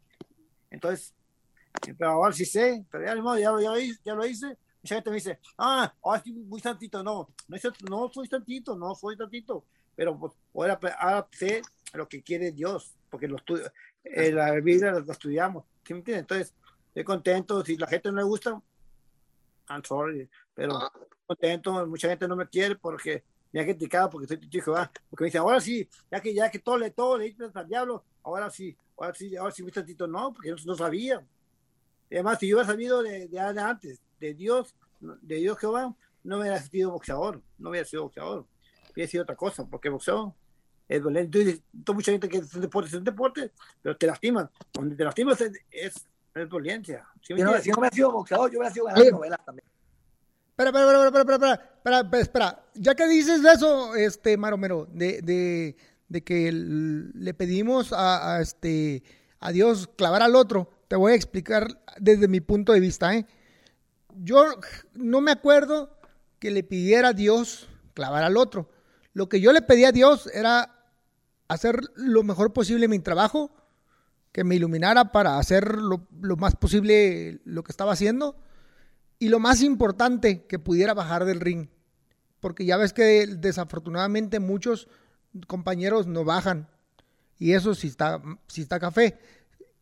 Entonces, 0.72 1.14
pero 1.96 2.10
ahora 2.10 2.32
sí 2.32 2.44
sé, 2.44 2.84
pero 2.90 3.04
ya, 3.04 3.38
ya, 3.38 3.60
ya, 3.60 3.96
ya 4.04 4.14
lo 4.14 4.26
hice 4.26 4.58
mucha 4.82 4.96
gente 4.96 5.10
me 5.10 5.16
dice, 5.16 5.38
ah, 5.58 5.92
oh, 6.00 6.14
estoy 6.14 6.32
muy 6.32 6.60
tantito, 6.60 7.02
no, 7.02 7.28
no, 7.46 7.58
no 7.88 8.10
soy 8.12 8.28
tantito, 8.28 8.76
no 8.76 8.94
soy 8.94 9.16
tantito, 9.16 9.64
pero 9.94 10.18
pues, 10.18 10.32
ahora, 10.54 10.78
ahora 10.98 11.28
sé 11.30 11.62
lo 11.94 12.08
que 12.08 12.22
quiere 12.22 12.50
Dios, 12.50 12.92
porque 13.08 13.28
lo 13.28 13.36
estudio, 13.36 13.70
eh, 14.02 14.32
la 14.32 14.50
vida 14.60 14.90
lo 14.90 15.12
estudiamos, 15.12 15.64
¿sí 15.84 15.94
me 15.94 16.00
entiendes? 16.00 16.22
Entonces, 16.22 16.54
estoy 16.88 17.04
contento, 17.04 17.64
si 17.64 17.76
la 17.76 17.86
gente 17.86 18.10
no 18.10 18.18
le 18.18 18.24
gusta, 18.24 18.60
I'm 19.68 19.84
sorry, 19.84 20.28
pero 20.52 20.76
ah. 20.76 20.92
contento, 21.26 21.86
mucha 21.86 22.08
gente 22.08 22.26
no 22.26 22.34
me 22.34 22.48
quiere 22.48 22.74
porque 22.74 23.22
me 23.52 23.60
ha 23.60 23.64
criticado 23.64 24.10
porque 24.10 24.26
soy 24.26 24.38
tu 24.38 24.58
hijo, 24.58 24.72
porque 25.10 25.22
me 25.22 25.26
dicen, 25.26 25.42
ahora 25.42 25.60
sí, 25.60 25.88
ya 26.10 26.20
que 26.20 26.34
ya 26.34 26.50
que 26.50 26.58
todo 26.58 26.78
le 26.78 26.90
todo 26.90 27.18
le 27.18 27.36
al 27.54 27.68
diablo, 27.68 28.04
ahora 28.24 28.50
sí, 28.50 28.76
ahora 29.02 29.14
sí, 29.14 29.36
ahora 29.36 29.52
sí 29.52 29.62
muy 29.62 29.72
tantito, 29.72 30.06
no, 30.06 30.32
porque 30.32 30.50
no, 30.50 30.56
no 30.64 30.74
sabía. 30.74 31.24
además, 32.10 32.38
si 32.38 32.48
yo 32.48 32.56
hubiera 32.56 32.70
sabido 32.70 33.02
de, 33.02 33.28
de 33.28 33.40
antes, 33.40 34.00
de 34.20 34.34
Dios, 34.34 34.74
de 35.00 35.36
Dios 35.36 35.58
Jehová, 35.58 35.94
no 36.24 36.38
hubiera 36.38 36.60
sido 36.60 36.92
boxeador, 36.92 37.42
no 37.58 37.70
hubiera 37.70 37.86
sido 37.86 38.04
boxeador, 38.04 38.46
hubiera 38.92 39.10
sido 39.10 39.22
otra 39.24 39.36
cosa, 39.36 39.66
porque 39.66 39.88
boxeo 39.88 40.34
es 40.88 41.02
dolente. 41.02 41.62
mucha 41.94 42.12
gente 42.12 42.28
que 42.28 42.38
es 42.38 42.54
un 42.54 42.60
deporte, 42.60 42.88
es 42.88 42.94
un 42.94 43.04
deporte, 43.04 43.52
pero 43.80 43.96
te 43.96 44.06
lastiman. 44.06 44.48
Cuando 44.74 44.94
te 44.94 45.04
lastimas 45.04 45.40
es, 45.40 45.52
es, 45.70 46.06
es 46.34 46.48
violencia. 46.48 47.06
si, 47.22 47.34
no, 47.34 47.58
si 47.58 47.70
no 47.70 47.78
hubiera 47.78 47.94
sido 47.94 48.12
boxeador, 48.12 48.50
yo 48.50 48.58
hubiera 48.58 48.72
sido 48.72 48.86
ganador 48.86 49.06
de 49.06 49.12
novelas 49.12 49.44
también. 49.44 49.66
Espera, 50.50 50.68
espera, 50.68 50.84
espera, 50.84 51.22
espera, 51.22 51.54
espera, 51.82 52.00
espera, 52.00 52.22
espera, 52.22 52.64
Ya 52.74 52.94
que 52.94 53.08
dices 53.08 53.42
eso, 53.42 53.94
este, 53.96 54.36
Maromero, 54.36 54.86
de, 54.92 55.22
de, 55.22 55.76
de 56.12 56.22
que 56.22 56.52
le 56.52 57.34
pedimos 57.34 57.92
a, 57.92 58.36
a, 58.36 58.40
este, 58.42 59.02
a 59.40 59.50
Dios 59.50 59.88
clavar 59.96 60.22
al 60.22 60.36
otro, 60.36 60.70
te 60.88 60.96
voy 60.96 61.12
a 61.12 61.16
explicar 61.16 61.82
desde 61.98 62.28
mi 62.28 62.40
punto 62.40 62.72
de 62.72 62.80
vista, 62.80 63.14
¿eh? 63.14 63.26
yo 64.16 64.44
no 64.94 65.22
me 65.22 65.30
acuerdo 65.30 65.98
que 66.38 66.50
le 66.50 66.62
pidiera 66.62 67.08
a 67.08 67.12
Dios 67.14 67.66
clavar 67.94 68.24
al 68.24 68.36
otro. 68.36 68.70
Lo 69.14 69.28
que 69.28 69.40
yo 69.40 69.52
le 69.52 69.62
pedí 69.62 69.84
a 69.84 69.92
Dios 69.92 70.28
era 70.32 70.86
hacer 71.48 71.80
lo 71.94 72.22
mejor 72.22 72.52
posible 72.52 72.88
mi 72.88 72.98
trabajo, 72.98 73.54
que 74.32 74.44
me 74.44 74.56
iluminara 74.56 75.12
para 75.12 75.38
hacer 75.38 75.76
lo, 75.76 76.06
más 76.36 76.56
posible 76.56 77.40
lo 77.44 77.62
que 77.62 77.72
estaba 77.72 77.92
haciendo. 77.92 78.36
y 79.18 79.28
lo 79.28 79.38
más 79.38 79.62
importante, 79.62 80.46
que 80.46 80.58
pudiera 80.58 80.94
bajar 80.94 81.24
del 81.24 81.40
ring. 81.40 81.68
Porque 82.40 82.64
ya 82.64 82.76
ves 82.76 82.92
que 82.92 83.28
desafortunadamente 83.28 84.40
muchos 84.40 84.88
compañeros 85.46 86.06
no 86.06 86.24
bajan. 86.24 86.68
Y 87.38 87.54
eso 87.54 87.74
sí 87.74 87.88
está, 87.88 88.22
sí 88.46 88.62
está 88.62 88.78
café. 88.78 89.18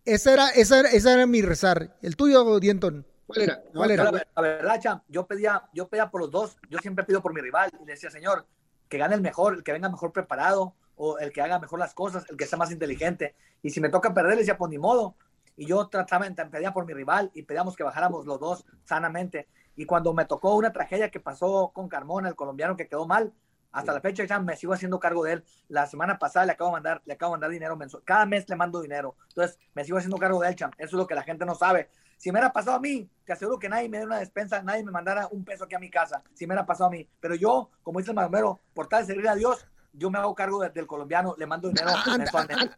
Esa 0.05 0.33
era, 0.33 0.49
esa, 0.51 0.81
esa 0.81 1.13
era 1.13 1.27
mi 1.27 1.43
rezar. 1.43 1.97
El 2.03 2.17
tuyo, 2.17 2.59
Dienton. 2.59 3.07
¿Cuál 3.27 3.43
era? 3.43 3.63
¿Cuál 3.73 3.91
era? 3.91 4.05
La, 4.05 4.43
verdad, 4.43 4.81
Cham, 4.81 5.03
yo 5.09 5.27
pedía, 5.27 5.63
yo 5.73 5.89
pedía 5.89 6.11
por 6.11 6.23
los 6.23 6.31
dos. 6.31 6.57
Yo 6.69 6.79
siempre 6.79 7.05
pido 7.05 7.23
por 7.23 7.35
mi 7.35 7.41
rival. 7.41 7.71
Y 7.81 7.85
le 7.85 7.93
decía, 7.93 8.11
señor, 8.11 8.47
que 8.89 8.99
gane 8.99 9.15
el 9.15 9.21
mejor, 9.21 9.55
el 9.55 9.63
que 9.63 9.73
venga 9.73 9.89
mejor 9.89 10.13
preparado, 10.13 10.75
o 10.97 11.19
el 11.19 11.33
que 11.33 11.43
haga 11.43 11.59
mejor 11.59 11.79
las 11.79 11.95
cosas, 11.95 12.25
el 12.29 12.37
que 12.37 12.47
sea 12.47 12.59
más 12.59 12.71
inteligente. 12.71 13.35
Y 13.63 13.71
si 13.71 13.81
me 13.81 13.89
toca 13.89 14.15
perder, 14.15 14.33
le 14.33 14.39
decía, 14.39 14.57
pues 14.57 14.71
ni 14.71 14.79
modo 14.79 15.17
y 15.61 15.67
yo 15.67 15.89
trataba, 15.89 16.27
pedía 16.51 16.73
por 16.73 16.87
mi 16.87 16.95
rival 16.95 17.31
y 17.35 17.43
pedíamos 17.43 17.77
que 17.77 17.83
bajáramos 17.83 18.25
los 18.25 18.41
dos 18.41 18.65
sanamente. 18.85 19.47
Y 19.77 19.85
cuando 19.85 20.15
me 20.15 20.25
tocó 20.25 20.55
una 20.55 20.73
tragedia 20.73 21.11
que 21.11 21.21
pasó 21.21 21.71
con 21.75 21.87
Carmona, 21.87 22.31
el 22.31 22.35
colombiano 22.35 22.79
que 22.79 22.89
quedó 22.89 23.07
mal, 23.07 23.35
hasta 23.73 23.93
la 23.93 24.01
fecha 24.01 24.25
ya 24.25 24.39
me 24.41 24.57
sigo 24.57 24.73
haciendo 24.73 24.99
cargo 24.99 25.25
de 25.25 25.35
él. 25.35 25.45
La 25.69 25.87
semana 25.87 26.19
pasada 26.19 26.47
le 26.47 26.53
acabo 26.53 26.71
de 26.71 26.75
mandar, 26.75 27.03
le 27.05 27.15
acabo 27.15 27.33
de 27.33 27.35
mandar 27.35 27.51
dinero 27.51 27.77
mensual. 27.77 28.03
Cada 28.05 28.27
mes 28.27 28.49
le 28.49 28.57
mando 28.57 28.81
dinero. 28.81 29.17
Entonces 29.29 29.59
me 29.75 29.85
sigo 29.85 29.99
haciendo 29.99 30.19
cargo 30.19 30.41
de 30.41 30.49
él, 30.49 30.57
Cham. 30.57 30.71
Eso 30.79 30.89
es 30.89 30.93
lo 30.95 31.07
que 31.07 31.15
la 31.15 31.23
gente 31.23 31.45
no 31.45 31.55
sabe. 31.55 31.89
Si 32.17 32.31
me 32.31 32.39
hubiera 32.39 32.53
pasado 32.53 32.77
a 32.77 32.81
mí, 32.81 33.09
te 33.25 33.33
aseguro 33.33 33.59
que 33.59 33.69
nadie 33.69 33.89
me 33.89 33.97
diera 33.99 34.07
una 34.07 34.19
despensa, 34.19 34.63
nadie 34.63 34.85
me 34.85 34.91
mandara 34.91 35.29
un 35.31 35.45
peso 35.45 35.65
aquí 35.65 35.75
a 35.75 35.79
mi 35.79 35.91
casa. 35.91 36.23
Si 36.35 36.47
me 36.47 36.53
hubiera 36.53 36.67
pasado 36.67 36.89
a 36.89 36.93
mí. 36.93 37.09
Pero 37.21 37.35
yo, 37.35 37.71
como 37.83 37.99
dice 37.99 38.11
el 38.11 38.17
maromero, 38.17 38.61
por 38.75 38.89
tal 38.89 39.03
de 39.03 39.13
servir 39.13 39.29
a 39.29 39.35
Dios, 39.35 39.67
yo 39.93 40.11
me 40.11 40.19
hago 40.19 40.35
cargo 40.35 40.61
del 40.61 40.87
colombiano, 40.87 41.35
le 41.39 41.47
mando 41.47 41.69
dinero 41.69 41.91
mensualmente 42.19 42.77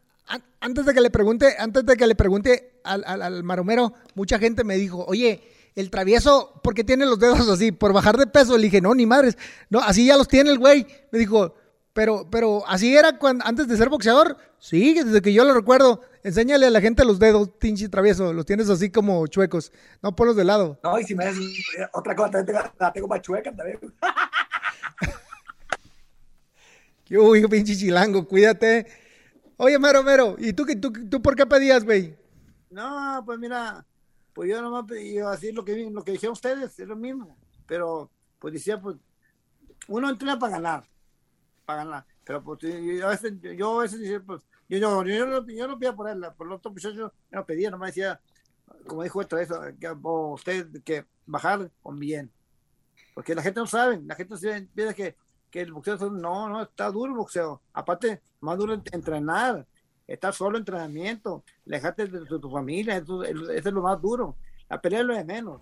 antes 0.59 0.85
de 0.85 0.93
que 0.93 1.01
le 1.01 1.09
pregunte, 1.09 1.55
antes 1.59 1.85
de 1.85 1.97
que 1.97 2.07
le 2.07 2.15
pregunte 2.15 2.79
al, 2.83 3.03
al, 3.05 3.43
maromero, 3.43 3.93
mucha 4.15 4.39
gente 4.39 4.63
me 4.63 4.75
dijo, 4.75 5.03
oye, 5.05 5.43
el 5.75 5.89
travieso, 5.89 6.59
¿por 6.63 6.73
qué 6.73 6.83
tiene 6.83 7.05
los 7.05 7.19
dedos 7.19 7.47
así? 7.49 7.71
¿Por 7.71 7.93
bajar 7.93 8.17
de 8.17 8.27
peso? 8.27 8.57
Le 8.57 8.65
dije, 8.65 8.81
no, 8.81 8.93
ni 8.93 9.05
madres. 9.05 9.37
No, 9.69 9.79
así 9.79 10.05
ya 10.05 10.17
los 10.17 10.27
tiene 10.27 10.51
el 10.51 10.59
güey. 10.59 10.85
Me 11.11 11.19
dijo, 11.19 11.55
pero, 11.93 12.27
pero 12.29 12.67
así 12.67 12.95
era 12.95 13.17
cuando, 13.17 13.45
antes 13.45 13.67
de 13.67 13.77
ser 13.77 13.89
boxeador. 13.89 14.37
Sí, 14.59 14.93
desde 14.93 15.21
que 15.21 15.33
yo 15.33 15.43
lo 15.43 15.53
recuerdo. 15.53 16.01
Enséñale 16.23 16.67
a 16.67 16.69
la 16.69 16.79
gente 16.79 17.03
los 17.03 17.19
dedos, 17.19 17.49
pinche 17.59 17.89
travieso. 17.89 18.31
Los 18.33 18.45
tienes 18.45 18.69
así 18.69 18.89
como 18.89 19.25
chuecos. 19.27 19.71
No, 20.01 20.15
ponlos 20.15 20.35
de 20.35 20.45
lado. 20.45 20.79
No, 20.83 20.99
y 20.99 21.03
si 21.03 21.15
me 21.15 21.25
das 21.25 21.35
otra 21.91 22.15
cosa, 22.15 22.45
la 22.79 22.93
tengo 22.93 23.07
más 23.07 23.21
chueca 23.21 23.53
también. 23.53 23.79
Uy, 27.09 27.47
pinche 27.47 27.75
chilango, 27.75 28.27
cuídate. 28.27 28.87
Oye, 29.57 29.77
Mero, 29.77 30.03
Mero, 30.03 30.35
¿y 30.39 30.53
tú, 30.53 30.65
tú, 30.79 30.91
tú 30.91 31.21
por 31.21 31.35
qué 31.35 31.45
pedías, 31.45 31.83
güey? 31.83 32.17
No, 32.71 33.21
pues 33.25 33.37
mira, 33.37 33.85
pues 34.33 34.49
yo 34.49 34.61
nomás 34.61 34.85
pedí 34.85 35.19
así 35.19 35.51
lo 35.51 35.63
que, 35.63 35.89
lo 35.89 36.03
que 36.03 36.13
dijeron 36.13 36.33
ustedes, 36.33 36.77
es 36.79 36.87
lo 36.87 36.95
mismo. 36.95 37.37
Pero, 37.65 38.09
pues 38.39 38.53
decía, 38.53 38.81
pues, 38.81 38.97
uno 39.87 40.09
entrena 40.09 40.39
para 40.39 40.53
ganar, 40.53 40.83
para 41.65 41.83
ganar. 41.83 42.05
Pero 42.23 42.43
pues 42.43 42.59
yo 42.61 43.07
a 43.07 43.09
veces, 43.09 43.33
yo 43.41 43.79
a 43.79 43.83
veces 43.83 43.99
decía, 43.99 44.21
pues, 44.25 44.41
yo, 44.69 44.77
yo, 44.77 45.03
yo, 45.03 45.25
no, 45.25 45.47
yo 45.47 45.67
no 45.67 45.77
pedía 45.77 45.95
por 45.95 46.09
él, 46.09 46.25
por 46.37 46.47
el 46.47 46.53
otro 46.53 46.71
muchacho 46.71 46.95
yo 46.95 47.13
no 47.31 47.45
pedía, 47.45 47.69
nomás 47.69 47.89
decía, 47.89 48.19
como 48.87 49.03
dijo 49.03 49.19
otra 49.19 49.39
vez, 49.39 49.49
que 49.79 49.91
usted, 49.91 50.83
que 50.83 51.05
bajar 51.25 51.69
con 51.81 51.99
bien. 51.99 52.31
Porque 53.13 53.35
la 53.35 53.43
gente 53.43 53.59
no 53.59 53.67
sabe, 53.67 54.01
la 54.03 54.15
gente 54.15 54.35
piensa 54.73 54.93
que 54.93 55.15
que 55.53 55.61
el 55.61 55.71
boxeo 55.71 56.09
no, 56.09 56.49
no, 56.49 56.63
está 56.63 56.89
duro 56.89 57.11
el 57.11 57.17
boxeo. 57.17 57.61
Aparte, 57.73 58.23
más 58.39 58.57
duro 58.57 58.73
entrenar, 58.73 59.67
estar 60.07 60.33
solo 60.33 60.57
entrenamiento, 60.57 61.43
alejarte 61.65 62.07
de 62.07 62.25
tu, 62.25 62.49
familia, 62.49 62.97
eso, 62.97 63.23
es 63.23 63.65
lo 63.65 63.81
más 63.81 64.01
duro. 64.01 64.35
La 64.69 64.81
pelea 64.81 64.99
es 64.99 65.05
lo 65.05 65.15
de 65.15 65.23
menos. 65.23 65.61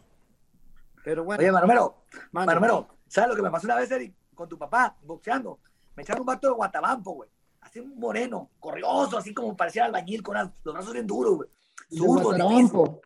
Pero 1.03 1.23
bueno. 1.23 1.41
Oye, 1.41 1.51
Maromero, 1.51 2.03
Maromero, 2.31 2.87
¿sabes 3.07 3.29
lo 3.29 3.35
que 3.35 3.41
me 3.41 3.51
pasó 3.51 3.67
una 3.67 3.75
vez, 3.75 3.89
Eric, 3.91 4.13
con 4.35 4.47
tu 4.47 4.57
papá, 4.57 4.95
boxeando? 5.03 5.59
Me 5.95 6.03
echaron 6.03 6.21
un 6.21 6.27
vato 6.27 6.47
de 6.47 6.53
Guatabampo, 6.53 7.11
güey. 7.11 7.29
Así 7.61 7.79
un 7.79 7.97
moreno, 7.99 8.49
corrioso, 8.59 9.17
así 9.17 9.33
como 9.33 9.55
parecía 9.55 9.85
albañil, 9.85 10.23
con 10.23 10.35
los 10.35 10.73
brazos 10.73 10.93
bien 10.93 11.07
duros, 11.07 11.35
güey. 11.35 11.49
Zurdo, 11.89 13.01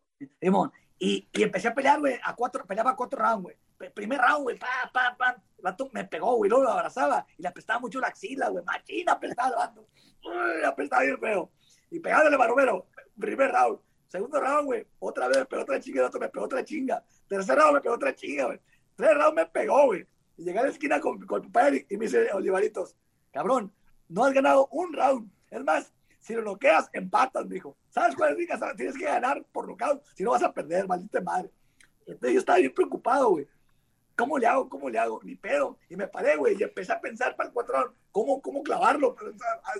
y, 0.98 1.28
y 1.34 1.44
empecé 1.44 1.68
a 1.68 1.74
pelear, 1.74 2.00
güey, 2.00 2.18
a 2.24 2.36
cuatro, 2.36 2.66
peleaba 2.66 2.92
a 2.92 2.96
cuatro 2.96 3.20
rounds, 3.22 3.44
güey 3.44 3.58
primer 3.94 4.20
round, 4.20 4.44
güey, 4.44 4.58
pa, 4.58 4.90
pa, 4.92 5.16
pa. 5.18 5.32
El 5.58 5.64
vato 5.64 5.90
me 5.92 6.06
pegó, 6.06 6.36
güey, 6.36 6.50
luego 6.50 6.66
lo 6.66 6.72
abrazaba 6.72 7.26
y 7.38 7.42
le 7.42 7.48
apestaba 7.48 7.80
mucho 7.80 8.00
la 8.00 8.08
axila, 8.08 8.50
güey, 8.50 8.64
machina 8.64 9.14
apestaba 9.14 9.50
el 9.50 9.56
vato. 9.56 9.88
Uy, 10.24 10.64
apestaba 10.66 11.04
bien 11.04 11.20
feo. 11.20 11.52
Y 11.92 12.00
pegándole 12.00 12.38
maromero, 12.38 12.88
primer 13.20 13.52
round. 13.52 13.80
Segundo 14.08 14.40
round, 14.40 14.66
güey, 14.66 14.88
otra 15.00 15.28
vez 15.28 15.40
me 15.40 15.46
pegó 15.46 15.62
otra 15.64 15.80
chinga, 15.80 16.00
el 16.02 16.08
otro 16.08 16.20
me 16.20 16.30
pegó 16.30 16.46
otra 16.46 16.64
chinga. 16.64 17.04
Tercer 17.28 17.58
round 17.58 17.74
me 17.74 17.82
pegó 17.82 17.96
otra 17.96 18.16
chinga, 18.16 18.46
güey. 18.46 18.60
Tres 18.96 19.14
round 19.16 19.36
me 19.36 19.46
pegó, 19.46 19.86
güey. 19.86 20.08
Y 20.38 20.44
llegué 20.44 20.60
a 20.60 20.64
la 20.64 20.70
esquina 20.70 21.00
con, 21.00 21.26
con 21.26 21.52
padre 21.52 21.86
y 21.90 21.98
me 21.98 22.06
dice, 22.06 22.32
Olivaritos, 22.34 22.96
cabrón, 23.32 23.74
no 24.08 24.24
has 24.24 24.34
ganado 24.34 24.68
un 24.72 24.94
round. 24.94 25.32
Es 25.50 25.64
más, 25.64 25.94
si 26.20 26.34
lo 26.34 26.42
noqueas, 26.42 26.90
empatas, 26.94 27.48
dijo. 27.48 27.78
¿Sabes 27.90 28.16
cuál 28.16 28.32
es 28.32 28.38
mi 28.38 28.76
Tienes 28.76 28.98
que 28.98 29.06
ganar 29.06 29.44
por 29.52 29.68
nocaut, 29.68 30.04
si 30.16 30.24
no 30.24 30.32
vas 30.32 30.44
a 30.44 30.54
perder, 30.54 30.88
maldita 30.88 31.22
madre. 31.22 31.52
Entonces 32.06 32.34
yo 32.34 32.40
estaba 32.40 32.60
bien 32.60 32.74
preocupado, 32.74 33.30
güey. 33.30 33.48
¿Cómo 34.16 34.38
le 34.38 34.48
hago? 34.48 34.70
¿Cómo 34.70 34.90
le 34.90 34.98
hago? 34.98 35.20
Ni 35.24 35.36
pedo. 35.36 35.78
Y 35.90 35.96
me 35.96 36.08
paré, 36.08 36.38
güey, 36.38 36.56
y 36.58 36.64
empecé 36.64 36.94
a 36.94 37.02
pensar 37.02 37.36
para 37.36 37.50
el 37.50 37.54
cuatro 37.54 37.94
¿cómo, 38.12 38.42
cómo 38.42 38.64
clavarlo? 38.64 39.16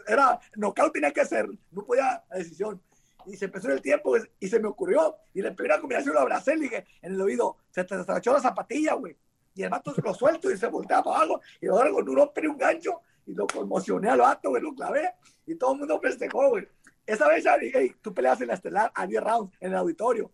Era, 0.08 0.40
knockout 0.56 0.94
tenía 0.94 1.12
que 1.12 1.26
ser, 1.26 1.48
no 1.72 1.86
podía 1.86 2.24
la 2.30 2.38
decisión. 2.38 2.82
Y 3.26 3.38
se 3.38 3.46
empezó 3.46 3.72
el 3.72 3.82
tiempo 3.82 4.16
y 4.40 4.48
se 4.48 4.60
me 4.60 4.68
ocurrió. 4.68 5.16
Y 5.34 5.42
la 5.42 5.56
primera 5.56 5.80
combinación 5.80 6.14
lo 6.14 6.22
abracé 6.22 6.54
y 6.56 6.60
dije 6.60 6.86
en 7.02 7.14
el 7.14 7.22
oído, 7.22 7.58
se 7.72 7.84
te 7.84 7.96
la 7.96 8.40
zapatilla, 8.40 8.94
güey. 8.94 9.18
Y 9.56 9.64
el 9.64 9.70
vato 9.70 9.94
lo 10.04 10.14
suelto 10.14 10.52
y 10.52 10.58
se 10.58 10.68
voltea 10.68 11.02
para 11.02 11.22
abajo. 11.22 11.42
Y 11.62 11.68
ahora 11.68 11.90
con 11.92 12.08
un 12.08 12.20
hombre 12.20 12.48
un 12.48 12.58
gancho 12.58 13.02
y 13.26 13.34
lo 13.34 13.48
conmocioné 13.48 14.10
al 14.10 14.20
vato, 14.20 14.50
güey, 14.50 14.62
lo 14.62 14.76
clavé. 14.76 15.14
Y 15.46 15.56
todo 15.56 15.74
el 15.74 15.80
mundo 15.80 16.00
festejó, 16.00 16.50
güey. 16.50 16.68
Esa 17.06 17.28
vez 17.28 17.44
ya 17.44 17.58
dije, 17.58 17.96
tú 18.02 18.14
peleas 18.14 18.42
en 18.42 18.48
la 18.48 18.56
estelar 18.56 18.92
a 18.94 19.08
10 19.08 19.24
rounds 19.24 19.56
en 19.60 19.72
el 19.72 19.78
auditorio. 19.78 20.32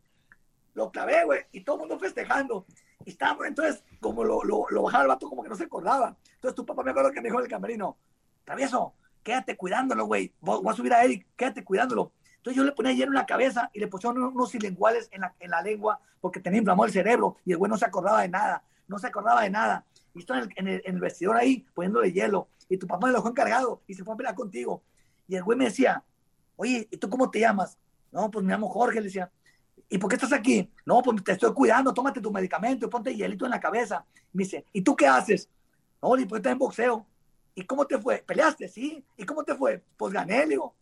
Lo 0.73 0.89
clavé, 0.91 1.23
güey, 1.25 1.41
y 1.51 1.61
todo 1.63 1.75
el 1.75 1.79
mundo 1.81 1.99
festejando. 1.99 2.65
Y 3.05 3.11
estábamos, 3.11 3.47
entonces, 3.47 3.83
como 3.99 4.23
lo, 4.23 4.43
lo, 4.43 4.65
lo, 4.69 4.83
bajaba 4.83 5.03
el 5.03 5.09
vato, 5.09 5.29
como 5.29 5.43
que 5.43 5.49
no 5.49 5.55
se 5.55 5.65
acordaba. 5.65 6.15
Entonces 6.35 6.55
tu 6.55 6.65
papá 6.65 6.83
me 6.83 6.91
acuerdo 6.91 7.11
que 7.11 7.21
me 7.21 7.29
dijo 7.29 7.39
en 7.39 7.45
el 7.45 7.49
camerino, 7.49 7.97
travieso, 8.43 8.95
quédate 9.23 9.55
cuidándolo, 9.57 10.05
güey. 10.05 10.33
Voy 10.39 10.61
a 10.67 10.73
subir 10.73 10.93
a 10.93 11.03
Eric, 11.03 11.27
quédate 11.35 11.63
cuidándolo. 11.63 12.11
Entonces 12.37 12.57
yo 12.57 12.63
le 12.63 12.71
ponía 12.71 12.93
hielo 12.93 13.11
en 13.11 13.15
la 13.15 13.25
cabeza 13.25 13.69
y 13.73 13.79
le 13.79 13.87
pusieron 13.87 14.21
unos 14.23 14.49
silenguales 14.49 15.09
en 15.11 15.21
la, 15.21 15.35
en 15.39 15.51
la 15.51 15.61
lengua 15.61 15.99
porque 16.19 16.39
tenía 16.39 16.57
inflamado 16.57 16.85
el 16.85 16.91
cerebro 16.91 17.37
y 17.45 17.51
el 17.51 17.57
güey 17.57 17.69
no 17.69 17.77
se 17.77 17.85
acordaba 17.85 18.21
de 18.21 18.29
nada, 18.29 18.63
no 18.87 18.97
se 18.97 19.07
acordaba 19.07 19.43
de 19.43 19.51
nada. 19.51 19.85
Y 20.15 20.19
estoy 20.19 20.39
en 20.39 20.43
el, 20.43 20.53
en 20.55 20.67
el, 20.67 20.81
en 20.85 20.95
el 20.95 21.01
vestidor 21.01 21.37
ahí 21.37 21.65
poniéndole 21.73 22.11
hielo 22.11 22.47
y 22.67 22.77
tu 22.77 22.87
papá 22.87 23.05
me 23.05 23.11
lo 23.11 23.19
dejó 23.19 23.29
encargado 23.29 23.81
y 23.85 23.93
se 23.93 24.03
fue 24.03 24.13
a 24.13 24.17
pelear 24.17 24.33
contigo. 24.33 24.81
Y 25.27 25.35
el 25.35 25.43
güey 25.43 25.57
me 25.57 25.65
decía, 25.65 26.03
oye, 26.55 26.87
¿y 26.89 26.97
tú 26.97 27.09
cómo 27.09 27.29
te 27.29 27.39
llamas? 27.39 27.77
No, 28.11 28.31
pues 28.31 28.43
me 28.43 28.51
llamo 28.51 28.69
Jorge, 28.69 28.99
le 28.99 29.05
decía. 29.05 29.31
¿Y 29.93 29.97
por 29.97 30.09
qué 30.09 30.15
estás 30.15 30.31
aquí? 30.31 30.71
No, 30.85 31.01
pues 31.01 31.21
te 31.21 31.33
estoy 31.33 31.53
cuidando, 31.53 31.93
tómate 31.93 32.21
tu 32.21 32.31
medicamento 32.31 32.85
y 32.85 32.89
ponte 32.89 33.13
hielito 33.13 33.43
en 33.43 33.51
la 33.51 33.59
cabeza. 33.59 34.05
Me 34.31 34.45
dice, 34.45 34.63
¿y 34.71 34.81
tú 34.81 34.95
qué 34.95 35.05
haces? 35.05 35.49
No, 36.01 36.11
pues 36.11 36.23
estás 36.31 36.53
en 36.53 36.57
boxeo. 36.57 37.05
¿Y 37.53 37.65
cómo 37.65 37.85
te 37.85 37.97
fue? 37.97 38.23
¿Peleaste? 38.25 38.69
Sí. 38.69 39.03
¿Y 39.17 39.25
cómo 39.25 39.43
te 39.43 39.53
fue? 39.53 39.83
Pues 39.97 40.13
gané, 40.13 40.45
le 40.45 40.51
digo. 40.51 40.73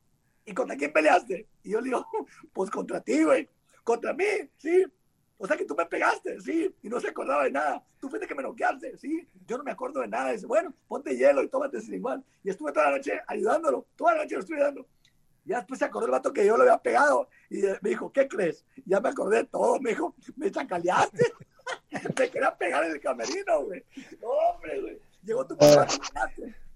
¿Y 0.45 0.53
contra 0.53 0.77
quién 0.77 0.93
peleaste? 0.93 1.47
Y 1.63 1.71
yo 1.71 1.81
le 1.81 1.85
digo, 1.85 2.05
pues 2.53 2.69
contra 2.69 3.01
ti, 3.01 3.23
güey. 3.23 3.49
Contra 3.83 4.13
mí, 4.13 4.25
sí. 4.57 4.85
O 5.39 5.47
sea 5.47 5.57
que 5.57 5.65
tú 5.65 5.73
me 5.73 5.87
pegaste, 5.87 6.39
sí. 6.39 6.71
Y 6.83 6.87
no 6.87 6.99
se 6.99 7.09
acordaba 7.09 7.45
de 7.45 7.51
nada. 7.51 7.83
Tú 7.99 8.09
fuiste 8.09 8.27
que 8.27 8.35
me 8.35 8.43
noqueaste, 8.43 8.95
sí. 8.99 9.27
Yo 9.47 9.57
no 9.57 9.63
me 9.63 9.71
acuerdo 9.71 10.01
de 10.01 10.07
nada. 10.07 10.33
Dice, 10.33 10.45
bueno, 10.45 10.71
ponte 10.87 11.17
hielo 11.17 11.41
y 11.41 11.49
tómate 11.49 11.81
sin 11.81 11.95
igual. 11.95 12.23
Y 12.43 12.51
estuve 12.51 12.71
toda 12.71 12.91
la 12.91 12.97
noche 12.97 13.19
ayudándolo. 13.25 13.87
Toda 13.95 14.13
la 14.13 14.21
noche 14.21 14.35
lo 14.35 14.41
estuve 14.41 14.57
ayudando. 14.57 14.85
Ya 15.49 15.57
después 15.57 15.79
se 15.79 15.85
acordó 15.85 16.05
el 16.05 16.11
vato 16.11 16.31
que 16.31 16.45
yo 16.45 16.55
lo 16.55 16.61
había 16.61 16.77
pegado 16.77 17.27
y 17.49 17.63
me 17.81 17.89
dijo, 17.89 18.13
¿qué 18.13 18.27
crees? 18.27 18.63
Ya 18.85 18.99
me 18.99 19.09
acordé 19.09 19.37
de 19.37 19.43
todo, 19.45 19.79
me 19.79 19.89
dijo, 19.89 20.13
me 20.35 20.51
chacaleaste. 20.51 21.25
me 22.19 22.29
quería 22.29 22.55
pegar 22.55 22.83
en 22.83 22.91
el 22.91 23.01
camerino, 23.01 23.63
güey. 23.63 23.83
No, 24.21 24.27
hombre, 24.27 24.79
güey. 24.79 25.01
Llegó 25.23 25.47
tu 25.47 25.57
papá, 25.57 25.87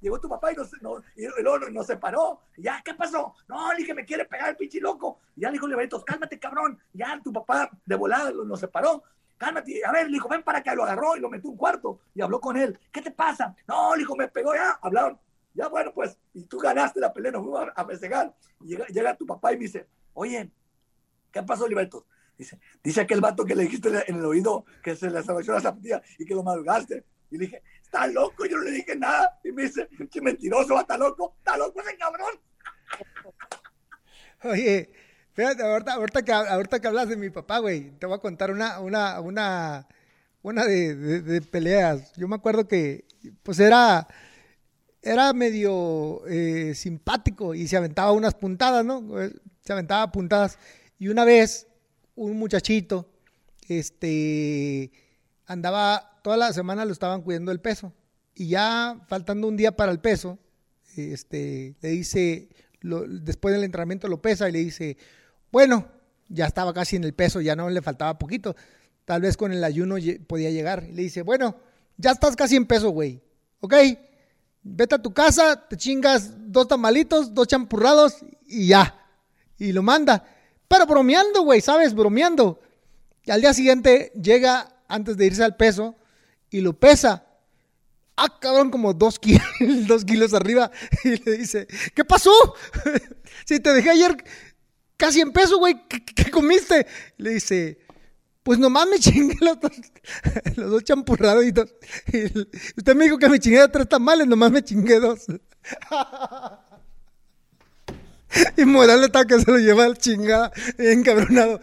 llegó 0.02 0.20
tu 0.20 0.28
papá 0.28 0.54
y 0.54 0.56
nos, 0.56 0.72
y 1.16 1.28
luego 1.44 1.60
nos 1.70 1.86
separó. 1.86 2.42
Ya, 2.58 2.82
¿qué 2.84 2.96
pasó? 2.96 3.36
No, 3.48 3.72
le 3.74 3.78
dije, 3.78 3.94
me 3.94 4.06
quiere 4.06 4.26
pegar 4.26 4.50
el 4.50 4.56
pinche 4.56 4.82
loco. 4.82 5.20
ya 5.36 5.50
le 5.50 5.54
dijo 5.54 5.68
Liberitos, 5.68 6.04
cálmate, 6.04 6.40
cabrón. 6.40 6.80
Ya 6.94 7.22
tu 7.24 7.32
papá 7.32 7.70
de 7.86 7.96
volada 7.96 8.32
nos 8.32 8.60
separó. 8.60 9.04
Cálmate. 9.38 9.86
A 9.86 9.92
ver, 9.92 10.08
le 10.08 10.14
dijo, 10.14 10.28
ven 10.28 10.42
para 10.42 10.58
acá. 10.58 10.74
Lo 10.74 10.84
agarró 10.84 11.16
y 11.16 11.20
lo 11.20 11.30
metió 11.30 11.48
un 11.48 11.58
cuarto 11.58 12.00
y 12.16 12.22
habló 12.22 12.42
con 12.42 12.58
él. 12.58 12.80
¿Qué 12.92 13.04
te 13.04 13.12
pasa? 13.12 13.56
No, 13.68 13.94
le 13.94 14.00
dijo, 14.00 14.16
me 14.16 14.30
pegó 14.30 14.56
ya. 14.56 14.80
Hablaron. 14.82 15.20
Ya 15.54 15.68
bueno, 15.68 15.94
pues, 15.94 16.18
y 16.34 16.46
tú 16.46 16.58
ganaste 16.58 17.00
la 17.00 17.14
pelea, 17.14 17.32
nos 17.32 17.44
fuimos 17.44 17.68
a, 17.76 17.86
festejar. 17.86 18.36
Y 18.62 18.70
llega, 18.70 18.86
llega, 18.88 19.16
tu 19.16 19.26
papá 19.26 19.54
y 19.54 19.58
me 19.58 19.64
dice, 19.64 19.88
oye, 20.14 20.52
¿qué 21.32 21.44
pasó, 21.44 21.68
Liberto? 21.68 22.08
Dice, 22.38 22.60
dice 22.84 23.02
aquel 23.02 23.22
vato 23.22 23.46
que 23.46 23.56
le 23.56 23.64
dijiste 23.64 23.90
en 24.08 24.16
el 24.16 24.26
oído 24.26 24.66
que 24.82 24.96
se 24.96 25.10
le 25.10 25.20
atravesó 25.20 25.54
la 25.54 25.62
zapatilla 25.62 26.02
y 26.18 26.26
que 26.26 26.34
lo 26.34 26.44
madrugaste. 26.44 27.06
Y 27.30 27.38
le 27.38 27.46
dije, 27.46 27.64
está 27.84 28.08
loco, 28.08 28.46
yo 28.46 28.58
no 28.58 28.64
le 28.64 28.72
dije 28.72 28.96
nada. 28.96 29.40
Y 29.44 29.52
me 29.52 29.64
dice, 29.64 29.88
qué 30.12 30.22
mentiroso, 30.22 30.80
está 30.80 30.98
loco, 30.98 31.36
está 31.38 31.58
loco 31.58 31.80
ese 31.82 31.96
cabrón. 31.98 32.40
Oye, 34.44 34.92
fíjate, 35.34 35.64
ahorita, 35.64 35.94
ahorita, 35.94 36.22
que, 36.24 36.32
ahorita 36.32 36.80
que 36.80 36.88
hablas 36.88 37.10
de 37.10 37.18
mi 37.18 37.30
papá, 37.30 37.60
güey, 37.60 37.92
te 37.92 38.06
voy 38.06 38.16
a 38.16 38.22
contar 38.22 38.52
una, 38.52 38.80
una, 38.80 39.22
una, 39.22 39.88
una 40.42 40.66
de, 40.66 41.42
peleas. 41.50 42.14
Yo 42.18 42.28
me 42.28 42.36
acuerdo 42.36 42.68
que, 42.68 43.06
pues 43.44 43.60
era, 43.60 44.08
era 45.04 45.34
medio 45.34 46.26
eh, 46.28 46.74
simpático 46.76 47.54
y 47.54 47.68
se 47.68 47.76
aventaba 47.78 48.14
unas 48.14 48.34
puntadas, 48.36 48.86
¿no? 48.86 49.04
Se 49.62 49.74
aventaba 49.74 50.12
puntadas. 50.12 50.58
Y 50.98 51.10
una 51.10 51.26
vez, 51.26 51.68
un 52.16 52.38
muchachito, 52.38 53.10
este, 53.68 54.92
andaba, 55.46 56.20
toda 56.24 56.38
la 56.38 56.54
semana 56.54 56.86
lo 56.86 56.94
estaban 56.94 57.22
cuidando 57.22 57.52
el 57.52 57.60
peso. 57.60 57.94
Y 58.34 58.48
ya 58.48 59.02
faltando 59.08 59.48
un 59.48 59.58
día 59.58 59.76
para 59.76 59.92
el 59.92 60.00
peso, 60.00 60.40
este, 60.96 61.76
le 61.82 61.90
dice, 61.90 62.50
después 62.82 63.54
del 63.54 63.66
entrenamiento 63.66 64.08
lo 64.08 64.22
pesa 64.22 64.48
y 64.48 64.54
le 64.54 64.60
dice, 64.60 64.98
bueno, 65.52 65.88
ya 66.30 66.46
estaba 66.46 66.74
casi 66.74 66.96
en 66.96 67.04
el 67.04 67.14
peso, 67.14 67.42
ya 67.42 67.56
no 67.56 67.70
le 67.70 67.82
faltaba 67.82 68.18
poquito. 68.18 68.56
Tal 69.06 69.22
vez 69.22 69.36
con 69.36 69.52
el 69.52 69.64
ayuno 69.64 69.98
podía 70.28 70.50
llegar. 70.50 70.86
Y 70.90 70.94
le 70.94 71.02
dice, 71.04 71.22
bueno, 71.24 71.58
ya 71.98 72.12
estás 72.12 72.38
casi 72.38 72.56
en 72.56 72.66
peso, 72.66 72.90
güey. 72.90 73.22
¿Ok? 73.60 73.74
Vete 74.64 74.96
a 74.96 75.02
tu 75.02 75.14
casa, 75.14 75.68
te 75.68 75.76
chingas 75.76 76.32
dos 76.52 76.68
tamalitos, 76.68 77.34
dos 77.34 77.48
champurrados 77.48 78.18
y 78.48 78.68
ya. 78.68 78.98
Y 79.58 79.72
lo 79.72 79.84
manda. 79.84 80.26
Pero 80.68 80.86
bromeando, 80.86 81.44
güey, 81.44 81.62
¿sabes? 81.62 81.94
Bromeando. 81.94 82.62
Y 83.26 83.32
al 83.32 83.42
día 83.42 83.54
siguiente 83.54 84.12
llega 84.20 84.74
antes 84.88 85.18
de 85.18 85.26
irse 85.26 85.44
al 85.44 85.56
peso 85.56 85.96
y 86.50 86.62
lo 86.62 86.74
pesa. 86.74 87.26
Ah, 88.16 88.40
cabrón, 88.40 88.70
como 88.70 88.94
dos 88.94 89.20
kilos, 89.20 90.34
arriba. 90.34 90.72
Y 91.04 91.18
le 91.24 91.38
dice, 91.38 91.68
¿qué 91.96 92.06
pasó? 92.06 92.32
si 93.46 93.60
te 93.60 93.74
dejé 93.74 93.90
ayer 93.90 94.24
casi 94.98 95.22
en 95.22 95.32
peso, 95.32 95.58
güey, 95.58 95.88
¿qué, 95.88 96.30
comiste? 96.32 96.86
Le 97.18 97.32
dice, 97.32 97.80
pues 98.44 98.60
nomás 98.60 98.88
me 98.88 99.00
chingué 99.00 99.38
los 99.40 99.60
dos, 99.60 99.72
los 100.56 100.72
dos 100.72 100.84
champurraditos. 100.84 101.74
Usted 102.78 102.96
me 102.96 103.06
dijo 103.06 103.18
que 103.18 103.30
me 103.30 103.40
chingué 103.40 103.68
tres 103.70 103.88
tamales, 103.88 104.28
nomás 104.28 104.52
me 104.52 104.64
chingué 104.64 105.00
dos. 105.00 105.26
y 108.58 108.66
Morales 108.66 109.06
estaba 109.06 109.26
que 109.26 109.40
se 109.40 109.50
lo 109.50 109.58
lleva 109.58 109.86
al 109.86 109.98
chingada, 109.98 110.52
encabronado. 110.78 111.60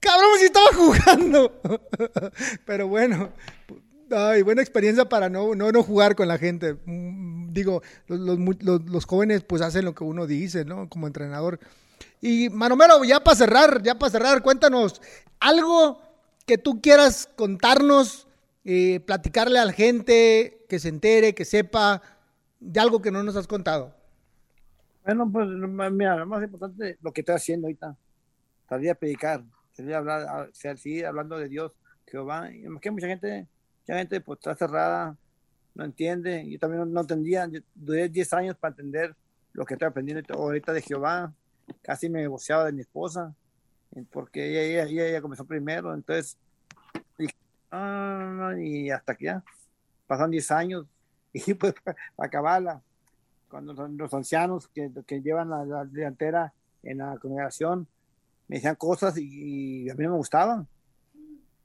Cabrón, 0.00 0.30
si 0.38 0.46
estaba 0.46 0.66
jugando. 0.74 1.60
Pero 2.64 2.88
bueno, 2.88 3.30
ay, 4.10 4.42
buena 4.42 4.62
experiencia 4.62 5.08
para 5.08 5.28
no, 5.28 5.54
no, 5.54 5.70
no 5.70 5.82
jugar 5.82 6.16
con 6.16 6.28
la 6.28 6.38
gente. 6.38 6.76
Mm, 6.86 7.52
digo, 7.52 7.82
los, 8.08 8.38
los, 8.38 8.82
los, 8.84 9.04
jóvenes 9.04 9.44
pues 9.44 9.62
hacen 9.62 9.84
lo 9.84 9.94
que 9.94 10.02
uno 10.02 10.26
dice, 10.26 10.64
¿no? 10.64 10.88
Como 10.88 11.06
entrenador. 11.06 11.60
Y 12.20 12.48
Manomero, 12.48 13.04
ya 13.04 13.22
para 13.22 13.36
cerrar, 13.36 13.80
ya 13.82 13.96
para 13.96 14.10
cerrar, 14.10 14.42
cuéntanos 14.42 15.00
algo 15.38 16.11
que 16.46 16.58
tú 16.58 16.80
quieras 16.80 17.28
contarnos, 17.36 18.28
eh, 18.64 19.00
platicarle 19.00 19.58
a 19.58 19.64
la 19.64 19.72
gente, 19.72 20.64
que 20.68 20.78
se 20.78 20.88
entere, 20.88 21.34
que 21.34 21.44
sepa 21.44 22.02
de 22.60 22.80
algo 22.80 23.02
que 23.02 23.10
no 23.10 23.22
nos 23.22 23.36
has 23.36 23.46
contado. 23.46 23.94
Bueno, 25.04 25.30
pues 25.30 25.48
mira, 25.48 26.16
lo 26.16 26.26
más 26.26 26.42
importante, 26.42 26.96
lo 27.02 27.12
que 27.12 27.22
estoy 27.22 27.34
haciendo 27.34 27.66
ahorita, 27.66 27.96
salir 28.68 28.90
a 28.90 28.94
predicar, 28.94 29.42
salir 29.72 29.94
a 29.94 29.98
hablar, 29.98 30.50
seguir 30.52 31.06
hablando 31.06 31.38
de 31.38 31.48
Dios, 31.48 31.72
Jehová. 32.06 32.50
Y 32.52 32.64
que 32.80 32.90
mucha 32.90 33.08
gente, 33.08 33.48
mucha 33.80 33.98
gente 33.98 34.20
pues 34.20 34.38
está 34.38 34.54
cerrada, 34.54 35.16
no 35.74 35.84
entiende. 35.84 36.48
Yo 36.48 36.58
también 36.58 36.92
no, 36.92 37.00
entendía, 37.00 37.50
duré 37.74 38.08
10 38.08 38.32
años 38.34 38.56
para 38.56 38.72
entender 38.72 39.16
lo 39.52 39.64
que 39.64 39.74
estoy 39.74 39.88
aprendiendo 39.88 40.22
ahorita 40.34 40.72
de 40.72 40.82
Jehová. 40.82 41.32
Casi 41.82 42.08
me 42.08 42.20
negociaba 42.20 42.64
de 42.66 42.72
mi 42.72 42.82
esposa, 42.82 43.34
porque 44.10 44.48
ella, 44.48 44.84
ella, 44.84 45.06
ella, 45.06 45.22
comenzó 45.22 45.44
primero. 45.44 45.94
Entonces, 45.94 46.38
ah, 47.70 48.52
y 48.58 48.90
hasta 48.90 49.14
que 49.14 49.26
ya 49.26 49.44
pasan 50.06 50.30
10 50.30 50.50
años, 50.50 50.86
y 51.32 51.54
pues 51.54 51.74
para 51.82 51.96
acabarla 52.18 52.82
cuando 53.52 53.74
los 53.86 54.14
ancianos 54.14 54.68
que, 54.68 54.90
que 55.06 55.20
llevan 55.20 55.50
la, 55.50 55.64
la, 55.66 55.84
delantera 55.84 56.54
en 56.82 56.98
la 56.98 57.18
congregación 57.18 57.86
me 58.48 58.56
decían 58.56 58.76
cosas 58.76 59.14
y, 59.18 59.90
a 59.90 59.94
mí 59.94 60.04
no 60.04 60.12
me 60.12 60.16
gustaban, 60.16 60.66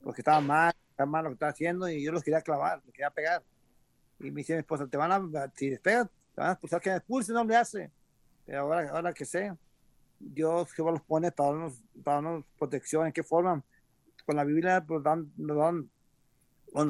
porque 0.02 0.22
estaba 0.22 0.42
mal, 0.42 0.74
estaba 0.90 1.10
mal 1.10 1.24
lo 1.24 1.30
que 1.30 1.34
estaba 1.36 1.52
haciendo 1.52 1.90
y 1.90 2.04
yo 2.04 2.12
los 2.12 2.24
quería 2.24 2.42
clavar, 2.42 2.82
los 2.86 2.94
quería 2.94 3.10
pegar. 3.10 3.44
Y 4.20 4.32
me 4.32 4.40
dice 4.40 4.54
mi 4.54 4.60
esposa, 4.60 4.88
te 4.88 4.98
van 4.98 5.12
a, 5.12 5.52
si 5.56 5.70
despegas, 5.70 6.08
te 6.34 6.42
van 6.42 6.50
a 6.50 6.54
expulsar, 6.54 6.82
que 6.82 6.90
me 6.90 6.98
expulse, 6.98 7.34
no 7.34 7.44
le 7.44 7.56
hace. 7.56 7.92
Pero 8.46 8.62
ahora, 8.62 8.90
ahora 8.90 9.14
que 9.14 9.26
sé, 9.26 9.54
Dios 10.20 10.72
Jehová 10.74 10.92
los 10.92 11.02
pone 11.02 11.32
para 11.32 11.50
darnos, 11.52 11.84
para 12.04 12.22
darnos 12.22 12.46
protección, 12.58 13.08
¿en 13.08 13.14
qué 13.14 13.24
forma? 13.24 13.64
Con 14.26 14.36
la 14.36 14.44
Biblia 14.44 14.84
pues, 14.86 15.04
dan, 15.04 15.32
nos 15.38 15.58
dan 15.58 15.90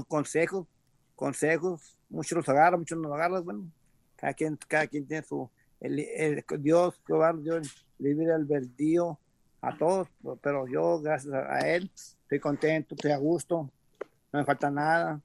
consejos, 0.08 0.68
consejos, 1.16 1.98
muchos 2.10 2.38
los 2.38 2.50
agarran, 2.50 2.80
muchos 2.80 2.98
no 2.98 3.10
los 3.10 3.18
agarran, 3.18 3.44
bueno, 3.44 3.72
cada 4.16 4.34
quien, 4.34 4.58
cada 4.68 4.88
quien 4.88 5.08
tiene 5.08 5.24
su, 5.24 5.50
el, 5.80 6.00
el, 6.00 6.46
Dios, 6.60 7.00
Jehová, 7.06 7.34
Dios 7.34 7.86
libre 8.00 8.34
albedrío 8.34 9.20
a 9.62 9.78
todos, 9.78 10.08
pero 10.42 10.68
yo, 10.68 11.00
gracias 11.02 11.34
a 11.34 11.60
él, 11.60 11.92
estoy 11.96 12.40
contento, 12.40 12.96
estoy 12.96 13.12
a 13.12 13.18
gusto, 13.18 13.72
no 14.32 14.40
me 14.40 14.46
falta 14.46 14.70
nada. 14.70 15.22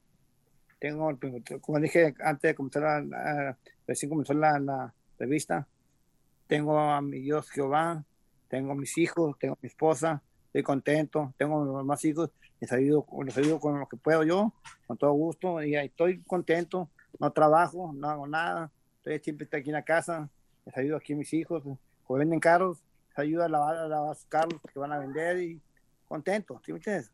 Tengo, 0.79 1.17
como 1.61 1.79
dije 1.79 2.13
antes 2.19 2.49
de 2.49 2.55
comenzar 2.55 3.05
la, 3.05 3.57
recién 3.87 4.09
comenzó 4.09 4.33
la, 4.33 4.59
la, 4.59 4.93
revista, 5.17 5.67
tengo 6.53 6.79
a 6.79 7.01
mi 7.01 7.17
Dios 7.17 7.49
Jehová, 7.49 8.05
tengo 8.47 8.73
a 8.73 8.75
mis 8.75 8.95
hijos, 8.99 9.35
tengo 9.39 9.55
a 9.55 9.57
mi 9.59 9.65
esposa, 9.65 10.21
estoy 10.45 10.61
contento, 10.61 11.33
tengo 11.35 11.83
más 11.83 12.05
hijos, 12.05 12.29
les 12.59 12.71
ayudo, 12.71 13.07
les 13.25 13.35
ayudo 13.35 13.59
con 13.59 13.79
lo 13.79 13.87
que 13.87 13.97
puedo 13.97 14.23
yo, 14.23 14.53
con 14.85 14.95
todo 14.95 15.13
gusto, 15.13 15.63
y 15.63 15.75
estoy 15.75 16.21
contento, 16.21 16.91
no 17.17 17.31
trabajo, 17.31 17.91
no 17.95 18.07
hago 18.07 18.27
nada, 18.27 18.71
Estoy 18.97 19.17
siempre 19.17 19.45
estoy 19.45 19.61
aquí 19.61 19.71
en 19.71 19.73
la 19.73 19.83
casa, 19.83 20.29
les 20.63 20.77
ayudo 20.77 20.97
aquí 20.97 21.13
a 21.13 21.15
mis 21.15 21.33
hijos, 21.33 21.63
o 21.65 22.13
venden 22.13 22.39
carros, 22.39 22.83
les 23.09 23.17
ayudo 23.17 23.45
a 23.45 23.49
lavar, 23.49 23.75
a 23.75 23.87
lavar 23.87 24.15
sus 24.15 24.25
carros 24.25 24.61
que 24.71 24.77
van 24.77 24.91
a 24.91 24.99
vender 24.99 25.39
y 25.41 25.59
contento, 26.07 26.61
¿sí 26.63 26.71
me 26.71 26.77
entiendes? 26.77 27.11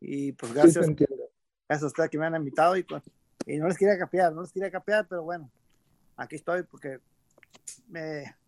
Y 0.00 0.30
pues 0.30 0.54
gracias, 0.54 0.86
gracias 0.86 1.82
a 1.82 1.86
ustedes 1.86 2.08
que 2.08 2.18
me 2.18 2.26
han 2.26 2.36
invitado 2.36 2.76
y, 2.76 2.84
pues, 2.84 3.02
y 3.46 3.58
no 3.58 3.66
les 3.66 3.76
quería 3.76 3.98
capear, 3.98 4.32
no 4.32 4.42
les 4.42 4.52
quería 4.52 4.70
capear, 4.70 5.08
pero 5.08 5.24
bueno, 5.24 5.50
aquí 6.16 6.36
estoy 6.36 6.62
porque 6.62 7.00
me... 7.88 8.38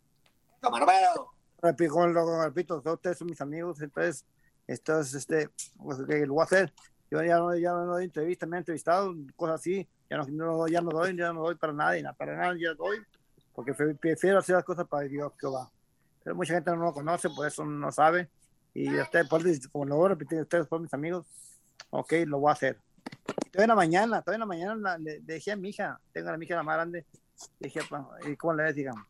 Repito, 1.61 2.07
lo 2.07 2.45
repito, 2.45 2.83
ustedes 2.85 3.19
son 3.19 3.29
mis 3.29 3.41
amigos, 3.41 3.81
entonces, 3.83 4.27
entonces 4.67 5.15
este, 5.15 5.49
pues, 5.77 5.99
que 6.09 6.27
lo 6.27 6.35
voy 6.35 6.43
a 6.43 6.45
hacer. 6.45 6.73
Yo 7.11 7.23
ya 7.23 7.39
no, 7.39 7.55
ya 7.57 7.73
no 7.73 7.87
doy 7.87 8.05
entrevistas, 8.05 8.49
me 8.49 8.57
han 8.57 8.63
entrevistado, 8.63 9.15
cosas 9.37 9.61
así, 9.61 9.87
ya 10.09 10.17
no, 10.17 10.27
no, 10.27 10.67
ya 10.67 10.81
no 10.81 10.91
doy, 10.91 11.17
ya 11.17 11.33
no 11.33 11.43
doy 11.43 11.55
para 11.57 11.73
nadie, 11.73 12.05
para 12.17 12.37
nada 12.37 12.55
ya 12.59 12.75
doy, 12.75 12.99
porque 13.55 13.75
prefiero 13.75 14.39
hacer 14.39 14.55
las 14.55 14.65
cosas 14.65 14.87
para 14.89 15.07
Dios 15.07 15.33
que 15.39 15.47
va. 15.47 15.71
Pero 16.25 16.37
mucha 16.37 16.55
gente 16.55 16.71
no 16.71 16.85
lo 16.85 16.93
conoce, 16.93 17.29
por 17.31 17.47
eso 17.47 17.65
no 17.65 17.93
sabe. 17.93 18.31
Y 18.75 18.89
ustedes, 18.99 19.69
como 19.69 19.85
lo 19.85 19.97
voy 19.97 20.07
a 20.07 20.09
repetir, 20.11 20.41
ustedes 20.41 20.67
son 20.69 20.83
mis 20.83 20.95
amigos, 20.95 21.27
ok, 21.91 22.13
lo 22.27 22.39
voy 22.39 22.51
a 22.51 22.53
hacer. 22.53 22.81
Todavía 23.51 23.65
en 23.65 23.69
la 23.69 23.75
mañana, 23.75 24.23
todavía 24.23 24.37
en 24.37 24.41
la 24.41 24.47
mañana 24.47 24.99
le, 24.99 25.21
dije 25.21 25.53
a 25.53 25.57
mi 25.57 25.69
hija, 25.69 26.01
tengo 26.13 26.31
a 26.31 26.37
mi 26.37 26.47
hija 26.47 26.57
la 26.57 26.63
más 26.63 26.77
grande, 26.77 27.07
le 27.59 27.69
dije, 27.69 27.81
¿y 28.27 28.37
cómo 28.37 28.55
le 28.55 28.63
ves? 28.63 28.75
Digamos, 28.75 29.05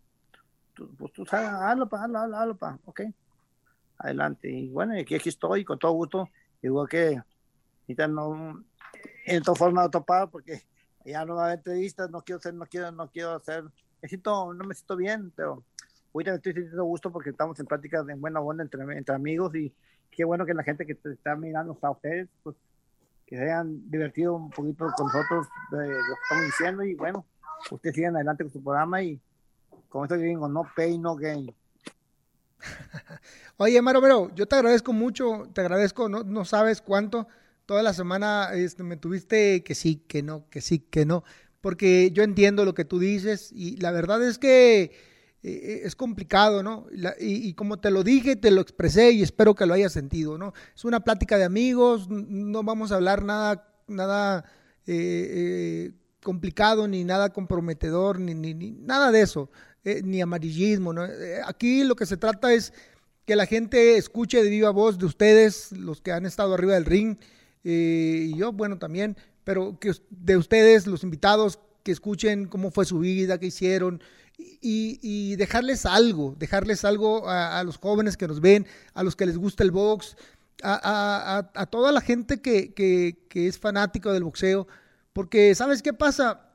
pues 0.74 1.12
tú 1.12 1.24
sabes, 1.26 1.48
hazlo, 1.48 1.88
pa, 1.88 2.04
hazlo, 2.04 2.18
hazlo, 2.18 2.36
hazlo, 2.36 2.56
pa, 2.56 2.78
ok. 2.84 3.02
Adelante. 3.98 4.50
Y 4.50 4.68
bueno, 4.68 4.94
aquí, 4.98 5.14
aquí 5.14 5.28
estoy, 5.28 5.64
con 5.64 5.78
todo 5.78 5.92
gusto. 5.92 6.28
Igual 6.62 6.88
que 6.88 7.20
ahorita 7.82 8.08
no, 8.08 8.64
en 9.26 9.42
todas 9.42 9.58
formas 9.58 9.90
topado 9.90 10.30
porque 10.30 10.62
ya 11.04 11.24
no 11.24 11.36
va 11.36 11.42
a 11.42 11.44
haber 11.46 11.58
entrevistas, 11.58 12.10
no 12.10 12.22
quiero 12.22 12.38
hacer, 12.38 12.54
no 12.54 12.66
quiero, 12.66 12.92
no 12.92 13.08
quiero 13.08 13.32
hacer, 13.32 13.64
me 14.00 14.08
siento, 14.08 14.52
no 14.54 14.64
me 14.64 14.74
siento 14.74 14.96
bien, 14.96 15.32
pero 15.34 15.64
hoy 16.12 16.24
me 16.24 16.34
estoy 16.34 16.52
sintiendo 16.52 16.84
gusto 16.84 17.10
porque 17.10 17.30
estamos 17.30 17.58
en 17.58 17.66
prácticas 17.66 18.06
de 18.06 18.14
buena 18.14 18.40
onda 18.40 18.62
entre, 18.62 18.82
entre 18.96 19.14
amigos 19.14 19.54
y 19.54 19.74
qué 20.10 20.24
bueno 20.24 20.46
que 20.46 20.54
la 20.54 20.62
gente 20.62 20.86
que 20.86 20.96
está 21.04 21.34
mirando 21.36 21.76
a 21.80 21.90
ustedes, 21.90 22.28
pues 22.42 22.56
que 23.26 23.36
se 23.36 23.44
hayan 23.44 23.90
divertido 23.90 24.34
un 24.34 24.50
poquito 24.50 24.86
con 24.96 25.06
nosotros 25.06 25.48
de 25.70 25.88
lo 25.88 25.94
que 25.94 26.22
estamos 26.22 26.44
diciendo 26.46 26.84
y 26.84 26.94
bueno, 26.94 27.24
ustedes 27.70 27.96
sigan 27.96 28.14
adelante 28.16 28.44
con 28.44 28.52
su 28.52 28.62
programa 28.62 29.02
y 29.02 29.20
como 29.92 30.06
esto 30.06 30.16
que 30.16 30.22
digo, 30.22 30.48
no 30.48 30.62
pay, 30.74 30.98
no 30.98 31.14
gain. 31.14 31.54
Oye, 33.58 33.80
Maro, 33.82 34.00
pero 34.00 34.34
yo 34.34 34.46
te 34.46 34.56
agradezco 34.56 34.92
mucho, 34.92 35.48
te 35.52 35.60
agradezco, 35.60 36.08
no, 36.08 36.24
no 36.24 36.44
sabes 36.44 36.80
cuánto 36.80 37.28
toda 37.66 37.82
la 37.82 37.92
semana 37.92 38.50
este, 38.54 38.82
me 38.82 38.96
tuviste 38.96 39.62
que 39.62 39.74
sí, 39.74 39.96
que 40.08 40.22
no, 40.22 40.48
que 40.48 40.60
sí, 40.60 40.78
que 40.78 41.04
no, 41.04 41.24
porque 41.60 42.10
yo 42.12 42.22
entiendo 42.22 42.64
lo 42.64 42.74
que 42.74 42.84
tú 42.84 42.98
dices 42.98 43.52
y 43.52 43.76
la 43.76 43.90
verdad 43.90 44.26
es 44.26 44.38
que 44.38 44.92
eh, 45.42 45.82
es 45.84 45.94
complicado, 45.94 46.62
¿no? 46.62 46.86
y, 47.20 47.52
como 47.54 47.78
te 47.78 47.90
lo 47.90 48.02
dije, 48.02 48.36
te 48.36 48.50
lo 48.50 48.60
expresé 48.60 49.12
y 49.12 49.22
espero 49.22 49.54
que 49.54 49.66
lo 49.66 49.74
hayas 49.74 49.92
sentido, 49.92 50.38
¿no? 50.38 50.54
Es 50.74 50.84
una 50.84 51.00
plática 51.00 51.36
de 51.36 51.44
amigos, 51.44 52.08
no 52.08 52.62
vamos 52.62 52.92
a 52.92 52.96
hablar 52.96 53.24
nada, 53.24 53.68
nada 53.88 54.44
eh, 54.86 54.94
eh, 55.86 55.92
complicado, 56.22 56.88
ni 56.88 57.04
nada 57.04 57.32
comprometedor, 57.32 58.18
ni, 58.18 58.34
ni, 58.34 58.54
nada 58.54 59.10
de 59.10 59.22
eso, 59.22 59.50
ni 60.04 60.20
amarillismo, 60.20 60.92
¿no? 60.92 61.06
aquí 61.44 61.84
lo 61.84 61.96
que 61.96 62.06
se 62.06 62.16
trata 62.16 62.52
es 62.52 62.72
que 63.24 63.36
la 63.36 63.46
gente 63.46 63.96
escuche 63.96 64.42
de 64.42 64.50
viva 64.50 64.70
voz 64.70 64.98
de 64.98 65.06
ustedes, 65.06 65.72
los 65.72 66.00
que 66.00 66.12
han 66.12 66.26
estado 66.26 66.54
arriba 66.54 66.74
del 66.74 66.84
ring, 66.84 67.16
eh, 67.64 68.28
y 68.30 68.36
yo, 68.36 68.52
bueno, 68.52 68.78
también, 68.78 69.16
pero 69.44 69.78
que 69.78 69.92
de 70.10 70.36
ustedes, 70.36 70.86
los 70.86 71.04
invitados, 71.04 71.58
que 71.82 71.92
escuchen 71.92 72.46
cómo 72.46 72.70
fue 72.70 72.84
su 72.84 73.00
vida, 73.00 73.38
qué 73.38 73.46
hicieron, 73.46 74.02
y, 74.38 75.36
dejarles 75.36 75.86
algo, 75.86 76.34
dejarles 76.38 76.84
algo 76.84 77.28
a, 77.28 77.62
los 77.64 77.76
jóvenes 77.76 78.16
que 78.16 78.26
nos 78.26 78.40
ven, 78.40 78.66
a 78.94 79.02
los 79.02 79.14
que 79.14 79.26
les 79.26 79.36
gusta 79.36 79.62
el 79.62 79.70
box, 79.70 80.16
a, 80.62 81.68
toda 81.70 81.92
la 81.92 82.00
gente 82.00 82.40
que, 82.40 82.72
que, 82.72 83.46
es 83.46 83.58
fanático 83.58 84.12
del 84.12 84.24
boxeo, 84.24 84.66
porque 85.12 85.54
¿sabes 85.54 85.82
qué 85.82 85.92
pasa? 85.92 86.51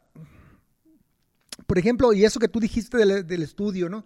Por 1.66 1.78
ejemplo, 1.78 2.14
y 2.14 2.24
eso 2.24 2.40
que 2.40 2.48
tú 2.48 2.60
dijiste 2.60 2.98
del, 2.98 3.44
estudio, 3.44 3.90
¿no? 3.90 4.06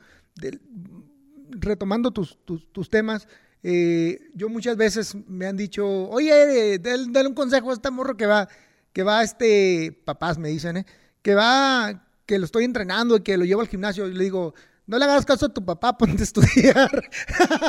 retomando 1.49 2.11
tus, 2.11 2.37
tus, 2.45 2.89
temas, 2.89 3.27
eh, 3.61 4.29
yo 4.33 4.49
muchas 4.49 4.77
veces 4.77 5.15
me 5.27 5.45
han 5.45 5.57
dicho, 5.57 5.85
oye, 6.09 6.79
dale, 6.79 7.27
un 7.27 7.33
consejo 7.33 7.71
a 7.71 7.73
este 7.73 7.91
morro 7.91 8.15
que 8.15 8.25
va, 8.25 8.47
que 8.93 9.03
va, 9.03 9.21
este, 9.23 10.01
papás 10.05 10.37
me 10.37 10.49
dicen, 10.49 10.77
¿eh? 10.77 10.85
que 11.21 11.35
va, 11.35 12.07
que 12.25 12.39
lo 12.39 12.45
estoy 12.45 12.63
entrenando 12.63 13.17
y 13.17 13.21
que 13.21 13.37
lo 13.37 13.45
llevo 13.45 13.61
al 13.61 13.67
gimnasio 13.67 14.07
y 14.07 14.13
le 14.13 14.23
digo, 14.23 14.53
no 14.87 14.97
le 14.97 15.05
hagas 15.05 15.25
caso 15.25 15.45
a 15.45 15.53
tu 15.53 15.63
papá, 15.63 15.97
ponte 15.97 16.21
a 16.21 16.23
estudiar. 16.23 17.09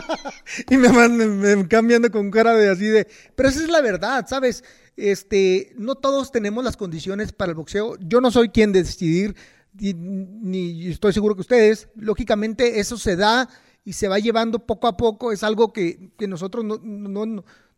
y 0.71 0.77
me, 0.77 0.89
van, 0.89 1.67
cambiando 1.67 2.11
con 2.11 2.31
cara 2.31 2.55
de 2.55 2.69
así 2.69 2.87
de, 2.87 3.07
pero 3.35 3.49
esa 3.49 3.61
es 3.61 3.69
la 3.69 3.81
verdad, 3.81 4.27
¿sabes? 4.29 4.65
Este, 4.97 5.73
no 5.77 5.95
todos 5.95 6.33
tenemos 6.33 6.65
las 6.65 6.77
condiciones 6.77 7.33
para 7.33 7.51
el 7.51 7.57
boxeo. 7.57 7.97
Yo 8.01 8.21
no 8.21 8.31
soy 8.31 8.51
quien 8.51 8.73
de 8.73 8.83
decidir, 8.83 9.37
ni, 9.74 10.89
estoy 10.89 11.12
seguro 11.12 11.35
que 11.35 11.43
ustedes. 11.43 11.89
Lógicamente 11.94 12.81
eso 12.81 12.97
se 12.97 13.16
da 13.16 13.49
y 13.85 13.94
se 13.94 14.09
va 14.09 14.19
llevando 14.19 14.61
poco 14.61 14.86
a 14.86 14.97
poco. 14.97 15.32
Es 15.32 15.43
algo 15.43 15.73
que, 15.73 16.11
nosotros 16.27 16.65
no, 16.65 16.78
no, 16.82 17.27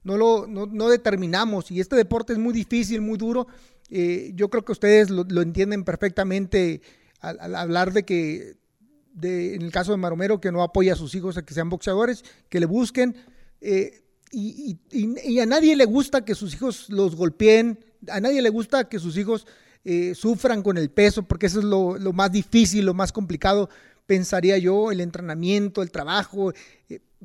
no, 0.02 0.16
lo, 0.16 0.46
no, 0.46 0.88
determinamos. 0.88 1.70
Y 1.70 1.80
este 1.80 1.96
deporte 1.96 2.32
es 2.32 2.38
muy 2.38 2.52
difícil, 2.52 3.00
muy 3.00 3.18
duro. 3.18 3.46
Eh, 3.90 4.32
yo 4.34 4.48
creo 4.50 4.64
que 4.64 4.72
ustedes 4.72 5.10
lo, 5.10 5.42
entienden 5.42 5.84
perfectamente 5.84 6.82
al, 7.20 7.54
hablar 7.54 7.92
de 7.92 8.04
que, 8.04 8.56
de, 9.12 9.54
en 9.54 9.62
el 9.62 9.72
caso 9.72 9.92
de 9.92 9.98
Maromero, 9.98 10.40
que 10.40 10.52
no 10.52 10.62
apoya 10.62 10.94
a 10.94 10.96
sus 10.96 11.14
hijos 11.14 11.36
a 11.36 11.44
que 11.44 11.54
sean 11.54 11.70
boxeadores, 11.70 12.24
que 12.48 12.60
le 12.60 12.66
busquen. 12.66 13.16
Eh, 13.60 14.00
y, 14.30 14.78
y, 14.90 15.38
a 15.38 15.46
nadie 15.46 15.76
le 15.76 15.84
gusta 15.84 16.24
que 16.24 16.34
sus 16.34 16.54
hijos 16.54 16.90
los 16.90 17.14
golpeen, 17.14 17.78
a 18.08 18.20
nadie 18.20 18.42
le 18.42 18.48
gusta 18.48 18.88
que 18.88 18.98
sus 18.98 19.16
hijos 19.16 19.46
eh, 19.85 20.15
sufran 20.15 20.62
con 20.62 20.78
el 20.78 20.90
peso, 20.90 21.23
porque 21.23 21.47
eso 21.47 21.59
es 21.61 21.65
lo, 21.65 22.12
más 22.12 22.32
difícil, 22.32 22.86
lo 22.86 22.94
más 22.94 23.12
complicado, 23.12 23.69
pensaría 24.06 24.59
yo, 24.59 24.93
el 24.93 25.01
entrenamiento, 25.01 25.82
el 25.82 25.90
trabajo, 25.90 26.52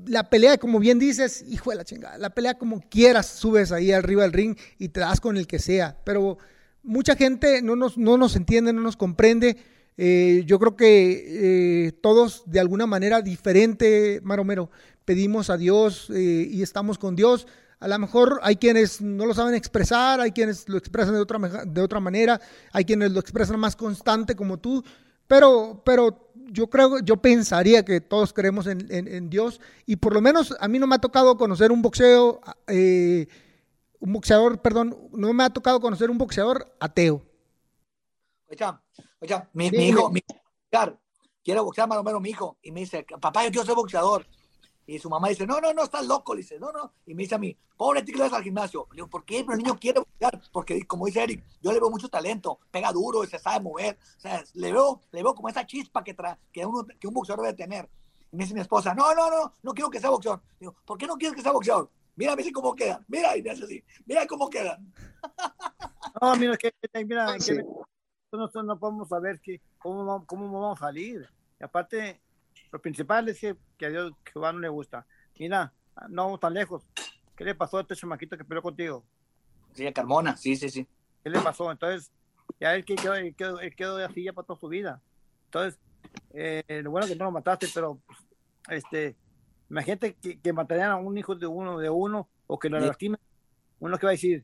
la 0.05 0.29
pelea, 0.29 0.57
como 0.57 0.79
bien 0.79 0.99
dices, 0.99 1.45
hijo 1.47 1.71
de 1.71 1.77
la 1.77 1.83
chingada, 1.83 2.17
la 2.17 2.29
pelea 2.29 2.57
como 2.57 2.81
quieras, 2.89 3.27
subes 3.27 3.71
ahí 3.71 3.91
arriba 3.91 4.23
del 4.23 4.33
ring 4.33 4.57
y 4.77 4.89
te 4.89 4.99
das 4.99 5.19
con 5.19 5.37
el 5.37 5.47
que 5.47 5.59
sea, 5.59 5.97
pero 6.03 6.37
mucha 6.83 7.15
gente 7.15 7.61
no 7.61 7.75
nos, 7.75 7.97
no 7.97 8.17
nos 8.17 8.35
entiende, 8.35 8.73
no 8.73 8.81
nos 8.81 8.97
comprende. 8.97 9.57
Eh, 9.97 10.43
yo 10.45 10.59
creo 10.59 10.75
que 10.75 11.87
eh, 11.87 11.91
todos 11.91 12.43
de 12.45 12.59
alguna 12.59 12.87
manera 12.87 13.21
diferente, 13.21 14.21
Maromero, 14.23 14.71
pedimos 15.05 15.49
a 15.49 15.57
Dios 15.57 16.09
eh, 16.13 16.47
y 16.49 16.61
estamos 16.61 16.97
con 16.97 17.15
Dios. 17.15 17.47
A 17.79 17.87
lo 17.87 17.97
mejor 17.97 18.39
hay 18.43 18.57
quienes 18.57 18.99
no 18.99 19.25
lo 19.25 19.33
saben 19.33 19.55
expresar, 19.55 20.19
hay 20.19 20.31
quienes 20.31 20.67
lo 20.67 20.77
expresan 20.77 21.13
de 21.13 21.21
otra, 21.21 21.39
de 21.39 21.81
otra 21.81 21.99
manera, 21.99 22.39
hay 22.73 22.83
quienes 22.83 23.11
lo 23.11 23.19
expresan 23.19 23.59
más 23.59 23.75
constante 23.75 24.35
como 24.35 24.57
tú, 24.57 24.83
pero, 25.27 25.81
pero 25.85 26.31
yo 26.51 26.69
creo, 26.69 26.99
yo 26.99 27.17
pensaría 27.17 27.85
que 27.85 28.01
todos 28.01 28.33
creemos 28.33 28.67
en, 28.67 29.29
Dios 29.29 29.61
y 29.85 29.95
por 29.95 30.13
lo 30.13 30.19
menos 30.19 30.55
a 30.59 30.67
mí 30.67 30.77
no 30.79 30.87
me 30.87 30.95
ha 30.95 30.99
tocado 30.99 31.37
conocer 31.37 31.71
un 31.71 31.81
boxeo, 31.81 32.41
eh, 32.67 33.27
un 33.99 34.13
boxeador, 34.13 34.61
perdón, 34.61 34.97
no 35.13 35.31
me 35.31 35.43
ha 35.43 35.49
tocado 35.49 35.79
conocer 35.79 36.09
un 36.09 36.17
boxeador 36.17 36.75
ateo. 36.79 37.21
Oye, 38.47 38.65
oye, 39.19 39.41
mi, 39.53 39.67
hijo, 39.67 40.09
mi 40.09 40.19
hijo, 40.19 40.99
quiere 41.43 41.61
boxear 41.61 41.87
más 41.87 41.99
o 41.99 42.03
menos 42.03 42.21
mi 42.21 42.31
hijo 42.31 42.57
y 42.61 42.71
me 42.71 42.81
dice, 42.81 43.05
papá, 43.21 43.45
yo 43.45 43.51
quiero 43.51 43.65
ser 43.65 43.75
boxeador. 43.75 44.25
Y 44.89 44.97
su 44.97 45.07
mamá 45.07 45.29
dice, 45.29 45.45
no, 45.45 45.61
no, 45.61 45.71
no, 45.71 45.83
estás 45.83 46.07
loco. 46.07 46.33
Le 46.33 46.41
dice, 46.41 46.59
no, 46.59 46.71
no. 46.71 46.93
Y 47.05 47.13
me 47.13 47.21
dice 47.21 47.35
a 47.35 47.37
mí, 47.37 47.55
pobre 47.77 48.01
ti 48.01 48.11
que 48.11 48.21
vas 48.21 48.33
al 48.33 48.41
gimnasio. 48.41 48.87
Le 48.89 48.95
digo, 48.95 49.07
¿por 49.07 49.23
qué? 49.23 49.43
Pero 49.43 49.53
el 49.53 49.59
niño 49.59 49.77
quiere 49.77 49.99
boxear. 49.99 50.41
Porque, 50.51 50.81
como 50.87 51.05
dice 51.05 51.21
Eric, 51.21 51.45
yo 51.61 51.71
le 51.71 51.79
veo 51.79 51.91
mucho 51.91 52.09
talento, 52.09 52.59
pega 52.71 52.91
duro 52.91 53.23
y 53.23 53.27
se 53.27 53.37
sabe 53.37 53.63
mover. 53.63 53.99
O 54.17 54.19
sea, 54.19 54.43
le 54.55 54.71
veo, 54.71 55.01
le 55.11 55.21
veo 55.21 55.35
como 55.35 55.47
esa 55.47 55.63
chispa 55.63 56.03
que, 56.03 56.15
tra 56.15 56.39
que, 56.51 56.65
uno, 56.65 56.87
que 56.99 57.07
un 57.07 57.13
boxeador 57.13 57.45
debe 57.45 57.55
tener. 57.55 57.87
Y 58.31 58.35
me 58.35 58.45
dice 58.45 58.55
mi 58.55 58.61
esposa, 58.61 58.95
no, 58.95 59.13
no, 59.13 59.29
no, 59.29 59.53
no 59.61 59.73
quiero 59.73 59.91
que 59.91 59.99
sea 59.99 60.09
boxeador. 60.09 60.41
Digo, 60.59 60.75
¿por 60.83 60.97
qué 60.97 61.05
no 61.05 61.17
quieres 61.17 61.35
que 61.35 61.43
sea 61.43 61.51
boxeador? 61.51 61.91
Mira, 62.15 62.35
mira 62.35 62.49
cómo 62.51 62.75
quedan. 62.75 63.05
Mira, 63.07 63.37
y 63.37 63.43
me 63.43 63.51
hace 63.51 63.65
así. 63.65 63.83
Mira 64.07 64.25
cómo 64.25 64.49
quedan. 64.49 64.91
No, 66.19 66.35
mira, 66.35 66.57
que, 66.57 66.73
mira, 67.05 67.37
que 67.37 67.63
nosotros 68.31 68.65
no 68.65 68.79
podemos 68.79 69.07
saber 69.07 69.39
que, 69.39 69.61
cómo, 69.77 70.25
cómo 70.25 70.51
vamos 70.51 70.81
a 70.81 70.87
salir. 70.87 71.29
Y 71.59 71.63
aparte, 71.63 72.19
lo 72.71 72.81
principal 72.81 73.27
es 73.29 73.39
que, 73.39 73.55
que 73.77 73.85
a 73.87 73.89
Dios 73.89 74.13
Jehová 74.31 74.53
no 74.53 74.59
le 74.59 74.69
gusta 74.69 75.05
mira, 75.39 75.73
no 76.09 76.25
vamos 76.25 76.39
tan 76.39 76.53
lejos. 76.53 76.83
¿Qué 77.35 77.45
le 77.45 77.55
pasó 77.55 77.77
a 77.77 77.81
este 77.81 77.95
chamaquito 77.95 78.37
que 78.37 78.43
peleó 78.43 78.61
contigo? 78.61 79.03
Sí, 79.73 79.87
a 79.87 79.93
Carmona, 79.93 80.35
sí, 80.35 80.55
sí, 80.55 80.69
sí. 80.69 80.85
¿Qué 81.23 81.29
le 81.29 81.39
pasó? 81.39 81.71
Entonces, 81.71 82.11
ya 82.59 82.75
él 82.75 82.83
quedó, 82.83 83.15
él 83.15 83.35
quedó, 83.35 83.59
él 83.59 83.75
quedó 83.75 84.05
así 84.05 84.23
ya 84.23 84.33
para 84.33 84.45
toda 84.45 84.59
su 84.59 84.67
vida. 84.67 85.01
Entonces, 85.45 85.79
eh, 86.31 86.81
lo 86.83 86.91
bueno 86.91 87.07
que 87.07 87.15
no 87.15 87.25
lo 87.25 87.31
mataste, 87.31 87.67
pero 87.73 87.99
este, 88.69 89.15
imagínate 89.69 90.15
que, 90.15 90.39
que 90.39 90.53
matarían 90.53 90.91
a 90.91 90.95
un 90.97 91.17
hijo 91.17 91.35
de 91.35 91.47
uno, 91.47 91.79
de 91.79 91.89
uno, 91.89 92.27
o 92.47 92.59
que 92.59 92.69
lo 92.69 92.79
lastimen. 92.79 93.19
Uno 93.79 93.97
que 93.97 94.05
va 94.05 94.11
a 94.11 94.13
decir, 94.13 94.43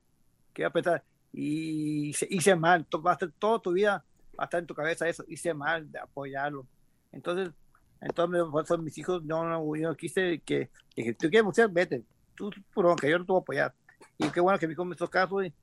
que 0.54 0.64
va 0.64 0.70
a 0.70 0.74
pensar, 0.74 1.04
y 1.34 2.16
hice 2.30 2.56
mal, 2.56 2.88
va 3.06 3.12
a 3.12 3.14
estar 3.14 3.30
toda 3.38 3.60
tu 3.60 3.74
vida, 3.74 4.06
va 4.40 4.44
a 4.44 4.46
estar 4.46 4.62
en 4.62 4.68
tu 4.68 4.74
cabeza 4.74 5.10
eso, 5.10 5.26
hice 5.28 5.54
mal 5.54 5.92
de 5.92 6.00
apoyarlo. 6.00 6.66
Entonces, 7.12 7.52
entonces, 8.02 8.42
por 8.68 8.82
mis 8.82 8.98
hijos, 8.98 9.24
no, 9.24 9.44
no, 9.46 9.76
yo 9.76 9.96
quise 9.96 10.40
que, 10.46 10.70
que 10.96 11.14
tú 11.14 11.30
quieres 11.30 11.44
boxear, 11.44 11.70
vete. 11.70 12.04
Tú, 12.36 12.50
que 12.50 13.10
yo 13.10 13.20
no 13.20 13.26
te 13.26 13.32
voy 13.32 13.40
a 13.40 13.42
apoyar. 13.42 13.74
Y 14.18 14.30
qué 14.30 14.40
bueno 14.40 14.60
que 14.60 14.68
mi 14.68 14.74
hijo 14.74 14.86
me 14.86 14.96
hizo 14.96 15.10
caso 15.10 15.42
y 15.44 15.54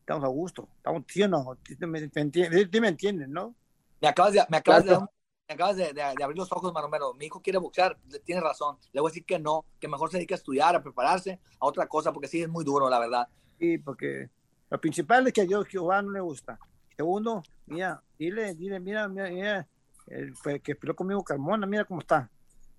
estamos 0.00 0.24
a 0.24 0.28
gusto. 0.28 0.68
Estamos, 0.76 1.04
¿sí 1.08 1.22
o 1.22 1.28
no? 1.28 1.56
¿Tú 1.78 1.86
me, 1.86 2.88
entiendes, 2.88 3.28
no? 3.28 3.54
Me 4.00 4.08
acabas 4.08 4.32
de, 4.32 4.44
me 4.48 4.56
acabas 4.56 4.84
de, 4.84 4.98
me 4.98 5.54
acabas 5.54 5.76
de, 5.76 5.92
de, 5.92 6.02
abrir 6.02 6.38
los 6.38 6.50
ojos, 6.50 6.72
Maromero. 6.72 7.14
Mi 7.14 7.26
hijo 7.26 7.40
quiere 7.40 7.58
boxear, 7.58 7.98
tiene 8.24 8.40
razón. 8.40 8.78
Le 8.92 9.00
voy 9.00 9.10
a 9.10 9.12
decir 9.12 9.24
que 9.24 9.38
no, 9.38 9.66
que 9.78 9.88
mejor 9.88 10.10
se 10.10 10.16
dedique 10.16 10.34
a 10.34 10.38
estudiar, 10.38 10.74
a 10.74 10.82
prepararse 10.82 11.38
a 11.60 11.66
otra 11.66 11.86
cosa, 11.86 12.12
porque 12.12 12.28
sí 12.28 12.42
es 12.42 12.48
muy 12.48 12.64
duro, 12.64 12.88
la 12.88 12.98
verdad. 12.98 13.28
Sí, 13.58 13.78
porque 13.78 14.28
lo 14.70 14.80
principal 14.80 15.26
es 15.26 15.32
que 15.32 15.42
a 15.42 15.46
Dios 15.46 15.68
Jehová 15.68 16.02
no 16.02 16.10
le 16.10 16.20
gusta. 16.20 16.58
Segundo, 16.96 17.42
mira, 17.66 18.02
dile, 18.18 18.54
dile, 18.54 18.80
mira, 18.80 19.08
mira, 19.08 19.30
mira 19.30 19.68
el, 20.06 20.34
que 20.62 20.72
esperó 20.72 20.94
conmigo 20.94 21.22
Carmona, 21.22 21.66
mira 21.66 21.84
cómo 21.84 22.00
está. 22.00 22.30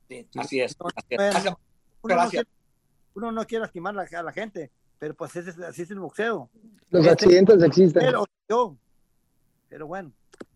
Sí, 0.08 0.28
así 0.36 0.60
es. 0.60 0.76
Uno, 3.16 3.32
no 3.32 3.46
quiere, 3.46 3.62
lastimar 3.62 3.98
a 3.98 4.24
la, 4.24 4.32
gente, 4.32 4.72
pero 4.98 5.14
pues 5.14 5.36
así 5.36 5.82
es 5.84 5.92
el 5.92 6.00
boxeo. 6.00 6.50
Los 6.90 7.08
accidentes 7.08 7.62
existen. 7.62 8.04
Pero, 8.04 8.26
yo, 8.50 8.76
pero 9.70 9.88
bueno, 9.88 10.12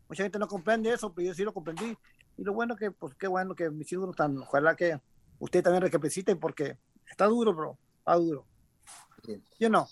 mucha 0.09 0.23
gente 0.23 0.39
no 0.39 0.47
comprende 0.47 0.91
eso, 0.91 1.13
pero 1.13 1.27
yo 1.27 1.33
sí 1.33 1.43
lo 1.43 1.53
comprendí. 1.53 1.95
Y 2.37 2.43
lo 2.43 2.53
bueno 2.53 2.75
que, 2.75 2.91
pues 2.91 3.15
qué 3.15 3.27
bueno 3.27 3.55
que 3.55 3.69
mis 3.69 3.91
hijos 3.91 4.05
no 4.05 4.11
están, 4.11 4.37
ojalá 4.37 4.75
que 4.75 4.99
usted 5.39 5.63
también 5.63 5.83
recapaciten 5.83 6.39
porque 6.39 6.77
está 7.09 7.25
duro, 7.25 7.53
bro, 7.53 7.77
está 7.99 8.15
duro. 8.15 8.45
¿Sí 9.57 9.69
no? 9.69 9.87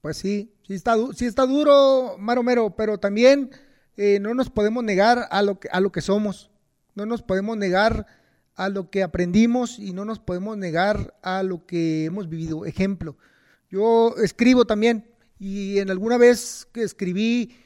Pues 0.00 0.16
sí, 0.16 0.52
sí 0.66 0.74
está, 0.74 0.96
sí 1.14 1.26
está 1.26 1.46
duro, 1.46 2.16
Maromero, 2.18 2.74
pero 2.74 2.98
también 2.98 3.50
eh, 3.96 4.18
no 4.20 4.34
nos 4.34 4.50
podemos 4.50 4.82
negar 4.82 5.28
a 5.30 5.42
lo, 5.42 5.60
que, 5.60 5.68
a 5.70 5.80
lo 5.80 5.92
que 5.92 6.00
somos, 6.00 6.50
no 6.94 7.06
nos 7.06 7.22
podemos 7.22 7.56
negar 7.56 8.06
a 8.54 8.68
lo 8.68 8.90
que 8.90 9.02
aprendimos 9.02 9.78
y 9.78 9.92
no 9.92 10.04
nos 10.04 10.18
podemos 10.18 10.56
negar 10.56 11.14
a 11.22 11.42
lo 11.42 11.66
que 11.66 12.06
hemos 12.06 12.28
vivido. 12.28 12.64
Ejemplo, 12.64 13.16
yo 13.70 14.14
escribo 14.16 14.64
también 14.64 15.06
y 15.38 15.78
en 15.78 15.90
alguna 15.90 16.16
vez 16.16 16.66
que 16.72 16.82
escribí 16.82 17.56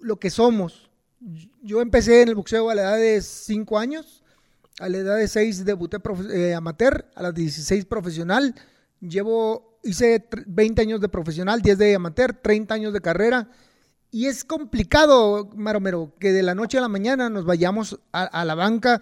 lo 0.00 0.18
que 0.18 0.30
somos, 0.30 0.90
yo 1.62 1.80
empecé 1.80 2.22
en 2.22 2.28
el 2.28 2.34
boxeo 2.34 2.70
a 2.70 2.74
la 2.74 2.82
edad 2.82 2.96
de 2.96 3.20
5 3.20 3.78
años, 3.78 4.22
a 4.78 4.88
la 4.88 4.98
edad 4.98 5.16
de 5.16 5.28
6 5.28 5.64
debuté 5.64 5.98
eh, 6.32 6.54
amateur, 6.54 7.06
a 7.14 7.22
las 7.22 7.34
16 7.34 7.84
profesional, 7.84 8.54
llevo, 9.00 9.78
hice 9.84 10.26
20 10.46 10.82
años 10.82 11.00
de 11.00 11.08
profesional, 11.08 11.62
10 11.62 11.78
de 11.78 11.94
amateur, 11.94 12.32
30 12.34 12.74
años 12.74 12.92
de 12.92 13.00
carrera 13.00 13.48
y 14.14 14.28
es 14.28 14.44
complicado, 14.44 15.50
Maromero, 15.56 16.12
que 16.20 16.30
de 16.30 16.44
la 16.44 16.54
noche 16.54 16.78
a 16.78 16.80
la 16.80 16.86
mañana 16.86 17.28
nos 17.30 17.44
vayamos 17.44 17.98
a, 18.12 18.44
la 18.44 18.54
banca 18.54 19.00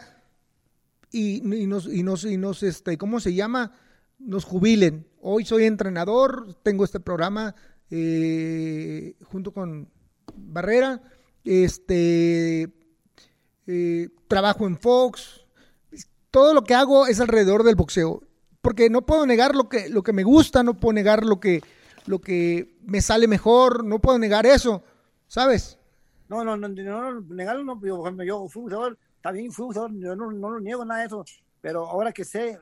y, 1.11 1.43
nos, 1.43 1.87
y 1.87 2.03
nos, 2.03 2.25
y 2.25 2.39
nos, 2.39 2.63
este, 2.63 2.97
¿cómo 2.97 3.21
se 3.21 3.35
llama? 3.35 3.73
Nos 4.19 4.47
jubilen. 4.47 5.07
Hoy 5.21 5.45
soy 5.45 5.65
entrenador, 5.67 6.57
tengo 6.63 6.87
este 6.87 6.99
programa 6.99 7.55
eh, 7.91 9.15
junto 9.25 9.53
con 9.53 9.91
Barrera, 10.35 11.03
este, 11.45 12.73
eh, 13.67 14.09
trabajo 14.29 14.67
en 14.67 14.79
Fox, 14.79 15.43
todo 16.31 16.55
lo 16.55 16.65
que 16.65 16.73
hago 16.73 17.07
es 17.07 17.21
alrededor 17.21 17.65
del 17.65 17.77
boxeo, 17.77 18.23
porque 18.63 18.89
no 18.89 19.05
puedo 19.05 19.27
negar 19.27 19.55
lo 19.55 19.69
que, 19.69 19.91
lo 19.91 20.03
que 20.03 20.15
me 20.15 20.25
gusta, 20.25 20.63
no 20.63 20.81
puedo 20.81 20.95
negar 20.95 21.23
lo 21.23 21.39
que, 21.39 21.61
lo 22.07 22.23
que 22.23 22.79
me 22.87 23.03
sale 23.03 23.29
mejor, 23.29 23.85
no 23.85 23.99
puedo 23.99 24.19
negar 24.19 24.47
eso, 24.47 24.83
¿sabes? 25.33 25.79
No, 26.29 26.45
no, 26.45 26.59
no, 26.59 26.69
no, 26.69 27.21
negarlo 27.23 27.65
no, 27.65 27.81
yo, 27.83 27.97
por 27.97 28.07
ejemplo, 28.07 28.25
yo 28.25 28.49
fui 28.51 28.65
usador, 28.65 28.99
también 29.23 29.51
fui 29.51 29.65
usador, 29.65 29.91
yo 29.95 30.15
no, 30.15 30.31
no 30.31 30.51
lo 30.51 30.61
niego 30.61 30.85
nada 30.85 31.01
de 31.01 31.07
eso, 31.07 31.25
pero 31.63 31.87
ahora 31.87 32.13
que 32.13 32.23
sé, 32.23 32.61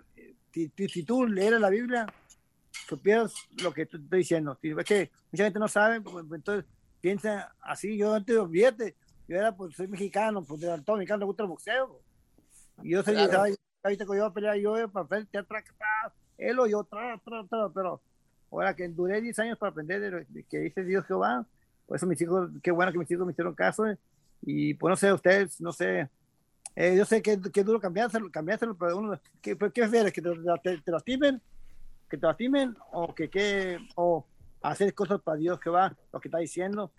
si, 0.53 0.69
tú 1.03 1.27
lees 1.27 1.61
la 1.61 1.69
Biblia, 1.69 2.07
supieras 2.89 3.35
lo 3.61 3.73
que 3.73 3.83
estoy 3.83 4.01
diciendo. 4.09 4.57
Es 4.63 4.85
que 4.85 5.11
mucha 5.33 5.45
gente 5.45 5.59
no 5.59 5.67
sabe, 5.67 6.01
pues, 6.01 6.25
pues, 6.29 6.39
entonces 6.39 6.65
piensa 7.01 7.53
así, 7.61 7.97
yo 7.97 8.15
antes 8.15 8.37
olvídate, 8.37 8.95
yo 9.27 9.37
era, 9.37 9.57
pues 9.57 9.75
soy 9.75 9.89
mexicano, 9.89 10.45
pues 10.45 10.61
de 10.61 10.81
todo 10.83 10.97
mexicano 10.97 11.19
me 11.21 11.25
gusta 11.25 11.43
el 11.43 11.49
boxeo. 11.49 12.01
Y 12.85 12.91
yo 12.91 13.03
soy, 13.03 13.15
claro. 13.15 13.53
ahorita 13.83 14.07
que 14.07 14.17
yo 14.17 14.27
a 14.27 14.33
pelear, 14.33 14.57
yo 14.59 14.89
para 14.93 15.09
frente, 15.09 15.39
atrás, 15.39 15.65
él 16.39 16.57
o 16.61 16.69
yo, 16.69 16.85
tra, 16.85 17.19
tra, 17.19 17.45
tra, 17.49 17.69
pero 17.75 18.01
ahora 18.53 18.77
que 18.77 18.87
duré 18.87 19.21
10 19.21 19.39
años 19.41 19.59
para 19.59 19.71
aprender 19.71 20.01
de, 20.01 20.25
de 20.29 20.45
que 20.45 20.59
dice 20.61 20.85
Dios 20.85 21.05
Jehová, 21.07 21.45
por 21.91 21.97
eso 21.97 22.07
mis 22.07 22.23
hijos, 22.23 22.49
qué 22.63 22.71
bueno 22.71 22.93
que 22.93 22.99
mis 22.99 23.11
hijos 23.11 23.27
me 23.27 23.33
hicieron 23.33 23.53
caso, 23.53 23.85
eh, 23.85 23.99
y 24.43 24.75
pues 24.75 24.91
no 24.91 24.95
sé, 24.95 25.13
ustedes, 25.13 25.61
no 25.61 25.73
sé, 25.73 26.09
eh, 26.77 26.95
yo 26.97 27.05
sé 27.05 27.21
que, 27.21 27.41
que 27.41 27.61
es 27.61 27.67
duro 27.67 27.81
cambiárselo, 27.81 28.31
cambiárselo, 28.31 28.77
pero 28.77 28.97
uno, 28.97 29.21
¿qué, 29.43 29.59
qué 29.59 29.73
prefieres? 29.83 30.13
¿Que 30.13 30.23
te, 30.23 30.31
te, 30.63 30.79
te 30.79 30.91
lastimen? 30.93 31.43
¿Que 32.09 32.17
te 32.17 32.25
lastimen? 32.25 32.77
¿O 32.93 33.13
que, 33.13 33.29
que 33.29 33.77
o 33.97 34.25
hacer 34.63 34.95
cosas 34.95 35.21
para 35.21 35.39
Dios 35.39 35.59
que 35.59 35.69
va, 35.69 35.93
lo 36.13 36.21
que 36.21 36.29
está 36.29 36.39
diciendo? 36.39 36.93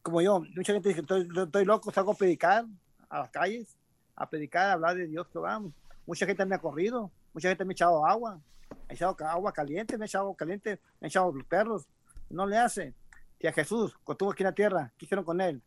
Como 0.00 0.22
yo, 0.22 0.40
mucha 0.56 0.72
gente 0.72 0.88
dice, 0.88 1.02
estoy, 1.02 1.28
estoy 1.30 1.64
loco, 1.66 1.92
salgo 1.92 2.12
a 2.12 2.16
predicar 2.16 2.64
a 3.10 3.18
las 3.18 3.28
calles, 3.28 3.76
a 4.16 4.26
predicar, 4.26 4.70
a 4.70 4.72
hablar 4.72 4.96
de 4.96 5.06
Dios 5.06 5.28
que 5.28 5.38
va. 5.38 5.60
Mucha 6.06 6.24
gente 6.24 6.46
me 6.46 6.54
ha 6.54 6.58
corrido, 6.60 7.10
mucha 7.34 7.50
gente 7.50 7.66
me 7.66 7.72
ha 7.72 7.74
echado 7.74 8.06
agua, 8.06 8.40
me 8.70 8.76
ha 8.88 8.94
echado 8.94 9.14
agua 9.26 9.52
caliente, 9.52 9.98
me 9.98 10.04
ha 10.04 10.06
echado 10.06 10.24
agua 10.24 10.36
caliente, 10.38 10.80
me 10.98 11.04
ha 11.04 11.08
echado 11.08 11.30
los 11.30 11.44
perros. 11.44 11.86
No 12.30 12.46
le 12.46 12.56
hace. 12.56 12.94
Si 13.42 13.48
a 13.48 13.52
Jesús, 13.52 13.92
cuando 14.04 14.12
estuvo 14.12 14.30
aquí 14.30 14.44
en 14.44 14.50
la 14.50 14.54
tierra, 14.54 14.92
¿qué 14.96 15.04
hicieron 15.04 15.24
con 15.24 15.40
él? 15.40 15.60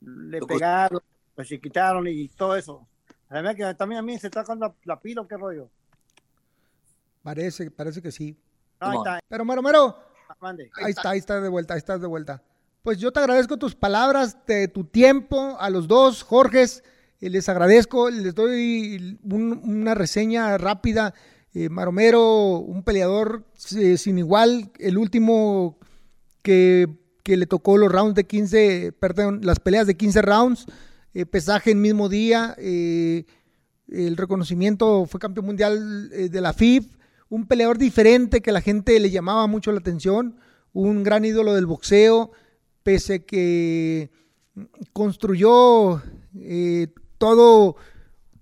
Le 0.00 0.40
pegaron, 0.42 1.00
pues 1.34 1.48
se 1.48 1.60
quitaron 1.60 2.06
y 2.06 2.28
todo 2.28 2.54
eso. 2.54 2.86
Además 3.28 3.56
que 3.56 3.74
también 3.74 3.98
a 3.98 4.02
mí 4.02 4.16
se 4.16 4.28
está 4.28 4.44
con 4.44 4.60
la, 4.60 4.72
la 4.84 5.00
pila, 5.00 5.26
¿qué 5.28 5.36
rollo? 5.36 5.68
Parece, 7.24 7.72
parece 7.72 8.00
que 8.00 8.12
sí. 8.12 8.38
No, 8.80 8.90
ahí 8.90 8.96
está. 8.98 9.20
Pero, 9.26 9.44
Mero, 9.44 9.60
Mero, 9.60 9.98
Mande. 10.40 10.70
ahí 10.76 10.92
está, 10.92 11.10
ahí 11.10 11.18
está 11.18 11.40
de 11.40 11.48
vuelta, 11.48 11.74
ahí 11.74 11.78
estás 11.78 12.00
de 12.00 12.06
vuelta. 12.06 12.44
Pues 12.84 12.98
yo 12.98 13.12
te 13.12 13.18
agradezco 13.18 13.56
tus 13.56 13.74
palabras, 13.74 14.46
de 14.46 14.68
tu 14.68 14.84
tiempo, 14.84 15.56
a 15.58 15.70
los 15.70 15.88
dos, 15.88 16.22
Jorges, 16.22 16.84
eh, 17.20 17.28
les 17.28 17.48
agradezco, 17.48 18.08
les 18.08 18.36
doy 18.36 19.18
un, 19.24 19.60
una 19.64 19.96
reseña 19.96 20.56
rápida. 20.58 21.12
Eh, 21.54 21.68
Maromero, 21.70 22.58
un 22.58 22.84
peleador 22.84 23.44
eh, 23.76 23.96
sin 23.96 24.18
igual, 24.18 24.70
el 24.78 24.96
último 24.96 25.77
que, 26.42 26.88
que, 27.22 27.36
le 27.36 27.46
tocó 27.46 27.76
los 27.76 27.90
rounds 27.90 28.14
de 28.14 28.24
15, 28.24 28.92
perdón, 28.98 29.40
las 29.42 29.60
peleas 29.60 29.86
de 29.86 29.96
15 29.96 30.22
rounds, 30.22 30.66
eh, 31.14 31.26
pesaje 31.26 31.70
el 31.70 31.78
mismo 31.78 32.08
día, 32.08 32.54
eh, 32.58 33.24
el 33.88 34.16
reconocimiento 34.16 35.06
fue 35.06 35.20
campeón 35.20 35.46
mundial 35.46 36.10
eh, 36.12 36.28
de 36.28 36.40
la 36.40 36.52
FIB, 36.52 36.84
un 37.28 37.46
peleador 37.46 37.78
diferente 37.78 38.40
que 38.40 38.52
la 38.52 38.60
gente 38.60 38.98
le 39.00 39.10
llamaba 39.10 39.46
mucho 39.46 39.72
la 39.72 39.78
atención, 39.78 40.36
un 40.72 41.02
gran 41.02 41.24
ídolo 41.24 41.54
del 41.54 41.66
boxeo, 41.66 42.30
pese 42.82 43.24
que 43.24 44.10
construyó 44.92 46.02
eh, 46.34 46.88
todo, 47.18 47.76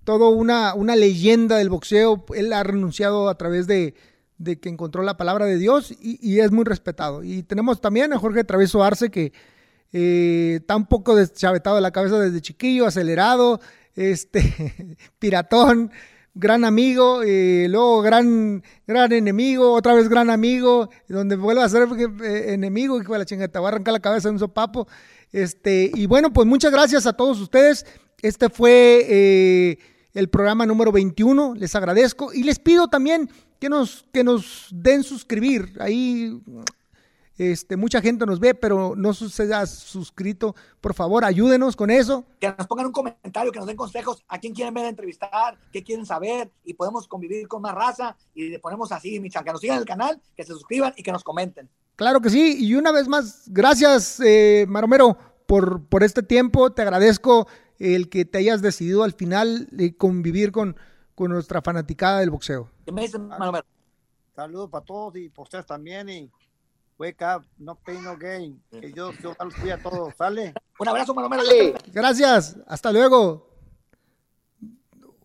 todo 0.03 0.29
una, 0.29 0.73
una, 0.73 0.95
leyenda 0.95 1.57
del 1.57 1.69
boxeo, 1.69 2.25
él 2.35 2.53
ha 2.53 2.63
renunciado 2.63 3.29
a 3.29 3.37
través 3.37 3.67
de, 3.67 3.93
de 4.37 4.59
que 4.59 4.69
encontró 4.69 5.03
la 5.03 5.17
palabra 5.17 5.45
de 5.45 5.57
Dios 5.57 5.93
y, 5.99 6.39
es 6.39 6.51
muy 6.51 6.63
respetado. 6.63 7.23
Y 7.23 7.43
tenemos 7.43 7.81
también 7.81 8.13
a 8.13 8.19
Jorge 8.19 8.43
Travieso 8.43 8.83
Arce 8.83 9.09
que 9.09 9.33
eh, 9.93 10.57
está 10.59 10.77
poco 10.79 11.15
deschavetado 11.15 11.75
de 11.75 11.81
la 11.81 11.91
cabeza 11.91 12.19
desde 12.19 12.41
chiquillo, 12.41 12.85
acelerado, 12.85 13.59
este, 13.95 14.97
piratón, 15.19 15.91
gran 16.37 16.63
amigo, 16.65 17.23
eh, 17.23 17.67
luego 17.69 18.01
gran, 18.01 18.63
gran 18.85 19.11
enemigo, 19.11 19.73
otra 19.73 19.93
vez 19.93 20.07
gran 20.07 20.29
amigo, 20.29 20.89
donde 21.07 21.35
vuelve 21.35 21.63
a 21.63 21.69
ser 21.69 21.87
eh, 22.23 22.53
enemigo, 22.53 23.01
y 23.01 23.03
la 23.03 23.25
chingada, 23.25 23.47
te 23.47 23.59
va 23.59 23.65
a 23.65 23.71
arrancar 23.71 23.93
la 23.93 23.99
cabeza 23.99 24.29
de 24.29 24.33
un 24.33 24.39
sopapo. 24.39 24.87
Este, 25.31 25.91
y 25.93 26.05
bueno, 26.05 26.31
pues 26.31 26.47
muchas 26.47 26.71
gracias 26.71 27.05
a 27.05 27.13
todos 27.13 27.39
ustedes. 27.41 27.85
Este 28.21 28.49
fue 28.49 29.05
eh, 29.07 29.77
el 30.13 30.29
programa 30.29 30.65
número 30.65 30.91
21. 30.91 31.55
Les 31.55 31.75
agradezco 31.75 32.31
y 32.33 32.43
les 32.43 32.59
pido 32.59 32.87
también 32.87 33.29
que 33.59 33.69
nos, 33.69 34.05
que 34.11 34.23
nos 34.23 34.67
den 34.71 35.03
suscribir. 35.03 35.73
Ahí 35.79 36.41
este, 37.37 37.77
mucha 37.77 38.01
gente 38.01 38.25
nos 38.25 38.39
ve, 38.39 38.55
pero 38.55 38.95
no 38.95 39.13
se 39.13 39.53
ha 39.53 39.65
suscrito. 39.67 40.55
Por 40.81 40.93
favor, 40.93 41.23
ayúdenos 41.23 41.75
con 41.75 41.91
eso. 41.91 42.25
Que 42.39 42.51
nos 42.57 42.65
pongan 42.65 42.87
un 42.87 42.91
comentario, 42.91 43.51
que 43.51 43.59
nos 43.59 43.67
den 43.67 43.77
consejos 43.77 44.23
a 44.27 44.39
quién 44.39 44.53
quieren 44.53 44.73
ver 44.73 44.85
a 44.85 44.89
entrevistar, 44.89 45.57
qué 45.71 45.83
quieren 45.83 46.05
saber 46.05 46.51
y 46.63 46.73
podemos 46.73 47.07
convivir 47.07 47.47
con 47.47 47.61
más 47.61 47.75
raza 47.75 48.15
y 48.33 48.49
le 48.49 48.59
ponemos 48.59 48.91
así, 48.91 49.19
Michan, 49.19 49.43
que 49.43 49.51
nos 49.51 49.61
sigan 49.61 49.77
el 49.77 49.85
canal, 49.85 50.19
que 50.35 50.43
se 50.43 50.53
suscriban 50.53 50.93
y 50.97 51.03
que 51.03 51.11
nos 51.11 51.23
comenten. 51.23 51.69
Claro 51.95 52.21
que 52.21 52.29
sí, 52.29 52.57
y 52.59 52.75
una 52.75 52.91
vez 52.91 53.07
más, 53.07 53.43
gracias, 53.47 54.19
eh, 54.19 54.65
Maromero, 54.67 55.17
por, 55.45 55.83
por 55.85 56.03
este 56.03 56.23
tiempo. 56.23 56.71
Te 56.71 56.81
agradezco 56.81 57.47
el 57.79 58.09
que 58.09 58.25
te 58.25 58.39
hayas 58.39 58.61
decidido 58.61 59.03
al 59.03 59.13
final 59.13 59.67
convivir 59.97 60.51
con, 60.51 60.75
con 61.17 61.31
nuestra 61.31 61.63
fanaticada 61.63 62.19
del 62.19 62.29
boxeo. 62.29 62.69
¿Qué 62.85 62.91
me 62.91 63.01
dicen, 63.01 63.27
Maromero? 63.27 63.65
Saludos 64.35 64.69
para 64.69 64.85
todos 64.85 65.15
y 65.15 65.29
por 65.29 65.45
ustedes 65.45 65.65
también. 65.65 66.07
Y 66.09 66.31
wake 66.99 67.23
up, 67.23 67.43
no 67.57 67.73
pain, 67.73 68.03
no 68.03 68.15
gain. 68.15 68.61
Que 68.69 68.93
yo, 68.93 69.11
yo 69.13 69.35
los 69.43 69.55
cuida 69.55 69.73
a 69.73 69.81
todos, 69.81 70.13
¿sale? 70.15 70.53
Un 70.77 70.87
abrazo, 70.87 71.15
Maromero. 71.15 71.41
Gracias, 71.91 72.55
hasta 72.67 72.91
luego. 72.91 73.49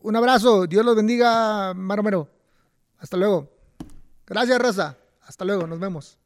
Un 0.00 0.16
abrazo, 0.16 0.66
Dios 0.66 0.82
los 0.82 0.96
bendiga, 0.96 1.74
Maromero. 1.74 2.26
Hasta 2.96 3.18
luego. 3.18 3.50
Gracias, 4.24 4.58
Rosa. 4.58 4.96
Hasta 5.20 5.44
luego, 5.44 5.66
nos 5.66 5.78
vemos. 5.78 6.18